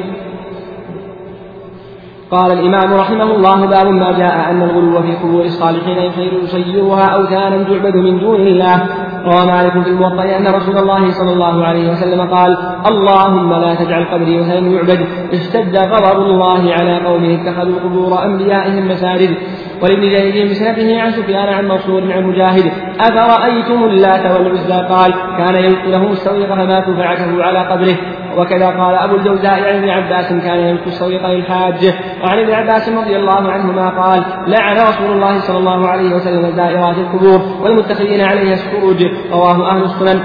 قال 2.32 2.52
الإمام 2.52 2.94
رحمه 2.94 3.24
الله 3.36 3.66
باب 3.66 3.88
ما 3.88 4.12
جاء 4.12 4.50
أن 4.52 4.62
الغلو 4.62 5.02
في 5.02 5.16
قبور 5.16 5.46
الصالحين 5.46 5.98
يصيرها 6.44 7.06
أوثانا 7.06 7.64
تعبد 7.64 7.96
من 7.96 8.20
دون 8.20 8.42
الله. 8.48 8.86
روى 9.26 9.46
مالك 9.46 9.84
في 9.84 9.90
الموطأ 9.90 10.24
أن 10.38 10.48
رسول 10.48 10.78
الله 10.78 11.12
صلى 11.12 11.34
الله 11.34 11.66
عليه 11.66 11.92
وسلم 11.92 12.22
قال 12.22 12.58
اللهم 12.88 13.54
لا 13.54 13.76
تجعل 13.76 14.04
قبري 14.04 14.40
وثنا 14.40 14.70
يعبد. 14.70 15.06
اشتد 15.34 15.78
غضب 15.78 16.22
الله 16.22 16.74
على 16.74 17.06
قوم 17.06 17.24
اتخذوا 17.24 17.80
قبور 17.84 18.24
أنبيائهم 18.26 18.88
مساجد. 18.88 19.36
ولابن 19.82 20.02
جرير 20.02 20.50
بسنده 20.50 21.02
عن 21.02 21.12
سفيان 21.12 21.50
عن 21.54 21.68
منصور 21.68 22.14
عن 22.14 22.24
مجاهد 22.24 22.72
أفرأيتم 23.00 23.84
اللات 23.84 24.26
والعزى؟ 24.32 24.88
قال 24.94 25.14
كان 25.38 25.64
يلقي 25.64 25.92
له 25.92 26.12
السويق 26.12 26.50
فماتوا 26.56 26.96
فعكفوا 26.96 27.44
على 27.44 27.60
قبره. 27.60 27.96
وكذا 28.40 28.68
قال 28.68 28.96
أبو 28.96 29.16
الجوزاء 29.16 29.54
عن 29.54 29.76
ابن 29.76 29.90
عباس 29.90 30.30
كان 30.30 30.60
يلقي 30.60 30.88
السويق 30.88 31.28
للحاج 31.28 31.94
وعن 32.24 32.40
ابن 32.40 32.54
عباس 32.54 32.90
رضي 32.90 33.16
الله 33.16 33.52
عنهما 33.52 33.90
قال 33.90 34.24
لعن 34.48 34.78
رسول 34.78 35.12
الله 35.12 35.40
صلى 35.40 35.58
الله 35.58 35.88
عليه 35.88 36.16
وسلم 36.16 36.52
زائرات 36.56 36.98
القبور 36.98 37.42
والمتخذين 37.62 38.22
عليها 38.22 38.54
السروج. 38.54 39.06
رواه 39.32 39.72
أهل 39.72 39.84
السنن. 39.84 40.20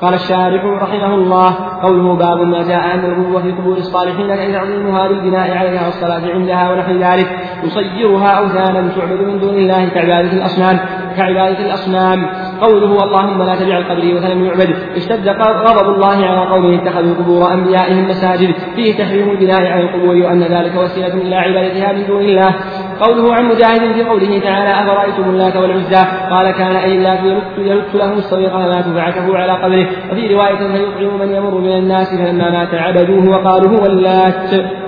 قال 0.00 0.14
الشارح 0.14 0.64
رحمه 0.64 1.14
الله 1.14 1.54
قوله 1.82 2.16
باب 2.16 2.40
ما 2.40 2.62
جاء 2.62 2.94
أن 2.94 3.04
الغلو 3.04 3.38
في 3.40 3.52
قبور 3.52 3.76
الصالحين 3.76 4.30
أي 4.30 4.52
تعظيمها 4.52 5.08
بالبناء 5.08 5.56
عليها 5.56 5.86
والصلاة 5.86 6.32
عندها 6.34 6.70
ونحو 6.70 6.92
ذلك. 6.92 7.28
يصيرها 7.64 8.28
أوثانا 8.28 8.88
تعبد 8.96 9.20
من 9.20 9.38
دون 9.38 9.54
الله 9.54 9.88
كعبادة 9.88 10.32
الأصنام. 10.32 10.78
كعبادة 11.16 11.66
الأصنام. 11.66 12.26
قوله 12.60 13.04
اللهم 13.04 13.42
لا 13.42 13.54
تجعل 13.56 13.84
قبري 13.84 14.14
وثنا 14.14 14.34
يعبد 14.34 14.76
اشتد 14.96 15.28
غضب 15.28 15.88
الله 15.94 16.26
على 16.26 16.50
قوم 16.50 16.74
اتخذوا 16.74 17.14
قبور 17.14 17.52
أنبيائهم 17.52 18.08
مساجد. 18.08 18.54
فيه 18.76 18.98
تحريم 18.98 19.30
البناء 19.30 19.66
على 19.66 19.82
القبور 19.82 20.16
وأن 20.16 20.42
ذلك 20.42 20.74
وسيلة 20.76 21.14
إلى 21.14 21.36
عبادتها 21.36 21.92
من 21.92 22.06
دون 22.06 22.22
الله. 22.22 22.54
قوله 23.00 23.34
عن 23.34 23.44
مجاهد 23.44 23.92
في 23.92 24.02
قوله 24.02 24.38
تعالى 24.38 24.70
أفرأيتم 24.70 25.30
اللات 25.30 25.56
والعزى؟ 25.56 26.02
قال 26.30 26.50
كان 26.50 26.76
أي 26.76 26.96
اللات 26.96 27.20
يلت 27.58 27.94
له 27.94 28.12
الصديق 28.12 28.52
فمات 28.52 28.84
فعكفوا 28.84 29.36
على 29.36 29.52
قبره. 29.52 29.86
وفي 30.12 30.34
رواية 30.34 30.56
فيطعم 30.56 31.18
من 31.20 31.34
يمر 31.34 31.58
من 31.60 31.72
الناس 31.72 32.08
فلما 32.14 32.50
مات 32.50 32.74
عبدوه 32.74 33.28
وقالوا 33.28 33.78
هو 33.78 33.86
اللات. 33.86 34.85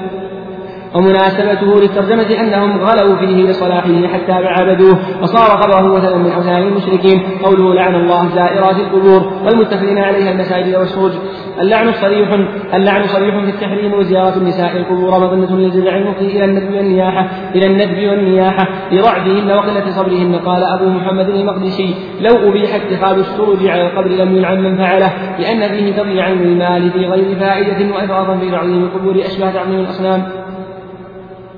ومناسبته 0.94 1.80
للترجمة 1.80 2.40
أنهم 2.40 2.78
غلوا 2.78 3.16
فيه 3.16 3.42
لصلاحه 3.50 4.06
حتى 4.12 4.32
عبدوه 4.32 4.98
وصار 5.22 5.62
قبره 5.62 5.96
مثلا 5.96 6.16
من 6.16 6.30
أوثان 6.30 6.62
المشركين. 6.62 7.22
قوله 7.42 7.74
لعن 7.74 7.94
الله 7.94 8.28
زائرات 8.28 8.76
القبور 8.76 9.32
والمتخذين 9.44 9.98
عليها 9.98 10.32
المساجد 10.32 10.74
والسروج 10.76 11.12
اللعن 11.60 11.92
صريح 11.92 12.28
اللعن 12.74 13.06
صريح 13.06 13.38
في 13.44 13.50
التحريم 13.50 13.94
وزيارة 13.94 14.36
النساء 14.36 14.76
القبور 14.76 15.10
مظنة 15.10 15.56
للجزع 15.56 15.96
المفضي 15.96 16.26
إلى 16.26 16.44
الندب 16.44 16.74
والنياحة 16.74 17.28
إلى 17.54 17.66
الندب 17.66 18.08
والنياحة. 18.08 18.68
لرعدهن 18.92 19.50
وقلة 19.50 19.90
صبرهن 19.90 20.34
قال 20.36 20.62
أبو 20.62 20.88
محمد 20.88 21.28
المقدسي 21.28 21.94
لو 22.20 22.50
أبيح 22.50 22.74
اتخاذ 22.74 23.18
السروج 23.18 23.66
على 23.66 23.82
القبر 23.82 24.08
لم 24.08 24.36
يلعن 24.36 24.62
من 24.62 24.76
فعله 24.76 25.12
لأن 25.38 25.68
فيه 25.68 26.02
تضييعا 26.02 26.34
للمال 26.34 26.90
في 26.90 27.06
غير 27.06 27.38
فائدة 27.38 27.94
وإفراطا 27.94 28.38
في 28.38 28.50
تعظيم 28.50 28.84
القبور 28.84 29.16
أشبه 29.26 29.50
تعظيم 29.50 29.80
الأصنام. 29.80 30.37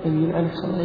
أن 0.07 0.25
يلعن 0.25 0.49
صلى 0.53 0.83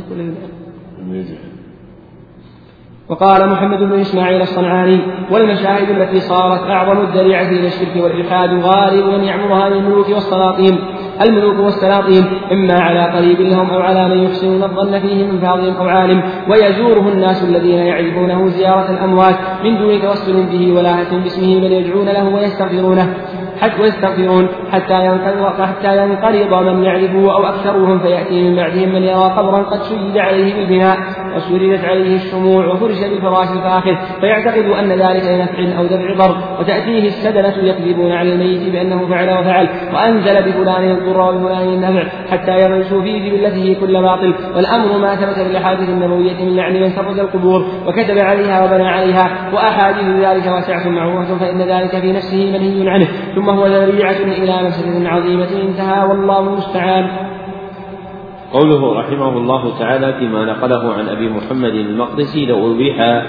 وقال 3.10 3.50
محمد 3.50 3.80
بن 3.80 4.00
إسماعيل 4.00 4.42
الصنعاني 4.42 5.00
والمشاهد 5.32 5.90
التي 5.90 6.20
صارت 6.20 6.62
أعظم 6.62 7.02
الذريعة 7.02 7.50
إلى 7.50 7.68
الشرك 7.68 8.04
والإلحاد 8.04 8.50
غالب 8.50 9.06
من 9.06 9.24
يعمرها 9.24 9.68
الملوك 9.68 10.10
والسلاطين. 10.10 10.78
الملوك 11.22 11.60
والسلاطين 11.60 12.24
إما 12.52 12.74
على 12.74 13.04
قريب 13.04 13.42
لهم 13.42 13.70
أو 13.70 13.80
على 13.82 14.10
من 14.10 14.24
يحسنون 14.24 14.64
الظن 14.64 15.00
فيه 15.00 15.24
من 15.24 15.40
فاضل 15.40 15.76
أو 15.76 15.88
عالم. 15.88 16.24
ويزوره 16.50 17.10
الناس 17.10 17.44
الذين 17.44 17.80
يعرفونه 17.80 18.48
زيارة 18.48 18.92
الأموات. 18.92 19.36
من 19.64 19.78
دون 19.78 20.02
توسل 20.02 20.46
به 20.46 20.72
ولا 20.72 21.04
باسمه 21.12 21.60
بل 21.60 21.72
يدعون 21.72 22.06
له 22.06 22.36
ويستغفرونه. 22.36 23.16
حتى 23.62 23.82
ويستغفرون 23.82 24.48
حتى 24.72 25.06
ينقرض 25.06 25.62
حتى 25.62 25.98
ينقرض 25.98 26.68
من 26.68 26.84
يعرفه 26.84 27.36
أو 27.36 27.46
أكثرهم 27.46 28.00
فيأتي 28.00 28.50
من 28.50 28.56
بعدهم 28.56 28.90
من 28.90 29.04
يرى 29.04 29.34
قبرا 29.38 29.64
قد 29.64 29.84
شيد 29.84 30.18
عليه 30.18 30.56
بالبناء 30.56 30.98
وسردت 31.36 31.86
عليه 31.86 32.16
الشموع 32.16 32.68
وفرش 32.68 33.00
بالفراش 33.00 33.48
الفاخر 33.52 33.98
فيعتقد 34.22 34.66
أن 34.66 34.90
ذلك 34.90 35.24
لنفع 35.26 35.80
أو 35.80 35.86
دفع 35.86 36.14
ضر 36.14 36.38
وتأتيه 36.60 37.08
السدنة 37.08 37.54
يكذبون 37.58 38.12
على 38.12 38.34
الميت 38.34 38.72
بأنه 38.72 39.08
فعل 39.08 39.40
وفعل 39.40 39.70
وأنزل 39.94 40.44
بفلان 40.44 40.92
الضر 40.92 41.22
وبفلان 41.22 41.70
النفع 41.70 42.04
حتى 42.32 42.52
يرسوا 42.52 43.02
في 43.02 43.30
جبلته 43.30 43.78
كل 43.80 44.02
باطل. 44.02 44.34
والأمر 44.56 44.98
ما 44.98 45.16
ثبت 45.16 45.36
في 45.36 45.52
الأحاديث 45.52 45.90
النبوية 45.90 46.44
من 46.44 46.56
لعن 46.56 46.74
من 46.74 46.90
فرد 46.90 47.20
القبور 47.20 47.66
وكتب 47.88 48.18
عليها 48.18 48.66
وبنى 48.66 48.88
عليها 48.88 49.52
وأحاديث 49.54 50.26
ذلك 50.26 50.46
واسعة 50.46 50.90
معروفة 50.90 51.38
فإن 51.38 51.62
ذلك 51.62 52.00
في 52.00 52.12
نفسه 52.12 52.52
منهي 52.52 52.90
عنه. 52.90 53.08
ثم 53.36 53.45
هو 53.54 53.68
ذريعة 53.68 54.12
إلى 54.12 54.68
مفسدة 54.68 55.10
عظيمة 55.10 55.50
انتهى 55.62 56.08
والله 56.08 56.40
المستعان. 56.40 57.08
قوله 58.54 59.00
رحمه 59.00 59.38
الله 59.38 59.80
تعالى 59.80 60.14
فيما 60.14 60.46
نقله 60.46 60.94
عن 60.94 61.10
أبي 61.10 61.30
محمد 61.30 61.74
المقدسي 61.74 62.46
لو 62.46 62.72
ابيح 62.72 63.24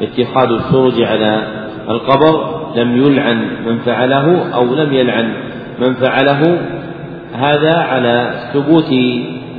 اتخاذ 0.00 0.48
السرج 0.50 1.02
على 1.02 1.42
القبر 1.88 2.58
لم 2.76 2.96
يلعن 2.96 3.64
من 3.66 3.78
فعله 3.78 4.54
أو 4.54 4.64
لم 4.74 4.92
يلعن 4.92 5.32
من 5.80 5.94
فعله. 5.94 6.60
هذا 7.32 7.76
على 7.76 8.34
ثبوت 8.52 8.92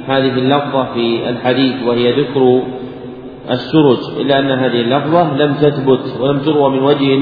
هذه 0.07 0.33
اللفظة 0.39 0.83
في 0.93 1.29
الحديث 1.29 1.75
وهي 1.88 2.21
ذكر 2.21 2.61
السرج 3.51 4.19
إلا 4.19 4.39
أن 4.39 4.51
هذه 4.51 4.81
اللفظة 4.81 5.38
لم 5.38 5.53
تثبت 5.53 6.19
ولم 6.19 6.39
تروى 6.39 6.69
من 6.71 6.83
وجه 6.83 7.19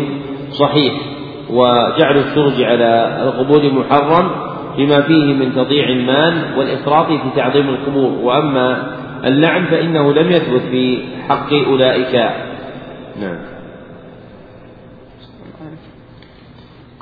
صحيح. 0.51 1.16
وجعل 1.49 2.17
السرج 2.17 2.63
على 2.63 3.19
القبور 3.23 3.71
محرم 3.73 4.29
بما 4.77 5.01
فيه 5.01 5.33
من 5.33 5.55
تضييع 5.55 5.89
المال 5.89 6.57
والإفراط 6.57 7.07
في 7.07 7.29
تعظيم 7.35 7.69
القبور. 7.69 8.11
وأما 8.21 8.87
اللعن 9.25 9.65
فإنه 9.65 10.13
لم 10.13 10.31
يثبت 10.31 10.61
في 10.71 10.99
حق 11.29 11.53
أولئك. 11.53 12.15
نعم. 13.21 13.56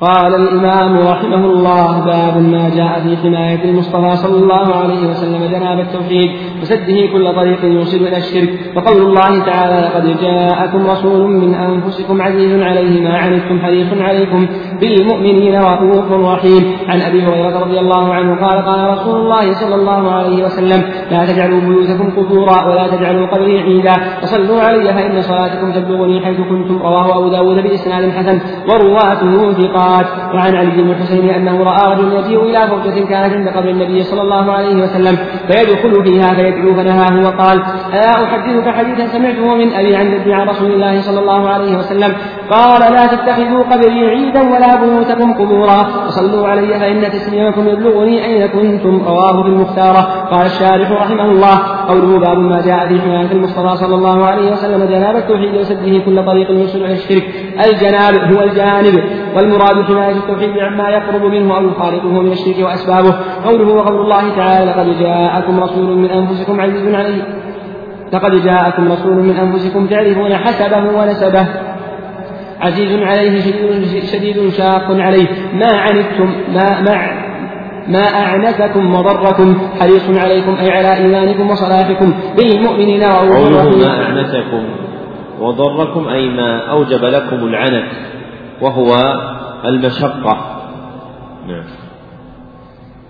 قال 0.01 0.35
الإمام 0.35 0.97
رحمه 0.97 1.45
الله 1.45 2.05
باب 2.05 2.41
ما 2.41 2.69
جاء 2.75 2.99
في 2.99 3.17
حماية 3.17 3.69
المصطفى 3.69 4.15
صلى 4.15 4.37
الله 4.43 4.75
عليه 4.75 5.09
وسلم 5.09 5.51
جناب 5.51 5.79
التوحيد 5.79 6.31
وسده 6.61 7.07
كل 7.13 7.35
طريق 7.35 7.65
يوصل 7.65 7.97
إلى 7.97 8.17
الشرك. 8.17 8.49
وقول 8.75 8.97
الله 8.97 9.45
تعالى 9.45 9.87
لقد 9.87 10.21
جاءكم 10.21 10.87
رسول 10.87 11.31
من 11.31 11.53
أنفسكم 11.53 12.21
عزيز 12.21 12.61
عليه 12.61 13.01
ما 13.01 13.17
عنتم 13.17 13.59
حريص 13.59 13.87
عليكم 14.01 14.47
بالمؤمنين 14.81 15.55
رؤوف 15.61 16.11
رحيم. 16.11 16.77
عن 16.87 17.01
أبي 17.01 17.23
هريرة 17.23 17.59
رضي 17.59 17.79
الله 17.79 18.13
عنه 18.13 18.47
قال 18.47 18.65
قال 18.65 18.97
رسول 18.97 19.21
الله 19.21 19.53
صلى 19.53 19.75
الله 19.75 20.11
عليه 20.11 20.45
وسلم 20.45 20.83
لا 21.11 21.25
تجعلوا 21.25 21.61
بيوتكم 21.61 22.09
قبورا 22.17 22.65
ولا 22.67 22.87
تجعلوا 22.87 23.27
قبري 23.27 23.59
عيدا. 23.59 23.93
وصلوا 24.23 24.61
علي 24.61 24.93
فإن 24.93 25.21
صلاتكم 25.21 25.71
تبلغني 25.71 26.25
حيث 26.25 26.37
كنتم. 26.37 26.77
رواه 26.77 27.17
أبو 27.17 27.27
داود 27.27 27.55
بإسناد 27.63 28.09
حسن. 28.09 28.39
ورواته 28.69 29.51
ثقات 29.51 29.84
وعن 30.33 30.55
علي 30.55 30.81
بن 30.81 30.89
الحسين 30.89 31.29
أنه 31.29 31.63
رأى 31.63 31.93
رجل 31.93 32.13
يجيء 32.13 32.43
إلى 32.43 32.67
فرجة 32.67 33.05
كانت 33.05 33.33
عند 33.33 33.47
قبر 33.47 33.69
النبي 33.69 34.03
صلى 34.03 34.21
الله 34.21 34.51
عليه 34.51 34.75
وسلم 34.83 35.17
فيدخل 35.47 36.03
فيها 36.03 36.33
فيدعو 36.33 36.73
فنهاه 36.73 37.27
وقال 37.27 37.61
ألا 37.93 38.23
أحدثك 38.23 38.69
حديثا 38.69 39.07
سمعته 39.07 39.55
من 39.55 39.73
أبي 39.73 39.95
عن 39.95 40.15
عن 40.27 40.47
رسول 40.47 40.71
الله 40.71 41.01
صلى 41.01 41.19
الله 41.19 41.49
عليه 41.49 41.77
وسلم؟ 41.77 42.13
قال 42.51 42.93
لا 42.93 43.05
تتخذوا 43.07 43.63
قبري 43.63 44.09
عيدا 44.09 44.41
ولا 44.41 44.75
بيوتكم 44.75 45.33
قبورا. 45.33 46.05
وصلوا 46.07 46.47
علي 46.47 46.79
فإن 46.79 47.01
تسليمكم 47.11 47.67
يبلغني 47.67 48.25
أين 48.25 48.47
كنتم. 48.47 49.03
رواه 49.07 49.43
في 49.43 49.49
المختارة 49.49 50.01
قال 50.31 50.45
الشارح 50.45 50.91
رحمه 50.91 51.25
الله 51.25 51.57
قوله 51.87 52.19
باب 52.19 52.37
ما 52.37 52.61
جاء 52.61 52.87
في 52.87 53.01
حماية 53.01 53.31
المصطفى 53.31 53.75
صلى 53.75 53.95
الله 53.95 54.25
عليه 54.25 54.51
وسلم 54.51 54.85
جناب 54.85 55.15
التوحيد 55.15 55.55
وسده 55.55 55.99
كل 56.05 56.25
طريق 56.25 56.51
يوصل 56.51 56.77
إلى 56.77 56.93
الشرك. 56.93 57.23
الجناب 57.67 58.13
هو 58.33 58.43
الجانب. 58.43 59.03
والمراد 59.35 59.85
حماية 59.85 60.17
التوحيد 60.17 60.57
عما 60.57 60.89
يقرب 60.89 61.21
منه 61.21 61.57
أو 61.57 61.67
يخالطه 61.67 62.21
من 62.21 62.31
الشرك 62.31 62.65
وأسبابه. 62.65 63.15
قوله 63.45 63.73
وقول 63.73 64.01
الله 64.01 64.35
تعالى 64.35 64.71
لقد 64.71 64.99
جاءكم 64.99 65.59
رسول 65.59 65.97
من 65.97 66.11
أنفسكم 66.11 66.61
عزيز 66.61 66.95
عليه 66.95 67.21
لقد 68.13 68.45
جاءكم 68.45 68.91
رسول 68.91 69.13
من 69.13 69.35
أنفسكم 69.35 69.87
تعرفون 69.87 70.35
حسبه 70.35 70.99
ونسبه. 70.99 71.47
عزيز 72.61 73.01
عليه 73.01 73.39
شديد, 73.41 74.03
شديد 74.03 74.49
شاق 74.49 74.91
عليه. 74.91 75.27
ما 75.53 75.71
عنتم 75.77 76.29
ما 76.53 76.81
ما 76.81 77.25
ما 77.87 77.99
أعنتكم 77.99 78.95
وضركم. 78.95 79.57
حريص 79.79 80.23
عليكم 80.23 80.55
أي 80.61 80.71
على 80.71 80.97
إيمانكم 80.97 81.49
وصلاحكم 81.49 82.13
بالمؤمنين 82.37 83.03
رؤوف 83.03 83.57
رحيم 83.57 83.79
ما 83.79 84.03
أعنتكم 84.03 84.63
وضركم 85.39 86.07
أي 86.07 86.29
ما 86.29 86.71
أوجب 86.71 87.03
لكم 87.05 87.35
العنت. 87.35 87.91
وهو 88.61 88.95
المشقة. 89.65 90.61
نعم. 91.47 91.84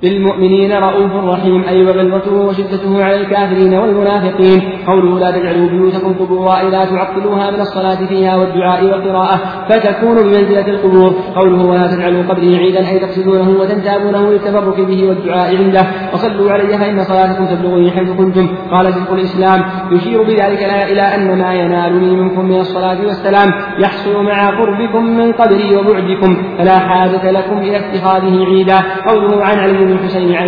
بالمؤمنين 0.02 0.72
رؤوف 0.72 1.14
رحيم 1.34 1.64
أي 1.64 1.86
وغلظته 1.86 2.34
وشدته 2.34 3.04
على 3.04 3.16
الكافرين 3.22 3.74
والمنافقين. 3.74 4.60
قوله 4.88 5.20
لا 5.20 5.32
تجعلوا 5.32 5.70
بيوتكم 5.70 6.14
قبورا 6.14 6.56
إذا 6.68 6.86
تعطلوها 6.86 7.52
من 7.52 7.60
الصلاة 7.60 8.08
فيها 8.08 8.36
والدعاء 8.36 8.86
والقراءة 8.86 9.40
فتكون 9.70 10.16
بمنزلة 10.16 10.68
القبور. 10.68 11.14
قوله 11.36 11.66
ولا 11.66 11.88
تجعلوا 11.88 12.24
قبري 12.30 12.58
عيدا 12.58 12.90
أي 12.90 13.00
تقصدونه 13.00 13.50
وتنتابونه 13.60 14.32
للتبرك 14.32 14.80
به 14.80 15.08
والدعاء 15.08 15.58
عنده. 15.58 15.86
وصلوا 16.14 16.52
علي 16.52 16.78
فإن 16.78 17.04
صلاتكم 17.04 17.46
تبلغني 17.46 17.92
حيث 17.92 18.10
كنتم. 18.12 18.48
قال 18.72 18.86
شيخ 18.94 19.12
الإسلام 19.12 19.64
يشير 19.92 20.24
بذلك 20.24 20.64
إلى 20.92 21.02
أن 21.16 21.40
ما 21.40 21.54
ينالني 21.54 22.16
منكم 22.16 22.46
من 22.46 22.60
الصلاة 22.60 23.00
والسلام 23.06 23.48
يحصل 23.80 24.24
مع 24.24 24.50
قربكم 24.50 25.04
من 25.18 25.32
قبري 25.32 25.76
وبعدكم 25.78 26.38
فلا 26.58 26.80
حاجة 26.80 27.32
لكم 27.32 27.58
إلى 27.58 27.78
اتخاذه 27.78 28.46
عيدا. 28.46 28.78
قوله 29.08 29.44
عن 29.44 29.60
علي 29.60 29.85
بن 29.86 29.92
الحسين 29.92 30.36
عن 30.36 30.48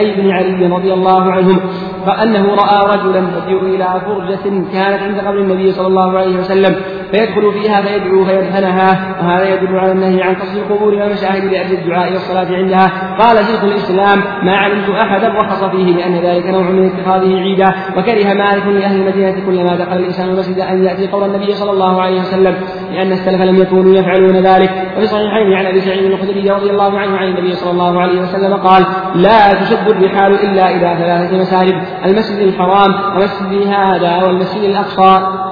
أي 0.00 0.06
بن 0.16 0.30
علي 0.30 0.66
رضي 0.66 0.92
الله 0.92 1.32
عنهم 1.32 1.58
فأنه 2.06 2.44
رأى 2.54 2.78
رجلا 2.92 3.20
يسير 3.36 3.60
إلى 3.62 3.86
فرجة 4.06 4.44
كانت 4.72 5.02
عند 5.02 5.18
قبر 5.26 5.38
النبي 5.38 5.72
صلى 5.72 5.86
الله 5.86 6.18
عليه 6.18 6.36
وسلم. 6.40 6.74
فيدخل 7.10 7.52
فيها 7.52 7.82
فيدعو 7.82 8.24
فيدفنها 8.24 9.16
وهذا 9.20 9.54
يدل 9.54 9.76
على 9.78 9.92
النهي 9.92 10.22
عن 10.22 10.34
قصد 10.34 10.56
القبور 10.56 10.94
والمشاهد 10.94 11.44
لأجل 11.44 11.72
الدعاء 11.72 12.12
والصلاة 12.12 12.56
عندها. 12.56 13.16
قال 13.18 13.36
شيخ 13.36 13.64
الإسلام 13.64 14.18
ما 14.42 14.56
علمت 14.56 14.90
أحدا 14.90 15.28
رخص 15.28 15.64
فيه 15.64 15.96
لأن 15.96 16.14
ذلك 16.14 16.46
نوع 16.46 16.62
من 16.70 16.86
اتخاذه 16.86 17.40
عيدا 17.40 17.74
وكره 17.96 18.34
مالك 18.34 18.66
لأهل 18.66 19.00
المدينة 19.00 19.46
كلما 19.46 19.76
دخل 19.76 19.96
الإنسان 19.96 20.28
المسجد 20.28 20.58
أن 20.58 20.84
يأتي 20.84 21.08
قول 21.08 21.24
النبي 21.24 21.52
صلى 21.52 21.70
الله 21.70 22.02
عليه 22.02 22.20
وسلم 22.20 22.54
لأن 22.92 23.12
السلف 23.12 23.42
لم 23.42 23.56
يكونوا 23.56 23.94
يفعلون 23.94 24.36
ذلك. 24.36 24.70
وفي 24.96 25.04
الصحيحين 25.04 25.52
عن 25.52 25.66
أبي 25.66 25.80
سعيد 25.80 26.04
الخدري 26.04 26.50
رضي 26.50 26.70
الله 26.70 26.98
عنه 26.98 27.16
عن 27.16 27.28
النبي 27.28 27.52
صلى 27.52 27.70
الله 27.70 28.00
عليه 28.00 28.20
وسلم 28.20 28.54
قال 28.54 28.86
لا 29.14 29.52
تشد 29.52 29.88
الرحال 29.88 30.32
إلا 30.32 30.70
إلى 30.70 30.96
ثلاثة 30.98 31.36
مساجد 31.36 31.82
المسجد 32.04 32.38
الحرام 32.38 33.16
ومسجد 33.16 33.66
هذا 33.66 34.22
والمسجد 34.26 34.62
الأقصى. 34.62 35.45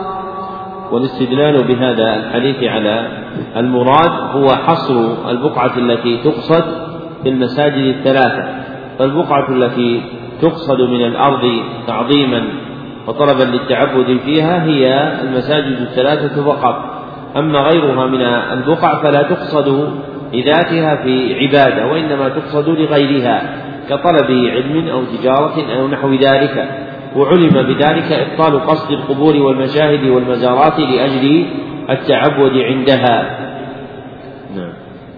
والاستدلال 0.92 1.64
بهذا 1.64 2.16
الحديث 2.16 2.62
على 2.62 3.08
المراد 3.56 4.10
هو 4.10 4.48
حصر 4.48 5.30
البقعة 5.30 5.78
التي 5.78 6.16
تقصد 6.16 6.64
في 7.22 7.28
المساجد 7.28 7.94
الثلاثة. 7.96 8.44
فالبقعة 8.98 9.48
التي 9.50 10.02
تقصد 10.42 10.80
من 10.80 11.04
الأرض 11.04 11.50
تعظيما 11.86 12.42
وطلبا 13.06 13.42
للتعبد 13.42 14.18
فيها 14.24 14.64
هي 14.64 15.12
المساجد 15.22 15.80
الثلاثة 15.80 16.44
فقط. 16.44 16.84
أما 17.36 17.58
غيرها 17.58 18.06
من 18.06 18.22
البقع 18.58 19.02
فلا 19.02 19.22
تقصد 19.22 19.90
لذاتها 20.34 20.96
في 20.96 21.34
عبادة 21.34 21.86
وإنما 21.86 22.28
تقصد 22.28 22.68
لغيرها 22.68 23.42
كطلب 23.88 24.30
علم 24.30 24.88
أو 24.88 25.04
تجارة 25.04 25.54
أو 25.78 25.88
نحو 25.88 26.14
ذلك. 26.14 26.68
وعلم 27.16 27.50
بذلك 27.50 28.12
إبطال 28.12 28.66
قصد 28.66 28.90
القبور 28.90 29.36
والمشاهد 29.36 30.08
والمزارات 30.08 30.80
لأجل 30.80 31.46
التعبد 31.90 32.52
عندها. 32.58 33.38
نعم. 34.56 34.72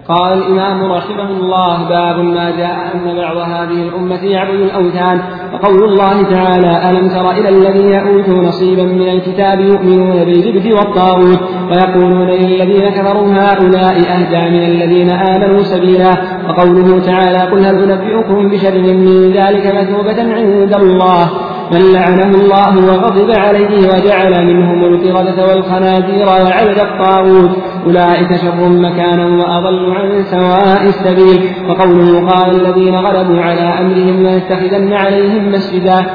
قال 0.07 0.37
الإمام 0.37 0.91
رحمه 0.91 1.29
الله 1.29 1.89
باب 1.89 2.19
ما 2.19 2.51
جاء 2.57 2.95
أن 2.95 3.15
بعض 3.17 3.37
هذه 3.37 3.89
الأمة 3.89 4.23
يعبد 4.23 4.59
الأوثان. 4.59 5.21
وقول 5.53 5.83
الله 5.83 6.23
تعالى 6.23 6.89
ألم 6.89 7.09
تر 7.09 7.31
إلى 7.31 7.49
الذين 7.49 7.93
أوتوا 7.93 8.43
نصيبا 8.43 8.83
من 8.83 9.09
الكتاب 9.09 9.59
يؤمنون 9.59 10.25
بالجبت 10.25 10.73
والطاغوت 10.73 11.39
ويقولون 11.71 12.29
للذين 12.29 12.89
كفروا 12.89 13.27
هؤلاء 13.33 13.95
أهدى 13.99 14.57
من 14.57 14.65
الذين 14.65 15.09
آمنوا 15.09 15.61
سبيلا. 15.61 16.13
وقوله 16.49 16.99
تعالى 16.99 17.37
قل 17.51 17.65
هل 17.65 17.91
أنبئكم 17.91 18.49
بشر 18.49 18.77
من 18.81 19.31
ذلك 19.31 19.75
مثوبة 19.75 20.33
عند 20.35 20.75
الله؟ 20.75 21.46
من 21.71 21.93
لعنه 21.93 22.35
الله 22.35 22.77
وغضب 22.87 23.31
عليه 23.31 23.87
وجعل 23.89 24.45
منهم 24.45 24.85
القردة 24.85 25.47
والخنازير 25.47 26.27
وعبد 26.27 26.79
الطاغوت. 26.79 27.49
أولئك 27.85 28.35
شر 28.35 28.69
مكانا 28.69 29.25
وأضل 29.25 29.91
عن 29.91 30.23
سواء 30.23 30.83
السبيل. 30.83 31.51
وقوله 31.69 32.29
قال 32.29 32.49
الذين 32.61 32.95
غلبوا 32.95 33.41
على 33.41 33.61
أمرهم 33.61 34.23
لنتخذن 34.23 34.93
عليهم 34.93 35.51
مسجدا. 35.51 36.05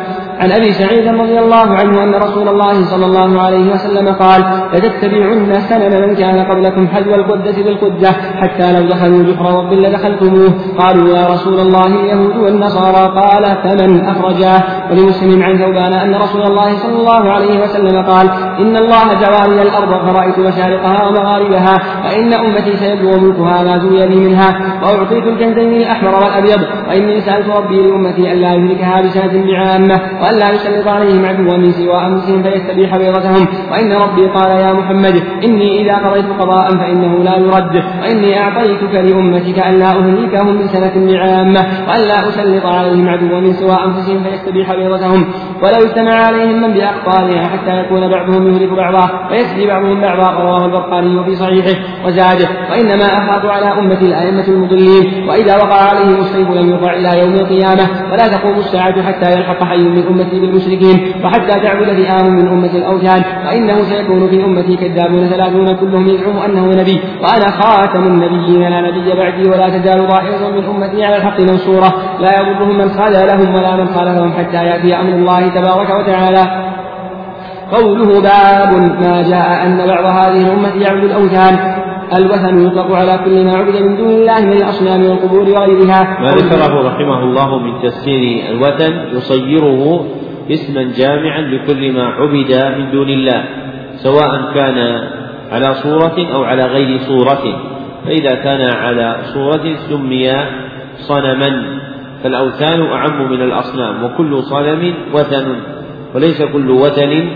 عن 0.42 0.52
أبي 0.52 0.72
سعيد 0.72 1.08
رضي 1.08 1.38
الله 1.38 1.68
عنه 1.78 2.02
أن 2.02 2.14
رسول 2.14 2.48
الله 2.48 2.84
صلى 2.84 3.06
الله 3.06 3.42
عليه 3.42 3.72
وسلم 3.72 4.08
قال 4.08 4.44
لتتبعن 4.74 5.60
سنن 5.60 6.08
من 6.08 6.14
كان 6.14 6.44
قبلكم 6.44 6.88
حذو 6.88 7.14
القدة 7.14 7.62
بالقدة 7.62 8.10
حتى 8.40 8.72
لو 8.72 8.88
دخلوا 8.88 9.22
جحر 9.22 9.44
رب 9.58 9.72
لدخلتموه 9.72 10.52
قالوا 10.78 11.16
يا 11.16 11.26
رسول 11.26 11.60
الله 11.60 11.86
اليهود 11.86 12.36
والنصارى 12.36 13.12
قال 13.20 13.44
فمن 13.62 14.00
اخرجاه 14.00 14.62
ولمسلم 14.90 15.42
عن 15.42 15.58
ثوبان 15.58 15.92
أن 15.92 16.14
رسول 16.14 16.42
الله 16.42 16.76
صلى 16.76 16.96
الله 16.96 17.30
عليه 17.30 17.62
وسلم 17.62 18.02
قال 18.02 18.30
إن 18.58 18.76
الله 18.76 19.14
جواري 19.14 19.62
الأرض 19.62 20.08
فرايت 20.08 20.38
مشارقها 20.38 21.06
ومغاربها 21.06 21.78
فإن 22.04 22.32
أمتي 22.32 22.76
سيبلغ 22.76 23.20
ملكها 23.20 23.62
ما 23.62 23.78
زوي 23.78 24.06
لي 24.06 24.16
منها 24.16 24.80
وأعطيت 24.82 25.26
الكنزين 25.26 25.74
الأحمر 25.74 26.14
والأبيض 26.14 26.60
وإني 26.88 27.20
سألت 27.20 27.48
ربي 27.48 27.82
لأمتي 27.82 28.32
ألا 28.32 28.54
يهلكها 28.54 29.00
بسنة 29.02 29.44
بعامة 29.46 30.00
وألا 30.22 30.50
يسلط 30.50 30.88
عليهم 30.88 31.26
عدوا 31.26 31.56
من 31.56 31.72
سوى 31.72 32.06
أنفسهم 32.06 32.42
فيستبيح 32.42 32.96
بيضتهم 32.96 33.46
وإن 33.72 33.92
ربي 33.92 34.26
قال 34.26 34.50
يا 34.50 34.72
محمد 34.72 35.22
إني 35.44 35.82
إذا 35.82 36.08
قضيت 36.08 36.26
قضاء 36.40 36.70
فإنه 36.70 37.24
لا 37.24 37.36
يرد 37.36 37.84
وإني 38.02 38.40
أعطيتك 38.40 38.94
لأمتك 38.94 39.58
ألا 39.58 39.86
أهلكهم 39.86 40.58
بسنة 40.58 41.12
بعامة 41.12 41.60
وألا 41.88 42.28
أسلط 42.28 42.66
عليهم 42.66 43.08
عدوا 43.08 43.40
من 43.40 43.52
سوى 43.52 43.76
أنفسهم 43.86 44.22
فيستبيح 44.22 44.70
حفيظتهم 44.72 45.24
ولو 45.62 45.86
اجتمع 45.86 46.12
عليهم 46.12 46.62
من 46.62 46.72
بأقطارها 46.72 47.48
حتى 47.48 47.80
يكون 47.80 48.08
بعضهم 48.08 48.46
يهلك 48.46 48.72
بعضا 48.72 49.28
ويسري 49.30 49.66
بعضهم 49.66 50.00
بعضا 50.00 50.42
رواه 50.42 50.64
البرقاني 50.66 51.24
في 51.24 51.34
صحيحه 51.36 51.80
وزاده. 52.06 52.48
وإنما 52.70 53.04
أحاطوا 53.04 53.50
على 53.50 53.66
أمة 53.66 54.00
الأئمة 54.02 54.48
المضلين 54.48 55.28
وإذا 55.28 55.56
وقع 55.56 55.88
عليهم 55.90 56.20
السيف 56.20 56.50
لم 56.50 56.70
يرفع 56.70 56.92
إلى 56.92 57.20
يوم 57.20 57.34
القيامة. 57.34 57.84
ولا 58.12 58.28
تقوم 58.28 58.54
الساعة 58.58 59.02
حتى 59.02 59.32
يلحق 59.32 59.64
حي 59.64 59.82
من 59.82 60.06
أمتي 60.06 60.40
بالمشركين 60.40 61.12
وحتى 61.24 61.60
تعبد 61.60 61.92
فئام 61.92 62.36
من 62.36 62.48
أمة 62.48 62.76
الأوثان. 62.76 63.22
وإنه 63.46 63.82
سيكون 63.82 64.28
في 64.28 64.44
أمتي 64.44 64.76
كذابون 64.76 65.26
ثلاثون 65.26 65.76
كلهم 65.76 66.06
يزعم 66.06 66.36
أنه 66.38 66.66
نبي. 66.80 67.00
وأنا 67.22 67.50
خاتم 67.60 68.02
النبيين 68.02 68.62
لا 68.70 68.80
نبي 68.80 69.14
بعدي 69.14 69.48
ولا 69.48 69.68
تزال 69.68 70.08
ظاهرة 70.08 70.50
من 70.50 70.64
أمتي 70.64 71.04
على 71.04 71.16
الحق 71.16 71.40
منصورة. 71.40 71.92
لا 72.22 72.40
يضرهم 72.40 72.78
من 72.78 72.88
خذلهم 72.88 73.54
ولا 73.54 73.76
من 73.76 73.86
خالفهم 73.86 74.32
حتى 74.32 74.56
يأتي 74.56 75.00
أمر 75.00 75.12
الله 75.14 75.48
تبارك 75.48 75.90
وتعالى. 75.90 76.44
قوله 77.72 78.20
باب 78.20 78.72
ما 79.00 79.22
جاء 79.22 79.66
أن 79.66 79.86
بعض 79.86 80.04
هذه 80.04 80.40
الأمة 80.46 80.82
يعبد 80.82 81.04
الأوثان 81.04 81.54
الوثن 82.16 82.66
يطلق 82.66 82.96
على 82.96 83.18
كل 83.24 83.44
ما 83.44 83.56
عبد 83.56 83.76
من 83.82 83.96
دون 83.96 84.10
الله 84.10 84.40
من 84.40 84.52
الأصنام 84.52 85.04
والقبور 85.04 85.48
وغيرها. 85.48 86.20
ما 86.20 86.30
ذكره 86.30 86.88
رحمه 86.88 87.22
الله 87.22 87.58
من 87.58 87.82
تفسير 87.82 88.22
الوثن 88.50 88.92
يصيره 89.16 90.06
اسما 90.50 90.82
جامعا 90.82 91.40
لكل 91.40 91.92
ما 91.92 92.04
عبد 92.04 92.52
من 92.78 92.90
دون 92.90 93.08
الله 93.08 93.44
سواء 93.96 94.52
كان 94.54 94.78
على 95.52 95.74
صورة 95.74 96.16
أو 96.34 96.44
على 96.44 96.64
غير 96.64 96.98
صورة. 96.98 97.44
فإذا 98.04 98.34
كان 98.34 98.60
على 98.76 99.16
صورة 99.34 99.64
سمي 99.88 100.32
صنما. 100.96 101.82
فالأوثان 102.22 102.82
أعم 102.82 103.30
من 103.30 103.42
الأصنام 103.42 104.04
وكل 104.04 104.42
صنم 104.42 104.94
وثن 105.14 105.56
وليس 106.14 106.42
كل 106.42 106.70
وثن 106.70 107.28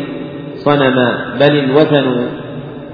صنما 0.57 1.37
بل 1.41 1.59
الوثن 1.59 2.27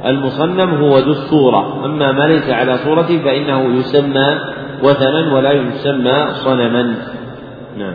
المصنم 0.07 0.71
هو 0.71 0.99
ذو 0.99 1.11
الصورة. 1.11 1.85
أما 1.85 2.13
ما 2.13 2.25
ليس 2.27 2.51
على 2.51 2.79
صورة 2.79 3.09
فإنه 3.25 3.79
يسمى 3.79 4.39
وثنا 4.83 5.35
ولا 5.35 5.53
يسمى 5.53 6.27
صنما. 6.45 6.95
نعم. 7.79 7.95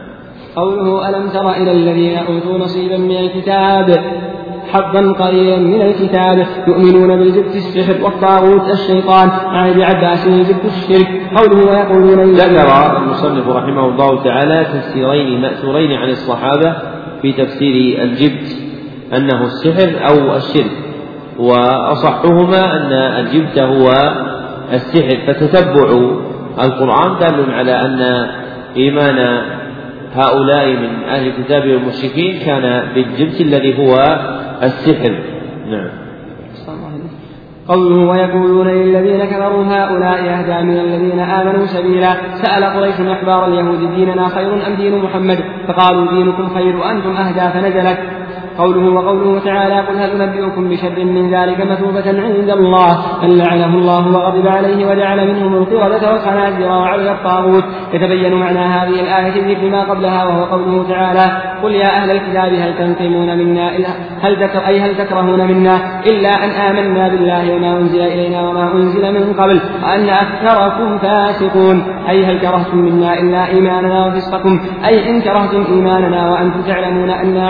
قوله 0.56 1.10
ألم 1.10 1.30
تر 1.30 1.52
إلى 1.52 1.72
الذين 1.72 2.18
أوتوا 2.18 2.58
نصيبا 2.58 2.98
من 2.98 3.18
الكتاب 3.18 4.04
حظا 4.74 5.14
قليلا 5.14 5.58
من 5.58 5.82
الكتاب 5.82 6.48
يؤمنون 6.68 7.20
بالجبت 7.20 7.56
السحر 7.56 8.04
والطاغوت 8.04 8.72
الشيطان. 8.72 9.30
عن 9.30 9.70
ابن 9.70 9.82
عباس 9.82 10.28
الجبت 10.28 10.66
الشرك. 10.66 11.08
قوله 11.36 11.72
ويقولون 11.72 12.34
ذكر 12.34 12.98
المصنف 12.98 13.48
رحمه 13.48 13.86
الله 13.86 14.24
تعالى 14.24 14.66
تفسيرين 14.66 15.42
مأثورين 15.42 15.92
عن 15.92 16.10
الصحابة 16.10 16.76
في 17.22 17.32
تفسير 17.32 18.04
الجبت 18.04 18.48
أنه 19.14 19.46
السحر 19.46 20.08
أو 20.10 20.36
الشرك. 20.36 20.72
وأصحهما 21.40 22.78
أن 22.78 22.92
الجبت 22.94 23.60
هو 23.60 23.90
السحر 24.74 25.18
فتتبع 25.28 25.90
القرآن 26.64 27.20
دال 27.20 27.54
على 27.54 27.72
أن 27.72 28.28
إيمان 28.78 29.42
هؤلاء 30.16 30.68
من 30.68 31.04
أهل 31.10 31.28
الكتاب 31.28 31.64
والمشركين 31.68 32.40
كان 32.46 32.94
بالجبت 32.96 33.42
الذي 33.42 33.78
هو 33.80 33.94
السحر. 34.64 35.20
نعم. 35.70 35.90
قوله 37.68 38.10
ويقولون 38.10 38.68
للذين 38.68 39.26
كفروا 39.26 39.64
هؤلاء 39.64 40.20
أهدى 40.20 40.66
من 40.66 40.80
الذين 40.80 41.20
آمنوا 41.20 41.66
سبيلا. 41.66 42.14
سأل 42.34 42.64
قريش 42.64 43.02
أحبار 43.02 43.48
اليهود 43.48 43.96
ديننا 43.96 44.28
خير 44.28 44.54
أم 44.68 44.74
دين 44.78 44.98
محمد؟ 44.98 45.40
فقالوا 45.68 46.12
دينكم 46.12 46.50
خير 46.56 46.76
وأنتم 46.76 47.12
أهدى 47.12 47.50
فنزلت. 47.54 47.98
قوله 48.58 48.90
وقوله 48.90 49.40
تعالى 49.40 49.80
قل 49.80 49.98
هل 49.98 50.22
أنبئكم 50.22 50.70
بشر 50.70 51.06
من 51.06 51.34
ذلك 51.36 51.60
مثوبة 51.66 52.08
عند 52.08 52.50
الله 52.50 52.98
من 53.24 53.38
لعنه 53.38 53.76
الله 53.78 54.08
وغضب 54.08 54.48
عليه 54.48 54.86
وجعل 54.86 55.28
منهم 55.34 55.56
القردة 55.56 56.12
والخنازير 56.12 56.70
وعبد 56.70 57.08
الطاغوت. 57.08 57.64
يتبين 57.94 58.34
معنى 58.34 58.60
هذه 58.60 59.00
الآية 59.02 59.42
بذكر 59.42 59.70
ما 59.70 59.84
قبلها 59.84 60.26
وهو 60.26 60.44
قوله 60.44 60.90
تعالى 60.90 61.57
قل 61.64 61.72
يا 61.72 61.88
أهل 61.88 62.12
الكتاب 62.12 62.54
هل 62.54 62.78
تنقمون 62.78 63.38
منا 63.38 63.76
إلا 63.76 63.90
هل 64.22 64.44
ذكر 64.44 64.68
أي 64.68 64.80
هل 64.80 64.98
تكرهون 64.98 65.48
منا 65.48 66.02
إلا 66.06 66.30
أن 66.30 66.50
آمنا 66.50 67.08
بالله 67.08 67.56
وما 67.56 67.78
أنزل 67.78 68.02
إلينا 68.02 68.50
وما 68.50 68.74
أنزل 68.74 69.14
من 69.14 69.34
قبل 69.34 69.62
وأن 69.84 70.10
أكثركم 70.10 70.98
فاسقون. 70.98 71.98
أي 72.10 72.26
هل 72.26 72.40
كرهتم 72.40 72.78
منا 72.78 73.20
إلا 73.20 73.48
إيماننا 73.48 74.06
وفسقكم؟ 74.06 74.60
أي 74.86 75.10
إن 75.10 75.22
كرهتم 75.22 75.64
إيماننا 75.74 76.32
وأنتم 76.32 76.62
تعلمون 76.62 77.10
أنا 77.10 77.50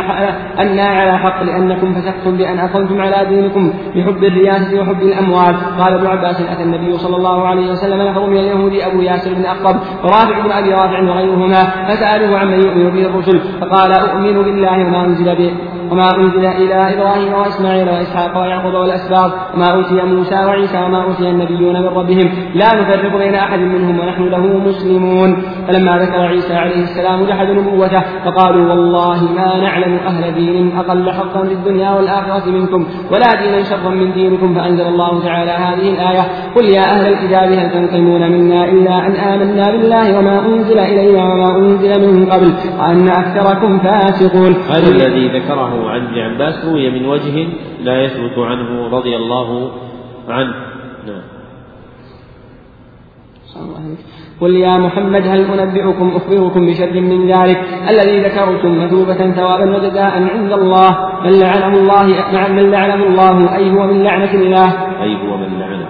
أنا 0.60 0.84
على 0.84 1.18
حق 1.18 1.44
لأنكم 1.44 1.94
فسقتم 1.94 2.38
بأن 2.38 2.60
أقمتم 2.60 3.02
على 3.02 3.26
دينكم 3.30 3.74
بحب 3.96 4.24
الرياسة 4.24 4.82
وحب 4.82 5.02
الأموال. 5.02 5.56
قال 5.80 5.94
ابن 5.94 6.08
عباس 6.08 6.42
أتى 6.42 6.64
النبي 6.64 6.98
صلى 6.98 7.18
الله 7.18 7.48
عليه 7.48 7.72
وسلم 7.72 8.02
نفر 8.02 8.26
من 8.30 8.38
اليهود 8.38 8.74
أبو 8.74 9.02
ياسر 9.02 9.34
بن 9.34 9.46
أقرب 9.46 9.76
ورافع 10.04 10.40
بن 10.40 10.52
أبي 10.52 10.74
رافع 10.74 11.02
وغيرهما 11.02 11.64
فسألوه 11.88 12.40
عمن 12.40 12.60
يؤمن 12.60 12.90
به 12.90 13.06
الرسل 13.06 13.40
فقال 13.62 13.92
أؤمن 14.06 14.44
بالله 14.44 14.78
وما 14.88 15.06
أنزل 15.06 15.36
به. 15.36 15.52
وما 15.92 16.16
أنزل 16.16 16.46
إلى 16.46 16.94
إبراهيم 16.94 17.34
وإسماعيل 17.34 17.90
وإسحاق 17.90 18.38
ويعقوب 18.42 18.74
والأسباط 18.74 19.32
وما 19.54 19.74
أوتي 19.74 19.94
موسى 19.94 20.36
وعيسى 20.36 20.78
وما 20.78 21.04
أوتي 21.04 21.30
النبيون 21.30 21.76
من 21.82 21.88
ربهم 21.88 22.30
لا 22.56 22.66
نفرق 22.82 23.18
بين 23.18 23.36
أحد 23.36 23.60
منهم 23.60 24.00
ونحن 24.00 24.24
له 24.24 24.44
مسلمون. 24.58 25.44
فلما 25.68 25.98
ذكر 25.98 26.22
عيسى 26.22 26.54
عليه 26.54 26.84
السلام 26.84 27.26
جحدوا 27.26 27.56
نبوته 27.56 28.02
فقالوا 28.26 28.70
والله 28.70 29.24
ما 29.24 29.58
نعلم 29.58 29.98
أهل 30.08 30.34
دين 30.34 30.78
أقل 30.78 31.12
حقا 31.12 31.48
في 31.48 31.54
الدنيا 31.54 31.92
والآخرة 31.92 32.52
منكم 32.52 32.88
ولا 33.12 33.42
دينا 33.42 33.64
شرا 33.64 33.90
من 33.90 34.14
دينكم 34.14 34.56
فأنزل 34.56 34.88
الله 34.88 35.24
تعالى 35.24 35.52
هذه 35.52 35.90
الآية 35.90 36.22
قل 36.56 36.66
يا 36.66 36.82
أهل 36.82 37.14
الكتاب 37.14 37.52
هل 37.52 37.72
تنقمون 37.72 38.32
منا 38.32 38.66
إلا 38.66 39.08
أن 39.08 39.12
آمنا 39.12 39.72
بالله 39.72 40.20
وما 40.20 40.46
أنزل 40.46 40.80
إلينا 40.80 41.24
وما 41.24 41.58
أنزل 41.58 42.08
من 42.08 42.26
قبل 42.32 42.54
وأن 42.80 43.10
أكثركم 43.10 43.80
فاسقون. 43.80 44.56
هذا 44.70 44.88
الذي 44.88 45.28
ذكره 45.40 45.77
عن 45.86 46.06
ابن 46.06 46.20
عباس 46.20 46.66
روي 46.66 46.90
من 46.90 47.06
وجه 47.06 47.48
لا 47.84 48.04
يثبت 48.04 48.38
عنه 48.38 48.88
رضي 48.98 49.16
الله 49.16 49.72
عنه. 50.30 50.54
نعم. 51.08 51.38
قل 54.42 54.56
يا 54.56 54.78
محمد 54.78 55.28
هل 55.28 55.60
أنبئكم 55.60 56.16
أخبركم 56.16 56.68
بشر 56.68 57.02
من 57.02 57.32
ذلك؟ 57.32 57.60
الذي 57.90 58.22
ذكرتم 58.22 58.84
مثوبة 58.84 59.32
ثوابا 59.32 59.78
وجزاء 59.78 60.14
عند 60.36 60.52
الله. 60.52 61.10
من 61.24 61.40
لعنه 61.40 61.74
الله 61.78 62.04
من 62.50 62.72
لعنه 62.72 63.06
الله 63.06 63.56
أي 63.56 63.72
هو 63.72 63.88
من 63.88 64.04
لعنة 64.04 64.34
الله؟ 64.34 64.68
أي 65.02 65.16
هو 65.16 65.38
من 65.38 65.60
لعنه. 65.60 65.90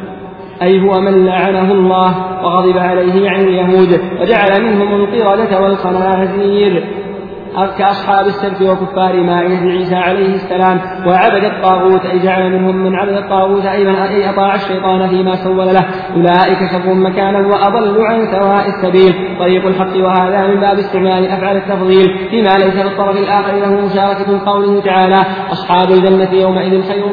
أي 0.62 0.82
هو 0.82 1.02
من 1.02 1.26
لعنه 1.26 1.72
الله. 1.72 2.16
وغضب 2.44 2.78
عليه 2.78 3.30
عن 3.30 3.42
اليهود 3.42 4.02
وجعل 4.22 4.64
منهم 4.64 4.96
القردة 4.96 5.62
والخنازير. 5.62 6.84
كأصحاب 7.66 8.26
السبت 8.28 8.62
وكفار 8.62 9.24
مائدة 9.24 9.72
عيسى 9.72 9.96
عليه 9.96 10.36
السلام 10.36 10.80
وعبد 11.08 11.44
الطاغوت 11.44 12.06
أي 12.06 12.20
جعل 12.20 12.52
منهم 12.52 12.76
من 12.76 12.96
عبد 12.96 13.14
الطاغوت 13.14 13.66
أي 13.66 13.88
أي 13.90 14.30
أطاع 14.30 14.56
الشيطان 14.56 15.08
فيما 15.10 15.36
سول 15.36 15.58
له. 15.58 15.86
أولئك 16.16 16.58
شر 16.72 16.94
مكانا 16.94 17.48
وأضل 17.48 18.02
عن 18.02 18.26
سواء 18.26 18.66
السبيل. 18.68 19.38
طريق 19.40 19.68
الحق 19.68 19.98
وهذا 19.98 20.48
من 20.48 20.60
باب 20.60 20.80
استعمال 20.80 21.28
أفعال 21.28 21.58
التفضيل. 21.58 22.28
فيما 22.30 22.58
ليس 22.58 22.74
في 22.74 22.88
الطرف 22.88 23.18
الآخر 23.18 23.54
له 23.54 23.86
مشاركة 23.86 24.46
قوله 24.46 24.82
تعالى 24.82 25.22
أصحاب 25.52 25.92
الجنة 25.92 26.34
يومئذ 26.34 26.82
خير 26.82 27.04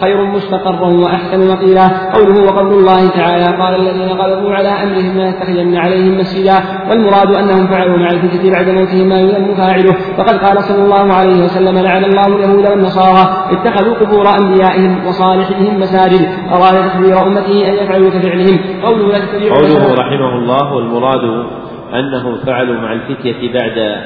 خير 0.00 0.24
مستقرا 0.24 0.94
وأحسن 0.94 1.48
مقيلا. 1.52 1.88
قوله 2.12 2.44
وقول 2.46 2.72
الله 2.72 3.08
تعالى 3.08 3.62
قال 3.62 3.74
الذين 3.80 4.08
غلبوا 4.08 4.54
على 4.54 4.68
أمرهم 4.68 5.18
لنتخذن 5.18 5.76
عليهم 5.76 6.18
مسجدا. 6.18 6.58
والمراد 6.90 7.34
أنهم 7.34 7.66
فعلوا 7.66 7.98
مع 7.98 8.08
الفتنة 8.10 8.52
بعد 8.52 8.68
موتهم 8.68 9.08
ما 9.08 9.20
يذم 9.20 9.54
فاعله. 9.64 9.94
وقد 10.18 10.36
قال 10.44 10.62
صلى 10.62 10.82
الله 10.84 11.14
عليه 11.14 11.44
وسلم 11.44 11.78
لعن 11.78 12.04
الله 12.04 12.26
اليهود 12.26 12.66
والنصارى 12.66 13.46
اتخذوا 13.50 13.94
قبور 13.94 14.28
أنبيائهم 14.38 15.06
وصالحهم 15.06 15.80
مساجد. 15.80 16.28
أراد 16.52 16.90
تخبير 16.90 17.26
أمته 17.26 17.68
أن 17.68 17.74
يفعلوا 17.74 18.10
كفعلهم. 18.10 18.58
قوله 18.82 19.18
قوله 19.50 19.94
رحمه 19.94 20.38
الله 20.38 20.74
والمراد 20.74 21.46
انهم 21.94 22.36
فعلوا 22.36 22.80
مع 22.80 22.92
الفتية 22.92 23.52
بعد 23.52 23.96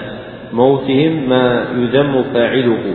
موتهم 0.52 1.28
ما 1.28 1.64
يذم 1.76 2.24
فاعله. 2.34 2.94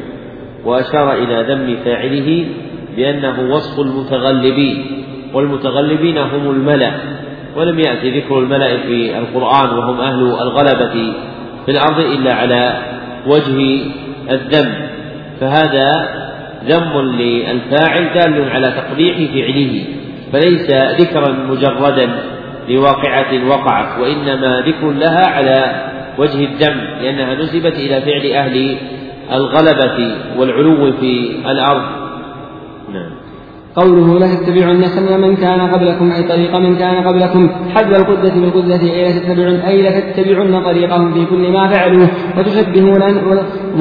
وأشار 0.66 1.14
إلى 1.14 1.53
ذم 1.53 1.77
فاعله 1.85 2.45
بأنه 2.95 3.53
وصف 3.56 3.80
المتغلبين. 3.80 5.03
والمتغلبين 5.33 6.17
هم 6.17 6.50
الملأ. 6.51 6.92
ولم 7.58 7.80
يأتي 7.80 8.19
ذكر 8.19 8.40
الملأ 8.40 8.77
في 8.77 9.17
القرآن 9.17 9.77
وهم 9.77 10.00
أهل 10.00 10.22
الغلبة. 10.42 11.14
في 11.66 11.72
الأرض 11.72 12.00
إلا 12.00 12.33
على 12.33 12.77
وجه 13.27 13.80
الذم. 14.30 14.74
فهذا 15.42 15.90
ذم 16.67 17.01
للفاعل 17.19 18.14
دال 18.14 18.50
على 18.50 18.72
تقبيح 18.72 19.16
فعله 19.33 19.83
فليس 20.33 20.72
ذكرا 21.01 21.32
مجردا 21.50 22.09
لواقعة 22.69 23.48
وقعت 23.50 24.00
وإنما 24.00 24.64
ذكر 24.67 24.92
لها 24.92 25.27
على 25.27 25.90
وجه 26.17 26.45
الذم 26.45 26.82
لأنها 27.01 27.35
نسبت 27.35 27.74
إلى 27.74 28.01
فعل 28.01 28.32
أهل 28.32 28.77
الغلبة 29.32 30.16
والعلو 30.38 30.92
في 30.92 31.32
الأرض. 31.51 32.03
قوله 33.76 34.19
لا 34.19 34.35
تتبعن 34.35 34.84
سنة 34.88 35.18
من 35.18 35.35
كان 35.35 35.61
قبلكم 35.61 36.11
أي 36.11 36.24
طريق 36.24 36.56
من 36.56 36.76
كان 36.76 37.08
قبلكم. 37.08 37.50
حذو 37.76 37.95
القدة 37.95 38.34
بالقدة 38.34 38.82
أي 38.82 39.03
لا 39.03 39.11
تتبعن 39.19 39.56
أي 39.56 39.82
لا 39.82 40.00
تتبعن 40.00 40.64
طريقهم 40.64 41.14
في 41.14 41.26
كل 41.26 41.52
ما 41.52 41.68
فعلوه. 41.68 42.08
وتشبهون 42.38 43.02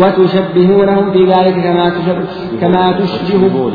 وتشبهونهم 0.01 1.13
في 1.13 1.25
ذلك 1.25 1.55
كما 1.55 1.93
كما 2.61 2.93
تشبه 2.93 3.73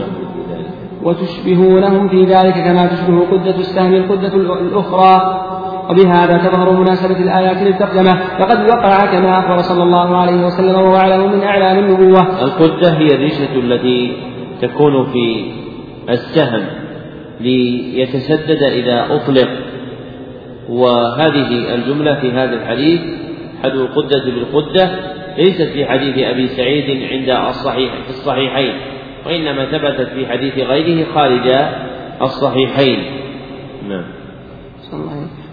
وتشبهونهم 1.03 2.09
في 2.09 2.23
ذلك 2.25 2.53
كما 2.53 2.87
تشبه 2.87 3.19
قدة 3.31 3.55
السهم 3.55 3.93
القدة 3.93 4.33
الأخرى. 4.35 5.43
وبهذا 5.89 6.37
تظهر 6.37 6.71
مناسبة 6.71 7.19
الآيات 7.19 7.57
للترجمة 7.63 8.19
فقد 8.39 8.69
وقع 8.69 9.05
كما 9.05 9.39
أخبر 9.39 9.61
صلى 9.61 9.83
الله 9.83 10.17
عليه 10.17 10.45
وسلم 10.45 10.75
وهو 10.75 10.95
أعلم 10.95 11.31
من 11.31 11.43
أعلام 11.43 11.79
النبوة. 11.79 12.43
القدة 12.43 12.89
هي 12.97 13.15
الريشة 13.15 13.55
التي 13.55 14.13
تكون 14.61 15.05
في 15.05 15.51
السهم 16.09 16.65
ليتسدد 17.41 18.63
إذا 18.63 19.07
أطلق. 19.09 19.49
وهذه 20.69 21.75
الجملة 21.75 22.13
في 22.19 22.31
هذا 22.31 22.53
الحديث 22.53 23.01
حدو 23.63 23.85
القدة 23.85 24.25
بالقدة 24.25 24.89
ليست 25.37 25.61
في 25.61 25.85
حديث 25.85 26.17
أبي 26.17 26.47
سعيد 26.47 27.03
عند 27.11 27.29
الصحيح 27.29 27.93
في 27.93 28.09
الصحيحين 28.09 28.73
وإنما 29.25 29.65
ثبتت 29.65 30.09
في 30.15 30.27
حديث 30.27 30.57
غيره 30.57 31.05
خارج 31.13 31.51
الصحيحين. 32.21 33.03
نعم. 33.89 34.16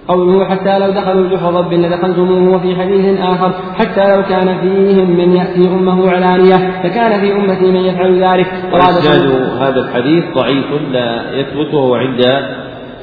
قوله 0.08 0.44
حتى 0.44 0.78
لو 0.78 0.91
دخلوا 0.91 1.28
جحر 1.28 1.50
ضب 1.50 1.73
لدخلتموه 1.73 2.57
وفي 2.57 2.76
حديث 2.76 3.20
آخر 3.20 3.52
حتى 3.74 4.16
لو 4.16 4.23
كان 4.23 4.58
فيهم 4.60 5.10
من 5.10 5.36
يأتي 5.36 5.68
أمه 5.68 6.10
علانية 6.10 6.83
فكان 6.83 7.20
في 7.20 7.33
أمتي 7.33 7.65
من 7.65 7.84
يفعل 7.84 8.24
ذلك. 8.24 8.47
وإسناد 8.73 9.33
هذا 9.60 9.81
الحديث 9.81 10.24
ضعيف 10.34 10.66
لا 10.92 11.39
يثبت 11.39 11.74
وهو 11.74 11.94
عند 11.94 12.20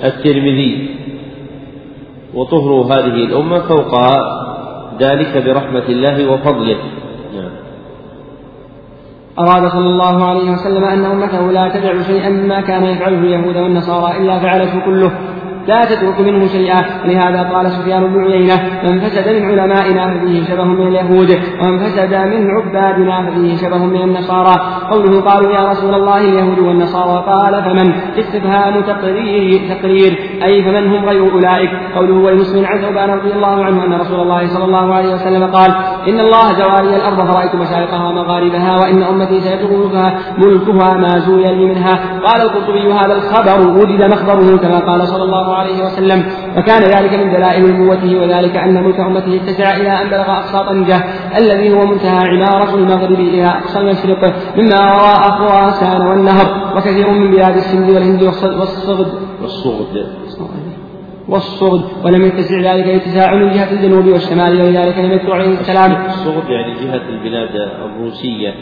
الترمذي. 0.03 0.89
وطهر 2.33 2.71
هذه 2.93 3.25
الأمة 3.25 3.59
فوق 3.59 3.99
ذلك 4.99 5.43
برحمة 5.45 5.88
الله 5.89 6.31
وفضله. 6.31 6.77
نعم. 7.35 7.51
أراد 9.39 9.71
صلى 9.71 9.88
الله 9.88 10.25
عليه 10.25 10.51
وسلم 10.51 10.83
أن 10.83 11.05
أمته 11.05 11.51
لا 11.51 11.69
تدع 11.69 12.01
شيئا 12.01 12.30
مما 12.30 12.61
كان 12.61 12.83
يفعله 12.83 13.17
اليهود 13.17 13.57
والنصارى 13.57 14.17
إلا 14.17 14.39
فعلته 14.39 14.80
كله. 14.85 15.11
لا 15.67 15.85
تترك 15.85 16.19
منه 16.19 16.48
شيئا. 16.48 16.81
لهذا 17.06 17.49
قال 17.53 17.72
سفيان 17.72 18.14
بن 18.14 18.31
عيينة 18.31 18.56
من 18.83 18.99
فسد 18.99 19.27
من 19.30 19.45
علمائنا 19.49 20.19
ففيه 20.19 20.43
شبه 20.43 20.64
من 20.64 20.88
اليهود 20.88 21.30
ومن 21.61 21.80
فسد 21.80 22.14
من 22.14 22.49
عبادنا 22.51 23.31
ففيه 23.31 23.57
شبه 23.57 23.77
من 23.77 24.01
النصارى. 24.01 24.56
قوله 24.91 25.22
قالوا 25.22 25.51
يا 25.51 25.69
رسول 25.69 25.93
الله 25.93 26.17
اليهود 26.17 26.59
والنصارى. 26.59 27.25
قال 27.27 27.64
فمن؟ 27.64 27.93
استفهام 28.17 28.81
تقرير 28.81 29.61
تقرير 29.75 30.17
أي 30.43 30.64
فمن 30.64 30.88
هم 30.88 31.06
غير 31.09 31.33
أولئك؟ 31.33 31.69
قوله 31.95 32.14
ولمسلم 32.14 32.65
عن 32.65 32.81
ثوبان 32.81 33.09
رضي 33.09 33.33
الله 33.33 33.65
عنه 33.65 33.85
أن 33.85 33.93
رسول 33.93 34.19
الله 34.19 34.48
صلى 34.48 34.65
الله 34.65 34.93
عليه 34.95 35.14
وسلم 35.14 35.43
قال 35.43 35.72
إن 36.07 36.19
الله 36.19 36.53
جواري 36.59 36.95
الأرض 36.95 37.31
فرأيت 37.31 37.56
مشارقها 37.56 38.09
ومغاربها 38.09 38.75
وإن 38.81 39.03
أمتي 39.03 39.41
سيبلغها 39.41 40.19
ملكها 40.38 40.98
ما 40.98 41.19
زوي 41.19 41.43
لي 41.43 41.65
منها. 41.65 41.99
قال 42.25 42.41
القرطبي 42.41 42.93
هذا 42.93 43.14
الخبر 43.15 43.67
وجد 43.77 44.03
مخبره 44.14 44.57
كما 44.57 44.80
قال 44.80 45.07
صلى 45.07 45.23
الله 45.23 45.50
الله 45.51 45.63
عليه 45.63 45.83
وسلم 45.85 46.23
وكان 46.57 46.81
ذلك 46.81 47.13
من 47.13 47.31
دلائل 47.31 47.73
نبوته 47.73 48.15
وذلك 48.15 48.57
أن 48.57 48.83
ملك 48.83 48.99
أمته 48.99 49.35
اتسع 49.35 49.75
إلى 49.75 50.01
أن 50.01 50.09
بلغ 50.09 50.31
أقصى 50.31 50.63
طنجة 50.69 51.03
الذي 51.38 51.73
هو 51.73 51.85
منتهى 51.85 52.27
عمارة 52.27 52.75
المغرب 52.75 53.19
إلى 53.19 53.45
أقصى 53.45 53.80
المشرق 53.80 54.33
مما 54.57 54.80
وراء 54.80 55.31
خراسان 55.31 56.01
والنهر 56.07 56.77
وكثير 56.77 57.09
من 57.09 57.31
بلاد 57.31 57.55
السند 57.55 57.89
والهند 57.89 58.23
والصغد. 58.23 59.07
والصغد. 59.41 60.05
والصغد. 61.27 61.83
ولم 62.05 62.21
يتسع 62.25 62.73
ذلك 62.73 62.85
الاتساع 62.85 63.35
من 63.35 63.51
جهة 63.51 63.71
الجنوب 63.71 64.05
والشمال 64.05 64.61
ولذلك 64.61 64.97
لم 64.97 65.11
يتبع 65.11 65.33
عليه 65.33 65.59
السلام. 65.59 66.05
الصغد 66.05 66.49
يعني 66.49 66.73
جهة 66.73 67.09
البلاد 67.09 67.55
الروسية 67.55 68.53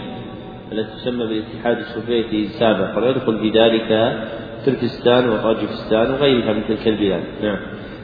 التي 0.72 0.92
تسمى 1.02 1.28
بالاتحاد 1.28 1.78
السوفيتي 1.78 2.44
السابق 2.46 2.98
ويدخل 2.98 3.40
في 3.40 3.50
ذلك 3.60 4.18
تركستان 4.70 5.30
وطاجكستان 5.30 6.12
وغيرها 6.12 6.54
من 6.54 6.64
تلك 6.68 6.88
البلاد. 6.88 7.24
نعم. 7.44 7.58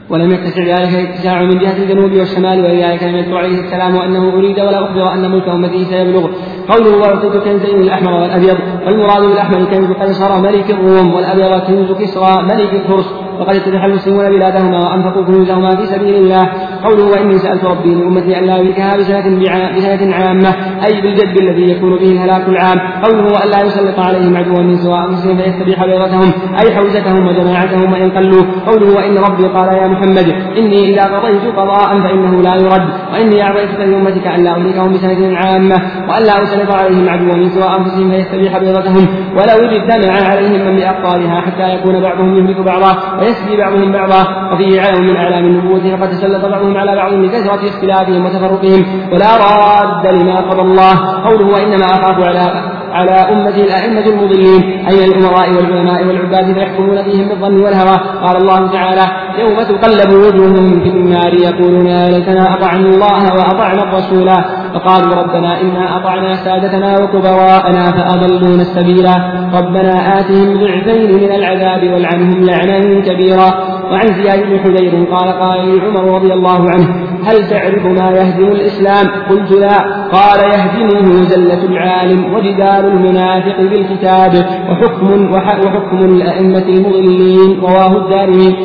ولم 0.10 0.32
يتسع 0.32 0.62
ذلك 0.62 1.00
الاتساع 1.00 1.44
من 1.44 1.60
جهة 1.60 1.78
الجنوب 1.84 2.12
والشمال 2.12 2.60
ولذلك 2.60 3.04
لم 3.04 3.16
يذكر 3.16 3.38
عليه 3.38 3.60
السلام 3.60 3.96
أنه 3.96 4.34
أريد 4.34 4.60
ولا 4.60 4.84
أخبر 4.84 5.14
أن 5.14 5.32
ملك 5.32 5.48
أمته 5.48 5.84
سيبلغ 5.84 6.30
قوله 6.70 6.98
وأعطيت 6.98 7.44
كنزين 7.44 7.82
الأحمر 7.82 8.14
والأبيض 8.14 8.58
والمراد 8.86 9.22
بالأحمر 9.22 9.66
كنز 9.66 9.92
قيصر 9.92 10.42
ملك 10.42 10.72
الروم 10.72 11.14
والأبيض 11.14 11.60
كنز 11.60 11.92
كسرى 11.92 12.44
ملك 12.44 12.74
الفرس. 12.74 13.25
وقد 13.40 13.56
اتبح 13.56 13.84
المسلمون 13.84 14.30
بلادهما 14.30 14.80
وأنفقوا 14.86 15.26
كنوزهما 15.26 15.76
في 15.76 15.86
سبيل 15.86 16.16
الله. 16.16 16.44
قوله 16.84 17.06
وإني 17.12 17.38
سألت 17.38 17.64
ربي 17.64 17.96
لامتي 17.96 18.40
أن 18.40 18.44
لا 18.46 18.58
يهلكها 18.58 18.98
بسنه 18.98 20.16
عامة 20.16 20.50
أي 20.86 21.02
بالجد 21.02 21.38
الذي 21.38 21.72
يكون 21.72 21.98
به 21.98 22.12
الهلاك 22.12 22.48
العام. 22.48 22.80
قوله 23.04 23.26
والا 23.34 23.62
يسلط 23.66 24.00
عليهم 24.00 24.38
عدوا 24.38 24.64
من 24.64 24.76
سواء 24.78 25.10
أنفسهم 25.10 25.38
فيستبيح 25.38 25.86
بيضتهم 25.86 26.32
أي 26.62 26.76
حوزتهم 26.76 27.28
وجماعتهم 27.28 27.94
وإن 27.94 28.12
قلوا. 28.12 28.44
قوله 28.68 28.96
وإن 28.98 29.18
ربي 29.18 29.46
قال 29.48 29.68
يا 29.78 29.88
محمد 29.88 30.28
إني 30.58 30.94
إذا 30.94 31.04
قضيت 31.04 31.46
قضاء 31.56 31.90
فإنه 32.04 32.42
لا 32.42 32.56
يرد. 32.56 32.90
وإني 33.14 33.44
اعطيتك 33.44 33.80
لامتك 33.80 34.28
أن 34.28 34.44
لا 34.44 34.52
اهلكهم 34.52 34.94
بسنه 34.94 35.38
عامة 35.38 35.76
وأن 36.10 36.24
لا 36.24 36.44
أسلط 36.44 36.72
عليهم 36.72 37.10
عدوا 37.10 37.36
من 37.36 37.50
سواء 37.50 37.80
أنفسهم 37.80 38.12
فيستبيح 38.12 38.58
بيضتهم 38.58 39.08
ولو 39.38 39.58
اجتمع 39.70 40.14
عليهم 40.30 40.68
من 40.68 40.76
بأقطارها 40.76 41.42
حتى 41.42 41.76
يكون 41.76 42.02
بعضهم 42.02 42.38
يهلك 42.38 42.60
بعضا. 42.66 42.92
ويسبي 43.26 43.58
بعضهم 43.58 43.92
بعضا 43.92 44.22
وفيه 44.54 44.82
علم 44.82 45.06
من 45.06 45.16
أعلام 45.16 45.46
النبوة 45.46 45.98
فقد 45.98 46.10
تسلط 46.10 46.46
بعضهم 46.46 46.78
على 46.78 46.96
بعض 46.96 47.14
لكثرة 47.14 47.70
اختلافهم 47.70 48.26
وتفرقهم 48.26 48.86
ولا 49.12 49.38
راد 49.38 50.06
لما 50.16 50.42
قضى 50.42 50.62
الله. 50.62 50.96
قوله 51.26 51.48
وإنما 51.54 51.86
أخاف 51.86 52.28
على 52.28 52.76
على 52.92 53.12
أمتي 53.12 53.62
الأئمة 53.62 54.06
المضلين 54.08 54.88
أي 54.88 54.96
من 55.08 55.14
الأمراء 55.14 55.50
والعلماء 55.50 56.08
والعباد 56.08 56.54
فيحكمون 56.54 57.04
فيهم 57.04 57.30
بالظن 57.30 57.64
والهوى؟ 57.64 57.98
قال 58.24 58.38
الله 58.38 58.72
تعالى 58.72 59.06
يوم 59.40 59.58
تقلب 59.64 60.14
وجوههم 60.14 60.84
في 60.84 60.90
النار 60.90 61.34
يقولون 61.34 61.88
يا 61.88 62.10
ليتنا 62.10 62.54
أطعنا 62.54 62.90
الله 62.90 63.34
وأطعنا 63.38 63.84
الرسول 63.84 64.30
فقالوا 64.74 65.16
ربنا 65.16 65.62
إنا 65.62 65.98
أطعنا 65.98 66.36
سادتنا 66.36 67.04
وكبراءنا 67.04 67.92
فأضلونا 67.92 68.62
السبيل 68.62 69.06
ربنا 69.54 70.20
آتهم 70.20 70.54
ضعفين 70.54 71.16
من 71.16 71.32
العذاب 71.32 71.94
والعنهم 71.94 72.46
لعنا 72.46 73.00
كبيرا. 73.00 73.76
وعن 73.92 74.08
زياد 74.08 74.50
بن 74.50 74.60
حذير 74.60 75.06
قال 75.12 75.40
قال 75.40 75.82
عمر 75.82 76.16
رضي 76.16 76.34
الله 76.34 76.70
عنه 76.70 76.88
هل 77.26 77.50
تعرف 77.50 77.86
ما 77.86 78.12
يهدم 78.12 78.48
الإسلام؟ 78.48 79.08
قلت 79.30 79.52
لا. 79.52 79.78
قال 80.18 80.40
يهدمه 80.54 81.24
زلة 81.24 81.64
العالم 81.64 82.34
وجدال 82.34 82.86
المنافق 82.86 83.58
بالكتاب 83.58 84.32
وحكم 84.70 85.32
وحكم 85.32 85.98
الأئمة 85.98 86.68
المضلين 86.68 87.60
رواه 87.62 87.98
الدارمي. 87.98 88.56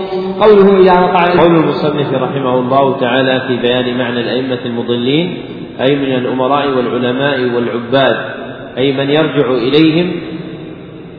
قوله 0.41 0.81
إذا 0.81 1.01
وقع 1.01 1.41
قول 1.41 1.57
المصنف 1.57 2.12
رحمه 2.12 2.55
الله 2.59 3.01
تعالى 3.01 3.43
في 3.49 3.57
بيان 3.57 3.99
معنى 3.99 4.20
الأئمة 4.20 4.59
المضلين 4.67 5.45
أي 5.81 5.97
من 5.97 6.15
الأمراء 6.15 6.68
والعلماء 6.68 7.40
والعباد 7.55 8.16
أي 8.78 8.92
من 8.92 9.10
يرجع 9.10 9.50
إليهم 9.50 10.12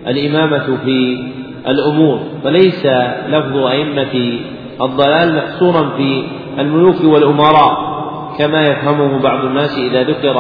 الإمامة 0.08 0.78
في 0.86 1.24
الأمور. 1.68 2.20
فليس 2.44 2.86
لفظ 3.30 3.58
أئمة 3.58 4.40
الضلال 4.82 5.36
محصورا 5.36 5.90
في 5.98 6.24
الملوك 6.60 7.04
والأمراء 7.04 7.92
كما 8.40 8.64
يفهمه 8.64 9.20
بعض 9.20 9.46
الناس 9.46 9.78
إذا 9.78 10.04
ذكر 10.04 10.34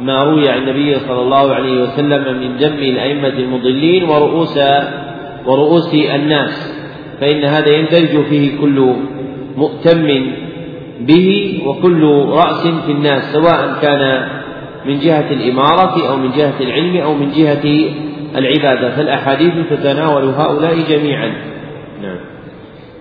ما 0.00 0.22
روي 0.22 0.48
عن 0.48 0.58
النبي 0.58 0.94
صلى 0.94 1.20
الله 1.20 1.54
عليه 1.54 1.82
وسلم 1.82 2.40
من 2.40 2.56
ذم 2.56 2.78
الأئمة 2.78 3.28
المضلين 3.28 4.04
ورؤوس 4.04 4.58
ورؤوس 5.46 5.94
الناس. 5.94 6.78
فإن 7.20 7.44
هذا 7.44 7.72
يندرج 7.72 8.24
فيه 8.24 8.60
كل 8.60 8.94
مؤتم 9.56 10.26
به 11.00 11.60
وكل 11.66 12.02
رأس 12.28 12.66
في 12.86 12.92
الناس 12.92 13.32
سواء 13.32 13.78
كان 13.82 14.28
من 14.86 14.98
جهة 14.98 15.30
الإمارة 15.30 16.08
أو 16.08 16.16
من 16.16 16.30
جهة 16.30 16.60
العلم 16.60 16.96
أو 16.96 17.14
من 17.14 17.30
جهة 17.32 17.90
العبادة. 18.36 18.96
فالأحاديث 18.96 19.52
تتناول 19.70 20.24
هؤلاء 20.24 20.78
جميعا. 20.88 21.32
نعم. 22.02 22.18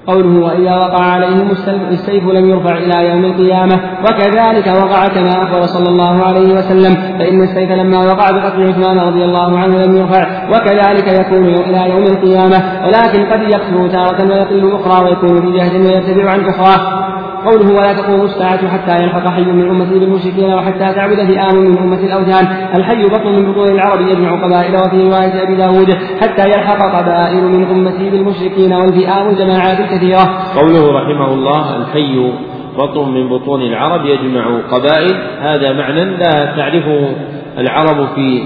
قوله 0.08 0.40
وإذا 0.40 0.76
وقع 0.76 1.04
عليهم 1.04 1.52
السيف 1.92 2.24
لم 2.24 2.50
يرفع 2.50 2.78
إلى 2.78 3.10
يوم 3.10 3.26
القيامة 3.26 3.80
وكذلك 4.04 4.68
وقع 4.68 5.08
كما 5.08 5.44
أخبر 5.44 5.62
صلى 5.62 5.90
الله 5.90 6.24
عليه 6.24 6.54
وسلم 6.54 6.96
فإن 7.20 7.42
السيف 7.42 7.72
لما 7.72 8.00
وقع 8.00 8.32
بقتل 8.32 8.68
عثمان 8.68 9.00
رضي 9.00 9.26
الله 9.26 9.60
عنه 9.60 9.86
لم 9.86 9.98
يرفع 9.98 10.50
وكذلك 10.50 11.08
يكون 11.08 11.46
إلى 11.46 11.90
يوم 11.90 12.04
القيامة 12.04 12.86
ولكن 12.86 13.26
قد 13.26 13.42
يقصر 13.42 13.88
تارة 13.88 14.30
ويقل 14.30 14.76
أخرى 14.76 15.06
ويكون 15.06 15.42
في 15.42 15.58
جهد 15.58 15.86
ويرتفع 15.86 16.32
عن 16.32 16.46
أخرى 16.46 17.08
قوله 17.48 17.74
ولا 17.80 17.94
تقوم 17.94 18.22
الساعة 18.22 18.68
حتى 18.68 19.04
يلحق 19.04 19.28
حي 19.28 19.42
من 19.42 19.70
أمتي 19.70 20.00
بالمشركين 20.00 20.54
وحتى 20.54 20.94
تعبد 20.94 21.16
فئام 21.16 21.56
من 21.56 21.78
أمة 21.78 22.00
الأوثان. 22.00 22.46
الحي 22.78 23.04
بطن 23.06 23.32
من 23.36 23.52
بطون 23.52 23.68
العرب 23.68 24.02
يجمع 24.02 24.32
قبائل 24.46 24.76
وفي 24.76 24.98
رواية 25.04 25.44
أبي 25.44 25.56
داود 25.56 25.90
حتى 26.22 26.50
يلحق 26.50 26.82
قبائل 26.98 27.44
من 27.44 27.64
أمتي 27.64 28.10
بالمشركين 28.10 28.74
والفئام 28.74 29.30
الجماعات 29.30 29.80
الكثيرة. 29.80 30.24
قوله 30.60 30.92
رحمه 31.00 31.34
الله 31.34 31.78
الحي 31.78 32.32
بطن 32.78 33.10
من 33.10 33.30
بطون 33.30 33.62
العرب 33.62 34.06
يجمع 34.06 34.60
قبائل. 34.72 35.16
هذا 35.40 35.74
معنى 35.74 36.04
لا 36.06 36.56
تعرفه 36.58 37.10
العرب 37.58 38.08
في 38.16 38.44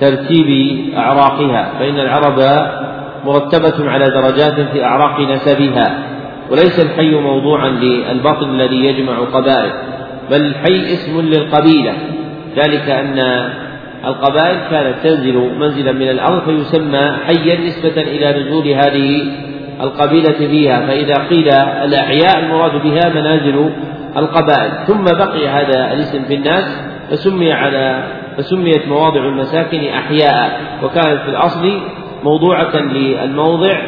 ترتيب 0.00 0.48
أعراقها 0.96 1.72
فإن 1.78 1.98
العرب 1.98 2.38
مرتبة 3.26 3.90
على 3.90 4.04
درجات 4.04 4.60
في 4.72 4.84
أعراق 4.84 5.20
نسبها. 5.20 6.17
وليس 6.50 6.80
الحي 6.80 7.14
موضوعا 7.14 7.68
للبطن 7.68 8.50
الذي 8.50 8.84
يجمع 8.84 9.18
قبائل 9.18 9.72
بل 10.30 10.46
الحي 10.46 10.92
اسم 10.92 11.20
للقبيلة. 11.20 11.92
ذلك 12.56 12.90
أن 12.90 13.18
القبائل 14.04 14.58
كانت 14.70 14.94
تنزل 15.02 15.50
منزلا 15.58 15.92
من 15.92 16.08
الأرض 16.10 16.44
فيسمى 16.44 17.16
حيا 17.26 17.60
نسبة 17.60 18.02
إلى 18.02 18.40
نزول 18.40 18.68
هذه 18.68 19.22
القبيلة 19.80 20.32
فيها. 20.32 20.86
فإذا 20.86 21.14
قيل 21.14 21.48
الأحياء 21.84 22.38
المراد 22.38 22.82
بها 22.82 23.08
منازل 23.08 23.70
القبائل. 24.16 24.70
ثم 24.86 25.04
بقي 25.04 25.48
هذا 25.48 25.92
الاسم 25.92 26.24
في 26.24 26.34
الناس 26.34 26.82
فسمي 27.10 27.52
على 27.52 28.04
فسميت 28.36 28.88
مواضع 28.88 29.20
المساكن 29.20 29.84
أحياء. 29.84 30.60
وكانت 30.82 31.20
في 31.20 31.28
الأصل 31.28 31.80
موضوعة 32.24 32.76
للموضع 32.76 33.80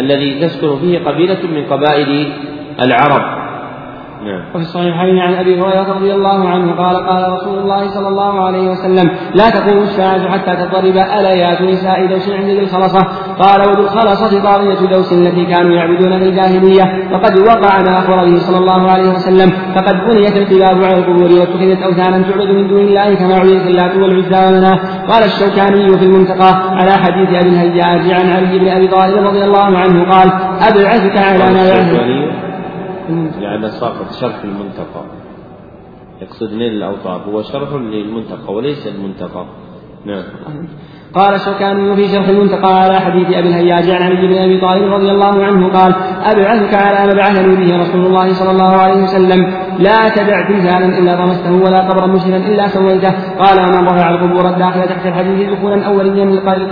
الذي 0.00 0.40
تسكن 0.40 0.80
فيه 0.80 0.98
قبيلة 0.98 1.38
من 1.54 1.64
قبائل 1.66 2.32
العرب. 2.80 3.39
نعم. 4.24 4.40
وفي 4.54 4.62
الصحيحين 4.62 5.18
عن 5.18 5.34
أبي 5.34 5.60
هريرة 5.60 5.92
رضي 5.92 6.14
الله 6.14 6.48
عنه 6.48 6.74
قال 6.74 6.96
قال 6.96 7.32
رسول 7.32 7.58
الله 7.58 7.88
صلى 7.88 8.08
الله 8.08 8.44
عليه 8.44 8.70
وسلم 8.70 9.10
لا 9.34 9.50
تقوم 9.50 9.78
الساعة 9.78 10.28
حتى 10.28 10.56
تضرب 10.56 10.96
أليات 10.96 11.62
نساء 11.62 12.06
دوس 12.06 12.28
عند 12.28 12.44
ذي 12.44 12.60
الخلصة. 12.60 13.00
قال 13.38 13.60
وذو 13.60 13.82
الخلصة 13.82 14.42
طاغية 14.42 14.86
دوس 14.90 15.12
التي 15.12 15.46
كانوا 15.46 15.72
يعبدون 15.72 16.18
في 16.18 16.24
الجاهلية 16.28 17.08
وقد 17.12 17.38
وقع 17.38 17.82
ما 17.82 17.98
اخبر 17.98 18.24
به 18.24 18.38
صلى 18.38 18.58
الله 18.58 18.90
عليه 18.90 19.08
وسلم 19.10 19.50
فقد 19.74 19.94
بنيت 19.94 20.36
الكلاب 20.36 20.84
على 20.84 20.98
القبور 20.98 21.32
واتخذت 21.40 21.82
أوثانا 21.82 22.22
تعبد 22.22 22.50
من 22.50 22.68
دون 22.68 22.80
الله 22.80 23.14
كما 23.14 23.34
عبدت 23.34 23.66
اللات 23.66 23.96
والعزى 23.96 24.48
ومناه 24.48 24.78
قال 25.08 25.24
الشوكاني 25.24 25.98
في 25.98 26.04
المنتقى 26.04 26.52
على 26.76 26.92
حديث 26.92 27.28
أبي 27.28 27.48
الهياج 27.48 28.12
عن 28.12 28.30
علي 28.30 28.58
بن 28.58 28.68
أبي 28.68 28.86
طالب 28.86 29.26
رضي 29.26 29.44
الله 29.44 29.78
عنه 29.78 30.10
قال 30.12 30.32
أبعثك 30.60 31.16
على 31.18 31.54
ما 31.54 31.64
يعهد 31.68 32.49
لأن 33.40 33.68
ساقط 33.68 34.12
شرح 34.20 34.44
المنتقى. 34.44 35.04
يقصد 36.22 36.52
نيل 36.52 36.72
الأوطار 36.72 37.20
هو 37.28 37.42
شرح 37.42 37.72
للمنتقى 37.72 38.54
وليس 38.54 38.86
المنتقى. 38.86 39.44
نعم. 40.06 40.22
قال 41.14 41.34
الشوكاني 41.34 41.96
في 41.96 42.08
شرح 42.08 42.28
المنتقى 42.28 42.82
على 42.82 43.00
حديث 43.00 43.26
أبي 43.26 43.48
الهياج 43.48 43.90
عن 43.90 44.02
علي 44.02 44.26
بن 44.26 44.34
أبي 44.34 44.60
طالب 44.60 44.92
رضي 44.92 45.10
الله 45.10 45.44
عنه 45.44 45.72
قال 45.72 45.94
أبعثك 46.24 46.74
على 46.74 47.06
ما 47.06 47.14
بعثني 47.14 47.56
به 47.56 47.78
رسول 47.82 48.06
الله 48.06 48.32
صلى 48.32 48.50
الله 48.50 48.76
عليه 48.76 49.02
وسلم. 49.02 49.52
لا 49.78 50.08
تدع 50.08 50.48
تمثالا 50.48 50.98
إلا 50.98 51.24
طمسته 51.24 51.52
ولا 51.52 51.80
قبرا 51.88 52.06
مشرفا 52.06 52.36
إلا 52.36 52.68
سويته. 52.68 53.12
قال 53.38 53.58
ومن 53.58 53.88
رفع 53.88 54.10
القبور 54.10 54.48
الداخله 54.48 54.86
تحت 54.86 55.06
الحديث 55.06 55.50
دخولا 55.50 55.86
اوليا 55.86 56.24
للقبب 56.24 56.68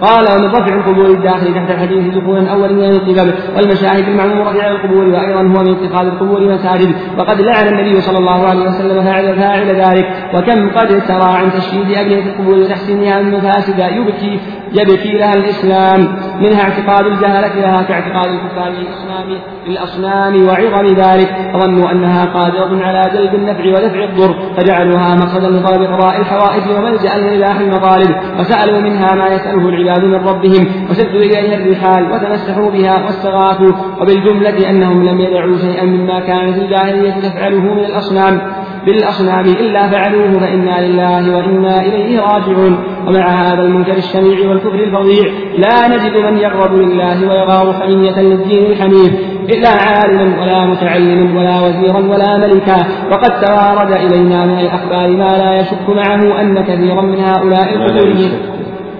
قال 0.00 0.26
ومن 0.32 0.46
رفع 0.46 0.74
القبور 0.74 1.06
الداخل 1.06 1.54
تحت 1.54 1.70
الحديث 1.70 2.14
دخولا 2.14 2.50
اولا 2.50 2.72
من 2.72 2.84
القبب 2.84 3.34
والمشاهد 3.56 4.08
المعمورة 4.08 4.62
على 4.62 4.70
القبور 4.70 5.04
وأيضا 5.08 5.40
هو 5.40 5.64
من 5.64 5.76
اتخاذ 5.76 6.06
القبور 6.06 6.40
مساجد 6.40 6.94
وقد 7.18 7.40
لعن 7.40 7.68
النبي 7.68 8.00
صلى 8.00 8.18
الله 8.18 8.46
عليه 8.46 8.60
وسلم 8.60 9.04
فاعل 9.04 9.36
فاعل 9.36 9.66
ذلك. 9.66 10.08
وكم 10.34 10.70
قد 10.70 10.88
ترى 10.88 11.24
عن 11.24 11.52
تشييد 11.52 11.98
أبنية 11.98 12.26
القبور 12.26 12.54
وتحسينها 12.58 13.20
المفاسد 13.20 13.78
يبكي 13.78 14.40
يبكي 14.72 15.12
لها 15.18 15.34
الإسلام. 15.34 16.16
منها 16.40 16.62
اعتقاد 16.62 17.06
الجهلة 17.06 17.54
لها 17.60 17.82
كاعتقاد 17.82 18.26
الكفار 18.26 18.68
للأصنام 18.68 19.38
للأصنام 19.66 20.46
وعظم 20.48 20.86
ذلك. 20.86 21.36
فظنوا 21.54 21.90
أنها 21.92 22.24
قادرة 22.24 22.84
على 22.84 23.02
جلب 23.14 23.34
النفع 23.34 23.64
ودفع 23.68 24.04
الضر 24.04 24.34
فجعلوها 24.56 25.14
مقصدا 25.14 25.48
لطلب 25.50 25.82
قضاء 25.82 26.20
الحوائج 26.20 26.62
وملجأ 26.76 27.14
لإلاح 27.18 27.60
المطالب 27.60 28.16
وسألوا 28.38 28.80
منها 28.80 29.14
ما 29.14 29.26
يسأله 29.26 29.68
العباد 29.68 30.04
من 30.04 30.14
ربهم. 30.14 30.66
وشدوا 30.90 31.20
إليها 31.20 31.56
الرحال 31.56 32.12
وتمسحوا 32.12 32.70
بها 32.70 33.04
واستغاثوا. 33.04 33.72
وبالجملة 34.00 34.70
أنهم 34.70 35.04
لم 35.08 35.20
يدعوا 35.20 35.56
شيئا 35.56 35.84
مما 35.84 36.20
كانت 36.20 36.58
الجاهلية 36.58 37.12
تفعله 37.12 37.60
من 37.60 37.84
الأصنام. 37.84 38.40
بالأصنام 38.86 39.44
إلا 39.44 39.88
فعلوه 39.88 40.38
فإنا 40.38 40.86
لله 40.86 41.36
وإنا 41.36 41.80
إليه 41.82 42.20
راجعون. 42.20 42.78
ومع 43.06 43.26
هذا 43.28 43.62
المنكر 43.62 43.92
الشنيع 43.92 44.48
والكفر 44.48 44.74
الفظيع 44.74 45.24
لا 45.58 45.88
نجد 45.88 46.16
من 46.16 46.38
يغضب 46.38 46.74
لله 46.74 47.28
ويغار 47.28 47.72
حمية 47.72 48.20
للدين 48.20 48.66
الحنيف 48.66 49.12
إلا 49.48 49.68
عالما 49.68 50.42
ولا 50.42 50.66
متعلما 50.66 51.40
ولا 51.40 51.60
وزيرا 51.60 51.98
ولا 51.98 52.38
ملكا. 52.38 52.86
وقد 53.10 53.40
توارد 53.40 53.92
إلينا 53.92 54.46
من 54.46 54.58
الأخبار 54.60 55.08
ما 55.08 55.38
لا 55.38 55.60
يشك 55.60 55.88
معه 55.88 56.40
أن 56.40 56.64
كثيرا 56.64 57.02
من 57.02 57.18
هؤلاء 57.20 57.74
القبوريين 57.74 58.32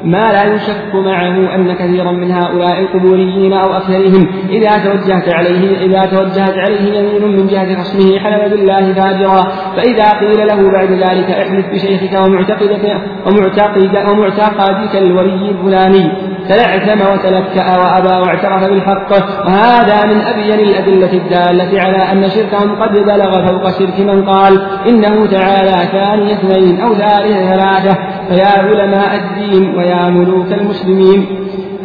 ما 0.07 0.33
لا 0.33 0.55
يشك 0.55 0.95
معه 0.95 1.55
أن 1.55 1.73
كثيرا 1.73 2.13
من 2.13 2.31
هؤلاء 2.31 2.81
القبوريين 2.81 3.53
أو 3.53 3.77
أكثرهم 3.77 4.29
إذا 4.51 4.71
توجهت 4.71 5.35
عليه 5.35 5.87
إذا 5.87 6.01
توجهت 6.05 6.59
عليه 6.59 6.99
يمين 6.99 7.37
من 7.37 7.47
جهة 7.47 7.83
خصمه 7.83 8.19
حلم 8.19 8.51
بالله 8.51 8.93
فاجرا. 8.93 9.53
فإذا 9.77 10.11
قيل 10.11 10.47
له 10.47 10.71
بعد 10.71 10.93
ذلك 10.93 11.31
احلف 11.31 11.67
بشيخك 11.73 12.21
ومعتقدك 12.27 12.85
ومعتقد 13.27 13.97
ومعتقدك 14.09 14.97
الولي 14.97 15.51
الفلاني 15.51 16.13
تلعثم 16.49 17.13
وتلكأ 17.13 17.77
وأبى 17.77 18.15
واعترف 18.15 18.71
بالحق. 18.71 19.13
وهذا 19.47 20.07
من 20.07 20.21
أبين 20.21 20.61
الأدلة 20.69 21.13
الدالة 21.13 21.81
على 21.83 22.13
أن 22.13 22.31
شركهم 22.31 22.83
قد 22.83 22.93
بلغ 22.93 23.47
فوق 23.47 23.79
شرك 23.79 24.01
من 24.01 24.25
قال 24.25 24.61
إنه 24.89 25.27
تعالى 25.27 25.89
ثاني 25.93 26.33
اثنين 26.33 26.81
أو 26.81 26.95
ثالث 26.95 27.37
ثلاثة. 27.51 28.16
فيا 28.29 28.47
علماء 28.47 29.17
الدين 29.17 29.75
ويا 29.77 30.09
ملوك 30.09 30.53
المسلمين 30.53 31.27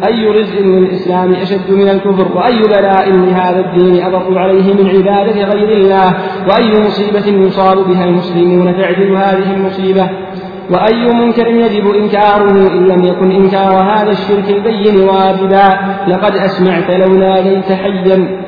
أي 0.06 0.26
رزق 0.26 0.60
للإسلام 0.60 1.32
أشد 1.32 1.70
من 1.70 1.88
الكفر؟ 1.88 2.36
وأي 2.36 2.62
بلاء 2.62 3.10
لهذا 3.10 3.60
الدين 3.60 4.04
أضر 4.04 4.38
عليه 4.38 4.74
من 4.74 4.88
عبادة 4.88 5.44
غير 5.44 5.68
الله؟ 5.68 6.14
وأي 6.48 6.80
مصيبة 6.86 7.46
يصاب 7.46 7.76
بها 7.88 8.04
المسلمون 8.04 8.76
تعدل 8.76 9.16
هذه 9.16 9.54
المصيبة؟ 9.54 10.08
وأي 10.70 11.12
منكر 11.14 11.46
يجب 11.46 11.94
إنكاره 11.94 12.50
إن 12.50 12.86
لم 12.88 13.04
يكن 13.04 13.30
إنكار 13.30 13.72
هذا 13.72 14.10
الشرك 14.10 14.50
البين 14.50 15.00
واجبا؟ 15.08 15.68
لقد 16.08 16.36
أسمعت 16.36 16.90
لو 16.90 17.16
ناديت 17.16 17.72
حيا. 17.72 18.38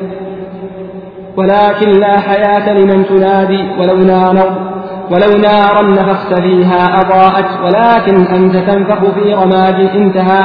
ولكن 1.37 1.91
لا 1.91 2.21
حياة 2.21 2.73
لمن 2.73 3.07
تنادي 3.07 3.65
ولو 3.81 3.97
نار 3.97 4.75
ولو 5.11 5.39
نارا 5.39 5.83
نفخت 5.83 6.41
فيها 6.41 7.01
أضاءت 7.01 7.47
ولكن 7.65 8.27
أنت 8.27 8.57
تنفخ 8.57 9.11
في 9.15 9.35
رماد 9.35 9.81
انتهى 9.81 10.45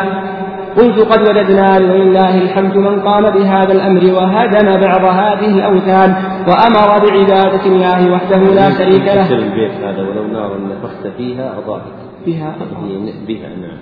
قلت 0.77 0.99
قد 0.99 1.21
وجدنا 1.21 1.77
ولله 1.77 2.41
الحمد 2.41 2.77
من 2.77 3.01
قام 3.01 3.29
بهذا 3.29 3.73
الأمر 3.73 4.13
وهدم 4.13 4.81
بعض 4.81 5.03
هذه 5.05 5.55
الأوثان 5.55 6.15
وأمر 6.47 7.05
بعبادة 7.05 7.65
الله 7.65 8.11
وحده 8.11 8.37
لا 8.37 8.77
شريك 8.77 9.05
له. 9.05 9.31
البيت 9.31 9.71
هذا 9.71 10.01
ولو 10.01 10.27
نارا 10.27 10.57
نفخت 10.57 11.07
فيها 11.17 11.57
أضاءت. 11.57 11.83
بها 12.25 12.55
بها 13.27 13.49
نعم. 13.49 13.77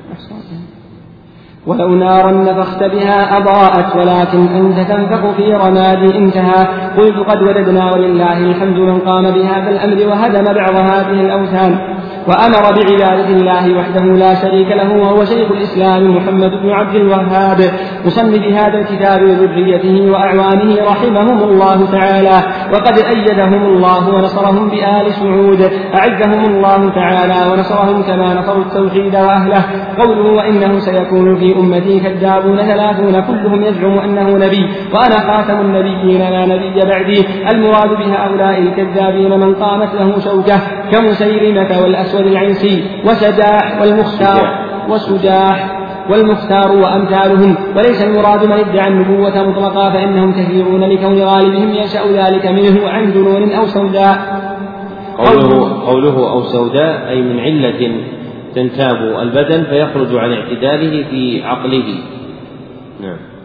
ولو 1.68 1.90
نارا 1.96 2.32
نفخت 2.32 2.84
بها 2.84 3.38
أضاءت 3.38 3.96
ولكن 3.96 4.48
أنت 4.48 4.92
تنفخ 4.92 5.32
في 5.38 5.54
رماد 5.54 6.16
انتهى. 6.16 6.68
قلت 6.98 7.30
قد 7.30 7.42
وجدنا 7.42 7.92
ولله 7.92 8.38
الحمد 8.38 8.78
من 8.78 9.00
قام 9.00 9.32
بهذا 9.32 9.70
الأمر 9.70 10.08
وهدم 10.08 10.54
بعض 10.54 10.76
هذه 10.76 11.22
الأوثان. 11.22 11.80
وأمر 12.28 12.64
بعبادة 12.76 13.30
الله 13.30 13.78
وحده 13.80 14.04
لا 14.04 14.34
شريك 14.34 14.68
له 14.68 14.94
وهو 14.94 15.26
شيخ 15.26 15.52
الإسلام 15.52 16.16
محمد 16.16 16.52
بن 16.52 16.70
عبد 16.70 16.96
الوهاب 16.96 17.60
مصنف 18.06 18.46
هذا 18.46 18.78
الكتاب 18.80 19.22
وذريته 19.22 20.12
وأعوانه 20.12 20.76
رحمهم 20.84 21.44
الله 21.44 21.92
تعالى 21.92 22.38
وقد 22.74 22.98
أيدهم 22.98 23.66
الله 23.66 24.10
ونصرهم 24.16 24.70
بآل 24.70 25.14
سعود 25.14 25.72
أعزهم 25.96 26.46
الله 26.46 26.90
تعالى 26.90 27.52
ونصرهم 27.52 28.04
كما 28.04 28.34
نصروا 28.34 28.64
التوحيد 28.64 29.16
وأهله. 29.16 29.64
قوله 30.00 30.34
وإنه 30.38 30.80
سيكون 30.80 31.36
في 31.36 31.56
أمتي 31.56 32.00
كذابون 32.00 32.58
ثلاثون 32.58 33.22
كلهم 33.22 33.64
يزعم 33.64 34.00
أنه 34.00 34.38
نبي 34.46 34.70
وأنا 34.94 35.20
خاتم 35.28 35.60
النبيين 35.60 36.22
لا 36.22 36.46
نبي 36.46 36.86
بعدي. 36.86 37.26
المراد 37.52 37.90
بهؤلاء 37.90 38.60
الكذابين 38.60 39.40
من 39.40 39.56
قامت 39.56 39.94
له 39.96 40.20
شوكة. 40.20 40.58
كمسيلمة 40.92 41.82
والأسود 41.82 42.28
العنسي 42.28 42.84
وسداح 43.06 43.82
والمختار 43.82 44.68
وسداح 44.90 45.78
والمختار 46.10 46.72
وأمثالهم. 46.72 47.56
وليس 47.76 48.04
المراد 48.04 48.46
من 48.46 48.52
ادعى 48.52 48.88
النبوة 48.88 49.50
مطلقا 49.50 49.90
فإنهم 49.90 50.32
كثيرون 50.32 50.84
لكون 50.84 51.22
غالبهم 51.22 51.70
ينشأ 51.70 52.00
ذلك 52.08 52.46
منه 52.46 52.90
عن 52.90 53.12
جنون 53.12 53.52
أو 53.52 53.66
سوداء. 53.66 54.18
قوله 55.18 55.86
قوله 55.88 56.32
أو 56.32 56.44
سوداء 56.44 57.10
أي 57.10 57.22
من 57.22 57.40
علة 57.40 57.92
تنتاب 58.56 59.20
البدن 59.22 59.64
فيخرج 59.64 60.16
عن 60.16 60.34
اعتداله 60.34 61.04
في 61.10 61.44
عقله. 61.44 62.00
نعم. 63.02 63.37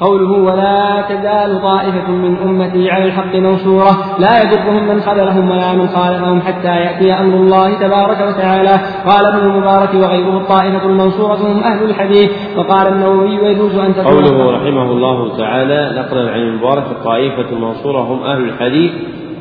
قوله 0.00 0.32
ولا 0.32 1.04
تزال 1.08 1.62
طائفة 1.62 2.10
من 2.10 2.36
أمتي 2.36 2.90
على 2.90 3.04
الحق 3.04 3.36
منصورة 3.36 3.90
لا 4.18 4.42
يضرهم 4.42 4.88
من 4.88 5.00
خذلهم 5.00 5.50
ولا 5.50 5.72
من 5.72 5.88
خالفهم 5.88 6.40
حتى 6.40 6.68
يأتي 6.68 7.12
أمر 7.12 7.34
الله 7.34 7.78
تبارك 7.78 8.20
وتعالى. 8.28 8.80
قال 9.06 9.26
ابن 9.26 9.50
المبارك 9.50 9.94
وغيره 9.94 10.36
الطائفة 10.36 10.86
المنصورة 10.86 11.34
هم 11.34 11.62
أهل 11.62 11.84
الحديث. 11.84 12.30
وقال 12.56 12.92
النووي 12.92 13.38
ويجوز 13.40 13.78
أن 13.78 13.94
تكون 13.94 14.12
قوله 14.12 14.50
رحمه 14.50 14.92
الله 14.92 15.36
تعالى 15.36 16.00
نقلا 16.00 16.30
عن 16.30 16.40
المبارك 16.40 16.84
الطائفة 16.90 17.52
المنصورة 17.52 18.00
هم 18.00 18.22
أهل 18.22 18.44
الحديث 18.44 18.92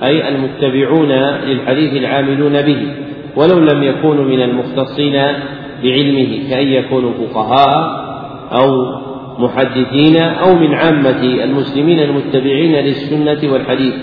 أي 0.04 0.30
المتبعون 0.30 1.12
للحديث 1.48 1.94
العاملون 1.94 2.62
به. 2.62 2.94
ولو 3.36 3.60
لم 3.60 3.84
يكونوا 3.84 4.24
من 4.24 4.42
المختصين 4.42 5.14
بعلمه 5.84 6.50
كأن 6.50 6.68
يكونوا 6.68 7.12
فقهاء 7.12 8.10
أو 8.52 9.00
محدثين 9.40 10.18
أو 10.18 10.56
من 10.56 10.74
عامة 10.74 11.22
المسلمين 11.24 12.00
المتبعين 12.00 12.76
للسنة 12.76 13.54
والحديث. 13.54 13.94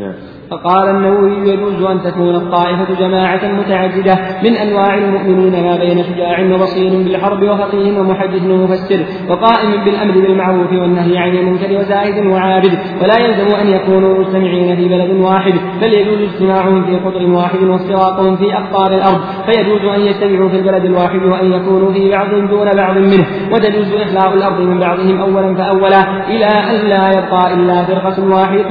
نعم. 0.00 0.29
فقال 0.50 0.88
النووي 0.88 1.50
يجوز 1.50 1.82
أن 1.82 2.02
تكون 2.02 2.34
الطائفة 2.34 2.94
جماعة 3.00 3.40
متعددة 3.52 4.18
من 4.44 4.56
أنواع 4.56 4.94
المؤمنين 4.94 5.64
ما 5.64 5.76
بين 5.76 6.04
شجاع 6.04 6.40
وبصير 6.54 7.02
بالحرب 7.02 7.42
وفقيه 7.42 8.00
ومحدث 8.00 8.44
ومفسر 8.44 9.00
وقائم 9.28 9.84
بالأمر 9.84 10.12
بالمعروف 10.12 10.72
والنهي 10.72 11.18
عن 11.18 11.28
المنكر 11.36 11.78
وزاهد 11.78 12.26
وعابد. 12.26 12.78
ولا 13.02 13.18
يلزم 13.18 13.56
أن 13.56 13.68
يكونوا 13.68 14.18
مجتمعين 14.18 14.76
في 14.76 14.88
بلد 14.88 15.20
واحد 15.20 15.52
بل 15.82 15.92
يجوز 15.92 16.18
اجتماعهم 16.20 16.84
في 16.84 16.96
قطر 16.96 17.30
واحد 17.30 17.62
وافتراقهم 17.62 18.36
في 18.36 18.54
أقطار 18.56 18.94
الأرض. 18.94 19.20
فيجوز 19.46 19.84
أن 19.94 20.00
يجتمعوا 20.00 20.48
في 20.48 20.56
البلد 20.56 20.84
الواحد 20.84 21.22
وأن 21.22 21.52
يكونوا 21.52 21.92
في 21.92 22.10
بعض 22.10 22.30
دون 22.30 22.76
بعض 22.76 22.98
منه. 22.98 23.26
وتجوز 23.52 23.92
إخلاء 23.92 24.34
الأرض 24.34 24.60
من 24.60 24.78
بعضهم 24.80 25.20
أولا 25.20 25.54
فأولا 25.54 26.26
إلى 26.28 26.46
أن 26.46 26.88
لا 26.88 27.10
يبقى 27.10 27.54
إلا 27.54 27.84
فرقة 27.84 28.34
واحدة 28.34 28.68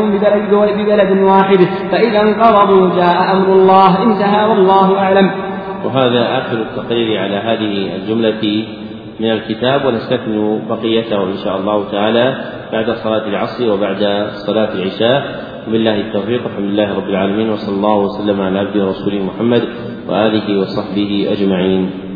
ببلد 0.78 1.22
واحد. 1.22 1.69
فإذا 1.92 2.22
انقرضوا 2.22 2.96
جاء 2.96 3.34
أمر 3.34 3.54
الله 3.54 4.04
انتهى 4.04 4.50
والله 4.50 5.00
أعلم. 5.00 5.32
وهذا 5.86 6.38
آخر 6.38 6.58
التقرير 6.58 7.20
على 7.20 7.36
هذه 7.36 7.96
الجملة 7.96 8.66
من 9.20 9.32
الكتاب 9.32 9.86
ونستكمل 9.86 10.62
بقيته 10.70 11.24
إن 11.24 11.38
شاء 11.44 11.58
الله 11.58 11.92
تعالى 11.92 12.36
بعد 12.72 12.92
صلاة 12.92 13.28
العصر 13.28 13.72
وبعد 13.72 14.28
صلاة 14.48 14.74
العشاء. 14.74 15.50
وبالله 15.68 15.96
التوفيق 16.02 16.42
الحمد 16.46 16.66
لله 16.66 16.96
رب 16.98 17.10
العالمين 17.10 17.50
وصلى 17.50 17.76
الله 17.76 17.96
وسلم 17.98 18.42
على 18.42 18.60
عبده 18.60 18.86
ورسوله 18.86 19.24
محمد 19.24 19.64
وآله 20.10 20.60
وصحبه 20.60 21.28
أجمعين. 21.32 22.09